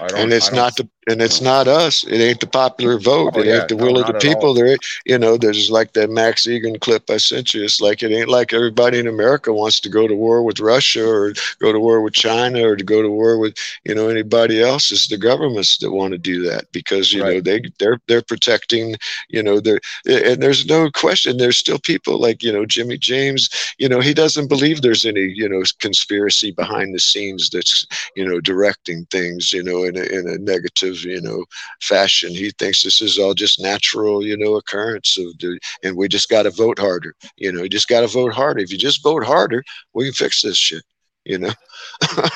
and 0.01 0.33
it's 0.33 0.53
not 0.53 0.77
the 0.77 0.89
and 1.07 1.21
it's 1.21 1.41
not 1.41 1.69
us. 1.69 2.05
It 2.05 2.21
ain't 2.21 2.41
the 2.41 2.47
popular 2.47 2.99
vote. 2.99 3.35
Oh, 3.37 3.41
it 3.41 3.47
yeah, 3.47 3.61
ain't 3.61 3.69
the 3.69 3.77
no, 3.77 3.85
will 3.85 3.99
of 3.99 4.07
the 4.07 4.15
people. 4.15 4.55
there 4.55 4.77
you 5.05 5.19
know 5.19 5.37
there's 5.37 5.71
like 5.71 5.93
that 5.93 6.11
max 6.11 6.47
igan 6.47 6.81
clip 6.81 7.11
i 7.11 7.17
sent 7.19 7.55
you. 7.55 7.63
It's 7.65 7.81
like 7.81 8.03
it 8.03 8.11
ain't 8.13 8.29
like 8.29 8.53
everybody 8.53 8.99
in 8.99 9.07
america 9.07 9.53
wants 9.53 9.81
to 9.81 9.89
go 9.89 10.07
to 10.09 10.15
war 10.15 10.43
with 10.43 10.61
russia 10.61 11.07
or 11.07 11.33
go 11.61 11.73
to 11.73 11.81
war 11.81 12.01
with 12.01 12.15
china 12.15 12.67
or 12.67 12.77
to 12.77 12.85
go 12.85 13.03
to 13.03 13.11
war 13.11 13.39
with 13.39 13.57
you 13.85 13.95
know 13.95 14.09
anybody 14.09 14.63
else. 14.63 14.91
It's 14.91 15.09
the 15.09 15.19
governments 15.19 15.79
that 15.79 15.93
want 15.93 16.13
to 16.13 16.19
do 16.19 16.43
that 16.43 16.71
because 16.73 17.13
you 17.13 17.23
know 17.23 17.41
they 17.41 17.63
they're 17.79 18.01
they're 18.09 18.23
protecting 18.23 18.97
you 19.29 19.43
know 19.43 19.61
they're 19.61 19.81
and 20.07 20.43
there's 20.43 20.67
no 20.67 20.91
question 20.91 21.37
there's 21.37 21.59
still 21.59 21.79
people 21.79 22.19
like 22.19 22.43
you 22.43 22.53
know 22.53 22.65
jimmy 22.67 22.97
james 22.99 23.49
you 23.79 23.89
know 23.89 24.01
he 24.01 24.15
doesn't 24.15 24.49
believe 24.49 24.81
there's 24.83 25.05
any 25.05 25.23
you 25.23 25.49
know 25.49 25.63
conspiracy 25.81 26.51
behind 26.51 26.95
the 26.95 27.01
scenes 27.01 27.51
that's 27.51 27.87
you 28.17 28.25
know 28.27 28.41
directing 28.41 29.05
things 29.07 29.53
you 29.53 29.63
know 29.63 29.84
in 29.85 29.97
a, 29.97 30.03
in 30.03 30.29
a 30.29 30.39
negative 30.39 31.03
you 31.03 31.21
know 31.21 31.45
fashion. 31.81 32.31
He 32.31 32.51
thinks 32.59 32.83
this 32.83 33.01
is 33.01 33.19
all 33.19 33.35
just 33.35 33.61
natural 33.61 34.25
you 34.25 34.37
know 34.37 34.55
occurrence 34.55 35.19
of 35.19 35.39
the 35.39 35.59
and 35.83 35.97
we 35.97 36.09
just 36.09 36.29
got 36.29 36.45
to 36.45 36.51
vote 36.51 36.79
harder. 36.79 37.15
You 37.37 37.53
know 37.53 37.63
you 37.63 37.69
just 37.69 37.89
got 37.89 38.01
to 38.01 38.09
vote 38.09 38.33
harder. 38.33 38.61
If 38.61 38.73
you 38.73 38.79
just 38.79 39.03
vote 39.03 39.25
harder 39.25 39.65
we 39.93 40.05
can 40.05 40.13
fix 40.13 40.43
this 40.43 40.57
shit 40.57 40.85
you 41.25 41.39
know? 41.39 41.53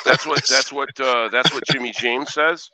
That's 0.05 0.27
what 0.27 0.47
that's 0.47 0.73
what 0.79 0.99
uh, 1.01 1.29
that's 1.29 1.53
what 1.53 1.65
Jimmy 1.71 1.93
James 1.93 2.33
says. 2.33 2.71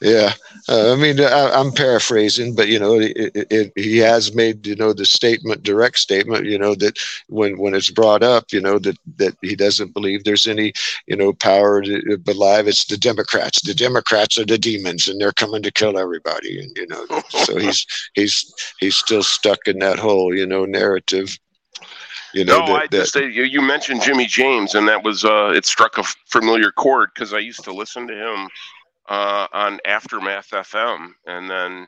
Yeah, 0.00 0.32
uh, 0.68 0.92
I 0.92 0.96
mean, 0.96 1.20
I, 1.20 1.50
I'm 1.52 1.72
paraphrasing, 1.72 2.54
but 2.54 2.68
you 2.68 2.78
know, 2.78 2.98
it, 3.00 3.12
it, 3.16 3.46
it, 3.50 3.72
he 3.76 3.98
has 3.98 4.34
made 4.34 4.66
you 4.66 4.74
know 4.76 4.92
the 4.92 5.06
statement, 5.06 5.62
direct 5.62 5.98
statement, 5.98 6.46
you 6.46 6.58
know, 6.58 6.74
that 6.76 6.98
when 7.28 7.58
when 7.58 7.74
it's 7.74 7.90
brought 7.90 8.22
up, 8.22 8.46
you 8.52 8.60
know, 8.60 8.78
that 8.78 8.96
that 9.16 9.36
he 9.42 9.54
doesn't 9.54 9.94
believe 9.94 10.24
there's 10.24 10.46
any 10.46 10.72
you 11.06 11.16
know 11.16 11.32
power 11.32 11.82
to 11.82 12.18
believe 12.18 12.66
it's 12.66 12.84
the 12.86 12.96
Democrats. 12.96 13.62
The 13.62 13.74
Democrats 13.74 14.38
are 14.38 14.46
the 14.46 14.58
demons, 14.58 15.08
and 15.08 15.20
they're 15.20 15.32
coming 15.32 15.62
to 15.62 15.72
kill 15.72 15.98
everybody, 15.98 16.58
and 16.60 16.76
you 16.76 16.86
know, 16.88 17.06
so 17.30 17.58
he's 17.58 17.86
he's 18.14 18.52
he's 18.80 18.96
still 18.96 19.22
stuck 19.22 19.60
in 19.66 19.78
that 19.78 19.98
whole 19.98 20.34
you 20.34 20.46
know 20.46 20.64
narrative. 20.64 21.38
You 22.34 22.44
know, 22.44 22.60
No, 22.60 22.66
that, 22.66 22.72
I 22.82 22.86
that- 22.88 22.90
just 22.90 23.14
you 23.16 23.44
you 23.44 23.60
mentioned 23.60 24.02
Jimmy 24.02 24.26
James, 24.26 24.74
and 24.74 24.86
that 24.88 25.02
was 25.02 25.24
uh, 25.24 25.52
it 25.54 25.64
struck 25.66 25.98
a 25.98 26.04
familiar 26.28 26.70
chord 26.70 27.10
because 27.14 27.32
I 27.32 27.38
used 27.38 27.64
to 27.64 27.72
listen 27.72 28.06
to 28.08 28.14
him 28.14 28.48
uh, 29.10 29.46
on 29.52 29.78
Aftermath 29.84 30.48
FM, 30.50 31.08
and 31.26 31.50
then 31.50 31.86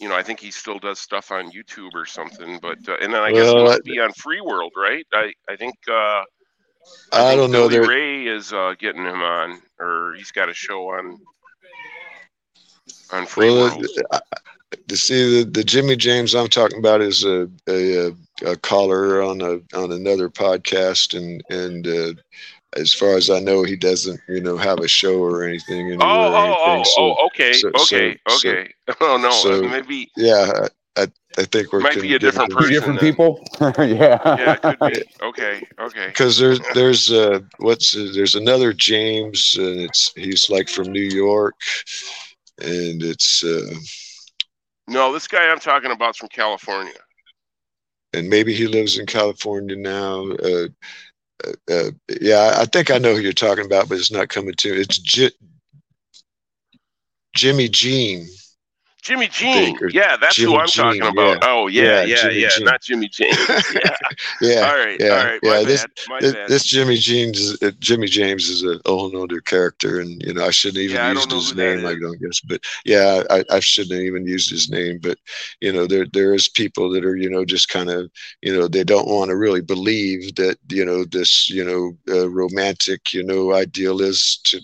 you 0.00 0.08
know, 0.08 0.16
I 0.16 0.22
think 0.22 0.40
he 0.40 0.50
still 0.50 0.78
does 0.78 0.98
stuff 0.98 1.30
on 1.30 1.50
YouTube 1.52 1.90
or 1.94 2.04
something. 2.06 2.58
But 2.60 2.78
uh, 2.88 2.96
and 3.00 3.14
then 3.14 3.22
I 3.22 3.30
guess 3.32 3.44
Well, 3.44 3.58
he 3.58 3.64
must 3.64 3.78
I- 3.86 3.90
be 3.90 4.00
on 4.00 4.12
Free 4.14 4.40
World, 4.40 4.72
right? 4.76 5.06
I 5.12 5.32
I 5.48 5.56
think 5.56 5.76
uh, 5.88 5.92
I 7.12 7.28
think 7.28 7.40
don't 7.40 7.52
know. 7.52 7.68
Billy 7.68 7.86
Ray 7.88 8.26
is 8.26 8.52
uh, 8.52 8.74
getting 8.78 9.04
him 9.04 9.22
on, 9.22 9.60
or 9.78 10.14
he's 10.16 10.32
got 10.32 10.48
a 10.48 10.54
show 10.54 10.88
on 10.88 11.18
on 13.12 13.26
Free 13.26 13.50
well, 13.50 13.76
World. 13.78 13.86
to 14.88 14.96
see 14.96 15.42
the, 15.44 15.50
the 15.50 15.62
Jimmy 15.64 15.96
James 15.96 16.34
I'm 16.34 16.48
talking 16.48 16.78
about 16.78 17.00
is 17.00 17.24
a 17.24 17.48
a, 17.68 18.08
a, 18.08 18.12
a 18.46 18.56
caller 18.56 19.22
on 19.22 19.40
a 19.40 19.60
on 19.76 19.92
another 19.92 20.28
podcast, 20.28 21.16
and 21.16 21.42
and 21.50 21.86
uh, 21.86 22.20
as 22.76 22.92
far 22.94 23.16
as 23.16 23.28
I 23.30 23.40
know, 23.40 23.62
he 23.64 23.76
doesn't 23.76 24.20
you 24.28 24.40
know 24.40 24.56
have 24.56 24.78
a 24.78 24.88
show 24.88 25.18
or 25.22 25.44
anything. 25.44 25.80
Oh, 25.80 25.94
anywhere 25.94 26.06
or 26.08 26.36
oh, 26.36 26.56
oh, 26.58 26.72
anything, 26.72 26.84
so- 26.84 27.16
oh, 27.18 27.26
okay, 27.26 27.52
so- 27.52 27.68
okay, 27.68 28.18
so- 28.28 28.36
so- 28.36 28.48
okay. 28.50 28.74
oh 29.00 29.16
no, 29.18 29.30
so- 29.30 29.62
maybe 29.68 30.10
yeah, 30.16 30.66
I, 30.96 31.06
I 31.38 31.44
think 31.44 31.72
we're 31.72 31.80
Might 31.80 32.00
be 32.02 32.14
a 32.14 32.18
different 32.18 32.50
Two 32.50 32.56
person 32.56 32.72
different 32.72 33.00
then. 33.00 33.10
people. 33.12 33.40
yeah. 33.78 34.20
yeah, 34.24 34.52
it 34.52 34.62
could 34.62 34.78
be. 34.92 35.02
Okay, 35.22 35.66
okay. 35.80 36.06
because 36.08 36.36
there's 36.38 36.60
there's 36.74 37.10
uh 37.10 37.40
what's 37.58 37.96
uh, 37.96 38.10
there's 38.14 38.34
another 38.34 38.72
James 38.74 39.54
and 39.58 39.80
it's 39.80 40.12
he's 40.14 40.50
like 40.50 40.68
from 40.68 40.92
New 40.92 41.00
York 41.00 41.54
and 42.60 43.02
it's 43.02 43.42
uh 43.42 43.74
No, 44.86 45.12
this 45.12 45.26
guy 45.26 45.48
I'm 45.48 45.60
talking 45.60 45.90
about 45.92 46.10
is 46.10 46.16
from 46.18 46.28
California. 46.28 46.92
and 48.12 48.28
maybe 48.28 48.52
he 48.52 48.66
lives 48.66 48.98
in 48.98 49.06
California 49.06 49.76
now 49.76 50.26
uh, 50.32 50.68
uh, 51.46 51.52
uh 51.72 51.90
yeah 52.20 52.54
I 52.58 52.66
think 52.66 52.90
I 52.90 52.98
know 52.98 53.14
who 53.14 53.20
you're 53.22 53.32
talking 53.32 53.66
about 53.66 53.88
but 53.88 53.98
it's 53.98 54.12
not 54.12 54.28
coming 54.30 54.54
to 54.58 54.80
it's 54.80 54.98
J- 54.98 55.30
Jimmy 57.36 57.68
Jean 57.68 58.28
Jimmy 59.02 59.28
Jean. 59.28 59.80
Yeah, 59.88 60.16
that's 60.20 60.36
Jimmy 60.36 60.52
who 60.52 60.56
I'm 60.58 60.70
Jean, 60.70 60.72
talking 60.72 61.06
about. 61.06 61.38
yeah. 61.38 61.40
Oh 61.42 61.66
yeah, 61.68 62.00
Yeah, 62.00 62.02
yeah, 62.02 62.16
Jimmy 62.16 62.34
yeah. 62.34 62.48
Jean. 62.48 62.64
Not 62.64 62.82
Jimmy 62.82 63.08
James. 63.08 63.38
Yeah. 63.72 63.96
yeah 64.40 64.68
all 64.68 64.76
right, 64.76 65.00
yeah, 65.00 65.08
all 65.10 65.24
right. 65.24 65.40
My 65.42 65.58
yeah, 65.58 65.62
this- 65.64 65.86
bad. 65.86 65.90
My 66.06 66.20
this, 66.20 66.32
bad. 66.32 66.46
this 66.46 66.64
Jimmy 66.64 66.96
Jeans, 66.96 67.60
uh, 67.62 67.70
Jimmy 67.80 68.06
James 68.06 68.48
is 68.48 68.62
a 68.64 68.78
whole 68.86 69.16
other 69.22 69.40
character, 69.40 70.00
and 70.00 70.22
you 70.22 70.32
know 70.34 70.44
I 70.46 70.50
shouldn't 70.50 70.82
even 70.82 70.96
Yeah, 70.96 71.10
used 71.10 71.30
his 71.32 71.54
name. 71.54 71.84
I 71.86 71.94
don't 71.94 72.20
guess, 72.20 72.40
but 72.40 72.62
yeah, 72.84 73.22
I, 73.30 73.44
I 73.50 73.60
shouldn't 73.60 73.92
have 73.94 74.02
even 74.02 74.26
used 74.26 74.50
his 74.50 74.70
name. 74.70 74.98
But 75.02 75.18
you 75.60 75.72
know, 75.72 75.86
there 75.86 76.06
there 76.12 76.34
is 76.34 76.48
people 76.48 76.90
that 76.92 77.04
are 77.04 77.16
you 77.16 77.28
know 77.30 77.44
just 77.44 77.68
kind 77.68 77.90
of 77.90 78.10
you 78.42 78.52
know 78.56 78.68
they 78.68 78.84
don't 78.84 79.08
want 79.08 79.30
to 79.30 79.36
really 79.36 79.60
believe 79.62 80.34
that 80.36 80.58
you 80.68 80.84
know 80.84 81.04
this 81.04 81.50
you 81.50 81.64
know 81.64 81.96
uh, 82.14 82.28
romantic 82.30 83.12
you 83.12 83.22
know 83.22 83.52
idealist 83.54 84.54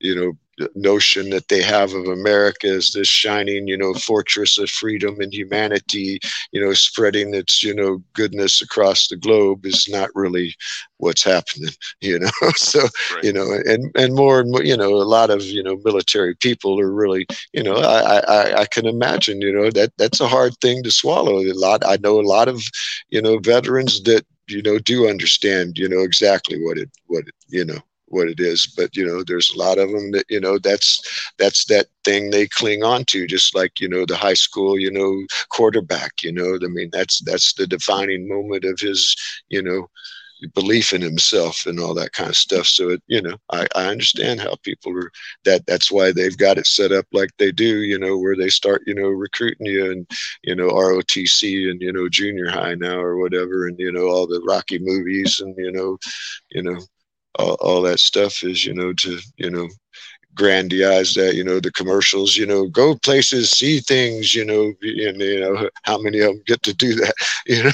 you 0.00 0.14
know 0.14 0.32
notion 0.74 1.30
that 1.30 1.48
they 1.48 1.62
have 1.62 1.92
of 1.92 2.06
America 2.06 2.66
as 2.68 2.90
this 2.92 3.08
shining, 3.08 3.66
you 3.66 3.76
know, 3.76 3.94
fortress 3.94 4.58
of 4.58 4.68
freedom 4.70 5.20
and 5.20 5.32
humanity, 5.32 6.18
you 6.52 6.60
know, 6.60 6.72
spreading 6.72 7.34
its, 7.34 7.62
you 7.62 7.74
know, 7.74 8.02
goodness 8.14 8.60
across 8.62 9.08
the 9.08 9.16
globe 9.16 9.64
is 9.66 9.88
not 9.88 10.08
really 10.14 10.54
what's 10.98 11.24
happening, 11.24 11.70
you 12.00 12.18
know. 12.18 12.30
so, 12.56 12.80
Right. 13.08 13.24
you 13.24 13.32
know, 13.32 13.46
and 13.64 13.90
and 13.96 14.14
more 14.14 14.40
and 14.40 14.50
more, 14.50 14.62
you 14.62 14.76
know, 14.76 14.94
a 14.94 15.08
lot 15.16 15.30
of 15.30 15.42
you 15.42 15.62
know 15.62 15.78
military 15.84 16.34
people 16.34 16.80
are 16.80 16.92
really, 16.92 17.26
you 17.52 17.62
know, 17.62 17.76
I 17.76 18.18
I 18.20 18.60
I 18.62 18.66
can 18.66 18.86
imagine, 18.86 19.40
you 19.40 19.52
know, 19.52 19.70
that 19.70 19.92
that's 19.98 20.20
a 20.20 20.28
hard 20.28 20.54
thing 20.60 20.82
to 20.84 20.90
swallow. 20.90 21.38
A 21.40 21.52
lot, 21.52 21.82
I 21.86 21.96
know 21.96 22.20
a 22.20 22.22
lot 22.36 22.48
of, 22.48 22.62
you 23.10 23.20
know, 23.20 23.38
veterans 23.38 24.02
that 24.04 24.24
you 24.48 24.62
know 24.62 24.78
do 24.78 25.08
understand, 25.08 25.78
you 25.78 25.88
know, 25.88 26.00
exactly 26.00 26.58
what 26.62 26.78
it 26.78 26.90
what 27.06 27.24
it, 27.26 27.34
you 27.48 27.64
know 27.64 27.78
what 28.08 28.28
it 28.28 28.40
is 28.40 28.66
but 28.76 28.94
you 28.96 29.06
know 29.06 29.22
there's 29.22 29.50
a 29.54 29.58
lot 29.58 29.78
of 29.78 29.90
them 29.90 30.12
that 30.12 30.24
you 30.28 30.40
know 30.40 30.58
that's 30.58 31.00
that's 31.38 31.64
that 31.66 31.86
thing 32.04 32.30
they 32.30 32.46
cling 32.46 32.82
on 32.82 33.04
to 33.04 33.26
just 33.26 33.54
like 33.54 33.80
you 33.80 33.88
know 33.88 34.04
the 34.06 34.16
high 34.16 34.34
school 34.34 34.78
you 34.78 34.90
know 34.90 35.22
quarterback 35.48 36.12
you 36.22 36.32
know 36.32 36.56
i 36.62 36.68
mean 36.68 36.90
that's 36.92 37.20
that's 37.20 37.52
the 37.54 37.66
defining 37.66 38.28
moment 38.28 38.64
of 38.64 38.78
his 38.80 39.16
you 39.48 39.62
know 39.62 39.88
belief 40.54 40.92
in 40.92 41.00
himself 41.00 41.66
and 41.66 41.80
all 41.80 41.94
that 41.94 42.12
kind 42.12 42.28
of 42.28 42.36
stuff 42.36 42.66
so 42.66 42.90
it 42.90 43.02
you 43.06 43.20
know 43.22 43.36
i 43.52 43.66
i 43.74 43.86
understand 43.86 44.40
how 44.40 44.54
people 44.62 44.92
are 44.96 45.10
that 45.44 45.64
that's 45.66 45.90
why 45.90 46.12
they've 46.12 46.36
got 46.36 46.58
it 46.58 46.66
set 46.66 46.92
up 46.92 47.06
like 47.12 47.30
they 47.38 47.50
do 47.50 47.82
you 47.82 47.98
know 47.98 48.18
where 48.18 48.36
they 48.36 48.48
start 48.48 48.82
you 48.86 48.94
know 48.94 49.08
recruiting 49.08 49.66
you 49.66 49.90
and 49.90 50.06
you 50.42 50.54
know 50.54 50.68
rotc 50.68 51.70
and 51.70 51.80
you 51.80 51.92
know 51.92 52.08
junior 52.08 52.50
high 52.50 52.74
now 52.74 52.98
or 53.00 53.16
whatever 53.16 53.66
and 53.66 53.78
you 53.78 53.90
know 53.90 54.08
all 54.08 54.26
the 54.26 54.40
rocky 54.46 54.78
movies 54.78 55.40
and 55.40 55.54
you 55.56 55.72
know 55.72 55.96
you 56.50 56.62
know 56.62 56.78
all, 57.38 57.54
all 57.60 57.82
that 57.82 58.00
stuff 58.00 58.42
is 58.42 58.64
you 58.64 58.74
know 58.74 58.92
to 58.94 59.18
you 59.36 59.50
know 59.50 59.68
grandiose 60.34 61.14
that 61.14 61.34
you 61.34 61.42
know 61.42 61.58
the 61.58 61.72
commercials 61.72 62.36
you 62.36 62.46
know 62.46 62.66
go 62.68 62.94
places 62.96 63.50
see 63.50 63.80
things 63.80 64.34
you 64.34 64.44
know 64.44 64.72
and 64.82 65.20
you 65.20 65.40
know 65.40 65.68
how 65.82 65.98
many 65.98 66.20
of 66.20 66.28
them 66.28 66.42
get 66.46 66.62
to 66.62 66.74
do 66.74 66.94
that 66.94 67.14
you 67.46 67.64
know 67.64 67.72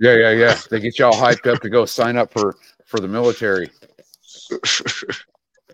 Yeah, 0.00 0.14
yeah, 0.16 0.30
yeah. 0.30 0.58
They 0.70 0.80
get 0.80 0.98
you 0.98 1.06
all 1.06 1.12
hyped 1.12 1.50
up 1.50 1.60
to 1.62 1.70
go 1.70 1.84
sign 1.84 2.16
up 2.16 2.32
for 2.32 2.56
for 2.84 2.98
the 3.00 3.08
military. 3.08 3.70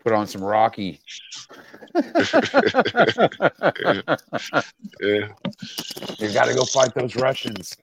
Put 0.04 0.12
on 0.12 0.26
some 0.26 0.44
Rocky. 0.44 1.00
yeah 5.00 5.28
you 6.18 6.32
got 6.32 6.46
to 6.46 6.54
go 6.54 6.64
fight 6.64 6.94
those 6.94 7.16
Russians. 7.16 7.76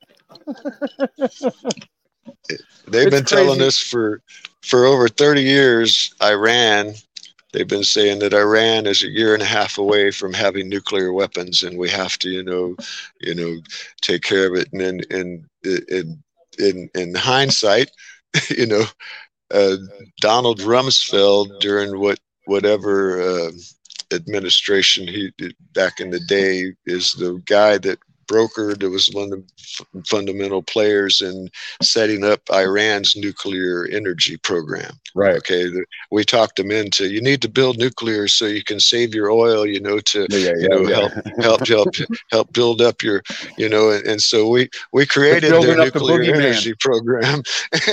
They've 2.87 3.09
It's 3.09 3.09
been 3.09 3.25
telling 3.25 3.61
crazy. 3.61 3.61
us 3.61 3.77
for 3.79 4.21
for 4.61 4.85
over 4.85 5.07
30 5.07 5.41
years 5.41 6.13
iran 6.21 6.93
they've 7.53 7.67
been 7.67 7.83
saying 7.83 8.19
that 8.19 8.33
iran 8.33 8.85
is 8.85 9.03
a 9.03 9.07
year 9.09 9.33
and 9.33 9.43
a 9.43 9.45
half 9.45 9.77
away 9.77 10.11
from 10.11 10.33
having 10.33 10.69
nuclear 10.69 11.11
weapons 11.11 11.63
and 11.63 11.77
we 11.77 11.89
have 11.89 12.17
to 12.19 12.29
you 12.29 12.43
know 12.43 12.75
you 13.19 13.35
know 13.35 13.57
take 14.01 14.21
care 14.21 14.47
of 14.47 14.55
it 14.55 14.69
and 14.73 14.81
in 14.81 15.01
in 15.11 15.45
in 15.89 16.23
in, 16.59 16.89
in 16.95 17.15
hindsight 17.15 17.89
you 18.49 18.65
know 18.65 18.83
uh, 19.53 19.75
donald 20.21 20.59
rumsfeld 20.59 21.57
during 21.59 21.99
what 21.99 22.19
whatever 22.45 23.21
uh, 23.21 23.51
administration 24.13 25.07
he 25.07 25.31
did 25.37 25.55
back 25.73 25.99
in 25.99 26.09
the 26.09 26.19
day 26.19 26.73
is 26.85 27.13
the 27.13 27.41
guy 27.45 27.77
that 27.77 27.97
brokered 28.27 28.81
it 28.83 28.87
was 28.89 29.09
one 29.13 29.31
of 29.33 29.43
the 29.93 30.03
fundamental 30.07 30.61
players 30.61 31.21
in 31.21 31.49
setting 31.81 32.23
up 32.23 32.41
iran's 32.51 33.15
nuclear 33.15 33.85
energy 33.91 34.37
program 34.37 34.99
Right. 35.15 35.35
okay 35.37 35.69
we 36.11 36.23
talked 36.23 36.55
them 36.55 36.71
into 36.71 37.07
you 37.07 37.21
need 37.21 37.41
to 37.43 37.49
build 37.49 37.77
nuclear 37.77 38.27
so 38.27 38.45
you 38.45 38.63
can 38.63 38.79
save 38.79 39.13
your 39.13 39.29
oil 39.29 39.65
you 39.65 39.79
know 39.79 39.99
to 39.99 40.27
Yeah, 40.29 40.39
yeah, 40.39 40.53
you 40.57 40.69
know 40.69 40.81
yeah. 40.87 40.95
help 40.95 41.11
help 41.41 41.67
help 41.67 41.89
help 42.31 42.53
build 42.53 42.81
up 42.81 43.01
your 43.03 43.21
you 43.57 43.69
know 43.69 43.89
and, 43.91 44.05
and 44.07 44.21
so 44.21 44.47
we 44.47 44.69
we 44.91 45.05
created 45.05 45.51
their 45.61 45.75
the 45.75 45.83
nuclear 45.85 46.23
boogeyman. 46.23 46.35
energy 46.45 46.73
program 46.79 47.43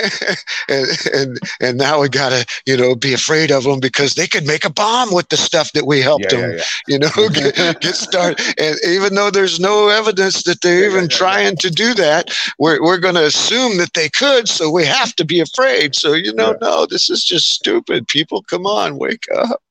and 0.68 0.86
and 1.12 1.38
and 1.60 1.78
now 1.78 2.00
we 2.00 2.08
gotta 2.08 2.44
you 2.66 2.76
know 2.76 2.94
be 2.94 3.12
afraid 3.12 3.50
of 3.50 3.64
them 3.64 3.80
because 3.80 4.14
they 4.14 4.26
could 4.26 4.46
make 4.46 4.64
a 4.64 4.70
bomb 4.70 5.12
with 5.12 5.28
the 5.28 5.36
stuff 5.36 5.72
that 5.72 5.86
we 5.86 6.00
helped 6.00 6.30
them 6.30 6.52
you 6.86 6.98
know 6.98 7.08
get, 7.32 7.54
get 7.80 7.94
started 7.94 8.40
and 8.58 8.76
even 8.86 9.14
though 9.14 9.30
there's 9.30 9.60
no 9.60 9.88
evidence 9.88 10.19
that 10.20 10.60
they're 10.62 10.88
even 10.88 11.08
trying 11.08 11.56
to 11.56 11.70
do 11.70 11.94
that. 11.94 12.30
We're, 12.58 12.82
we're 12.82 12.98
going 12.98 13.14
to 13.14 13.26
assume 13.26 13.78
that 13.78 13.94
they 13.94 14.08
could 14.08 14.48
so 14.48 14.70
we 14.70 14.84
have 14.86 15.14
to 15.16 15.24
be 15.24 15.40
afraid. 15.40 15.94
So 15.94 16.12
you 16.12 16.32
know 16.32 16.56
no 16.60 16.86
this 16.86 17.10
is 17.10 17.24
just 17.24 17.48
stupid. 17.50 18.06
People 18.06 18.42
come 18.42 18.66
on 18.66 18.98
wake 18.98 19.26
up. 19.34 19.62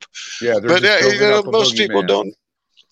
Yeah, 0.42 0.60
but 0.62 0.84
uh, 0.84 0.98
you 1.04 1.20
know 1.20 1.44
most 1.44 1.76
people 1.76 2.04
boogeyman. 2.04 2.08
don't 2.08 2.36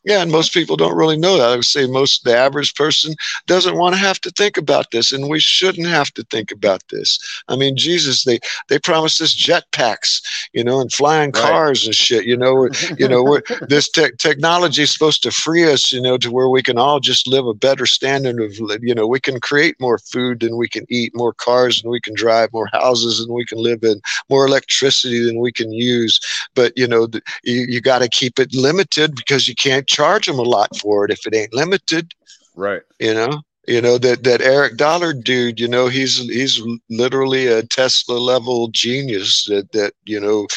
yeah 0.08 0.22
and 0.24 0.32
most 0.32 0.53
people 0.53 0.76
don't 0.77 0.98
really 0.98 1.18
know 1.18 1.38
that. 1.38 1.50
I 1.52 1.56
would 1.58 1.66
say 1.66 1.86
most 1.88 2.24
the 2.24 2.36
average 2.36 2.74
person 2.76 3.14
doesn't 3.45 3.77
want 3.77 3.94
to 3.95 4.00
have 4.02 4.19
to 4.22 4.32
think 4.32 4.58
about 4.58 4.92
this 4.92 5.11
and 5.11 5.30
we 5.30 5.40
shouldn't 5.40 5.88
have 5.88 6.11
to 6.16 6.24
think 6.32 6.52
about 6.52 6.82
this. 6.92 7.19
I 7.48 7.56
mean 7.56 7.76
jesus 7.77 8.24
they 8.24 8.40
they 8.69 8.80
promised 8.80 9.22
us 9.22 9.36
jetpacks 9.36 10.22
you 10.53 10.64
know 10.64 10.80
and 10.82 10.92
flying 10.92 11.32
Right. 11.32 11.44
cars 11.44 11.86
and 11.86 11.95
shit 11.95 12.26
you 12.26 12.38
know 12.38 12.69
you 12.98 13.08
know 13.08 13.24
we're, 13.24 13.42
this 13.68 13.90
te- 13.90 14.16
technology 14.18 14.84
is 14.84 14.92
supposed 14.94 15.22
to 15.24 15.32
free 15.32 15.66
us 15.72 15.92
you 15.92 16.02
know 16.02 16.18
to 16.18 16.32
where 16.32 16.50
we 16.50 16.64
can 16.64 16.77
all 16.77 17.00
just 17.00 17.27
live 17.27 17.45
a 17.48 17.53
better 17.53 17.86
standard 17.86 18.40
of 18.42 18.53
you 18.82 18.95
know 18.95 19.08
we 19.08 19.19
can 19.19 19.40
create 19.40 19.76
more 19.80 19.98
food 19.98 20.40
than 20.40 20.58
we 20.58 20.69
can 20.69 20.86
eat 20.90 21.11
more 21.16 21.34
cars 21.34 21.82
than 21.82 21.92
we 21.92 22.00
can 22.00 22.14
drive 22.16 22.52
more 22.53 22.69
houses 22.72 23.19
than 23.19 23.34
we 23.34 23.45
can 23.45 23.58
live 23.58 23.84
in 23.84 24.00
more 24.30 24.45
electricity 24.45 25.24
than 25.26 25.40
we 25.40 25.52
can 25.52 25.72
use. 25.72 26.19
But 26.56 26.72
you 26.77 26.88
know 26.88 27.08
th- 27.08 27.24
you, 27.44 27.66
you 27.68 27.82
got 27.82 28.00
to 28.00 28.10
keep 28.10 28.40
it 28.40 28.53
limited 28.53 29.16
because 29.16 29.48
you 29.48 29.56
can't 29.56 29.88
charge 29.98 30.27
them 30.27 30.40
a 30.40 30.51
lot 30.58 30.76
for 30.84 31.06
it 31.06 31.11
if 31.11 31.26
it 31.27 31.35
ain't 31.35 31.64
limited 31.64 32.14
Right. 32.56 32.84
you 33.00 33.14
know 33.14 33.42
you 33.67 33.82
know 33.82 33.98
that 33.98 34.24
that 34.24 34.42
eric 34.42 34.77
dollard 34.77 35.24
dude 35.24 35.59
you 35.59 35.67
know 35.67 35.88
he's 35.88 36.17
he's 36.40 36.61
literally 36.90 37.48
a 37.48 37.64
tesla 37.64 38.17
level 38.17 38.69
genius 38.69 39.45
that 39.45 39.72
that 39.74 39.93
you 40.06 40.19
know 40.19 40.48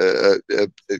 uh, 0.00 0.36
uh, 0.60 0.66
uh, 0.92 0.96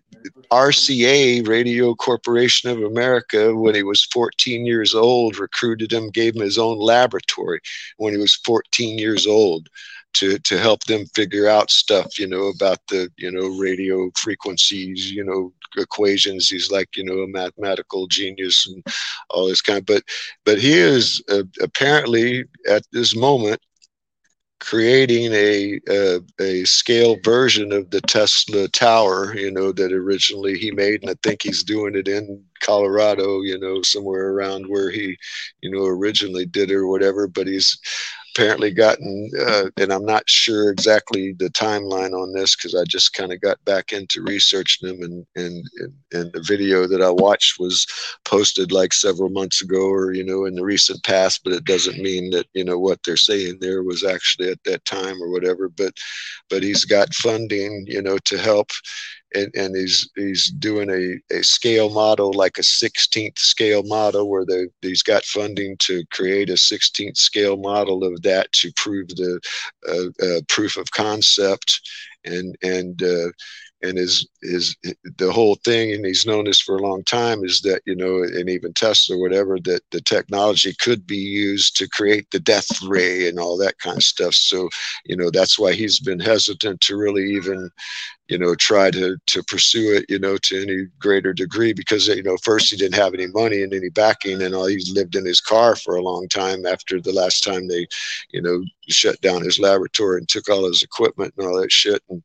rca 0.52 1.46
radio 1.48 1.94
corporation 1.94 2.70
of 2.70 2.82
america 2.82 3.54
when 3.54 3.74
he 3.74 3.82
was 3.82 4.04
14 4.06 4.66
years 4.66 4.94
old 4.94 5.38
recruited 5.38 5.92
him 5.92 6.08
gave 6.10 6.36
him 6.36 6.42
his 6.42 6.58
own 6.58 6.78
laboratory 6.78 7.60
when 7.98 8.12
he 8.12 8.18
was 8.20 8.34
14 8.44 8.98
years 8.98 9.26
old 9.26 9.68
to 10.14 10.38
to 10.40 10.58
help 10.58 10.84
them 10.84 11.06
figure 11.14 11.48
out 11.48 11.70
stuff, 11.70 12.18
you 12.18 12.26
know, 12.26 12.46
about 12.48 12.78
the 12.88 13.10
you 13.18 13.30
know 13.30 13.48
radio 13.58 14.10
frequencies, 14.16 15.10
you 15.12 15.24
know, 15.24 15.52
equations. 15.76 16.48
He's 16.48 16.70
like 16.70 16.88
you 16.96 17.04
know 17.04 17.20
a 17.20 17.28
mathematical 17.28 18.06
genius 18.06 18.66
and 18.66 18.82
all 19.30 19.48
this 19.48 19.62
kind. 19.62 19.84
But 19.84 20.02
but 20.44 20.58
he 20.58 20.72
is 20.72 21.22
uh, 21.28 21.42
apparently 21.60 22.44
at 22.68 22.82
this 22.92 23.14
moment 23.14 23.60
creating 24.60 25.32
a, 25.32 25.78
a 25.88 26.20
a 26.40 26.64
scale 26.64 27.16
version 27.24 27.72
of 27.72 27.90
the 27.90 28.00
Tesla 28.02 28.68
tower, 28.68 29.34
you 29.36 29.50
know, 29.50 29.72
that 29.72 29.92
originally 29.92 30.58
he 30.58 30.70
made, 30.70 31.02
and 31.02 31.10
I 31.10 31.14
think 31.22 31.42
he's 31.42 31.62
doing 31.62 31.94
it 31.94 32.08
in 32.08 32.42
Colorado, 32.60 33.42
you 33.42 33.58
know, 33.58 33.82
somewhere 33.82 34.30
around 34.30 34.66
where 34.66 34.90
he, 34.90 35.16
you 35.60 35.70
know, 35.70 35.84
originally 35.84 36.44
did 36.46 36.70
it 36.70 36.74
or 36.74 36.86
whatever. 36.88 37.28
But 37.28 37.46
he's 37.46 37.78
apparently 38.34 38.70
gotten, 38.70 39.30
uh, 39.46 39.70
and 39.76 39.92
I'm 39.92 40.04
not 40.04 40.28
sure 40.28 40.70
exactly 40.70 41.32
the 41.32 41.50
timeline 41.50 42.12
on 42.12 42.32
this 42.32 42.56
because 42.56 42.74
I 42.74 42.84
just 42.84 43.12
kind 43.14 43.32
of 43.32 43.40
got 43.40 43.62
back 43.64 43.92
into 43.92 44.22
researching 44.22 44.88
them, 44.88 45.02
and, 45.02 45.26
and 45.36 45.64
and 45.78 45.92
and 46.12 46.32
the 46.32 46.42
video 46.42 46.86
that 46.86 47.02
I 47.02 47.10
watched 47.10 47.58
was 47.58 47.86
posted 48.24 48.72
like 48.72 48.92
several 48.92 49.28
months 49.28 49.62
ago 49.62 49.88
or 49.88 50.12
you 50.12 50.24
know 50.24 50.44
in 50.44 50.54
the 50.54 50.64
recent 50.64 51.02
past, 51.04 51.42
but 51.44 51.52
it 51.52 51.64
doesn't 51.64 51.98
mean 51.98 52.30
that 52.30 52.46
you 52.54 52.64
know 52.64 52.78
what 52.78 53.00
they're 53.04 53.16
saying 53.16 53.58
there 53.60 53.82
was 53.82 54.04
actually 54.04 54.50
at 54.50 54.62
that 54.64 54.84
time 54.84 55.22
or 55.22 55.30
whatever. 55.30 55.68
But 55.68 55.94
but 56.50 56.62
he's 56.62 56.84
got 56.84 57.14
funding, 57.14 57.84
you 57.86 58.02
know, 58.02 58.18
to 58.18 58.38
help 58.38 58.70
and, 59.34 59.54
and 59.54 59.76
he's 59.76 60.08
he's 60.16 60.50
doing 60.50 60.90
a, 60.90 61.36
a 61.36 61.42
scale 61.42 61.90
model 61.90 62.32
like 62.32 62.58
a 62.58 62.62
16th 62.62 63.38
scale 63.38 63.82
model 63.84 64.28
where 64.28 64.44
the, 64.44 64.68
he's 64.82 65.02
got 65.02 65.24
funding 65.24 65.76
to 65.78 66.04
create 66.10 66.50
a 66.50 66.54
16th 66.54 67.16
scale 67.16 67.56
model 67.56 68.04
of 68.04 68.22
that 68.22 68.50
to 68.52 68.72
prove 68.76 69.08
the 69.08 69.40
uh, 69.88 70.24
uh, 70.24 70.40
proof 70.48 70.76
of 70.76 70.90
concept. 70.92 71.80
And 72.24 72.56
and 72.62 73.02
uh, 73.02 73.30
and 73.82 73.96
his 73.96 74.26
his 74.42 74.76
the 75.16 75.30
whole 75.32 75.56
thing 75.64 75.92
and 75.92 76.04
he's 76.04 76.26
known 76.26 76.44
this 76.44 76.60
for 76.60 76.76
a 76.76 76.82
long 76.82 77.04
time 77.04 77.44
is 77.44 77.60
that 77.60 77.80
you 77.86 77.94
know 77.94 78.22
and 78.22 78.48
even 78.48 78.72
tesla 78.72 79.16
whatever 79.16 79.58
that 79.60 79.82
the 79.90 80.00
technology 80.00 80.74
could 80.80 81.06
be 81.06 81.16
used 81.16 81.76
to 81.76 81.88
create 81.88 82.30
the 82.30 82.40
death 82.40 82.66
ray 82.82 83.28
and 83.28 83.38
all 83.38 83.56
that 83.56 83.78
kind 83.78 83.96
of 83.96 84.02
stuff. 84.02 84.34
So 84.34 84.68
you 85.04 85.16
know 85.16 85.30
that's 85.30 85.58
why 85.58 85.72
he's 85.72 86.00
been 86.00 86.20
hesitant 86.20 86.80
to 86.82 86.96
really 86.96 87.24
even 87.32 87.70
you 88.28 88.38
know 88.38 88.54
try 88.54 88.90
to 88.90 89.16
to 89.26 89.42
pursue 89.44 89.94
it 89.96 90.04
you 90.08 90.18
know 90.18 90.36
to 90.38 90.62
any 90.62 90.86
greater 90.98 91.32
degree 91.32 91.72
because 91.72 92.08
you 92.08 92.22
know 92.22 92.36
first 92.42 92.70
he 92.70 92.76
didn't 92.76 92.94
have 92.94 93.14
any 93.14 93.26
money 93.28 93.62
and 93.62 93.72
any 93.72 93.88
backing 93.88 94.42
and 94.42 94.54
all 94.54 94.66
he 94.66 94.82
lived 94.92 95.16
in 95.16 95.24
his 95.24 95.40
car 95.40 95.76
for 95.76 95.96
a 95.96 96.02
long 96.02 96.28
time 96.28 96.66
after 96.66 97.00
the 97.00 97.12
last 97.12 97.42
time 97.42 97.68
they 97.68 97.86
you 98.30 98.42
know 98.42 98.62
shut 98.88 99.20
down 99.20 99.42
his 99.42 99.58
laboratory 99.58 100.18
and 100.18 100.28
took 100.28 100.48
all 100.48 100.66
his 100.66 100.82
equipment 100.82 101.32
and 101.36 101.46
all 101.46 101.60
that 101.60 101.72
shit 101.72 102.02
and 102.08 102.22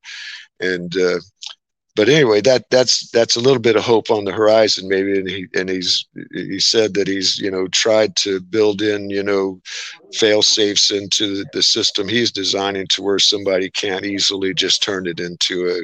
and 0.59 0.95
uh, 0.97 1.19
but 1.95 2.09
anyway, 2.09 2.41
that 2.41 2.69
that's 2.71 3.09
that's 3.11 3.35
a 3.35 3.39
little 3.39 3.59
bit 3.61 3.75
of 3.75 3.83
hope 3.83 4.09
on 4.09 4.25
the 4.25 4.31
horizon, 4.31 4.87
maybe. 4.87 5.19
And 5.19 5.29
he 5.29 5.47
and 5.55 5.69
he's 5.69 6.05
he 6.33 6.59
said 6.59 6.93
that 6.95 7.07
he's 7.07 7.37
you 7.37 7.51
know 7.51 7.67
tried 7.67 8.15
to 8.17 8.39
build 8.41 8.81
in 8.81 9.09
you 9.09 9.23
know 9.23 9.61
fail 10.13 10.41
safes 10.41 10.91
into 10.91 11.43
the 11.53 11.61
system 11.61 12.07
he's 12.07 12.31
designing 12.31 12.87
to 12.87 13.01
where 13.03 13.19
somebody 13.19 13.69
can't 13.69 14.05
easily 14.05 14.53
just 14.53 14.81
turn 14.83 15.07
it 15.07 15.19
into 15.19 15.67
a 15.69 15.81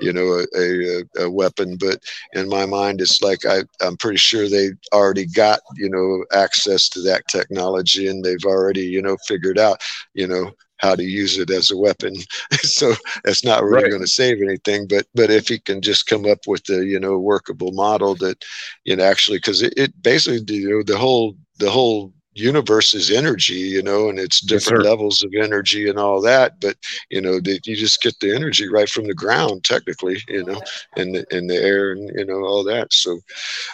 you 0.00 0.12
know 0.12 0.44
a, 0.56 0.60
a, 0.60 1.24
a 1.24 1.30
weapon 1.30 1.76
but 1.76 1.98
in 2.32 2.48
my 2.48 2.66
mind 2.66 3.00
it's 3.00 3.22
like 3.22 3.44
I, 3.46 3.60
i'm 3.80 3.96
pretty 3.96 4.18
sure 4.18 4.48
they 4.48 4.70
already 4.92 5.26
got 5.26 5.60
you 5.76 5.88
know 5.88 6.24
access 6.38 6.88
to 6.90 7.00
that 7.02 7.26
technology 7.28 8.08
and 8.08 8.24
they've 8.24 8.44
already 8.44 8.82
you 8.82 9.02
know 9.02 9.16
figured 9.26 9.58
out 9.58 9.80
you 10.14 10.26
know 10.26 10.50
how 10.78 10.94
to 10.94 11.02
use 11.02 11.38
it 11.38 11.50
as 11.50 11.70
a 11.70 11.76
weapon. 11.76 12.14
so 12.62 12.92
that's 13.24 13.44
not 13.44 13.64
really 13.64 13.86
Right. 13.86 13.88
going 13.88 14.02
to 14.02 14.06
save 14.08 14.42
anything. 14.42 14.86
But 14.88 15.06
but 15.14 15.30
if 15.30 15.48
he 15.48 15.58
can 15.58 15.80
just 15.80 16.06
come 16.06 16.26
up 16.26 16.46
with 16.46 16.68
a 16.70 16.84
you 16.84 16.98
know 17.00 17.18
workable 17.18 17.72
model 17.72 18.14
that 18.16 18.44
you 18.84 18.96
know 18.96 19.04
actually 19.04 19.38
because 19.38 19.62
it, 19.62 19.74
it 19.76 20.02
basically 20.02 20.42
you 20.56 20.70
know 20.70 20.82
the 20.82 20.98
whole 20.98 21.36
the 21.58 21.70
whole 21.70 22.12
universe 22.34 22.94
is 22.94 23.10
energy 23.10 23.54
you 23.54 23.82
know 23.82 24.08
and 24.08 24.18
it's 24.18 24.40
different 24.40 24.78
sir. 24.78 24.82
levels 24.82 25.22
of 25.22 25.30
energy 25.40 25.88
and 25.88 25.98
all 25.98 26.20
that 26.20 26.60
but 26.60 26.76
you 27.10 27.20
know 27.20 27.40
that 27.40 27.66
you 27.66 27.74
just 27.76 28.02
get 28.02 28.14
the 28.20 28.34
energy 28.34 28.68
right 28.68 28.88
from 28.88 29.06
the 29.06 29.14
ground 29.14 29.64
technically 29.64 30.18
you 30.28 30.42
know 30.44 30.60
in 30.96 31.12
the 31.12 31.24
in 31.30 31.46
the 31.46 31.56
air 31.56 31.92
and 31.92 32.10
you 32.16 32.24
know 32.24 32.42
all 32.44 32.62
that 32.64 32.92
so 32.92 33.18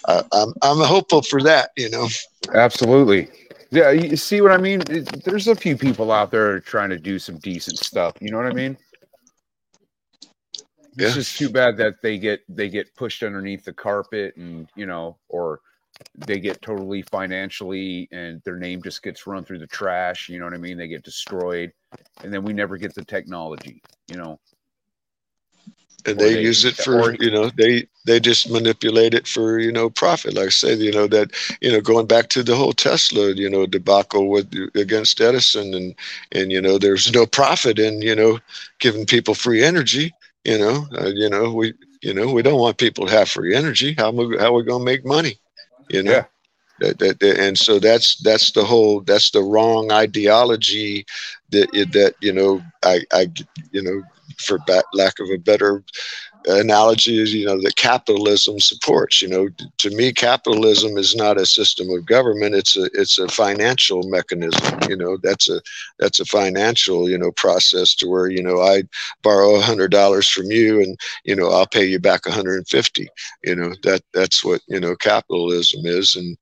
uh, 0.06 0.22
i'm 0.32 0.52
i'm 0.62 0.78
hopeful 0.86 1.22
for 1.22 1.42
that 1.42 1.70
you 1.76 1.88
know 1.90 2.06
Absolutely. 2.54 3.28
Yeah, 3.70 3.90
you 3.90 4.16
see 4.16 4.40
what 4.40 4.52
I 4.52 4.58
mean? 4.58 4.82
It- 4.88 5.24
There's 5.24 5.48
a 5.48 5.54
few 5.54 5.76
people 5.76 6.10
out 6.10 6.30
there 6.30 6.60
trying 6.60 6.90
to 6.90 6.98
do 6.98 7.18
some 7.18 7.38
decent 7.38 7.78
stuff. 7.78 8.16
You 8.20 8.30
know 8.30 8.38
what 8.38 8.46
I 8.46 8.52
mean? 8.54 8.76
Yeah. 10.96 11.06
It's 11.06 11.14
just 11.14 11.38
too 11.38 11.48
bad 11.50 11.76
that 11.76 12.02
they 12.02 12.18
get 12.18 12.40
they 12.48 12.68
get 12.68 12.94
pushed 12.96 13.22
underneath 13.22 13.64
the 13.64 13.72
carpet 13.72 14.34
and 14.36 14.68
you 14.74 14.86
know, 14.86 15.18
or 15.28 15.60
they 16.26 16.40
get 16.40 16.60
totally 16.62 17.02
financially 17.02 18.08
and 18.10 18.42
their 18.44 18.56
name 18.56 18.82
just 18.82 19.02
gets 19.02 19.26
run 19.26 19.44
through 19.44 19.60
the 19.60 19.66
trash. 19.68 20.28
You 20.28 20.38
know 20.40 20.46
what 20.46 20.54
I 20.54 20.58
mean? 20.58 20.76
They 20.76 20.88
get 20.88 21.04
destroyed, 21.04 21.72
and 22.24 22.32
then 22.34 22.42
we 22.42 22.52
never 22.52 22.76
get 22.76 22.94
the 22.94 23.04
technology. 23.04 23.80
You 24.08 24.16
know, 24.16 24.40
and 26.06 26.18
they 26.18 26.34
they- 26.34 26.42
use 26.42 26.64
it 26.64 26.74
for 26.74 27.10
or- 27.10 27.14
you 27.14 27.30
know 27.30 27.50
they 27.56 27.86
they 28.04 28.20
just 28.20 28.50
manipulate 28.50 29.14
it 29.14 29.26
for 29.26 29.58
you 29.58 29.72
know 29.72 29.88
profit 29.90 30.34
like 30.34 30.46
i 30.46 30.50
said 30.50 30.78
you 30.78 30.92
know 30.92 31.06
that 31.06 31.30
you 31.60 31.70
know 31.70 31.80
going 31.80 32.06
back 32.06 32.28
to 32.28 32.42
the 32.42 32.56
whole 32.56 32.72
tesla 32.72 33.32
you 33.32 33.48
know 33.48 33.66
debacle 33.66 34.28
with 34.28 34.52
against 34.74 35.20
edison 35.20 35.74
and 35.74 35.94
and 36.32 36.52
you 36.52 36.60
know 36.60 36.78
there's 36.78 37.12
no 37.12 37.26
profit 37.26 37.78
in 37.78 38.00
you 38.02 38.14
know 38.14 38.38
giving 38.80 39.06
people 39.06 39.34
free 39.34 39.62
energy 39.62 40.14
you 40.44 40.58
know 40.58 40.86
uh, 40.98 41.10
you 41.14 41.28
know 41.28 41.52
we 41.52 41.72
you 42.02 42.12
know 42.14 42.32
we 42.32 42.42
don't 42.42 42.60
want 42.60 42.78
people 42.78 43.06
to 43.06 43.12
have 43.12 43.28
free 43.28 43.54
energy 43.54 43.94
how 43.98 44.10
we 44.10 44.36
how 44.38 44.52
we 44.52 44.62
going 44.64 44.80
to 44.80 44.84
make 44.84 45.04
money 45.04 45.38
you 45.88 46.02
know 46.02 46.18
Yeah. 46.18 46.48
that, 46.78 46.98
that, 46.98 47.20
that- 47.20 47.38
and 47.38 47.58
so 47.58 47.78
that's 47.78 48.16
that's 48.22 48.52
the 48.52 48.64
whole 48.64 49.00
that's 49.00 49.30
the 49.30 49.42
wrong 49.42 49.90
ideology 49.90 51.04
that 51.50 51.68
that 51.92 52.14
you 52.20 52.32
know 52.32 52.64
i 52.84 53.00
i 53.12 53.26
you 53.72 53.82
know 53.82 54.02
for 54.38 54.58
lack 54.92 55.18
of 55.20 55.28
a 55.32 55.38
better 55.38 55.82
analogy 56.46 57.20
is 57.20 57.34
you 57.34 57.44
know 57.46 57.60
that 57.60 57.76
capitalism 57.76 58.58
supports 58.58 59.20
you 59.20 59.28
know 59.28 59.48
to 59.78 59.90
me 59.90 60.12
capitalism 60.12 60.96
is 60.96 61.14
not 61.14 61.38
a 61.38 61.46
system 61.46 61.88
of 61.90 62.06
government 62.06 62.54
it's 62.54 62.76
a 62.76 62.88
it's 62.94 63.18
a 63.18 63.28
financial 63.28 64.02
mechanism 64.04 64.78
you 64.88 64.96
know 64.96 65.16
that's 65.22 65.48
a 65.50 65.60
that's 65.98 66.20
a 66.20 66.24
financial 66.24 67.08
you 67.08 67.18
know 67.18 67.30
process 67.32 67.94
to 67.94 68.08
where 68.08 68.28
you 68.28 68.42
know 68.42 68.60
i 68.60 68.82
borrow 69.22 69.54
a 69.56 69.60
hundred 69.60 69.90
dollars 69.90 70.28
from 70.28 70.50
you 70.50 70.80
and 70.80 70.98
you 71.24 71.34
know 71.36 71.50
i'll 71.50 71.66
pay 71.66 71.84
you 71.84 71.98
back 71.98 72.26
a 72.26 72.32
hundred 72.32 72.56
and 72.56 72.68
fifty 72.68 73.08
you 73.44 73.54
know 73.54 73.72
that 73.82 74.02
that's 74.12 74.44
what 74.44 74.60
you 74.68 74.80
know 74.80 74.94
capitalism 74.96 75.80
is 75.84 76.16
and 76.16 76.36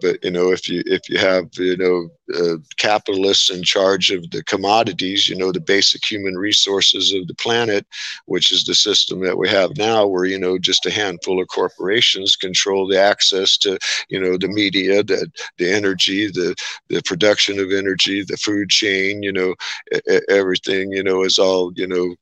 but 0.00 0.22
you 0.24 0.30
know 0.30 0.50
if 0.50 0.68
you 0.68 0.82
if 0.86 1.08
you 1.08 1.18
have 1.18 1.46
you 1.58 1.76
know 1.76 2.08
uh, 2.34 2.56
capitalists 2.76 3.50
in 3.50 3.62
charge 3.62 4.10
of 4.10 4.28
the 4.30 4.42
commodities 4.44 5.28
you 5.28 5.36
know 5.36 5.52
the 5.52 5.60
basic 5.60 6.04
human 6.04 6.36
resources 6.36 7.12
of 7.12 7.26
the 7.28 7.34
planet 7.34 7.86
which 8.26 8.52
is 8.52 8.64
the 8.64 8.74
system 8.74 9.20
that 9.20 9.36
we 9.38 9.43
have 9.46 9.76
now 9.76 10.06
where 10.06 10.24
you 10.24 10.38
know 10.38 10.58
just 10.58 10.86
a 10.86 10.90
handful 10.90 11.40
of 11.40 11.48
corporations 11.48 12.36
control 12.36 12.86
the 12.86 13.00
access 13.00 13.56
to 13.58 13.78
you 14.08 14.20
know 14.20 14.36
the 14.36 14.48
media 14.48 15.02
the 15.02 15.30
the 15.58 15.70
energy 15.70 16.26
the 16.28 16.54
the 16.88 17.02
production 17.02 17.58
of 17.58 17.72
energy 17.72 18.22
the 18.22 18.36
food 18.36 18.68
chain 18.70 19.22
you 19.22 19.32
know 19.32 19.54
everything 20.28 20.92
you 20.92 21.02
know 21.02 21.22
is 21.22 21.38
all 21.38 21.72
you 21.76 21.86
know 21.86 22.14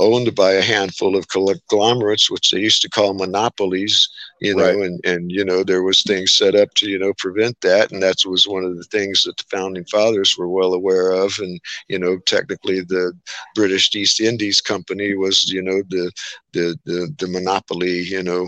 owned 0.00 0.34
by 0.34 0.52
a 0.52 0.62
handful 0.62 1.16
of 1.16 1.28
conglomerates 1.28 2.30
which 2.30 2.50
they 2.50 2.58
used 2.58 2.82
to 2.82 2.88
call 2.88 3.14
monopolies 3.14 4.08
you 4.40 4.54
know 4.54 4.70
Right. 4.70 4.78
and 4.82 5.00
and 5.04 5.30
you 5.30 5.44
know 5.44 5.62
there 5.62 5.82
was 5.82 6.02
things 6.02 6.32
set 6.32 6.54
up 6.54 6.72
to 6.74 6.88
you 6.88 6.98
know 6.98 7.12
prevent 7.18 7.60
that 7.60 7.90
and 7.92 8.02
that 8.02 8.16
was 8.26 8.46
one 8.46 8.64
of 8.64 8.76
the 8.76 8.84
things 8.84 9.22
that 9.22 9.36
the 9.36 9.44
founding 9.50 9.84
fathers 9.84 10.36
were 10.36 10.48
well 10.48 10.72
aware 10.74 11.10
of 11.12 11.32
and 11.38 11.60
you 11.88 11.98
know 11.98 12.18
technically 12.26 12.80
the 12.80 13.12
british 13.54 13.94
east 13.94 14.20
indies 14.20 14.60
company 14.60 15.14
was 15.14 15.50
you 15.52 15.62
know 15.62 15.82
the 15.88 16.10
the 16.52 16.76
the, 16.84 17.12
the 17.18 17.26
monopoly 17.28 18.00
you 18.02 18.22
know 18.22 18.46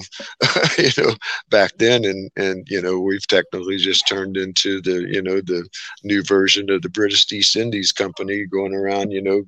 you 0.79 0.91
know 0.99 1.13
back 1.51 1.73
then 1.79 2.05
and 2.05 2.31
and 2.37 2.67
you 2.69 2.81
know 2.81 2.99
we've 3.01 3.27
technically 3.27 3.77
just 3.77 4.07
turned 4.07 4.37
into 4.37 4.81
the 4.83 5.07
you 5.11 5.23
know 5.23 5.41
the 5.41 5.67
new 6.05 6.23
version 6.23 6.71
of 6.71 6.83
the 6.83 6.89
british 6.91 7.31
east 7.33 7.57
indies 7.57 7.93
company 7.93 8.45
going 8.47 8.75
around 8.75 9.11
you 9.11 9.23
know 9.23 9.43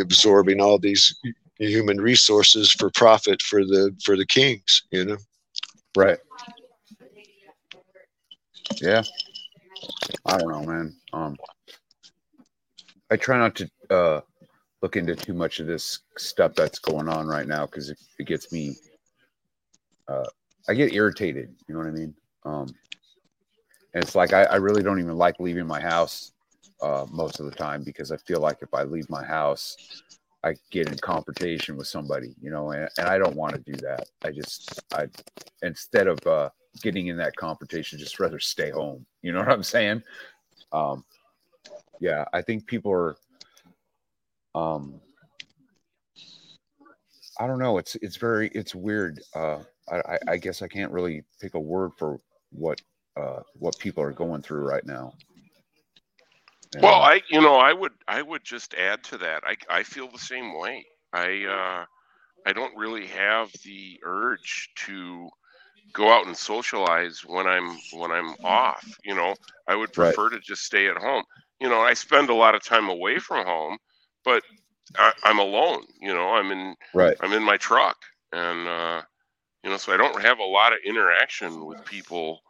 absorbing 0.00 0.60
all 0.60 0.78
these 0.78 1.14
human 1.58 2.00
resources 2.00 2.70
for 2.72 2.90
profit 2.90 3.40
for 3.42 3.64
the 3.64 3.92
for 4.04 4.16
the 4.16 4.26
kings 4.26 4.82
you 4.90 5.04
know 5.04 5.16
right? 5.96 6.18
Yeah. 8.80 9.02
I 10.24 10.38
don't 10.38 10.50
know, 10.50 10.62
man. 10.62 10.96
Um, 11.12 11.36
I 13.10 13.16
try 13.16 13.38
not 13.38 13.54
to 13.56 13.70
uh 13.90 14.20
look 14.82 14.96
into 14.96 15.14
too 15.14 15.32
much 15.32 15.60
of 15.60 15.66
this 15.66 16.00
stuff 16.18 16.54
that's 16.54 16.78
going 16.78 17.08
on 17.08 17.26
right 17.26 17.46
now 17.46 17.66
because 17.66 17.90
it, 17.90 17.98
it 18.18 18.26
gets 18.26 18.52
me. 18.52 18.76
Uh, 20.08 20.24
I 20.68 20.74
get 20.74 20.92
irritated. 20.92 21.54
You 21.68 21.74
know 21.74 21.80
what 21.80 21.88
I 21.88 21.92
mean? 21.92 22.14
Um, 22.44 22.74
and 23.94 24.02
it's 24.02 24.14
like 24.14 24.32
I, 24.32 24.44
I 24.44 24.56
really 24.56 24.82
don't 24.82 24.98
even 24.98 25.16
like 25.16 25.38
leaving 25.38 25.66
my 25.66 25.80
house 25.80 26.32
uh, 26.82 27.06
most 27.10 27.38
of 27.40 27.46
the 27.46 27.52
time 27.52 27.84
because 27.84 28.10
I 28.10 28.16
feel 28.16 28.40
like 28.40 28.58
if 28.62 28.74
I 28.74 28.82
leave 28.82 29.08
my 29.08 29.24
house, 29.24 29.76
I 30.44 30.54
get 30.70 30.88
in 30.88 30.96
confrontation 30.98 31.76
with 31.76 31.86
somebody, 31.86 32.34
you 32.40 32.50
know, 32.50 32.70
and, 32.72 32.88
and 32.98 33.08
I 33.08 33.18
don't 33.18 33.36
want 33.36 33.54
to 33.54 33.60
do 33.60 33.76
that. 33.78 34.08
I 34.24 34.32
just, 34.32 34.80
I, 34.92 35.06
instead 35.62 36.08
of 36.08 36.18
uh, 36.26 36.50
getting 36.82 37.06
in 37.06 37.16
that 37.18 37.36
confrontation, 37.36 37.98
just 37.98 38.18
rather 38.18 38.40
stay 38.40 38.70
home. 38.70 39.06
You 39.22 39.32
know 39.32 39.38
what 39.40 39.50
I'm 39.50 39.62
saying? 39.62 40.02
Um, 40.72 41.04
yeah, 42.00 42.24
I 42.32 42.42
think 42.42 42.66
people 42.66 42.92
are, 42.92 43.16
um, 44.54 45.00
I 47.38 47.46
don't 47.46 47.58
know. 47.58 47.78
It's 47.78 47.94
it's 47.96 48.16
very 48.16 48.48
it's 48.48 48.74
weird. 48.74 49.20
Uh, 49.34 49.60
I 49.90 50.18
I- 50.28 50.36
guess 50.36 50.60
I 50.62 50.68
can't 50.68 50.92
really 50.92 51.24
pick 51.40 51.54
a 51.54 51.60
word 51.60 51.92
for 51.98 52.20
what 52.50 52.80
uh 53.16 53.40
what 53.54 53.78
people 53.78 54.02
are 54.02 54.12
going 54.12 54.42
through 54.42 54.64
right 54.64 54.84
now. 54.84 55.14
And, 56.74 56.86
Well, 56.86 57.00
I 57.02 57.22
you 57.28 57.40
know 57.40 57.56
I 57.56 57.72
would 57.72 57.92
I 58.08 58.22
would 58.22 58.44
just 58.44 58.74
add 58.74 59.02
to 59.04 59.18
that. 59.18 59.42
I 59.46 59.56
I 59.68 59.82
feel 59.84 60.08
the 60.10 60.18
same 60.18 60.58
way. 60.58 60.86
I 61.12 61.44
uh, 61.44 61.86
I 62.48 62.52
don't 62.52 62.76
really 62.76 63.06
have 63.08 63.50
the 63.64 64.00
urge 64.04 64.70
to 64.86 65.28
go 65.92 66.10
out 66.12 66.26
and 66.26 66.36
socialize 66.36 67.22
when 67.26 67.46
I'm 67.46 67.80
when 67.90 68.10
I'm 68.10 68.34
off. 68.44 68.84
You 69.04 69.14
know, 69.14 69.34
I 69.66 69.74
would 69.76 69.92
Right. 69.94 69.94
prefer 69.94 70.30
to 70.30 70.40
just 70.40 70.62
stay 70.64 70.88
at 70.88 70.96
home. 70.98 71.24
You 71.60 71.68
know, 71.68 71.80
I 71.80 71.94
spend 71.94 72.30
a 72.30 72.34
lot 72.34 72.54
of 72.54 72.62
time 72.64 72.88
away 72.88 73.18
from 73.18 73.46
home, 73.46 73.78
but 74.24 74.42
I, 74.96 75.12
I'm 75.24 75.38
alone. 75.38 75.84
You 76.00 76.12
know, 76.14 76.34
I'm 76.34 76.50
in 76.50 76.74
right. 76.92 77.18
I'm 77.20 77.32
in 77.32 77.42
my 77.42 77.56
truck, 77.56 77.96
and 78.32 78.68
uh, 78.68 79.02
you 79.64 79.70
know, 79.70 79.76
so 79.76 79.92
I 79.92 79.96
don't 79.96 80.22
have 80.22 80.38
a 80.38 80.44
lot 80.44 80.72
of 80.72 80.78
interaction 80.84 81.64
with 81.66 81.84
people, 81.84 82.40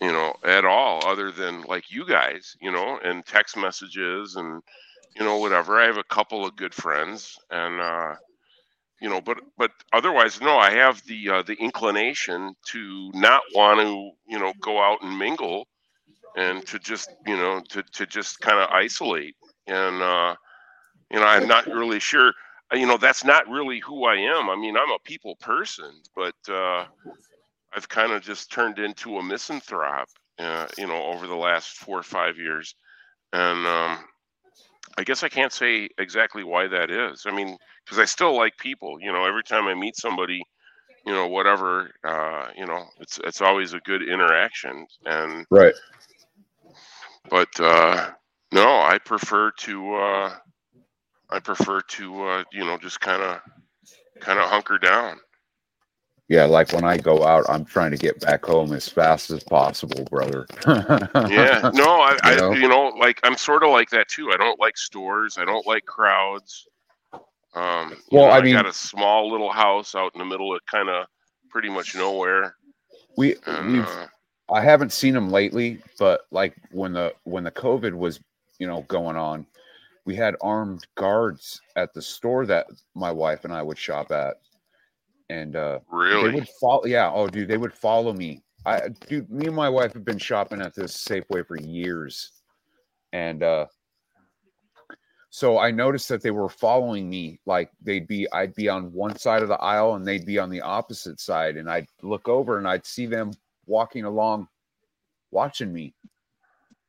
you 0.00 0.12
know, 0.12 0.34
at 0.44 0.64
all, 0.64 1.06
other 1.06 1.30
than 1.32 1.62
like 1.62 1.90
you 1.90 2.06
guys, 2.06 2.56
you 2.60 2.70
know, 2.70 2.98
and 3.02 3.26
text 3.26 3.56
messages 3.56 4.36
and 4.36 4.62
you 5.16 5.24
know 5.24 5.38
whatever. 5.38 5.80
I 5.80 5.86
have 5.86 5.98
a 5.98 6.04
couple 6.04 6.46
of 6.46 6.56
good 6.56 6.74
friends, 6.74 7.36
and 7.50 7.80
uh, 7.80 8.14
you 9.00 9.08
know, 9.08 9.20
but 9.20 9.38
but 9.56 9.72
otherwise, 9.92 10.40
no, 10.40 10.56
I 10.58 10.70
have 10.72 11.02
the 11.06 11.30
uh, 11.30 11.42
the 11.42 11.54
inclination 11.54 12.54
to 12.68 13.10
not 13.14 13.42
want 13.54 13.80
to, 13.80 14.10
you 14.28 14.38
know, 14.38 14.52
go 14.60 14.80
out 14.80 15.02
and 15.02 15.18
mingle, 15.18 15.66
and 16.36 16.66
to 16.68 16.78
just 16.78 17.10
you 17.26 17.36
know 17.36 17.62
to 17.70 17.82
to 17.94 18.06
just 18.06 18.40
kind 18.40 18.58
of 18.58 18.70
isolate, 18.70 19.36
and 19.66 20.02
uh, 20.02 20.34
you 21.10 21.18
know, 21.20 21.26
I'm 21.26 21.48
not 21.48 21.66
really 21.66 22.00
sure 22.00 22.32
you 22.74 22.86
know 22.86 22.98
that's 22.98 23.24
not 23.24 23.48
really 23.48 23.80
who 23.80 24.04
I 24.04 24.16
am. 24.16 24.50
I 24.50 24.56
mean, 24.56 24.76
I'm 24.76 24.90
a 24.90 24.98
people 25.04 25.36
person, 25.36 25.90
but 26.16 26.36
uh, 26.52 26.86
I've 27.74 27.88
kind 27.88 28.12
of 28.12 28.22
just 28.22 28.50
turned 28.50 28.78
into 28.78 29.18
a 29.18 29.22
misanthrope, 29.22 30.08
uh, 30.38 30.66
you 30.76 30.86
know, 30.86 31.02
over 31.04 31.26
the 31.26 31.36
last 31.36 31.70
four 31.70 31.98
or 31.98 32.04
five 32.04 32.38
years, 32.38 32.74
and 33.32 33.66
um, 33.66 33.98
I 34.96 35.04
guess 35.04 35.22
I 35.22 35.28
can't 35.28 35.52
say 35.52 35.88
exactly 35.98 36.44
why 36.44 36.66
that 36.68 36.90
is. 36.90 37.24
I 37.26 37.30
mean, 37.34 37.56
because 37.84 37.98
I 37.98 38.04
still 38.04 38.36
like 38.36 38.56
people. 38.58 38.98
You 39.00 39.12
know, 39.12 39.24
every 39.24 39.42
time 39.42 39.66
I 39.66 39.74
meet 39.74 39.96
somebody, 39.96 40.42
you 41.06 41.12
know, 41.12 41.26
whatever, 41.28 41.90
uh, 42.04 42.48
you 42.56 42.66
know, 42.66 42.84
it's 43.00 43.20
it's 43.24 43.40
always 43.40 43.74
a 43.74 43.80
good 43.80 44.02
interaction, 44.02 44.86
and 45.04 45.46
Right. 45.50 45.74
but 47.30 47.48
uh, 47.60 48.10
no, 48.52 48.80
I 48.80 48.98
prefer 48.98 49.50
to. 49.58 49.94
Uh, 49.94 50.36
I 51.30 51.40
prefer 51.40 51.82
to, 51.82 52.22
uh, 52.24 52.44
you 52.52 52.64
know, 52.64 52.78
just 52.78 53.00
kind 53.00 53.22
of, 53.22 53.40
kind 54.20 54.38
of 54.38 54.48
hunker 54.48 54.78
down. 54.78 55.18
Yeah, 56.28 56.44
like 56.44 56.72
when 56.72 56.84
I 56.84 56.98
go 56.98 57.24
out, 57.24 57.46
I'm 57.48 57.64
trying 57.64 57.90
to 57.92 57.96
get 57.96 58.20
back 58.20 58.44
home 58.44 58.74
as 58.74 58.86
fast 58.86 59.30
as 59.30 59.42
possible, 59.42 60.04
brother. 60.10 60.46
Yeah, 60.66 61.70
no, 61.74 62.00
I, 62.02 62.18
I, 62.22 62.30
You 62.32 62.36
know? 62.36 62.52
you 62.52 62.68
know, 62.68 62.88
like 62.98 63.18
I'm 63.24 63.36
sort 63.36 63.62
of 63.64 63.70
like 63.70 63.88
that 63.90 64.08
too. 64.08 64.30
I 64.32 64.36
don't 64.36 64.60
like 64.60 64.76
stores. 64.76 65.38
I 65.38 65.46
don't 65.46 65.66
like 65.66 65.86
crowds. 65.86 66.66
Um, 67.54 67.96
Well, 68.12 68.26
know, 68.26 68.30
I 68.30 68.38
I, 68.38 68.42
mean- 68.42 68.54
got 68.54 68.66
a 68.66 68.72
small 68.74 69.30
little 69.30 69.50
house 69.50 69.94
out 69.94 70.12
in 70.14 70.18
the 70.18 70.24
middle 70.26 70.54
of 70.54 70.60
kind 70.66 70.90
of 70.90 71.06
pretty 71.48 71.70
much 71.70 71.94
nowhere, 71.94 72.54
we 73.16 73.36
and 73.46 73.72
we've 73.72 73.86
uh, 73.88 74.06
I 74.52 74.60
haven't 74.62 74.92
seen 74.92 75.14
them 75.14 75.30
lately, 75.30 75.78
but 75.98 76.22
like 76.30 76.54
when 76.72 76.92
the 76.92 77.14
when 77.24 77.42
the 77.42 77.50
COVID 77.50 77.92
was, 77.94 78.20
you 78.58 78.66
know, 78.66 78.82
going 78.82 79.16
on, 79.16 79.46
we 80.04 80.14
had 80.14 80.36
armed 80.42 80.86
guards 80.94 81.60
at 81.74 81.94
the 81.94 82.02
store 82.02 82.44
that 82.46 82.66
my 82.94 83.10
wife 83.10 83.44
and 83.44 83.52
I 83.52 83.62
would 83.62 83.78
shop 83.78 84.12
at. 84.12 84.36
And 85.30 85.56
uh 85.56 85.80
they 85.90 85.96
really, 85.96 86.34
would 86.34 86.48
follow 86.60 86.86
yeah, 86.86 87.10
oh 87.12 87.28
dude, 87.28 87.48
they 87.48 87.58
would 87.58 87.74
follow 87.74 88.12
me. 88.12 88.42
I 88.64 88.88
dude, 88.88 89.30
me 89.30 89.46
and 89.46 89.56
my 89.56 89.68
wife 89.68 89.92
have 89.92 90.04
been 90.04 90.18
shopping 90.18 90.60
at 90.60 90.74
this 90.74 90.96
Safeway 90.96 91.46
for 91.46 91.58
years. 91.60 92.32
And 93.12 93.42
uh 93.42 93.66
so 95.30 95.58
I 95.58 95.70
noticed 95.70 96.08
that 96.08 96.22
they 96.22 96.30
were 96.30 96.48
following 96.48 97.08
me. 97.08 97.38
Like 97.46 97.70
they'd 97.82 98.06
be, 98.06 98.26
I'd 98.32 98.54
be 98.54 98.68
on 98.68 98.92
one 98.92 99.16
side 99.18 99.42
of 99.42 99.48
the 99.48 99.60
aisle 99.60 99.94
and 99.94 100.06
they'd 100.06 100.26
be 100.26 100.38
on 100.38 100.50
the 100.50 100.62
opposite 100.62 101.20
side. 101.20 101.56
And 101.56 101.70
I'd 101.70 101.86
look 102.02 102.28
over 102.28 102.58
and 102.58 102.66
I'd 102.66 102.86
see 102.86 103.06
them 103.06 103.32
walking 103.66 104.04
along, 104.04 104.48
watching 105.30 105.72
me. 105.72 105.94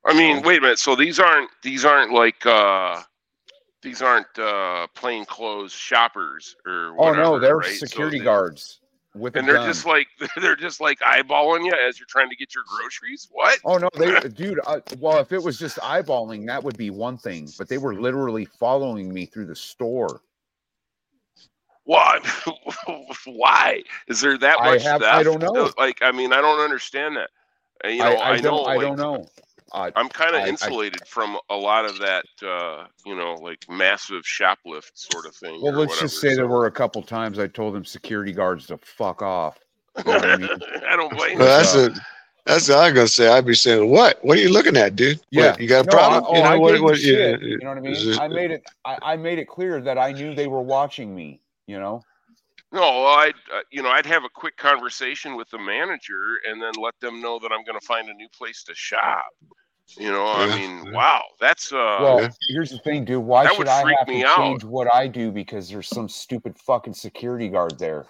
I 0.05 0.13
mean, 0.13 0.41
wait 0.43 0.59
a 0.59 0.61
minute. 0.61 0.79
So 0.79 0.95
these 0.95 1.19
aren't 1.19 1.49
these 1.61 1.83
aren't 1.83 2.13
like 2.13 2.45
uh, 2.45 3.01
these 3.81 4.01
aren't 4.01 4.37
uh, 4.37 4.87
plain 4.95 5.25
clothes 5.25 5.71
shoppers 5.71 6.55
or 6.65 6.95
Oh 6.97 7.13
no, 7.13 7.39
they're 7.39 7.57
right? 7.57 7.71
So 7.71 7.85
security 7.85 8.19
they- 8.19 8.25
guards 8.25 8.79
with 9.15 9.35
and 9.35 9.47
they're 9.47 9.55
gun. 9.55 9.67
just 9.67 9.85
like 9.85 10.07
they're 10.41 10.55
just 10.55 10.79
like 10.81 10.99
eyeballing 10.99 11.65
you 11.65 11.73
as 11.73 11.99
you're 11.99 12.05
trying 12.07 12.29
to 12.29 12.35
get 12.35 12.53
your 12.53 12.63
groceries. 12.67 13.27
What? 13.31 13.59
Oh 13.65 13.77
no, 13.77 13.89
they 13.97 14.19
dude. 14.35 14.59
Uh, 14.67 14.79
well, 14.99 15.19
if 15.19 15.31
it 15.31 15.41
was 15.41 15.57
just 15.57 15.77
eyeballing, 15.79 16.45
that 16.47 16.63
would 16.63 16.77
be 16.77 16.89
one 16.89 17.17
thing. 17.17 17.49
But 17.57 17.67
they 17.69 17.77
were 17.77 17.95
literally 17.95 18.45
following 18.45 19.11
me 19.13 19.25
through 19.25 19.45
the 19.45 19.55
store. 19.55 20.21
Why? 21.85 22.19
Why 23.25 23.81
is 24.07 24.21
there 24.21 24.37
that 24.37 24.59
I 24.61 24.73
much 24.73 24.83
have- 24.83 25.01
theft? 25.01 25.11
I 25.13 25.23
don't 25.23 25.41
know. 25.41 25.71
Like, 25.77 25.99
I 26.03 26.11
mean, 26.11 26.31
I 26.33 26.41
don't 26.41 26.59
understand 26.59 27.15
that. 27.17 27.29
You 27.83 27.97
know, 27.99 28.05
I, 28.15 28.31
I, 28.33 28.35
know, 28.35 28.41
don't. 28.41 28.67
I 28.67 28.77
don't 28.77 28.97
know. 28.97 29.25
Uh, 29.71 29.91
I'm 29.95 30.09
kind 30.09 30.35
I- 30.35 30.39
of 30.39 30.45
I- 30.45 30.49
insulated 30.49 31.07
from 31.07 31.37
a 31.49 31.55
lot 31.55 31.85
of 31.85 31.97
that, 31.99 32.25
uh, 32.43 32.85
you 33.05 33.15
know, 33.15 33.33
like 33.35 33.65
massive 33.69 34.23
shoplift 34.23 34.91
sort 34.95 35.25
of 35.25 35.35
thing. 35.35 35.61
well, 35.61 35.73
let's 35.73 35.99
just 35.99 36.15
whatever, 36.21 36.33
say 36.33 36.35
there 36.35 36.47
were 36.47 36.65
a 36.65 36.71
couple 36.71 37.01
times 37.01 37.39
I 37.39 37.47
told 37.47 37.75
them 37.75 37.85
security 37.85 38.31
guards 38.31 38.67
to 38.67 38.77
fuck 38.77 39.21
off. 39.21 39.57
know 40.05 40.13
I 40.13 40.37
mean? 40.37 40.49
I 40.87 40.95
don't 40.95 41.15
blame 41.15 41.37
Well, 41.39 41.59
you. 41.61 41.63
that's 41.63 41.75
a 41.75 42.01
that's 42.45 42.69
what 42.69 42.77
I'm 42.79 42.93
gonna 42.95 43.07
say. 43.07 43.27
I'd 43.27 43.45
be 43.45 43.53
saying, 43.53 43.91
"What? 43.91 44.17
What 44.23 44.37
are 44.37 44.41
you 44.41 44.49
looking 44.51 44.75
at, 44.77 44.95
dude? 44.95 45.19
Yeah. 45.29 45.51
What, 45.51 45.61
you 45.61 45.67
got 45.67 45.85
a 45.85 45.89
No, 45.91 45.97
I, 45.97 46.01
problem? 46.01 46.23
oh, 46.27 46.35
you 46.35 46.41
know 46.43 46.49
I 46.49 46.55
what? 46.57 46.71
gave 46.73 46.81
what 46.81 46.89
them 46.93 46.97
shit, 47.01 47.41
you 47.41 47.57
know 47.59 47.69
what 47.69 47.77
I 47.77 47.81
mean? 47.81 47.91
is 47.93 48.17
I 48.17 48.27
made 48.27 48.51
it. 48.51 48.63
I, 48.85 48.97
I 49.03 49.15
made 49.17 49.37
it 49.39 49.47
clear 49.47 49.79
that 49.81 49.97
I 49.99 50.13
knew 50.13 50.33
they 50.33 50.47
were 50.47 50.61
watching 50.61 51.13
me. 51.15 51.41
You 51.67 51.79
know. 51.79 52.01
No, 52.71 53.05
I'd, 53.05 53.33
uh, 53.53 53.61
you 53.71 53.81
know, 53.81 53.89
I'd 53.89 54.05
have 54.05 54.23
a 54.23 54.29
quick 54.29 54.55
conversation 54.55 55.35
with 55.35 55.49
the 55.49 55.57
manager 55.57 56.37
and 56.47 56.61
then 56.61 56.73
let 56.79 56.93
them 56.99 57.19
know 57.21 57.39
that 57.39 57.51
I'm 57.51 57.63
going 57.63 57.79
to 57.79 57.85
find 57.85 58.09
a 58.09 58.13
new 58.13 58.27
place 58.29 58.63
to 58.65 58.75
shop. 58.75 59.25
You 59.97 60.11
know, 60.11 60.27
I 60.27 60.55
mean, 60.55 60.91
wow, 60.93 61.23
that's 61.39 61.73
uh, 61.73 61.97
Well, 61.99 62.19
yeah. 62.21 62.29
here's 62.49 62.69
the 62.69 62.77
thing, 62.79 63.05
dude. 63.05 63.23
Why 63.23 63.45
That 63.45 63.55
should 63.55 63.67
I 63.67 63.81
freak 63.81 63.97
have 63.97 64.07
to 64.07 64.13
me 64.13 64.23
out. 64.23 64.37
change 64.37 64.63
what 64.63 64.93
I 64.93 65.07
do 65.07 65.31
because 65.31 65.67
there's 65.67 65.87
some 65.87 66.07
stupid 66.07 66.59
fucking 66.59 66.93
security 66.93 67.49
guard 67.49 67.79
there? 67.79 68.05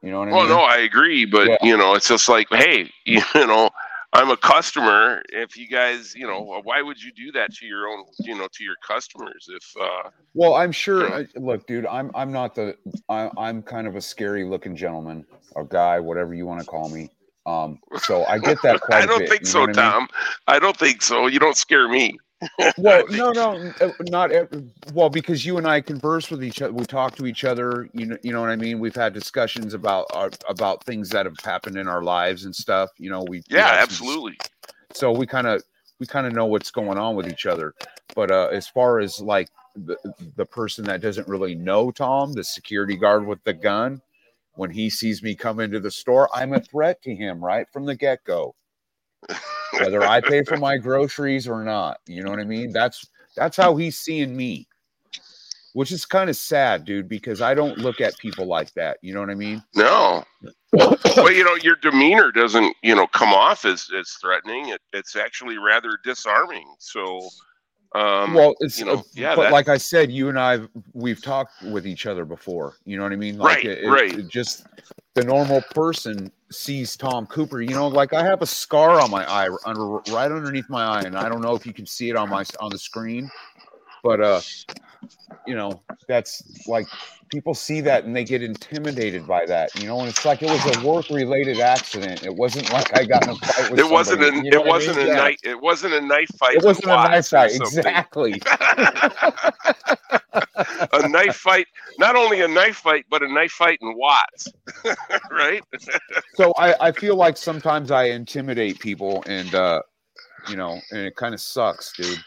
You 0.00 0.12
know 0.12 0.20
what 0.20 0.28
I 0.28 0.32
Well, 0.32 0.40
mean? 0.42 0.50
no, 0.50 0.60
I 0.60 0.76
agree, 0.78 1.24
but 1.24 1.48
Yeah. 1.48 1.56
you 1.62 1.76
know, 1.76 1.94
it's 1.94 2.06
just 2.06 2.28
like, 2.28 2.46
hey, 2.52 2.88
you 3.04 3.20
know, 3.34 3.68
I'm 4.12 4.30
a 4.30 4.36
customer. 4.36 5.22
If 5.28 5.56
you 5.56 5.68
guys, 5.68 6.14
you 6.14 6.26
know, 6.26 6.60
why 6.64 6.80
would 6.82 7.02
you 7.02 7.12
do 7.12 7.30
that 7.32 7.52
to 7.54 7.66
your 7.66 7.88
own, 7.88 8.04
you 8.20 8.36
know, 8.36 8.48
to 8.50 8.64
your 8.64 8.76
customers? 8.86 9.48
If 9.48 9.74
uh, 9.80 10.10
Well, 10.34 10.54
I'm 10.54 10.72
sure. 10.72 11.08
Yeah. 11.08 11.24
I, 11.36 11.38
look, 11.38 11.66
dude, 11.66 11.86
I'm 11.86 12.10
I'm 12.14 12.32
not 12.32 12.54
the. 12.54 12.76
I, 13.08 13.30
I'm 13.36 13.62
kind 13.62 13.86
of 13.86 13.96
a 13.96 14.00
scary 14.00 14.44
looking 14.44 14.74
gentleman, 14.74 15.26
a 15.56 15.64
guy, 15.64 16.00
whatever 16.00 16.34
you 16.34 16.46
want 16.46 16.60
to 16.60 16.66
call 16.66 16.88
me. 16.88 17.10
Um, 17.44 17.78
so 18.02 18.24
I 18.24 18.38
get 18.38 18.60
that 18.62 18.80
quite 18.82 19.02
I 19.02 19.06
don't 19.06 19.20
bit, 19.20 19.28
think 19.28 19.46
so, 19.46 19.60
what 19.60 19.78
I 19.78 19.82
mean? 19.82 19.92
Tom. 19.92 20.08
I 20.46 20.58
don't 20.58 20.76
think 20.76 21.02
so. 21.02 21.26
You 21.26 21.38
don't 21.38 21.56
scare 21.56 21.88
me. 21.88 22.18
Well, 22.76 23.06
no, 23.10 23.32
no, 23.32 23.72
uh, 23.80 23.90
not 24.00 24.32
ev- 24.32 24.64
well 24.94 25.10
because 25.10 25.44
you 25.46 25.58
and 25.58 25.66
I 25.66 25.80
converse 25.80 26.30
with 26.30 26.44
each 26.44 26.62
other. 26.62 26.72
We 26.72 26.86
talk 26.86 27.16
to 27.16 27.26
each 27.26 27.44
other. 27.44 27.88
You 27.94 28.06
know, 28.06 28.18
you 28.22 28.32
know 28.32 28.40
what 28.40 28.50
I 28.50 28.56
mean. 28.56 28.80
We've 28.80 28.94
had 28.96 29.14
discussions 29.14 29.74
about 29.74 30.06
our, 30.10 30.30
about 30.48 30.84
things 30.84 31.10
that 31.10 31.26
have 31.26 31.40
happened 31.44 31.78
in 31.78 31.88
our 31.88 32.02
lives 32.02 32.44
and 32.44 32.54
stuff. 32.54 32.90
You 32.98 33.10
know, 33.10 33.24
we 33.24 33.44
we 33.52 33.62
Yeah, 33.62 33.68
some 33.78 33.82
absolutely. 33.82 34.38
so 34.92 35.12
we 35.12 35.26
kind 35.26 35.46
of 35.46 35.62
we 36.00 36.06
kind 36.06 36.26
of 36.26 36.32
know 36.32 36.46
what's 36.46 36.70
going 36.70 36.98
on 36.98 37.16
with 37.16 37.28
each 37.28 37.46
other 37.46 37.74
but 38.14 38.30
uh 38.30 38.48
as 38.52 38.68
far 38.68 39.00
as 39.00 39.20
like 39.20 39.48
the, 39.76 39.96
the 40.36 40.46
person 40.46 40.86
that 40.86 41.00
doesn't 41.00 41.28
really 41.28 41.54
know 41.54 41.90
tom 41.90 42.34
the 42.34 42.44
security 42.44 42.96
guard 42.96 43.26
with 43.26 43.42
the 43.44 43.54
gun 43.54 44.02
when 44.54 44.70
he 44.70 44.90
sees 44.90 45.22
me 45.22 45.34
come 45.34 45.60
into 45.60 45.80
the 45.80 45.90
store 45.90 46.28
i'm 46.34 46.54
a 46.54 46.60
threat 46.60 47.02
to 47.02 47.14
him 47.14 47.44
right 47.44 47.68
from 47.72 47.86
the 47.86 47.96
get-go 47.96 48.54
whether 49.80 50.02
i 50.02 50.20
pay 50.20 50.42
for 50.44 50.56
my 50.56 50.76
groceries 50.76 51.46
or 51.48 51.64
not 51.64 51.98
you 52.06 52.22
know 52.22 52.30
what 52.30 52.40
i 52.40 52.44
mean 52.44 52.72
that's 52.72 53.06
that's 53.36 53.56
how 53.56 53.76
he's 53.76 53.98
seeing 53.98 54.36
me 54.36 54.66
which 55.74 55.92
is 55.92 56.04
kind 56.06 56.30
of 56.30 56.36
sad 56.36 56.84
dude 56.84 57.08
because 57.08 57.40
i 57.40 57.54
don't 57.54 57.78
look 57.78 58.00
at 58.00 58.16
people 58.18 58.46
like 58.46 58.72
that 58.74 58.98
you 59.02 59.12
know 59.12 59.20
what 59.20 59.30
i 59.30 59.34
mean 59.34 59.62
No. 59.74 60.24
well, 60.72 61.32
you 61.32 61.44
know, 61.44 61.54
your 61.62 61.76
demeanor 61.76 62.30
doesn't, 62.30 62.76
you 62.82 62.94
know, 62.94 63.06
come 63.06 63.32
off 63.32 63.64
as, 63.64 63.88
as 63.98 64.10
threatening. 64.20 64.68
It, 64.68 64.82
it's 64.92 65.16
actually 65.16 65.56
rather 65.56 65.98
disarming. 66.04 66.74
So, 66.78 67.20
Um, 67.94 68.34
well, 68.34 68.54
it's 68.60 68.78
you 68.78 68.84
know, 68.84 69.02
yeah, 69.14 69.34
but 69.34 69.44
that- 69.44 69.52
like 69.52 69.68
I 69.68 69.78
said, 69.78 70.12
you 70.12 70.28
and 70.28 70.38
I 70.38 70.60
we've 70.92 71.22
talked 71.22 71.62
with 71.62 71.86
each 71.86 72.04
other 72.06 72.24
before. 72.24 72.74
You 72.84 72.96
know 72.98 73.02
what 73.02 73.12
I 73.12 73.16
mean? 73.16 73.38
Like 73.38 73.56
Right, 73.58 73.64
it- 73.66 73.88
right. 73.88 74.18
it 74.18 74.28
just 74.28 74.66
the 75.14 75.24
normal 75.24 75.62
person 75.74 76.30
sees 76.50 76.96
Tom 76.96 77.26
Cooper. 77.26 77.62
You 77.62 77.70
know, 77.70 77.88
like 77.88 78.12
I 78.12 78.22
have 78.22 78.42
a 78.42 78.46
scar 78.46 79.00
on 79.00 79.10
my 79.10 79.24
eye, 79.30 79.48
under 79.64 79.86
right 80.12 80.30
underneath 80.30 80.68
my 80.68 80.84
eye, 80.84 81.02
and 81.02 81.16
I 81.16 81.28
don't 81.30 81.40
know 81.40 81.54
if 81.54 81.64
you 81.66 81.72
can 81.72 81.86
see 81.86 82.10
it 82.10 82.16
on 82.16 82.28
my 82.28 82.44
on 82.60 82.70
the 82.70 82.78
screen, 82.78 83.30
but 84.02 84.20
uh, 84.20 84.40
you 85.46 85.54
know, 85.54 85.80
that's 86.06 86.66
like 86.66 86.86
people 87.30 87.54
see 87.54 87.80
that 87.82 88.04
and 88.04 88.14
they 88.14 88.24
get 88.24 88.42
intimidated 88.42 89.26
by 89.26 89.44
that. 89.46 89.74
You 89.80 89.86
know, 89.86 90.00
and 90.00 90.08
it's 90.08 90.24
like 90.24 90.42
it 90.42 90.50
was 90.50 90.76
a 90.76 90.86
work 90.86 91.08
related 91.10 91.60
accident. 91.60 92.24
It 92.24 92.34
wasn't 92.34 92.72
like 92.72 92.96
I 92.96 93.04
got 93.04 93.24
in 93.24 93.30
a 93.30 93.34
fight 93.36 93.70
with. 93.70 93.80
it 93.80 93.90
wasn't 93.90 94.20
somebody, 94.20 94.38
an, 94.38 94.44
you 94.44 94.50
know 94.50 94.64
it 94.64 94.66
wasn't 94.66 94.96
mean? 94.96 95.06
a 95.06 95.08
Yeah. 95.10 95.16
knife. 95.16 95.38
It 95.42 95.60
wasn't 95.60 95.94
a 95.94 96.00
knife 96.00 96.28
fight. 96.38 96.56
It 96.56 96.64
wasn't 96.64 96.86
a 96.86 96.96
knife 96.96 97.28
fight, 97.28 97.52
exactly. 97.54 98.42
a 100.92 101.08
knife 101.08 101.36
fight. 101.36 101.66
Not 101.98 102.16
only 102.16 102.40
a 102.42 102.48
knife 102.48 102.76
fight, 102.76 103.04
but 103.10 103.22
a 103.22 103.28
knife 103.32 103.52
fight 103.52 103.78
in 103.80 103.96
Watts. 103.96 104.48
right? 105.30 105.62
so 106.34 106.52
I, 106.56 106.74
I 106.88 106.92
feel 106.92 107.16
like 107.16 107.36
sometimes 107.36 107.90
I 107.90 108.04
intimidate 108.04 108.78
people 108.80 109.22
and 109.26 109.54
uh 109.54 109.82
you 110.48 110.56
know 110.56 110.78
and 110.90 111.00
it 111.00 111.16
kind 111.16 111.34
of 111.34 111.40
sucks 111.40 111.92
dude 111.96 112.18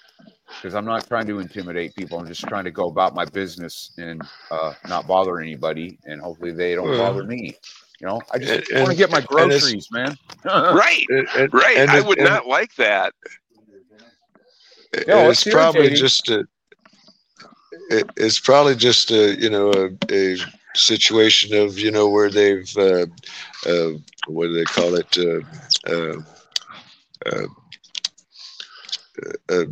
because 0.47 0.75
I'm 0.75 0.85
not 0.85 1.07
trying 1.07 1.27
to 1.27 1.39
intimidate 1.39 1.95
people 1.95 2.19
I'm 2.19 2.27
just 2.27 2.41
trying 2.47 2.65
to 2.65 2.71
go 2.71 2.87
about 2.87 3.13
my 3.15 3.25
business 3.25 3.91
and 3.97 4.21
uh 4.49 4.73
not 4.87 5.07
bother 5.07 5.39
anybody 5.39 5.97
and 6.05 6.21
hopefully 6.21 6.51
they 6.51 6.75
don't 6.75 6.87
Well, 6.89 7.13
bother 7.13 7.23
me 7.23 7.55
you 7.99 8.07
know 8.07 8.21
I 8.31 8.37
just 8.39 8.73
want 8.73 8.91
to 8.91 8.95
get 8.97 9.11
my 9.11 9.21
groceries 9.21 9.87
man 9.91 10.15
right. 10.45 11.05
And- 11.09 11.27
and- 11.35 11.53
Right. 11.53 11.77
and 11.77 11.89
I 11.91 12.01
would 12.01 12.17
and 12.19 12.27
not 12.29 12.47
like 12.47 12.75
that. 12.75 13.13
it- 14.93 15.07
No, 15.07 15.29
it's 15.29 15.45
it's 15.45 15.53
probably 15.53 15.89
just 15.89 16.29
a 16.29 16.47
it, 17.89 18.09
it's 18.17 18.39
probably 18.39 18.75
just 18.75 19.11
a 19.11 19.35
you 19.39 19.49
know 19.49 19.71
a, 19.73 19.89
a 20.11 20.37
situation 20.75 21.55
of 21.57 21.77
you 21.79 21.91
know 21.91 22.09
where 22.09 22.29
they've 22.29 22.71
uh, 22.77 23.05
uh, 23.67 23.91
what 24.27 24.47
do 24.47 24.53
they 24.53 24.63
call 24.65 24.95
it 24.95 25.17
uh, 25.17 25.41
uh, 29.25 29.53
uh, 29.53 29.65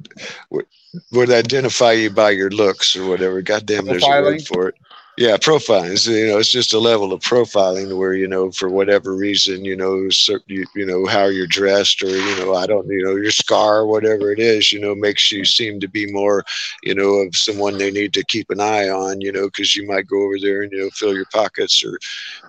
uh, 0.56 1.26
they 1.26 1.38
identify 1.38 1.92
you 1.94 2.10
by 2.10 2.32
your 2.32 2.50
looks 2.50 2.96
or 2.96 3.08
whatever. 3.08 3.42
Goddamn, 3.42 3.88
there's 3.88 4.08
a 4.08 4.14
word 4.14 4.42
for 4.42 4.70
it. 4.70 4.76
Yeah, 5.18 5.36
profiling. 5.36 6.08
You 6.08 6.28
know, 6.28 6.38
it's 6.40 6.52
just 6.52 6.74
a 6.74 6.80
level 6.80 7.12
of 7.12 7.22
profiling 7.22 7.98
where 7.98 8.14
you 8.14 8.28
know, 8.28 8.52
for 8.52 8.70
whatever 8.70 9.16
reason, 9.16 9.66
you 9.66 9.76
know, 9.76 10.10
cer- 10.10 10.42
you, 10.48 10.66
you 10.76 10.86
know 10.86 11.06
how 11.06 11.26
you're 11.26 11.46
dressed, 11.48 12.02
or 12.02 12.08
you 12.08 12.36
know, 12.38 12.56
I 12.56 12.66
don't, 12.66 12.88
you 12.88 13.04
know, 13.04 13.16
your 13.16 13.32
scar, 13.32 13.86
whatever 13.86 14.32
it 14.32 14.40
is, 14.40 14.72
you 14.72 14.80
know, 14.80 14.96
makes 14.96 15.32
you 15.32 15.44
seem 15.44 15.80
to 15.82 15.88
be 15.90 16.10
more, 16.12 16.46
you 16.84 16.96
know, 16.96 17.16
of 17.16 17.36
someone 17.36 17.78
they 17.78 17.92
need 17.92 18.14
to 18.14 18.24
keep 18.26 18.50
an 18.50 18.62
eye 18.62 18.88
on, 18.90 19.22
you 19.22 19.32
know, 19.32 19.46
because 19.48 19.76
you 19.76 19.86
might 19.86 20.08
go 20.08 20.22
over 20.24 20.38
there 20.40 20.62
and 20.62 20.72
you 20.72 20.80
know 20.80 20.90
fill 20.94 21.14
your 21.14 21.26
pockets 21.26 21.84
or, 21.84 22.00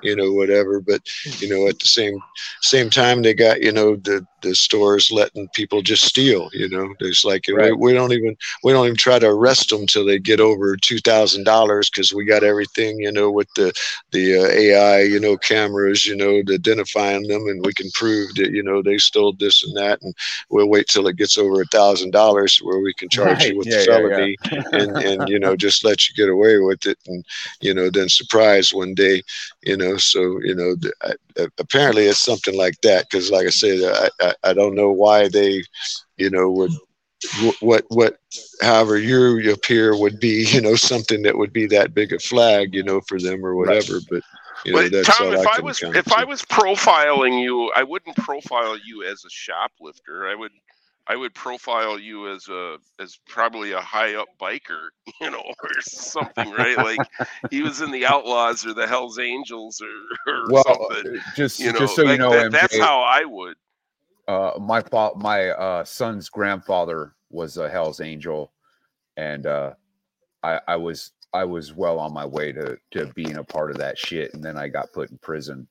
you 0.03 0.15
know, 0.15 0.33
whatever. 0.33 0.81
But 0.81 1.03
you 1.39 1.49
know, 1.49 1.67
at 1.69 1.79
the 1.81 1.89
same 1.89 2.23
same 2.61 2.91
time, 2.91 3.23
they 3.23 3.35
got 3.35 3.63
you 3.63 3.73
know 3.73 3.97
the 3.97 4.27
the 4.43 4.55
stores 4.55 5.11
letting 5.11 5.49
people 5.55 5.83
just 5.83 6.05
steal. 6.05 6.49
You 6.53 6.69
know, 6.69 6.95
there's 7.01 7.25
like 7.25 7.45
we, 7.49 7.71
Right. 7.71 7.73
we 7.73 7.93
don't 7.93 8.13
even 8.13 8.37
we 8.63 8.73
don't 8.73 8.87
even 8.87 8.97
try 8.97 9.19
to 9.19 9.27
arrest 9.29 9.71
them 9.71 9.87
till 9.87 10.05
they 10.07 10.19
get 10.19 10.41
over 10.41 10.77
two 10.77 10.99
thousand 10.99 11.45
dollars 11.45 11.91
because 11.91 12.13
we 12.13 12.25
got 12.25 12.43
everything 12.43 12.99
you 13.01 13.13
know 13.13 13.31
with 13.31 13.53
the 13.55 13.73
the 14.13 14.37
uh, 14.39 14.47
AI 14.47 15.03
you 15.03 15.21
know 15.21 15.37
cameras 15.37 16.07
you 16.07 16.17
know 16.17 16.41
identifying 16.53 17.27
them 17.29 17.47
and 17.49 17.65
we 17.65 17.73
can 17.73 17.91
prove 17.93 18.35
that 18.35 18.51
you 18.53 18.63
know 18.63 18.83
they 18.83 18.99
stole 18.99 19.33
this 19.39 19.63
and 19.65 19.77
that 19.77 20.01
and 20.03 20.15
we'll 20.51 20.69
wait 20.69 20.87
till 20.87 21.07
it 21.07 21.17
gets 21.17 21.37
over 21.39 21.61
a 21.61 21.67
thousand 21.67 22.11
dollars 22.11 22.59
where 22.63 22.81
we 22.81 22.93
can 22.95 23.09
charge 23.09 23.45
Right. 23.45 23.49
you 23.49 23.57
with 23.57 23.71
Yeah, 23.71 23.83
yeah, 23.83 24.01
yeah. 24.09 24.27
felony 24.27 24.37
and 24.73 24.99
and 24.99 25.29
you 25.29 25.39
know 25.39 25.57
just 25.57 25.85
let 25.85 26.09
you 26.09 26.15
get 26.15 26.31
away 26.31 26.59
with 26.59 26.87
it 26.87 26.99
and 27.07 27.25
you 27.61 27.75
know 27.75 27.91
then 27.91 28.09
surprise 28.09 28.73
one 28.73 28.95
day 28.95 29.23
you 29.63 29.77
know 29.77 29.97
so 29.97 30.41
you 30.43 30.55
know 30.55 30.75
I- 31.03 31.15
uh, 31.41 31.47
apparently 31.59 32.05
it's 32.05 32.19
something 32.19 32.57
like 32.57 32.81
that 32.83 33.07
because 33.09 33.31
like 33.31 33.47
i 33.47 33.51
said 33.51 33.81
I, 33.83 34.09
I 34.27 34.35
i 34.51 34.53
don't 34.53 34.75
know 34.75 34.91
why 34.91 35.29
they 35.29 35.63
you 36.17 36.31
know 36.31 36.51
would 36.51 36.71
what 37.61 37.85
what 37.89 38.17
however 38.63 38.99
you 38.99 39.53
appear 39.53 39.97
would 39.97 40.19
be 40.21 40.47
you 40.53 40.61
know 40.61 40.75
something 40.75 41.23
that 41.23 41.37
would 41.37 41.53
be 41.53 41.67
that 41.67 41.95
big 41.95 42.13
a 42.13 42.19
flag 42.19 42.75
you 42.75 42.83
know 42.83 43.01
for 43.09 43.19
them 43.21 43.45
or 43.45 43.55
whatever 43.55 44.01
but 44.11 44.23
you 44.65 44.75
know 44.75 44.83
But 44.83 44.93
that's 44.93 45.07
Tom, 45.07 45.33
if 45.33 45.47
I 45.47 45.57
I 45.57 45.61
was 45.61 45.83
if 45.95 46.13
I 46.13 46.25
was 46.25 46.43
profiling 46.43 47.41
you, 47.43 47.71
I 47.75 47.83
wouldn't 47.83 48.17
profile 48.17 48.77
you 48.79 49.05
as 49.05 49.25
a 49.25 49.31
shoplifter. 49.31 50.29
I 50.29 50.35
would 50.35 50.53
I 51.07 51.17
would 51.17 51.35
profile 51.35 51.99
you 51.99 52.33
as 52.33 52.47
a 52.49 52.77
as 53.01 53.19
probably 53.29 53.73
a 53.73 53.81
high 53.81 54.15
up 54.15 54.29
biker, 54.41 54.89
you 55.21 55.31
know, 55.31 55.43
or 55.63 55.71
something, 55.81 56.51
right? 56.51 56.79
Like 56.79 57.01
he 57.51 57.63
was 57.63 57.81
in 57.81 57.91
the 57.91 58.07
Outlaws 58.07 58.65
or 58.67 58.75
the 58.75 58.87
Hell's 58.87 59.19
Angels 59.19 59.81
or, 59.81 60.33
or 60.33 60.51
well 60.51 60.65
something. 60.65 61.17
uh, 61.17 61.35
just 61.35 61.59
You 61.59 61.73
know, 61.73 61.79
just 61.81 61.97
so 61.97 62.03
you 62.03 62.19
know 62.19 62.31
that, 62.31 62.53
that's 62.53 62.79
how 62.79 63.01
I 63.01 63.25
would. 63.25 63.57
uh, 64.29 64.53
my 64.61 64.81
fa- 64.83 65.17
my 65.17 65.49
uh, 65.51 65.85
son's 65.85 66.29
grandfather 66.29 67.15
was 67.31 67.57
a 67.57 67.69
Hell's 67.69 68.01
Angel, 68.01 68.53
and 69.17 69.47
uh, 69.47 69.73
I, 70.43 70.61
I 70.69 70.77
was 70.77 71.13
I 71.33 71.45
was 71.45 71.75
well 71.75 71.99
on 71.99 72.13
my 72.13 72.27
way 72.27 72.53
to 72.53 72.79
to 72.93 73.07
being 73.15 73.37
a 73.37 73.45
part 73.45 73.71
of 73.71 73.79
that 73.79 73.99
shit, 73.99 74.33
and 74.35 74.43
then 74.45 74.57
I 74.57 74.69
got 74.69 74.93
put 74.93 75.11
in 75.11 75.19
prison, 75.19 75.67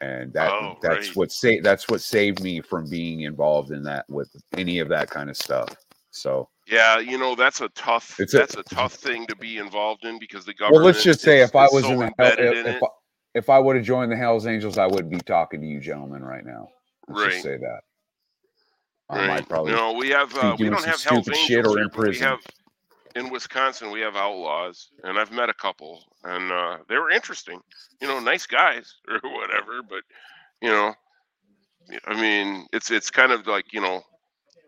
and 0.00 0.32
that 0.32 0.50
Oh, 0.52 0.76
that's 0.82 1.08
right. 1.08 1.16
what 1.16 1.32
saved 1.32 1.64
that's 1.64 1.88
what 1.88 2.00
saved 2.00 2.42
me 2.42 2.60
from 2.60 2.88
being 2.88 3.22
involved 3.22 3.72
in 3.72 3.82
that 3.84 4.04
with 4.08 4.30
any 4.56 4.78
of 4.78 4.88
that 4.90 5.10
kind 5.10 5.28
of 5.30 5.36
stuff. 5.36 5.74
So 6.10 6.48
Yeah, 6.66 6.98
you 6.98 7.18
know 7.18 7.34
that's 7.34 7.60
a 7.60 7.68
tough 7.70 8.18
It's 8.20 8.34
a- 8.34 8.38
that's 8.38 8.56
a 8.56 8.62
tough 8.64 8.94
thing 8.94 9.26
to 9.26 9.36
be 9.36 9.58
involved 9.58 10.04
in 10.04 10.18
because 10.18 10.44
the 10.44 10.54
government. 10.54 10.82
well, 10.82 10.86
let's 10.92 11.02
just 11.02 11.20
say 11.20 11.40
is- 11.42 11.48
if 11.50 11.56
I 11.56 11.66
was 11.72 11.84
so 11.84 11.90
in 11.92 11.98
the 11.98 12.12
if, 12.18 12.38
in 12.38 12.66
if, 12.76 12.82
I, 12.82 12.86
if 13.34 13.50
I 13.50 13.58
would 13.58 13.76
have 13.76 13.84
joined 13.84 14.10
the 14.12 14.16
Hell's 14.16 14.46
Angels, 14.46 14.78
I 14.78 14.86
wouldn't 14.86 15.10
be 15.10 15.18
talking 15.20 15.60
to 15.60 15.66
you 15.66 15.80
gentlemen 15.80 16.22
right 16.24 16.44
now. 16.44 16.68
Let's 17.08 17.20
Right. 17.22 17.30
just 17.32 17.42
say 17.44 17.56
that. 17.58 17.80
Um, 19.10 19.18
right? 19.20 19.30
I'd 19.38 19.48
probably 19.48 19.72
no, 19.72 19.92
we 19.94 20.10
have 20.10 20.36
uh, 20.36 20.54
we 20.58 20.66
don't 20.68 20.84
have 20.84 21.02
Hell's 21.02 21.24
stupid 21.24 21.36
Angels 21.38 21.46
shit 21.46 21.66
or 21.66 21.78
in 21.78 21.88
but 21.88 21.96
we 21.98 22.04
prison. 22.04 22.26
have 22.26 22.40
in 23.18 23.30
Wisconsin 23.30 23.90
we 23.90 24.00
have 24.00 24.16
outlaws, 24.16 24.88
and 25.04 25.18
I've 25.18 25.32
met 25.32 25.48
a 25.50 25.54
couple, 25.54 26.04
and 26.24 26.50
uh, 26.52 26.78
they 26.88 26.96
were 26.96 27.10
interesting. 27.10 27.60
You 28.00 28.08
know, 28.08 28.20
nice 28.20 28.46
guys 28.46 28.94
or 29.08 29.20
whatever, 29.30 29.82
but 29.88 30.02
you 30.62 30.68
know, 30.70 30.94
I 32.06 32.20
mean, 32.20 32.66
it's 32.72 32.90
it's 32.90 33.10
kind 33.10 33.32
of 33.32 33.46
like 33.46 33.72
you 33.72 33.80
know, 33.80 34.02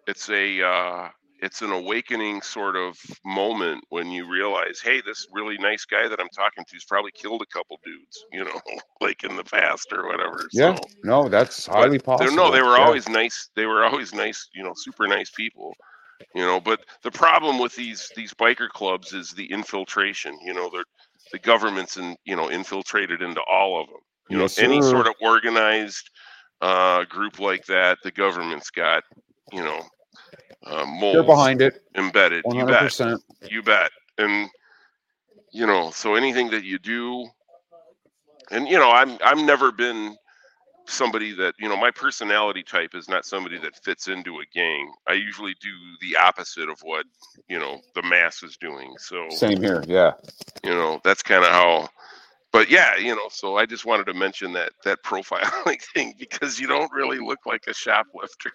it's 0.06 0.28
a 0.28 0.62
uh, 0.62 1.08
it's 1.42 1.62
an 1.62 1.70
awakening 1.70 2.42
sort 2.42 2.76
of 2.76 2.98
moment 3.24 3.82
when 3.88 4.10
you 4.10 4.30
realize, 4.30 4.80
hey, 4.80 5.00
this 5.04 5.26
really 5.32 5.56
nice 5.58 5.84
guy 5.84 6.06
that 6.08 6.20
I'm 6.20 6.28
talking 6.34 6.64
to 6.64 6.76
has 6.76 6.84
probably 6.84 7.12
killed 7.12 7.42
a 7.42 7.46
couple 7.46 7.78
dudes, 7.84 8.24
you 8.32 8.44
know, 8.44 8.60
like 9.00 9.24
in 9.24 9.36
the 9.36 9.44
past 9.44 9.92
or 9.92 10.06
whatever. 10.06 10.48
yeah, 10.52 10.74
So, 10.74 10.82
no, 11.04 11.28
that's 11.28 11.66
highly 11.66 11.98
possible. 11.98 12.34
No, 12.36 12.50
they 12.50 12.62
were 12.62 12.76
yeah. 12.76 12.84
always 12.84 13.08
nice. 13.08 13.50
They 13.56 13.66
were 13.66 13.84
always 13.84 14.12
nice, 14.14 14.48
you 14.54 14.62
know, 14.62 14.72
super 14.76 15.06
nice 15.06 15.30
people. 15.30 15.74
You 16.34 16.42
know, 16.42 16.60
but 16.60 16.81
the 17.02 17.10
problem 17.10 17.58
with 17.58 17.74
these 17.76 18.10
these 18.16 18.34
biker 18.34 18.68
clubs 18.68 19.12
is 19.12 19.31
the 19.32 19.50
infiltration. 19.50 20.39
You 20.44 20.55
know, 20.55 20.70
they're 20.73 20.84
the 21.32 21.39
government's 21.40 21.97
and 21.97 22.16
you 22.24 22.36
know 22.36 22.50
infiltrated 22.50 23.23
into 23.23 23.42
all 23.50 23.81
of 23.81 23.89
them. 23.89 24.00
You 24.28 24.39
know, 24.39 24.49
Yes, 24.49 24.58
any 24.58 24.82
sir. 24.82 24.82
sort 24.82 25.07
of 25.08 25.15
organized 25.23 26.10
uh, 26.60 27.05
group 27.05 27.40
like 27.40 27.65
that, 27.66 27.99
the 28.05 28.12
government's 28.12 28.70
got 28.70 29.02
you 29.52 29.62
know 29.65 29.82
uh, 30.66 30.86
They're 31.12 31.24
behind 31.24 31.62
it, 31.62 31.74
embedded. 31.97 32.44
one 32.44 32.57
You 32.57 32.65
hundred 32.65 32.66
bet. 32.66 32.92
You 33.49 33.62
bet. 33.62 33.90
And 34.18 34.49
you 35.52 35.66
know, 35.66 35.90
so 35.90 36.15
anything 36.15 36.50
that 36.50 36.65
you 36.65 36.78
do, 36.78 37.26
and 38.50 38.68
you 38.68 38.78
know, 38.78 38.90
I'm 38.90 39.18
I'm 39.24 39.47
never 39.47 39.73
been 39.73 40.16
somebody 40.86 41.33
that 41.34 41.55
you 41.59 41.68
know 41.68 41.76
my 41.76 41.91
personality 41.91 42.62
type 42.62 42.94
is 42.94 43.09
not 43.09 43.25
somebody 43.25 43.59
that 43.59 43.76
fits 43.84 44.09
into 44.09 44.36
a 44.41 44.44
gang. 44.55 44.92
I 45.09 45.15
usually 45.15 45.55
do 45.60 45.70
the 46.00 46.17
opposite 46.17 46.68
of 46.68 46.81
what 46.83 47.07
you 47.49 47.59
know 47.59 47.81
the 47.94 48.02
mass 48.02 48.42
is 48.42 48.57
doing. 48.57 48.94
So 48.99 49.28
Same 49.31 49.60
here. 49.62 49.84
Yeah. 49.86 50.12
you 50.65 50.70
know 50.70 51.00
that's 51.05 51.23
kind 51.23 51.44
of 51.44 51.50
how. 51.50 51.89
But 52.52 52.68
yeah, 52.68 52.96
you 52.96 53.14
know, 53.14 53.28
so 53.30 53.56
I 53.56 53.64
just 53.66 53.84
wanted 53.86 54.06
to 54.06 54.14
mention 54.14 54.52
that 54.54 54.72
that 54.84 55.02
profiling 55.04 55.80
thing 55.94 56.14
because 56.18 56.58
you 56.58 56.66
don't 56.66 56.90
really 56.92 57.18
look 57.18 57.38
like 57.46 57.64
a 57.68 57.74
shoplifter. 57.74 58.50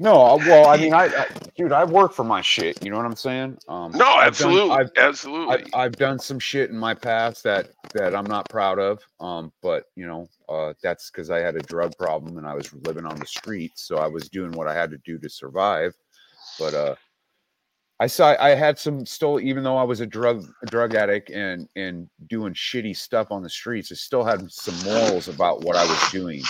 No, 0.00 0.20
uh, 0.20 0.36
well, 0.38 0.68
I 0.68 0.76
mean, 0.76 0.92
I, 1.02 1.04
I 1.06 1.26
dude, 1.56 1.72
I 1.72 1.84
work 1.84 2.12
for 2.12 2.24
my 2.24 2.40
shit. 2.40 2.82
You 2.84 2.90
know 2.90 2.96
what 2.96 3.06
I'm 3.06 3.14
saying? 3.16 3.58
Um, 3.68 3.92
No, 3.92 4.04
I've 4.06 4.36
done- 4.36 4.48
absolutely, 4.50 4.70
I've, 4.76 4.90
absolutely. 4.96 5.54
I've, 5.54 5.66
I've 5.74 5.96
done 5.96 6.18
some 6.18 6.38
shit 6.40 6.70
in 6.70 6.76
my 6.76 6.94
past 6.94 7.44
that 7.44 7.70
that 7.94 8.14
I'm 8.14 8.26
not 8.26 8.48
proud 8.48 8.78
of. 8.80 9.00
Um, 9.20 9.52
but 9.62 9.84
you 9.94 10.06
know, 10.06 10.28
uh, 10.48 10.74
that's 10.82 11.10
because 11.10 11.30
I 11.30 11.38
had 11.38 11.54
a 11.54 11.60
drug 11.60 11.96
problem 11.98 12.38
and 12.38 12.46
I 12.46 12.54
was 12.54 12.72
living 12.86 13.06
on 13.06 13.18
the 13.20 13.26
streets, 13.26 13.82
so 13.82 13.98
I 13.98 14.08
was 14.08 14.28
doing 14.28 14.50
what 14.52 14.66
I 14.66 14.74
had 14.74 14.90
to 14.90 14.98
do 14.98 15.18
to 15.18 15.28
survive. 15.30 15.94
But 16.58 16.74
uh, 16.74 16.94
I 17.98 18.06
saw 18.06 18.36
I 18.38 18.50
had 18.50 18.78
some 18.78 19.06
still, 19.06 19.40
even 19.40 19.64
though 19.64 19.76
I 19.78 19.82
was 19.82 20.00
a 20.00 20.06
drug 20.06 20.44
a 20.62 20.66
drug 20.66 20.94
addict 20.94 21.30
and 21.30 21.68
and 21.76 22.08
doing 22.28 22.52
shitty 22.52 22.94
stuff 22.96 23.30
on 23.30 23.42
the 23.42 23.48
streets, 23.50 23.90
I 23.90 23.94
still 23.94 24.22
had 24.24 24.50
some 24.50 24.78
morals 24.84 25.28
about 25.28 25.62
what 25.62 25.76
I 25.76 25.84
was 25.86 26.10
doing. 26.12 26.42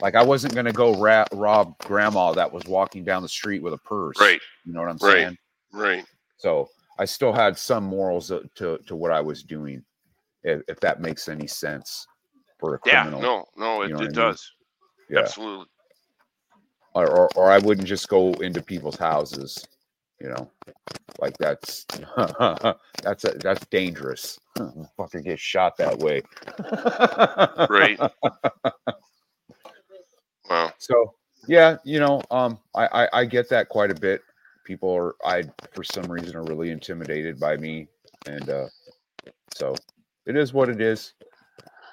Like 0.00 0.14
I 0.16 0.22
wasn't 0.24 0.54
gonna 0.54 0.72
go 0.72 0.94
ra- 0.98 1.26
rob 1.32 1.78
grandma 1.78 2.32
that 2.32 2.52
was 2.52 2.64
walking 2.64 3.04
down 3.04 3.22
the 3.22 3.28
street 3.28 3.62
with 3.62 3.74
a 3.74 3.78
purse. 3.78 4.16
right. 4.20 4.40
You 4.64 4.72
know 4.72 4.80
what 4.80 4.90
I'm 4.90 4.98
Right. 5.00 5.12
saying? 5.24 5.38
Right. 5.72 6.04
So 6.38 6.68
I 6.98 7.04
still 7.04 7.32
had 7.32 7.56
some 7.56 7.84
morals 7.84 8.28
to 8.56 8.78
to 8.78 8.96
what 8.96 9.12
I 9.12 9.20
was 9.20 9.44
doing, 9.44 9.84
if, 10.42 10.62
if 10.68 10.80
that 10.80 11.00
makes 11.00 11.28
any 11.28 11.46
sense 11.46 12.06
for 12.58 12.74
a 12.74 12.78
criminal. 12.80 13.20
Yeah. 13.20 13.26
No. 13.26 13.44
No. 13.56 13.82
It, 13.82 13.88
You 13.90 13.94
know 13.94 14.00
it 14.00 14.02
I 14.02 14.06
mean? 14.06 14.12
does. 14.14 14.52
yeah. 15.10 15.20
Absolutely. 15.20 15.66
Or, 16.94 17.06
or 17.08 17.28
or 17.36 17.50
I 17.52 17.58
wouldn't 17.58 17.86
just 17.86 18.08
go 18.08 18.32
into 18.34 18.60
people's 18.62 18.96
houses, 18.96 19.64
you 20.20 20.28
know, 20.28 20.50
like 21.20 21.36
that's 21.38 21.84
that's 23.02 23.24
a, 23.24 23.38
that's 23.38 23.64
dangerous. 23.66 24.38
Fucker 24.98 25.22
get 25.22 25.38
shot 25.38 25.76
that 25.78 25.98
way. 25.98 26.22
Right. 27.68 27.98
Wow. 30.50 30.72
So 30.78 31.14
yeah, 31.46 31.76
you 31.84 32.00
know, 32.00 32.22
um, 32.30 32.58
I, 32.74 32.86
I 32.86 33.08
I 33.20 33.24
get 33.26 33.50
that 33.50 33.68
quite 33.68 33.90
a 33.90 33.94
bit. 33.94 34.22
People 34.64 34.90
are 34.94 35.14
I 35.24 35.44
for 35.72 35.84
some 35.84 36.10
reason 36.10 36.36
are 36.36 36.44
really 36.44 36.70
intimidated 36.70 37.38
by 37.38 37.58
me, 37.58 37.88
and 38.26 38.48
uh, 38.48 38.66
so 39.54 39.74
it 40.24 40.36
is 40.36 40.54
what 40.54 40.70
it 40.70 40.80
is. 40.80 41.12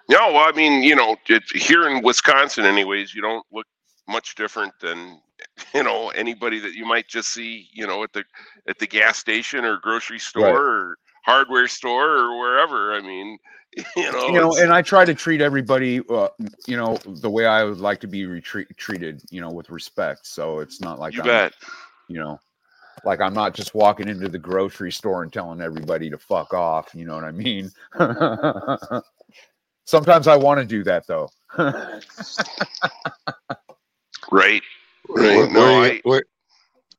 No, 0.09 0.31
well, 0.33 0.47
I 0.47 0.51
mean, 0.51 0.83
you 0.83 0.95
know, 0.95 1.15
it, 1.27 1.43
here 1.53 1.89
in 1.89 2.03
Wisconsin, 2.03 2.63
anyways, 2.65 3.13
you 3.13 3.21
don't 3.21 3.45
look 3.51 3.65
much 4.07 4.35
different 4.35 4.71
than 4.79 5.19
you 5.73 5.83
know 5.83 6.09
anybody 6.09 6.59
that 6.59 6.73
you 6.73 6.85
might 6.85 7.07
just 7.07 7.29
see, 7.29 7.67
you 7.73 7.87
know, 7.87 8.03
at 8.03 8.13
the 8.13 8.23
at 8.67 8.79
the 8.79 8.87
gas 8.87 9.17
station 9.17 9.65
or 9.65 9.77
grocery 9.77 10.19
store 10.19 10.65
or 10.65 10.97
hardware 11.25 11.67
store 11.67 12.17
or 12.17 12.39
wherever. 12.39 12.93
I 12.93 13.01
mean, 13.01 13.37
you 13.95 14.11
know, 14.11 14.27
you 14.27 14.33
know, 14.33 14.55
and 14.57 14.71
I 14.71 14.81
try 14.81 15.05
to 15.05 15.13
treat 15.13 15.41
everybody, 15.41 16.01
uh, 16.09 16.29
you 16.67 16.77
know, 16.77 16.97
the 17.05 17.29
way 17.29 17.45
I 17.45 17.63
would 17.63 17.79
like 17.79 17.99
to 18.01 18.07
be 18.07 18.25
retreat, 18.25 18.67
treated, 18.77 19.21
you 19.29 19.41
know, 19.41 19.51
with 19.51 19.69
respect. 19.69 20.25
So 20.27 20.59
it's 20.59 20.79
not 20.79 20.99
like 20.99 21.13
you 21.13 21.21
I'm, 21.21 21.27
bet. 21.27 21.53
you 22.07 22.19
know, 22.19 22.39
like 23.03 23.19
I'm 23.19 23.33
not 23.33 23.53
just 23.53 23.75
walking 23.75 24.07
into 24.07 24.29
the 24.29 24.39
grocery 24.39 24.91
store 24.91 25.23
and 25.23 25.33
telling 25.33 25.61
everybody 25.61 26.09
to 26.09 26.17
fuck 26.17 26.53
off. 26.53 26.89
You 26.93 27.05
know 27.05 27.15
what 27.15 27.25
I 27.25 27.31
mean? 27.31 27.71
Sometimes 29.85 30.27
I 30.27 30.35
want 30.35 30.59
to 30.59 30.65
do 30.65 30.83
that 30.83 31.05
though. 31.05 31.29
Right. 34.31 34.63
Were, 35.09 35.21
Right. 35.21 35.51
No, 35.51 35.59
were, 35.61 35.69
you, 35.69 35.83
I, 35.83 36.01
were, 36.05 36.25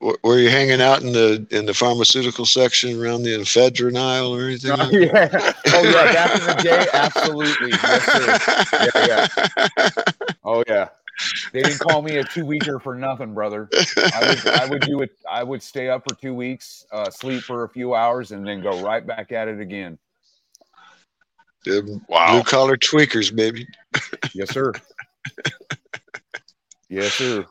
were- 0.01 0.19
were 0.23 0.39
you 0.39 0.51
hanging 0.51 0.81
out 0.81 1.03
in 1.03 1.13
the 1.13 1.47
in 1.51 1.67
the 1.67 1.75
pharmaceutical 1.75 2.45
section 2.47 3.01
around 3.03 3.23
the 3.23 3.31
ephedrine 3.31 3.97
aisle 3.99 4.35
or 4.35 4.45
anything? 4.47 4.71
like 4.71 4.91
that? 4.91 5.33
yeah. 5.33 5.73
Oh 5.75 5.83
yeah. 5.83 6.13
Back 6.13 6.41
in 6.41 6.47
the 6.47 6.63
day, 6.63 6.87
absolutely. 6.93 7.71
Yes, 7.71 8.05
sir. 8.13 9.89
Yeah, 10.27 10.29
Oh 10.45 10.63
yeah. 10.69 10.89
They 11.53 11.63
didn't 11.63 11.79
call 11.79 12.03
me 12.03 12.19
a 12.19 12.25
two 12.25 12.45
weeker 12.45 12.79
for 12.79 12.95
nothing, 12.95 13.33
brother. 13.33 13.71
I 13.97 14.21
would, 14.29 14.47
I 14.47 14.67
would 14.67 14.83
do 14.83 15.01
it. 15.01 15.17
I 15.29 15.43
would 15.43 15.63
stay 15.63 15.89
up 15.89 16.05
for 16.07 16.15
two 16.15 16.35
weeks, 16.35 16.85
uh, 16.93 17.09
sleep 17.09 17.43
for 17.43 17.65
a 17.65 17.69
few 17.71 17.95
hours, 17.95 18.33
and 18.33 18.47
then 18.47 18.63
go 18.63 18.83
right 18.83 19.05
back 19.07 19.33
at 19.33 19.49
it 19.49 19.59
again. 19.59 19.99
Them 21.65 22.05
wow. 22.09 22.33
Blue 22.33 22.43
collar 22.43 22.77
tweakers, 22.77 23.35
baby. 23.35 23.67
Yes, 24.35 24.51
sir. 24.51 24.73
yes, 26.89 27.15
sir. 27.15 27.47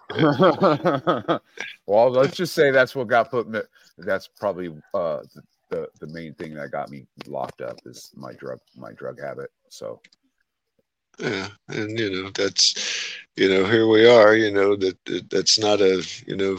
well, 1.86 2.10
let's 2.12 2.36
just 2.36 2.54
say 2.54 2.72
that's 2.72 2.96
what 2.96 3.08
got 3.08 3.30
put. 3.32 3.48
Me, 3.50 3.62
that's 3.98 4.28
probably 4.28 4.70
uh, 4.94 5.22
the, 5.70 5.88
the 6.00 6.08
main 6.08 6.34
thing 6.34 6.54
that 6.56 6.72
got 6.72 6.90
me 6.90 7.06
locked 7.28 7.62
up 7.62 7.80
is 7.86 8.12
my 8.16 8.34
drug 8.34 8.60
my 8.76 8.92
drug 8.94 9.20
habit. 9.20 9.50
So 9.70 10.02
Yeah, 11.20 11.48
and 11.70 11.98
you 11.98 12.10
know 12.12 12.30
that's 12.34 12.76
you 13.36 13.50
know 13.50 13.66
here 13.66 13.88
we 13.88 14.08
are. 14.08 14.36
You 14.36 14.52
know 14.52 14.76
that, 14.76 14.98
that 15.06 15.30
that's 15.30 15.60
not 15.60 15.82
a 15.82 16.04
you 16.28 16.36
know 16.36 16.58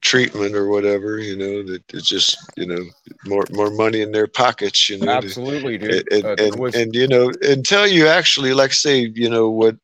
treatment 0.00 0.54
or 0.54 0.68
whatever. 0.68 1.18
You 1.18 1.36
know 1.36 1.62
that 1.72 1.82
it's 1.92 2.08
just 2.08 2.36
you 2.56 2.66
know 2.66 2.84
more 3.24 3.44
more 3.50 3.70
money 3.70 4.00
in 4.00 4.12
their 4.12 4.26
pockets. 4.26 4.88
You 4.88 4.98
know, 4.98 5.18
to- 5.20 5.26
absolutely, 5.26 5.78
dude. 5.78 6.04
and, 6.10 6.24
Uh, 6.24 6.36
and, 6.38 6.58
was- 6.58 6.74
and 6.74 6.94
you 6.94 7.06
know 7.08 7.32
until 7.42 7.86
you 7.86 8.06
actually 8.08 8.52
like 8.54 8.72
say 8.72 9.10
you 9.14 9.30
know 9.30 9.48
what 9.50 9.76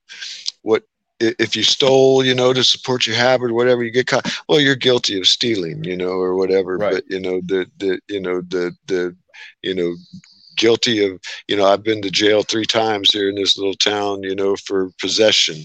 what 0.62 0.82
if 1.20 1.56
you 1.56 1.62
stole 1.62 2.24
you 2.24 2.34
know 2.34 2.52
to 2.52 2.62
support 2.64 3.06
your 3.06 3.16
habit 3.16 3.50
or 3.50 3.54
whatever 3.54 3.82
you 3.84 3.90
get 3.90 4.06
caught 4.06 4.30
well 4.48 4.60
you're 4.60 4.76
guilty 4.76 5.18
of 5.18 5.26
stealing 5.26 5.82
you 5.84 5.96
know 5.96 6.10
or 6.10 6.34
whatever 6.34 6.76
Right. 6.76 6.94
but 6.94 7.04
you 7.08 7.20
know 7.20 7.40
the 7.44 7.66
the 7.78 8.00
you 8.08 8.20
know 8.20 8.40
the 8.42 8.72
the 8.86 9.16
you 9.62 9.74
know 9.74 9.94
guilty 10.56 11.04
of 11.04 11.20
you 11.48 11.56
know 11.56 11.64
i've 11.66 11.82
been 11.82 12.02
to 12.02 12.10
jail 12.10 12.42
three 12.42 12.64
times 12.64 13.10
here 13.12 13.28
in 13.28 13.34
this 13.36 13.56
little 13.56 13.74
town 13.74 14.22
you 14.22 14.34
know 14.34 14.56
for 14.56 14.90
possession 15.00 15.56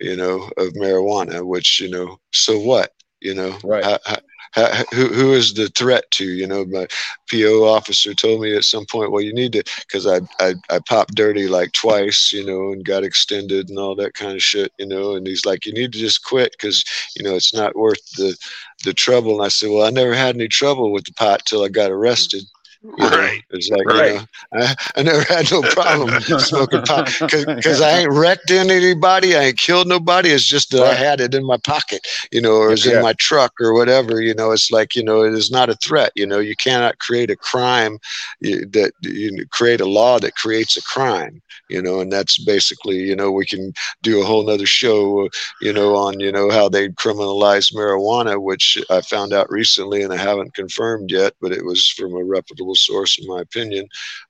you 0.00 0.16
know 0.16 0.48
of 0.56 0.72
marijuana 0.74 1.44
which 1.46 1.80
you 1.80 1.88
know 1.90 2.18
so 2.32 2.58
what 2.58 2.92
you 3.20 3.34
know 3.34 3.56
Right. 3.64 3.84
How- 3.84 3.98
how- 4.06 4.18
who, 4.54 5.08
who 5.08 5.32
is 5.32 5.54
the 5.54 5.68
threat 5.68 6.10
to 6.12 6.24
you 6.24 6.46
know 6.46 6.64
my 6.64 6.86
PO 7.30 7.64
officer 7.64 8.14
told 8.14 8.40
me 8.40 8.56
at 8.56 8.64
some 8.64 8.86
point, 8.86 9.12
well, 9.12 9.22
you 9.22 9.32
need 9.32 9.52
to, 9.52 9.62
because 9.80 10.06
I, 10.06 10.20
I 10.40 10.54
I 10.70 10.78
popped 10.80 11.14
dirty 11.14 11.46
like 11.48 11.72
twice, 11.72 12.32
you 12.32 12.44
know, 12.44 12.72
and 12.72 12.84
got 12.84 13.04
extended 13.04 13.68
and 13.68 13.78
all 13.78 13.94
that 13.96 14.14
kind 14.14 14.32
of 14.32 14.42
shit, 14.42 14.72
you 14.78 14.86
know. 14.86 15.14
And 15.14 15.26
he's 15.26 15.44
like, 15.44 15.66
you 15.66 15.72
need 15.72 15.92
to 15.92 15.98
just 15.98 16.24
quit 16.24 16.52
because 16.52 16.84
you 17.16 17.22
know 17.22 17.34
it's 17.34 17.54
not 17.54 17.76
worth 17.76 18.04
the 18.12 18.36
the 18.84 18.94
trouble. 18.94 19.36
And 19.36 19.44
I 19.44 19.48
said, 19.48 19.70
well, 19.70 19.86
I 19.86 19.90
never 19.90 20.14
had 20.14 20.34
any 20.34 20.48
trouble 20.48 20.92
with 20.92 21.04
the 21.04 21.12
pot 21.12 21.44
till 21.46 21.64
I 21.64 21.68
got 21.68 21.90
arrested. 21.90 22.44
You 22.82 23.10
know, 23.10 23.16
Right. 23.16 23.42
It's 23.50 23.68
like, 23.70 23.86
Right. 23.86 24.12
you 24.12 24.18
know, 24.20 24.24
I, 24.54 24.74
I 24.96 25.02
never 25.02 25.22
had 25.22 25.50
no 25.50 25.62
problem 25.62 26.20
smoking 26.38 26.82
pot 26.82 27.10
because 27.56 27.80
I 27.80 27.98
ain't 28.00 28.12
wrecked 28.12 28.50
in 28.50 28.70
anybody. 28.70 29.36
I 29.36 29.44
ain't 29.44 29.58
killed 29.58 29.86
nobody. 29.86 30.30
It's 30.30 30.44
just 30.44 30.70
that 30.70 30.82
I 30.84 30.94
had 30.94 31.20
it 31.20 31.34
in 31.34 31.44
my 31.46 31.56
pocket, 31.58 32.06
you 32.30 32.40
know, 32.40 32.54
or 32.56 32.68
it 32.68 32.70
was 32.72 32.86
Yeah. 32.86 32.94
in 32.94 33.00
my 33.00 33.12
truck 33.14 33.52
or 33.60 33.72
whatever. 33.74 34.20
You 34.20 34.34
know, 34.34 34.50
it's 34.52 34.70
like, 34.70 34.94
you 34.94 35.02
know, 35.02 35.22
it 35.22 35.34
is 35.34 35.50
not 35.50 35.68
a 35.70 35.74
threat. 35.76 36.12
You 36.14 36.26
know, 36.26 36.38
you 36.38 36.54
cannot 36.56 36.98
create 36.98 37.30
a 37.30 37.36
crime 37.36 37.98
you, 38.40 38.64
that 38.66 38.92
you 39.02 39.46
create 39.50 39.80
a 39.80 39.86
law 39.88 40.18
that 40.20 40.34
creates 40.36 40.76
a 40.76 40.82
crime, 40.82 41.42
you 41.68 41.82
know, 41.82 42.00
and 42.00 42.12
that's 42.12 42.38
basically, 42.38 42.96
you 42.96 43.16
know, 43.16 43.30
we 43.30 43.46
can 43.46 43.72
do 44.02 44.20
a 44.20 44.24
whole 44.24 44.44
nother 44.44 44.66
show, 44.66 45.28
you 45.60 45.72
know, 45.72 45.94
on, 45.96 46.20
you 46.20 46.32
know, 46.32 46.50
how 46.50 46.68
they 46.68 46.88
criminalize 46.90 47.72
marijuana, 47.74 48.40
which 48.40 48.78
I 48.90 49.00
found 49.00 49.32
out 49.32 49.50
recently 49.50 50.02
and 50.02 50.12
I 50.12 50.16
haven't 50.16 50.54
confirmed 50.54 51.10
yet, 51.10 51.34
but 51.40 51.52
it 51.52 51.64
was 51.64 51.88
from 51.88 52.14
a 52.14 52.24
reputable 52.24 52.74
source, 52.74 53.18
in 53.18 53.26
my 53.26 53.40
opinion, 53.40 53.88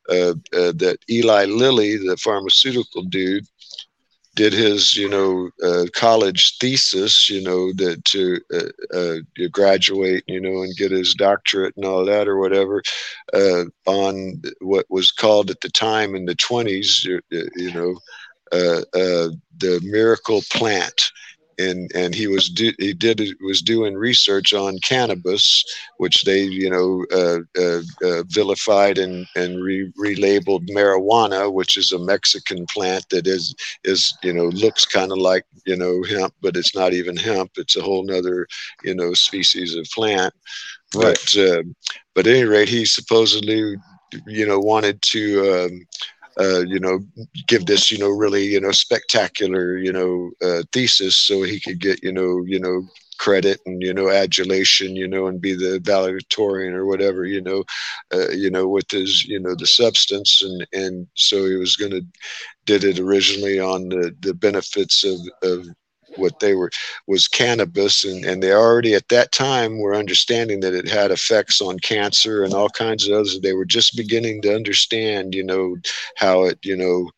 uh, 0.09 0.35
uh, 0.53 0.73
that 0.77 0.99
Eli 1.11 1.45
Lilly, 1.47 1.97
the 1.97 2.17
pharmaceutical 2.17 3.03
dude, 3.05 3.47
did 4.39 4.55
his, 4.55 4.97
you 4.97 5.11
know, 5.11 5.51
uh, 5.69 5.87
college 5.95 6.59
thesis, 6.59 7.29
you 7.31 7.43
know, 7.43 7.73
that 7.75 8.05
to 8.07 8.41
uh, 8.55 8.97
uh, 8.97 9.49
graduate, 9.53 10.25
you 10.29 10.41
know, 10.41 10.63
and 10.63 10.77
get 10.77 10.93
his 10.93 11.15
doctorate 11.15 11.77
and 11.77 11.87
all 11.87 12.07
that 12.07 12.29
or 12.29 12.39
whatever, 12.39 12.83
uh, 13.35 13.65
on 13.87 14.43
what 14.61 14.87
was 14.91 15.13
called 15.13 15.51
at 15.51 15.61
the 15.63 15.71
time 15.71 16.17
in 16.17 16.27
the 16.27 16.37
20s, 16.37 17.05
you, 17.05 17.21
you 17.57 17.73
know, 17.75 17.97
uh, 18.53 18.83
uh, 18.95 19.31
the 19.59 19.81
miracle 19.85 20.43
plant. 20.53 21.13
And, 21.59 21.91
and 21.95 22.15
he 22.15 22.29
was 22.29 22.49
do, 22.49 22.73
he 22.79 22.93
did 22.93 23.21
was 23.41 23.61
doing 23.63 23.97
research 23.97 24.53
on 24.53 24.79
cannabis, 24.79 25.65
which 25.97 26.25
they 26.25 26.43
you 26.43 26.71
know 26.71 27.05
uh, 27.13 27.41
uh, 27.61 27.83
uh, 28.03 28.23
vilified 28.29 28.99
and 28.99 29.27
and 29.35 29.63
re- 29.63 29.93
relabeled 29.99 30.69
marijuana, 30.69 31.53
which 31.53 31.77
is 31.77 31.93
a 31.93 31.99
Mexican 31.99 32.67
plant 32.67 33.09
that 33.11 33.27
is 33.27 33.55
is 33.85 34.17
you 34.23 34.33
know 34.33 34.47
looks 34.47 34.85
kind 34.85 35.11
of 35.11 35.19
like 35.19 35.45
you 35.67 35.77
know 35.77 36.03
hemp, 36.05 36.35
but 36.41 36.57
it's 36.57 36.75
not 36.75 36.93
even 36.93 37.17
hemp. 37.17 37.53
It's 37.57 37.77
a 37.77 37.83
whole 37.83 38.05
nother 38.05 38.47
you 38.85 38.95
know 38.95 39.15
species 39.15 39.75
of 39.75 39.85
plant. 39.87 40.33
Right. 40.95 41.19
But 41.35 41.37
uh, 41.37 41.63
but 42.15 42.27
at 42.27 42.35
any 42.35 42.45
rate, 42.45 42.69
he 42.69 42.85
supposedly 42.85 43.77
you 44.27 44.47
know 44.47 44.59
wanted 44.59 45.03
to. 45.03 45.65
Um, 45.65 45.87
uh, 46.41 46.61
you 46.67 46.79
know, 46.79 47.01
give 47.47 47.67
this, 47.67 47.91
you 47.91 47.99
know, 47.99 48.09
really, 48.11 48.45
you 48.45 48.61
know, 48.61 48.73
spectacular, 48.73 49.77
you 49.77 49.93
know, 49.93 50.31
uh, 50.43 50.63
thesis, 50.73 51.17
so 51.17 51.43
he 51.43 51.61
could 51.61 51.81
get, 51.81 52.03
you 52.03 52.13
know, 52.13 52.43
you 52.47 52.61
know, 52.61 52.83
credit 53.19 53.61
and 53.67 53.83
you 53.83 53.93
know 53.93 54.09
adulation, 54.09 54.95
you 54.97 55.09
know, 55.09 55.27
and 55.27 55.41
be 55.41 55.53
the 55.53 55.81
valedictorian 55.83 56.73
or 56.73 56.87
whatever, 56.87 57.25
you 57.25 57.41
know, 57.41 57.65
uh, 58.15 58.31
you 58.31 58.51
know, 58.51 58.69
with 58.69 58.91
his, 58.91 59.25
you 59.25 59.39
know, 59.41 59.55
the 59.57 59.67
substance, 59.67 60.43
and 60.43 60.67
and 60.73 61.07
so 61.15 61.45
he 61.47 61.57
was 61.57 61.77
going 61.77 61.91
to 61.93 62.03
did 62.67 62.85
it 62.85 62.99
originally 62.99 63.59
on 63.59 63.89
the 63.89 64.15
the 64.21 64.35
benefits 64.35 65.05
of 65.05 65.19
of 65.43 65.67
what 66.17 66.41
they 66.41 66.55
were 66.55 66.71
was 67.07 67.29
cannabis 67.29 68.05
and, 68.05 68.25
and 68.25 68.43
they 68.43 68.53
already 68.53 68.95
at 68.95 69.09
that 69.09 69.33
time 69.33 69.79
were 69.79 69.95
understanding 69.95 70.61
that 70.61 70.75
it 70.75 70.89
had 70.89 71.11
effects 71.11 71.61
on 71.61 71.79
cancer 71.81 72.43
and 72.43 72.55
all 72.55 72.69
kinds 72.71 73.07
of 73.07 73.15
others 73.15 73.41
they 73.41 73.53
were 73.53 73.65
just 73.65 73.97
beginning 73.97 74.41
to 74.43 74.55
understand 74.55 75.35
you 75.35 75.45
know 75.45 75.77
how 76.17 76.45
it 76.45 76.59
you 76.63 76.77
know 76.77 77.09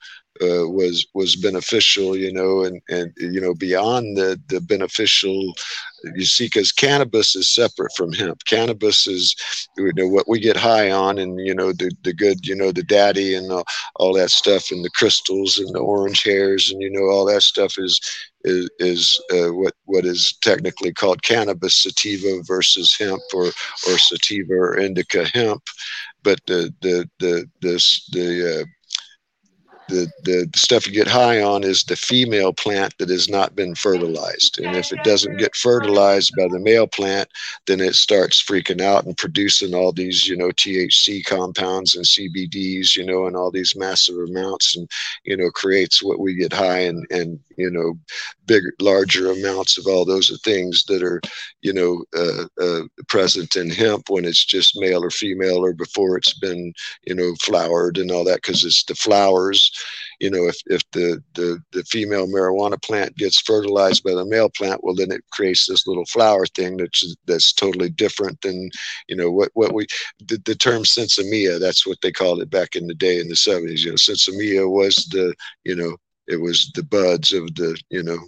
uh, 0.43 0.67
was 0.69 1.07
was 1.13 1.37
beneficial, 1.37 2.17
you 2.17 2.33
know, 2.33 2.65
and 2.65 2.81
and 2.89 3.13
you 3.19 3.41
know 3.41 3.55
beyond 3.55 4.17
the 4.17 4.41
the 4.49 4.61
beneficial, 4.61 5.53
you 6.15 6.25
see, 6.25 6.47
because 6.47 6.73
cannabis 6.73 7.35
is 7.37 7.55
separate 7.55 7.93
from 7.95 8.13
hemp. 8.13 8.43
Cannabis 8.47 9.07
is 9.07 9.35
you 9.77 9.93
know 9.97 10.09
what 10.09 10.29
we 10.29 10.41
get 10.41 10.57
high 10.57 10.91
on, 10.91 11.19
and 11.19 11.39
you 11.41 11.55
know 11.55 11.73
the 11.73 11.91
the 12.05 12.15
good, 12.15 12.47
you 12.47 12.55
know, 12.55 12.73
the 12.73 12.83
daddy 12.83 13.35
and 13.35 13.53
all, 13.53 13.65
all 13.97 14.15
that 14.15 14.31
stuff, 14.31 14.71
and 14.71 14.85
the 14.85 14.91
crystals 14.91 15.59
and 15.59 15.75
the 15.75 15.81
orange 15.81 16.23
hairs, 16.23 16.71
and 16.71 16.81
you 16.81 16.91
know 16.91 17.05
all 17.11 17.27
that 17.27 17.43
stuff 17.43 17.75
is 17.77 18.01
is, 18.45 18.71
is 18.79 19.23
uh, 19.33 19.53
what 19.53 19.75
what 19.85 20.05
is 20.05 20.35
technically 20.41 20.93
called 20.93 21.23
cannabis 21.23 21.83
sativa 21.83 22.43
versus 22.43 22.97
hemp 22.99 23.23
or 23.35 23.47
or 23.47 23.99
sativa 23.99 24.55
or 24.55 24.79
indica 24.79 25.27
hemp, 25.35 25.63
but 26.23 26.41
the 26.47 26.73
the 26.81 27.09
the 27.19 27.49
the 27.61 28.01
the 28.13 28.61
uh, 28.61 28.65
the, 29.91 30.11
the 30.23 30.51
stuff 30.55 30.87
you 30.87 30.93
get 30.93 31.09
high 31.09 31.43
on 31.43 31.65
is 31.65 31.85
the 31.85 31.97
female 31.97 32.53
plant 32.53 32.97
that 32.99 33.09
has 33.11 33.29
not 33.29 33.57
been 33.57 33.75
fertilized. 33.75 34.59
And 34.59 34.77
if 34.77 34.93
it 34.93 35.03
doesn't 35.05 35.39
get 35.39 35.55
fertilized 35.55 36.33
by 36.37 36.49
the 36.49 36.59
male 36.59 36.87
plant, 36.87 37.29
then 37.67 37.81
it 37.81 37.95
starts 37.95 38.43
freaking 38.43 38.81
out 38.81 39.05
and 39.05 39.17
producing 39.17 39.75
all 39.75 39.93
these, 39.93 40.27
you 40.27 40.37
know, 40.37 40.51
THC 40.51 41.25
compounds 41.25 41.97
and 41.97 42.05
CBDs, 42.05 42.97
you 42.97 43.05
know, 43.05 43.27
and 43.27 43.37
all 43.37 43.51
these 43.51 43.77
massive 43.77 44.17
amounts 44.17 44.77
and, 44.77 44.89
you 45.25 45.37
know, 45.37 45.51
creates 45.51 46.03
what 46.03 46.21
we 46.21 46.35
get 46.35 46.53
high 46.53 46.81
and, 46.81 47.07
and, 47.11 47.41
you 47.61 47.71
know, 47.71 47.95
bigger, 48.47 48.73
larger 48.81 49.31
amounts 49.31 49.79
of 49.79 49.87
all 49.87 50.05
those 50.05 50.39
things 50.45 50.85
that 50.85 51.03
are, 51.03 51.21
you 51.63 51.73
know, 51.73 52.05
uh, 52.17 52.45
uh, 52.63 52.83
present 53.09 53.57
in 53.57 53.71
hemp 53.71 54.09
when 54.09 54.25
it's 54.25 54.45
just 54.45 54.81
male 54.81 55.05
or 55.05 55.11
female 55.11 55.65
or 55.65 55.73
before 55.73 56.17
it's 56.17 56.39
been, 56.39 56.73
you 57.07 57.15
know, 57.15 57.35
flowered 57.41 57.99
and 57.99 58.11
all 58.11 58.25
that 58.25 58.37
because 58.43 58.65
it's 58.65 58.85
the 58.85 58.95
flowers 58.95 59.71
you 60.21 60.31
know, 60.31 60.47
if, 60.47 60.61
if 60.67 60.83
the, 60.93 61.23
the, 61.35 61.59
the 61.73 61.83
female 61.85 62.27
marijuana 62.29 62.81
plant 62.83 63.17
gets 63.17 63.41
fertilized 63.41 64.05
by 64.05 64.13
the 64.13 64.25
male 64.25 64.51
plant, 64.51 64.85
well, 64.85 64.95
then 64.95 65.11
it 65.11 65.25
creates 65.33 65.67
this 65.67 65.87
little 65.87 66.05
flower 66.05 66.45
thing 66.47 66.77
that's, 66.77 67.17
that's 67.27 67.53
totally 67.55 67.89
different 67.89 68.41
than, 68.43 68.71
you 69.09 69.17
know, 69.17 69.31
what, 69.31 69.51
what 69.55 69.73
we, 69.73 69.87
the, 70.29 70.41
the 70.45 70.55
term 70.55 70.83
sensimilla, 70.83 71.59
that's 71.59 71.87
what 71.87 71.99
they 72.03 72.13
called 72.13 72.43
it 72.43 72.51
back 72.51 72.77
in 72.77 72.87
the 72.87 72.95
day 72.95 73.19
in 73.19 73.29
the 73.29 73.35
70s. 73.35 73.81
You 73.81 73.91
know, 73.91 73.97
sensimilla 73.97 74.71
was 74.71 74.95
the, 75.11 75.35
you 75.65 75.75
know, 75.75 75.97
it 76.31 76.41
was 76.41 76.71
the 76.75 76.83
buds 76.83 77.33
of 77.33 77.55
the, 77.55 77.79
you 77.91 78.03
know, 78.03 78.19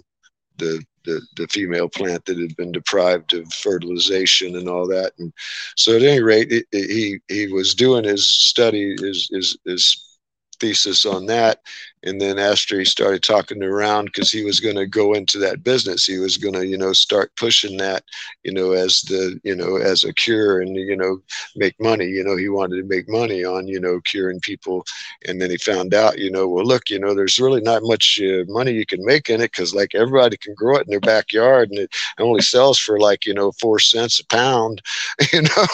the, 0.57 0.83
the, 1.05 1.21
the 1.35 1.47
female 1.47 1.89
plant 1.89 2.25
that 2.25 2.37
had 2.37 2.55
been 2.55 2.71
deprived 2.71 3.33
of 3.33 3.51
fertilization 3.53 4.55
and 4.55 4.69
all 4.69 4.87
that. 4.87 5.13
And 5.19 5.33
so 5.75 5.95
at 5.95 6.03
any 6.03 6.21
rate, 6.21 6.51
it, 6.51 6.65
it, 6.71 6.89
he, 6.89 7.19
he 7.27 7.47
was 7.47 7.73
doing 7.73 8.03
his 8.03 8.27
study, 8.27 8.95
his, 8.99 9.29
his, 9.31 9.57
his 9.65 10.17
thesis 10.59 11.05
on 11.05 11.25
that. 11.27 11.59
And 12.03 12.19
then 12.19 12.37
after 12.37 12.77
he 12.77 12.85
started 12.85 13.23
talking 13.23 13.63
around, 13.63 14.05
because 14.05 14.31
he 14.31 14.43
was 14.43 14.59
going 14.59 14.75
to 14.75 14.85
go 14.85 15.13
into 15.13 15.37
that 15.39 15.63
business, 15.63 16.05
he 16.05 16.17
was 16.17 16.37
going 16.37 16.53
to, 16.53 16.65
you 16.65 16.77
know, 16.77 16.91
start 16.93 17.31
pushing 17.37 17.77
that, 17.77 18.03
you 18.43 18.51
know, 18.51 18.71
as 18.73 19.01
the, 19.01 19.39
you 19.43 19.55
know, 19.55 19.77
as 19.77 20.03
a 20.03 20.13
cure 20.13 20.61
and, 20.61 20.75
you 20.75 20.95
know, 20.97 21.19
make 21.55 21.79
money. 21.79 22.05
You 22.05 22.23
know, 22.23 22.35
he 22.35 22.49
wanted 22.49 22.77
to 22.77 22.83
make 22.83 23.07
money 23.09 23.45
on, 23.45 23.67
you 23.67 23.79
know, 23.79 24.01
curing 24.01 24.41
people. 24.41 24.85
And 25.27 25.41
then 25.41 25.49
he 25.49 25.57
found 25.57 25.93
out, 25.93 26.19
you 26.19 26.29
know, 26.29 26.47
well, 26.47 26.65
look, 26.65 26.89
you 26.89 26.99
know, 26.99 27.13
there's 27.13 27.39
really 27.39 27.61
not 27.61 27.83
much 27.83 28.21
uh, 28.21 28.43
money 28.47 28.71
you 28.71 28.85
can 28.85 29.03
make 29.05 29.29
in 29.29 29.39
it 29.39 29.51
because, 29.51 29.73
like, 29.73 29.95
everybody 29.95 30.35
can 30.37 30.53
grow 30.55 30.77
it 30.77 30.85
in 30.85 30.91
their 30.91 30.99
backyard 30.99 31.69
and 31.69 31.79
it 31.79 31.95
only 32.19 32.41
sells 32.41 32.77
for 32.77 32.99
like, 32.99 33.25
you 33.25 33.33
know, 33.33 33.51
four 33.53 33.79
cents 33.79 34.19
a 34.19 34.25
pound, 34.27 34.81
you 35.33 35.41
know. 35.41 35.65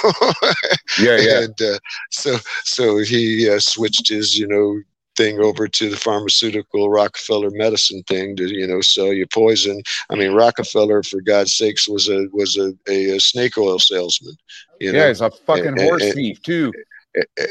Yeah, 0.99 1.17
yeah. 1.17 1.43
and 1.43 1.61
uh, 1.61 1.79
so, 2.11 2.37
so 2.63 2.97
he 2.99 3.49
uh, 3.49 3.59
switched 3.59 4.09
his, 4.09 4.37
you 4.37 4.47
know, 4.47 4.79
thing 5.19 5.39
over 5.41 5.67
to 5.67 5.89
the 5.89 5.97
pharmaceutical 5.97 6.89
Rockefeller 6.89 7.49
medicine 7.51 8.01
thing 8.03 8.37
to 8.37 8.45
you 8.47 8.65
know 8.65 8.79
sell 8.79 9.11
you 9.19 9.27
poison. 9.27 9.81
I 10.09 10.15
mean 10.15 10.31
Rockefeller, 10.33 11.03
for 11.03 11.19
God's 11.19 11.53
sakes, 11.53 11.89
was 11.89 12.07
a 12.07 12.27
was 12.31 12.55
a, 12.57 12.67
a, 12.87 13.17
a 13.17 13.19
snake 13.19 13.57
oil 13.57 13.79
salesman. 13.79 14.35
You 14.79 14.93
know? 14.93 14.99
Yeah, 14.99 15.07
he's 15.09 15.19
a 15.19 15.29
fucking 15.29 15.67
And- 15.67 15.81
horse 15.81 16.03
and- 16.05 16.13
thief 16.13 16.41
too. 16.41 16.71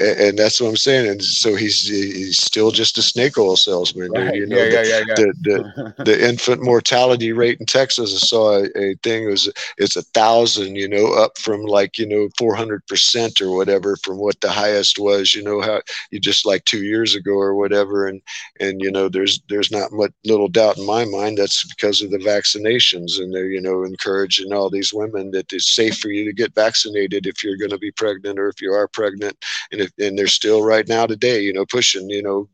And 0.01 0.39
that's 0.39 0.61
what 0.61 0.69
I'm 0.69 0.77
saying. 0.77 1.09
And 1.11 1.23
so 1.23 1.55
he's 1.57 1.89
he's 1.89 2.37
still 2.39 2.71
just 2.71 2.97
a 2.97 3.03
snake 3.03 3.37
oil 3.39 3.57
salesman. 3.57 4.13
Right. 4.13 4.35
You 4.35 4.47
know, 4.47 4.57
yeah, 4.57 4.83
the- 4.83 4.89
yeah, 4.89 5.03
yeah, 5.09 5.15
the, 5.17 5.33
the, 5.43 6.05
the 6.05 6.29
infant 6.29 6.63
mortality 6.63 7.33
rate 7.33 7.59
in 7.59 7.67
Texas, 7.67 8.15
I 8.15 8.19
saw 8.19 8.59
a, 8.63 8.69
a 8.79 8.95
thing 9.03 9.25
it 9.25 9.31
was 9.31 9.53
it's 9.77 9.97
a 9.97 10.03
thousand, 10.03 10.77
you 10.77 10.89
know, 10.89 11.13
up 11.13 11.39
from 11.39 11.63
like 11.63 11.99
you 11.99 12.07
know 12.07 12.29
four 12.39 12.55
hundred 12.55 12.87
percent 12.87 13.41
or 13.43 13.55
whatever 13.55 13.97
from 13.97 14.19
what 14.19 14.41
the 14.41 14.51
highest 14.51 14.99
was. 14.99 15.35
You 15.35 15.43
know 15.43 15.61
how 15.61 15.81
you 16.11 16.21
just 16.21 16.47
like 16.47 16.65
two 16.65 16.85
years 16.85 17.15
ago 17.17 17.33
or 17.33 17.55
whatever, 17.55 18.07
and 18.07 18.23
and 18.61 18.81
you 18.81 18.91
know 18.93 19.09
there's 19.09 19.41
there's 19.49 19.73
not 19.73 19.93
much 19.93 20.13
little 20.25 20.49
doubt 20.49 20.79
in 20.79 20.87
my 20.87 21.05
mind 21.05 21.39
that's 21.39 21.65
because 21.67 22.01
of 22.01 22.11
the 22.11 22.19
vaccinations 22.19 23.19
and 23.19 23.35
they're 23.35 23.51
you 23.51 23.61
know 23.61 23.83
encouraging 23.83 24.53
all 24.53 24.71
these 24.71 24.93
women 24.95 25.31
that 25.33 25.53
it's 25.53 25.75
safe 25.75 25.99
for 25.99 26.11
you 26.11 26.25
to 26.25 26.33
get 26.33 26.55
vaccinated 26.55 27.27
if 27.27 27.43
you're 27.43 27.57
going 27.57 27.71
to 27.71 27.79
be 27.79 27.91
pregnant 27.93 28.39
or 28.39 28.49
if 28.49 28.61
you 28.61 28.73
are 28.73 28.89
pregnant, 28.89 29.37
and 29.73 29.81
if 29.81 29.93
and 29.99 30.19
they're 30.19 30.27
still 30.27 30.63
right 30.65 30.87
now 30.89 31.07
today, 31.07 31.41
you 31.41 31.53
know, 31.53 31.67
pushing 31.67 32.09
you 32.11 32.23
know 32.23 32.49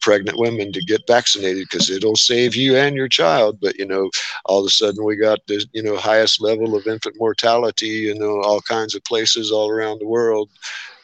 pregnant 0.00 0.38
women 0.38 0.72
to 0.72 0.80
get 0.82 1.06
vaccinated 1.06 1.66
because 1.70 1.90
it'll 1.90 2.16
save 2.16 2.54
you 2.54 2.76
and 2.76 2.96
your 2.96 3.08
child. 3.08 3.58
But 3.60 3.76
you 3.76 3.86
know, 3.86 4.10
all 4.44 4.60
of 4.60 4.66
a 4.66 4.70
sudden 4.70 5.04
we 5.04 5.16
got 5.16 5.40
the 5.46 5.64
you 5.72 5.82
know 5.82 5.96
highest 5.96 6.40
level 6.40 6.76
of 6.76 6.86
infant 6.86 7.16
mortality, 7.18 7.86
you 7.88 8.14
know, 8.14 8.40
all 8.42 8.60
kinds 8.60 8.94
of 8.94 9.04
places 9.04 9.50
all 9.52 9.70
around 9.70 10.00
the 10.00 10.06
world, 10.06 10.50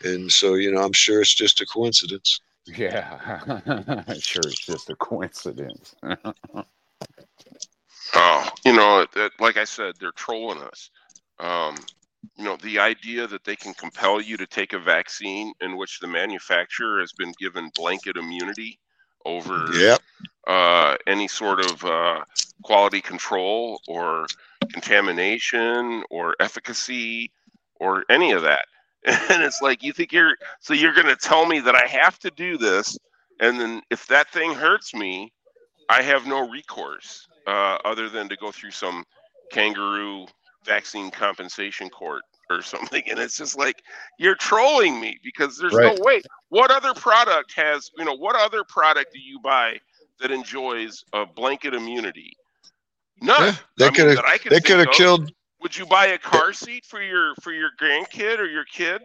and 0.05 0.31
so 0.31 0.55
you 0.55 0.73
know, 0.73 0.83
I'm 0.83 0.93
sure 0.93 1.21
it's 1.21 1.35
just 1.35 1.61
a 1.61 1.67
coincidence. 1.67 2.41
yeah. 2.67 3.41
I'm 4.07 4.21
sure, 4.21 4.43
it's 4.47 4.65
just 4.67 4.91
a 4.91 4.97
coincidence. 4.97 5.95
Oh, 8.15 8.49
you 8.65 8.73
know, 8.73 9.07
that, 9.15 9.33
like 9.41 9.57
I 9.57 9.65
said, 9.65 9.95
they're 9.99 10.13
trolling 10.13 10.63
us. 10.63 10.91
Um, 11.39 11.77
you 12.37 12.45
know, 12.45 12.57
the 12.57 12.79
idea 12.79 13.27
that 13.27 13.45
they 13.45 13.57
can 13.57 13.75
compel 13.75 14.21
you 14.21 14.37
to 14.39 14.47
take 14.47 14.73
a 14.73 14.79
vaccine 14.79 15.53
in 15.61 15.77
which 15.77 16.01
the 16.01 16.09
manufacturer 16.09 17.01
has 17.01 17.13
been 17.13 17.33
given 17.39 17.71
blanket 17.77 18.17
immunity 18.17 18.79
over 19.27 19.75
Yep. 19.75 20.03
uh, 20.47 20.97
any 21.07 21.29
sort 21.29 21.61
of 21.61 21.85
uh, 21.85 22.21
quality 22.63 23.01
control 23.01 23.81
or 23.89 24.27
contamination 24.73 26.03
or 26.11 26.35
efficacy 26.41 27.31
or 27.81 28.05
any 28.11 28.33
of 28.33 28.43
that. 28.43 28.67
And 29.31 29.43
it's 29.43 29.61
like 29.63 29.83
you 29.83 29.93
think 29.93 30.13
you're 30.13 30.37
so 30.61 30.75
you're 30.75 30.95
going 30.95 31.07
to 31.07 31.17
tell 31.17 31.47
me 31.47 31.61
that 31.61 31.75
I 31.75 31.87
have 31.89 32.19
to 32.21 32.31
do 32.31 32.57
this, 32.59 32.97
and 33.41 33.61
then 33.61 33.83
if 33.91 34.07
that 34.09 34.31
thing 34.31 34.55
hurts 34.55 34.95
me, 34.95 35.33
I 35.89 36.03
have 36.03 36.27
no 36.27 36.49
recourse 36.49 37.27
uh, 37.47 37.79
other 37.85 38.09
than 38.09 38.29
to 38.29 38.37
go 38.37 38.53
through 38.53 38.71
some 38.73 39.05
kangaroo 39.53 40.27
vaccine 40.65 41.11
compensation 41.11 41.89
court 41.91 42.23
or 42.51 42.63
something. 42.63 43.03
And 43.09 43.19
it's 43.19 43.37
just 43.37 43.57
like 43.59 43.83
you're 44.19 44.35
trolling 44.35 45.01
me 45.01 45.19
because 45.23 45.57
there's 45.59 45.73
Right. 45.75 45.97
no 45.97 46.05
way. 46.05 46.23
What 46.49 46.71
other 46.71 46.95
product 46.95 47.53
has 47.57 47.91
you 47.97 48.05
know? 48.05 48.15
What 48.15 48.37
other 48.37 48.65
product 48.65 49.13
do 49.13 49.21
you 49.21 49.39
buy 49.41 49.81
that 50.21 50.31
enjoys 50.31 51.05
a 51.13 51.27
blanket 51.27 51.75
immunity? 51.75 52.37
None. 53.21 53.41
Yeah, 53.41 53.55
they 53.79 53.91
coulda- 53.91 54.15
that 54.17 54.41
They 54.51 54.61
could 54.61 54.79
have 54.79 54.91
killed. 54.91 55.33
Would 55.61 55.77
you 55.77 55.87
buy 55.87 56.07
a 56.07 56.19
car 56.19 56.53
seat 56.53 56.85
for 56.85 57.01
your 57.01 57.35
for 57.37 57.53
your 57.53 57.71
grandkid 57.81 58.39
or 58.39 58.47
your 58.47 58.65
kid? 58.65 59.01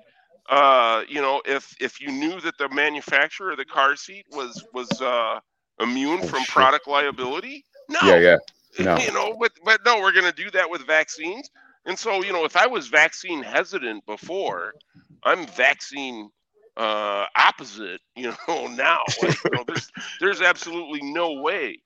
Uh, 0.49 1.03
you 1.07 1.21
know, 1.21 1.41
if 1.45 1.75
if 1.79 2.01
you 2.01 2.11
knew 2.11 2.39
that 2.41 2.57
the 2.57 2.69
manufacturer 2.69 3.51
of 3.51 3.57
the 3.57 3.65
car 3.65 3.95
seat 3.95 4.25
was 4.31 4.63
was 4.73 4.89
uh, 5.01 5.39
immune 5.79 6.21
Oh, 6.23 6.27
from 6.27 6.39
shit. 6.39 6.49
product 6.49 6.87
liability, 6.87 7.63
no. 7.89 7.99
yeah, 8.03 8.17
yeah. 8.17 8.37
No. 8.79 8.97
You 8.97 9.11
know, 9.11 9.35
but 9.39 9.51
but 9.63 9.81
no, 9.85 9.99
we're 9.99 10.11
gonna 10.13 10.31
do 10.31 10.49
that 10.51 10.69
with 10.69 10.85
vaccines. 10.85 11.49
And 11.85 11.97
so, 11.97 12.23
you 12.23 12.31
know, 12.33 12.45
if 12.45 12.55
I 12.55 12.67
was 12.67 12.87
vaccine 12.87 13.41
hesitant 13.43 14.05
before, 14.05 14.75
I'm 15.23 15.45
vaccine 15.47 16.29
uh, 16.77 17.25
opposite. 17.35 18.01
You 18.15 18.33
know, 18.47 18.67
now 18.67 18.99
like, 19.21 19.35
you 19.43 19.51
know, 19.51 19.63
there's 19.67 19.91
there's 20.19 20.41
absolutely 20.41 21.01
no 21.03 21.33
way 21.41 21.79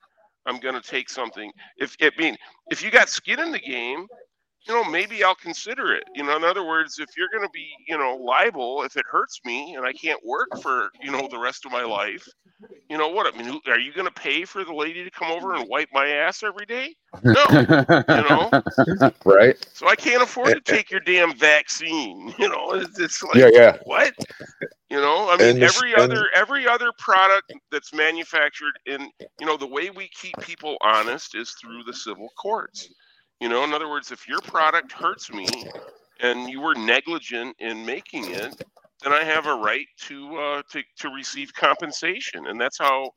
I'm 0.46 0.60
gonna 0.60 0.82
take 0.82 1.10
something. 1.10 1.52
If 1.78 1.96
it 2.00 2.18
mean, 2.18 2.38
if 2.70 2.84
you 2.84 2.92
got 2.92 3.10
skin 3.10 3.40
in 3.40 3.52
the 3.52 3.60
game, 3.60 4.08
you 4.68 4.74
know, 4.74 4.84
maybe 4.84 5.24
I'll 5.24 5.36
consider 5.36 5.94
it. 5.94 6.04
You 6.16 6.24
know, 6.24 6.36
in 6.36 6.44
other 6.44 6.64
words, 6.66 7.00
if 7.00 7.10
you're 7.18 7.30
going 7.32 7.44
to 7.44 7.52
be, 7.54 7.68
you 7.88 7.98
know, 7.98 8.16
liable 8.16 8.84
if 8.84 8.96
it 8.98 9.06
hurts 9.10 9.40
me 9.46 9.76
and 9.76 9.86
I 9.86 9.94
can't 9.94 10.24
work 10.26 10.50
for, 10.62 10.90
you 11.02 11.12
know, 11.12 11.28
the 11.30 11.40
rest 11.40 11.66
of 11.66 11.72
my 11.72 11.84
life, 11.84 12.28
you 12.90 12.98
know 12.98 13.08
what? 13.10 13.34
I 13.34 13.38
mean, 13.38 13.60
are 13.68 13.80
you 13.80 13.92
going 13.94 14.08
to 14.08 14.14
pay 14.14 14.46
for 14.46 14.64
the 14.64 14.74
lady 14.74 15.04
to 15.04 15.10
come 15.12 15.32
over 15.32 15.54
and 15.56 15.68
wipe 15.68 15.90
my 15.94 16.08
ass 16.08 16.44
every 16.44 16.66
day? 16.66 16.96
No, 17.24 17.44
you 18.10 18.22
know? 18.30 18.52
right? 19.26 19.56
so 19.74 19.88
I 19.88 19.96
can't 19.96 20.22
afford 20.24 20.54
to 20.54 20.62
take 20.62 20.92
your 20.92 21.02
damn 21.02 21.36
vaccine. 21.36 22.34
You 22.40 22.50
know, 22.50 22.74
it's, 22.74 23.00
it's 23.00 23.24
like 23.24 23.36
Yeah, 23.36 23.50
yeah. 23.52 23.78
what? 23.84 24.14
You 24.90 24.98
know, 24.98 25.30
I 25.30 25.38
mean, 25.38 25.58
And 25.58 25.64
every 25.64 25.94
and- 25.94 26.02
other 26.02 26.30
every 26.36 26.68
other 26.68 26.92
product 26.98 27.54
that's 27.72 27.94
manufactured 27.94 28.74
in, 28.86 29.10
you 29.40 29.46
know, 29.48 29.58
the 29.58 29.68
way 29.68 29.90
we 29.90 30.10
keep 30.10 30.38
people 30.40 30.78
honest 30.82 31.36
is 31.36 31.52
through 31.52 31.84
the 31.84 31.94
civil 31.94 32.30
courts. 32.38 32.90
You 33.42 33.50
know, 33.50 33.66
in 33.66 33.74
other 33.74 33.90
words, 33.90 34.12
if 34.14 34.30
your 34.30 34.42
product 34.42 34.94
hurts 34.94 35.34
me 35.34 35.68
and 36.22 36.50
you 36.50 36.62
were 36.62 36.76
negligent 36.76 37.58
in 37.60 37.86
making 37.86 38.32
it, 38.32 38.54
then 39.04 39.14
I 39.14 39.24
have 39.26 39.48
a 39.48 39.56
right 39.56 39.88
to 40.08 40.38
uh, 40.38 40.64
to 40.72 40.84
to 41.00 41.10
receive 41.10 41.54
compensation, 41.54 42.48
and 42.48 42.62
that's 42.62 42.80
how 42.80 43.12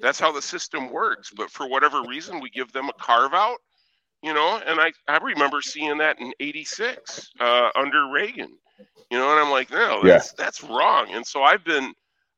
That's 0.00 0.20
how 0.20 0.32
the 0.32 0.42
system 0.42 0.90
works. 0.90 1.30
But 1.36 1.50
for 1.50 1.68
whatever 1.68 2.02
reason, 2.04 2.40
we 2.40 2.50
give 2.50 2.72
them 2.72 2.90
a 2.90 2.94
carve 2.94 3.34
out, 3.34 3.58
you 4.22 4.34
know. 4.34 4.60
And 4.66 4.80
I, 4.80 4.92
I 5.08 5.18
remember 5.18 5.62
seeing 5.62 5.98
that 5.98 6.20
in 6.20 6.32
'86 6.40 7.30
uh, 7.40 7.70
under 7.76 8.08
Reagan, 8.12 8.50
you 9.10 9.18
know. 9.18 9.30
And 9.32 9.40
I'm 9.40 9.50
like, 9.52 9.70
no, 9.70 10.02
Yeah. 10.02 10.12
that's 10.12 10.32
that's 10.34 10.62
wrong. 10.64 11.08
And 11.12 11.26
so 11.26 11.42
I've 11.42 11.64
been 11.64 11.94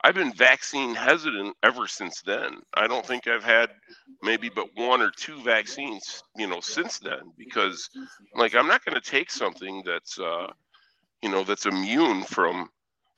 I've 0.06 0.16
been 0.16 0.34
vaccine 0.34 0.94
hesitant 0.94 1.56
ever 1.64 1.88
since 1.88 2.22
then. 2.22 2.62
I 2.74 2.88
don't 2.88 3.06
think 3.06 3.28
I've 3.28 3.44
had 3.44 3.70
maybe 4.22 4.50
but 4.50 4.68
one 4.76 5.02
or 5.02 5.10
two 5.10 5.42
vaccines, 5.42 6.24
you 6.36 6.46
know, 6.48 6.60
since 6.60 7.00
then 7.00 7.32
because 7.38 7.90
like 8.36 8.54
I'm 8.54 8.68
not 8.68 8.84
going 8.84 9.00
to 9.00 9.10
take 9.10 9.30
something 9.30 9.82
that's 9.86 10.18
uh, 10.20 10.52
you 11.22 11.30
know 11.30 11.44
that's 11.44 11.66
immune 11.66 12.24
from 12.24 12.70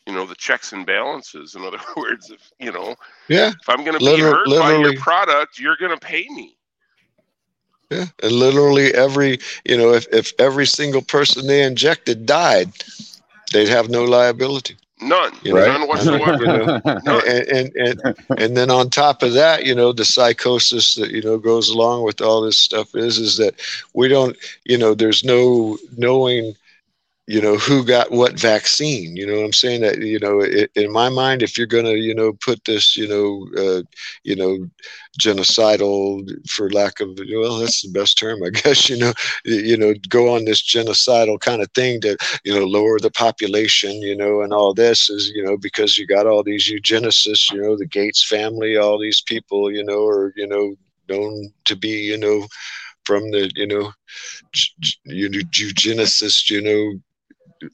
you 0.07 0.15
know 0.15 0.27
the 0.27 0.37
checks 0.37 0.73
and 0.73 0.87
balances. 0.87 1.55
In 1.57 1.63
other 1.65 1.81
words, 1.97 2.31
if 2.31 2.51
you 2.61 2.73
know 2.73 2.97
Yeah, 3.29 3.53
if 3.61 3.69
I'm 3.69 3.85
going 3.85 3.99
to 3.99 4.05
be 4.05 4.19
hurt 4.19 4.57
by 4.59 4.73
your 4.73 4.93
product, 4.95 5.59
you're 5.59 5.77
going 5.77 5.93
to 5.99 6.07
pay 6.07 6.29
me. 6.31 6.59
yeah. 7.91 8.07
And 8.23 8.33
literally 8.33 8.95
every, 8.95 9.39
you 9.65 9.77
know, 9.77 9.93
if, 9.95 10.07
if 10.13 10.33
every 10.39 10.67
single 10.67 11.03
person 11.03 11.47
they 11.47 11.63
injected 11.63 12.27
died, 12.27 12.73
they'd 13.53 13.69
have 13.69 13.91
no 13.91 14.05
liability. 14.05 14.77
None, 15.01 15.33
You 15.43 15.55
know, 15.55 15.61
none 15.63 15.87
whatsoever. 15.89 16.45
you 16.45 16.49
know, 16.53 16.81
None. 17.05 17.23
and, 17.27 17.49
and 17.49 17.73
and 17.77 18.03
and 18.37 18.57
then 18.57 18.71
on 18.71 18.91
top 18.91 19.23
of 19.23 19.33
that, 19.35 19.65
you 19.65 19.75
know, 19.75 19.93
the 19.93 20.05
psychosis 20.05 20.95
that 20.97 21.11
you 21.11 21.23
know 21.23 21.39
goes 21.39 21.69
along 21.69 22.05
with 22.05 22.21
all 22.21 22.41
this 22.41 22.57
stuff 22.59 22.95
is 22.95 23.19
is 23.19 23.37
that 23.39 23.55
we 23.95 24.09
don't, 24.09 24.37
you 24.65 24.77
know, 24.79 24.95
there's 24.95 25.25
no 25.25 25.79
knowing, 25.97 26.55
you 27.29 27.43
know, 27.43 27.57
who 27.59 27.85
got 27.85 28.11
what 28.11 28.41
vaccine. 28.41 29.17
You 29.17 29.27
know, 29.27 29.37
what 29.39 29.47
I'm 29.47 29.53
saying 29.53 29.83
that 29.83 30.01
you 30.01 30.19
know, 30.19 30.43
i 30.43 30.67
in 30.77 30.93
my 30.93 31.11
mind, 31.11 31.43
if 31.43 31.59
you're 31.59 31.67
gonna, 31.67 31.93
you 31.93 32.15
know, 32.15 32.33
put 32.33 32.65
this, 32.65 32.97
you 32.97 33.09
know, 33.09 33.49
uh, 33.63 33.83
you 34.25 34.37
know, 34.37 34.69
genocidal, 35.21 36.29
for 36.49 36.71
lack 36.71 37.01
of, 37.01 37.19
well, 37.37 37.59
that's 37.59 37.83
the 37.83 37.91
best 37.91 38.19
term, 38.19 38.43
I 38.45 38.51
guess. 38.51 38.89
You 38.89 38.99
know, 38.99 39.13
you 39.45 39.77
know, 39.77 39.95
go 40.09 40.35
on 40.35 40.45
this 40.45 40.63
genocidal 40.63 41.41
kind 41.41 41.63
of 41.63 41.71
thing 41.73 42.01
to 42.03 42.17
you 42.45 42.55
know 42.59 42.65
lower 42.67 42.99
the 43.01 43.11
population 43.11 43.93
you 44.03 44.17
know 44.17 44.43
and 44.43 44.53
all 44.53 44.75
this 44.75 45.11
is 45.11 45.31
you 45.35 45.45
know 45.45 45.57
because 45.57 45.99
you 45.99 46.07
got 46.07 46.27
all 46.27 46.43
these 46.43 46.71
eugenicists 46.71 47.51
you 47.51 47.61
know 47.61 47.77
the 47.77 47.87
gates 47.87 48.25
family 48.25 48.77
all 48.77 48.99
these 48.99 49.21
people 49.23 49.71
you 49.71 49.85
know 49.85 50.07
are 50.07 50.33
you 50.37 50.47
know 50.47 50.75
known 51.09 51.53
to 51.65 51.77
be 51.77 51.89
you 51.89 52.19
know 52.19 52.47
from 53.05 53.31
the 53.31 53.51
you 53.57 53.67
know 53.67 53.93
eugenicists 55.09 56.51
you 56.51 56.61
know 56.63 57.01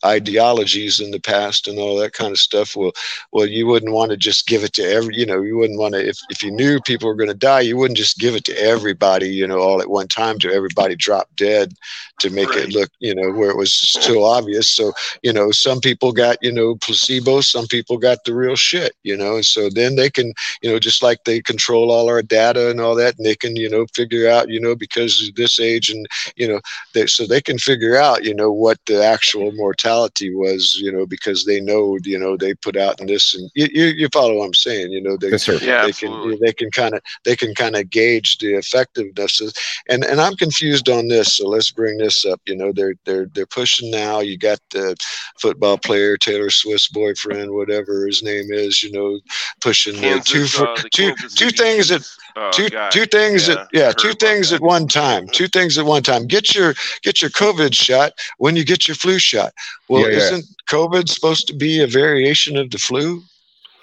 ideologies 0.04 1.00
in 1.00 1.10
the 1.10 1.20
past 1.20 1.66
and 1.68 1.78
all 1.78 1.96
that 1.96 2.12
kind 2.12 2.32
of 2.32 2.38
stuff 2.38 2.76
well 2.76 2.92
well 3.32 3.46
you 3.46 3.66
wouldn't 3.66 3.92
want 3.92 4.10
to 4.10 4.16
just 4.16 4.46
give 4.46 4.64
it 4.64 4.72
to 4.72 4.82
every 4.82 5.16
you 5.16 5.26
know 5.26 5.42
you 5.42 5.56
wouldn't 5.56 5.78
want 5.78 5.94
to 5.94 6.06
if, 6.08 6.18
if 6.30 6.42
you 6.42 6.50
knew 6.50 6.80
people 6.80 7.08
were 7.08 7.14
going 7.14 7.28
to 7.28 7.34
die 7.34 7.60
you 7.60 7.76
wouldn't 7.76 7.98
just 7.98 8.18
give 8.18 8.34
it 8.34 8.44
to 8.44 8.56
everybody 8.58 9.28
you 9.28 9.46
know 9.46 9.58
all 9.58 9.80
at 9.80 9.90
one 9.90 10.08
time 10.08 10.38
to 10.38 10.52
everybody 10.52 10.94
drop 10.96 11.28
dead 11.36 11.72
to 12.20 12.30
make 12.30 12.50
Right. 12.50 12.64
it 12.64 12.72
look 12.74 12.90
you 13.00 13.14
know 13.14 13.30
where 13.32 13.50
it 13.50 13.56
was 13.56 13.72
still 13.72 14.24
obvious 14.24 14.68
so 14.68 14.92
you 15.22 15.32
know 15.32 15.50
some 15.50 15.80
people 15.80 16.12
got 16.12 16.36
you 16.42 16.52
know 16.52 16.76
placebo 16.76 17.40
some 17.40 17.66
people 17.66 17.98
got 17.98 18.24
the 18.24 18.34
real 18.34 18.56
shit 18.56 18.92
you 19.02 19.16
know 19.16 19.36
and 19.36 19.44
so 19.44 19.68
then 19.70 19.96
they 19.96 20.10
can 20.10 20.32
you 20.62 20.70
know 20.70 20.78
just 20.78 21.02
like 21.02 21.24
they 21.24 21.40
control 21.40 21.90
all 21.90 22.08
our 22.08 22.22
data 22.22 22.70
and 22.70 22.80
all 22.80 22.94
that 22.94 23.16
and 23.16 23.26
they 23.26 23.34
can 23.34 23.56
you 23.56 23.68
know 23.68 23.86
figure 23.94 24.28
out 24.28 24.48
you 24.48 24.60
know 24.60 24.74
because 24.74 25.26
of 25.28 25.34
this 25.34 25.58
age 25.60 25.90
and 25.90 26.06
you 26.36 26.46
know 26.48 26.60
they, 26.94 27.06
so 27.06 27.26
they 27.26 27.40
can 27.40 27.58
figure 27.58 27.96
out 27.96 28.24
you 28.24 28.34
know 28.34 28.50
what 28.52 28.78
the 28.86 29.02
actual 29.04 29.50
mortality 29.74 30.32
was 30.32 30.78
you 30.78 30.92
know 30.92 31.04
because 31.04 31.44
they 31.44 31.60
know 31.60 31.98
you 32.04 32.18
know 32.18 32.36
they 32.36 32.54
put 32.54 32.76
out 32.76 33.00
in 33.00 33.06
this 33.06 33.34
and 33.34 33.50
you, 33.54 33.66
you, 33.72 33.86
you 33.86 34.08
follow 34.12 34.38
what 34.38 34.46
i'm 34.46 34.54
saying 34.54 34.92
you 34.92 35.00
know 35.00 35.16
they, 35.16 35.30
Yes, 35.30 35.42
sir. 35.42 35.54
Yeah, 35.54 35.82
they 35.82 35.88
absolutely. 35.88 36.36
can 36.36 36.44
they 36.44 36.52
can 36.52 36.70
kind 36.70 36.94
of 36.94 37.02
they 37.24 37.34
can 37.34 37.54
kind 37.54 37.74
of 37.74 37.90
gauge 37.90 38.38
the 38.38 38.54
effectiveness 38.54 39.40
of, 39.40 39.52
and 39.88 40.04
and 40.04 40.20
I'm 40.20 40.36
confused 40.36 40.88
on 40.88 41.08
this 41.08 41.36
so 41.36 41.48
let's 41.48 41.72
bring 41.72 41.98
this 41.98 42.24
up 42.24 42.40
you 42.46 42.54
know 42.54 42.72
they're 42.72 42.94
they're 43.04 43.26
they're 43.34 43.46
pushing 43.46 43.90
now 43.90 44.20
you 44.20 44.38
got 44.38 44.60
the 44.70 44.96
football 45.40 45.76
player 45.76 46.16
Taylor 46.16 46.50
Swift's 46.50 46.88
boyfriend 46.88 47.50
whatever 47.50 48.06
his 48.06 48.22
name 48.22 48.46
is 48.50 48.82
you 48.82 48.92
know 48.92 49.18
pushing 49.60 49.94
the 49.96 50.00
Kansas, 50.02 50.32
two 50.32 50.46
for, 50.46 50.68
uh, 50.68 50.82
the 50.82 50.90
two 50.90 51.14
Kansas 51.14 51.34
two 51.34 51.50
things 51.50 51.90
at 51.90 52.02
Chiefs, 52.34 52.74
uh, 52.74 52.90
two 52.90 53.00
two 53.00 53.06
things 53.06 53.48
Yeah, 53.48 53.54
at 53.54 53.58
yeah. 53.72 53.92
two 53.92 54.12
things 54.14 54.50
that. 54.50 54.56
at 54.56 54.60
one 54.62 54.86
time. 54.88 55.28
Two 55.28 55.48
things 55.48 55.78
at 55.78 55.84
one 55.86 56.02
time. 56.02 56.26
Get 56.26 56.54
your 56.54 56.74
get 57.02 57.20
your 57.22 57.30
covid 57.30 57.74
shot 57.74 58.12
when 58.38 58.56
you 58.56 58.64
get 58.64 58.88
your 58.88 58.94
flu 58.96 59.18
shot. 59.18 59.52
Well 59.88 60.06
Yeah, 60.06 60.08
yeah. 60.08 60.16
isn't 60.16 60.46
covid 60.68 61.08
supposed 61.08 61.46
to 61.48 61.54
be 61.54 61.80
a 61.80 61.86
variation 61.86 62.56
of 62.56 62.70
the 62.70 62.78
flu 62.78 63.22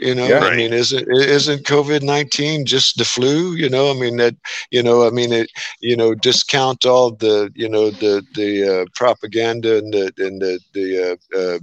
you 0.01 0.15
know 0.15 0.31
Yeah. 0.31 0.41
i 0.41 0.49
Right. 0.49 0.59
mean 0.59 0.73
isn't 0.73 1.07
isn't 1.11 1.65
covid-19 1.65 2.65
just 2.65 2.97
the 2.97 3.05
flu 3.05 3.53
you 3.55 3.69
know 3.69 3.91
i 3.91 3.93
mean 3.93 4.17
that 4.17 4.35
you 4.71 4.83
know 4.83 5.07
i 5.07 5.11
mean 5.11 5.31
it 5.33 5.49
you 5.81 5.95
know 5.97 6.15
discount 6.15 6.85
all 6.85 7.11
the 7.11 7.51
you 7.55 7.69
know 7.69 7.91
the 7.91 8.23
the 8.35 8.51
uh, 8.73 8.85
propaganda 8.95 9.77
and 9.77 9.93
the 9.93 10.11
and 10.17 10.41
the 10.41 10.59
the 10.73 10.87
uh, 11.33 11.39
uh, 11.39 11.59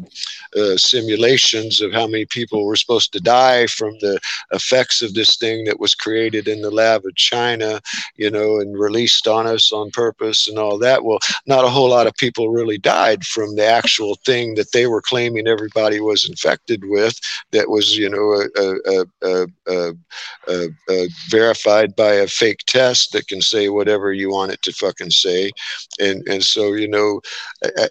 uh, 0.60 0.76
simulations 0.76 1.81
of 1.81 1.92
how 1.92 2.07
many 2.07 2.26
people 2.26 2.65
were 2.65 2.76
supposed 2.76 3.12
to 3.12 3.20
die 3.20 3.67
from 3.67 3.92
the 4.00 4.18
effects 4.52 5.02
of 5.02 5.15
this 5.15 5.36
thing 5.36 5.65
that 5.65 5.81
was 5.81 5.94
created 5.94 6.49
in 6.49 6.62
the 6.62 6.70
lab 6.70 7.05
of 7.07 7.15
China, 7.17 7.81
you 8.17 8.31
know, 8.31 8.58
and 8.60 8.78
released 8.78 9.26
on 9.26 9.47
us 9.47 9.73
on 9.73 9.91
purpose 9.91 10.49
and 10.49 10.58
all 10.58 10.78
that. 10.78 11.05
Well, 11.05 11.18
not 11.47 11.65
a 11.65 11.68
whole 11.68 11.91
lot 11.91 12.07
of 12.07 12.15
people 12.17 12.50
really 12.50 12.78
died 12.78 13.25
from 13.25 13.57
the 13.57 13.67
actual 13.67 14.17
thing 14.25 14.55
that 14.55 14.73
they 14.73 14.86
were 14.86 15.02
claiming 15.02 15.47
everybody 15.49 16.00
was 16.00 16.28
infected 16.28 16.83
with. 16.86 17.18
That 17.52 17.70
was, 17.70 17.97
you 17.97 18.08
know, 18.08 18.27
verified 21.31 21.94
by 21.97 22.12
a 22.15 22.26
fake 22.26 22.60
test 22.66 23.12
that 23.12 23.28
can 23.28 23.40
say 23.40 23.68
whatever 23.68 24.12
you 24.12 24.31
want 24.31 24.52
it 24.52 24.62
to 24.62 24.73
fucking 24.73 25.10
say, 25.10 25.50
and 26.00 26.26
and 26.28 26.42
so 26.44 26.73
you 26.74 26.89
know, 26.89 27.20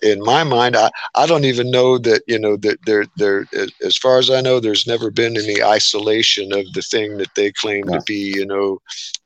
in 0.01 0.19
my 0.23 0.43
mind, 0.43 0.75
I 0.75 0.89
I 1.15 1.25
don't 1.25 1.45
even 1.45 1.71
know 1.71 1.97
that 1.99 2.21
you 2.27 2.39
know 2.39 2.57
that 2.57 2.77
there 2.85 3.05
there 3.15 3.45
as 3.83 3.97
far 3.97 4.17
as 4.19 4.29
I 4.29 4.41
know, 4.41 4.59
there's 4.59 4.87
never 4.87 5.11
been 5.11 5.37
any 5.37 5.61
isolation 5.63 6.53
of 6.53 6.65
the 6.73 6.81
thing 6.81 7.17
that 7.17 7.33
they 7.35 7.51
claim 7.51 7.85
No. 7.85 7.93
to 7.93 8.01
be, 8.01 8.33
you 8.35 8.45
know, 8.45 8.79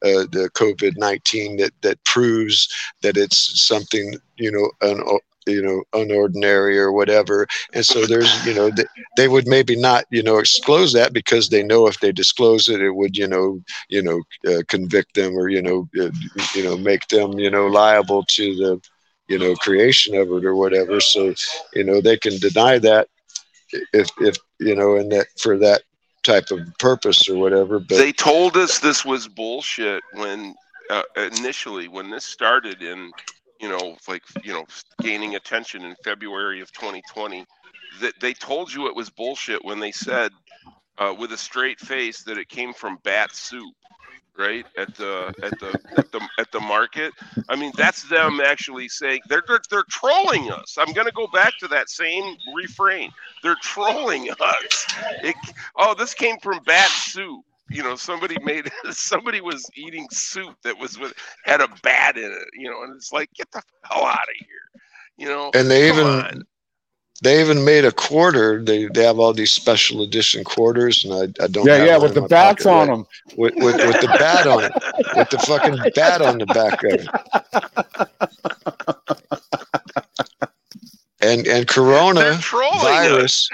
uh, 0.03 0.25
the 0.31 0.49
COVID 0.53 0.93
nineteen 0.97 1.57
that 1.57 1.71
that 1.81 2.03
proves 2.05 2.67
that 3.01 3.17
it's 3.17 3.61
something 3.65 4.15
you 4.37 4.51
know 4.51 4.69
an 4.81 5.01
you 5.47 5.61
know 5.61 5.83
unordinary 5.99 6.77
or 6.77 6.91
whatever 6.91 7.47
and 7.73 7.85
so 7.85 8.05
there's 8.05 8.45
you 8.45 8.53
know 8.53 8.69
th- 8.69 8.87
they 9.17 9.27
would 9.27 9.47
maybe 9.47 9.75
not 9.79 10.05
you 10.09 10.21
know 10.23 10.39
disclose 10.39 10.93
that 10.93 11.13
because 11.13 11.49
they 11.49 11.63
know 11.63 11.87
if 11.87 11.99
they 11.99 12.11
disclose 12.11 12.69
it 12.69 12.81
it 12.81 12.91
would 12.91 13.17
you 13.17 13.27
know 13.27 13.59
you 13.89 14.01
know 14.01 14.21
uh, 14.51 14.61
convict 14.67 15.15
them 15.15 15.35
or 15.35 15.49
you 15.49 15.61
know 15.61 15.87
uh, 16.01 16.09
you 16.55 16.63
know 16.63 16.77
make 16.77 17.07
them 17.07 17.33
you 17.39 17.49
know 17.49 17.67
liable 17.67 18.23
to 18.29 18.55
the 18.55 18.81
you 19.27 19.37
know 19.37 19.55
creation 19.55 20.15
of 20.15 20.29
it 20.31 20.45
or 20.45 20.55
whatever 20.55 20.99
so 20.99 21.33
you 21.73 21.83
know 21.83 22.01
they 22.01 22.17
can 22.17 22.37
deny 22.39 22.77
that 22.77 23.07
if 23.93 24.09
if 24.19 24.37
you 24.59 24.75
know 24.75 24.95
and 24.95 25.11
that 25.11 25.27
for 25.39 25.57
that 25.57 25.81
type 26.23 26.51
of 26.51 26.59
purpose 26.79 27.27
or 27.29 27.37
whatever 27.37 27.79
but 27.79 27.97
they 27.97 28.11
told 28.11 28.57
us 28.57 28.79
this 28.79 29.05
was 29.05 29.27
bullshit 29.27 30.03
when 30.13 30.53
uh, 30.89 31.03
initially 31.17 31.87
when 31.87 32.09
this 32.09 32.25
started 32.25 32.81
in 32.81 33.11
you 33.61 33.69
know 33.69 33.95
like 34.07 34.23
you 34.43 34.53
know 34.53 34.65
gaining 35.01 35.35
attention 35.35 35.83
in 35.83 35.95
february 36.03 36.61
of 36.61 36.71
2020 36.73 37.45
that 38.01 38.13
they 38.19 38.33
told 38.33 38.73
you 38.73 38.87
it 38.87 38.95
was 38.95 39.09
bullshit 39.09 39.63
when 39.63 39.79
they 39.79 39.91
said 39.91 40.31
uh, 40.97 41.13
with 41.17 41.31
a 41.31 41.37
straight 41.37 41.79
face 41.79 42.23
that 42.23 42.37
it 42.37 42.47
came 42.49 42.73
from 42.73 42.97
bat 43.03 43.33
soup 43.33 43.73
right 44.37 44.65
at 44.77 44.95
the 44.95 45.33
at 45.43 45.59
the 45.59 45.79
at 45.97 46.11
the 46.11 46.21
at 46.39 46.51
the 46.51 46.59
market? 46.59 47.13
I 47.49 47.55
mean 47.55 47.71
that's 47.77 48.07
them 48.09 48.39
actually 48.43 48.87
saying 48.89 49.21
they're 49.27 49.43
they're, 49.47 49.61
they're 49.69 49.83
trolling 49.89 50.51
us. 50.51 50.77
I'm 50.77 50.93
going 50.93 51.07
to 51.07 51.13
go 51.13 51.27
back 51.27 51.57
to 51.59 51.67
that 51.69 51.89
same 51.89 52.35
refrain. 52.55 53.11
They're 53.43 53.57
trolling 53.61 54.29
us. 54.31 54.87
It, 55.23 55.35
oh 55.75 55.93
this 55.95 56.13
came 56.13 56.37
from 56.39 56.59
bat 56.65 56.89
soup 56.89 57.43
you 57.71 57.83
know 57.83 57.95
somebody 57.95 58.37
made 58.43 58.69
somebody 58.91 59.41
was 59.41 59.65
eating 59.75 60.07
soup 60.11 60.55
that 60.63 60.77
was 60.77 60.97
with 60.99 61.13
had 61.45 61.61
a 61.61 61.67
bat 61.83 62.17
in 62.17 62.31
it 62.31 62.47
you 62.53 62.69
know 62.69 62.83
and 62.83 62.95
it's 62.95 63.11
like 63.11 63.29
get 63.35 63.49
the 63.51 63.61
hell 63.85 64.05
out 64.05 64.15
of 64.15 64.35
here 64.39 64.81
you 65.17 65.27
know 65.27 65.51
and 65.53 65.69
they 65.69 65.87
even 65.87 66.05
on. 66.07 66.43
they 67.23 67.39
even 67.41 67.63
made 67.63 67.85
a 67.85 67.91
quarter 67.91 68.63
they 68.63 68.85
they 68.87 69.03
have 69.03 69.19
all 69.19 69.33
these 69.33 69.51
special 69.51 70.01
edition 70.03 70.43
quarters 70.43 71.05
and 71.05 71.13
i, 71.13 71.43
I 71.43 71.47
don't 71.47 71.65
Yeah, 71.65 71.77
have 71.77 71.87
yeah, 71.87 71.93
one 71.97 72.01
with 72.03 72.13
the 72.15 72.21
my 72.21 72.27
bats 72.27 72.65
on 72.65 72.89
right- 72.89 72.89
them. 72.89 73.05
with, 73.37 73.53
with 73.57 73.83
with 73.83 73.99
the 73.99 74.09
bat 74.09 74.47
on 74.47 74.63
it 74.65 74.75
with 75.15 75.29
the 75.29 75.39
fucking 75.39 75.85
bat 75.95 76.21
on 76.21 76.37
the 76.39 76.47
back 76.47 76.83
of 76.83 76.99
it 76.99 77.13
and 81.21 81.47
and 81.47 81.67
corona 81.67 82.37
trolling 82.41 83.23
us. 83.23 83.49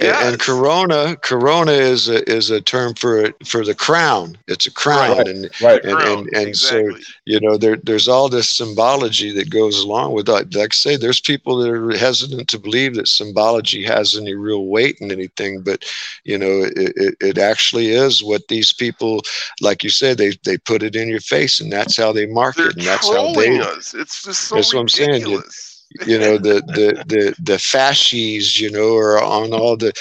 Virus 0.00 0.20
And, 0.20 0.34
and 0.34 0.40
corona, 0.40 1.16
corona 1.16 1.72
is 1.72 2.08
a, 2.08 2.28
is 2.30 2.50
a 2.50 2.60
term 2.60 2.94
for 2.94 3.30
for 3.46 3.64
the 3.64 3.74
crown. 3.74 4.38
It's 4.48 4.66
a 4.66 4.70
crown, 4.72 5.18
Right. 5.18 5.26
and 5.26 5.50
Right. 5.60 5.82
and 5.82 6.00
Crown, 6.00 6.26
and, 6.26 6.28
and 6.34 6.56
so 6.56 6.92
you 7.24 7.40
know 7.40 7.56
there 7.56 7.76
there's 7.76 8.08
all 8.08 8.28
this 8.28 8.48
symbology 8.48 9.30
that 9.32 9.50
goes 9.50 9.78
along 9.82 10.12
with 10.12 10.26
that 10.26 10.54
like 10.54 10.72
I 10.72 10.74
say 10.74 10.96
there's 10.96 11.20
people 11.20 11.58
that 11.58 11.70
are 11.70 11.96
hesitant 11.96 12.48
to 12.48 12.58
believe 12.58 12.94
that 12.94 13.08
symbology 13.08 13.84
has 13.84 14.16
any 14.16 14.34
real 14.34 14.66
weight 14.66 14.98
in 15.00 15.12
anything 15.12 15.62
but 15.62 15.84
you 16.24 16.38
know 16.38 16.64
it, 16.64 16.92
it, 16.96 17.14
it 17.20 17.38
actually 17.38 17.88
is 17.88 18.22
what 18.22 18.48
these 18.48 18.72
people 18.72 19.22
like 19.60 19.82
you 19.84 19.90
said 19.90 20.18
they 20.18 20.32
they 20.44 20.58
put 20.58 20.82
it 20.82 20.96
in 20.96 21.08
your 21.08 21.20
face 21.20 21.60
and 21.60 21.72
that's 21.72 21.96
how 21.96 22.12
they 22.12 22.26
They're 22.56 22.72
market 22.72 22.76
and 22.76 22.86
that's 22.86 23.10
how 23.10 23.28
they 23.28 23.60
us. 23.60 23.94
It's 23.94 24.22
just 24.22 24.42
so 24.48 24.56
That's 24.56 24.72
what 24.72 24.80
I'm 24.80 24.88
saying, 24.88 25.24
you- 26.02 26.18
know 26.18 26.36
the 26.38 26.62
the 26.66 26.96
the 27.06 27.34
the 27.42 27.58
fasces 27.58 28.60
you 28.60 28.70
know 28.70 28.96
are 28.96 29.22
on 29.22 29.52
all 29.52 29.76
the 29.76 29.92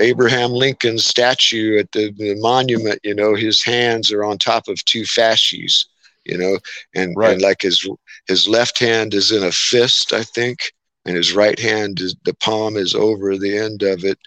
abraham 0.00 0.50
lincoln 0.52 0.98
statue 0.98 1.78
at 1.78 1.90
the, 1.92 2.10
the 2.16 2.34
monument 2.40 2.98
you 3.02 3.14
know 3.14 3.34
his 3.34 3.62
hands 3.64 4.12
are 4.12 4.24
on 4.24 4.38
top 4.38 4.68
of 4.68 4.84
two 4.84 5.04
fasces 5.04 5.86
you 6.24 6.36
know 6.38 6.58
and, 6.94 7.16
Right. 7.16 7.30
and 7.30 7.40
like 7.40 7.62
his 7.62 7.86
his 8.28 8.48
left 8.48 8.78
hand 8.78 9.14
is 9.14 9.30
in 9.32 9.42
a 9.42 9.52
fist 9.52 10.12
i 10.12 10.22
think 10.22 10.72
and 11.04 11.16
his 11.16 11.32
right 11.34 11.58
hand 11.58 12.00
is 12.00 12.14
the 12.24 12.34
palm 12.34 12.76
is 12.76 12.94
over 12.94 13.36
the 13.36 13.56
end 13.56 13.82
of 13.82 14.04
it 14.04 14.18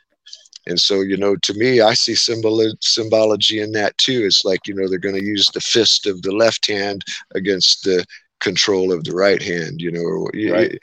and 0.68 0.80
so 0.80 1.02
you 1.02 1.18
know 1.18 1.36
to 1.44 1.54
me 1.54 1.82
i 1.82 1.94
see 1.94 2.16
symbol 2.16 2.62
symbology 2.82 3.60
in 3.62 3.72
that 3.74 3.98
too 3.98 4.22
it's 4.26 4.44
like 4.46 4.60
you 4.68 4.74
know 4.74 4.88
they're 4.88 5.00
going 5.00 5.16
to 5.16 5.24
use 5.24 5.50
the 5.54 5.62
fist 5.62 6.06
of 6.06 6.22
the 6.22 6.32
left 6.32 6.68
hand 6.68 7.04
against 7.36 7.84
the 7.84 8.06
control 8.44 8.92
of 8.92 9.04
the 9.06 9.16
right 9.16 9.42
hand 9.42 9.82
you 9.82 9.92
know 9.92 10.28
Right. 10.54 10.80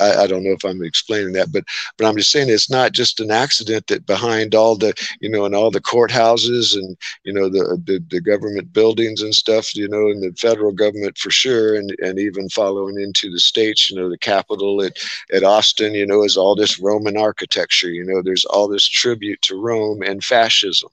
I, 0.00 0.24
I 0.24 0.26
don't 0.26 0.44
know 0.44 0.52
if 0.52 0.64
I'm 0.64 0.82
explaining 0.82 1.32
that, 1.34 1.52
but 1.52 1.64
but 1.96 2.06
I'm 2.06 2.16
just 2.16 2.30
saying 2.30 2.48
it's 2.48 2.70
not 2.70 2.92
just 2.92 3.20
an 3.20 3.30
accident 3.30 3.86
that 3.88 4.06
behind 4.06 4.54
all 4.54 4.76
the 4.76 4.94
you 5.20 5.28
know 5.28 5.44
and 5.44 5.54
all 5.54 5.70
the 5.70 5.80
courthouses 5.80 6.74
and 6.74 6.96
you 7.24 7.32
know 7.32 7.48
the, 7.48 7.80
the 7.84 8.04
the 8.10 8.20
government 8.20 8.72
buildings 8.72 9.22
and 9.22 9.34
stuff 9.34 9.74
you 9.74 9.88
know 9.88 10.08
and 10.08 10.22
the 10.22 10.32
federal 10.36 10.72
government 10.72 11.18
for 11.18 11.30
sure 11.30 11.76
and 11.76 11.94
and 12.00 12.18
even 12.18 12.48
following 12.48 13.00
into 13.00 13.30
the 13.30 13.40
states 13.40 13.90
you 13.90 13.96
know 13.96 14.08
the 14.08 14.18
Capitol 14.18 14.82
at 14.82 14.96
at 15.32 15.44
Austin 15.44 15.94
you 15.94 16.06
know 16.06 16.22
is 16.22 16.36
all 16.36 16.54
this 16.54 16.80
Roman 16.80 17.16
architecture 17.16 17.90
you 17.90 18.04
know 18.04 18.22
there's 18.22 18.44
all 18.46 18.68
this 18.68 18.86
tribute 18.86 19.42
to 19.42 19.60
Rome 19.60 20.02
and 20.02 20.24
fascism 20.24 20.90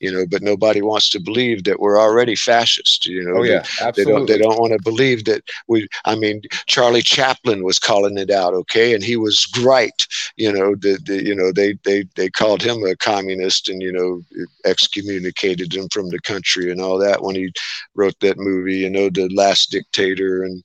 you 0.00 0.10
know 0.10 0.24
but 0.30 0.42
nobody 0.42 0.80
wants 0.82 1.08
to 1.10 1.20
believe 1.20 1.64
that 1.64 1.80
we're 1.80 1.98
already 1.98 2.34
fascist 2.34 3.06
you 3.06 3.22
know 3.24 3.38
Oh 3.38 3.44
They- 3.44 3.50
yeah, 3.50 3.62
they 3.94 4.04
absolutely. 4.04 4.04
don't 4.04 4.26
they 4.26 4.38
don't 4.38 4.58
want 4.58 4.72
to 4.72 4.78
believe 4.82 5.24
that 5.24 5.42
we 5.68 5.86
i 6.04 6.14
mean 6.14 6.42
charlie 6.66 7.02
chaplin 7.02 7.62
was 7.64 7.78
calling 7.78 8.18
it 8.18 8.30
out 8.30 8.54
okay 8.54 8.94
and 8.94 9.02
he 9.04 9.16
was 9.16 9.46
right 9.62 10.06
you 10.36 10.52
know 10.52 10.74
the, 10.74 10.98
the 11.04 11.22
you 11.24 11.34
know 11.34 11.52
they 11.52 11.74
they 11.84 12.04
they 12.16 12.28
called 12.30 12.62
him 12.62 12.82
a 12.84 12.96
communist 12.96 13.68
and 13.68 13.82
you 13.82 13.92
know 13.92 14.22
excommunicated 14.64 15.72
him 15.74 15.88
from 15.92 16.08
the 16.08 16.18
country 16.20 16.70
and 16.70 16.80
all 16.80 16.98
that 16.98 17.22
when 17.22 17.34
he 17.34 17.50
wrote 17.94 18.18
that 18.20 18.38
movie 18.38 18.76
you 18.76 18.90
know 18.90 19.08
the 19.08 19.28
last 19.34 19.70
dictator 19.70 20.42
and 20.42 20.62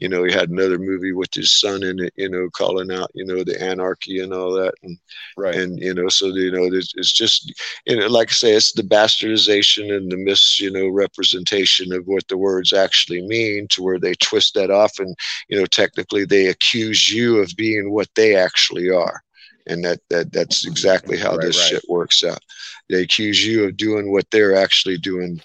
you 0.00 0.08
know 0.08 0.24
he 0.24 0.32
had 0.32 0.48
another 0.48 0.78
movie 0.78 1.12
with 1.12 1.32
his 1.34 1.52
son 1.52 1.82
in 1.82 2.00
it 2.00 2.12
you 2.16 2.28
know 2.28 2.48
calling 2.50 2.90
out 2.90 3.10
you 3.14 3.24
know 3.24 3.44
the 3.44 3.62
anarchy 3.62 4.20
and 4.20 4.32
all 4.32 4.52
that 4.52 4.74
and 4.82 4.98
right. 5.36 5.54
and 5.54 5.78
you 5.78 5.94
know 5.94 6.08
so 6.08 6.26
you 6.26 6.50
know 6.50 6.64
it's, 6.64 6.92
it's 6.96 7.12
just 7.12 7.52
you 7.86 7.96
know 7.96 8.06
like 8.06 8.30
i 8.30 8.32
say 8.32 8.52
it's 8.52 8.72
the 8.72 8.82
bastardization 8.82 9.94
and 9.94 10.10
the 10.10 10.16
mis 10.16 10.58
you 10.58 10.70
know 10.70 10.88
representation 10.88 11.92
of 11.92 12.06
what 12.06 12.26
the 12.28 12.36
words 12.36 12.72
actually 12.72 13.22
mean 13.22 13.68
to 13.68 13.82
where 13.82 13.98
they 13.98 14.14
twist 14.14 14.54
that 14.54 14.70
off 14.70 14.98
and 14.98 15.14
you 15.48 15.58
know 15.58 15.66
technically 15.66 16.24
they 16.24 16.46
accuse 16.46 17.10
you 17.12 17.38
of 17.38 17.52
being 17.56 17.92
what 17.92 18.08
they 18.16 18.34
actually 18.34 18.90
are 18.90 19.22
and 19.66 19.84
that, 19.84 20.00
that 20.08 20.32
that's 20.32 20.66
exactly 20.66 21.18
how 21.18 21.36
Right, 21.36 21.42
this 21.42 21.58
right. 21.58 21.66
shit 21.68 21.84
works 21.88 22.24
out 22.24 22.40
they 22.88 23.02
accuse 23.02 23.44
you 23.44 23.64
of 23.64 23.76
doing 23.76 24.10
what 24.10 24.28
they're 24.30 24.56
actually 24.56 24.98
doing 24.98 25.40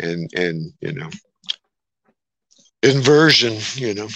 and 0.00 0.28
and 0.34 0.72
you 0.80 0.92
know 0.92 1.08
inversion 2.82 3.56
you 3.74 3.94
know 3.94 4.08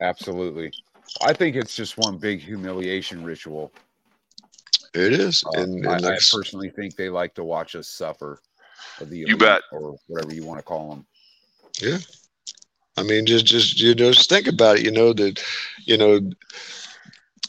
Absolutely. 0.00 0.72
I 1.20 1.32
think 1.32 1.56
it's 1.56 1.74
just 1.76 1.98
one 1.98 2.16
big 2.16 2.40
humiliation 2.40 3.22
ritual. 3.24 3.72
it 4.94 5.12
is 5.12 5.44
Uh, 5.44 5.52
and, 5.62 5.86
I, 5.86 5.94
and 5.94 6.06
I 6.06 6.08
like 6.08 6.14
I 6.14 6.14
s- 6.16 6.32
personally 6.32 6.70
think 6.70 6.96
they 6.96 7.08
like 7.08 7.34
to 7.34 7.44
watch 7.44 7.74
us 7.74 7.88
suffer. 7.88 8.40
or 9.00 9.06
The 9.06 9.26
You 9.26 9.36
bet. 9.36 9.62
or 9.72 9.96
whatever 10.06 10.32
you 10.32 10.44
want 10.44 10.58
to 10.58 10.64
call 10.64 10.90
them. 10.90 11.06
Yeah. 11.80 11.98
I 12.96 13.02
mean, 13.02 13.26
just, 13.26 13.46
just, 13.46 13.80
you 13.80 13.94
know, 13.94 14.12
just 14.12 14.28
think 14.28 14.46
about 14.46 14.78
it, 14.78 14.84
you 14.84 14.90
know, 14.90 15.12
that, 15.12 15.42
you 15.84 15.96
know, 15.96 16.20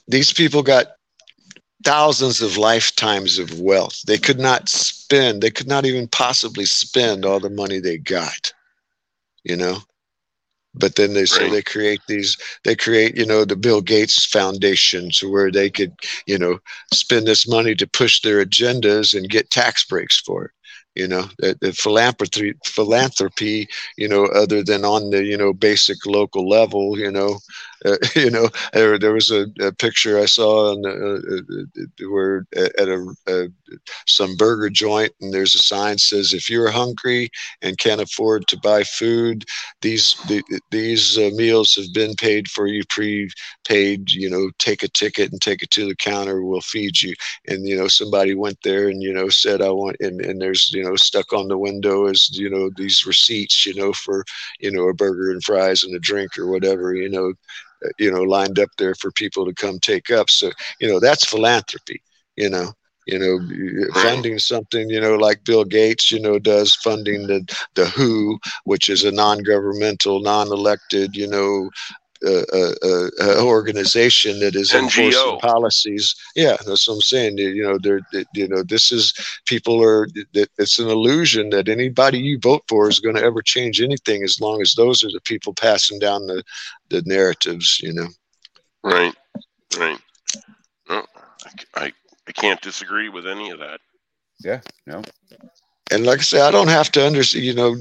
these 0.07 0.31
people 0.33 0.63
got 0.63 0.87
thousands 1.83 2.41
of 2.41 2.57
lifetimes 2.57 3.39
of 3.39 3.59
wealth. 3.59 4.01
They 4.05 4.17
could 4.17 4.39
not 4.39 4.69
spend, 4.69 5.41
they 5.41 5.49
could 5.51 5.67
not 5.67 5.85
even 5.85 6.07
possibly 6.07 6.65
spend 6.65 7.25
all 7.25 7.39
the 7.39 7.49
money 7.49 7.79
they 7.79 7.97
got, 7.97 8.53
you 9.43 9.55
know? 9.57 9.79
But 10.73 10.95
then 10.95 11.13
they 11.13 11.25
so 11.25 11.43
Right. 11.43 11.51
they 11.51 11.61
create 11.61 12.01
these 12.07 12.37
they 12.63 12.75
create 12.75 13.17
you 13.17 13.25
know 13.25 13.45
the 13.45 13.55
Bill 13.55 13.81
Gates 13.81 14.25
Foundation 14.25 15.09
to 15.15 15.29
where 15.29 15.51
they 15.51 15.69
could 15.69 15.93
you 16.25 16.37
know 16.37 16.59
spend 16.93 17.27
this 17.27 17.47
money 17.47 17.75
to 17.75 17.87
push 17.87 18.21
their 18.21 18.43
agendas 18.43 19.13
and 19.13 19.29
get 19.29 19.49
tax 19.51 19.83
breaks 19.85 20.19
for 20.19 20.45
it 20.45 20.51
you 20.95 21.07
know 21.07 21.25
the, 21.39 21.57
the 21.61 21.73
philanthropy 21.73 22.53
philanthropy 22.65 23.67
you 23.97 24.07
know 24.07 24.25
other 24.25 24.63
than 24.63 24.83
on 24.85 25.09
the 25.09 25.23
you 25.23 25.37
know 25.37 25.53
basic 25.53 25.97
local 26.05 26.47
level 26.47 26.97
you 26.97 27.11
know 27.11 27.39
uh, 27.85 27.97
you 28.15 28.29
know 28.29 28.49
there, 28.73 28.97
there 28.97 29.13
was 29.13 29.31
a, 29.31 29.45
a 29.61 29.71
picture 29.71 30.19
i 30.19 30.25
saw 30.25 30.71
on 30.71 30.85
uh, 30.85 31.81
uh, 32.03 32.07
where 32.09 32.45
at 32.55 32.87
a, 32.87 33.13
a 33.27 33.47
some 34.05 34.35
burger 34.35 34.69
joint 34.69 35.11
and 35.21 35.33
there's 35.33 35.55
a 35.55 35.59
sign 35.59 35.97
says 35.97 36.33
if 36.33 36.49
you're 36.49 36.71
hungry 36.71 37.29
and 37.61 37.77
can't 37.77 38.01
afford 38.01 38.47
to 38.47 38.57
buy 38.59 38.83
food 38.83 39.43
these 39.81 40.15
the, 40.27 40.43
these 40.71 41.17
uh, 41.17 41.29
meals 41.33 41.75
have 41.75 41.93
been 41.93 42.13
paid 42.15 42.47
for 42.49 42.67
you 42.67 42.81
pre-paid 42.89 44.11
you 44.11 44.29
know 44.29 44.49
take 44.59 44.83
a 44.83 44.87
ticket 44.89 45.31
and 45.31 45.41
take 45.41 45.61
it 45.63 45.69
to 45.71 45.87
the 45.87 45.95
counter 45.95 46.43
we'll 46.43 46.61
feed 46.61 47.01
you. 47.01 47.13
And 47.47 47.67
you 47.67 47.77
know 47.77 47.87
somebody 47.87 48.33
went 48.35 48.57
there 48.63 48.87
and 48.87 49.01
you 49.01 49.13
know 49.13 49.29
said 49.29 49.61
i 49.61 49.69
want 49.69 49.97
and, 49.99 50.21
and 50.21 50.41
there's 50.41 50.71
you 50.71 50.83
know 50.83 50.95
stuck 50.95 51.33
on 51.33 51.47
the 51.47 51.57
window 51.57 52.07
is 52.07 52.29
you 52.33 52.49
know 52.49 52.69
these 52.75 53.05
receipts 53.05 53.65
you 53.65 53.73
know 53.75 53.93
for 53.93 54.23
you 54.59 54.71
know 54.71 54.87
a 54.87 54.93
burger 54.93 55.31
and 55.31 55.43
fries 55.43 55.83
and 55.83 55.95
a 55.95 55.99
drink 55.99 56.37
or 56.37 56.47
whatever 56.51 56.93
you 56.93 57.09
know. 57.09 57.29
uh, 57.29 57.70
you 57.97 58.11
know 58.11 58.21
lined 58.21 58.59
up 58.59 58.69
there 58.77 58.95
for 58.95 59.11
people 59.11 59.45
to 59.45 59.53
come 59.53 59.79
take 59.79 60.09
up. 60.09 60.29
So 60.29 60.51
you 60.79 60.87
know 60.87 60.99
that's 60.99 61.25
philanthropy 61.25 62.01
you 62.35 62.49
know 62.49 62.71
you 63.07 63.19
know 63.19 63.39
funding 64.01 64.37
something 64.39 64.89
you 64.89 64.99
know 64.99 65.15
like 65.15 65.43
bill 65.43 65.63
gates 65.63 66.11
you 66.11 66.19
know 66.19 66.39
does 66.39 66.75
funding 66.75 67.27
the 67.27 67.41
the 67.75 67.85
who 67.85 68.37
which 68.63 68.89
is 68.89 69.03
a 69.03 69.11
non-governmental 69.11 70.21
non-elected 70.21 71.15
you 71.15 71.27
know 71.27 71.69
uh, 72.25 72.43
uh, 72.53 73.09
uh, 73.21 73.43
organization 73.45 74.39
that 74.39 74.55
is 74.55 74.73
enforcing 74.73 75.37
policies. 75.37 76.15
Yeah, 76.35 76.57
that's 76.65 76.87
what 76.87 76.95
I'm 76.95 77.01
saying. 77.01 77.37
You 77.37 77.49
you 77.49 77.63
know, 77.63 77.77
they're, 77.81 78.01
they- 78.11 78.25
you 78.33 78.47
know, 78.47 78.63
this 78.63 78.91
is 78.91 79.13
people 79.45 79.83
are. 79.83 80.07
It's 80.33 80.79
an 80.79 80.89
illusion 80.89 81.49
that 81.49 81.67
anybody 81.69 82.19
you 82.19 82.39
vote 82.39 82.63
for 82.67 82.87
is 82.89 82.99
going 82.99 83.15
to 83.15 83.23
ever 83.23 83.41
change 83.41 83.81
anything 83.81 84.23
as 84.23 84.39
long 84.39 84.61
as 84.61 84.73
those 84.73 85.03
are 85.03 85.11
the 85.11 85.21
people 85.21 85.53
passing 85.53 85.99
down 85.99 86.27
the 86.27 86.43
the 86.89 87.01
narratives. 87.05 87.79
You 87.81 87.93
know. 87.93 88.07
Right. 88.83 89.13
Right. 89.77 89.99
No, 90.89 91.05
I, 91.75 91.85
I, 91.85 91.93
I 92.27 92.31
can't 92.33 92.61
disagree 92.61 93.09
with 93.09 93.25
any 93.27 93.49
of 93.49 93.59
that. 93.59 93.79
Yeah, 94.43 94.61
no, 94.87 95.01
and 95.91 96.05
like 96.05 96.19
I 96.19 96.23
say, 96.23 96.41
I 96.41 96.51
don't 96.51 96.67
have 96.67 96.91
to 96.93 97.05
understand. 97.05 97.45
You 97.45 97.53
know, 97.53 97.75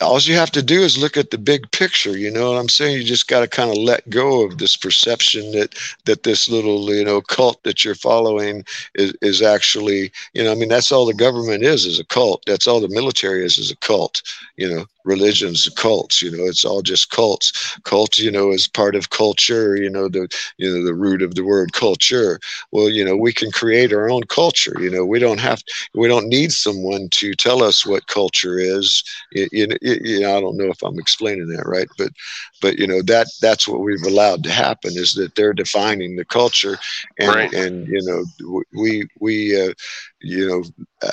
all 0.00 0.20
you 0.20 0.34
have 0.34 0.50
to 0.52 0.62
do 0.62 0.82
is 0.82 0.98
look 0.98 1.16
at 1.16 1.30
the 1.30 1.38
big 1.38 1.70
picture. 1.72 2.16
You 2.16 2.30
know 2.30 2.50
what 2.50 2.58
I'm 2.58 2.68
saying? 2.68 2.96
You 2.96 3.04
just 3.04 3.28
got 3.28 3.40
to 3.40 3.48
kind 3.48 3.70
of 3.70 3.76
let 3.76 4.08
go 4.10 4.44
of 4.44 4.58
this 4.58 4.76
perception 4.76 5.50
that 5.52 5.74
that 6.04 6.22
this 6.22 6.48
little 6.48 6.92
you 6.94 7.04
know 7.04 7.20
cult 7.20 7.62
that 7.64 7.84
you're 7.84 7.94
following 7.94 8.64
is 8.94 9.14
is 9.22 9.42
actually 9.42 10.12
you 10.34 10.42
know. 10.42 10.52
I 10.52 10.54
mean, 10.54 10.68
that's 10.68 10.92
all 10.92 11.06
the 11.06 11.14
government 11.14 11.64
is 11.64 11.84
is 11.84 11.98
a 12.00 12.04
cult. 12.04 12.42
That's 12.46 12.66
all 12.66 12.80
the 12.80 12.88
military 12.88 13.44
is 13.44 13.58
is 13.58 13.70
a 13.70 13.76
cult. 13.76 14.22
You 14.56 14.68
know, 14.70 14.86
religions, 15.04 15.68
cults. 15.76 16.20
You 16.22 16.30
know, 16.30 16.44
it's 16.44 16.64
all 16.64 16.82
just 16.82 17.10
cults. 17.10 17.78
Cult, 17.84 18.18
you 18.18 18.30
know, 18.30 18.50
is 18.50 18.68
part 18.68 18.94
of 18.94 19.10
culture. 19.10 19.76
You 19.76 19.90
know, 19.90 20.08
the 20.08 20.28
you 20.58 20.68
know 20.72 20.84
the 20.84 20.94
root 20.94 21.22
of 21.22 21.34
the 21.34 21.44
word 21.44 21.72
culture. 21.72 22.38
Well, 22.72 22.88
you 22.88 23.04
know, 23.04 23.16
we 23.16 23.32
can 23.32 23.50
create 23.50 23.92
our 23.92 24.10
own 24.10 24.24
culture. 24.24 24.76
You 24.78 24.90
know, 24.90 25.04
we 25.04 25.18
don't 25.18 25.40
have 25.40 25.62
we 25.94 26.08
don't 26.08 26.28
need 26.28 26.52
someone 26.52 27.08
to 27.12 27.34
tell 27.34 27.62
us 27.62 27.86
what 27.86 28.06
culture 28.06 28.58
is. 28.58 29.02
You, 29.32 29.48
you, 29.52 29.68
you 29.82 30.20
know, 30.20 30.36
I 30.36 30.40
don't 30.40 30.56
know 30.56 30.68
if 30.70 30.82
I'm 30.82 30.98
explaining 30.98 31.48
that 31.48 31.66
right, 31.66 31.88
but 31.96 32.10
but 32.60 32.78
you 32.78 32.86
know 32.86 33.02
that 33.02 33.28
that's 33.40 33.66
what 33.68 33.80
we've 33.80 34.02
allowed 34.04 34.42
to 34.44 34.50
happen 34.50 34.96
is 34.96 35.12
that 35.14 35.34
they're 35.34 35.52
defining 35.52 36.16
the 36.16 36.24
culture, 36.24 36.78
and 37.18 37.42
Right. 37.42 37.52
and 37.52 37.86
you 37.88 38.02
know 38.02 38.24
we 38.72 39.06
we 39.20 39.60
uh, 39.60 39.72
you 40.22 40.48
know 40.48 40.62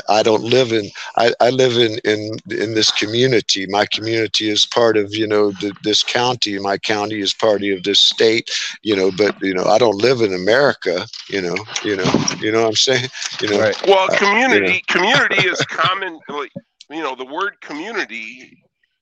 i 0.10 0.24
don't 0.24 0.44
live 0.44 0.72
in 0.72 0.90
i, 1.18 1.34
I 1.40 1.50
live 1.50 1.78
in, 1.78 2.00
in 2.06 2.38
in 2.50 2.74
this 2.76 2.92
community 2.92 3.66
my 3.68 3.86
community 3.86 4.50
is 4.50 4.66
part 4.66 4.98
of 4.98 5.14
you 5.14 5.28
know 5.28 5.52
the, 5.52 5.76
this 5.84 6.04
county 6.04 6.58
my 6.60 6.78
county 6.78 7.20
is 7.20 7.34
part 7.34 7.64
of 7.64 7.84
this 7.84 8.00
state 8.02 8.50
you 8.84 8.96
know 8.96 9.12
but 9.12 9.36
you 9.42 9.54
know 9.54 9.66
i 9.66 9.78
don't 9.78 9.98
live 10.02 10.22
in 10.22 10.34
america 10.34 11.06
you 11.30 11.42
know 11.42 11.58
you 11.84 11.96
know 11.96 12.12
you 12.40 12.52
know 12.52 12.62
what 12.62 12.70
i'm 12.70 12.76
saying 12.76 13.10
you 13.42 13.50
know 13.50 13.64
Right. 13.64 13.76
Well, 13.88 14.10
Uh, 14.10 14.18
community 14.18 14.84
community 14.88 15.42
is 15.46 15.66
common. 15.66 16.22
Like, 16.30 16.52
you 16.90 17.02
know, 17.04 17.16
the 17.16 17.26
word 17.26 17.60
community. 17.62 18.54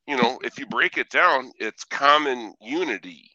You 0.08 0.18
know, 0.18 0.40
if 0.44 0.60
you 0.60 0.66
break 0.68 0.98
it 0.98 1.10
down, 1.10 1.52
it's 1.60 1.84
common 1.86 2.56
unity, 2.62 3.32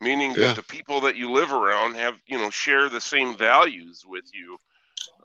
meaning 0.00 0.36
Yeah. 0.36 0.38
that 0.38 0.54
the 0.54 0.62
people 0.64 1.00
that 1.02 1.16
you 1.16 1.30
live 1.32 1.52
around 1.52 1.94
have 1.96 2.14
you 2.26 2.38
know 2.38 2.50
share 2.50 2.88
the 2.88 3.00
same 3.00 3.36
values 3.36 4.04
with 4.06 4.24
you. 4.34 4.58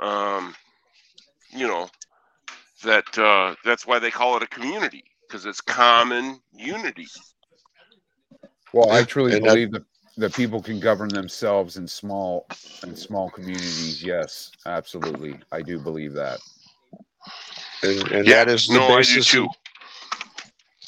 Um, 0.05 0.55
you 1.55 1.67
know, 1.67 1.89
that 2.83 3.17
uh, 3.17 3.55
that's 3.63 3.85
why 3.87 3.99
they 3.99 4.11
call 4.11 4.37
it 4.37 4.43
a 4.43 4.47
community 4.47 5.03
because 5.27 5.45
it's 5.45 5.61
common 5.61 6.39
unity. 6.55 7.07
Well, 8.73 8.91
I 8.91 9.03
truly 9.03 9.35
and 9.35 9.43
believe 9.43 9.71
that 9.71 9.83
that 10.17 10.33
people 10.35 10.61
can 10.61 10.79
govern 10.79 11.09
themselves 11.09 11.77
in 11.77 11.87
small 11.87 12.45
in 12.83 12.95
small 12.95 13.29
communities. 13.29 14.03
Yes, 14.03 14.51
absolutely, 14.65 15.39
I 15.51 15.61
do 15.61 15.79
believe 15.79 16.13
that. 16.13 16.39
and, 17.83 18.11
and 18.11 18.27
Yeah, 18.27 18.45
that 18.45 18.49
is 18.49 18.67
the 18.67 18.75
no, 18.75 18.87
I 18.89 19.01
do 19.03 19.07
basis 19.07 19.27
too. 19.27 19.47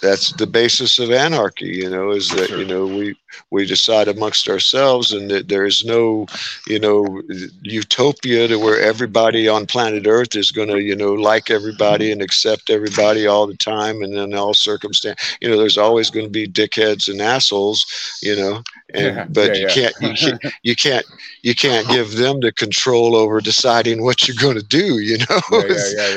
That's 0.05 0.33
the 0.33 0.47
basis 0.47 0.99
of 0.99 1.11
anarchy 1.11 1.73
you 1.83 1.89
know 1.89 2.11
is 2.11 2.35
that 2.35 2.51
Sure. 2.51 2.59
you 2.59 2.65
know 2.65 2.85
we 2.85 3.15
we 3.51 3.65
decide 3.65 4.07
amongst 4.07 4.49
ourselves 4.49 5.11
and 5.13 5.29
that 5.31 5.49
there 5.49 5.65
is 5.65 5.85
no 5.85 6.27
you 6.67 6.79
know 6.79 7.21
utopia 7.63 8.47
to 8.47 8.57
where 8.59 8.79
everybody 8.81 9.47
on 9.47 9.65
planet 9.65 10.07
earth 10.07 10.35
is 10.35 10.51
going 10.51 10.69
to 10.69 10.79
you 10.81 10.95
know 10.95 11.13
like 11.13 11.49
everybody 11.51 12.11
and 12.11 12.21
accept 12.21 12.69
everybody 12.69 13.27
all 13.27 13.47
the 13.47 13.55
time 13.57 14.01
and 14.01 14.13
in 14.15 14.33
all 14.33 14.53
circumstance 14.53 15.37
you 15.41 15.49
know 15.49 15.57
there's 15.57 15.77
always 15.77 16.09
going 16.09 16.25
to 16.25 16.31
be 16.31 16.47
dickheads 16.47 17.07
and 17.09 17.21
assholes 17.21 17.85
you 18.21 18.35
know 18.35 18.61
and 18.93 19.15
Yeah, 19.15 19.25
but 19.33 19.51
yeah, 19.51 19.55
you 19.55 19.65
yeah. 19.65 19.73
can't 19.73 19.95
you 20.01 20.11
can't 20.13 20.41
you 20.63 20.75
can't 20.75 21.05
you 21.43 21.55
can't 21.55 21.87
give 21.87 22.13
them 22.15 22.39
the 22.41 22.51
control 22.51 23.15
over 23.15 23.41
deciding 23.41 24.03
what 24.03 24.27
you're 24.27 24.37
going 24.39 24.57
to 24.57 24.65
do 24.65 24.99
you 24.99 25.17
know 25.29 25.39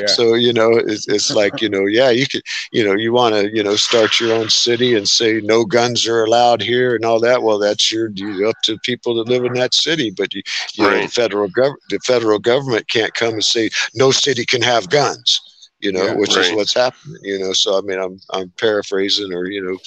so 0.05 0.33
you 0.35 0.53
know 0.53 0.71
it's, 0.73 1.07
it's 1.07 1.33
like 1.33 1.61
you 1.61 1.69
know 1.69 1.85
yeah 1.85 2.09
you 2.09 2.25
could 2.27 2.41
you 2.71 2.83
know 2.83 2.93
you 2.93 3.13
want 3.13 3.35
to 3.35 3.49
you 3.53 3.63
know 3.63 3.75
start 3.79 4.19
your 4.19 4.33
own 4.33 4.49
city 4.49 4.95
and 4.95 5.07
say 5.09 5.41
no 5.41 5.65
guns 5.65 6.07
are 6.07 6.23
allowed 6.23 6.61
here 6.61 6.95
and 6.95 7.05
all 7.05 7.19
that 7.19 7.41
well 7.43 7.57
that's 7.59 7.91
your 7.91 8.09
you, 8.15 8.47
up 8.47 8.55
to 8.63 8.77
people 8.79 9.15
that 9.15 9.27
live 9.27 9.45
in 9.45 9.53
that 9.53 9.73
city 9.73 10.11
but 10.11 10.33
you, 10.33 10.41
you 10.75 10.83
know 10.89 11.01
the 11.01 11.07
federal 11.07 11.49
government 11.49 11.81
the 11.89 11.99
federal 11.99 12.39
government 12.39 12.87
can't 12.89 13.13
come 13.13 13.33
and 13.33 13.45
say 13.45 13.69
no 13.95 14.11
city 14.11 14.45
can 14.45 14.61
have 14.61 14.89
guns 14.89 15.41
you 15.79 15.91
know 15.91 16.05
Yeah. 16.05 16.13
which 16.15 16.37
is 16.37 16.51
what's 16.51 16.73
happening 16.73 17.17
you 17.23 17.39
know 17.39 17.53
so 17.53 17.77
i 17.77 17.81
mean 17.81 17.99
i'm 17.99 18.19
i'm 18.31 18.49
paraphrasing 18.57 19.33
or 19.33 19.45
you 19.47 19.61
know 19.63 19.77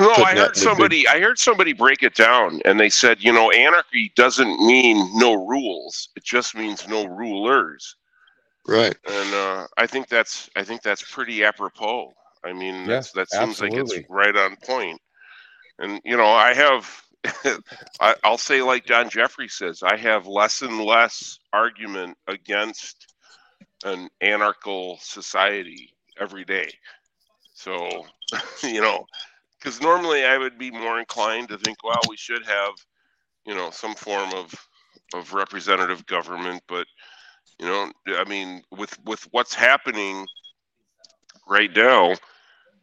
No, 0.00 0.12
I 0.12 0.34
heard 0.34 0.48
in 0.48 0.52
the 0.52 0.58
somebody. 0.60 1.08
I 1.08 1.20
heard 1.20 1.38
somebody 1.38 1.72
break 1.72 2.02
it 2.02 2.14
down, 2.14 2.60
and 2.64 2.78
they 2.78 2.90
said, 2.90 3.22
you 3.22 3.32
know, 3.32 3.50
anarchy 3.50 4.12
doesn't 4.14 4.60
mean 4.66 5.08
no 5.18 5.34
rules. 5.46 6.10
It 6.16 6.24
just 6.24 6.54
means 6.54 6.86
no 6.88 7.06
rulers. 7.06 7.96
right 8.66 8.96
And 9.08 9.34
uh, 9.34 9.66
I 9.78 9.86
think 9.86 10.08
that's. 10.08 10.50
I 10.56 10.64
think 10.64 10.82
that's 10.82 11.02
pretty 11.02 11.44
apropos. 11.44 12.12
I 12.46 12.52
mean, 12.52 12.86
that's, 12.86 13.12
that 13.12 13.30
seems 13.30 13.60
like 13.60 13.72
it's 13.74 14.08
right 14.08 14.36
on 14.36 14.56
point. 14.56 15.00
And 15.78 16.00
you 16.04 16.16
know, 16.16 16.26
I 16.26 16.54
have. 16.54 17.02
I, 18.00 18.14
I'll 18.22 18.38
say 18.38 18.62
like 18.62 18.86
Don 18.86 19.10
Jeffrey 19.10 19.48
says, 19.48 19.82
I 19.82 19.96
have 19.96 20.28
less 20.28 20.62
and 20.62 20.80
less 20.80 21.40
argument 21.52 22.16
against 22.28 23.14
an 23.84 24.08
anarchical 24.20 24.98
society 25.00 25.92
every 26.20 26.44
day. 26.44 26.70
So, 27.54 28.06
you 28.62 28.80
know, 28.80 29.06
because 29.58 29.80
normally 29.80 30.24
I 30.24 30.38
would 30.38 30.56
be 30.56 30.70
more 30.70 31.00
inclined 31.00 31.48
to 31.48 31.58
think, 31.58 31.82
well, 31.82 32.00
we 32.08 32.16
should 32.16 32.46
have, 32.46 32.72
you 33.44 33.54
know, 33.54 33.70
some 33.70 33.94
form 33.96 34.32
of 34.34 34.54
of 35.14 35.32
representative 35.34 36.06
government, 36.06 36.62
but 36.68 36.86
you 37.58 37.66
know, 37.66 37.90
I 38.08 38.24
mean, 38.24 38.62
with 38.70 38.96
with 39.04 39.26
what's 39.30 39.54
happening 39.54 40.26
right 41.48 41.74
now, 41.74 42.14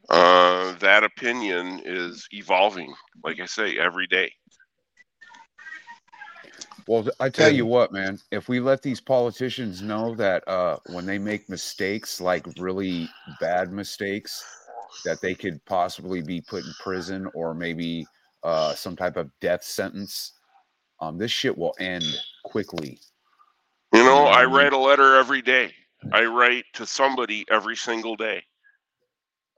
uh, 0.09 0.73
that 0.79 1.03
opinion 1.03 1.81
is 1.85 2.27
evolving. 2.31 2.93
Like 3.23 3.39
I 3.39 3.45
say, 3.45 3.77
every 3.77 4.07
day. 4.07 4.31
Well, 6.87 7.07
I 7.19 7.29
tell 7.29 7.49
you 7.49 7.65
what, 7.65 7.93
man. 7.93 8.19
If 8.31 8.49
we 8.49 8.59
let 8.59 8.81
these 8.81 8.99
politicians 8.99 9.81
know 9.81 10.13
that 10.15 10.45
uh, 10.47 10.77
when 10.87 11.05
they 11.05 11.17
make 11.17 11.49
mistakes, 11.49 12.19
like 12.19 12.45
really 12.57 13.09
bad 13.39 13.71
mistakes, 13.71 14.43
that 15.05 15.21
they 15.21 15.33
could 15.33 15.63
possibly 15.65 16.21
be 16.21 16.41
put 16.41 16.65
in 16.65 16.73
prison 16.81 17.29
or 17.33 17.53
maybe 17.53 18.05
uh, 18.43 18.73
some 18.73 18.95
type 18.95 19.15
of 19.15 19.29
death 19.39 19.63
sentence, 19.63 20.33
um, 20.99 21.17
this 21.17 21.31
shit 21.31 21.57
will 21.57 21.75
end 21.79 22.05
quickly. 22.43 22.99
You 23.93 24.03
know, 24.03 24.23
know 24.23 24.25
I 24.25 24.41
I 24.41 24.45
write 24.45 24.73
a 24.73 24.77
letter 24.77 25.15
every 25.15 25.41
day. 25.41 25.71
I 26.11 26.25
write 26.25 26.65
to 26.73 26.85
somebody 26.85 27.45
every 27.49 27.77
single 27.77 28.15
day. 28.15 28.43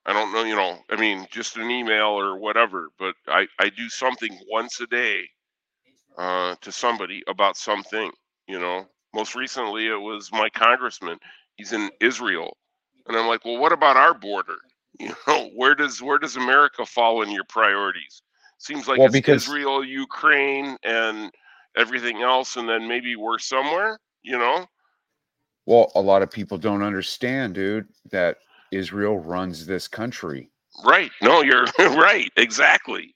I 0.06 0.14
don't 0.14 0.32
know, 0.34 0.44
you 0.44 0.56
know, 0.56 0.78
I 0.90 0.98
mean, 0.98 1.26
just 1.32 1.58
an 1.58 1.72
email 1.72 2.08
or 2.10 2.38
whatever, 2.38 2.90
but 3.00 3.16
I, 3.28 3.48
I 3.60 3.70
do 3.70 3.90
something 3.90 4.38
once 4.52 4.80
a 4.80 4.86
day 4.88 5.22
uh, 6.18 6.56
to 6.62 6.72
somebody 6.72 7.24
about 7.28 7.58
something, 7.58 8.12
you 8.48 8.60
know. 8.60 8.86
Most 9.14 9.34
recently, 9.34 9.88
it 9.88 10.00
was 10.00 10.32
my 10.32 10.50
congressman. 10.50 11.18
He's 11.56 11.72
in 11.74 11.90
Israel. 12.02 12.56
And 13.08 13.18
I'm 13.18 13.28
like, 13.28 13.46
well, 13.46 13.58
what 13.58 13.72
about 13.72 13.98
our 13.98 14.14
border? 14.14 14.58
You 14.98 15.14
know, 15.28 15.50
where 15.56 15.76
does 15.76 16.02
where 16.02 16.18
does 16.18 16.38
America 16.38 16.86
fall 16.86 17.22
in 17.22 17.30
your 17.30 17.44
priorities? 17.50 18.22
Seems 18.60 18.88
like 18.88 18.98
Well, 18.98 19.08
it's 19.08 19.14
because- 19.14 19.44
Israel, 19.44 19.84
Ukraine, 19.84 20.78
and 20.86 21.30
everything 21.76 22.22
else, 22.22 22.56
and 22.56 22.70
then 22.70 22.88
maybe 22.88 23.18
we're 23.18 23.38
somewhere, 23.38 24.00
you 24.24 24.38
know? 24.38 24.66
Well, 25.66 25.92
a 25.96 26.00
lot 26.02 26.22
of 26.22 26.32
people 26.32 26.58
don't 26.58 26.82
understand, 26.82 27.56
dude, 27.56 27.90
that 28.12 28.38
Israel 28.72 29.20
runs 29.20 29.66
this 29.66 29.88
country. 29.88 30.50
Right. 30.84 31.12
No, 31.22 31.42
you're 31.42 31.66
right. 31.80 32.32
Exactly. 32.38 33.16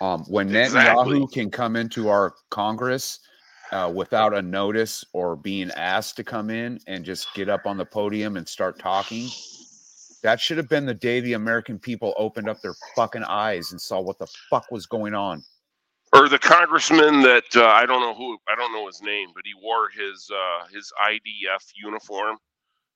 Um, 0.00 0.24
when 0.24 0.54
Exactly. 0.54 1.20
Netanyahu 1.20 1.32
can 1.32 1.50
come 1.50 1.76
into 1.76 2.08
our 2.08 2.34
Congress 2.50 3.20
uh, 3.72 3.90
without 3.94 4.34
a 4.34 4.42
notice 4.42 5.04
or 5.12 5.36
being 5.36 5.70
asked 5.72 6.16
to 6.16 6.24
come 6.24 6.50
in 6.50 6.78
and 6.86 7.04
just 7.04 7.32
get 7.34 7.48
up 7.48 7.66
on 7.66 7.76
the 7.76 7.84
podium 7.84 8.36
and 8.36 8.46
start 8.46 8.78
talking, 8.78 9.28
that 10.22 10.40
should 10.40 10.56
have 10.56 10.68
been 10.68 10.86
the 10.86 10.94
day 10.94 11.20
the 11.20 11.34
American 11.34 11.78
people 11.78 12.14
opened 12.16 12.48
up 12.48 12.60
their 12.62 12.74
fucking 12.96 13.24
eyes 13.24 13.72
and 13.72 13.80
saw 13.80 14.00
what 14.00 14.18
the 14.18 14.26
fuck 14.50 14.70
was 14.70 14.86
going 14.86 15.14
on. 15.14 15.42
Or 16.14 16.28
the 16.28 16.38
congressman 16.38 17.22
that 17.22 17.56
uh, 17.56 17.66
I 17.66 17.86
don't 17.86 18.00
know 18.00 18.14
who 18.14 18.38
I 18.48 18.54
don't 18.54 18.72
know 18.72 18.86
his 18.86 19.02
name, 19.02 19.28
but 19.34 19.42
he 19.44 19.52
wore 19.60 19.88
his 19.90 20.30
uh, 20.32 20.66
his 20.72 20.92
IDF 21.02 21.72
uniform 21.74 22.36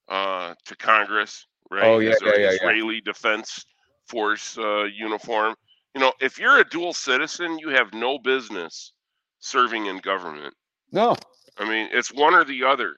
uh, 0.07 0.55
to 0.65 0.75
Congress, 0.77 1.45
right? 1.71 1.85
Oh, 1.85 1.99
yeah, 1.99 2.15
yeah, 2.23 2.31
yeah, 2.37 2.37
yeah. 2.37 2.47
Israeli 2.55 3.01
Defense 3.01 3.65
Force 4.07 4.57
uh, 4.57 4.83
uniform. 4.85 5.55
You 5.95 6.01
know, 6.01 6.13
if 6.19 6.39
you're 6.39 6.59
a 6.59 6.69
dual 6.69 6.93
citizen, 6.93 7.59
you 7.59 7.69
have 7.69 7.93
no 7.93 8.19
business 8.19 8.93
serving 9.39 9.87
in 9.87 9.97
government. 9.99 10.53
No, 10.91 11.15
I 11.57 11.67
mean, 11.67 11.89
it's 11.91 12.13
one 12.13 12.33
or 12.33 12.43
the 12.43 12.63
other. 12.63 12.95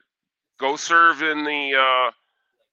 Go 0.58 0.76
serve 0.76 1.22
in 1.22 1.44
the 1.44 1.74
uh, 1.78 2.10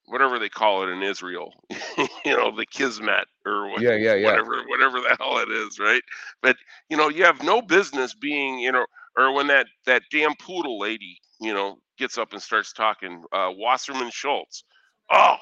whatever 0.10 0.40
they 0.40 0.50
call 0.50 0.84
it 0.84 0.90
in 0.90 1.04
Israel, 1.04 1.54
you 2.26 2.36
know, 2.36 2.56
the 2.56 2.66
kismet 2.66 3.28
or 3.46 3.70
what, 3.70 3.82
Yeah, 3.82 3.96
yeah, 3.96 4.16
yeah. 4.16 4.26
whatever, 4.26 4.64
whatever 4.68 5.00
the 5.00 5.16
hell 5.20 5.38
it 5.40 5.50
is, 5.50 5.80
right? 5.80 6.02
But 6.42 6.58
you 6.90 6.98
know, 6.98 7.10
you 7.10 7.26
have 7.26 7.44
no 7.44 7.62
business 7.62 8.14
being, 8.14 8.60
you 8.60 8.72
know, 8.72 8.86
or 9.18 9.34
when 9.34 9.48
that 9.48 9.68
that 9.86 10.04
damn 10.12 10.36
poodle 10.36 10.80
lady, 10.80 11.20
you 11.40 11.54
know, 11.54 11.78
gets 11.98 12.18
up 12.18 12.34
and 12.34 12.42
starts 12.42 12.74
talking, 12.74 13.24
uh, 13.32 13.52
Wasserman 13.56 14.12
Schultz. 14.12 14.64
Oh, 15.12 15.38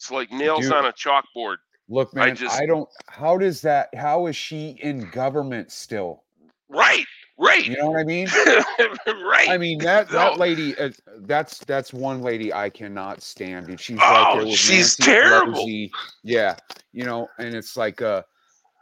it's 0.00 0.10
like 0.10 0.32
nails 0.32 0.60
Dude. 0.62 0.72
on 0.72 0.86
a 0.86 0.92
chalkboard. 0.92 1.56
look, 1.90 2.08
I 2.14 2.20
man, 2.20 2.28
I, 2.30 2.32
just- 2.32 2.62
don't. 2.66 2.88
How 3.08 3.36
does 3.36 3.60
that? 3.60 3.94
How 3.94 4.26
is 4.28 4.34
she 4.36 4.78
in 4.80 5.10
government 5.10 5.70
still? 5.70 6.22
Right, 6.70 7.04
right, 7.36 7.66
You 7.66 7.76
know 7.76 7.90
what 7.90 8.00
I 8.00 8.04
mean? 8.04 8.26
right. 9.06 9.48
I 9.50 9.58
mean 9.58 9.78
that 9.80 10.06
No. 10.10 10.18
that 10.18 10.38
lady. 10.38 10.74
Uh, 10.78 10.88
that's 11.18 11.58
that's 11.66 11.92
one 11.92 12.22
lady 12.22 12.50
I 12.54 12.70
cannot 12.70 13.20
stand, 13.20 13.66
dude. 13.66 13.78
She's 13.78 13.98
Oh, 14.00 14.04
right 14.04 14.34
there 14.36 14.46
with 14.46 14.56
she's 14.56 14.98
Nancy 15.00 15.02
terrible. 15.02 15.52
Pelosi. 15.66 15.90
Yeah, 16.22 16.56
you 16.94 17.04
know, 17.04 17.28
and 17.38 17.54
it's 17.54 17.76
like 17.76 18.00
uh, 18.00 18.22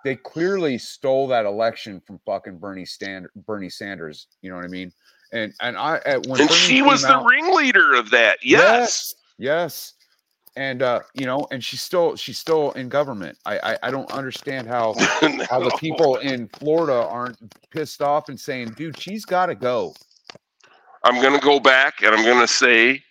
they 0.04 0.14
clearly 0.14 0.78
stole 0.78 1.26
that 1.28 1.46
election 1.46 2.00
from 2.06 2.20
fucking 2.26 2.58
Bernie 2.58 2.84
Stand 2.84 3.26
Bernie 3.34 3.70
Sanders. 3.70 4.28
You 4.42 4.50
know 4.50 4.56
what 4.56 4.64
I 4.66 4.68
mean? 4.68 4.92
And 5.32 5.52
and 5.60 5.76
I 5.76 5.96
uh, 5.96 6.20
when 6.28 6.40
and 6.42 6.48
Bernie 6.48 6.52
she 6.60 6.82
was 6.82 7.02
the 7.02 7.14
out- 7.14 7.24
ringleader 7.26 7.94
of 7.96 8.10
that. 8.10 8.38
Yes. 8.44 9.14
yes, 9.38 9.94
and 10.58 10.82
uh, 10.82 11.00
you 11.14 11.24
know, 11.24 11.46
and 11.52 11.62
she's 11.62 11.80
still 11.80 12.16
she's 12.16 12.36
still 12.36 12.72
in 12.72 12.88
government. 12.88 13.38
I 13.46 13.58
I, 13.58 13.78
I 13.84 13.90
don't 13.92 14.10
understand 14.10 14.66
how 14.66 14.94
how 15.48 15.60
the 15.60 15.74
people 15.78 16.16
in 16.16 16.48
Florida 16.48 17.06
aren't 17.08 17.38
pissed 17.70 18.02
off 18.02 18.28
and 18.28 18.38
saying, 18.38 18.70
dude, 18.70 18.98
she's 18.98 19.24
got 19.24 19.46
to 19.46 19.54
go. 19.54 19.94
I'm 21.04 21.22
going 21.22 21.38
to 21.38 21.44
go 21.44 21.60
back 21.60 22.02
and 22.02 22.14
I'm 22.14 22.24
going 22.24 22.40
to 22.40 22.52
say 22.52 23.02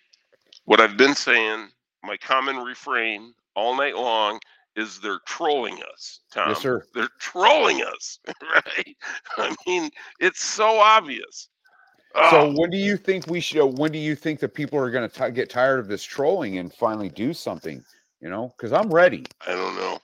what 0.66 0.78
I've 0.78 0.98
been 0.98 1.14
saying, 1.14 1.68
my 2.04 2.18
common 2.18 2.58
refrain 2.58 3.32
all 3.56 3.74
night 3.74 3.96
long 3.96 4.38
is 4.76 5.00
they're 5.00 5.20
trolling 5.26 5.80
us, 5.94 6.20
Tom. 6.30 6.50
Yes, 6.50 6.60
sir. 6.60 6.84
They're 6.94 7.08
trolling 7.18 7.82
us, 7.82 8.18
right? 8.54 8.96
I 9.38 9.56
mean, 9.66 9.90
it's 10.20 10.44
so 10.44 10.78
obvious. 10.78 11.48
So 12.14 12.40
Oh, 12.40 12.52
when 12.54 12.70
do 12.70 12.76
you 12.78 12.96
think 12.96 13.26
we 13.26 13.40
should? 13.40 13.78
When 13.78 13.92
do 13.92 13.98
you 13.98 14.16
think 14.16 14.40
the 14.40 14.48
people 14.48 14.78
are 14.78 14.90
going 14.90 15.08
to 15.08 15.30
get 15.30 15.50
tired 15.50 15.78
of 15.78 15.88
this 15.88 16.02
trolling 16.02 16.58
and 16.58 16.72
finally 16.72 17.08
do 17.08 17.32
something? 17.32 17.84
You 18.20 18.30
know, 18.30 18.52
because 18.56 18.72
I'm 18.72 18.92
ready. 18.92 19.24
I 19.46 19.52
don't 19.52 19.76
know. 19.76 19.98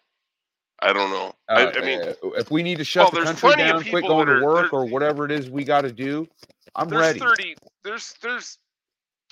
I 0.81 0.93
don't 0.93 1.11
know. 1.11 1.35
Uh, 1.49 1.73
I, 1.75 1.79
I 1.79 1.85
mean, 1.85 2.03
uh, 2.03 2.15
if 2.37 2.51
we 2.51 2.63
need 2.63 2.79
to 2.79 2.85
shut 2.85 3.13
well, 3.13 3.23
the 3.23 3.33
country 3.33 3.57
down, 3.57 3.83
quit 3.83 4.07
going 4.07 4.29
that 4.29 4.41
to 4.41 4.45
work, 4.45 4.73
or 4.73 4.85
whatever 4.85 5.25
it 5.25 5.33
is 5.33 5.49
we 5.51 5.65
got 5.65 5.81
to 5.81 5.93
do, 5.93 6.29
I'm 6.77 6.89
there's 6.89 7.01
ready. 7.01 7.21
30 7.21 7.57
there's 7.85 8.15
there's 8.23 8.59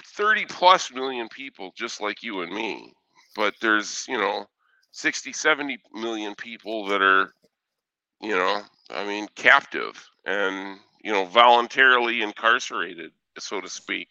30 0.05 0.47
plus 0.47 0.93
million 0.93 1.29
people 1.29 1.73
just 1.77 2.01
like 2.01 2.23
you 2.23 2.43
and 2.43 2.53
me 2.53 2.93
but 3.37 3.55
there's 3.61 4.05
you 4.09 4.19
know 4.19 4.47
60 4.93 5.33
70 5.33 5.79
million 5.93 6.35
people 6.35 6.87
that 6.87 7.03
are 7.03 7.33
you 8.21 8.35
know 8.35 8.63
i 8.91 9.05
mean 9.05 9.27
captive 9.35 10.09
and 10.27 10.79
you 11.03 11.13
know 11.13 11.25
voluntarily 11.27 12.23
incarcerated 12.23 13.11
so 13.39 13.61
to 13.61 13.69
speak 13.69 14.09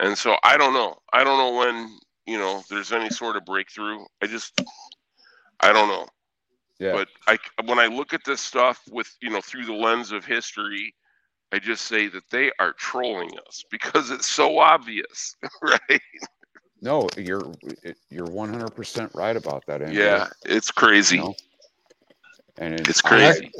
and 0.00 0.16
so 0.16 0.36
i 0.44 0.56
don't 0.56 0.72
know 0.74 0.96
i 1.12 1.24
don't 1.24 1.38
know 1.38 1.58
when 1.58 1.98
you 2.26 2.38
know 2.38 2.62
there's 2.70 2.92
any 2.92 3.10
sort 3.10 3.36
of 3.36 3.44
breakthrough 3.44 3.98
i 4.22 4.26
just 4.26 4.60
i 5.60 5.72
don't 5.72 5.88
know 5.88 6.06
Yeah. 6.78 6.92
but 6.92 7.08
i 7.26 7.38
when 7.64 7.78
i 7.78 7.86
look 7.86 8.12
at 8.12 8.24
this 8.24 8.40
stuff 8.40 8.80
with 8.90 9.08
you 9.20 9.30
know 9.30 9.40
through 9.40 9.64
the 9.66 9.72
lens 9.74 10.12
of 10.12 10.24
history 10.24 10.94
I 11.54 11.58
just 11.58 11.84
say 11.84 12.08
that 12.08 12.22
they 12.30 12.50
are 12.58 12.72
trolling 12.72 13.28
us 13.46 13.62
because 13.70 14.10
it's 14.10 14.30
so 14.30 14.58
obvious, 14.58 15.36
right? 15.62 16.00
No, 16.80 17.08
you're 17.18 17.52
you're 18.08 18.24
100 18.24 18.74
percent 18.74 19.10
right 19.14 19.36
about 19.36 19.62
that. 19.66 19.82
Andrew. 19.82 20.02
Yeah, 20.02 20.28
it's 20.46 20.70
crazy. 20.70 21.16
You 21.16 21.22
know? 21.24 21.34
and 22.56 22.80
It's 22.88 23.04
I- 23.04 23.08
crazy. 23.08 23.52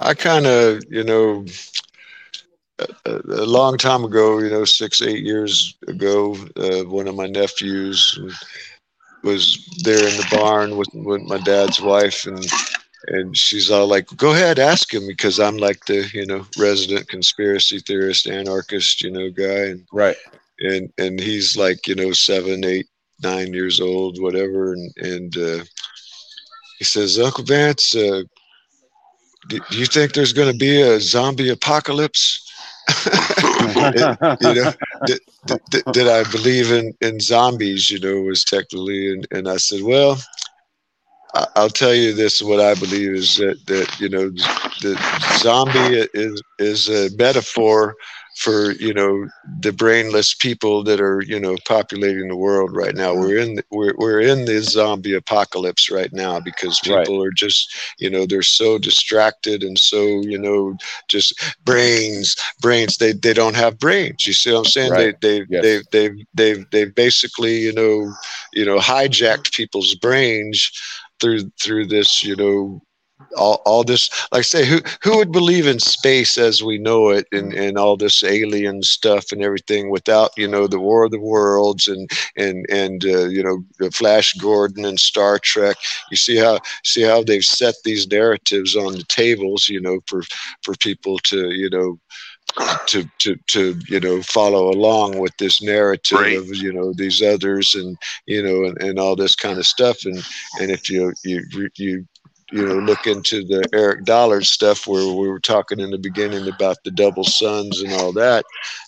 I 0.00 0.14
kind 0.14 0.46
of, 0.46 0.82
you 0.90 1.04
know, 1.04 1.44
a, 2.78 3.20
a 3.28 3.46
long 3.46 3.78
time 3.78 4.04
ago, 4.04 4.38
you 4.38 4.50
know, 4.50 4.64
six, 4.64 5.02
eight 5.02 5.24
years 5.24 5.76
ago, 5.86 6.36
uh, 6.56 6.84
one 6.84 7.06
of 7.08 7.14
my 7.14 7.26
nephews 7.26 8.18
was 9.22 9.58
there 9.82 10.06
in 10.06 10.16
the 10.16 10.28
barn 10.30 10.76
with, 10.76 10.88
with 10.92 11.22
my 11.22 11.38
dad's 11.38 11.80
wife, 11.80 12.26
and 12.26 12.46
and 13.08 13.36
she's 13.36 13.70
all 13.70 13.86
like, 13.86 14.06
"Go 14.16 14.32
ahead, 14.32 14.58
ask 14.58 14.92
him," 14.92 15.06
because 15.06 15.38
I'm 15.38 15.56
like 15.56 15.84
the, 15.86 16.08
you 16.12 16.26
know, 16.26 16.46
resident 16.58 17.08
conspiracy 17.08 17.78
theorist, 17.80 18.26
anarchist, 18.26 19.02
you 19.02 19.10
know, 19.10 19.30
guy, 19.30 19.66
and 19.72 19.86
right. 19.92 20.16
and 20.60 20.92
and 20.98 21.20
he's 21.20 21.56
like, 21.56 21.86
you 21.86 21.94
know, 21.94 22.12
seven, 22.12 22.64
eight, 22.64 22.86
nine 23.22 23.52
years 23.52 23.80
old, 23.80 24.20
whatever, 24.20 24.72
and 24.72 24.92
and 24.96 25.36
uh, 25.36 25.64
he 26.78 26.84
says, 26.84 27.18
Uncle 27.18 27.44
Vance, 27.44 27.94
uh, 27.94 28.22
do, 29.48 29.60
do 29.70 29.78
you 29.78 29.86
think 29.86 30.12
there's 30.12 30.32
going 30.32 30.50
to 30.52 30.58
be 30.58 30.80
a 30.80 31.00
zombie 31.00 31.48
apocalypse? 31.50 32.40
you 34.40 34.54
know, 34.54 34.72
did, 35.06 35.20
did, 35.70 35.84
did 35.92 36.08
I 36.08 36.28
believe 36.30 36.70
in, 36.70 36.92
in 37.00 37.20
zombies, 37.20 37.90
you 37.90 37.98
know, 37.98 38.20
was 38.22 38.44
technically, 38.44 39.12
and, 39.12 39.26
and 39.30 39.48
I 39.48 39.56
said, 39.56 39.82
well, 39.82 40.18
I- 41.34 41.46
I'll 41.56 41.70
tell 41.70 41.94
you 41.94 42.12
this, 42.12 42.42
what 42.42 42.60
I 42.60 42.74
believe 42.74 43.14
is 43.14 43.36
that, 43.36 43.64
that, 43.66 44.00
you 44.00 44.08
know, 44.08 44.30
the 44.82 44.98
zombie 45.38 46.06
is, 46.14 46.42
is 46.58 46.88
a 46.88 47.14
metaphor 47.16 47.94
for, 48.34 48.72
you 48.72 48.92
know, 48.92 49.28
the 49.60 49.72
brainless 49.72 50.34
people 50.34 50.82
that 50.84 51.00
are, 51.00 51.22
you 51.22 51.38
know, 51.38 51.56
populating 51.66 52.28
the 52.28 52.36
world 52.36 52.74
right 52.74 52.94
now. 52.94 53.14
We're 53.14 53.38
in, 53.38 53.60
we're, 53.70 53.94
we're 53.96 54.20
in 54.20 54.44
the 54.44 54.60
zombie 54.62 55.14
apocalypse 55.14 55.90
right 55.90 56.12
now 56.12 56.40
because 56.40 56.80
Right. 56.84 57.10
people 57.10 57.22
are 57.22 57.30
just, 57.30 57.74
you 57.98 58.10
know, 58.10 58.26
they're 58.26 58.42
so 58.42 58.78
distracted 58.78 59.62
and 59.62 59.78
so, 59.78 60.22
you 60.22 60.38
know, 60.38 60.76
just 61.08 61.34
brains, 61.64 62.36
brains. 62.60 62.96
They 62.98 63.12
they 63.12 63.32
don't 63.32 63.56
have 63.56 63.78
brains. 63.78 64.26
You 64.26 64.32
see 64.32 64.52
what 64.52 64.58
I'm 64.60 64.64
saying? 64.66 64.94
Right. 64.94 64.96
They 64.96 65.12
they 65.20 65.46
Yes. 65.48 65.62
they 65.62 65.80
they've 65.92 66.26
they've 66.34 66.70
they've 66.70 66.94
basically, 66.94 67.58
you 67.58 67.72
know, 67.72 68.12
you 68.52 68.64
know, 68.64 68.78
hijacked 68.78 69.52
people's 69.52 69.94
brains 69.94 70.70
through 71.20 71.50
through 71.60 71.86
this, 71.86 72.22
you 72.22 72.36
know, 72.36 72.82
all, 73.36 73.62
all 73.64 73.84
this 73.84 74.10
like 74.32 74.40
I 74.40 74.42
say 74.42 74.64
who 74.64 74.80
who 75.02 75.16
would 75.18 75.32
believe 75.32 75.66
in 75.66 75.78
space 75.78 76.36
as 76.36 76.62
we 76.62 76.78
know 76.78 77.10
it 77.10 77.26
and, 77.32 77.52
and 77.52 77.78
all 77.78 77.96
this 77.96 78.22
alien 78.22 78.82
stuff 78.82 79.32
and 79.32 79.42
everything 79.42 79.90
without 79.90 80.30
you 80.36 80.48
know 80.48 80.66
the 80.66 80.80
war 80.80 81.04
of 81.04 81.10
the 81.10 81.20
worlds 81.20 81.88
and 81.88 82.08
and 82.36 82.66
and 82.70 83.04
uh, 83.04 83.26
you 83.26 83.42
know 83.42 83.90
flash 83.90 84.34
gordon 84.34 84.84
and 84.84 85.00
star 85.00 85.38
trek 85.38 85.76
you 86.10 86.16
see 86.16 86.36
how 86.36 86.58
see 86.84 87.02
how 87.02 87.22
they've 87.22 87.44
set 87.44 87.74
these 87.84 88.06
narratives 88.08 88.76
on 88.76 88.92
the 88.94 89.04
tables 89.04 89.68
you 89.68 89.80
know 89.80 90.00
for 90.06 90.22
for 90.62 90.74
people 90.76 91.18
to 91.18 91.50
you 91.50 91.70
know 91.70 91.98
to 92.86 93.04
to 93.18 93.36
to 93.48 93.74
you 93.88 94.00
know 94.00 94.20
follow 94.22 94.70
along 94.70 95.18
with 95.18 95.36
this 95.38 95.62
narrative 95.62 96.18
Right. 96.20 96.36
of 96.38 96.48
you 96.54 96.72
know 96.72 96.92
these 96.94 97.22
others 97.22 97.74
and 97.74 97.96
you 98.26 98.42
know 98.42 98.64
and, 98.64 98.80
and 98.82 98.98
all 98.98 99.16
this 99.16 99.34
kind 99.34 99.58
of 99.58 99.66
stuff 99.66 100.04
and 100.04 100.22
and 100.60 100.70
if 100.70 100.88
you 100.88 101.12
you 101.24 101.42
you 101.76 102.06
you 102.54 102.64
know 102.64 102.76
look 102.76 103.04
into 103.06 103.44
the 103.44 103.68
Eric 103.72 104.04
Dollard 104.04 104.46
stuff 104.46 104.86
where 104.86 105.04
we 105.04 105.28
were 105.28 105.40
talking 105.40 105.80
in 105.80 105.90
the 105.90 105.98
beginning 105.98 106.46
about 106.48 106.76
the 106.84 106.92
double 106.92 107.24
suns 107.24 107.82
and 107.82 107.92
all 107.94 108.12
that 108.12 108.44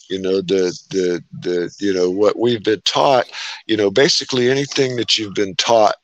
you 0.08 0.20
know 0.20 0.40
the 0.40 0.72
the 0.90 1.22
the 1.40 1.74
you 1.80 1.92
know 1.92 2.08
what 2.08 2.38
we've 2.38 2.62
been 2.62 2.80
taught 2.82 3.26
you 3.66 3.76
know 3.76 3.90
basically 3.90 4.48
anything 4.48 4.94
that 4.96 5.18
you've 5.18 5.34
been 5.34 5.56
taught 5.56 5.96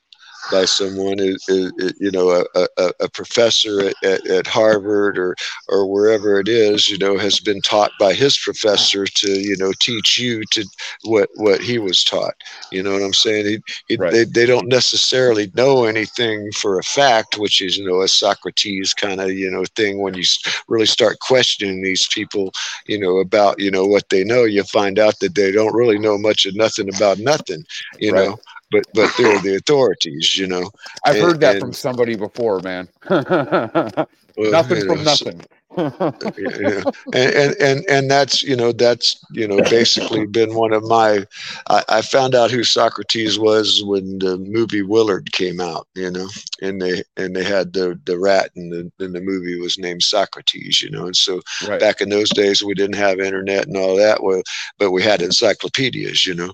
by 0.50 0.64
someone 0.64 1.18
who, 1.18 1.36
is, 1.48 1.72
you 1.98 2.10
know 2.10 2.30
a, 2.54 2.66
a, 2.78 2.92
a 3.00 3.08
professor 3.08 3.80
at, 3.86 3.94
at, 4.02 4.26
at 4.26 4.46
Harvard 4.46 5.18
or 5.18 5.34
or 5.68 5.90
wherever 5.90 6.38
it 6.40 6.48
is 6.48 6.88
you 6.88 6.98
know 6.98 7.16
has 7.18 7.40
been 7.40 7.60
taught 7.62 7.96
by 7.98 8.12
his 8.12 8.38
professor 8.38 9.06
to 9.06 9.28
you 9.40 9.56
know 9.56 9.72
teach 9.80 10.18
you 10.18 10.42
to 10.50 10.64
what 11.02 11.28
what 11.34 11.60
he 11.60 11.78
was 11.78 12.04
taught 12.04 12.34
you 12.70 12.82
know 12.82 12.92
what 12.92 13.02
I'm 13.02 13.12
saying 13.12 13.46
he, 13.46 13.58
he, 13.88 13.96
Right. 13.96 14.10
they, 14.10 14.24
they 14.24 14.46
don't 14.46 14.68
necessarily 14.68 15.50
know 15.54 15.84
anything 15.84 16.50
for 16.52 16.78
a 16.78 16.82
fact 16.82 17.38
which 17.38 17.60
is 17.60 17.76
you 17.76 17.86
know 17.86 18.00
a 18.02 18.08
Socrates 18.08 18.94
kind 18.94 19.20
of 19.20 19.30
you 19.32 19.50
know 19.50 19.64
thing 19.76 20.00
when 20.00 20.14
you 20.14 20.24
really 20.68 20.86
start 20.86 21.18
questioning 21.20 21.82
these 21.82 22.06
people 22.08 22.52
you 22.86 22.98
know 22.98 23.18
about 23.18 23.58
you 23.60 23.70
know 23.70 23.86
what 23.86 24.08
they 24.10 24.24
know 24.24 24.44
you 24.44 24.62
find 24.64 24.98
out 24.98 25.18
that 25.20 25.34
they 25.34 25.50
don't 25.52 25.74
really 25.74 25.98
know 25.98 26.18
much 26.18 26.44
of 26.46 26.54
nothing 26.56 26.88
about 26.88 27.18
nothing 27.18 27.64
you 27.98 28.12
Right. 28.12 28.12
know 28.12 28.36
but 28.72 28.84
but 28.94 29.10
they're 29.18 29.40
the 29.40 29.56
authorities 29.56 30.36
you 30.36 30.46
know 30.48 30.70
I've 31.06 31.16
And- 31.16 31.24
heard 31.24 31.40
that 31.40 31.52
and- 31.56 31.60
from 31.60 31.72
somebody 31.72 32.16
before, 32.16 32.60
man. 32.60 32.88
Well, 34.36 34.50
nothing 34.50 34.78
you 34.78 34.86
from 34.86 35.04
know, 35.04 35.14
so- 35.14 35.30
nothing. 35.30 35.46
yeah. 35.78 36.82
and, 37.14 37.34
and 37.34 37.56
and 37.60 37.84
and 37.88 38.10
that's 38.10 38.42
you 38.42 38.54
know 38.56 38.72
that's 38.72 39.22
you 39.32 39.48
know 39.48 39.56
basically 39.70 40.26
been 40.26 40.54
one 40.54 40.72
of 40.72 40.82
my 40.84 41.26
I, 41.70 41.82
I 41.88 42.02
found 42.02 42.34
out 42.34 42.50
who 42.50 42.62
Socrates 42.62 43.38
was 43.38 43.82
when 43.84 44.18
the 44.18 44.36
movie 44.38 44.82
Willard 44.82 45.32
came 45.32 45.60
out 45.60 45.88
you 45.94 46.10
know 46.10 46.28
and 46.60 46.80
they 46.82 47.02
and 47.16 47.34
they 47.34 47.44
had 47.44 47.72
the 47.72 47.98
the 48.04 48.18
rat 48.18 48.50
and 48.54 48.70
the 48.72 48.92
and 49.04 49.14
the 49.14 49.20
movie 49.22 49.58
was 49.58 49.78
named 49.78 50.02
Socrates 50.02 50.82
you 50.82 50.90
know 50.90 51.06
and 51.06 51.16
so 51.16 51.40
right. 51.66 51.80
back 51.80 52.02
in 52.02 52.10
those 52.10 52.30
days 52.30 52.62
we 52.62 52.74
didn't 52.74 52.96
have 52.96 53.18
internet 53.20 53.66
and 53.66 53.76
all 53.76 53.96
that 53.96 54.22
well 54.22 54.42
but 54.78 54.90
we 54.90 55.02
had 55.02 55.22
encyclopedias 55.22 56.26
you 56.26 56.34
know 56.34 56.52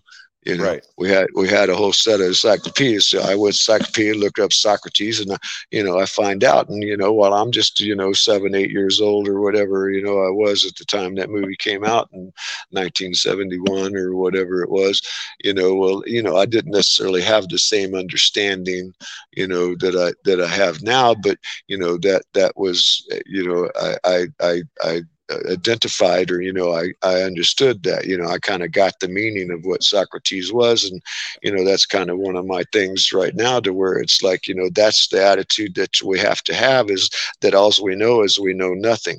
you 0.49 0.57
know 0.59 0.75
Right. 0.75 0.87
we 0.99 1.09
had 1.11 1.29
we 1.37 1.49
had 1.49 1.71
a 1.71 1.77
whole 1.77 1.93
set 1.93 2.21
of 2.21 2.29
encyclopedias 2.29 3.09
so 3.09 3.21
i 3.23 3.35
went 3.37 3.55
to 3.57 3.73
encyclopedia 3.73 4.15
looked 4.15 4.41
up 4.41 4.53
socrates 4.53 5.21
and 5.21 5.33
I, 5.33 5.37
you 5.71 5.85
know 5.85 5.99
i 5.99 6.07
find 6.07 6.45
out 6.45 6.69
and 6.69 6.83
you 6.83 6.97
know 6.97 7.13
while 7.13 7.35
i'm 7.35 7.53
just 7.53 7.81
you 7.81 7.97
know 7.97 8.13
seven 8.13 8.55
eight 8.55 8.71
years 8.71 9.01
old 9.01 9.29
or 9.29 9.41
whatever 9.41 9.91
you 9.91 10.03
know 10.03 10.19
i 10.21 10.31
was 10.31 10.67
at 10.67 10.77
the 10.77 10.85
time 10.87 11.17
that 11.17 11.31
movie 11.31 11.57
came 11.59 11.85
out 11.85 12.09
in 12.13 12.33
1971 12.73 13.97
or 13.97 14.17
whatever 14.17 14.63
it 14.63 14.71
was 14.71 15.03
you 15.45 15.55
know 15.55 15.75
well 15.75 16.03
you 16.07 16.23
know 16.23 16.37
i 16.37 16.47
didn't 16.47 16.73
necessarily 16.73 17.23
have 17.23 17.49
the 17.49 17.59
same 17.59 17.95
understanding 17.95 18.93
you 19.33 19.47
know 19.47 19.75
that 19.77 19.95
i 19.97 20.13
that 20.25 20.41
i 20.41 20.49
have 20.49 20.83
now 20.83 21.15
but 21.15 21.39
you 21.69 21.79
know 21.79 21.99
that 21.99 22.23
that 22.35 22.53
was 22.57 23.07
uh, 23.13 23.19
you 23.27 23.47
know 23.47 23.69
i 23.81 23.97
i 24.05 24.27
i, 24.41 24.63
I 24.83 25.01
Uh, 25.31 25.53
identified 25.53 26.31
or 26.31 26.41
you 26.41 26.53
know 26.53 26.73
i 26.73 26.85
i 27.03 27.23
understood 27.23 27.83
that 27.83 28.07
you 28.07 28.17
know 28.17 28.29
i 28.29 28.39
kind 28.39 28.63
of 28.63 28.73
got 28.73 28.93
the 29.01 29.09
meaning 29.09 29.51
of 29.51 29.65
what 29.65 29.83
socrates 29.83 30.53
was 30.53 30.85
and 30.85 31.03
you 31.43 31.51
know 31.55 31.65
that's 31.65 31.87
kind 31.87 32.11
of 32.11 32.19
one 32.19 32.37
of 32.37 32.47
my 32.47 32.63
things 32.73 33.13
right 33.13 33.35
now 33.35 33.61
to 33.61 33.73
where 33.73 33.99
it's 33.99 34.23
like 34.23 34.47
you 34.47 34.55
know 34.55 34.69
that's 34.75 35.09
the 35.09 35.25
attitude 35.25 35.75
that 35.75 35.91
we 36.05 36.19
have 36.19 36.43
to 36.43 36.55
have 36.55 36.91
is 36.91 37.11
that 37.41 37.55
all 37.55 37.73
we 37.83 37.95
know 37.95 38.23
is 38.23 38.39
we 38.39 38.55
know 38.55 38.73
nothing 38.75 39.19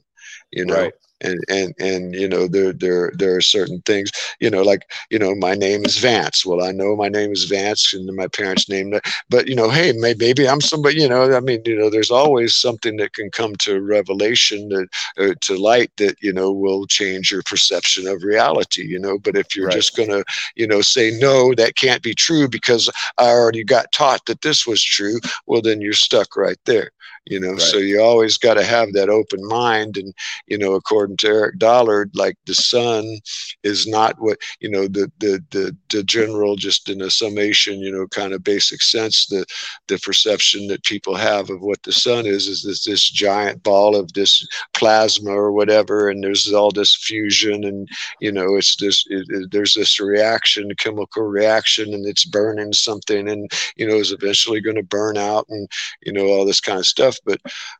you 0.52 0.66
know 0.66 0.90
Right. 0.90 1.09
And 1.22 1.40
and 1.50 1.74
and 1.80 2.14
you 2.16 2.28
know 2.28 2.48
there 2.48 2.74
there 2.74 3.12
there 3.16 3.36
are 3.36 3.42
certain 3.42 3.82
things 3.82 4.12
you 4.40 4.50
know 4.50 4.62
like 4.62 4.90
you 5.10 5.20
know 5.20 5.36
my 5.36 5.54
name 5.56 5.86
is 5.86 5.98
Vance. 5.98 6.46
Well, 6.46 6.64
I 6.64 6.72
know 6.72 6.96
my 6.96 7.10
name 7.10 7.32
is 7.32 7.46
Vance, 7.46 7.94
and 7.94 8.06
my 8.16 8.28
parents 8.28 8.70
named 8.70 8.94
it. 8.94 9.06
But 9.30 9.48
you 9.48 9.56
know, 9.56 9.70
hey, 9.70 9.92
may- 9.94 10.16
maybe 10.18 10.48
I'm 10.48 10.62
somebody. 10.62 11.02
You 11.02 11.10
know, 11.10 11.36
I 11.36 11.40
mean, 11.40 11.62
you 11.66 11.78
know, 11.78 11.90
there's 11.90 12.12
always 12.12 12.56
something 12.56 12.98
that 12.98 13.14
can 13.14 13.30
come 13.32 13.56
to 13.58 13.82
revelation 13.82 14.70
that 14.70 14.88
uh, 15.18 15.34
to 15.42 15.56
light 15.58 15.92
that 15.98 16.16
you 16.22 16.34
know 16.34 16.52
will 16.52 16.86
change 16.86 17.32
your 17.32 17.44
perception 17.44 18.08
of 18.08 18.24
reality. 18.24 18.84
You 18.86 19.00
know, 19.00 19.18
but 19.20 19.38
if 19.38 19.56
you're 19.56 19.68
Right. 19.68 19.70
just 19.70 19.96
gonna 19.96 20.24
you 20.56 20.68
know 20.68 20.82
say 20.82 21.12
no, 21.12 21.54
that 21.56 21.76
can't 21.76 22.02
be 22.04 22.14
true 22.14 22.48
because 22.48 22.90
I 23.18 23.30
already 23.30 23.64
got 23.64 23.92
taught 23.92 24.26
that 24.26 24.42
this 24.42 24.66
was 24.66 24.84
true. 24.84 25.20
Well, 25.46 25.62
then 25.62 25.82
you're 25.82 25.94
stuck 25.94 26.36
right 26.36 26.58
there. 26.66 26.92
You 27.26 27.40
know, 27.40 27.52
Right. 27.52 27.62
so 27.62 27.78
you 27.78 28.02
always 28.02 28.38
got 28.38 28.56
to 28.56 28.64
have 28.64 28.94
that 28.94 29.10
open 29.10 29.46
mind 29.48 29.98
and 29.98 30.14
you 30.48 30.58
know 30.58 30.74
according 30.74 31.18
to 31.18 31.28
eric 31.28 31.58
dollard 31.60 32.12
like 32.16 32.36
the 32.46 32.54
sun 32.56 33.20
is 33.64 33.88
not 33.88 34.16
what 34.20 34.38
you 34.60 34.70
know 34.70 34.88
the 34.88 35.12
the 35.20 35.44
the, 35.52 35.76
the 35.90 36.04
general 36.04 36.56
just 36.56 36.90
in 36.90 37.02
a 37.02 37.10
summation 37.10 37.80
you 37.80 37.92
know 37.92 38.08
kind 38.08 38.34
of 38.34 38.44
basic 38.44 38.82
sense 38.82 39.26
the 39.28 39.46
the 39.88 39.98
perception 40.00 40.68
that 40.68 40.84
people 40.84 41.16
have 41.16 41.50
of 41.50 41.62
what 41.62 41.82
the 41.84 41.92
sun 41.92 42.26
is 42.26 42.48
is 42.48 42.64
this 42.64 42.84
this 42.84 43.10
giant 43.10 43.62
ball 43.64 43.96
of 43.96 44.14
this 44.14 44.46
plasma 44.74 45.32
or 45.32 45.52
whatever 45.52 46.10
and 46.10 46.24
there's 46.24 46.52
all 46.54 46.72
this 46.72 46.96
fusion 46.96 47.64
and 47.64 47.88
you 48.20 48.32
know 48.32 48.56
it's 48.56 48.76
this 48.78 49.04
it, 49.10 49.26
it- 49.30 49.52
there's 49.52 49.74
this 49.74 50.00
reaction 50.00 50.70
chemical 50.78 51.24
reaction 51.24 51.94
and 51.94 52.06
it's 52.06 52.26
burning 52.26 52.74
something 52.74 53.28
and 53.30 53.50
you 53.76 53.88
know 53.88 53.96
is 53.96 54.12
eventually 54.12 54.60
going 54.62 54.76
to 54.76 54.84
burn 54.84 55.18
out 55.18 55.46
and 55.50 55.68
you 56.02 56.12
know 56.12 56.26
all 56.28 56.46
this 56.46 56.60
kind 56.60 56.78
of 56.80 56.86
stuff 56.86 56.99
but 57.00 57.22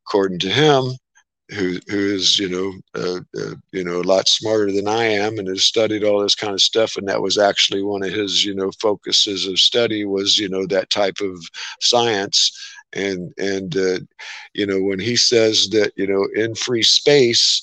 according 0.06 0.40
to 0.40 0.50
him 0.50 0.94
who 1.52 1.80
who 1.88 1.98
is 1.98 2.38
you 2.38 2.48
know 2.50 2.74
uh, 2.96 3.20
uh, 3.42 3.56
you 3.72 3.84
know 3.84 4.02
a 4.02 4.04
lot 4.04 4.28
smarter 4.28 4.72
than 4.72 4.88
I 4.88 5.04
am 5.06 5.38
and 5.38 5.48
has 5.48 5.64
studied 5.66 6.04
all 6.04 6.22
this 6.22 6.36
kind 6.36 6.54
of 6.54 6.62
stuff 6.62 6.96
and 6.96 7.08
that 7.08 7.22
was 7.22 7.38
actually 7.38 7.82
one 7.82 8.04
of 8.04 8.12
his 8.14 8.46
you 8.46 8.54
know 8.54 8.72
focuses 8.80 9.48
of 9.48 9.60
study 9.60 10.06
was 10.06 10.38
you 10.38 10.50
know 10.50 10.66
that 10.68 10.90
type 10.90 11.20
of 11.22 11.38
science. 11.82 12.52
And 12.94 13.32
and 13.38 13.76
uh, 13.78 14.00
you 14.54 14.66
know 14.66 14.82
when 14.82 15.00
he 15.00 15.16
says 15.16 15.70
that 15.72 15.92
you 15.96 16.08
know 16.08 16.28
in 16.36 16.56
free 16.56 16.82
space 16.82 17.62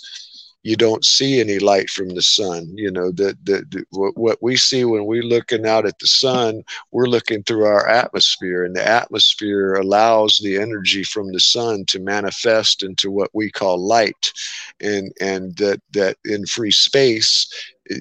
you 0.67 0.77
don't 0.77 1.05
see 1.05 1.41
any 1.41 1.59
light 1.59 1.91
from 1.91 2.11
the 2.11 2.23
sun 2.23 2.62
you 2.77 2.91
know 2.91 3.11
that 3.12 3.36
that 3.47 3.85
what, 3.91 4.17
what 4.17 4.39
we 4.43 4.57
see 4.57 4.85
when 4.85 5.07
we're 5.07 5.23
looking 5.36 5.67
out 5.67 5.86
at 5.86 5.99
the 6.01 6.07
sun 6.07 6.62
we're 6.93 7.07
looking 7.07 7.43
through 7.45 7.65
our 7.65 7.86
atmosphere 7.89 8.65
and 8.65 8.77
the 8.77 8.86
atmosphere 8.86 9.75
allows 9.75 10.41
the 10.43 10.57
energy 10.59 11.05
from 11.05 11.33
the 11.33 11.41
sun 11.41 11.85
to 11.86 12.01
manifest 12.01 12.83
into 12.83 13.11
what 13.11 13.31
we 13.35 13.51
call 13.51 13.78
light 13.78 14.33
and 14.81 15.12
and 15.20 15.57
that 15.57 15.81
that 15.93 16.17
in 16.25 16.47
free 16.47 16.73
space 16.73 17.47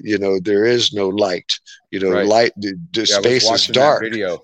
you 0.02 0.18
know 0.18 0.38
there 0.40 0.64
is 0.64 0.92
no 0.92 1.08
light 1.08 1.58
you 1.90 2.00
know 2.00 2.12
Right. 2.12 2.28
light 2.34 2.52
the, 2.56 2.74
the 2.92 3.06
Yeah, 3.06 3.20
space 3.20 3.50
is 3.50 3.66
dark 3.66 4.06
video. 4.10 4.42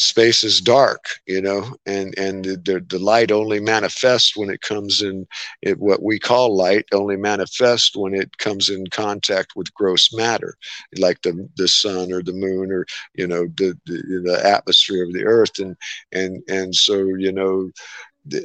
Space 0.00 0.44
is 0.44 0.60
dark 0.60 1.04
you 1.26 1.40
know 1.40 1.74
and 1.86 2.16
and 2.18 2.44
the, 2.44 2.84
the, 2.88 2.98
light 2.98 3.30
only 3.30 3.60
manifests 3.60 4.36
when 4.36 4.50
it 4.50 4.60
comes 4.60 5.02
in 5.02 5.26
it 5.62 5.78
what 5.78 6.02
we 6.02 6.18
call 6.18 6.54
light 6.56 6.84
only 6.92 7.16
manifests 7.16 7.96
when 7.96 8.14
it 8.14 8.36
comes 8.38 8.68
in 8.68 8.86
contact 8.88 9.52
with 9.56 9.72
gross 9.74 10.12
matter 10.12 10.54
like 10.96 11.20
the 11.22 11.48
the 11.56 11.68
sun 11.68 12.12
or 12.12 12.22
the 12.22 12.32
moon 12.32 12.70
or 12.70 12.86
you 13.14 13.26
know 13.26 13.46
the 13.56 13.78
the, 13.86 14.22
the 14.24 14.40
atmosphere 14.44 15.04
of 15.04 15.12
the 15.12 15.24
earth. 15.24 15.58
And 15.58 15.76
and 16.12 16.42
and 16.48 16.74
so 16.74 16.98
you 17.04 17.32
know 17.32 17.70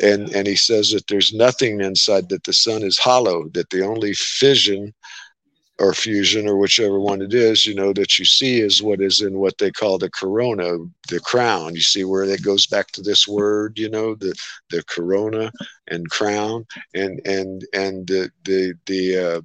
and 0.01 0.29
and 0.33 0.47
he 0.47 0.55
says 0.55 0.91
that 0.91 1.07
there's 1.07 1.33
nothing 1.33 1.81
inside 1.81 2.29
that 2.29 2.43
the 2.43 2.53
sun 2.53 2.83
is 2.83 2.97
hollow 2.97 3.49
that 3.49 3.69
the 3.69 3.85
only 3.85 4.13
fission 4.13 4.93
or 5.79 5.93
fusion 5.93 6.47
or 6.47 6.57
whichever 6.57 6.99
one 6.99 7.21
it 7.21 7.33
is 7.33 7.65
you 7.65 7.73
know 7.73 7.93
that 7.93 8.19
you 8.19 8.25
see 8.25 8.59
is 8.61 8.81
what 8.81 9.01
is 9.01 9.21
in 9.21 9.39
what 9.39 9.57
they 9.57 9.71
call 9.71 9.97
the 9.97 10.09
corona 10.11 10.77
the 11.09 11.19
crown. 11.19 11.73
You 11.75 11.81
see 11.81 12.03
where 12.03 12.27
that 12.27 12.43
goes 12.43 12.67
back 12.67 12.91
to 12.91 13.01
this 13.01 13.27
word 13.27 13.77
you 13.79 13.89
know 13.89 14.15
the 14.15 14.35
the 14.69 14.83
corona 14.87 15.51
and 15.87 16.09
crown 16.09 16.65
and 16.93 17.19
and 17.25 17.65
and 17.73 18.07
the 18.07 18.31
the 18.43 18.73
the 18.85 19.17
uh 19.17 19.41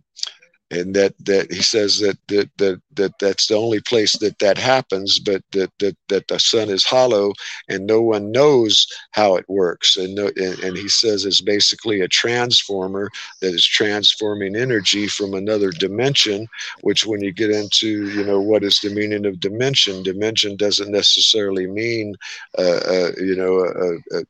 and 0.71 0.95
that 0.95 1.15
that 1.25 1.53
he 1.53 1.63
says 1.63 1.99
that 1.99 2.19
that 2.29 2.51
that, 2.59 2.81
that 2.95 3.19
that's 3.19 3.47
the 3.47 3.55
only 3.55 3.81
place 3.81 4.17
that 4.19 4.39
that 4.39 4.59
happens 4.59 5.19
but 5.19 5.43
that 5.53 5.71
that 5.79 5.97
that 6.09 6.29
the 6.29 6.39
sun 6.39 6.69
is 6.69 6.85
hollow 6.85 7.33
and 7.69 7.87
no 7.87 8.01
one 8.01 8.31
knows 8.31 8.87
how 9.13 9.37
it 9.37 9.49
works. 9.49 9.97
And 9.97 10.15
no, 10.15 10.31
and, 10.37 10.59
and 10.61 10.77
he 10.77 10.89
says 10.89 11.25
it's 11.25 11.41
basically 11.41 12.01
a 12.01 12.09
transformer 12.09 13.11
that 13.41 13.55
is 13.55 13.65
transforming 13.65 14.57
energy 14.57 15.07
from 15.07 15.35
another 15.35 15.71
dimension 15.71 16.47
which 16.83 17.07
when 17.07 17.23
you 17.23 17.33
get 17.33 17.51
into 17.51 18.09
you 18.11 18.25
know 18.25 18.41
what 18.41 18.65
is 18.65 18.81
the 18.81 18.91
meaning 18.91 19.27
of 19.27 19.41
dimension 19.41 20.03
dimension 20.03 20.57
doesn't 20.57 20.91
necessarily 20.91 21.67
mean 21.67 22.15
uh, 22.59 22.81
uh, 22.87 23.11
you 23.19 23.37
know 23.37 23.59
a, 23.59 24.17
a, 24.17 24.23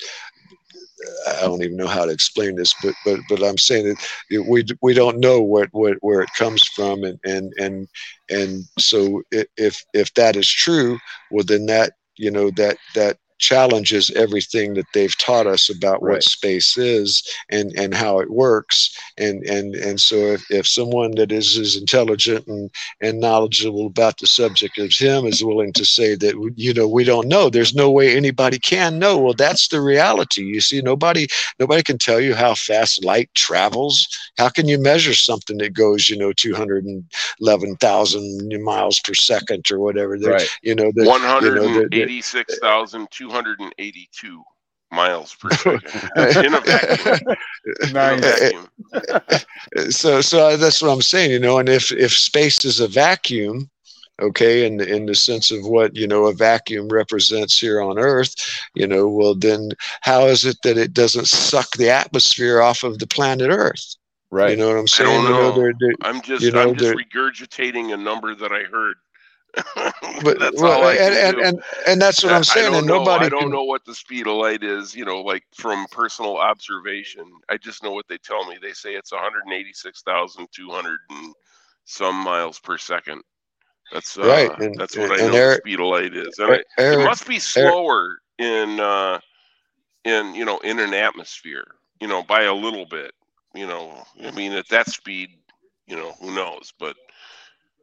I 1.28 1.42
don't 1.42 1.62
even 1.62 1.76
know 1.76 1.86
how 1.86 2.04
to 2.04 2.12
explain 2.12 2.56
this, 2.56 2.74
but 2.82 2.94
but 3.04 3.20
but 3.28 3.42
I'm 3.42 3.58
saying 3.58 3.86
that 3.86 4.46
we 4.48 4.64
we 4.82 4.94
don't 4.94 5.20
know 5.20 5.40
what 5.40 5.68
what 5.72 5.96
where 6.00 6.22
it 6.22 6.30
comes 6.36 6.64
from, 6.64 7.04
and 7.04 7.18
and 7.24 7.52
and 7.58 7.88
and 8.30 8.64
so 8.78 9.22
if 9.56 9.84
if 9.94 10.14
that 10.14 10.36
is 10.36 10.48
true, 10.48 10.98
well 11.30 11.44
then 11.44 11.66
that 11.66 11.92
you 12.16 12.30
know 12.30 12.50
that 12.52 12.78
that 12.94 13.18
challenges 13.38 14.10
everything 14.10 14.74
that 14.74 14.86
they've 14.92 15.16
taught 15.18 15.46
us 15.46 15.70
about 15.70 16.02
what 16.02 16.22
space 16.22 16.76
is 16.76 17.22
and 17.50 17.72
and 17.76 17.94
how 17.94 18.18
it 18.18 18.30
works. 18.30 18.94
And 19.16 19.42
and 19.44 19.74
and 19.76 20.00
so 20.00 20.16
if, 20.16 20.50
if 20.50 20.66
someone 20.66 21.12
that 21.12 21.32
is 21.32 21.56
as 21.56 21.76
intelligent 21.76 22.46
and 22.46 22.70
and 23.00 23.20
knowledgeable 23.20 23.86
about 23.86 24.18
the 24.18 24.26
subject 24.26 24.78
as 24.78 24.98
him 24.98 25.24
is 25.26 25.44
willing 25.44 25.72
to 25.74 25.84
say 25.84 26.14
that 26.16 26.34
you 26.56 26.74
know 26.74 26.88
we 26.88 27.04
don't 27.04 27.28
know 27.28 27.48
there's 27.48 27.74
no 27.74 27.90
way 27.90 28.16
anybody 28.16 28.58
can 28.58 28.98
know. 28.98 29.18
Well 29.18 29.34
that's 29.34 29.68
the 29.68 29.80
reality. 29.80 30.42
You 30.42 30.60
see 30.60 30.82
nobody 30.82 31.28
nobody 31.58 31.82
can 31.82 31.98
tell 31.98 32.20
you 32.20 32.34
how 32.34 32.54
fast 32.54 33.04
light 33.04 33.30
travels. 33.34 34.08
How 34.36 34.48
can 34.48 34.68
you 34.68 34.78
measure 34.78 35.14
something 35.14 35.58
that 35.58 35.74
goes 35.74 36.08
you 36.08 36.16
know 36.16 36.32
211,000 36.32 38.64
miles 38.64 39.00
per 39.00 39.14
second 39.14 39.70
or 39.70 39.78
whatever? 39.78 40.16
Right. 40.16 40.48
you 40.62 40.74
know 40.74 40.90
the, 40.94 41.04
One 43.28 43.44
you 43.44 43.50
hundred 43.50 43.60
know, 43.60 43.68
the- 43.68 43.72
and 43.72 43.72
the- 43.78 43.84
eighty-six 43.84 44.20
thousand 44.20 44.40
two 44.40 44.40
hundred 44.40 44.40
and 44.40 44.42
eighty-two 44.42 44.42
miles 44.90 45.34
per 45.34 45.50
second 45.56 46.44
in 46.44 46.54
a 46.54 46.60
vacuum. 46.60 47.36
In 47.82 47.96
a 47.96 48.16
vacuum. 48.20 49.90
so 49.90 50.20
so 50.20 50.56
that's 50.56 50.80
what 50.82 50.90
I'm 50.90 51.02
saying, 51.02 51.30
you 51.30 51.38
know. 51.38 51.58
And 51.58 51.68
if 51.68 51.92
if 51.92 52.12
space 52.12 52.64
is 52.64 52.80
a 52.80 52.88
vacuum, 52.88 53.68
okay, 54.20 54.66
in 54.66 54.78
the, 54.78 54.86
in 54.92 55.06
the 55.06 55.14
sense 55.14 55.50
of 55.50 55.66
what 55.66 55.94
you 55.94 56.06
know 56.06 56.26
a 56.26 56.32
vacuum 56.32 56.88
represents 56.88 57.58
here 57.58 57.80
on 57.80 57.98
Earth, 57.98 58.34
you 58.74 58.86
know, 58.86 59.08
well 59.08 59.34
then 59.34 59.70
how 60.00 60.26
is 60.26 60.44
it 60.44 60.56
that 60.62 60.78
it 60.78 60.92
doesn't 60.94 61.26
suck 61.28 61.70
the 61.72 61.90
atmosphere 61.90 62.62
off 62.62 62.82
of 62.82 62.98
the 62.98 63.06
planet 63.06 63.50
Earth? 63.50 63.96
Right. 64.30 64.50
You 64.50 64.56
know 64.56 64.68
what 64.68 64.76
I'm 64.78 64.88
saying? 64.88 65.08
I 65.08 65.12
saying? 65.12 65.24
don't 65.24 65.34
You 65.34 65.40
know, 65.42 65.48
know. 65.50 65.60
they're- 65.60 65.72
they're- 65.80 65.94
I'm 66.02 66.20
just 66.20 66.42
you 66.44 66.50
know, 66.50 66.68
I'm 66.70 66.76
just 66.76 66.94
regurgitating 66.94 67.94
a 67.94 67.96
number 67.96 68.34
that 68.34 68.52
I 68.52 68.64
heard. 68.64 68.96
but 70.22 70.38
that's 70.38 70.62
well, 70.62 70.72
all 70.72 70.86
I 70.86 70.96
and, 70.98 71.14
and, 71.14 71.38
and 71.40 71.62
and 71.86 72.02
that's 72.02 72.22
what 72.24 72.32
I- 72.32 72.34
I'm 72.34 72.44
saying. 72.44 72.74
I 72.74 72.78
don't 72.78 72.86
And 72.86 72.86
know, 72.86 73.06
nobody 73.06 73.16
I 73.16 73.28
don't 73.30 73.50
can, 73.50 73.52
know 73.52 73.64
what 73.64 73.84
the 73.84 73.94
speed 73.94 74.26
of 74.28 74.36
light 74.36 74.62
is, 74.64 74.94
you 74.94 75.04
know, 75.04 75.22
like 75.22 75.44
from 75.54 75.86
personal 75.90 76.36
observation. 76.38 77.24
I 77.48 77.58
just 77.58 77.82
know 77.82 77.92
what 77.92 78.08
they 78.08 78.18
tell 78.18 78.46
me. 78.48 78.58
They 78.60 78.72
say 78.72 78.94
it's 78.94 79.12
186,200 79.12 81.00
and 81.10 81.34
some 81.84 82.16
miles 82.16 82.60
per 82.60 82.78
second. 82.78 83.22
That's 83.92 84.18
uh, 84.18 84.50
Right, 84.50 84.58
and- 84.58 84.76
that's 84.76 84.98
what 84.98 85.12
I 85.12 85.22
know 85.22 85.44
speed 85.46 85.80
of 85.80 85.86
light 85.86 86.14
is. 86.14 86.38
And 86.38 86.54
it, 86.54 86.66
it 86.90 86.98
must 86.98 87.26
be 87.26 87.38
slower 87.40 88.18
in 88.38 88.80
uh, 88.80 89.20
in 90.04 90.34
you 90.34 90.44
know 90.44 90.58
in 90.58 90.78
an 90.80 90.94
atmosphere, 90.94 91.66
you 92.00 92.08
know, 92.08 92.22
by 92.22 92.42
a 92.44 92.54
little 92.54 92.86
bit. 92.86 93.12
You 93.54 93.66
know, 93.66 94.04
I 94.24 94.30
mean, 94.32 94.52
at 94.52 94.68
that 94.70 94.88
speed, 94.88 95.30
you 95.86 95.96
know, 95.96 96.12
who 96.20 96.34
knows? 96.34 96.72
But 96.78 96.96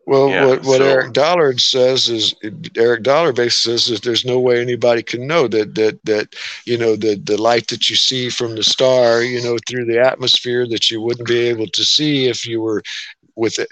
Well, 0.05 0.29
Yeah, 0.29 0.45
what, 0.45 0.63
what 0.65 0.77
so- 0.77 0.85
Eric 0.85 1.13
Dollard 1.13 1.59
says 1.59 2.09
is 2.09 2.35
Eric 2.77 3.03
Dollard 3.03 3.35
basically 3.35 3.77
says 3.77 3.87
that 3.87 4.03
there's 4.03 4.25
no 4.25 4.39
way 4.39 4.61
anybody 4.61 5.01
can 5.01 5.25
know 5.25 5.47
that 5.47 5.73
that 5.75 5.99
that 6.05 6.35
you 6.65 6.77
know 6.77 6.95
the 6.95 7.15
the 7.15 7.41
light 7.41 7.67
that 7.67 7.89
you 7.89 7.95
see 7.95 8.29
from 8.29 8.55
the 8.55 8.63
star, 8.63 9.23
you 9.23 9.41
know, 9.41 9.57
through 9.67 9.85
the 9.85 9.99
atmosphere 9.99 10.67
that 10.67 10.91
you 10.91 11.01
wouldn't 11.01 11.27
be 11.27 11.39
able 11.39 11.67
to 11.67 11.83
see 11.83 12.27
if 12.27 12.45
you 12.45 12.61
were 12.61 12.83
with 13.35 13.57
it. 13.59 13.69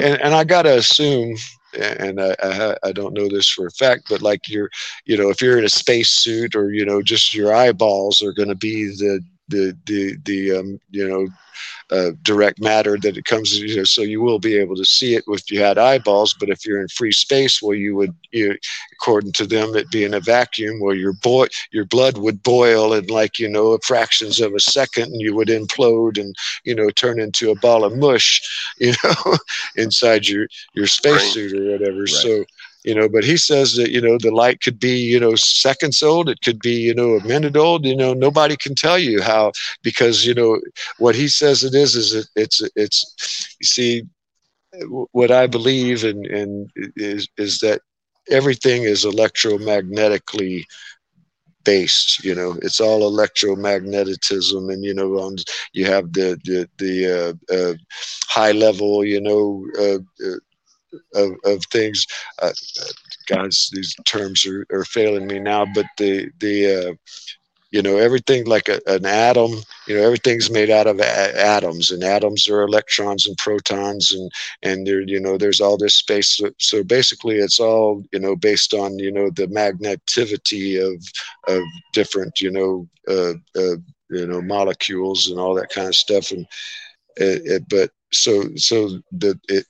And, 0.00 0.20
and 0.20 0.34
I 0.34 0.44
gotta 0.44 0.76
assume, 0.76 1.36
and 1.78 2.20
I, 2.20 2.36
I 2.42 2.76
I 2.84 2.92
don't 2.92 3.14
know 3.14 3.28
this 3.28 3.48
for 3.48 3.66
a 3.66 3.70
fact, 3.70 4.04
but 4.10 4.20
like 4.22 4.48
you're, 4.48 4.70
you 5.06 5.16
know, 5.16 5.30
if 5.30 5.40
you're 5.40 5.58
in 5.58 5.64
a 5.64 5.68
space 5.70 6.10
suit 6.10 6.54
or 6.54 6.70
you 6.72 6.84
know, 6.84 7.00
just 7.02 7.34
your 7.34 7.54
eyeballs 7.54 8.22
are 8.22 8.32
going 8.32 8.48
to 8.50 8.54
be 8.54 8.86
the 8.86 9.20
the 9.48 9.76
the 9.86 10.16
the 10.24 10.52
um, 10.58 10.78
you 10.90 11.08
know 11.08 11.26
uh, 11.90 12.10
direct 12.22 12.60
matter 12.60 12.96
that 12.98 13.16
it 13.16 13.24
comes 13.24 13.58
you 13.60 13.76
know 13.76 13.84
so 13.84 14.02
you 14.02 14.20
will 14.20 14.38
be 14.38 14.56
able 14.56 14.74
to 14.74 14.84
see 14.84 15.14
it 15.14 15.24
if 15.28 15.50
you 15.50 15.60
had 15.60 15.78
eyeballs 15.78 16.34
but 16.38 16.48
if 16.48 16.64
you're 16.64 16.80
in 16.80 16.88
free 16.88 17.12
space 17.12 17.60
well 17.60 17.74
you 17.74 17.94
would 17.94 18.14
you 18.32 18.56
according 18.92 19.32
to 19.32 19.46
them 19.46 19.70
it'd 19.70 19.90
be 19.90 20.04
in 20.04 20.14
a 20.14 20.20
vacuum 20.20 20.80
where 20.80 20.94
your 20.94 21.12
boy 21.12 21.46
your 21.72 21.84
blood 21.84 22.16
would 22.18 22.42
boil 22.42 22.92
in 22.94 23.06
like 23.06 23.38
you 23.38 23.48
know 23.48 23.78
fractions 23.84 24.40
of 24.40 24.54
a 24.54 24.60
second 24.60 25.04
and 25.04 25.20
you 25.20 25.34
would 25.34 25.48
implode 25.48 26.18
and 26.18 26.34
you 26.64 26.74
know 26.74 26.88
turn 26.90 27.20
into 27.20 27.50
a 27.50 27.56
ball 27.56 27.84
of 27.84 27.96
mush 27.96 28.40
you 28.78 28.92
know 29.04 29.36
inside 29.76 30.26
your 30.26 30.46
your 30.74 30.86
spacesuit 30.86 31.52
or 31.52 31.72
whatever. 31.72 32.06
So 32.06 32.44
you 32.84 32.94
know 32.94 33.08
but 33.08 33.24
he 33.24 33.36
says 33.36 33.74
that 33.74 33.90
you 33.90 34.00
know 34.00 34.18
the 34.18 34.30
light 34.30 34.60
could 34.60 34.78
be 34.78 34.96
you 34.96 35.18
know 35.20 35.34
seconds 35.36 36.02
old 36.02 36.28
it 36.28 36.40
could 36.42 36.58
be 36.60 36.72
you 36.74 36.94
know 36.94 37.14
a 37.14 37.24
minute 37.26 37.56
old 37.56 37.84
you 37.84 37.96
know 37.96 38.12
nobody 38.14 38.56
can 38.56 38.74
tell 38.74 38.98
you 38.98 39.22
how 39.22 39.52
because 39.82 40.26
you 40.26 40.34
know 40.34 40.60
what 40.98 41.14
he 41.14 41.28
says 41.28 41.64
it 41.64 41.74
is 41.74 41.94
is 41.96 42.14
it, 42.14 42.26
it's 42.36 42.62
it's 42.76 43.56
you 43.60 43.66
see 43.66 44.02
what 45.12 45.30
i 45.30 45.46
believe 45.46 46.04
and 46.04 46.26
and 46.26 46.70
is 46.96 47.28
is 47.38 47.58
that 47.60 47.80
everything 48.30 48.82
is 48.84 49.04
electromagnetically 49.04 50.64
based 51.64 52.24
you 52.24 52.34
know 52.34 52.56
it's 52.62 52.80
all 52.80 53.00
electromagnetism 53.10 54.72
and 54.72 54.84
you 54.84 54.94
know 54.94 55.14
on 55.18 55.36
you 55.72 55.84
have 55.86 56.12
the 56.12 56.38
the 56.44 56.68
the 56.78 56.94
uh, 57.50 57.54
uh, 57.54 57.74
high 58.28 58.52
level 58.52 59.04
you 59.04 59.20
know 59.20 59.64
uh, 59.78 59.98
uh, 60.26 60.38
of, 61.14 61.32
of 61.44 61.62
things. 61.70 62.06
Uh, 62.40 62.50
guys, 63.26 63.70
these 63.72 63.94
terms 64.04 64.46
are, 64.46 64.66
are 64.72 64.84
failing 64.84 65.26
me 65.26 65.38
now, 65.38 65.66
but 65.74 65.86
the 65.98 66.30
the 66.40 66.88
uh, 66.90 66.94
you 67.70 67.82
know 67.82 67.96
everything 67.96 68.44
like 68.46 68.68
a, 68.68 68.80
an 68.86 69.04
atom 69.04 69.50
you 69.86 69.96
know 69.96 70.02
everything's 70.02 70.50
made 70.50 70.70
out 70.70 70.86
of 70.86 71.00
a- 71.00 71.44
atoms 71.44 71.90
and 71.90 72.04
atoms 72.04 72.48
are 72.48 72.62
electrons 72.62 73.26
and 73.26 73.36
protons 73.36 74.12
and 74.12 74.30
and 74.62 74.86
there 74.86 75.00
you 75.00 75.20
know 75.20 75.36
there's 75.36 75.60
all 75.60 75.76
this 75.76 75.94
space 75.94 76.36
so, 76.36 76.50
so 76.58 76.84
basically 76.84 77.36
it's 77.36 77.58
all 77.58 78.02
you 78.12 78.18
know 78.20 78.36
based 78.36 78.74
on 78.74 78.98
you 78.98 79.10
know 79.10 79.30
the 79.30 79.46
magnetivity 79.48 80.78
of 80.80 81.02
of 81.54 81.62
different 81.92 82.40
you 82.40 82.50
know 82.50 82.86
uh, 83.08 83.32
uh, 83.60 83.76
you 84.10 84.26
know 84.26 84.40
molecules 84.40 85.28
and 85.28 85.40
all 85.40 85.54
that 85.54 85.70
kind 85.70 85.88
of 85.88 85.94
stuff 85.96 86.30
and 86.30 86.46
it, 87.16 87.42
it, 87.44 87.62
but 87.68 87.90
so 88.12 88.44
so 88.56 88.88
the 89.12 89.38
it, 89.48 89.64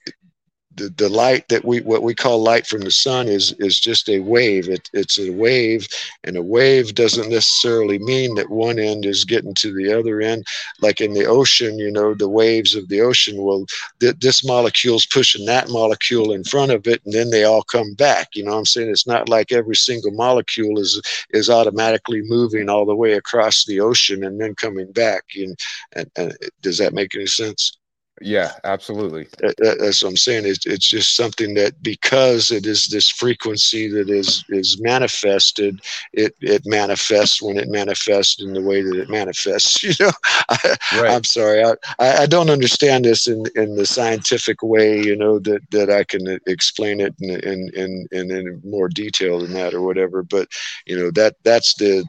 the, 0.75 0.89
the 0.97 1.09
light 1.09 1.47
that 1.49 1.63
we 1.63 1.81
what 1.81 2.03
we 2.03 2.13
call 2.13 2.41
light 2.41 2.67
from 2.67 2.81
the 2.81 2.91
sun 2.91 3.27
is 3.27 3.53
is 3.59 3.79
just 3.79 4.09
a 4.09 4.19
wave. 4.19 4.67
It, 4.69 4.89
it's 4.93 5.17
a 5.17 5.31
wave 5.31 5.87
and 6.23 6.35
a 6.37 6.41
wave 6.43 6.95
doesn't 6.95 7.29
necessarily 7.29 7.99
mean 7.99 8.35
that 8.35 8.49
one 8.49 8.79
end 8.79 9.05
is 9.05 9.25
getting 9.25 9.53
to 9.55 9.73
the 9.73 9.97
other 9.97 10.21
end. 10.21 10.45
Like 10.81 11.01
in 11.01 11.13
the 11.13 11.25
ocean 11.25 11.77
you 11.77 11.91
know 11.91 12.13
the 12.13 12.29
waves 12.29 12.75
of 12.75 12.89
the 12.89 13.01
ocean 13.01 13.41
will 13.41 13.65
th- 13.99 14.19
this 14.19 14.45
molecule's 14.45 15.05
pushing 15.05 15.45
that 15.45 15.69
molecule 15.69 16.31
in 16.31 16.43
front 16.43 16.71
of 16.71 16.87
it 16.87 17.01
and 17.05 17.13
then 17.13 17.29
they 17.29 17.43
all 17.43 17.63
come 17.63 17.93
back. 17.93 18.29
You 18.35 18.43
know 18.43 18.51
what 18.51 18.59
i'm 18.59 18.65
saying? 18.65 18.89
It's 18.89 19.07
not 19.07 19.29
like 19.29 19.51
every 19.51 19.75
single 19.75 20.11
molecule 20.11 20.79
is 20.79 21.01
is 21.31 21.49
automatically 21.49 22.21
moving 22.23 22.69
all 22.69 22.85
the 22.85 22.95
way 22.95 23.13
across 23.13 23.65
the 23.65 23.79
ocean 23.79 24.23
and 24.23 24.39
then 24.39 24.55
coming 24.55 24.91
back. 24.91 25.23
And, 25.35 25.57
and, 25.93 26.11
and 26.15 26.37
does 26.61 26.77
that 26.79 26.93
make 26.93 27.15
any 27.15 27.27
sense 27.27 27.77
Yeah, 28.21 28.53
absolutely. 28.63 29.27
that, 29.39 29.55
that- 29.57 29.77
that's 29.79 30.01
what 30.01 30.09
I'm 30.09 30.15
saying. 30.17 30.45
It's, 30.45 30.65
it's 30.65 30.87
just 30.87 31.15
something 31.15 31.53
that 31.55 31.83
because 31.83 32.49
it 32.49 32.65
is 32.65 32.87
this 32.87 33.09
frequency 33.09 33.89
that 33.89 34.09
is 34.09 34.43
is 34.49 34.79
manifested, 34.81 35.81
it 36.13 36.33
it 36.39 36.61
manifests 36.65 37.41
when 37.41 37.57
it 37.57 37.67
manifests 37.67 38.41
in 38.41 38.53
the 38.53 38.61
way 38.61 38.81
that 38.81 38.95
it 38.97 39.09
manifests. 39.09 39.83
You 39.83 39.93
know, 39.99 40.11
I, 40.49 40.75
Right. 40.91 41.11
I'm 41.11 41.23
sorry, 41.25 41.61
I, 41.63 41.75
I 41.99 42.25
don't 42.25 42.49
understand 42.49 43.03
this 43.05 43.27
in, 43.27 43.43
in 43.55 43.75
the 43.75 43.85
scientific 43.85 44.63
way. 44.63 45.01
You 45.01 45.15
know 45.17 45.39
that 45.39 45.61
that 45.71 45.89
I 45.89 46.03
can 46.05 46.39
explain 46.47 47.01
it 47.01 47.13
in 47.19 47.31
in 47.41 47.69
in, 47.75 48.07
in, 48.11 48.31
in 48.31 48.61
more 48.63 48.87
detail 48.87 49.39
than 49.41 49.53
that 49.53 49.73
or 49.73 49.81
whatever. 49.81 50.23
But 50.23 50.47
you 50.85 50.97
know 50.97 51.11
that 51.11 51.35
that's 51.43 51.73
the 51.75 52.05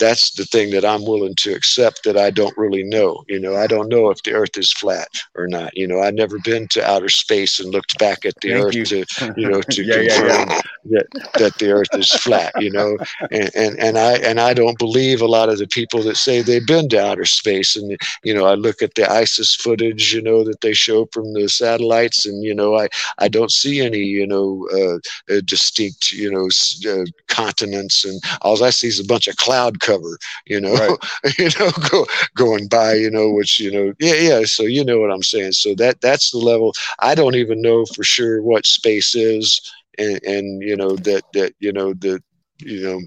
that's 0.00 0.32
the 0.32 0.46
thing 0.46 0.70
that 0.72 0.84
I'm 0.84 1.04
willing 1.04 1.34
to 1.36 1.54
accept 1.54 2.04
that 2.04 2.16
I 2.16 2.30
don't 2.30 2.56
really 2.58 2.82
know. 2.82 3.24
You 3.28 3.40
know, 3.40 3.56
I 3.56 3.66
don't 3.68 3.88
know 3.88 4.10
if 4.10 4.22
the 4.24 4.32
earth 4.32 4.56
is 4.58 4.72
flat 4.72 5.08
or 5.36 5.46
not. 5.46 5.76
You 5.76 5.86
know, 5.86 6.00
I've 6.00 6.14
never 6.14 6.38
been 6.40 6.68
to 6.68 6.90
outer 6.90 7.08
space 7.10 7.60
and 7.60 7.70
looked 7.70 7.98
back 7.98 8.24
at 8.24 8.34
the 8.42 8.50
Thank 8.50 8.64
earth 8.64 8.74
you. 8.74 8.84
to, 8.86 9.04
you 9.36 9.48
know, 9.48 9.62
to 9.62 9.84
Yeah, 9.84 9.96
yeah, 10.00 10.20
confirm 10.20 10.48
yeah. 10.48 10.60
that, 10.90 11.06
that 11.38 11.58
the 11.58 11.72
earth 11.72 11.94
is 11.94 12.10
flat, 12.12 12.52
you 12.58 12.70
know, 12.70 12.98
and, 13.30 13.50
and, 13.54 13.78
and 13.78 13.98
I, 13.98 14.14
and 14.18 14.40
I 14.40 14.54
don't 14.54 14.78
believe 14.78 15.20
a 15.20 15.26
lot 15.26 15.48
of 15.48 15.58
the 15.58 15.68
people 15.68 16.02
that 16.04 16.16
say 16.16 16.42
they've 16.42 16.66
been 16.66 16.88
to 16.90 17.04
outer 17.04 17.24
space. 17.26 17.76
And, 17.76 17.96
you 18.24 18.34
know, 18.34 18.46
I 18.46 18.54
look 18.54 18.82
at 18.82 18.94
the 18.94 19.10
ISIS 19.10 19.54
footage, 19.54 20.12
you 20.12 20.22
know, 20.22 20.44
that 20.44 20.60
they 20.62 20.72
show 20.72 21.06
from 21.12 21.32
the 21.34 21.48
satellites 21.48 22.26
and, 22.26 22.42
you 22.42 22.54
know, 22.54 22.76
I, 22.76 22.88
I 23.18 23.28
don't 23.28 23.52
see 23.52 23.80
any, 23.80 23.98
you 24.00 24.26
know, 24.26 24.68
uh, 24.72 25.34
uh, 25.34 25.40
distinct, 25.44 26.12
you 26.12 26.30
know, 26.30 26.48
uh, 26.90 27.04
continents 27.28 28.04
and 28.04 28.20
all 28.42 28.62
I 28.62 28.70
see 28.70 28.88
is 28.88 29.00
a 29.00 29.04
bunch 29.04 29.26
of 29.28 29.36
cloud 29.36 29.80
cover, 29.90 30.18
you 30.46 30.60
know, 30.60 30.74
Right. 30.74 30.98
you 31.38 31.48
know, 31.58 31.70
go, 31.90 32.06
going 32.34 32.68
by, 32.68 32.94
you 32.94 33.10
know, 33.10 33.30
which, 33.30 33.58
you 33.60 33.70
know, 33.70 33.92
yeah, 33.98 34.14
yeah. 34.14 34.44
So 34.44 34.62
you 34.64 34.84
know 34.84 34.98
what 35.00 35.10
I'm 35.12 35.22
saying. 35.22 35.52
So 35.52 35.74
that 35.76 36.00
that's 36.00 36.30
the 36.30 36.38
level. 36.38 36.72
I 36.98 37.14
don't 37.14 37.34
even 37.36 37.60
know 37.62 37.84
for 37.94 38.04
sure 38.04 38.42
what 38.42 38.66
space 38.66 39.14
is, 39.14 39.60
and, 39.98 40.20
and 40.24 40.62
you 40.62 40.76
know 40.76 40.96
that 40.96 41.24
that 41.34 41.54
you 41.58 41.72
know 41.72 41.94
that 41.94 42.22
you 42.58 42.80
know. 42.82 43.00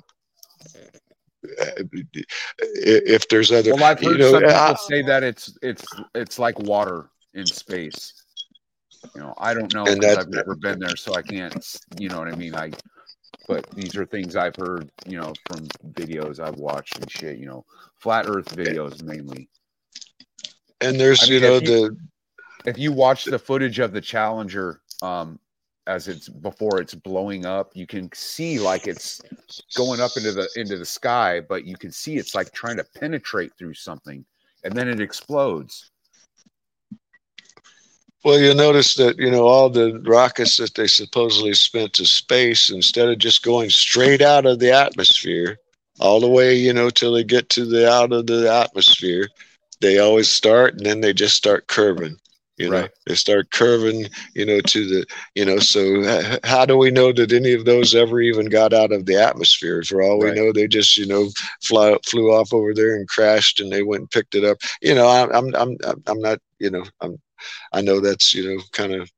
uh, 1.61 1.83
If 3.15 3.27
there's 3.29 3.51
other, 3.51 3.71
Well, 3.73 3.83
I've 3.83 4.01
you 4.01 4.09
heard 4.09 4.19
know, 4.19 4.31
some 4.31 4.41
people 4.41 4.55
I- 4.55 4.75
say 4.87 5.01
that 5.03 5.23
it's 5.23 5.57
it's 5.61 5.85
it's 6.15 6.39
like 6.39 6.57
water 6.59 7.09
in 7.33 7.45
space. 7.45 8.13
You 9.15 9.21
know, 9.21 9.33
I 9.37 9.53
don't 9.53 9.73
know 9.73 9.83
because 9.85 10.15
I've 10.17 10.29
never 10.29 10.55
been 10.55 10.79
there, 10.79 10.95
so 10.95 11.13
I 11.15 11.21
can't. 11.21 11.63
You 11.99 12.09
know 12.09 12.19
what 12.19 12.27
I 12.27 12.35
mean? 12.35 12.55
I. 12.55 12.71
But 13.47 13.69
these 13.71 13.95
are 13.97 14.05
things 14.05 14.35
I've 14.35 14.55
heard, 14.55 14.89
you 15.05 15.19
know, 15.19 15.33
from 15.47 15.67
videos 15.91 16.39
I've 16.39 16.55
watched 16.55 16.97
and 16.97 17.11
shit. 17.11 17.37
You 17.37 17.47
know, 17.47 17.65
flat 17.97 18.25
Earth 18.27 18.55
videos 18.55 19.03
mainly. 19.03 19.49
and 20.81 20.99
there's 20.99 21.23
I 21.23 21.25
mean, 21.25 21.33
you 21.33 21.39
know 21.41 21.55
if 21.57 21.63
you- 21.63 21.89
the 21.89 21.97
If 22.65 22.77
you 22.77 22.91
watch 22.93 23.25
the 23.25 23.39
footage 23.39 23.79
of 23.79 23.91
the 23.91 23.99
Challenger, 24.01 24.81
um, 25.01 25.39
as 25.85 26.07
it's 26.07 26.29
before 26.29 26.79
it's 26.79 26.93
blowing 26.93 27.45
up, 27.45 27.75
you 27.75 27.85
can 27.85 28.09
see 28.13 28.57
like 28.59 28.87
it's 28.87 29.21
going 29.75 29.99
up 29.99 30.11
into 30.15 30.31
the 30.31 30.49
into 30.55 30.77
the 30.77 30.85
sky, 30.85 31.41
but 31.41 31.65
you 31.65 31.75
can 31.75 31.91
see 31.91 32.15
it's 32.17 32.33
like 32.33 32.51
trying 32.53 32.77
to 32.77 32.85
penetrate 32.95 33.51
through 33.57 33.73
something, 33.73 34.23
and 34.63 34.73
then 34.73 34.87
it 34.87 35.01
explodes. 35.01 35.91
Well, 38.23 38.39
you'll 38.39 38.55
notice 38.55 38.95
that 38.95 39.17
you 39.17 39.31
know 39.31 39.47
all 39.47 39.69
the 39.69 39.99
rockets 40.05 40.57
that 40.57 40.75
they 40.75 40.87
supposedly 40.87 41.53
spent 41.53 41.93
to 41.93 42.05
space, 42.05 42.69
instead 42.69 43.09
of 43.09 43.19
just 43.19 43.43
going 43.43 43.69
straight 43.69 44.21
out 44.21 44.45
of 44.45 44.59
the 44.59 44.71
atmosphere, 44.71 45.59
all 45.99 46.19
the 46.21 46.29
way, 46.29 46.55
you 46.55 46.73
know, 46.73 46.89
till 46.89 47.13
they 47.13 47.23
get 47.23 47.49
to 47.51 47.65
the 47.65 47.89
out 47.91 48.13
of 48.13 48.27
the 48.27 48.51
atmosphere, 48.53 49.27
they 49.81 49.99
always 49.99 50.29
start 50.31 50.75
and 50.75 50.85
then 50.85 51.01
they 51.01 51.13
just 51.13 51.35
start 51.35 51.67
curving. 51.67 52.17
You 52.57 52.69
know, 52.69 52.87
they 53.07 53.15
start 53.15 53.51
curving, 53.51 54.07
you 54.35 54.45
know, 54.45 54.59
to 54.61 54.87
the, 54.87 55.05
you 55.35 55.45
know. 55.45 55.59
So 55.59 56.03
h- 56.03 56.39
how 56.43 56.65
do 56.65 56.77
we 56.77 56.91
know 56.91 57.11
that 57.13 57.31
any 57.31 57.53
of 57.53 57.65
those 57.65 57.95
ever 57.95 58.21
even 58.21 58.47
got 58.47 58.73
out 58.73 58.91
of 58.91 59.05
the 59.05 59.15
atmosphere? 59.21 59.81
For 59.83 60.01
all 60.01 60.19
we 60.19 60.31
Right. 60.31 60.33
know, 60.33 60.51
they 60.51 60.67
just, 60.67 60.97
you 60.97 61.05
know, 61.07 61.29
fly 61.63 61.97
flew 62.05 62.31
off 62.31 62.53
over 62.53 62.73
there 62.73 62.95
and 62.95 63.07
crashed, 63.07 63.59
and 63.59 63.71
they 63.71 63.83
went 63.83 64.01
and 64.01 64.11
picked 64.11 64.35
it 64.35 64.43
up. 64.43 64.57
You 64.81 64.95
know, 64.95 65.07
I'm, 65.07 65.31
I'm, 65.55 65.55
I'm, 65.55 66.03
I'm 66.07 66.19
not, 66.19 66.39
you 66.59 66.69
know, 66.69 66.83
I'm 67.01 67.17
I 67.73 67.81
know 67.81 67.99
that's 67.99 68.33
you 68.33 68.43
know 68.47 68.61
kind 68.71 68.93
of 68.93 69.09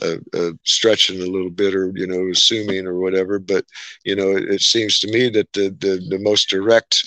uh, 0.00 0.16
uh, 0.34 0.50
stretching 0.64 1.20
a 1.20 1.26
little 1.26 1.50
bit 1.50 1.74
or 1.74 1.90
you 1.94 2.06
know 2.06 2.28
assuming 2.30 2.86
or 2.86 2.98
whatever, 2.98 3.38
but 3.38 3.64
you 4.04 4.14
know 4.14 4.30
it, 4.30 4.44
it 4.44 4.60
seems 4.60 4.98
to 5.00 5.08
me 5.10 5.28
that 5.30 5.52
the 5.52 5.68
the, 5.78 6.00
the 6.08 6.18
most 6.18 6.48
direct 6.48 7.02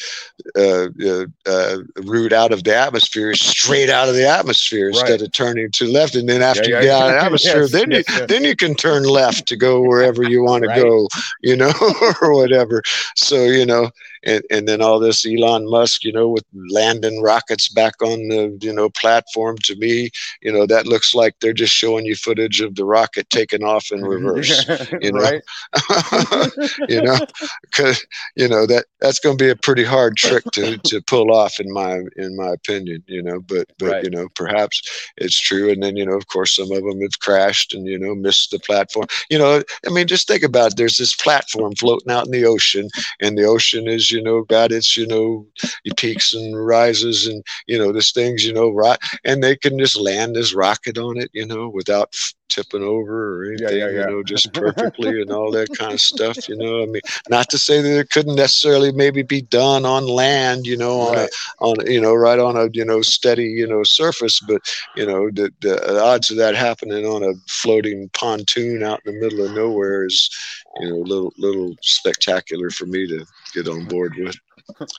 uh, 0.55 0.88
uh, 1.05 1.25
uh, 1.45 1.77
route 2.03 2.33
out 2.33 2.51
of 2.51 2.64
the 2.64 2.75
atmosphere 2.75 3.31
is 3.31 3.41
straight 3.41 3.89
out 3.89 4.07
of 4.09 4.15
the 4.15 4.27
atmosphere 4.27 4.88
Right. 4.91 5.15
instead 5.15 5.22
of 5.22 5.31
turning 5.31 5.72
to 5.72 5.85
left, 5.91 6.15
and 6.15 6.27
then 6.30 6.41
after 6.41 6.69
yeah, 6.69 6.75
you 6.75 6.77
get 6.80 6.91
out 6.91 7.07
of 7.07 7.14
the 7.14 7.19
atmosphere, 7.25 7.67
Yes, 7.67 7.69
then 7.69 7.89
yes, 7.89 8.03
you 8.03 8.03
yes. 8.11 8.27
then 8.27 8.43
you 8.43 8.55
can 8.55 8.75
turn 8.75 9.03
left 9.03 9.47
to 9.47 9.55
go 9.55 9.81
wherever 9.81 10.23
you 10.23 10.43
want 10.43 10.64
to 10.64 10.69
go, 10.69 11.07
you 11.41 11.55
know, 11.55 11.72
or 12.22 12.33
whatever. 12.35 12.81
So 13.15 13.45
you 13.45 13.65
know, 13.65 13.89
and, 14.25 14.43
and 14.51 14.67
then 14.67 14.81
all 14.81 14.99
this 14.99 15.25
Elon 15.25 15.69
Musk, 15.69 16.03
you 16.03 16.11
know, 16.11 16.29
with 16.29 16.43
landing 16.69 17.21
rockets 17.21 17.69
back 17.69 18.01
on 18.01 18.27
the 18.29 18.57
you 18.61 18.73
know 18.73 18.89
platform. 18.89 19.57
To 19.63 19.75
me, 19.75 20.09
you 20.41 20.51
know, 20.51 20.65
that 20.67 20.87
looks 20.87 21.15
like 21.15 21.35
they're 21.41 21.53
just 21.53 21.73
showing 21.73 22.05
you 22.05 22.15
footage 22.15 22.61
of 22.61 22.75
the 22.75 22.85
rocket 22.85 23.29
taking 23.29 23.63
off 23.63 23.91
in 23.91 24.03
reverse. 24.03 24.65
You 25.01 25.11
know, 25.11 25.19
right? 25.19 25.41
you 26.87 27.01
know, 27.01 27.17
because 27.63 28.05
you 28.35 28.47
know 28.47 28.65
that 28.67 28.85
that's 28.99 29.19
going 29.19 29.37
to 29.37 29.43
be 29.43 29.49
a 29.49 29.55
pretty 29.55 29.83
hard 29.83 30.15
trick 30.17 30.43
to 30.51 30.77
to 30.79 31.01
pull 31.01 31.31
off 31.33 31.59
in 31.59 31.71
my 31.71 32.01
in 32.17 32.35
my 32.35 32.49
opinion. 32.49 33.03
You 33.07 33.21
know, 33.23 33.39
but 33.41 33.67
but 33.79 33.95
Right. 33.95 34.03
you 34.03 34.09
know 34.09 34.27
perhaps 34.35 34.81
it's 35.17 35.39
true. 35.39 35.69
And 35.71 35.83
then 35.83 35.95
you 35.95 36.05
know, 36.05 36.15
of 36.15 36.27
course, 36.27 36.55
some 36.55 36.71
of 36.71 36.83
them 36.83 37.01
have 37.01 37.19
crashed 37.19 37.73
and 37.73 37.85
you 37.87 37.97
know 37.99 38.15
missed 38.15 38.51
the 38.51 38.59
platform. 38.59 39.07
You 39.29 39.37
know, 39.39 39.61
I 39.85 39.89
mean, 39.89 40.07
just 40.07 40.27
think 40.27 40.43
about 40.43 40.71
it. 40.71 40.77
There's 40.77 40.97
this 40.97 41.15
platform 41.15 41.75
floating 41.75 42.11
out 42.11 42.25
in 42.25 42.31
the 42.31 42.45
ocean, 42.45 42.89
and 43.21 43.37
the 43.37 43.43
ocean 43.45 43.87
is 43.87 44.11
you 44.16 44.24
know 44.24 44.44
got 44.44 44.72
its 44.74 44.98
you 44.98 45.08
know 45.08 45.48
it 45.85 45.98
peaks 45.98 46.34
and 46.34 46.66
rises, 46.66 47.27
and 47.27 47.44
you 47.68 47.77
know 47.80 47.92
this 47.94 48.11
thing's 48.11 48.45
you 48.45 48.53
know 48.53 48.72
right, 48.72 49.00
and 49.26 49.44
they 49.44 49.56
can 49.58 49.80
just 49.80 49.98
land 50.00 50.35
this 50.35 50.53
rocket 50.53 50.98
on 50.98 51.18
it, 51.18 51.32
you 51.34 51.45
know, 51.45 51.69
without 51.69 52.10
f- 52.14 52.34
tipping 52.50 52.84
over 52.84 53.42
or 53.42 53.45
Yeah, 53.56 53.69
anything, 53.69 53.88
yeah, 53.88 53.90
yeah. 53.90 54.00
you 54.00 54.06
know, 54.06 54.24
just 54.24 54.53
perfectly 54.53 55.22
and 55.22 55.32
all 55.32 55.52
that 55.52 55.74
kind 55.74 55.94
of 55.94 56.02
stuff. 56.02 56.48
You 56.48 56.58
know, 56.58 56.84
I 56.84 56.85
mean, 56.88 57.02
not 57.30 57.50
to 57.50 57.58
say 57.60 57.82
that 57.82 58.00
it 58.00 58.11
couldn't 58.11 58.35
necessarily 58.35 58.92
maybe 58.92 59.24
be 59.24 59.42
done 59.42 59.85
on 59.85 60.08
land, 60.08 60.66
you 60.68 60.77
know, 60.77 61.02
on 61.02 61.18
Right. 61.18 61.27
a 61.27 61.30
on 61.60 61.76
you 61.88 62.02
know 62.02 62.14
right 62.14 62.40
on 62.40 62.58
a 62.58 62.68
you 62.74 62.85
know 62.85 63.02
steady 63.02 63.45
you 63.45 63.68
know 63.68 63.84
surface, 63.84 64.40
but 64.40 64.61
you 64.94 65.06
know 65.06 65.30
the, 65.32 65.52
the 65.61 66.02
odds 66.02 66.32
of 66.32 66.38
that 66.38 66.56
happening 66.56 67.06
on 67.06 67.24
a 67.24 67.34
floating 67.48 68.10
pontoon 68.14 68.84
out 68.84 69.02
in 69.06 69.14
the 69.14 69.19
middle 69.26 69.45
of 69.45 69.52
nowhere 69.52 70.06
is 70.06 70.30
you 70.79 70.89
know 70.89 70.95
a 70.95 71.07
little 71.07 71.33
little 71.37 71.75
spectacular 71.81 72.69
for 72.69 72.85
me 72.85 73.07
to 73.07 73.25
get 73.53 73.67
on 73.67 73.85
board 73.85 74.15
with. 74.17 74.35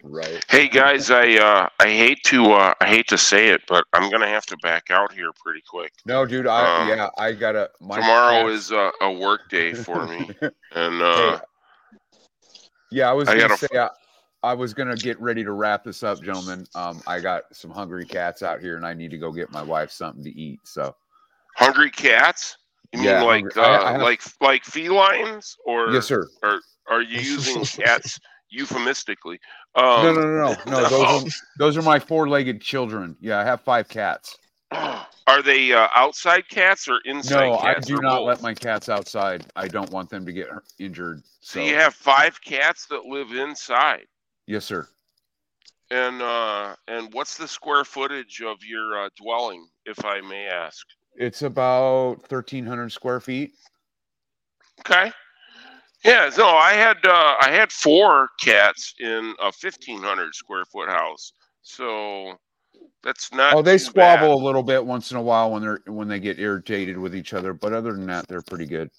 Right. 0.04 0.44
Hey 0.48 0.68
guys, 0.68 1.10
I 1.10 1.34
uh, 1.34 1.68
I 1.80 1.88
hate 1.88 2.22
to 2.26 2.52
uh, 2.52 2.74
I 2.80 2.86
hate 2.86 3.08
to 3.08 3.18
say 3.18 3.48
it, 3.48 3.62
but 3.66 3.84
I'm 3.92 4.10
gonna 4.10 4.28
have 4.28 4.46
to 4.46 4.56
back 4.58 4.90
out 4.90 5.12
here 5.12 5.30
pretty 5.42 5.62
quick. 5.68 5.92
No, 6.04 6.24
dude. 6.24 6.46
I 6.46 6.82
Um, 6.82 6.88
yeah. 6.88 7.08
I 7.18 7.32
gotta. 7.32 7.70
My 7.80 7.96
Tomorrow 7.96 8.42
cats- 8.42 8.66
is 8.66 8.72
uh, 8.72 8.90
a 9.00 9.12
work 9.12 9.48
day 9.50 9.74
for 9.74 10.06
me, 10.06 10.30
and 10.74 11.02
uh, 11.02 11.40
Yeah, 12.90 13.10
I 13.10 13.12
was 13.12 13.28
I 13.28 13.38
gonna 13.38 13.56
say 13.56 13.76
I, 13.76 13.90
I 14.42 14.54
was 14.54 14.72
gonna 14.72 14.96
get 14.96 15.20
ready 15.20 15.42
to 15.42 15.52
wrap 15.52 15.82
this 15.82 16.02
up, 16.02 16.22
gentlemen. 16.22 16.66
Um, 16.74 17.02
I 17.06 17.20
got 17.20 17.44
some 17.52 17.70
hungry 17.70 18.06
cats 18.06 18.42
out 18.42 18.60
here, 18.60 18.76
and 18.76 18.86
I 18.86 18.94
need 18.94 19.10
to 19.10 19.18
go 19.18 19.32
get 19.32 19.50
my 19.50 19.62
wife 19.62 19.90
something 19.90 20.22
to 20.22 20.30
eat. 20.30 20.60
So 20.62 20.94
hungry 21.56 21.90
cats. 21.90 22.56
You 22.92 23.00
Yeah, 23.00 23.20
mean 23.20 23.26
like 23.44 23.56
uh, 23.56 23.92
have- 23.92 24.02
like 24.02 24.22
like 24.40 24.64
felines, 24.64 25.56
or 25.64 25.92
yes, 25.92 26.06
sir. 26.06 26.28
or 26.42 26.60
are 26.88 27.02
you 27.02 27.18
using 27.32 27.62
cats 27.64 28.18
euphemistically? 28.50 29.38
Um, 29.74 30.02
no, 30.02 30.12
no, 30.12 30.20
no, 30.20 30.36
no, 30.38 30.56
no. 30.66 30.88
Those 30.88 31.24
are 31.26 31.30
those 31.58 31.76
are 31.76 31.82
my 31.82 31.98
four-legged 31.98 32.60
children. 32.60 33.16
Yeah, 33.20 33.38
I 33.38 33.44
have 33.44 33.60
five 33.60 33.88
cats. 33.88 34.38
Are 35.28 35.42
they 35.42 35.72
uh, 35.72 35.88
outside 35.94 36.48
cats 36.48 36.86
or 36.86 37.00
inside 37.04 37.50
No, 37.50 37.54
I 37.58 37.80
do 37.80 38.00
not 38.00 38.18
both? 38.20 38.28
let 38.28 38.42
my 38.42 38.54
cats 38.54 38.88
outside. 38.88 39.44
I 39.56 39.66
don't 39.66 39.90
want 39.90 40.08
them 40.08 40.24
to 40.24 40.32
get 40.32 40.46
injured. 40.78 41.22
So 41.40 41.58
So, 41.58 41.66
you 41.66 41.74
have 41.74 41.94
five 41.94 42.40
cats 42.40 42.86
that 42.86 43.04
live 43.06 43.32
inside, 43.32 44.06
yes, 44.46 44.64
sir. 44.64 44.86
and 45.90 46.22
uh, 46.22 46.76
and 46.86 47.12
what's 47.12 47.36
the 47.36 47.48
square 47.48 47.84
footage 47.84 48.40
of 48.40 48.58
your 48.62 49.04
uh, 49.04 49.08
dwelling, 49.20 49.66
if 49.84 50.04
I 50.04 50.20
may 50.20 50.46
ask? 50.46 50.86
It's 51.16 51.42
about 51.42 52.22
thirteen 52.28 52.66
hundred 52.66 52.92
square 52.92 53.20
feet. 53.20 53.52
Okay. 54.80 55.10
Yeah, 56.04 56.30
no, 56.36 56.48
I 56.48 56.74
had 56.74 56.98
uh, 57.04 57.34
I 57.40 57.50
had 57.50 57.72
four 57.72 58.28
cats 58.38 58.94
in 59.00 59.34
a 59.42 59.50
fifteen 59.50 60.02
hundred 60.02 60.34
square 60.34 60.64
foot 60.66 60.88
house, 60.88 61.32
so 61.62 62.34
that's 63.02 63.32
not. 63.32 63.54
Oh, 63.54 63.62
they 63.62 63.78
too 63.78 63.92
bad. 63.92 64.20
squabble 64.20 64.34
a 64.34 64.42
little 64.44 64.62
bit 64.62 64.84
once 64.84 65.10
in 65.10 65.16
a 65.16 65.22
while 65.22 65.50
when 65.50 65.62
they're 65.62 65.80
when 65.86 66.06
they 66.06 66.20
get 66.20 66.38
irritated 66.38 66.98
with 66.98 67.16
each 67.16 67.32
other, 67.32 67.54
but 67.54 67.72
other 67.72 67.92
than 67.92 68.06
that, 68.06 68.28
they're 68.28 68.42
pretty 68.42 68.66
good. 68.66 68.90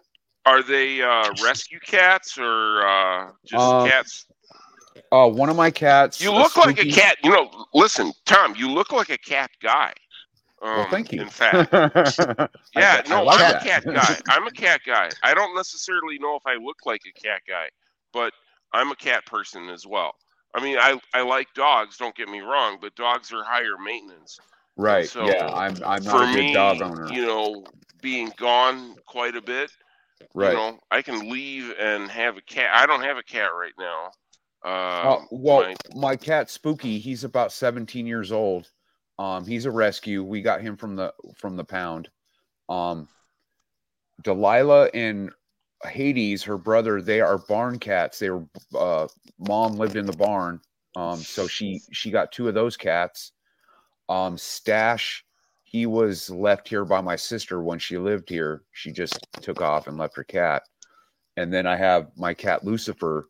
Are 0.46 0.64
they 0.64 1.02
uh, 1.02 1.30
rescue 1.44 1.80
cats 1.80 2.38
or 2.38 2.88
uh, 2.88 3.32
just 3.46 3.62
Uh, 3.62 3.88
cats? 3.88 4.26
Uh, 5.12 5.28
one 5.28 5.50
of 5.50 5.56
my 5.56 5.70
cats. 5.70 6.20
You 6.20 6.34
look 6.34 6.58
like 6.58 6.80
a 6.80 6.90
cat. 6.90 7.18
You 7.24 7.30
know, 7.30 7.66
listen, 7.74 8.12
Tom. 8.26 8.56
You 8.58 8.70
look 8.72 8.92
like 8.92 9.10
a 9.10 9.18
cat 9.18 9.52
guy. 9.62 9.94
Um, 10.62 10.70
Well, 10.78 10.88
thank 10.90 11.12
you. 11.12 11.22
In 11.22 11.30
fact, 11.30 11.72
yeah, 12.76 13.02
no, 13.10 13.28
I'm 13.30 13.40
that. 13.40 13.62
a 13.62 13.66
cat 13.66 13.86
guy. 13.94 14.18
I'm 14.30 14.48
a 14.48 14.52
cat 14.52 14.82
guy. 14.86 15.10
I 15.24 15.34
don't 15.34 15.56
necessarily 15.56 16.18
know 16.20 16.36
if 16.36 16.44
I 16.46 16.56
look 16.56 16.78
like 16.86 17.02
a 17.08 17.20
cat 17.20 17.42
guy, 17.48 17.70
but 18.14 18.34
I'm 18.74 18.92
a 18.92 18.96
cat 18.96 19.26
person 19.26 19.70
as 19.70 19.86
well. 19.86 20.14
I 20.56 20.64
mean, 20.64 20.78
I 20.80 21.00
I 21.14 21.22
like 21.22 21.48
dogs. 21.54 21.98
Don't 21.98 22.16
get 22.16 22.28
me 22.30 22.40
wrong, 22.40 22.78
but 22.82 22.96
dogs 22.96 23.32
are 23.32 23.44
higher 23.44 23.78
maintenance. 23.84 24.40
right. 24.78 25.08
So, 25.08 25.26
yeah, 25.28 25.48
I'm 25.54 25.76
I'm 25.86 26.02
For 26.04 26.10
not 26.10 26.30
a 26.30 26.34
good 26.34 26.46
me, 26.46 26.54
dog 26.54 26.82
owner. 26.82 27.08
you 27.12 27.26
know, 27.26 27.64
being 28.02 28.32
gone 28.38 28.96
quite 29.06 29.36
a 29.36 29.42
bit, 29.42 29.72
right. 30.34 30.52
you 30.52 30.58
know, 30.58 30.80
I 30.90 31.02
can 31.04 31.30
leave 31.30 31.72
and 31.78 32.10
have 32.10 32.38
a 32.38 32.42
cat. 32.42 32.72
I 32.74 32.86
don't 32.88 33.04
have 33.04 33.18
a 33.18 33.24
cat 33.24 33.50
right 33.54 33.74
now. 33.78 34.12
Uh, 34.66 35.18
Um, 35.18 35.28
well, 35.30 35.62
my- 35.62 35.76
my 35.96 36.16
cat 36.16 36.50
Spooky, 36.50 36.98
he's 36.98 37.24
about 37.24 37.52
17 37.52 38.08
years 38.08 38.32
old. 38.32 38.72
Um, 39.20 39.46
he's 39.46 39.66
a 39.66 39.72
rescue. 39.72 40.24
We 40.24 40.42
got 40.42 40.62
him 40.62 40.78
from 40.78 40.96
the 40.96 41.14
from 41.36 41.56
the 41.56 41.64
pound. 41.64 42.10
Um, 42.70 43.08
Delilah 44.24 44.90
and 44.94 45.32
Hades, 45.84 46.44
her 46.44 46.58
brother, 46.58 47.02
they 47.02 47.22
are 47.22 47.38
barn 47.38 47.80
cats. 47.80 48.20
They 48.20 48.30
were 48.30 48.46
uh, 48.76 49.08
mom 49.40 49.74
lived 49.74 49.96
in 49.96 50.06
the 50.06 50.18
barn, 50.18 50.60
um, 50.96 51.18
so 51.18 51.48
she 51.48 51.82
she 51.92 52.12
got 52.12 52.32
two 52.32 52.48
of 52.48 52.54
those 52.54 52.78
cats. 52.78 53.32
Um, 54.10 54.38
Stash, 54.38 55.26
he 55.64 55.86
was 55.86 56.30
left 56.30 56.68
here 56.68 56.86
by 56.86 57.02
my 57.02 57.16
sister 57.16 57.62
when 57.62 57.80
she 57.80 57.98
lived 57.98 58.30
here. 58.30 58.64
She 58.72 58.92
just 58.92 59.20
took 59.42 59.62
off 59.62 59.88
and 59.88 59.98
left 59.98 60.16
her 60.16 60.24
cat. 60.24 60.64
And 61.36 61.54
then 61.54 61.68
I 61.68 61.76
have 61.76 62.08
my 62.16 62.34
cat 62.34 62.64
Lucifer. 62.64 63.30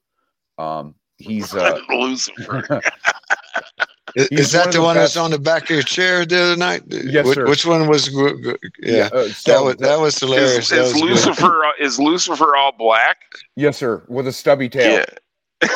Um, 0.57 0.95
he's 1.17 1.53
uh, 1.55 1.79
Lucifer. 1.89 2.81
Is, 4.17 4.27
is 4.31 4.51
that 4.53 4.67
of 4.67 4.71
the 4.73 4.79
the 4.79 4.83
one 4.83 4.95
that's 4.95 5.15
on 5.15 5.29
the 5.29 5.37
back 5.37 5.63
of 5.65 5.69
your 5.69 5.83
chair 5.83 6.25
the 6.25 6.41
other 6.41 6.55
night? 6.57 6.81
Yes, 6.87 7.25
which, 7.25 7.35
sir. 7.35 7.47
Which 7.47 7.65
one 7.65 7.87
was? 7.87 8.09
gu- 8.09 8.41
gu- 8.41 8.57
Yeah, 8.79 9.09
uh, 9.13 9.27
that 9.45 9.59
was 9.63 9.75
that 9.77 9.99
was 9.99 10.17
hilarious. 10.19 10.57
Is, 10.57 10.69
That 10.69 10.79
is 10.85 10.93
was. 10.93 11.01
Lucifer 11.03 11.63
uh, 11.65 11.71
is 11.79 11.99
Lucifer 11.99 12.55
all 12.55 12.71
black? 12.71 13.17
yes, 13.55 13.77
sir, 13.77 14.03
with 14.07 14.27
a 14.27 14.31
stubby 14.33 14.69
tail. 14.69 15.03
Yeah. 15.03 15.05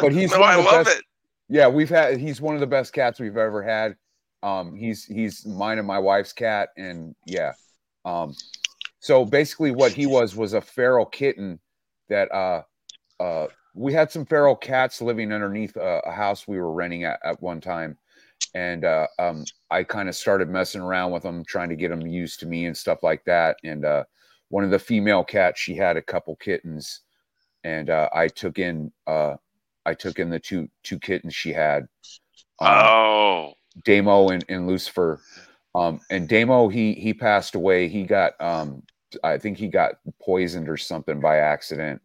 but 0.00 0.12
he's 0.12 0.32
no, 0.32 0.42
I 0.42 0.56
love 0.56 0.84
best. 0.86 0.98
it. 0.98 1.04
Yeah, 1.48 1.68
we've 1.68 1.88
had. 1.88 2.18
He's 2.18 2.40
one 2.40 2.54
of 2.54 2.60
the 2.60 2.66
best 2.66 2.92
cats 2.92 3.20
we've 3.20 3.36
ever 3.36 3.62
had. 3.62 3.96
Um, 4.42 4.74
he's 4.74 5.04
he's 5.04 5.46
mine 5.46 5.78
and 5.78 5.86
my 5.86 5.98
wife's 5.98 6.32
cat, 6.32 6.70
and 6.76 7.14
yeah. 7.26 7.52
Um, 8.04 8.34
so 9.00 9.24
basically, 9.24 9.70
what 9.70 9.92
he 9.92 10.06
was 10.06 10.34
was 10.34 10.54
a 10.54 10.60
feral 10.60 11.06
kitten 11.06 11.60
that 12.08 12.30
uh 12.32 12.62
uh 13.20 13.46
we 13.74 13.92
had 13.92 14.10
some 14.10 14.26
feral 14.26 14.56
cats 14.56 15.00
living 15.00 15.32
underneath 15.32 15.76
a, 15.76 16.00
a 16.06 16.10
house 16.10 16.46
we 16.48 16.58
were 16.58 16.72
renting 16.72 17.04
at, 17.04 17.20
at 17.24 17.40
one 17.42 17.60
time, 17.60 17.96
and 18.54 18.84
uh, 18.84 19.06
um, 19.18 19.44
I 19.70 19.84
kind 19.84 20.08
of 20.08 20.14
started 20.16 20.48
messing 20.48 20.80
around 20.80 21.12
with 21.12 21.22
them, 21.22 21.44
trying 21.44 21.68
to 21.68 21.76
get 21.76 21.90
them 21.90 22.06
used 22.06 22.40
to 22.40 22.46
me 22.46 22.66
and 22.66 22.76
stuff 22.76 23.02
like 23.02 23.24
that. 23.24 23.56
And 23.64 23.84
uh, 23.84 24.04
one 24.48 24.64
of 24.64 24.70
the 24.70 24.78
female 24.78 25.24
cats, 25.24 25.60
she 25.60 25.74
had 25.74 25.96
a 25.96 26.02
couple 26.02 26.36
kittens, 26.36 27.00
and 27.64 27.90
uh, 27.90 28.08
I 28.12 28.28
took 28.28 28.58
in 28.58 28.92
uh, 29.06 29.36
I 29.86 29.94
took 29.94 30.18
in 30.18 30.30
the 30.30 30.38
two 30.40 30.68
two 30.82 30.98
kittens 30.98 31.34
she 31.34 31.52
had. 31.52 31.88
Um, 32.60 32.68
Oh, 32.68 33.52
Damo 33.84 34.28
and, 34.28 34.44
and 34.48 34.66
Lucifer. 34.66 35.20
Um, 35.74 36.00
and 36.10 36.28
Damo, 36.28 36.68
he 36.68 36.94
he 36.94 37.14
passed 37.14 37.54
away. 37.54 37.88
He 37.88 38.02
got 38.04 38.40
um, 38.40 38.82
I 39.22 39.38
think 39.38 39.58
he 39.58 39.68
got 39.68 39.92
poisoned 40.20 40.68
or 40.68 40.76
something 40.76 41.20
by 41.20 41.38
accident. 41.38 42.02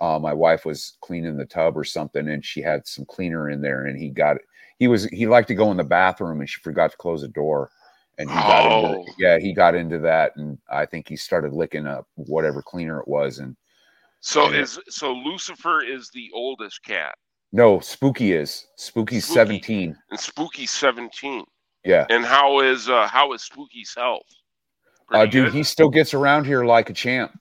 Uh, 0.00 0.18
my 0.18 0.32
wife 0.32 0.64
was 0.64 0.96
cleaning 1.02 1.36
the 1.36 1.44
tub 1.44 1.76
or 1.76 1.84
something, 1.84 2.28
and 2.28 2.44
she 2.44 2.62
had 2.62 2.86
some 2.86 3.04
cleaner 3.04 3.50
in 3.50 3.60
there, 3.60 3.84
and 3.86 3.98
he 3.98 4.08
got 4.10 4.38
he 4.78 4.88
was 4.88 5.04
he 5.06 5.26
liked 5.26 5.48
to 5.48 5.54
go 5.54 5.70
in 5.70 5.76
the 5.76 5.84
bathroom, 5.84 6.40
and 6.40 6.48
she 6.48 6.60
forgot 6.60 6.90
to 6.90 6.96
close 6.96 7.20
the 7.20 7.28
door, 7.28 7.70
and 8.18 8.28
he 8.30 8.34
got 8.36 8.72
Oh. 8.72 8.94
into, 9.00 9.12
yeah 9.18 9.38
he 9.38 9.52
got 9.52 9.74
into 9.74 9.98
that, 10.00 10.32
and 10.36 10.58
I 10.70 10.86
think 10.86 11.08
he 11.08 11.16
started 11.16 11.52
licking 11.52 11.86
up 11.86 12.06
whatever 12.14 12.62
cleaner 12.62 13.00
it 13.00 13.06
was, 13.08 13.38
and 13.38 13.54
so 14.20 14.50
Yeah. 14.50 14.60
is 14.62 14.78
so 14.88 15.12
Lucifer 15.12 15.82
is 15.84 16.08
the 16.14 16.30
oldest 16.34 16.82
cat, 16.84 17.14
no, 17.52 17.78
Spooky 17.80 18.32
is 18.32 18.66
Spooky's 18.76 19.24
Spooky. 19.24 19.34
seventeen, 19.34 19.96
and 20.10 20.18
Spooky's 20.18 20.70
seventeen. 20.70 21.44
yeah. 21.84 22.06
And 22.08 22.24
how 22.24 22.60
is 22.60 22.88
uh, 22.88 23.06
how 23.08 23.34
is 23.34 23.42
Spooky's 23.42 23.92
health? 23.94 24.26
Uh, 25.12 25.26
dude, 25.26 25.46
good? 25.48 25.52
he 25.54 25.62
still 25.62 25.90
gets 25.90 26.14
around 26.14 26.46
here 26.46 26.64
like 26.64 26.88
a 26.88 26.94
champ. 26.94 27.32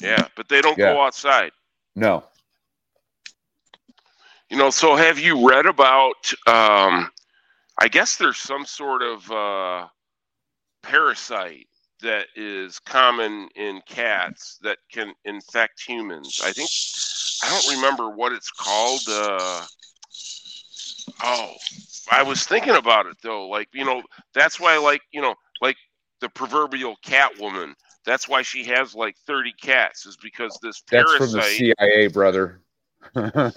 Yeah, 0.00 0.28
but 0.36 0.48
they 0.48 0.60
don't 0.60 0.80
Yeah. 0.80 0.84
go 0.84 1.02
outside. 1.02 1.52
No, 1.94 2.24
You 4.50 4.56
know, 4.56 4.70
so 4.70 4.96
have 4.96 5.18
you 5.18 5.48
read 5.48 5.66
about? 5.66 6.32
Um, 6.46 7.10
I 7.80 7.88
guess 7.88 8.16
there's 8.16 8.38
some 8.38 8.64
sort 8.66 9.02
of 9.02 9.30
uh, 9.30 9.86
parasite 10.82 11.66
that 12.02 12.26
is 12.36 12.78
common 12.80 13.48
in 13.56 13.80
cats 13.86 14.58
that 14.62 14.78
can 14.92 15.12
infect 15.24 15.80
humans. 15.82 16.40
I 16.44 16.52
think 16.52 16.70
I 17.42 17.48
don't 17.50 17.76
remember 17.76 18.10
what 18.10 18.32
it's 18.32 18.50
called. 18.50 19.02
Uh, 19.08 19.66
oh, 21.22 21.54
I 22.10 22.22
was 22.22 22.44
thinking 22.44 22.74
about 22.76 23.06
it 23.06 23.16
though. 23.22 23.48
Like 23.48 23.68
you 23.72 23.84
know, 23.84 24.02
that's 24.34 24.60
why 24.60 24.74
I 24.74 24.78
like 24.78 25.02
you 25.12 25.20
know, 25.20 25.34
like 25.60 25.76
the 26.20 26.28
proverbial 26.28 26.96
cat 27.04 27.32
woman. 27.38 27.74
That's 28.06 28.28
why 28.28 28.42
she 28.42 28.64
has 28.64 28.94
like 28.94 29.16
30 29.26 29.52
cats, 29.60 30.06
is 30.06 30.16
because 30.16 30.58
this 30.62 30.82
That's 30.90 31.12
from 31.16 31.32
the 31.32 31.38
parasite. 31.38 31.74
CIA, 31.78 32.06
brother. 32.08 32.60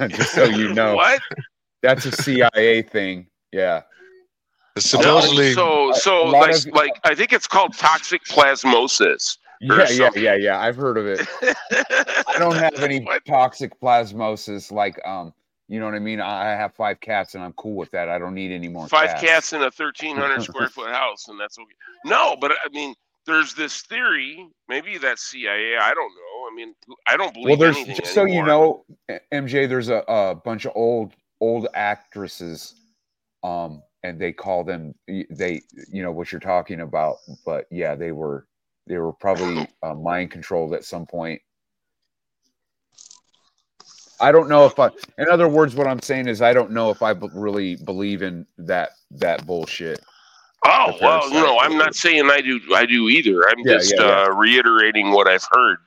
Just 0.09 0.33
so 0.33 0.43
you 0.45 0.73
know, 0.73 0.95
What? 0.95 1.21
that's 1.81 2.05
a 2.05 2.11
CIA 2.11 2.81
thing. 2.81 3.27
Yeah. 3.51 3.83
Supposedly, 4.77 5.53
So, 5.53 5.91
so 5.93 6.23
like, 6.25 6.55
of- 6.55 6.65
like 6.73 6.91
I 7.03 7.13
think 7.15 7.31
it's 7.33 7.47
called 7.47 7.73
toxoplasmosis. 7.73 9.37
Yeah, 9.61 9.77
yeah, 9.77 9.85
something. 9.85 10.23
yeah, 10.23 10.35
yeah. 10.35 10.59
I've 10.59 10.75
heard 10.75 10.97
of 10.97 11.05
it. 11.07 11.21
I 12.27 12.35
don't 12.37 12.55
have 12.55 12.73
any 12.81 12.99
What? 13.01 13.23
toxoplasmosis. 13.25 14.71
Like, 14.71 14.99
um, 15.07 15.33
you 15.69 15.79
know 15.79 15.85
what 15.85 15.93
I 15.93 15.99
mean. 15.99 16.19
I 16.19 16.51
I 16.51 16.55
have 16.55 16.73
five 16.73 16.99
cats, 16.99 17.35
and 17.35 17.43
I'm 17.43 17.53
cool 17.53 17.75
with 17.75 17.89
that. 17.91 18.09
I 18.09 18.17
don't 18.17 18.33
need 18.33 18.51
any 18.51 18.67
more. 18.67 18.87
five 18.89 19.15
cats 19.21 19.53
in 19.53 19.61
a 19.61 19.71
1,300 19.71 20.41
square 20.43 20.67
foot 20.67 20.89
house, 20.89 21.29
and 21.29 21.39
that's 21.39 21.57
okay. 21.57 21.71
No, 22.03 22.35
but 22.41 22.51
I 22.51 22.67
mean, 22.71 22.93
there's 23.25 23.53
this 23.53 23.81
theory. 23.81 24.47
Maybe 24.67 24.97
that's 24.97 25.23
CIA. 25.23 25.77
I 25.77 25.93
don't 25.93 26.11
know. 26.13 26.47
I 26.51 26.55
mean, 26.55 26.75
I 27.07 27.17
don't 27.17 27.33
believe 27.33 27.59
Well, 27.59 27.73
there's 27.73 27.97
just 27.97 28.13
so 28.13 28.25
you 28.25 28.43
know, 28.43 28.85
MJ. 29.31 29.67
There's 29.67 29.89
a, 29.89 30.03
a 30.07 30.35
bunch 30.35 30.65
of 30.65 30.73
old 30.75 31.13
old 31.39 31.67
actresses, 31.73 32.75
um, 33.43 33.81
and 34.03 34.19
they 34.19 34.31
call 34.31 34.63
them 34.63 34.93
they, 35.07 35.61
you 35.91 36.03
know, 36.03 36.11
what 36.11 36.31
you're 36.31 36.41
talking 36.41 36.81
about. 36.81 37.17
But 37.45 37.65
yeah, 37.71 37.95
they 37.95 38.11
were 38.11 38.47
they 38.87 38.97
were 38.97 39.13
probably 39.13 39.67
uh, 39.83 39.93
mind 39.93 40.31
controlled 40.31 40.73
at 40.73 40.85
some 40.85 41.05
point. 41.05 41.41
I 44.19 44.31
don't 44.31 44.47
know 44.47 44.65
if 44.65 44.79
I. 44.79 44.89
In 45.17 45.27
other 45.29 45.47
words, 45.47 45.75
what 45.75 45.87
I'm 45.87 46.01
saying 46.01 46.27
is, 46.27 46.41
I 46.41 46.53
don't 46.53 46.71
know 46.71 46.89
if 46.89 47.01
I 47.01 47.13
b- 47.13 47.29
really 47.33 47.75
believe 47.75 48.21
in 48.21 48.45
that 48.57 48.91
that 49.11 49.45
bullshit. 49.45 50.01
Oh 50.65 50.97
well, 51.01 51.29
no, 51.31 51.59
I'm 51.59 51.77
not 51.77 51.95
saying 51.95 52.29
I 52.29 52.41
do. 52.41 52.59
I 52.73 52.85
do 52.85 53.09
either. 53.09 53.47
I'm 53.49 53.59
Yeah, 53.59 53.73
just 53.73 53.93
yeah, 53.95 54.01
yeah. 54.01 54.23
Uh, 54.23 54.29
reiterating 54.35 55.11
what 55.11 55.27
I've 55.27 55.47
heard. 55.51 55.77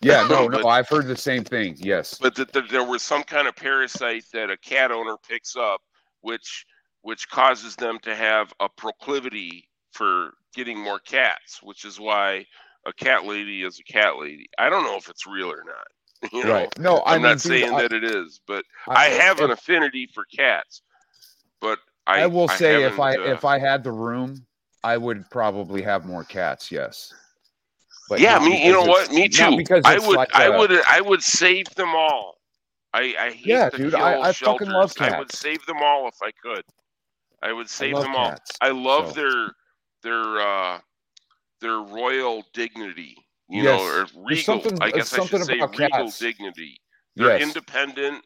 Yeah, 0.00 0.26
no, 0.30 0.48
no, 0.48 0.66
I've 0.68 0.88
heard 0.88 1.06
the 1.06 1.16
same 1.16 1.44
thing. 1.44 1.76
Yes. 1.78 2.18
But 2.20 2.34
that 2.36 2.52
that 2.52 2.68
there 2.70 2.84
was 2.84 3.02
some 3.02 3.22
kind 3.24 3.46
of 3.46 3.54
parasite 3.56 4.24
that 4.32 4.50
a 4.50 4.56
cat 4.56 4.90
owner 4.90 5.16
picks 5.28 5.54
up, 5.56 5.80
which 6.22 6.64
which 7.02 7.28
causes 7.28 7.76
them 7.76 7.98
to 8.02 8.14
have 8.14 8.52
a 8.60 8.68
proclivity 8.68 9.68
for 9.92 10.30
getting 10.54 10.78
more 10.78 10.98
cats, 11.00 11.60
which 11.62 11.84
is 11.84 12.00
why 12.00 12.46
a 12.86 12.92
cat 12.92 13.24
lady 13.26 13.62
is 13.62 13.78
a 13.80 13.84
cat 13.84 14.18
lady. 14.18 14.48
I 14.58 14.70
don't 14.70 14.84
know 14.84 14.96
if 14.96 15.08
it's 15.08 15.26
real 15.26 15.50
or 15.52 15.62
not. 15.64 15.86
You 16.32 16.44
know, 16.44 16.52
right. 16.52 16.78
No, 16.78 16.98
I 16.98 17.16
I'm 17.16 17.22
mean, 17.22 17.30
not 17.32 17.40
saying 17.40 17.74
I- 17.74 17.82
that 17.82 17.92
it 17.92 18.04
is, 18.04 18.40
but 18.46 18.64
I 18.88 19.06
have 19.06 19.40
an 19.40 19.50
affinity 19.50 20.08
for 20.14 20.24
cats. 20.24 20.80
But 21.60 21.80
I, 22.06 22.22
I 22.22 22.26
will 22.26 22.48
say 22.48 22.82
if 22.82 22.98
I 22.98 23.16
uh, 23.16 23.22
if 23.32 23.44
I 23.44 23.58
had 23.58 23.84
the 23.84 23.92
room, 23.92 24.44
I 24.82 24.96
would 24.96 25.28
probably 25.30 25.82
have 25.82 26.04
more 26.04 26.24
cats. 26.24 26.70
Yes. 26.70 27.12
But 28.08 28.20
yeah, 28.20 28.38
me. 28.38 28.64
You 28.66 28.72
know 28.72 28.84
what? 28.84 29.10
Me 29.12 29.28
too. 29.28 29.56
because 29.56 29.84
I 29.84 29.98
would. 29.98 30.16
like 30.16 30.34
I 30.34 30.48
would. 30.48 30.72
I 30.88 31.00
would 31.00 31.22
save 31.22 31.66
them 31.76 31.94
all. 31.94 32.36
I. 32.92 33.14
I 33.18 33.30
hate 33.30 33.46
Yeah, 33.46 33.70
dude, 33.70 33.94
I- 33.94 34.20
I 34.20 34.32
fucking 34.32 34.68
love 34.68 34.92
shelters. 34.92 35.14
I 35.14 35.18
would 35.18 35.32
save 35.32 35.64
them 35.66 35.78
all 35.78 36.08
if 36.08 36.16
I 36.22 36.30
could. 36.42 36.64
I 37.42 37.52
would 37.52 37.68
save 37.70 37.96
them 37.96 38.14
all. 38.14 38.30
cats, 38.30 38.52
I 38.60 38.70
love 38.70 39.08
so. 39.08 39.14
their 39.14 39.52
their 40.02 40.40
uh 40.40 40.80
their 41.60 41.78
royal 41.80 42.44
dignity. 42.52 43.16
You 43.48 43.62
Yes, 43.64 43.80
know, 43.80 43.86
or 43.86 44.24
regal. 44.24 44.62
I 44.80 44.90
guess 44.90 45.12
I 45.12 45.24
should 45.24 45.44
say 45.44 45.54
regal 45.54 45.88
cats. 45.88 46.18
dignity. 46.18 46.80
They're 47.16 47.38
Yes. 47.38 47.42
independent. 47.42 48.24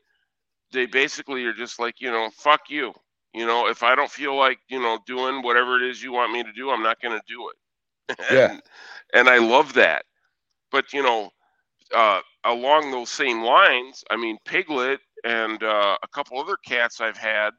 They 0.73 0.87
basically 0.87 1.45
are 1.45 1.53
just 1.53 1.79
like 1.79 2.01
you 2.01 2.11
know, 2.11 2.31
fuck 2.37 2.63
you. 2.69 2.93
You 3.37 3.47
know, 3.47 3.69
if 3.69 3.85
I 3.85 3.97
don't 3.97 4.11
feel 4.11 4.37
like 4.37 4.61
you 4.69 4.81
know 4.81 4.99
doing 5.07 5.43
whatever 5.43 5.77
it 5.77 5.83
is 5.91 6.03
you 6.03 6.13
want 6.13 6.33
me 6.33 6.45
to 6.45 6.53
do, 6.53 6.71
I'm 6.71 6.83
not 6.83 7.01
going 7.01 7.19
to 7.19 7.27
do 7.29 7.51
it. 7.51 8.19
Yeah. 8.29 8.51
and, 8.51 8.63
and 9.15 9.29
I 9.29 9.39
love 9.39 9.75
that. 9.75 10.05
But 10.73 10.93
you 10.95 11.03
know, 11.03 11.31
uh, 11.95 12.21
along 12.45 12.91
those 12.91 13.11
same 13.11 13.43
lines, 13.43 14.05
I 14.11 14.17
mean, 14.17 14.39
Piglet 14.45 15.01
and 15.25 15.63
uh, 15.63 15.97
a 16.03 16.09
couple 16.09 16.41
other 16.41 16.57
cats 16.67 17.01
I've 17.01 17.19
had 17.19 17.51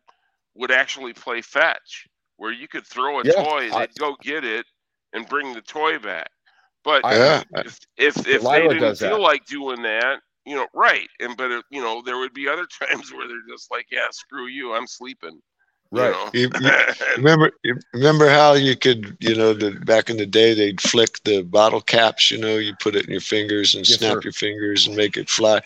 would 0.55 0.71
actually 0.71 1.13
play 1.13 1.41
fetch, 1.41 2.07
where 2.37 2.51
you 2.51 2.67
could 2.67 2.85
throw 2.87 3.19
a 3.19 3.23
Yeah, 3.23 3.33
toy, 3.35 3.71
I- 3.71 3.87
they'd 3.87 3.95
go 3.97 4.15
get 4.21 4.43
it 4.45 4.65
and 5.13 5.27
bring 5.27 5.53
the 5.53 5.61
toy 5.61 5.99
back. 5.99 6.29
But 6.83 7.05
I- 7.05 7.45
if 7.63 7.77
if, 7.97 8.27
if 8.27 8.49
they 8.49 8.67
didn't 8.67 8.95
feel 8.97 9.21
that. 9.21 9.21
like 9.21 9.45
doing 9.45 9.83
that, 9.83 10.19
you 10.45 10.55
know, 10.55 10.67
right? 10.73 11.09
And 11.19 11.37
but 11.37 11.51
it, 11.51 11.65
you 11.71 11.81
know, 11.81 12.01
there 12.01 12.17
would 12.17 12.33
be 12.33 12.47
other 12.47 12.67
times 12.87 13.13
where 13.13 13.27
they're 13.27 13.47
just 13.49 13.71
like, 13.71 13.87
yeah, 13.91 14.07
screw 14.11 14.47
you, 14.47 14.73
I'm 14.73 14.87
sleeping. 14.87 15.41
You 15.95 16.01
Right. 16.01 16.11
know? 16.11 16.31
You- 16.33 16.49
remember 17.15 17.51
you 17.63 17.75
remember 17.93 18.29
how 18.29 18.53
you 18.53 18.75
could 18.75 19.17
you 19.19 19.35
know 19.35 19.53
the 19.53 19.71
back 19.71 20.09
in 20.09 20.17
the 20.17 20.25
day 20.25 20.53
they'd 20.53 20.81
flick 20.81 21.23
the 21.23 21.41
bottle 21.43 21.81
caps 21.81 22.31
you 22.31 22.37
know 22.37 22.57
you 22.57 22.73
put 22.75 22.95
it 22.95 23.05
in 23.05 23.11
your 23.11 23.21
fingers 23.21 23.75
and 23.75 23.87
Yes, 23.87 23.99
snap 23.99 24.19
sir. 24.19 24.23
your 24.23 24.33
fingers 24.33 24.87
and 24.87 24.95
make 24.95 25.17
it 25.17 25.29
fly 25.29 25.61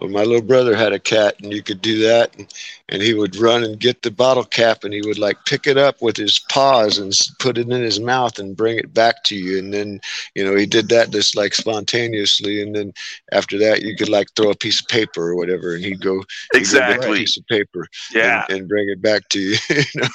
well 0.00 0.10
my 0.10 0.22
little 0.22 0.42
brother 0.46 0.74
had 0.74 0.92
a 0.92 0.98
cat 0.98 1.34
and 1.42 1.52
you 1.52 1.62
could 1.62 1.80
do 1.82 1.98
that 2.02 2.34
and, 2.38 2.52
and 2.88 3.02
he 3.02 3.12
would 3.14 3.36
run 3.36 3.62
and 3.62 3.78
get 3.78 4.02
the 4.02 4.10
bottle 4.10 4.44
cap 4.44 4.84
and 4.84 4.94
he 4.94 5.02
would 5.02 5.18
like 5.18 5.36
pick 5.44 5.66
it 5.66 5.76
up 5.76 6.00
with 6.00 6.16
his 6.16 6.38
paws 6.50 6.98
and 6.98 7.12
put 7.38 7.58
it 7.58 7.68
in 7.70 7.82
his 7.82 8.00
mouth 8.00 8.38
and 8.38 8.56
bring 8.56 8.78
it 8.78 8.92
back 8.94 9.22
to 9.24 9.36
you 9.36 9.58
and 9.58 9.72
then 9.72 10.00
you 10.34 10.44
know 10.44 10.56
he 10.56 10.64
did 10.66 10.88
that 10.88 11.10
just 11.10 11.36
like 11.36 11.54
spontaneously 11.54 12.62
and 12.62 12.74
then 12.74 12.92
after 13.32 13.58
that 13.58 13.82
you 13.82 13.94
could 13.96 14.08
like 14.08 14.28
throw 14.34 14.50
a 14.50 14.56
piece 14.56 14.80
of 14.80 14.88
paper 14.88 15.28
or 15.28 15.36
whatever 15.36 15.74
and 15.74 15.84
he'd 15.84 16.00
go 16.00 16.16
he'd 16.52 16.58
exactly. 16.58 17.18
piece 17.18 17.36
of 17.36 17.46
paper 17.48 17.86
Yeah. 18.14 18.44
and, 18.48 18.60
and 18.60 18.68
bring 18.68 18.88
it 18.88 19.02
back 19.02 19.28
to 19.30 19.38
you. 19.40 19.56
you 19.70 19.84
know, 19.96 20.08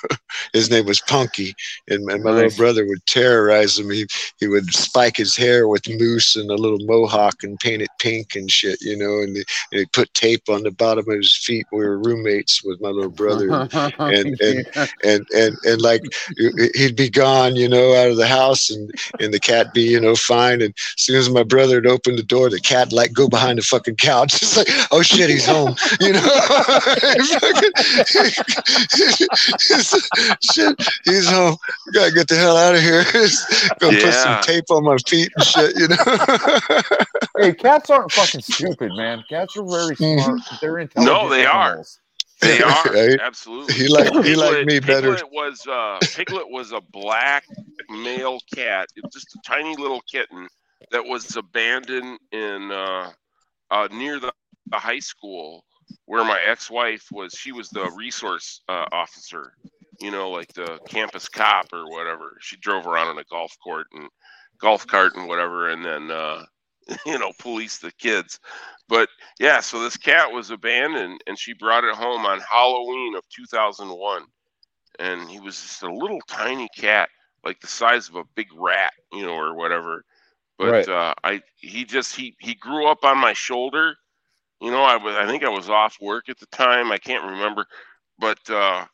his 0.54 0.70
name 0.72 0.86
was 0.86 1.02
Punky, 1.02 1.54
and, 1.88 2.04
my- 2.06 2.18
my 2.18 2.32
Nice. 2.32 2.36
little 2.44 2.58
brother 2.58 2.86
would 2.88 3.06
terrorize 3.06 3.78
him. 3.80 3.90
He 3.90 4.06
he 4.40 4.48
would 4.48 4.74
spike 4.74 5.18
his 5.18 5.36
hair 5.36 5.68
with 5.68 5.88
mousse 5.88 6.36
and 6.36 6.50
a 6.50 6.56
little 6.56 6.80
mohawk 6.82 7.44
and 7.44 7.60
paint 7.60 7.82
it 7.82 7.90
pink 8.00 8.36
and 8.36 8.50
shit, 8.52 8.80
you 8.82 8.98
know, 8.98 9.22
and, 9.22 9.38
he- 9.38 9.44
and 9.72 9.80
he'd 9.80 9.92
put 9.92 10.14
tape 10.14 10.50
on 10.50 10.64
the 10.64 10.72
bottom 10.72 11.10
of 11.10 11.16
his 11.18 11.36
feet. 11.36 11.66
We 11.72 11.80
were 11.80 11.98
roommates 12.00 12.64
with 12.64 12.80
my 12.82 12.90
little 12.90 13.10
brother, 13.12 13.50
and- 14.00 14.40
and- 14.42 14.68
and 15.04 15.28
and 15.36 15.56
and 15.66 15.82
like 15.82 16.02
he'd 16.76 16.96
be 16.96 17.10
gone, 17.10 17.56
you 17.56 17.68
know, 17.70 17.94
out 17.96 18.10
of 18.10 18.18
the 18.18 18.28
house, 18.28 18.70
and 18.70 18.90
and 19.20 19.34
the 19.34 19.40
cat 19.40 19.74
be, 19.74 19.82
you 19.84 20.00
know, 20.00 20.16
fine. 20.16 20.62
And 20.62 20.74
as 20.98 21.02
soon 21.04 21.16
as 21.18 21.30
my 21.30 21.44
brother 21.44 21.76
would 21.76 21.88
open 21.88 22.16
the 22.16 22.24
door, 22.24 22.50
the 22.50 22.60
cat 22.60 22.92
like 22.92 23.14
go 23.14 23.28
behind 23.28 23.58
the 23.60 23.64
fucking 23.64 23.96
couch. 23.98 24.34
It's 24.48 24.56
like, 24.58 24.68
oh 24.92 25.02
shit, 25.02 25.30
he's 25.30 25.46
home, 25.46 25.76
you 26.00 26.14
know. 26.14 26.22
shit, 30.52 30.76
he's 31.06 31.30
home. 31.30 31.58
We 31.86 31.92
gotta 31.94 32.12
get 32.14 32.28
the 32.28 32.36
hell 32.36 32.58
out 32.58 32.76
of 32.76 32.82
here. 32.82 33.04
go 33.80 33.90
put 33.90 34.14
some 34.14 34.42
tape 34.44 34.66
on 34.70 34.84
my 34.84 34.98
feet 35.08 35.32
and 35.36 35.46
shit, 35.46 35.76
you 35.78 35.88
know. 35.90 35.98
hey, 37.38 37.54
cats 37.54 37.90
aren't 37.90 38.12
fucking 38.12 38.42
stupid, 38.42 38.92
man. 38.96 39.24
Cats 39.30 39.57
are 39.58 39.66
very 39.70 39.96
Mhm. 40.00 40.24
smart. 40.26 40.42
They're 40.62 40.80
intelligent. 40.80 41.30
they 41.30 41.46
are. 41.46 41.84
They 42.42 42.62
are 42.62 42.94
Right? 42.94 43.20
absolutely. 43.20 43.76
He 43.76 43.88
like 43.88 44.14
he 44.24 44.36
like 44.36 44.62
me 44.66 44.80
better. 44.80 45.16
Piglet 45.16 45.32
was 45.32 45.66
uh, 45.68 46.02
Piglet 46.14 46.50
was 46.50 46.72
a 46.72 46.82
black 46.82 47.44
male 47.90 48.40
cat, 48.54 48.90
It 48.96 49.02
was 49.04 49.14
just 49.14 49.36
a 49.36 49.40
tiny 49.46 49.76
little 49.76 50.02
kitten 50.12 50.48
that 50.92 51.06
was 51.06 51.36
abandoned 51.36 52.20
in 52.32 52.72
uh, 52.72 53.12
uh, 53.72 53.88
near 53.92 54.20
the, 54.20 54.32
the 54.72 54.78
high 54.80 55.00
school 55.00 55.64
where 56.06 56.24
my 56.24 56.40
ex-wife 56.46 57.08
was. 57.12 57.34
She 57.34 57.52
was 57.52 57.72
the 57.72 57.90
resource 57.92 58.62
uh, 58.70 58.86
officer, 58.92 59.54
you 60.00 60.12
know, 60.12 60.30
like 60.32 60.54
the 60.54 60.80
campus 60.88 61.28
cop 61.30 61.68
or 61.74 61.90
whatever. 61.90 62.38
She 62.42 62.58
drove 62.58 62.88
around 62.88 63.12
in 63.12 63.18
a 63.20 63.24
golf 63.32 63.56
court 63.64 63.88
and 63.94 64.10
golf 64.60 64.86
cart 64.88 65.16
and 65.16 65.28
whatever, 65.28 65.70
and 65.70 65.84
then 65.86 66.12
uh, 66.12 66.44
you 67.06 67.18
know, 67.20 67.32
police 67.40 67.78
the 67.80 67.92
kids. 67.94 68.40
But 68.88 69.10
yeah, 69.40 69.60
so 69.60 69.82
this 69.82 69.98
cat 69.98 70.32
was 70.32 70.52
abandoned, 70.52 71.22
and 71.28 71.38
she 71.38 71.54
brought 71.54 71.84
it 71.84 71.96
home 71.96 72.26
on 72.26 72.40
Halloween 72.42 73.16
of 73.16 73.24
2001, 73.30 74.24
and 75.00 75.30
he 75.30 75.40
was 75.40 75.62
just 75.62 75.84
a 75.84 75.94
little 75.94 76.22
tiny 76.28 76.68
cat, 76.78 77.10
like 77.44 77.60
the 77.60 77.68
size 77.68 78.10
of 78.10 78.16
a 78.16 78.24
big 78.36 78.48
rat, 78.58 78.94
you 79.12 79.26
know, 79.26 79.34
or 79.36 79.56
whatever. 79.56 80.04
But 80.58 80.76
Right. 80.76 80.90
uh, 80.90 81.14
I, 81.24 81.42
he 81.58 81.86
just 81.86 82.16
he 82.16 82.36
he 82.40 82.56
grew 82.56 82.88
up 82.88 83.04
on 83.06 83.18
my 83.20 83.34
shoulder. 83.34 83.96
You 84.62 84.72
know, 84.72 84.84
I 84.84 84.98
was 84.98 85.16
I 85.16 85.26
think 85.28 85.44
I 85.44 85.50
was 85.50 85.70
off 85.70 85.98
work 86.02 86.30
at 86.30 86.40
the 86.40 86.48
time. 86.48 86.92
I 86.92 86.98
can't 86.98 87.26
remember, 87.26 87.66
but 88.20 88.40
uh, 88.50 88.86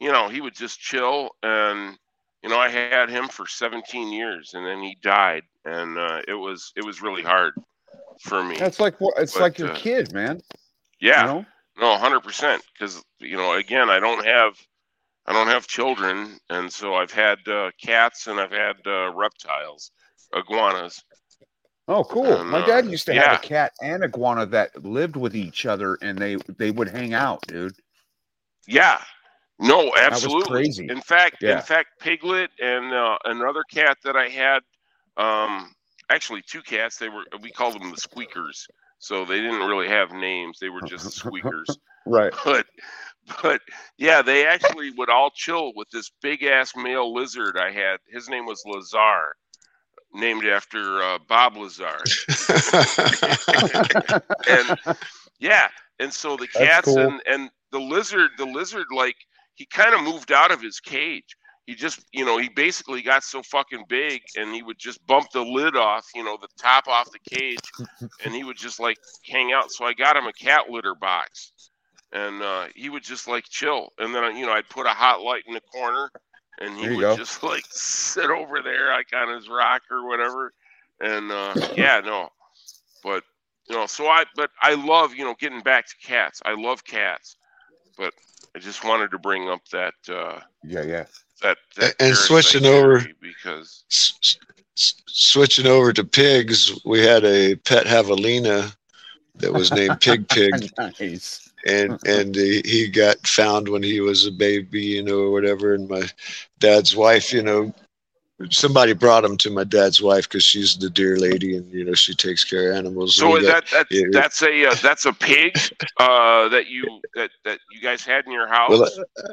you 0.00 0.12
know, 0.12 0.28
he 0.28 0.40
would 0.40 0.54
just 0.54 0.80
chill, 0.80 1.30
and 1.42 1.96
you 2.42 2.48
know, 2.48 2.58
I 2.58 2.68
had 2.68 3.10
him 3.10 3.28
for 3.28 3.46
17 3.46 4.12
years, 4.12 4.52
and 4.54 4.66
then 4.66 4.80
he 4.82 4.96
died, 5.02 5.42
and 5.64 5.98
uh, 5.98 6.22
it 6.26 6.34
was 6.34 6.72
it 6.76 6.84
was 6.84 7.02
really 7.02 7.22
hard 7.22 7.54
for 8.22 8.42
me. 8.42 8.56
That's 8.56 8.80
like 8.80 9.00
what 9.00 9.14
it's 9.18 9.34
But, 9.34 9.42
like 9.42 9.58
your 9.58 9.72
uh, 9.72 9.76
kid, 9.76 10.12
man. 10.12 10.40
yeah. 11.00 11.20
You 11.22 11.26
know? 11.26 11.46
No, 11.78 11.96
hundred 11.96 12.20
percent. 12.20 12.62
Because 12.72 13.02
you 13.18 13.36
know, 13.36 13.54
again, 13.54 13.88
I 13.90 14.00
don't 14.00 14.24
have, 14.24 14.54
I 15.26 15.32
don't 15.32 15.48
have 15.48 15.66
children, 15.66 16.38
and 16.50 16.70
so 16.72 16.94
I've 16.94 17.12
had 17.12 17.46
uh, 17.48 17.70
cats 17.82 18.26
and 18.26 18.40
I've 18.40 18.52
had 18.52 18.76
uh, 18.86 19.12
reptiles, 19.14 19.90
iguanas. 20.34 21.02
Oh, 21.88 22.04
cool. 22.04 22.40
And, 22.40 22.50
My 22.50 22.64
dad 22.64 22.84
uh, 22.86 22.88
used 22.88 23.06
to 23.06 23.14
yeah. 23.14 23.30
have 23.32 23.42
a 23.42 23.46
cat 23.46 23.72
and 23.82 24.04
iguana 24.04 24.46
that 24.46 24.84
lived 24.84 25.16
with 25.16 25.34
each 25.34 25.66
other, 25.66 25.98
and 26.02 26.18
they 26.18 26.36
they 26.56 26.70
would 26.70 26.88
hang 26.88 27.14
out, 27.14 27.42
dude. 27.46 27.74
Yeah, 28.66 29.00
no, 29.60 29.92
absolutely. 29.96 30.50
crazy. 30.64 30.86
In 30.90 31.00
fact, 31.02 31.38
Yeah. 31.42 31.56
in 31.56 31.62
fact, 31.62 32.00
Piglet 32.00 32.50
and 32.60 32.92
uh, 32.94 33.18
another 33.26 33.62
cat 33.64 33.98
that 34.04 34.16
I 34.16 34.28
had 34.28 34.62
Um, 35.16 35.74
actually, 36.10 36.42
two 36.42 36.62
cats. 36.62 36.96
They 36.98 37.08
were 37.08 37.24
we 37.42 37.50
called 37.52 37.80
them 37.80 37.90
the 37.90 37.96
squeakers. 37.98 38.66
So 38.98 39.24
they 39.24 39.40
didn't 39.40 39.66
really 39.68 39.88
have 39.88 40.12
names. 40.12 40.58
They 40.60 40.68
were 40.70 40.82
just 40.82 41.04
the 41.04 41.10
squeakers. 41.12 41.78
Right. 42.06 42.32
But 42.44 42.66
but 43.42 43.60
yeah, 43.98 44.22
they 44.22 44.46
actually 44.46 44.90
would 44.92 45.10
all 45.10 45.30
chill 45.30 45.72
with 45.76 45.90
this 45.90 46.10
big 46.22 46.42
ass 46.44 46.74
male 46.76 47.12
lizard 47.14 47.58
I 47.58 47.70
had. 47.72 47.98
His 48.08 48.28
name 48.30 48.46
was 48.46 48.62
Lazar, 48.66 49.36
named 50.14 50.46
after 50.46 51.02
uh, 51.02 51.18
Bob 51.28 51.56
Lazar. 51.58 51.98
and 54.48 54.78
yeah, 55.38 55.68
and 55.98 56.12
so 56.12 56.36
the 56.36 56.48
cats 56.48 56.86
cool. 56.86 56.98
and 56.98 57.20
and 57.26 57.50
the 57.72 57.80
lizard, 57.80 58.30
the 58.38 58.46
lizard, 58.46 58.86
like 58.94 59.16
he 59.60 59.66
kind 59.66 59.94
of 59.94 60.02
moved 60.02 60.32
out 60.32 60.50
of 60.50 60.62
his 60.62 60.80
cage. 60.80 61.36
He 61.66 61.74
just, 61.74 62.02
you 62.12 62.24
know, 62.24 62.38
he 62.38 62.48
basically 62.48 63.02
got 63.02 63.22
so 63.22 63.42
fucking 63.42 63.84
big, 63.90 64.22
and 64.34 64.54
he 64.54 64.62
would 64.62 64.78
just 64.78 65.06
bump 65.06 65.30
the 65.34 65.42
lid 65.42 65.76
off, 65.76 66.06
you 66.14 66.24
know, 66.24 66.38
the 66.40 66.48
top 66.58 66.88
off 66.88 67.10
the 67.12 67.18
cage, 67.36 67.60
and 68.24 68.34
he 68.34 68.42
would 68.42 68.56
just 68.56 68.80
like 68.80 68.96
hang 69.22 69.52
out. 69.52 69.70
So 69.70 69.84
I 69.84 69.92
got 69.92 70.16
him 70.16 70.26
a 70.26 70.32
cat 70.32 70.70
litter 70.70 70.94
box, 70.94 71.52
and 72.10 72.42
uh, 72.42 72.68
he 72.74 72.88
would 72.88 73.02
just 73.02 73.28
like 73.28 73.44
chill. 73.50 73.90
And 73.98 74.14
then, 74.14 74.34
you 74.34 74.46
know, 74.46 74.52
I'd 74.52 74.70
put 74.70 74.86
a 74.86 74.90
hot 74.94 75.20
light 75.20 75.42
in 75.46 75.52
the 75.52 75.60
corner, 75.60 76.10
and 76.62 76.78
he 76.78 76.88
would 76.88 77.02
go. 77.02 77.14
just 77.14 77.42
like 77.42 77.64
sit 77.68 78.30
over 78.30 78.62
there, 78.64 78.94
like 78.94 79.08
on 79.14 79.34
his 79.34 79.46
rock 79.50 79.82
or 79.90 80.08
whatever. 80.08 80.54
And 81.02 81.30
uh, 81.30 81.52
yeah, 81.76 82.00
no, 82.00 82.30
but 83.04 83.24
you 83.68 83.76
know, 83.76 83.84
so 83.84 84.06
I, 84.06 84.24
but 84.36 84.50
I 84.62 84.72
love, 84.72 85.14
you 85.14 85.26
know, 85.26 85.34
getting 85.38 85.60
back 85.60 85.86
to 85.86 85.94
cats. 86.02 86.40
I 86.46 86.54
love 86.54 86.82
cats, 86.82 87.36
but 87.98 88.14
I 88.54 88.58
just 88.58 88.84
wanted 88.84 89.10
to 89.12 89.18
bring 89.18 89.48
up 89.48 89.66
that 89.68 89.94
uh, 90.08 90.40
Yeah, 90.64 90.82
yeah. 90.82 91.04
that, 91.42 91.58
that 91.76 91.94
And 92.00 92.16
switching 92.16 92.66
over- 92.66 93.04
because 93.20 93.84
S- 93.90 94.38
s- 94.76 94.94
switching 95.06 95.66
over 95.66 95.92
to 95.92 96.04
pigs, 96.04 96.72
we 96.84 97.00
had 97.00 97.24
a 97.24 97.56
pet 97.56 97.86
javelina 97.86 98.74
that 99.36 99.52
was 99.52 99.72
named 99.72 100.00
Pig 100.00 100.28
Pig, 100.28 100.70
nice. 100.78 101.50
and 101.66 101.98
and 102.06 102.34
he, 102.34 102.62
he 102.64 102.88
got 102.88 103.26
found 103.26 103.68
when 103.68 103.82
he 103.82 104.00
was 104.00 104.26
a 104.26 104.32
baby, 104.32 104.82
you 104.82 105.02
know, 105.02 105.20
or 105.20 105.30
whatever. 105.30 105.74
And 105.74 105.88
my 105.88 106.02
dad's 106.58 106.94
wife, 106.96 107.32
you 107.32 107.42
know, 107.42 107.72
somebody 108.48 108.92
brought 108.92 109.24
him 109.24 109.36
to 109.38 109.50
my 109.50 109.64
dad's 109.64 110.00
wife 110.00 110.28
because 110.28 110.44
she's 110.44 110.76
the 110.76 110.88
dear 110.88 111.18
lady, 111.18 111.56
and 111.56 111.70
you 111.72 111.84
know, 111.84 111.94
she 111.94 112.14
takes 112.14 112.44
care 112.44 112.70
of 112.70 112.76
animals. 112.76 113.16
so 113.16 113.36
is 113.36 113.46
got- 113.46 113.66
that 113.66 113.88
that 113.88 113.94
yeah. 113.94 114.06
that's 114.12 114.42
a 114.42 114.66
uh, 114.66 114.74
that's 114.82 115.04
a 115.04 115.12
pig 115.12 115.58
uh, 115.98 116.48
that 116.48 116.68
you 116.68 117.00
that 117.14 117.30
that 117.44 117.58
you 117.70 117.80
guys 117.80 118.04
had 118.04 118.26
in 118.26 118.32
your 118.32 118.48
house. 118.48 118.70
Well, 118.70 118.84
uh, 118.84 119.28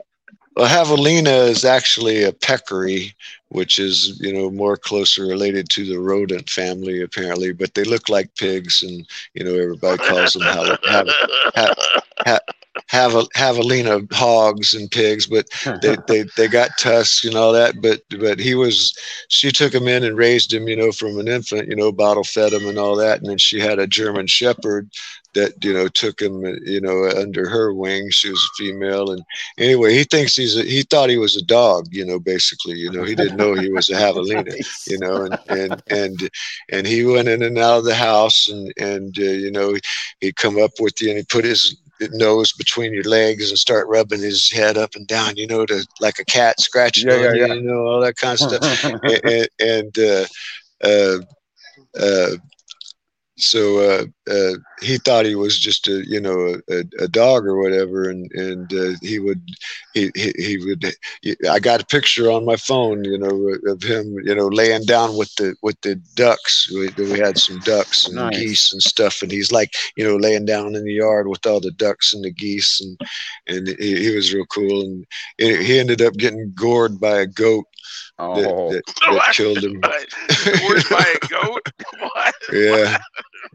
well, 0.56 0.68
javelina 0.68 1.48
is 1.48 1.64
actually 1.64 2.24
a 2.24 2.34
peccary, 2.34 3.14
which 3.50 3.80
is 3.80 4.20
you 4.20 4.34
know 4.34 4.50
more 4.50 4.76
closer 4.76 5.26
related 5.26 5.70
to 5.70 5.86
the 5.86 6.00
rodent 6.00 6.50
family 6.50 7.02
apparently. 7.02 7.54
But 7.54 7.76
they 7.76 7.84
look 7.84 8.10
like 8.10 8.36
pigs, 8.36 8.82
and 8.82 9.08
you 9.34 9.44
know 9.44 9.54
everybody 9.54 9.98
calls 10.00 10.34
them 10.34 10.44
javel- 12.90 13.28
ha- 13.36 13.54
javel- 13.54 13.64
javelina 13.64 14.14
hogs 14.14 14.74
and 14.74 14.90
pigs. 14.92 15.28
But 15.28 15.48
they, 15.82 15.98
they 16.08 16.26
they 16.36 16.48
got 16.48 16.78
tusks 16.80 17.24
and 17.26 17.36
all 17.36 17.52
that. 17.54 17.82
But 17.82 18.02
but 18.20 18.40
he 18.40 18.56
was 18.56 18.98
she 19.30 19.52
took 19.52 19.74
him 19.74 19.88
in 19.88 20.04
and 20.04 20.18
raised 20.18 20.54
him, 20.54 20.68
you 20.68 20.76
know, 20.76 20.92
from 20.92 21.20
an 21.20 21.28
infant, 21.28 21.68
you 21.68 21.76
know, 21.76 21.92
bottle 21.92 22.24
fed 22.24 22.54
him 22.54 22.68
and 22.68 22.78
all 22.78 22.96
that. 22.96 23.20
And 23.20 23.30
then 23.30 23.38
she 23.38 23.60
had 23.60 23.80
a 23.80 23.88
German 23.88 24.28
Shepherd 24.28 24.90
that 25.34 25.64
you 25.64 25.74
know 25.74 25.88
took 25.88 26.22
him, 26.22 26.44
you 26.66 26.82
know, 26.82 27.10
under 27.16 27.48
her 27.48 27.74
wing. 27.74 28.10
She 28.10 28.30
was 28.30 28.40
a 28.40 28.64
female, 28.64 29.12
and 29.12 29.22
anyway, 29.58 29.94
he 29.94 30.04
thinks 30.04 30.36
he's 30.36 30.58
a, 30.58 30.64
he 30.64 30.84
thought 30.84 31.10
he 31.10 31.18
was 31.18 31.36
a 31.36 31.46
dog, 31.46 31.88
you 31.92 32.06
know, 32.06 32.20
basically, 32.20 32.76
you 32.76 32.92
know, 32.92 33.04
he 33.04 33.16
didn't 33.16 33.38
know 33.38 33.54
he 33.54 33.70
was 33.72 33.90
a 33.90 33.94
javelina 34.02 34.56
you 34.88 34.98
know, 35.00 35.26
and 35.26 35.40
and 35.50 35.84
and 35.90 36.30
and 36.72 36.88
he 36.88 37.06
went 37.06 37.28
in 37.28 37.44
and 37.44 37.58
out 37.60 37.78
of 37.78 37.86
the 37.86 37.96
house, 37.96 38.48
and 38.48 38.74
and 38.80 39.18
uh, 39.20 39.22
you 39.22 39.52
know, 39.52 39.76
he'd 40.22 40.36
come 40.38 40.60
up 40.60 40.72
with 40.80 41.00
you, 41.02 41.10
and 41.10 41.18
he 41.18 41.24
put 41.24 41.46
his 41.46 41.78
nose 42.12 42.54
between 42.54 42.94
your 42.94 43.04
legs 43.04 43.50
and 43.50 43.58
start 43.58 43.88
rubbing 43.88 44.22
his 44.22 44.52
head 44.52 44.78
up 44.78 44.96
and 44.96 45.08
down, 45.08 45.36
you 45.36 45.48
know, 45.48 45.66
to 45.66 45.86
like 46.00 46.20
a 46.20 46.26
cat 46.26 46.60
scratching 46.60 47.10
Yeah, 47.10 47.18
yeah, 47.18 47.34
you, 47.34 47.48
yeah. 47.48 47.54
you 47.54 47.62
know, 47.62 47.86
all 47.86 48.00
that 48.02 48.16
kind 48.18 48.40
of 48.40 48.40
stuff, 48.40 48.84
and, 49.04 49.22
and, 49.26 49.50
and 49.60 50.00
uh, 50.00 50.26
uh, 50.84 51.20
uh, 52.00 52.38
so 53.38 53.80
uh, 53.80 54.06
uh, 54.32 54.54
he 54.82 54.98
thought 54.98 55.26
he 55.26 55.36
was 55.36 55.58
just 55.60 55.88
a 55.88 56.04
you 56.08 56.20
know 56.20 56.56
a, 56.70 56.84
a 57.00 57.08
dog 57.08 57.46
or 57.46 57.62
whatever, 57.62 58.10
and 58.10 58.32
and 58.34 58.72
uh, 58.74 58.94
he 59.02 59.20
would 59.20 59.42
he, 59.94 60.10
he 60.16 60.34
he 60.38 60.58
would 60.66 60.86
I 61.50 61.60
got 61.60 61.82
a 61.82 61.86
picture 61.86 62.30
on 62.32 62.46
my 62.46 62.56
phone, 62.56 63.04
you 63.04 63.18
know, 63.18 63.72
of 63.72 63.84
him, 63.84 64.16
you 64.24 64.36
know, 64.36 64.48
laying 64.48 64.86
down 64.86 65.18
with 65.18 65.34
the 65.36 65.56
with 65.62 65.80
the 65.82 65.96
ducks. 66.16 66.70
We, 66.72 66.90
we 66.98 67.20
had 67.20 67.38
some 67.38 67.60
ducks 67.60 68.08
and 68.08 68.30
Nice. 68.30 68.32
geese 68.32 68.74
and 68.74 68.82
stuff, 68.82 69.22
and 69.22 69.32
he's 69.32 69.52
like, 69.52 69.74
you 69.96 70.04
know, 70.04 70.16
laying 70.18 70.46
down 70.46 70.76
in 70.76 70.84
the 70.84 70.94
yard 70.94 71.28
with 71.28 71.46
all 71.46 71.60
the 71.60 71.72
ducks 71.72 72.14
and 72.14 72.24
the 72.24 72.32
geese, 72.32 72.82
and 72.82 73.00
and 73.48 73.68
he, 73.80 74.04
he 74.10 74.16
was 74.16 74.34
real 74.34 74.46
cool. 74.46 74.82
And 74.82 75.06
he 75.38 75.64
he 75.64 75.80
ended 75.80 76.02
up 76.02 76.14
getting 76.16 76.54
gored 76.56 77.00
by 77.00 77.20
a 77.20 77.28
goat 77.28 77.66
Oh, 78.20 78.72
that, 78.72 78.84
that 79.02 79.34
killed 79.34 79.64
him. 79.64 79.80
Gored 79.80 80.84
by 80.90 81.16
a 81.22 81.28
goat? 81.28 81.62
What? 82.00 82.36
Yeah, 82.52 82.98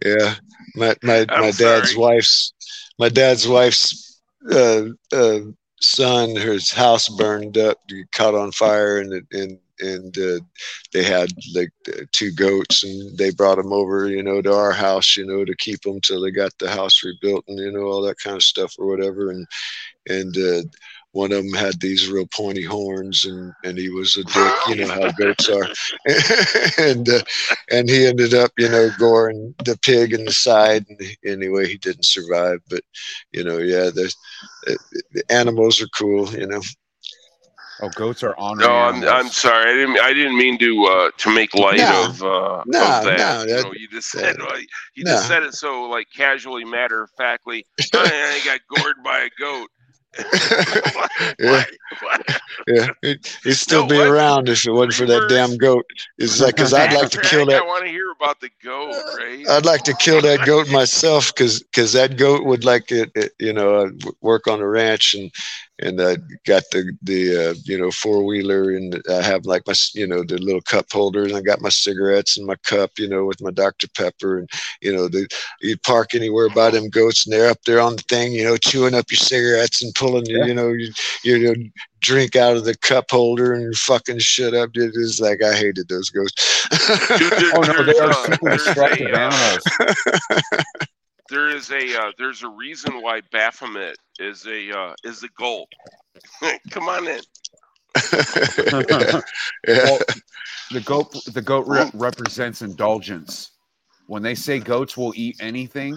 yeah. 0.04 0.34
My 0.76 0.94
my 1.02 1.26
I'm 1.28 1.40
my 1.40 1.50
dad's 1.50 1.92
sorry. 1.92 1.96
wife's 1.96 2.52
my 2.98 3.08
dad's 3.08 3.46
wife's 3.48 4.20
uh, 4.50 4.84
uh, 5.12 5.40
son, 5.80 6.36
his 6.36 6.70
house 6.72 7.08
burned 7.08 7.58
up, 7.58 7.78
caught 8.12 8.34
on 8.34 8.52
fire, 8.52 8.98
and 8.98 9.26
and 9.32 9.58
and 9.80 10.16
uh, 10.18 10.38
they 10.92 11.02
had 11.02 11.30
like 11.54 11.72
uh, 11.88 12.02
two 12.12 12.30
goats, 12.32 12.84
and 12.84 13.16
they 13.18 13.30
brought 13.30 13.56
them 13.56 13.72
over, 13.72 14.06
you 14.08 14.22
know, 14.22 14.40
to 14.42 14.52
our 14.54 14.72
house, 14.72 15.16
you 15.16 15.26
know, 15.26 15.44
to 15.44 15.56
keep 15.56 15.82
them 15.82 16.00
till 16.00 16.20
they 16.20 16.30
got 16.30 16.52
the 16.58 16.70
house 16.70 17.02
rebuilt, 17.04 17.44
and 17.48 17.58
you 17.58 17.72
know 17.72 17.82
all 17.84 18.02
that 18.02 18.18
kind 18.18 18.36
of 18.36 18.42
stuff 18.42 18.74
or 18.78 18.86
whatever, 18.86 19.30
and 19.30 19.46
and. 20.08 20.36
One 21.12 21.30
of 21.32 21.44
them 21.44 21.52
had 21.52 21.78
these 21.80 22.08
real 22.08 22.26
pointy 22.26 22.62
horns, 22.64 23.26
and, 23.26 23.52
and 23.64 23.76
he 23.76 23.90
was 23.90 24.16
a 24.16 24.24
dick. 24.24 24.54
You 24.68 24.76
know 24.76 24.88
how 24.88 25.10
goats 25.12 25.48
are, 25.48 25.68
and 26.78 27.08
uh, 27.08 27.20
and 27.70 27.88
he 27.88 28.06
ended 28.06 28.32
up, 28.34 28.50
you 28.56 28.68
know, 28.68 28.88
goring 28.98 29.54
the 29.64 29.78
pig 29.82 30.14
in 30.14 30.24
the 30.24 30.32
side. 30.32 30.86
And 30.88 31.00
anyway, 31.24 31.66
he 31.68 31.76
didn't 31.76 32.06
survive. 32.06 32.60
But 32.70 32.80
you 33.32 33.44
know, 33.44 33.58
yeah, 33.58 33.90
the, 33.90 34.12
the, 34.66 34.78
the 35.12 35.22
animals 35.30 35.82
are 35.82 35.88
cool. 35.88 36.28
You 36.32 36.46
know, 36.46 36.62
oh, 37.82 37.90
goats 37.90 38.22
are 38.22 38.36
on. 38.38 38.56
No, 38.58 38.70
I'm, 38.70 39.04
I'm 39.04 39.28
sorry. 39.28 39.70
I 39.70 39.74
didn't. 39.74 40.00
I 40.00 40.12
didn't 40.14 40.38
mean 40.38 40.58
to 40.60 40.84
uh, 40.84 41.10
to 41.18 41.34
make 41.34 41.54
light 41.54 41.76
No. 41.78 42.06
of 42.08 42.22
uh, 42.22 42.62
No, 42.66 42.98
of 42.98 43.04
that. 43.04 43.18
no, 43.18 43.42
you, 43.42 43.48
that- 43.48 43.64
know, 43.64 43.72
you 43.74 43.88
just 43.88 44.08
said 44.10 44.40
uh, 44.40 44.56
you 44.94 45.04
just 45.04 45.28
no. 45.28 45.34
said 45.34 45.42
it 45.42 45.52
so 45.54 45.82
like 45.90 46.06
casually, 46.16 46.64
matter 46.64 47.02
of 47.02 47.10
factly. 47.18 47.66
I, 47.94 48.40
I 48.40 48.40
got 48.46 48.60
gored 48.80 48.96
by 49.04 49.20
a 49.20 49.30
goat. 49.38 49.68
Yeah. 51.38 51.64
Yeah, 52.66 52.86
he'd, 53.02 53.26
he'd 53.44 53.54
still 53.54 53.82
No, 53.82 53.88
be 53.88 53.96
what? 53.98 54.08
around 54.08 54.48
if 54.48 54.66
it 54.66 54.70
wasn't 54.70 54.94
for 54.94 55.06
that 55.06 55.28
damn 55.28 55.56
goat. 55.56 55.84
It's 56.18 56.40
like 56.40 56.56
because 56.56 56.72
I'd 56.72 56.92
like 56.92 57.10
to 57.10 57.20
kill 57.20 57.46
that. 57.46 57.62
I 57.62 57.66
want 57.66 57.84
to 57.84 57.90
hear 57.90 58.10
about 58.10 58.40
the 58.40 58.50
goat, 58.62 59.02
right? 59.18 59.46
I'd 59.48 59.64
like 59.64 59.82
to 59.84 59.94
kill 59.94 60.20
that 60.22 60.44
goat 60.46 60.70
myself 60.70 61.34
because 61.34 61.92
that 61.92 62.16
goat 62.16 62.44
would 62.44 62.64
like 62.64 62.90
it, 62.92 63.10
it 63.14 63.32
you 63.38 63.52
know 63.52 63.84
I'd 63.84 64.04
work 64.20 64.46
on 64.46 64.60
a 64.60 64.66
ranch 64.68 65.14
and 65.14 65.30
and 65.78 66.00
I 66.00 66.16
got 66.46 66.64
the 66.70 66.96
the 67.02 67.50
uh, 67.50 67.54
you 67.64 67.78
know 67.78 67.90
four 67.90 68.24
wheeler 68.24 68.70
and 68.70 69.02
I 69.10 69.22
have 69.22 69.46
like 69.46 69.62
my 69.66 69.74
you 69.94 70.06
know 70.06 70.22
the 70.22 70.38
little 70.38 70.60
cup 70.60 70.86
holder 70.92 71.24
and 71.24 71.34
I 71.34 71.40
got 71.40 71.60
my 71.60 71.70
cigarettes 71.70 72.36
and 72.36 72.46
my 72.46 72.56
cup 72.56 72.92
you 72.98 73.08
know 73.08 73.24
with 73.24 73.42
my 73.42 73.50
Dr 73.50 73.88
Pepper 73.96 74.38
and 74.38 74.50
you 74.80 74.94
know 74.94 75.08
the 75.08 75.26
you'd 75.60 75.82
park 75.82 76.14
anywhere 76.14 76.48
by 76.50 76.70
them 76.70 76.88
goats 76.88 77.26
and 77.26 77.32
they're 77.32 77.50
up 77.50 77.62
there 77.64 77.80
on 77.80 77.96
the 77.96 78.02
thing 78.02 78.32
you 78.32 78.44
know 78.44 78.56
chewing 78.56 78.94
up 78.94 79.10
your 79.10 79.18
cigarettes 79.18 79.82
and 79.82 79.94
pulling 79.94 80.26
your 80.26 80.46
you 80.46 80.54
know 80.54 80.68
you, 80.68 80.92
you 81.24 81.38
know 81.38 81.54
drink 82.00 82.36
out 82.36 82.56
of 82.56 82.64
the 82.64 82.76
cup 82.76 83.06
holder 83.10 83.52
and 83.52 83.76
fucking 83.76 84.18
shit 84.18 84.54
up 84.54 84.70
it 84.74 84.92
is 84.94 85.20
like 85.20 85.42
I 85.42 85.54
hated 85.54 85.88
those 85.88 86.10
goats. 86.10 86.66
Oh 87.54 87.60
no, 87.60 87.84
they 87.84 87.98
are 87.98 88.12
super 88.12 88.50
destructive 88.50 89.14
animals. 89.14 89.62
There 91.30 91.48
is 91.48 91.70
a 91.70 91.98
uh, 92.00 92.12
there's 92.18 92.42
a 92.42 92.48
reason 92.48 93.00
why 93.02 93.20
Baphomet 93.32 93.96
is 94.18 94.46
a 94.46 94.70
uh, 94.76 94.94
is 95.04 95.22
a 95.22 95.28
goat. 95.38 95.66
Come 96.70 96.88
on 96.88 97.06
in. 97.08 97.20
yeah. 98.12 99.20
Well, 99.68 99.98
the 100.72 100.80
goat, 100.80 101.12
the 101.32 101.42
goat 101.42 101.66
re- 101.68 101.90
represents 101.94 102.62
indulgence. 102.62 103.50
When 104.06 104.22
they 104.22 104.34
say 104.34 104.58
goats 104.58 104.96
will 104.96 105.12
eat 105.14 105.36
anything, 105.40 105.96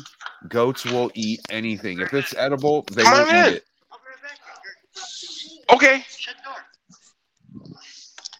goats 0.50 0.86
will 0.86 1.10
eat 1.16 1.40
anything. 1.50 2.00
If 2.00 2.14
it's 2.14 2.36
edible, 2.36 2.84
they 2.92 3.04
Come 3.04 3.14
will 3.14 3.28
on 3.28 3.36
in. 3.36 3.46
eat 3.54 3.56
it. 3.58 3.64
Okay. 5.72 6.04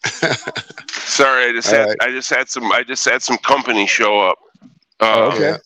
Sorry, 0.92 1.46
I 1.50 1.52
just 1.54 1.70
All 1.70 1.80
had 1.80 1.88
right. 1.88 1.98
I 2.02 2.10
just 2.12 2.30
had 2.30 2.50
some 2.50 2.72
I 2.72 2.84
just 2.84 3.04
had 3.06 3.22
some 3.24 3.38
company 3.40 3.88
show 3.88 4.20
up. 4.20 4.38
Uh, 5.00 5.32
Okay. 5.34 5.58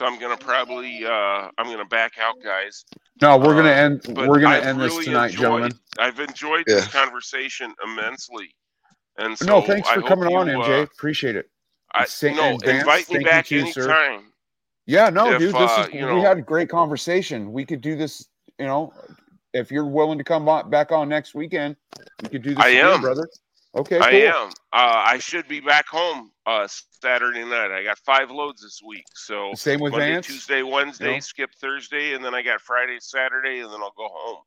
So 0.00 0.06
I'm 0.06 0.18
gonna 0.18 0.34
probably 0.38 1.04
uh, 1.04 1.10
I'm 1.58 1.66
gonna 1.66 1.84
back 1.84 2.14
out, 2.18 2.36
guys. 2.42 2.86
No, 3.20 3.36
we're 3.36 3.54
gonna 3.54 3.68
Uh, 3.68 3.72
end. 3.74 4.00
But 4.14 4.28
We're 4.28 4.40
gonna 4.40 4.56
I've 4.56 4.64
end 4.64 4.80
this 4.80 4.96
tonight, 5.04 5.26
enjoyed, 5.26 5.40
gentlemen. 5.42 5.72
I've 5.98 6.18
enjoyed 6.20 6.64
Yeah. 6.66 6.76
this 6.76 6.88
conversation 6.88 7.74
immensely. 7.84 8.56
And 9.18 9.36
so 9.38 9.44
no, 9.44 9.60
thanks 9.60 9.86
for 9.90 10.00
hope 10.00 10.08
coming 10.08 10.34
on, 10.34 10.46
you, 10.46 10.54
MJ. 10.54 10.78
uh, 10.78 10.82
Appreciate 10.84 11.36
it. 11.36 11.50
I, 11.92 12.06
Say- 12.06 12.32
no, 12.32 12.44
and 12.44 12.62
Vance, 12.64 12.80
invite 12.80 13.10
me 13.10 13.22
thank 13.24 13.50
you 13.50 13.64
back 13.64 13.74
sir. 13.74 13.90
anytime. 13.92 14.32
Yeah, 14.86 15.10
no, 15.10 15.32
If, 15.32 15.38
dude, 15.40 15.54
this 15.54 15.70
uh, 15.70 15.86
is 15.86 15.94
you 15.94 16.06
we 16.06 16.14
know- 16.14 16.22
had 16.22 16.38
a 16.38 16.42
great 16.42 16.70
conversation. 16.70 17.52
We 17.52 17.66
could 17.66 17.82
do 17.82 17.94
this, 17.94 18.26
you 18.58 18.64
know, 18.64 18.94
if 19.52 19.70
you're 19.70 19.84
willing 19.84 20.16
to 20.16 20.24
come 20.24 20.48
on, 20.48 20.70
back 20.70 20.92
on 20.92 21.10
next 21.10 21.34
weekend, 21.34 21.76
we 22.22 22.30
could 22.30 22.40
do 22.42 22.54
this 22.54 22.64
I 22.64 22.68
again, 22.70 22.86
am. 22.86 23.00
brother. 23.02 23.28
Okay, 23.76 23.98
I 23.98 24.10
cool. 24.10 24.20
am. 24.44 24.48
Uh, 24.72 25.02
I 25.12 25.18
should 25.18 25.46
be 25.46 25.60
back 25.60 25.86
home 25.88 26.32
uh, 26.50 26.68
Saturday 27.02 27.44
night. 27.44 27.70
I 27.70 27.84
got 27.84 27.98
five 27.98 28.30
loads 28.30 28.62
this 28.62 28.80
week, 28.86 29.04
so 29.14 29.52
Same 29.54 29.80
with 29.80 29.92
Monday, 29.92 30.14
Vance. 30.14 30.26
Tuesday, 30.26 30.62
Wednesday, 30.62 31.20
skip 31.20 31.50
Thursday, 31.60 32.14
and 32.14 32.24
then 32.24 32.34
I 32.34 32.42
got 32.42 32.60
Friday, 32.60 32.98
Saturday, 33.00 33.60
and 33.60 33.72
then 33.72 33.80
I'll 33.80 33.94
go 33.96 34.08
home. 34.10 34.42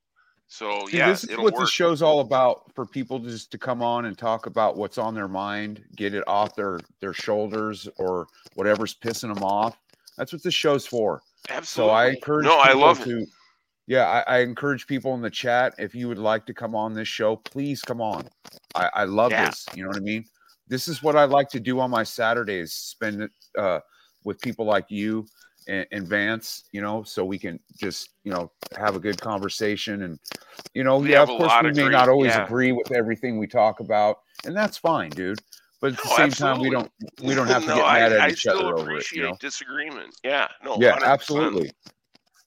So 0.48 0.88
See, 0.88 0.98
yeah, 0.98 1.08
this 1.08 1.24
is 1.24 1.38
what 1.38 1.54
work. 1.54 1.62
the 1.62 1.66
show's 1.66 2.02
all 2.02 2.20
about 2.20 2.72
for 2.76 2.86
people 2.86 3.20
just 3.20 3.52
to 3.52 3.58
come 3.58 3.82
on 3.82 4.06
and 4.06 4.18
talk 4.18 4.46
about 4.46 4.76
what's 4.76 4.98
on 4.98 5.16
their 5.16 5.30
mind, 5.30 5.84
get 5.96 6.14
it 6.14 6.24
off 6.28 6.56
their 6.56 6.80
their 7.00 7.14
shoulders 7.14 7.88
or 7.98 8.28
whatever's 8.56 8.94
pissing 8.94 9.34
them 9.34 9.44
off. 9.44 9.78
That's 10.18 10.34
what 10.34 10.44
this 10.44 10.54
show's 10.54 10.86
for. 10.86 11.22
Absolutely. 11.50 11.90
So 11.90 11.96
I 11.96 12.08
encourage 12.10 12.46
No, 12.46 12.58
I 12.58 12.68
people 12.68 12.82
love 12.82 13.02
it. 13.08 13.30
yeah, 13.88 14.24
I, 14.28 14.36
I 14.36 14.40
encourage 14.40 14.86
people 14.88 15.16
in 15.16 15.22
the 15.22 15.30
chat 15.30 15.74
if 15.80 15.96
you 15.96 16.08
would 16.08 16.20
like 16.20 16.46
to 16.48 16.54
come 16.54 16.76
on 16.76 16.94
this 16.94 17.08
show, 17.08 17.38
please 17.38 17.82
come 17.82 18.02
on. 18.02 18.28
I, 18.76 18.90
I 18.94 19.04
love 19.06 19.32
Yeah. 19.32 19.48
this. 19.48 19.66
You 19.74 19.84
know 19.84 19.90
what 19.90 19.98
I 19.98 20.02
mean? 20.02 20.26
This 20.74 20.88
is 20.88 21.04
what 21.04 21.16
I 21.16 21.26
like 21.26 21.50
to 21.50 21.60
do 21.60 21.80
on 21.80 21.92
my 21.92 22.02
Saturdays, 22.02 22.74
spend 22.74 23.22
it 23.22 23.32
uh, 23.56 23.80
with 24.24 24.42
people 24.42 24.66
like 24.66 24.86
you 24.90 25.28
and, 25.68 25.86
and 25.92 26.08
Vance, 26.08 26.64
you 26.72 26.82
know, 26.82 27.04
so 27.04 27.24
we 27.24 27.38
can 27.38 27.60
just, 27.78 28.10
you 28.24 28.32
know, 28.32 28.52
have 28.76 28.96
a 28.96 29.00
good 29.00 29.22
conversation. 29.22 30.02
And, 30.02 30.20
you 30.74 30.84
know, 30.84 30.98
We 30.98 31.12
yeah, 31.12 31.22
of 31.22 31.28
course, 31.30 31.54
we 31.62 31.74
may 31.74 31.90
not 31.90 32.10
always 32.10 32.32
yeah. 32.32 32.46
agree 32.46 32.72
with 32.72 32.92
everything 32.92 33.38
we 33.38 33.46
talk 33.46 33.82
about, 33.82 34.18
and 34.48 34.58
that's 34.58 34.80
fine, 34.80 35.12
dude. 35.12 35.38
But 35.80 35.92
at 35.92 35.98
the 36.00 36.10
No, 36.10 36.16
same 36.16 36.32
time, 36.32 36.60
we 36.60 36.72
don't 36.72 36.90
we 37.22 37.36
don't 37.36 37.48
have 37.56 37.62
to 37.62 37.68
no, 37.68 37.76
get 37.76 37.86
mad 37.86 38.12
I, 38.12 38.16
at 38.16 38.22
I 38.22 38.30
each 38.32 38.48
other 38.48 38.76
over 38.76 38.98
it. 38.98 39.12
You 39.12 39.22
know? 39.22 39.38
disagreement. 39.40 40.16
Yeah, 40.24 40.48
no, 40.66 40.78
Yeah, 40.80 40.98
100%. 40.98 41.04
absolutely. 41.04 41.72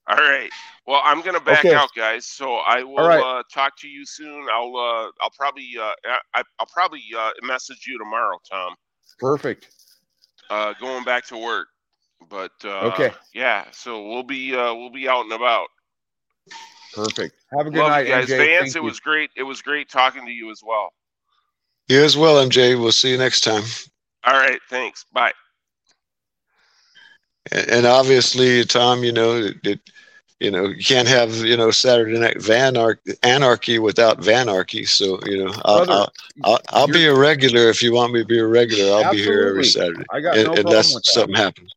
All 0.08 0.16
right. 0.16 0.50
Well, 0.86 1.00
I'm 1.04 1.20
gonna 1.22 1.40
back 1.40 1.64
Okay. 1.64 1.74
out, 1.74 1.88
guys. 1.96 2.26
So 2.26 2.56
I 2.56 2.84
will 2.84 2.96
right. 3.08 3.20
uh, 3.22 3.42
talk 3.52 3.76
to 3.80 3.88
you 3.88 4.06
soon. 4.06 4.46
I'll 4.52 4.76
uh, 4.76 5.10
I'll 5.20 5.32
probably 5.36 5.68
uh, 5.80 5.92
I, 6.34 6.42
I'll 6.60 6.66
probably 6.72 7.02
uh, 7.16 7.30
message 7.42 7.86
you 7.88 7.98
tomorrow, 7.98 8.38
Tom. 8.48 8.74
Perfect. 9.18 9.68
Uh, 10.48 10.74
going 10.80 11.04
back 11.04 11.26
to 11.26 11.36
work. 11.36 11.66
But 12.28 12.52
uh, 12.64 12.84
Okay. 12.92 13.12
yeah. 13.34 13.64
So 13.72 14.08
we'll 14.08 14.22
be 14.22 14.54
uh, 14.54 14.74
we'll 14.74 14.90
be 14.90 15.08
out 15.08 15.24
and 15.24 15.32
about. 15.32 15.66
Perfect. 16.94 17.34
Have 17.56 17.66
a 17.66 17.70
good 17.70 17.80
Love 17.80 17.88
night, 17.88 18.06
you 18.06 18.12
guys. 18.12 18.28
MJ. 18.28 18.38
Vance, 18.38 18.60
Thank 18.60 18.76
it 18.76 18.82
you. 18.82 18.84
was 18.84 19.00
great. 19.00 19.30
It 19.36 19.42
was 19.42 19.60
great 19.60 19.88
talking 19.90 20.24
to 20.24 20.32
you 20.32 20.50
as 20.50 20.62
well. 20.64 20.90
You 21.88 22.04
as 22.04 22.16
well, 22.16 22.36
MJ. 22.44 22.80
We'll 22.80 22.92
see 22.92 23.10
you 23.10 23.18
next 23.18 23.40
time. 23.40 23.64
All 24.24 24.34
right. 24.34 24.60
Thanks. 24.70 25.04
Bye. 25.12 25.32
And, 27.52 27.86
obviously, 27.86 28.64
Tom, 28.64 29.04
you 29.04 29.12
know, 29.12 29.50
it, 29.62 29.80
you 30.40 30.50
know, 30.50 30.66
you 30.66 30.84
can't 30.84 31.08
have 31.08 31.34
you 31.36 31.56
know 31.56 31.70
Saturday 31.70 32.18
Night 32.18 32.36
Vanarch 32.36 32.98
anarchy 33.22 33.78
without 33.78 34.20
Vanarchy. 34.20 34.86
So 34.86 35.18
you 35.24 35.44
know, 35.44 35.52
I'll, 35.64 35.86
Brother, 35.86 35.92
I'll, 36.44 36.52
I'll, 36.52 36.60
I'll 36.70 36.86
be 36.88 37.06
a 37.06 37.14
regular 37.14 37.70
if 37.70 37.82
you 37.82 37.94
want 37.94 38.12
me 38.12 38.20
to 38.20 38.26
be 38.26 38.38
a 38.38 38.46
regular. 38.46 38.92
I'll 39.02 39.12
be 39.12 39.22
here 39.22 39.48
every 39.48 39.64
Saturday, 39.64 40.04
I 40.10 40.20
got 40.20 40.36
and, 40.36 40.46
no 40.46 40.52
and 40.52 40.62
problem 40.62 40.76
that's 40.76 40.94
with 40.94 41.04
that. 41.04 41.12
something 41.12 41.34
happens. 41.36 41.72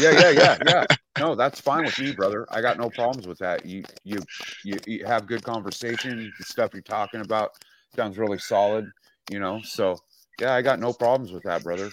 yeah, 0.00 0.10
yeah, 0.12 0.30
yeah, 0.30 0.58
yeah. 0.66 0.86
No, 1.18 1.34
that's 1.34 1.60
fine 1.60 1.84
with 1.84 1.98
me, 1.98 2.12
brother. 2.12 2.46
I 2.50 2.60
got 2.60 2.78
no 2.78 2.90
problems 2.90 3.26
with 3.26 3.38
that. 3.38 3.64
You, 3.64 3.82
you, 4.04 4.20
you, 4.64 4.78
you 4.86 5.06
have 5.06 5.26
good 5.26 5.42
conversation. 5.42 6.32
The 6.38 6.44
stuff 6.44 6.74
you're 6.74 6.82
talking 6.82 7.22
about 7.22 7.52
sounds 7.96 8.18
really 8.18 8.38
solid. 8.38 8.88
You 9.30 9.40
know, 9.40 9.60
so 9.64 9.96
yeah, 10.40 10.54
I 10.54 10.62
got 10.62 10.78
no 10.78 10.92
problems 10.92 11.32
with 11.32 11.42
that, 11.44 11.64
brother. 11.64 11.90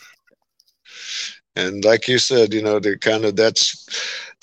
And 1.56 1.84
like 1.86 2.08
you 2.08 2.18
said 2.18 2.54
you 2.54 2.62
know 2.62 2.80
the 2.80 2.98
kind 2.98 3.26
of 3.26 3.36
that's 3.36 3.88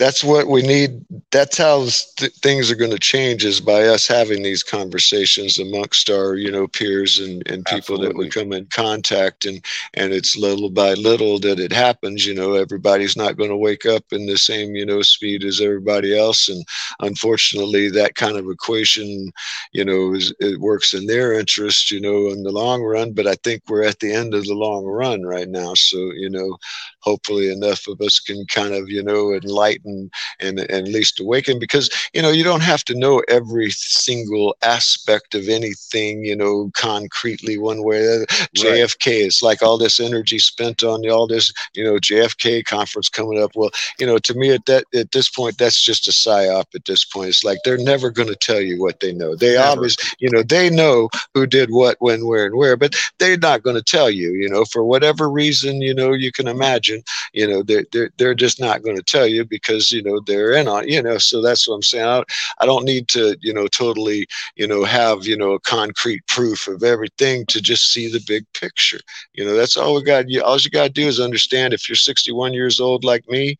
that's 0.01 0.25
what 0.25 0.47
we 0.47 0.63
need 0.63 1.05
that's 1.31 1.59
how 1.59 1.85
th- 2.17 2.33
things 2.37 2.71
are 2.71 2.75
going 2.75 2.91
to 2.91 2.99
change 2.99 3.45
is 3.45 3.61
by 3.61 3.85
us 3.85 4.07
having 4.07 4.43
these 4.43 4.63
conversations 4.63 5.59
amongst 5.59 6.09
our 6.09 6.37
you 6.37 6.51
know 6.51 6.67
peers 6.67 7.19
and, 7.19 7.47
and 7.47 7.67
people 7.67 7.99
that 7.99 8.17
we 8.17 8.29
come 8.31 8.53
in 8.53 8.65
contact 8.67 9.45
and 9.45 9.63
and 9.95 10.15
it's 10.15 10.39
little 10.39 10.71
by 10.71 10.95
little 10.95 11.39
that 11.39 11.61
it 11.61 11.71
happens 11.71 12.25
you 12.25 12.35
know 12.35 12.55
everybody's 12.55 13.17
not 13.17 13.37
going 13.37 13.51
to 13.51 13.57
wake 13.57 13.85
up 13.85 14.05
in 14.11 14.25
the 14.25 14.39
same 14.39 14.75
you 14.75 14.87
know 14.87 15.03
speed 15.03 15.45
as 15.45 15.61
everybody 15.61 16.19
else. 16.19 16.49
And 16.49 16.65
unfortunately 17.01 17.91
that 17.91 18.15
kind 18.15 18.39
of 18.39 18.49
equation 18.49 19.31
you 19.73 19.85
know 19.85 20.15
is, 20.15 20.33
it 20.41 20.61
works 20.61 20.95
in 20.95 21.07
their 21.07 21.39
interest 21.39 21.91
you 21.91 22.01
know 22.01 22.29
in 22.29 22.43
the 22.43 22.53
long 22.53 22.83
run 22.83 23.13
but 23.13 23.27
i 23.27 23.35
think 23.45 23.63
we're 23.69 23.85
at 23.85 23.99
the 24.01 24.13
end 24.13 24.33
of 24.33 24.45
the 24.47 24.55
long 24.55 24.87
run 24.87 25.23
right 25.25 25.49
now. 25.49 25.75
So 25.75 25.99
you 26.15 26.31
know 26.31 26.57
hopefully 27.01 27.51
enough 27.51 27.87
of 27.87 28.01
us 28.01 28.19
can 28.19 28.47
kind 28.47 28.75
of 28.75 28.89
you 28.89 29.03
know 29.03 29.33
enlighten 29.33 30.11
and, 30.41 30.61
and 30.61 30.71
at 30.71 30.89
least 30.89 31.21
awaken 31.21 31.59
because 31.59 31.91
you 32.13 32.23
know 32.23 32.31
you 32.31 32.45
don't 32.45 32.63
have 32.63 32.85
to 32.85 32.95
know 32.95 33.23
every 33.29 33.71
single 33.71 34.57
aspect 34.63 35.35
of 35.35 35.49
anything 35.49 36.25
you 36.25 36.37
know 36.37 36.71
concretely 36.75 37.59
one 37.59 37.83
way 37.83 37.99
or 37.99 38.03
the 38.03 38.23
other. 38.23 38.27
jfk 38.57 39.07
it's 39.07 39.43
like 39.43 39.63
all 39.63 39.79
this 39.79 40.01
energy 40.01 40.39
spent 40.39 40.83
on 40.83 41.09
all 41.11 41.27
this 41.27 41.53
you 41.75 41.85
know 41.85 41.95
jfk 41.97 42.65
conference 42.65 43.09
coming 43.09 43.43
up. 43.43 43.53
Well 43.55 43.71
you 43.99 44.07
know 44.07 44.19
to 44.19 44.35
me 44.35 44.53
at 44.53 44.67
that 44.67 44.85
at 44.95 45.13
this 45.13 45.29
point 45.31 45.59
that's 45.59 45.81
just 45.81 46.09
a 46.09 46.11
psyop 46.11 46.67
at 46.75 46.85
this 46.85 47.05
point. 47.05 47.29
It's 47.29 47.45
like 47.45 47.59
they're 47.65 47.79
never 47.79 48.11
going 48.11 48.29
to 48.29 48.37
tell 48.37 48.61
you 48.61 48.81
what 48.81 49.01
they 49.01 49.13
know. 49.13 49.35
They 49.35 49.57
obviously 49.57 50.05
you 50.19 50.31
know 50.31 50.43
they 50.43 50.71
know 50.71 51.09
who 51.35 51.47
did 51.47 51.71
what 51.71 51.97
when 52.01 52.27
where 52.27 52.47
and 52.47 52.57
where 52.57 52.77
but 52.77 52.95
they're 53.19 53.37
not 53.37 53.63
going 53.63 53.77
to 53.77 53.83
tell 53.83 54.11
you 54.11 54.33
you 54.33 54.49
know 54.49 54.65
for 54.65 54.85
whatever 54.85 55.31
reason 55.31 55.81
you 55.81 55.95
know 55.95 56.13
you 56.13 56.33
can 56.33 56.49
imagine 56.49 56.90
you 57.33 57.47
know 57.47 57.63
they're, 57.63 57.85
they're, 57.93 58.11
they're 58.17 58.35
just 58.35 58.61
not 58.61 58.83
going 58.83 58.97
to 58.97 59.03
tell 59.03 59.27
you 59.27 59.45
because 59.45 59.91
you 59.91 60.03
know 60.03 60.21
they're 60.27 60.53
in 60.53 60.69
on 60.69 60.89
you 60.89 61.03
know 61.03 61.19
so 61.19 61.41
that's 61.41 61.67
what 61.69 61.75
i'm 61.75 61.83
saying. 61.83 62.07
I, 62.07 62.23
I 62.61 62.67
don't 62.67 62.85
need 62.85 63.09
to 63.09 63.37
you 63.41 63.53
know 63.53 63.67
totally 63.69 64.27
you 64.57 64.67
know 64.67 64.85
have 64.85 65.27
you 65.27 65.37
know 65.37 65.53
a 65.53 65.61
concrete 65.61 66.27
proof 66.27 66.67
of 66.69 66.83
everything 66.83 67.45
to 67.47 67.61
just 67.61 67.93
see 67.93 68.11
the 68.11 68.23
big 68.27 68.45
picture. 68.53 69.01
You 69.35 69.45
know 69.45 69.55
that's 69.55 69.77
all 69.77 69.95
we 69.95 70.03
got 70.03 70.25
all 70.45 70.59
you 70.59 70.71
got 70.71 70.85
to 70.85 70.91
do 70.91 71.07
is 71.07 71.21
understand 71.21 71.73
if 71.73 71.89
you're 71.89 71.97
61 71.97 72.53
years 72.55 72.81
old 72.81 73.05
like 73.05 73.29
me 73.29 73.57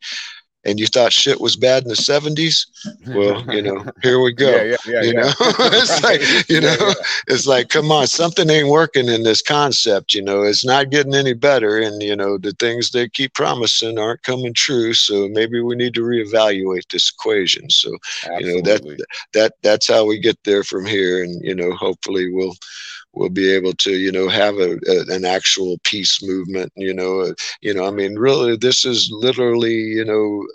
and 0.63 0.79
you 0.79 0.87
thought 0.87 1.13
shit 1.13 1.41
was 1.41 1.55
bad 1.55 1.83
in 1.83 1.89
the 1.89 1.95
70s 1.95 2.65
well 3.07 3.43
you 3.53 3.61
know 3.61 3.83
here 4.01 4.21
we 4.21 4.33
go. 4.33 4.49
Yeah, 4.49 4.63
yeah, 4.63 4.77
yeah, 4.85 5.01
you 5.01 5.13
know? 5.13 5.31
It's 5.73 6.03
like 6.03 6.49
you 6.49 6.61
know 6.61 6.93
it's 7.27 7.47
like 7.47 7.69
come 7.69 7.91
on 7.91 8.07
something 8.07 8.49
ain't 8.49 8.69
working 8.69 9.07
in 9.07 9.23
this 9.23 9.41
concept 9.41 10.13
you 10.13 10.21
know? 10.21 10.43
It's 10.43 10.65
not 10.65 10.89
getting 10.89 11.15
any 11.15 11.33
better 11.33 11.79
and 11.79 12.01
you 12.01 12.15
know 12.15 12.37
the 12.37 12.51
things 12.53 12.91
they 12.91 13.09
keep 13.09 13.33
promising 13.33 13.97
aren't 13.97 14.23
coming 14.23 14.53
true 14.53 14.93
so 14.93 15.27
maybe 15.29 15.61
we 15.61 15.75
need 15.75 15.93
to 15.95 16.01
reevaluate 16.01 16.89
this 16.89 17.09
equation. 17.09 17.69
So 17.69 17.89
you 18.39 18.55
know 18.55 18.61
that 18.61 19.05
that 19.33 19.53
that's 19.61 19.87
how 19.87 20.05
we 20.05 20.19
get 20.19 20.37
there 20.43 20.63
from 20.63 20.85
here 20.85 21.23
and 21.23 21.41
you 21.43 21.55
know 21.55 21.71
hopefully 21.73 22.31
we'll 22.31 22.55
we'll 23.13 23.29
be 23.29 23.53
able 23.53 23.73
to 23.73 23.91
you 23.91 24.11
know 24.11 24.27
have 24.27 24.55
a, 24.55 24.77
a 24.87 25.13
an 25.15 25.25
actual 25.25 25.77
peace 25.83 26.21
movement 26.23 26.71
you 26.75 26.93
know 26.93 27.21
uh, 27.21 27.33
you 27.61 27.73
know 27.73 27.85
i 27.85 27.91
mean 27.91 28.15
really 28.17 28.55
this 28.55 28.85
is 28.85 29.09
literally 29.11 29.73
you 29.73 30.05
know 30.05 30.45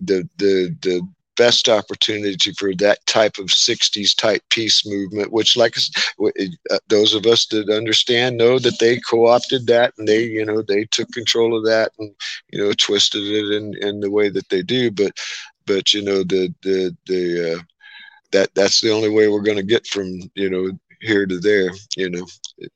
the 0.00 0.28
the 0.38 0.74
the 0.82 1.00
best 1.36 1.68
opportunity 1.68 2.52
for 2.52 2.74
that 2.74 2.98
type 3.06 3.38
of 3.38 3.50
60s 3.50 4.14
type 4.14 4.42
peace 4.50 4.86
movement 4.86 5.32
which 5.32 5.56
like 5.56 5.76
uh, 6.70 6.78
those 6.88 7.14
of 7.14 7.26
us 7.26 7.46
that 7.46 7.68
understand 7.70 8.36
know 8.36 8.58
that 8.58 8.78
they 8.78 8.98
co-opted 9.08 9.66
that 9.66 9.92
and 9.98 10.08
they 10.08 10.22
you 10.24 10.44
know 10.44 10.62
they 10.62 10.84
took 10.86 11.10
control 11.12 11.56
of 11.56 11.64
that 11.64 11.92
and 11.98 12.10
you 12.50 12.58
know 12.58 12.72
twisted 12.72 13.22
it 13.22 13.54
in 13.54 13.74
in 13.80 14.00
the 14.00 14.10
way 14.10 14.28
that 14.28 14.48
they 14.48 14.62
do 14.62 14.90
but 14.90 15.12
but 15.66 15.92
you 15.92 16.02
know 16.02 16.22
the 16.22 16.52
the 16.62 16.96
the 17.06 17.54
uh, 17.54 17.62
that 18.32 18.54
that's 18.54 18.80
the 18.80 18.90
only 18.90 19.08
way 19.08 19.28
we're 19.28 19.42
going 19.42 19.56
to 19.56 19.62
get 19.62 19.86
from 19.86 20.18
you 20.34 20.50
know 20.50 20.70
here 21.00 21.26
to 21.26 21.38
there 21.38 21.70
you 21.96 22.10
know 22.10 22.26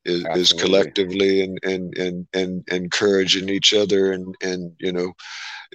is, 0.05 0.25
is 0.35 0.53
collectively 0.53 1.43
and 1.43 1.59
and 1.63 1.97
and 1.97 2.27
and 2.35 2.65
encouraging 2.69 3.49
each 3.49 3.73
other 3.73 4.13
and 4.13 4.35
and 4.43 4.73
you 4.79 4.93
know 4.93 5.13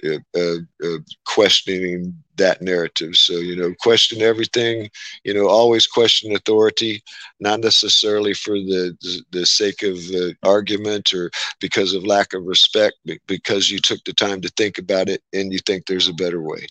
uh, 0.04 0.18
uh, 0.36 0.58
uh, 0.84 0.98
questioning 1.24 2.14
that 2.36 2.60
narrative. 2.60 3.16
So 3.16 3.34
you 3.34 3.56
know 3.56 3.72
question 3.80 4.22
everything 4.22 4.90
you 5.24 5.34
know 5.34 5.48
always 5.48 5.86
question 5.86 6.34
authority 6.34 7.02
not 7.40 7.60
necessarily 7.60 8.34
for 8.34 8.54
the 8.54 8.96
the, 9.00 9.22
the 9.30 9.46
sake 9.46 9.82
of 9.82 9.98
uh, 10.14 10.32
argument 10.42 11.12
or 11.12 11.30
because 11.60 11.94
of 11.94 12.06
lack 12.06 12.34
of 12.34 12.44
respect 12.44 12.96
but 13.06 13.18
because 13.26 13.70
you 13.70 13.78
took 13.78 14.02
the 14.04 14.12
time 14.12 14.40
to 14.42 14.48
think 14.50 14.78
about 14.78 15.08
it 15.08 15.22
and 15.32 15.52
you 15.52 15.58
think 15.60 15.86
there's 15.86 16.08
a 16.08 16.14
better 16.14 16.40
way 16.40 16.66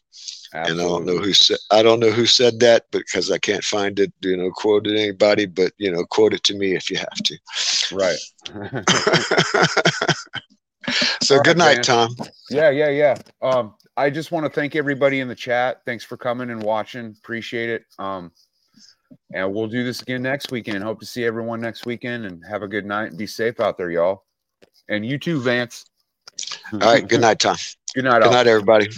and 0.63 0.79
I 0.79 0.83
don't 0.83 1.05
know 1.05 1.17
who 1.17 1.33
said 1.33 1.57
I 1.71 1.83
don't 1.83 1.99
know 1.99 2.11
who 2.11 2.25
said 2.25 2.61
that 2.61 2.85
because 2.91 3.31
I 3.31 3.37
can't 3.37 3.63
find 3.63 3.99
it, 3.99 4.13
you 4.21 4.37
know, 4.37 4.51
quoted 4.51 4.97
anybody, 4.97 5.45
but 5.45 5.73
you 5.77 5.91
know, 5.91 6.05
quote 6.05 6.33
it 6.33 6.43
to 6.45 6.55
me 6.55 6.75
if 6.75 6.89
you 6.89 6.97
have 6.97 7.13
to. 7.13 7.37
Right. 7.91 8.17
so 11.21 11.37
All 11.37 11.43
good 11.43 11.57
right, 11.57 11.57
night, 11.57 11.75
man. 11.75 11.83
Tom. 11.83 12.15
Yeah, 12.49 12.69
yeah, 12.69 12.89
yeah. 12.89 13.17
Um, 13.41 13.75
I 13.97 14.09
just 14.09 14.31
want 14.31 14.45
to 14.45 14.49
thank 14.49 14.75
everybody 14.75 15.19
in 15.19 15.27
the 15.27 15.35
chat. 15.35 15.81
Thanks 15.85 16.03
for 16.03 16.17
coming 16.17 16.49
and 16.49 16.63
watching. 16.63 17.15
Appreciate 17.23 17.69
it. 17.69 17.83
Um, 17.99 18.31
and 19.33 19.53
we'll 19.53 19.67
do 19.67 19.83
this 19.83 20.01
again 20.01 20.21
next 20.21 20.51
weekend. 20.51 20.83
Hope 20.83 20.99
to 20.99 21.05
see 21.05 21.25
everyone 21.25 21.61
next 21.61 21.85
weekend 21.85 22.25
and 22.25 22.43
have 22.49 22.61
a 22.61 22.67
good 22.67 22.85
night 22.85 23.09
and 23.09 23.17
be 23.17 23.27
safe 23.27 23.59
out 23.59 23.77
there, 23.77 23.91
y'all. 23.91 24.23
And 24.89 25.05
you 25.05 25.17
too, 25.17 25.39
Vance. 25.39 25.85
All 26.73 26.79
right. 26.79 27.07
Good 27.07 27.21
night, 27.21 27.39
Tom. 27.39 27.55
Good 27.93 28.03
night, 28.03 28.19
Good 28.19 28.27
all. 28.27 28.33
night, 28.33 28.47
everybody. 28.47 28.89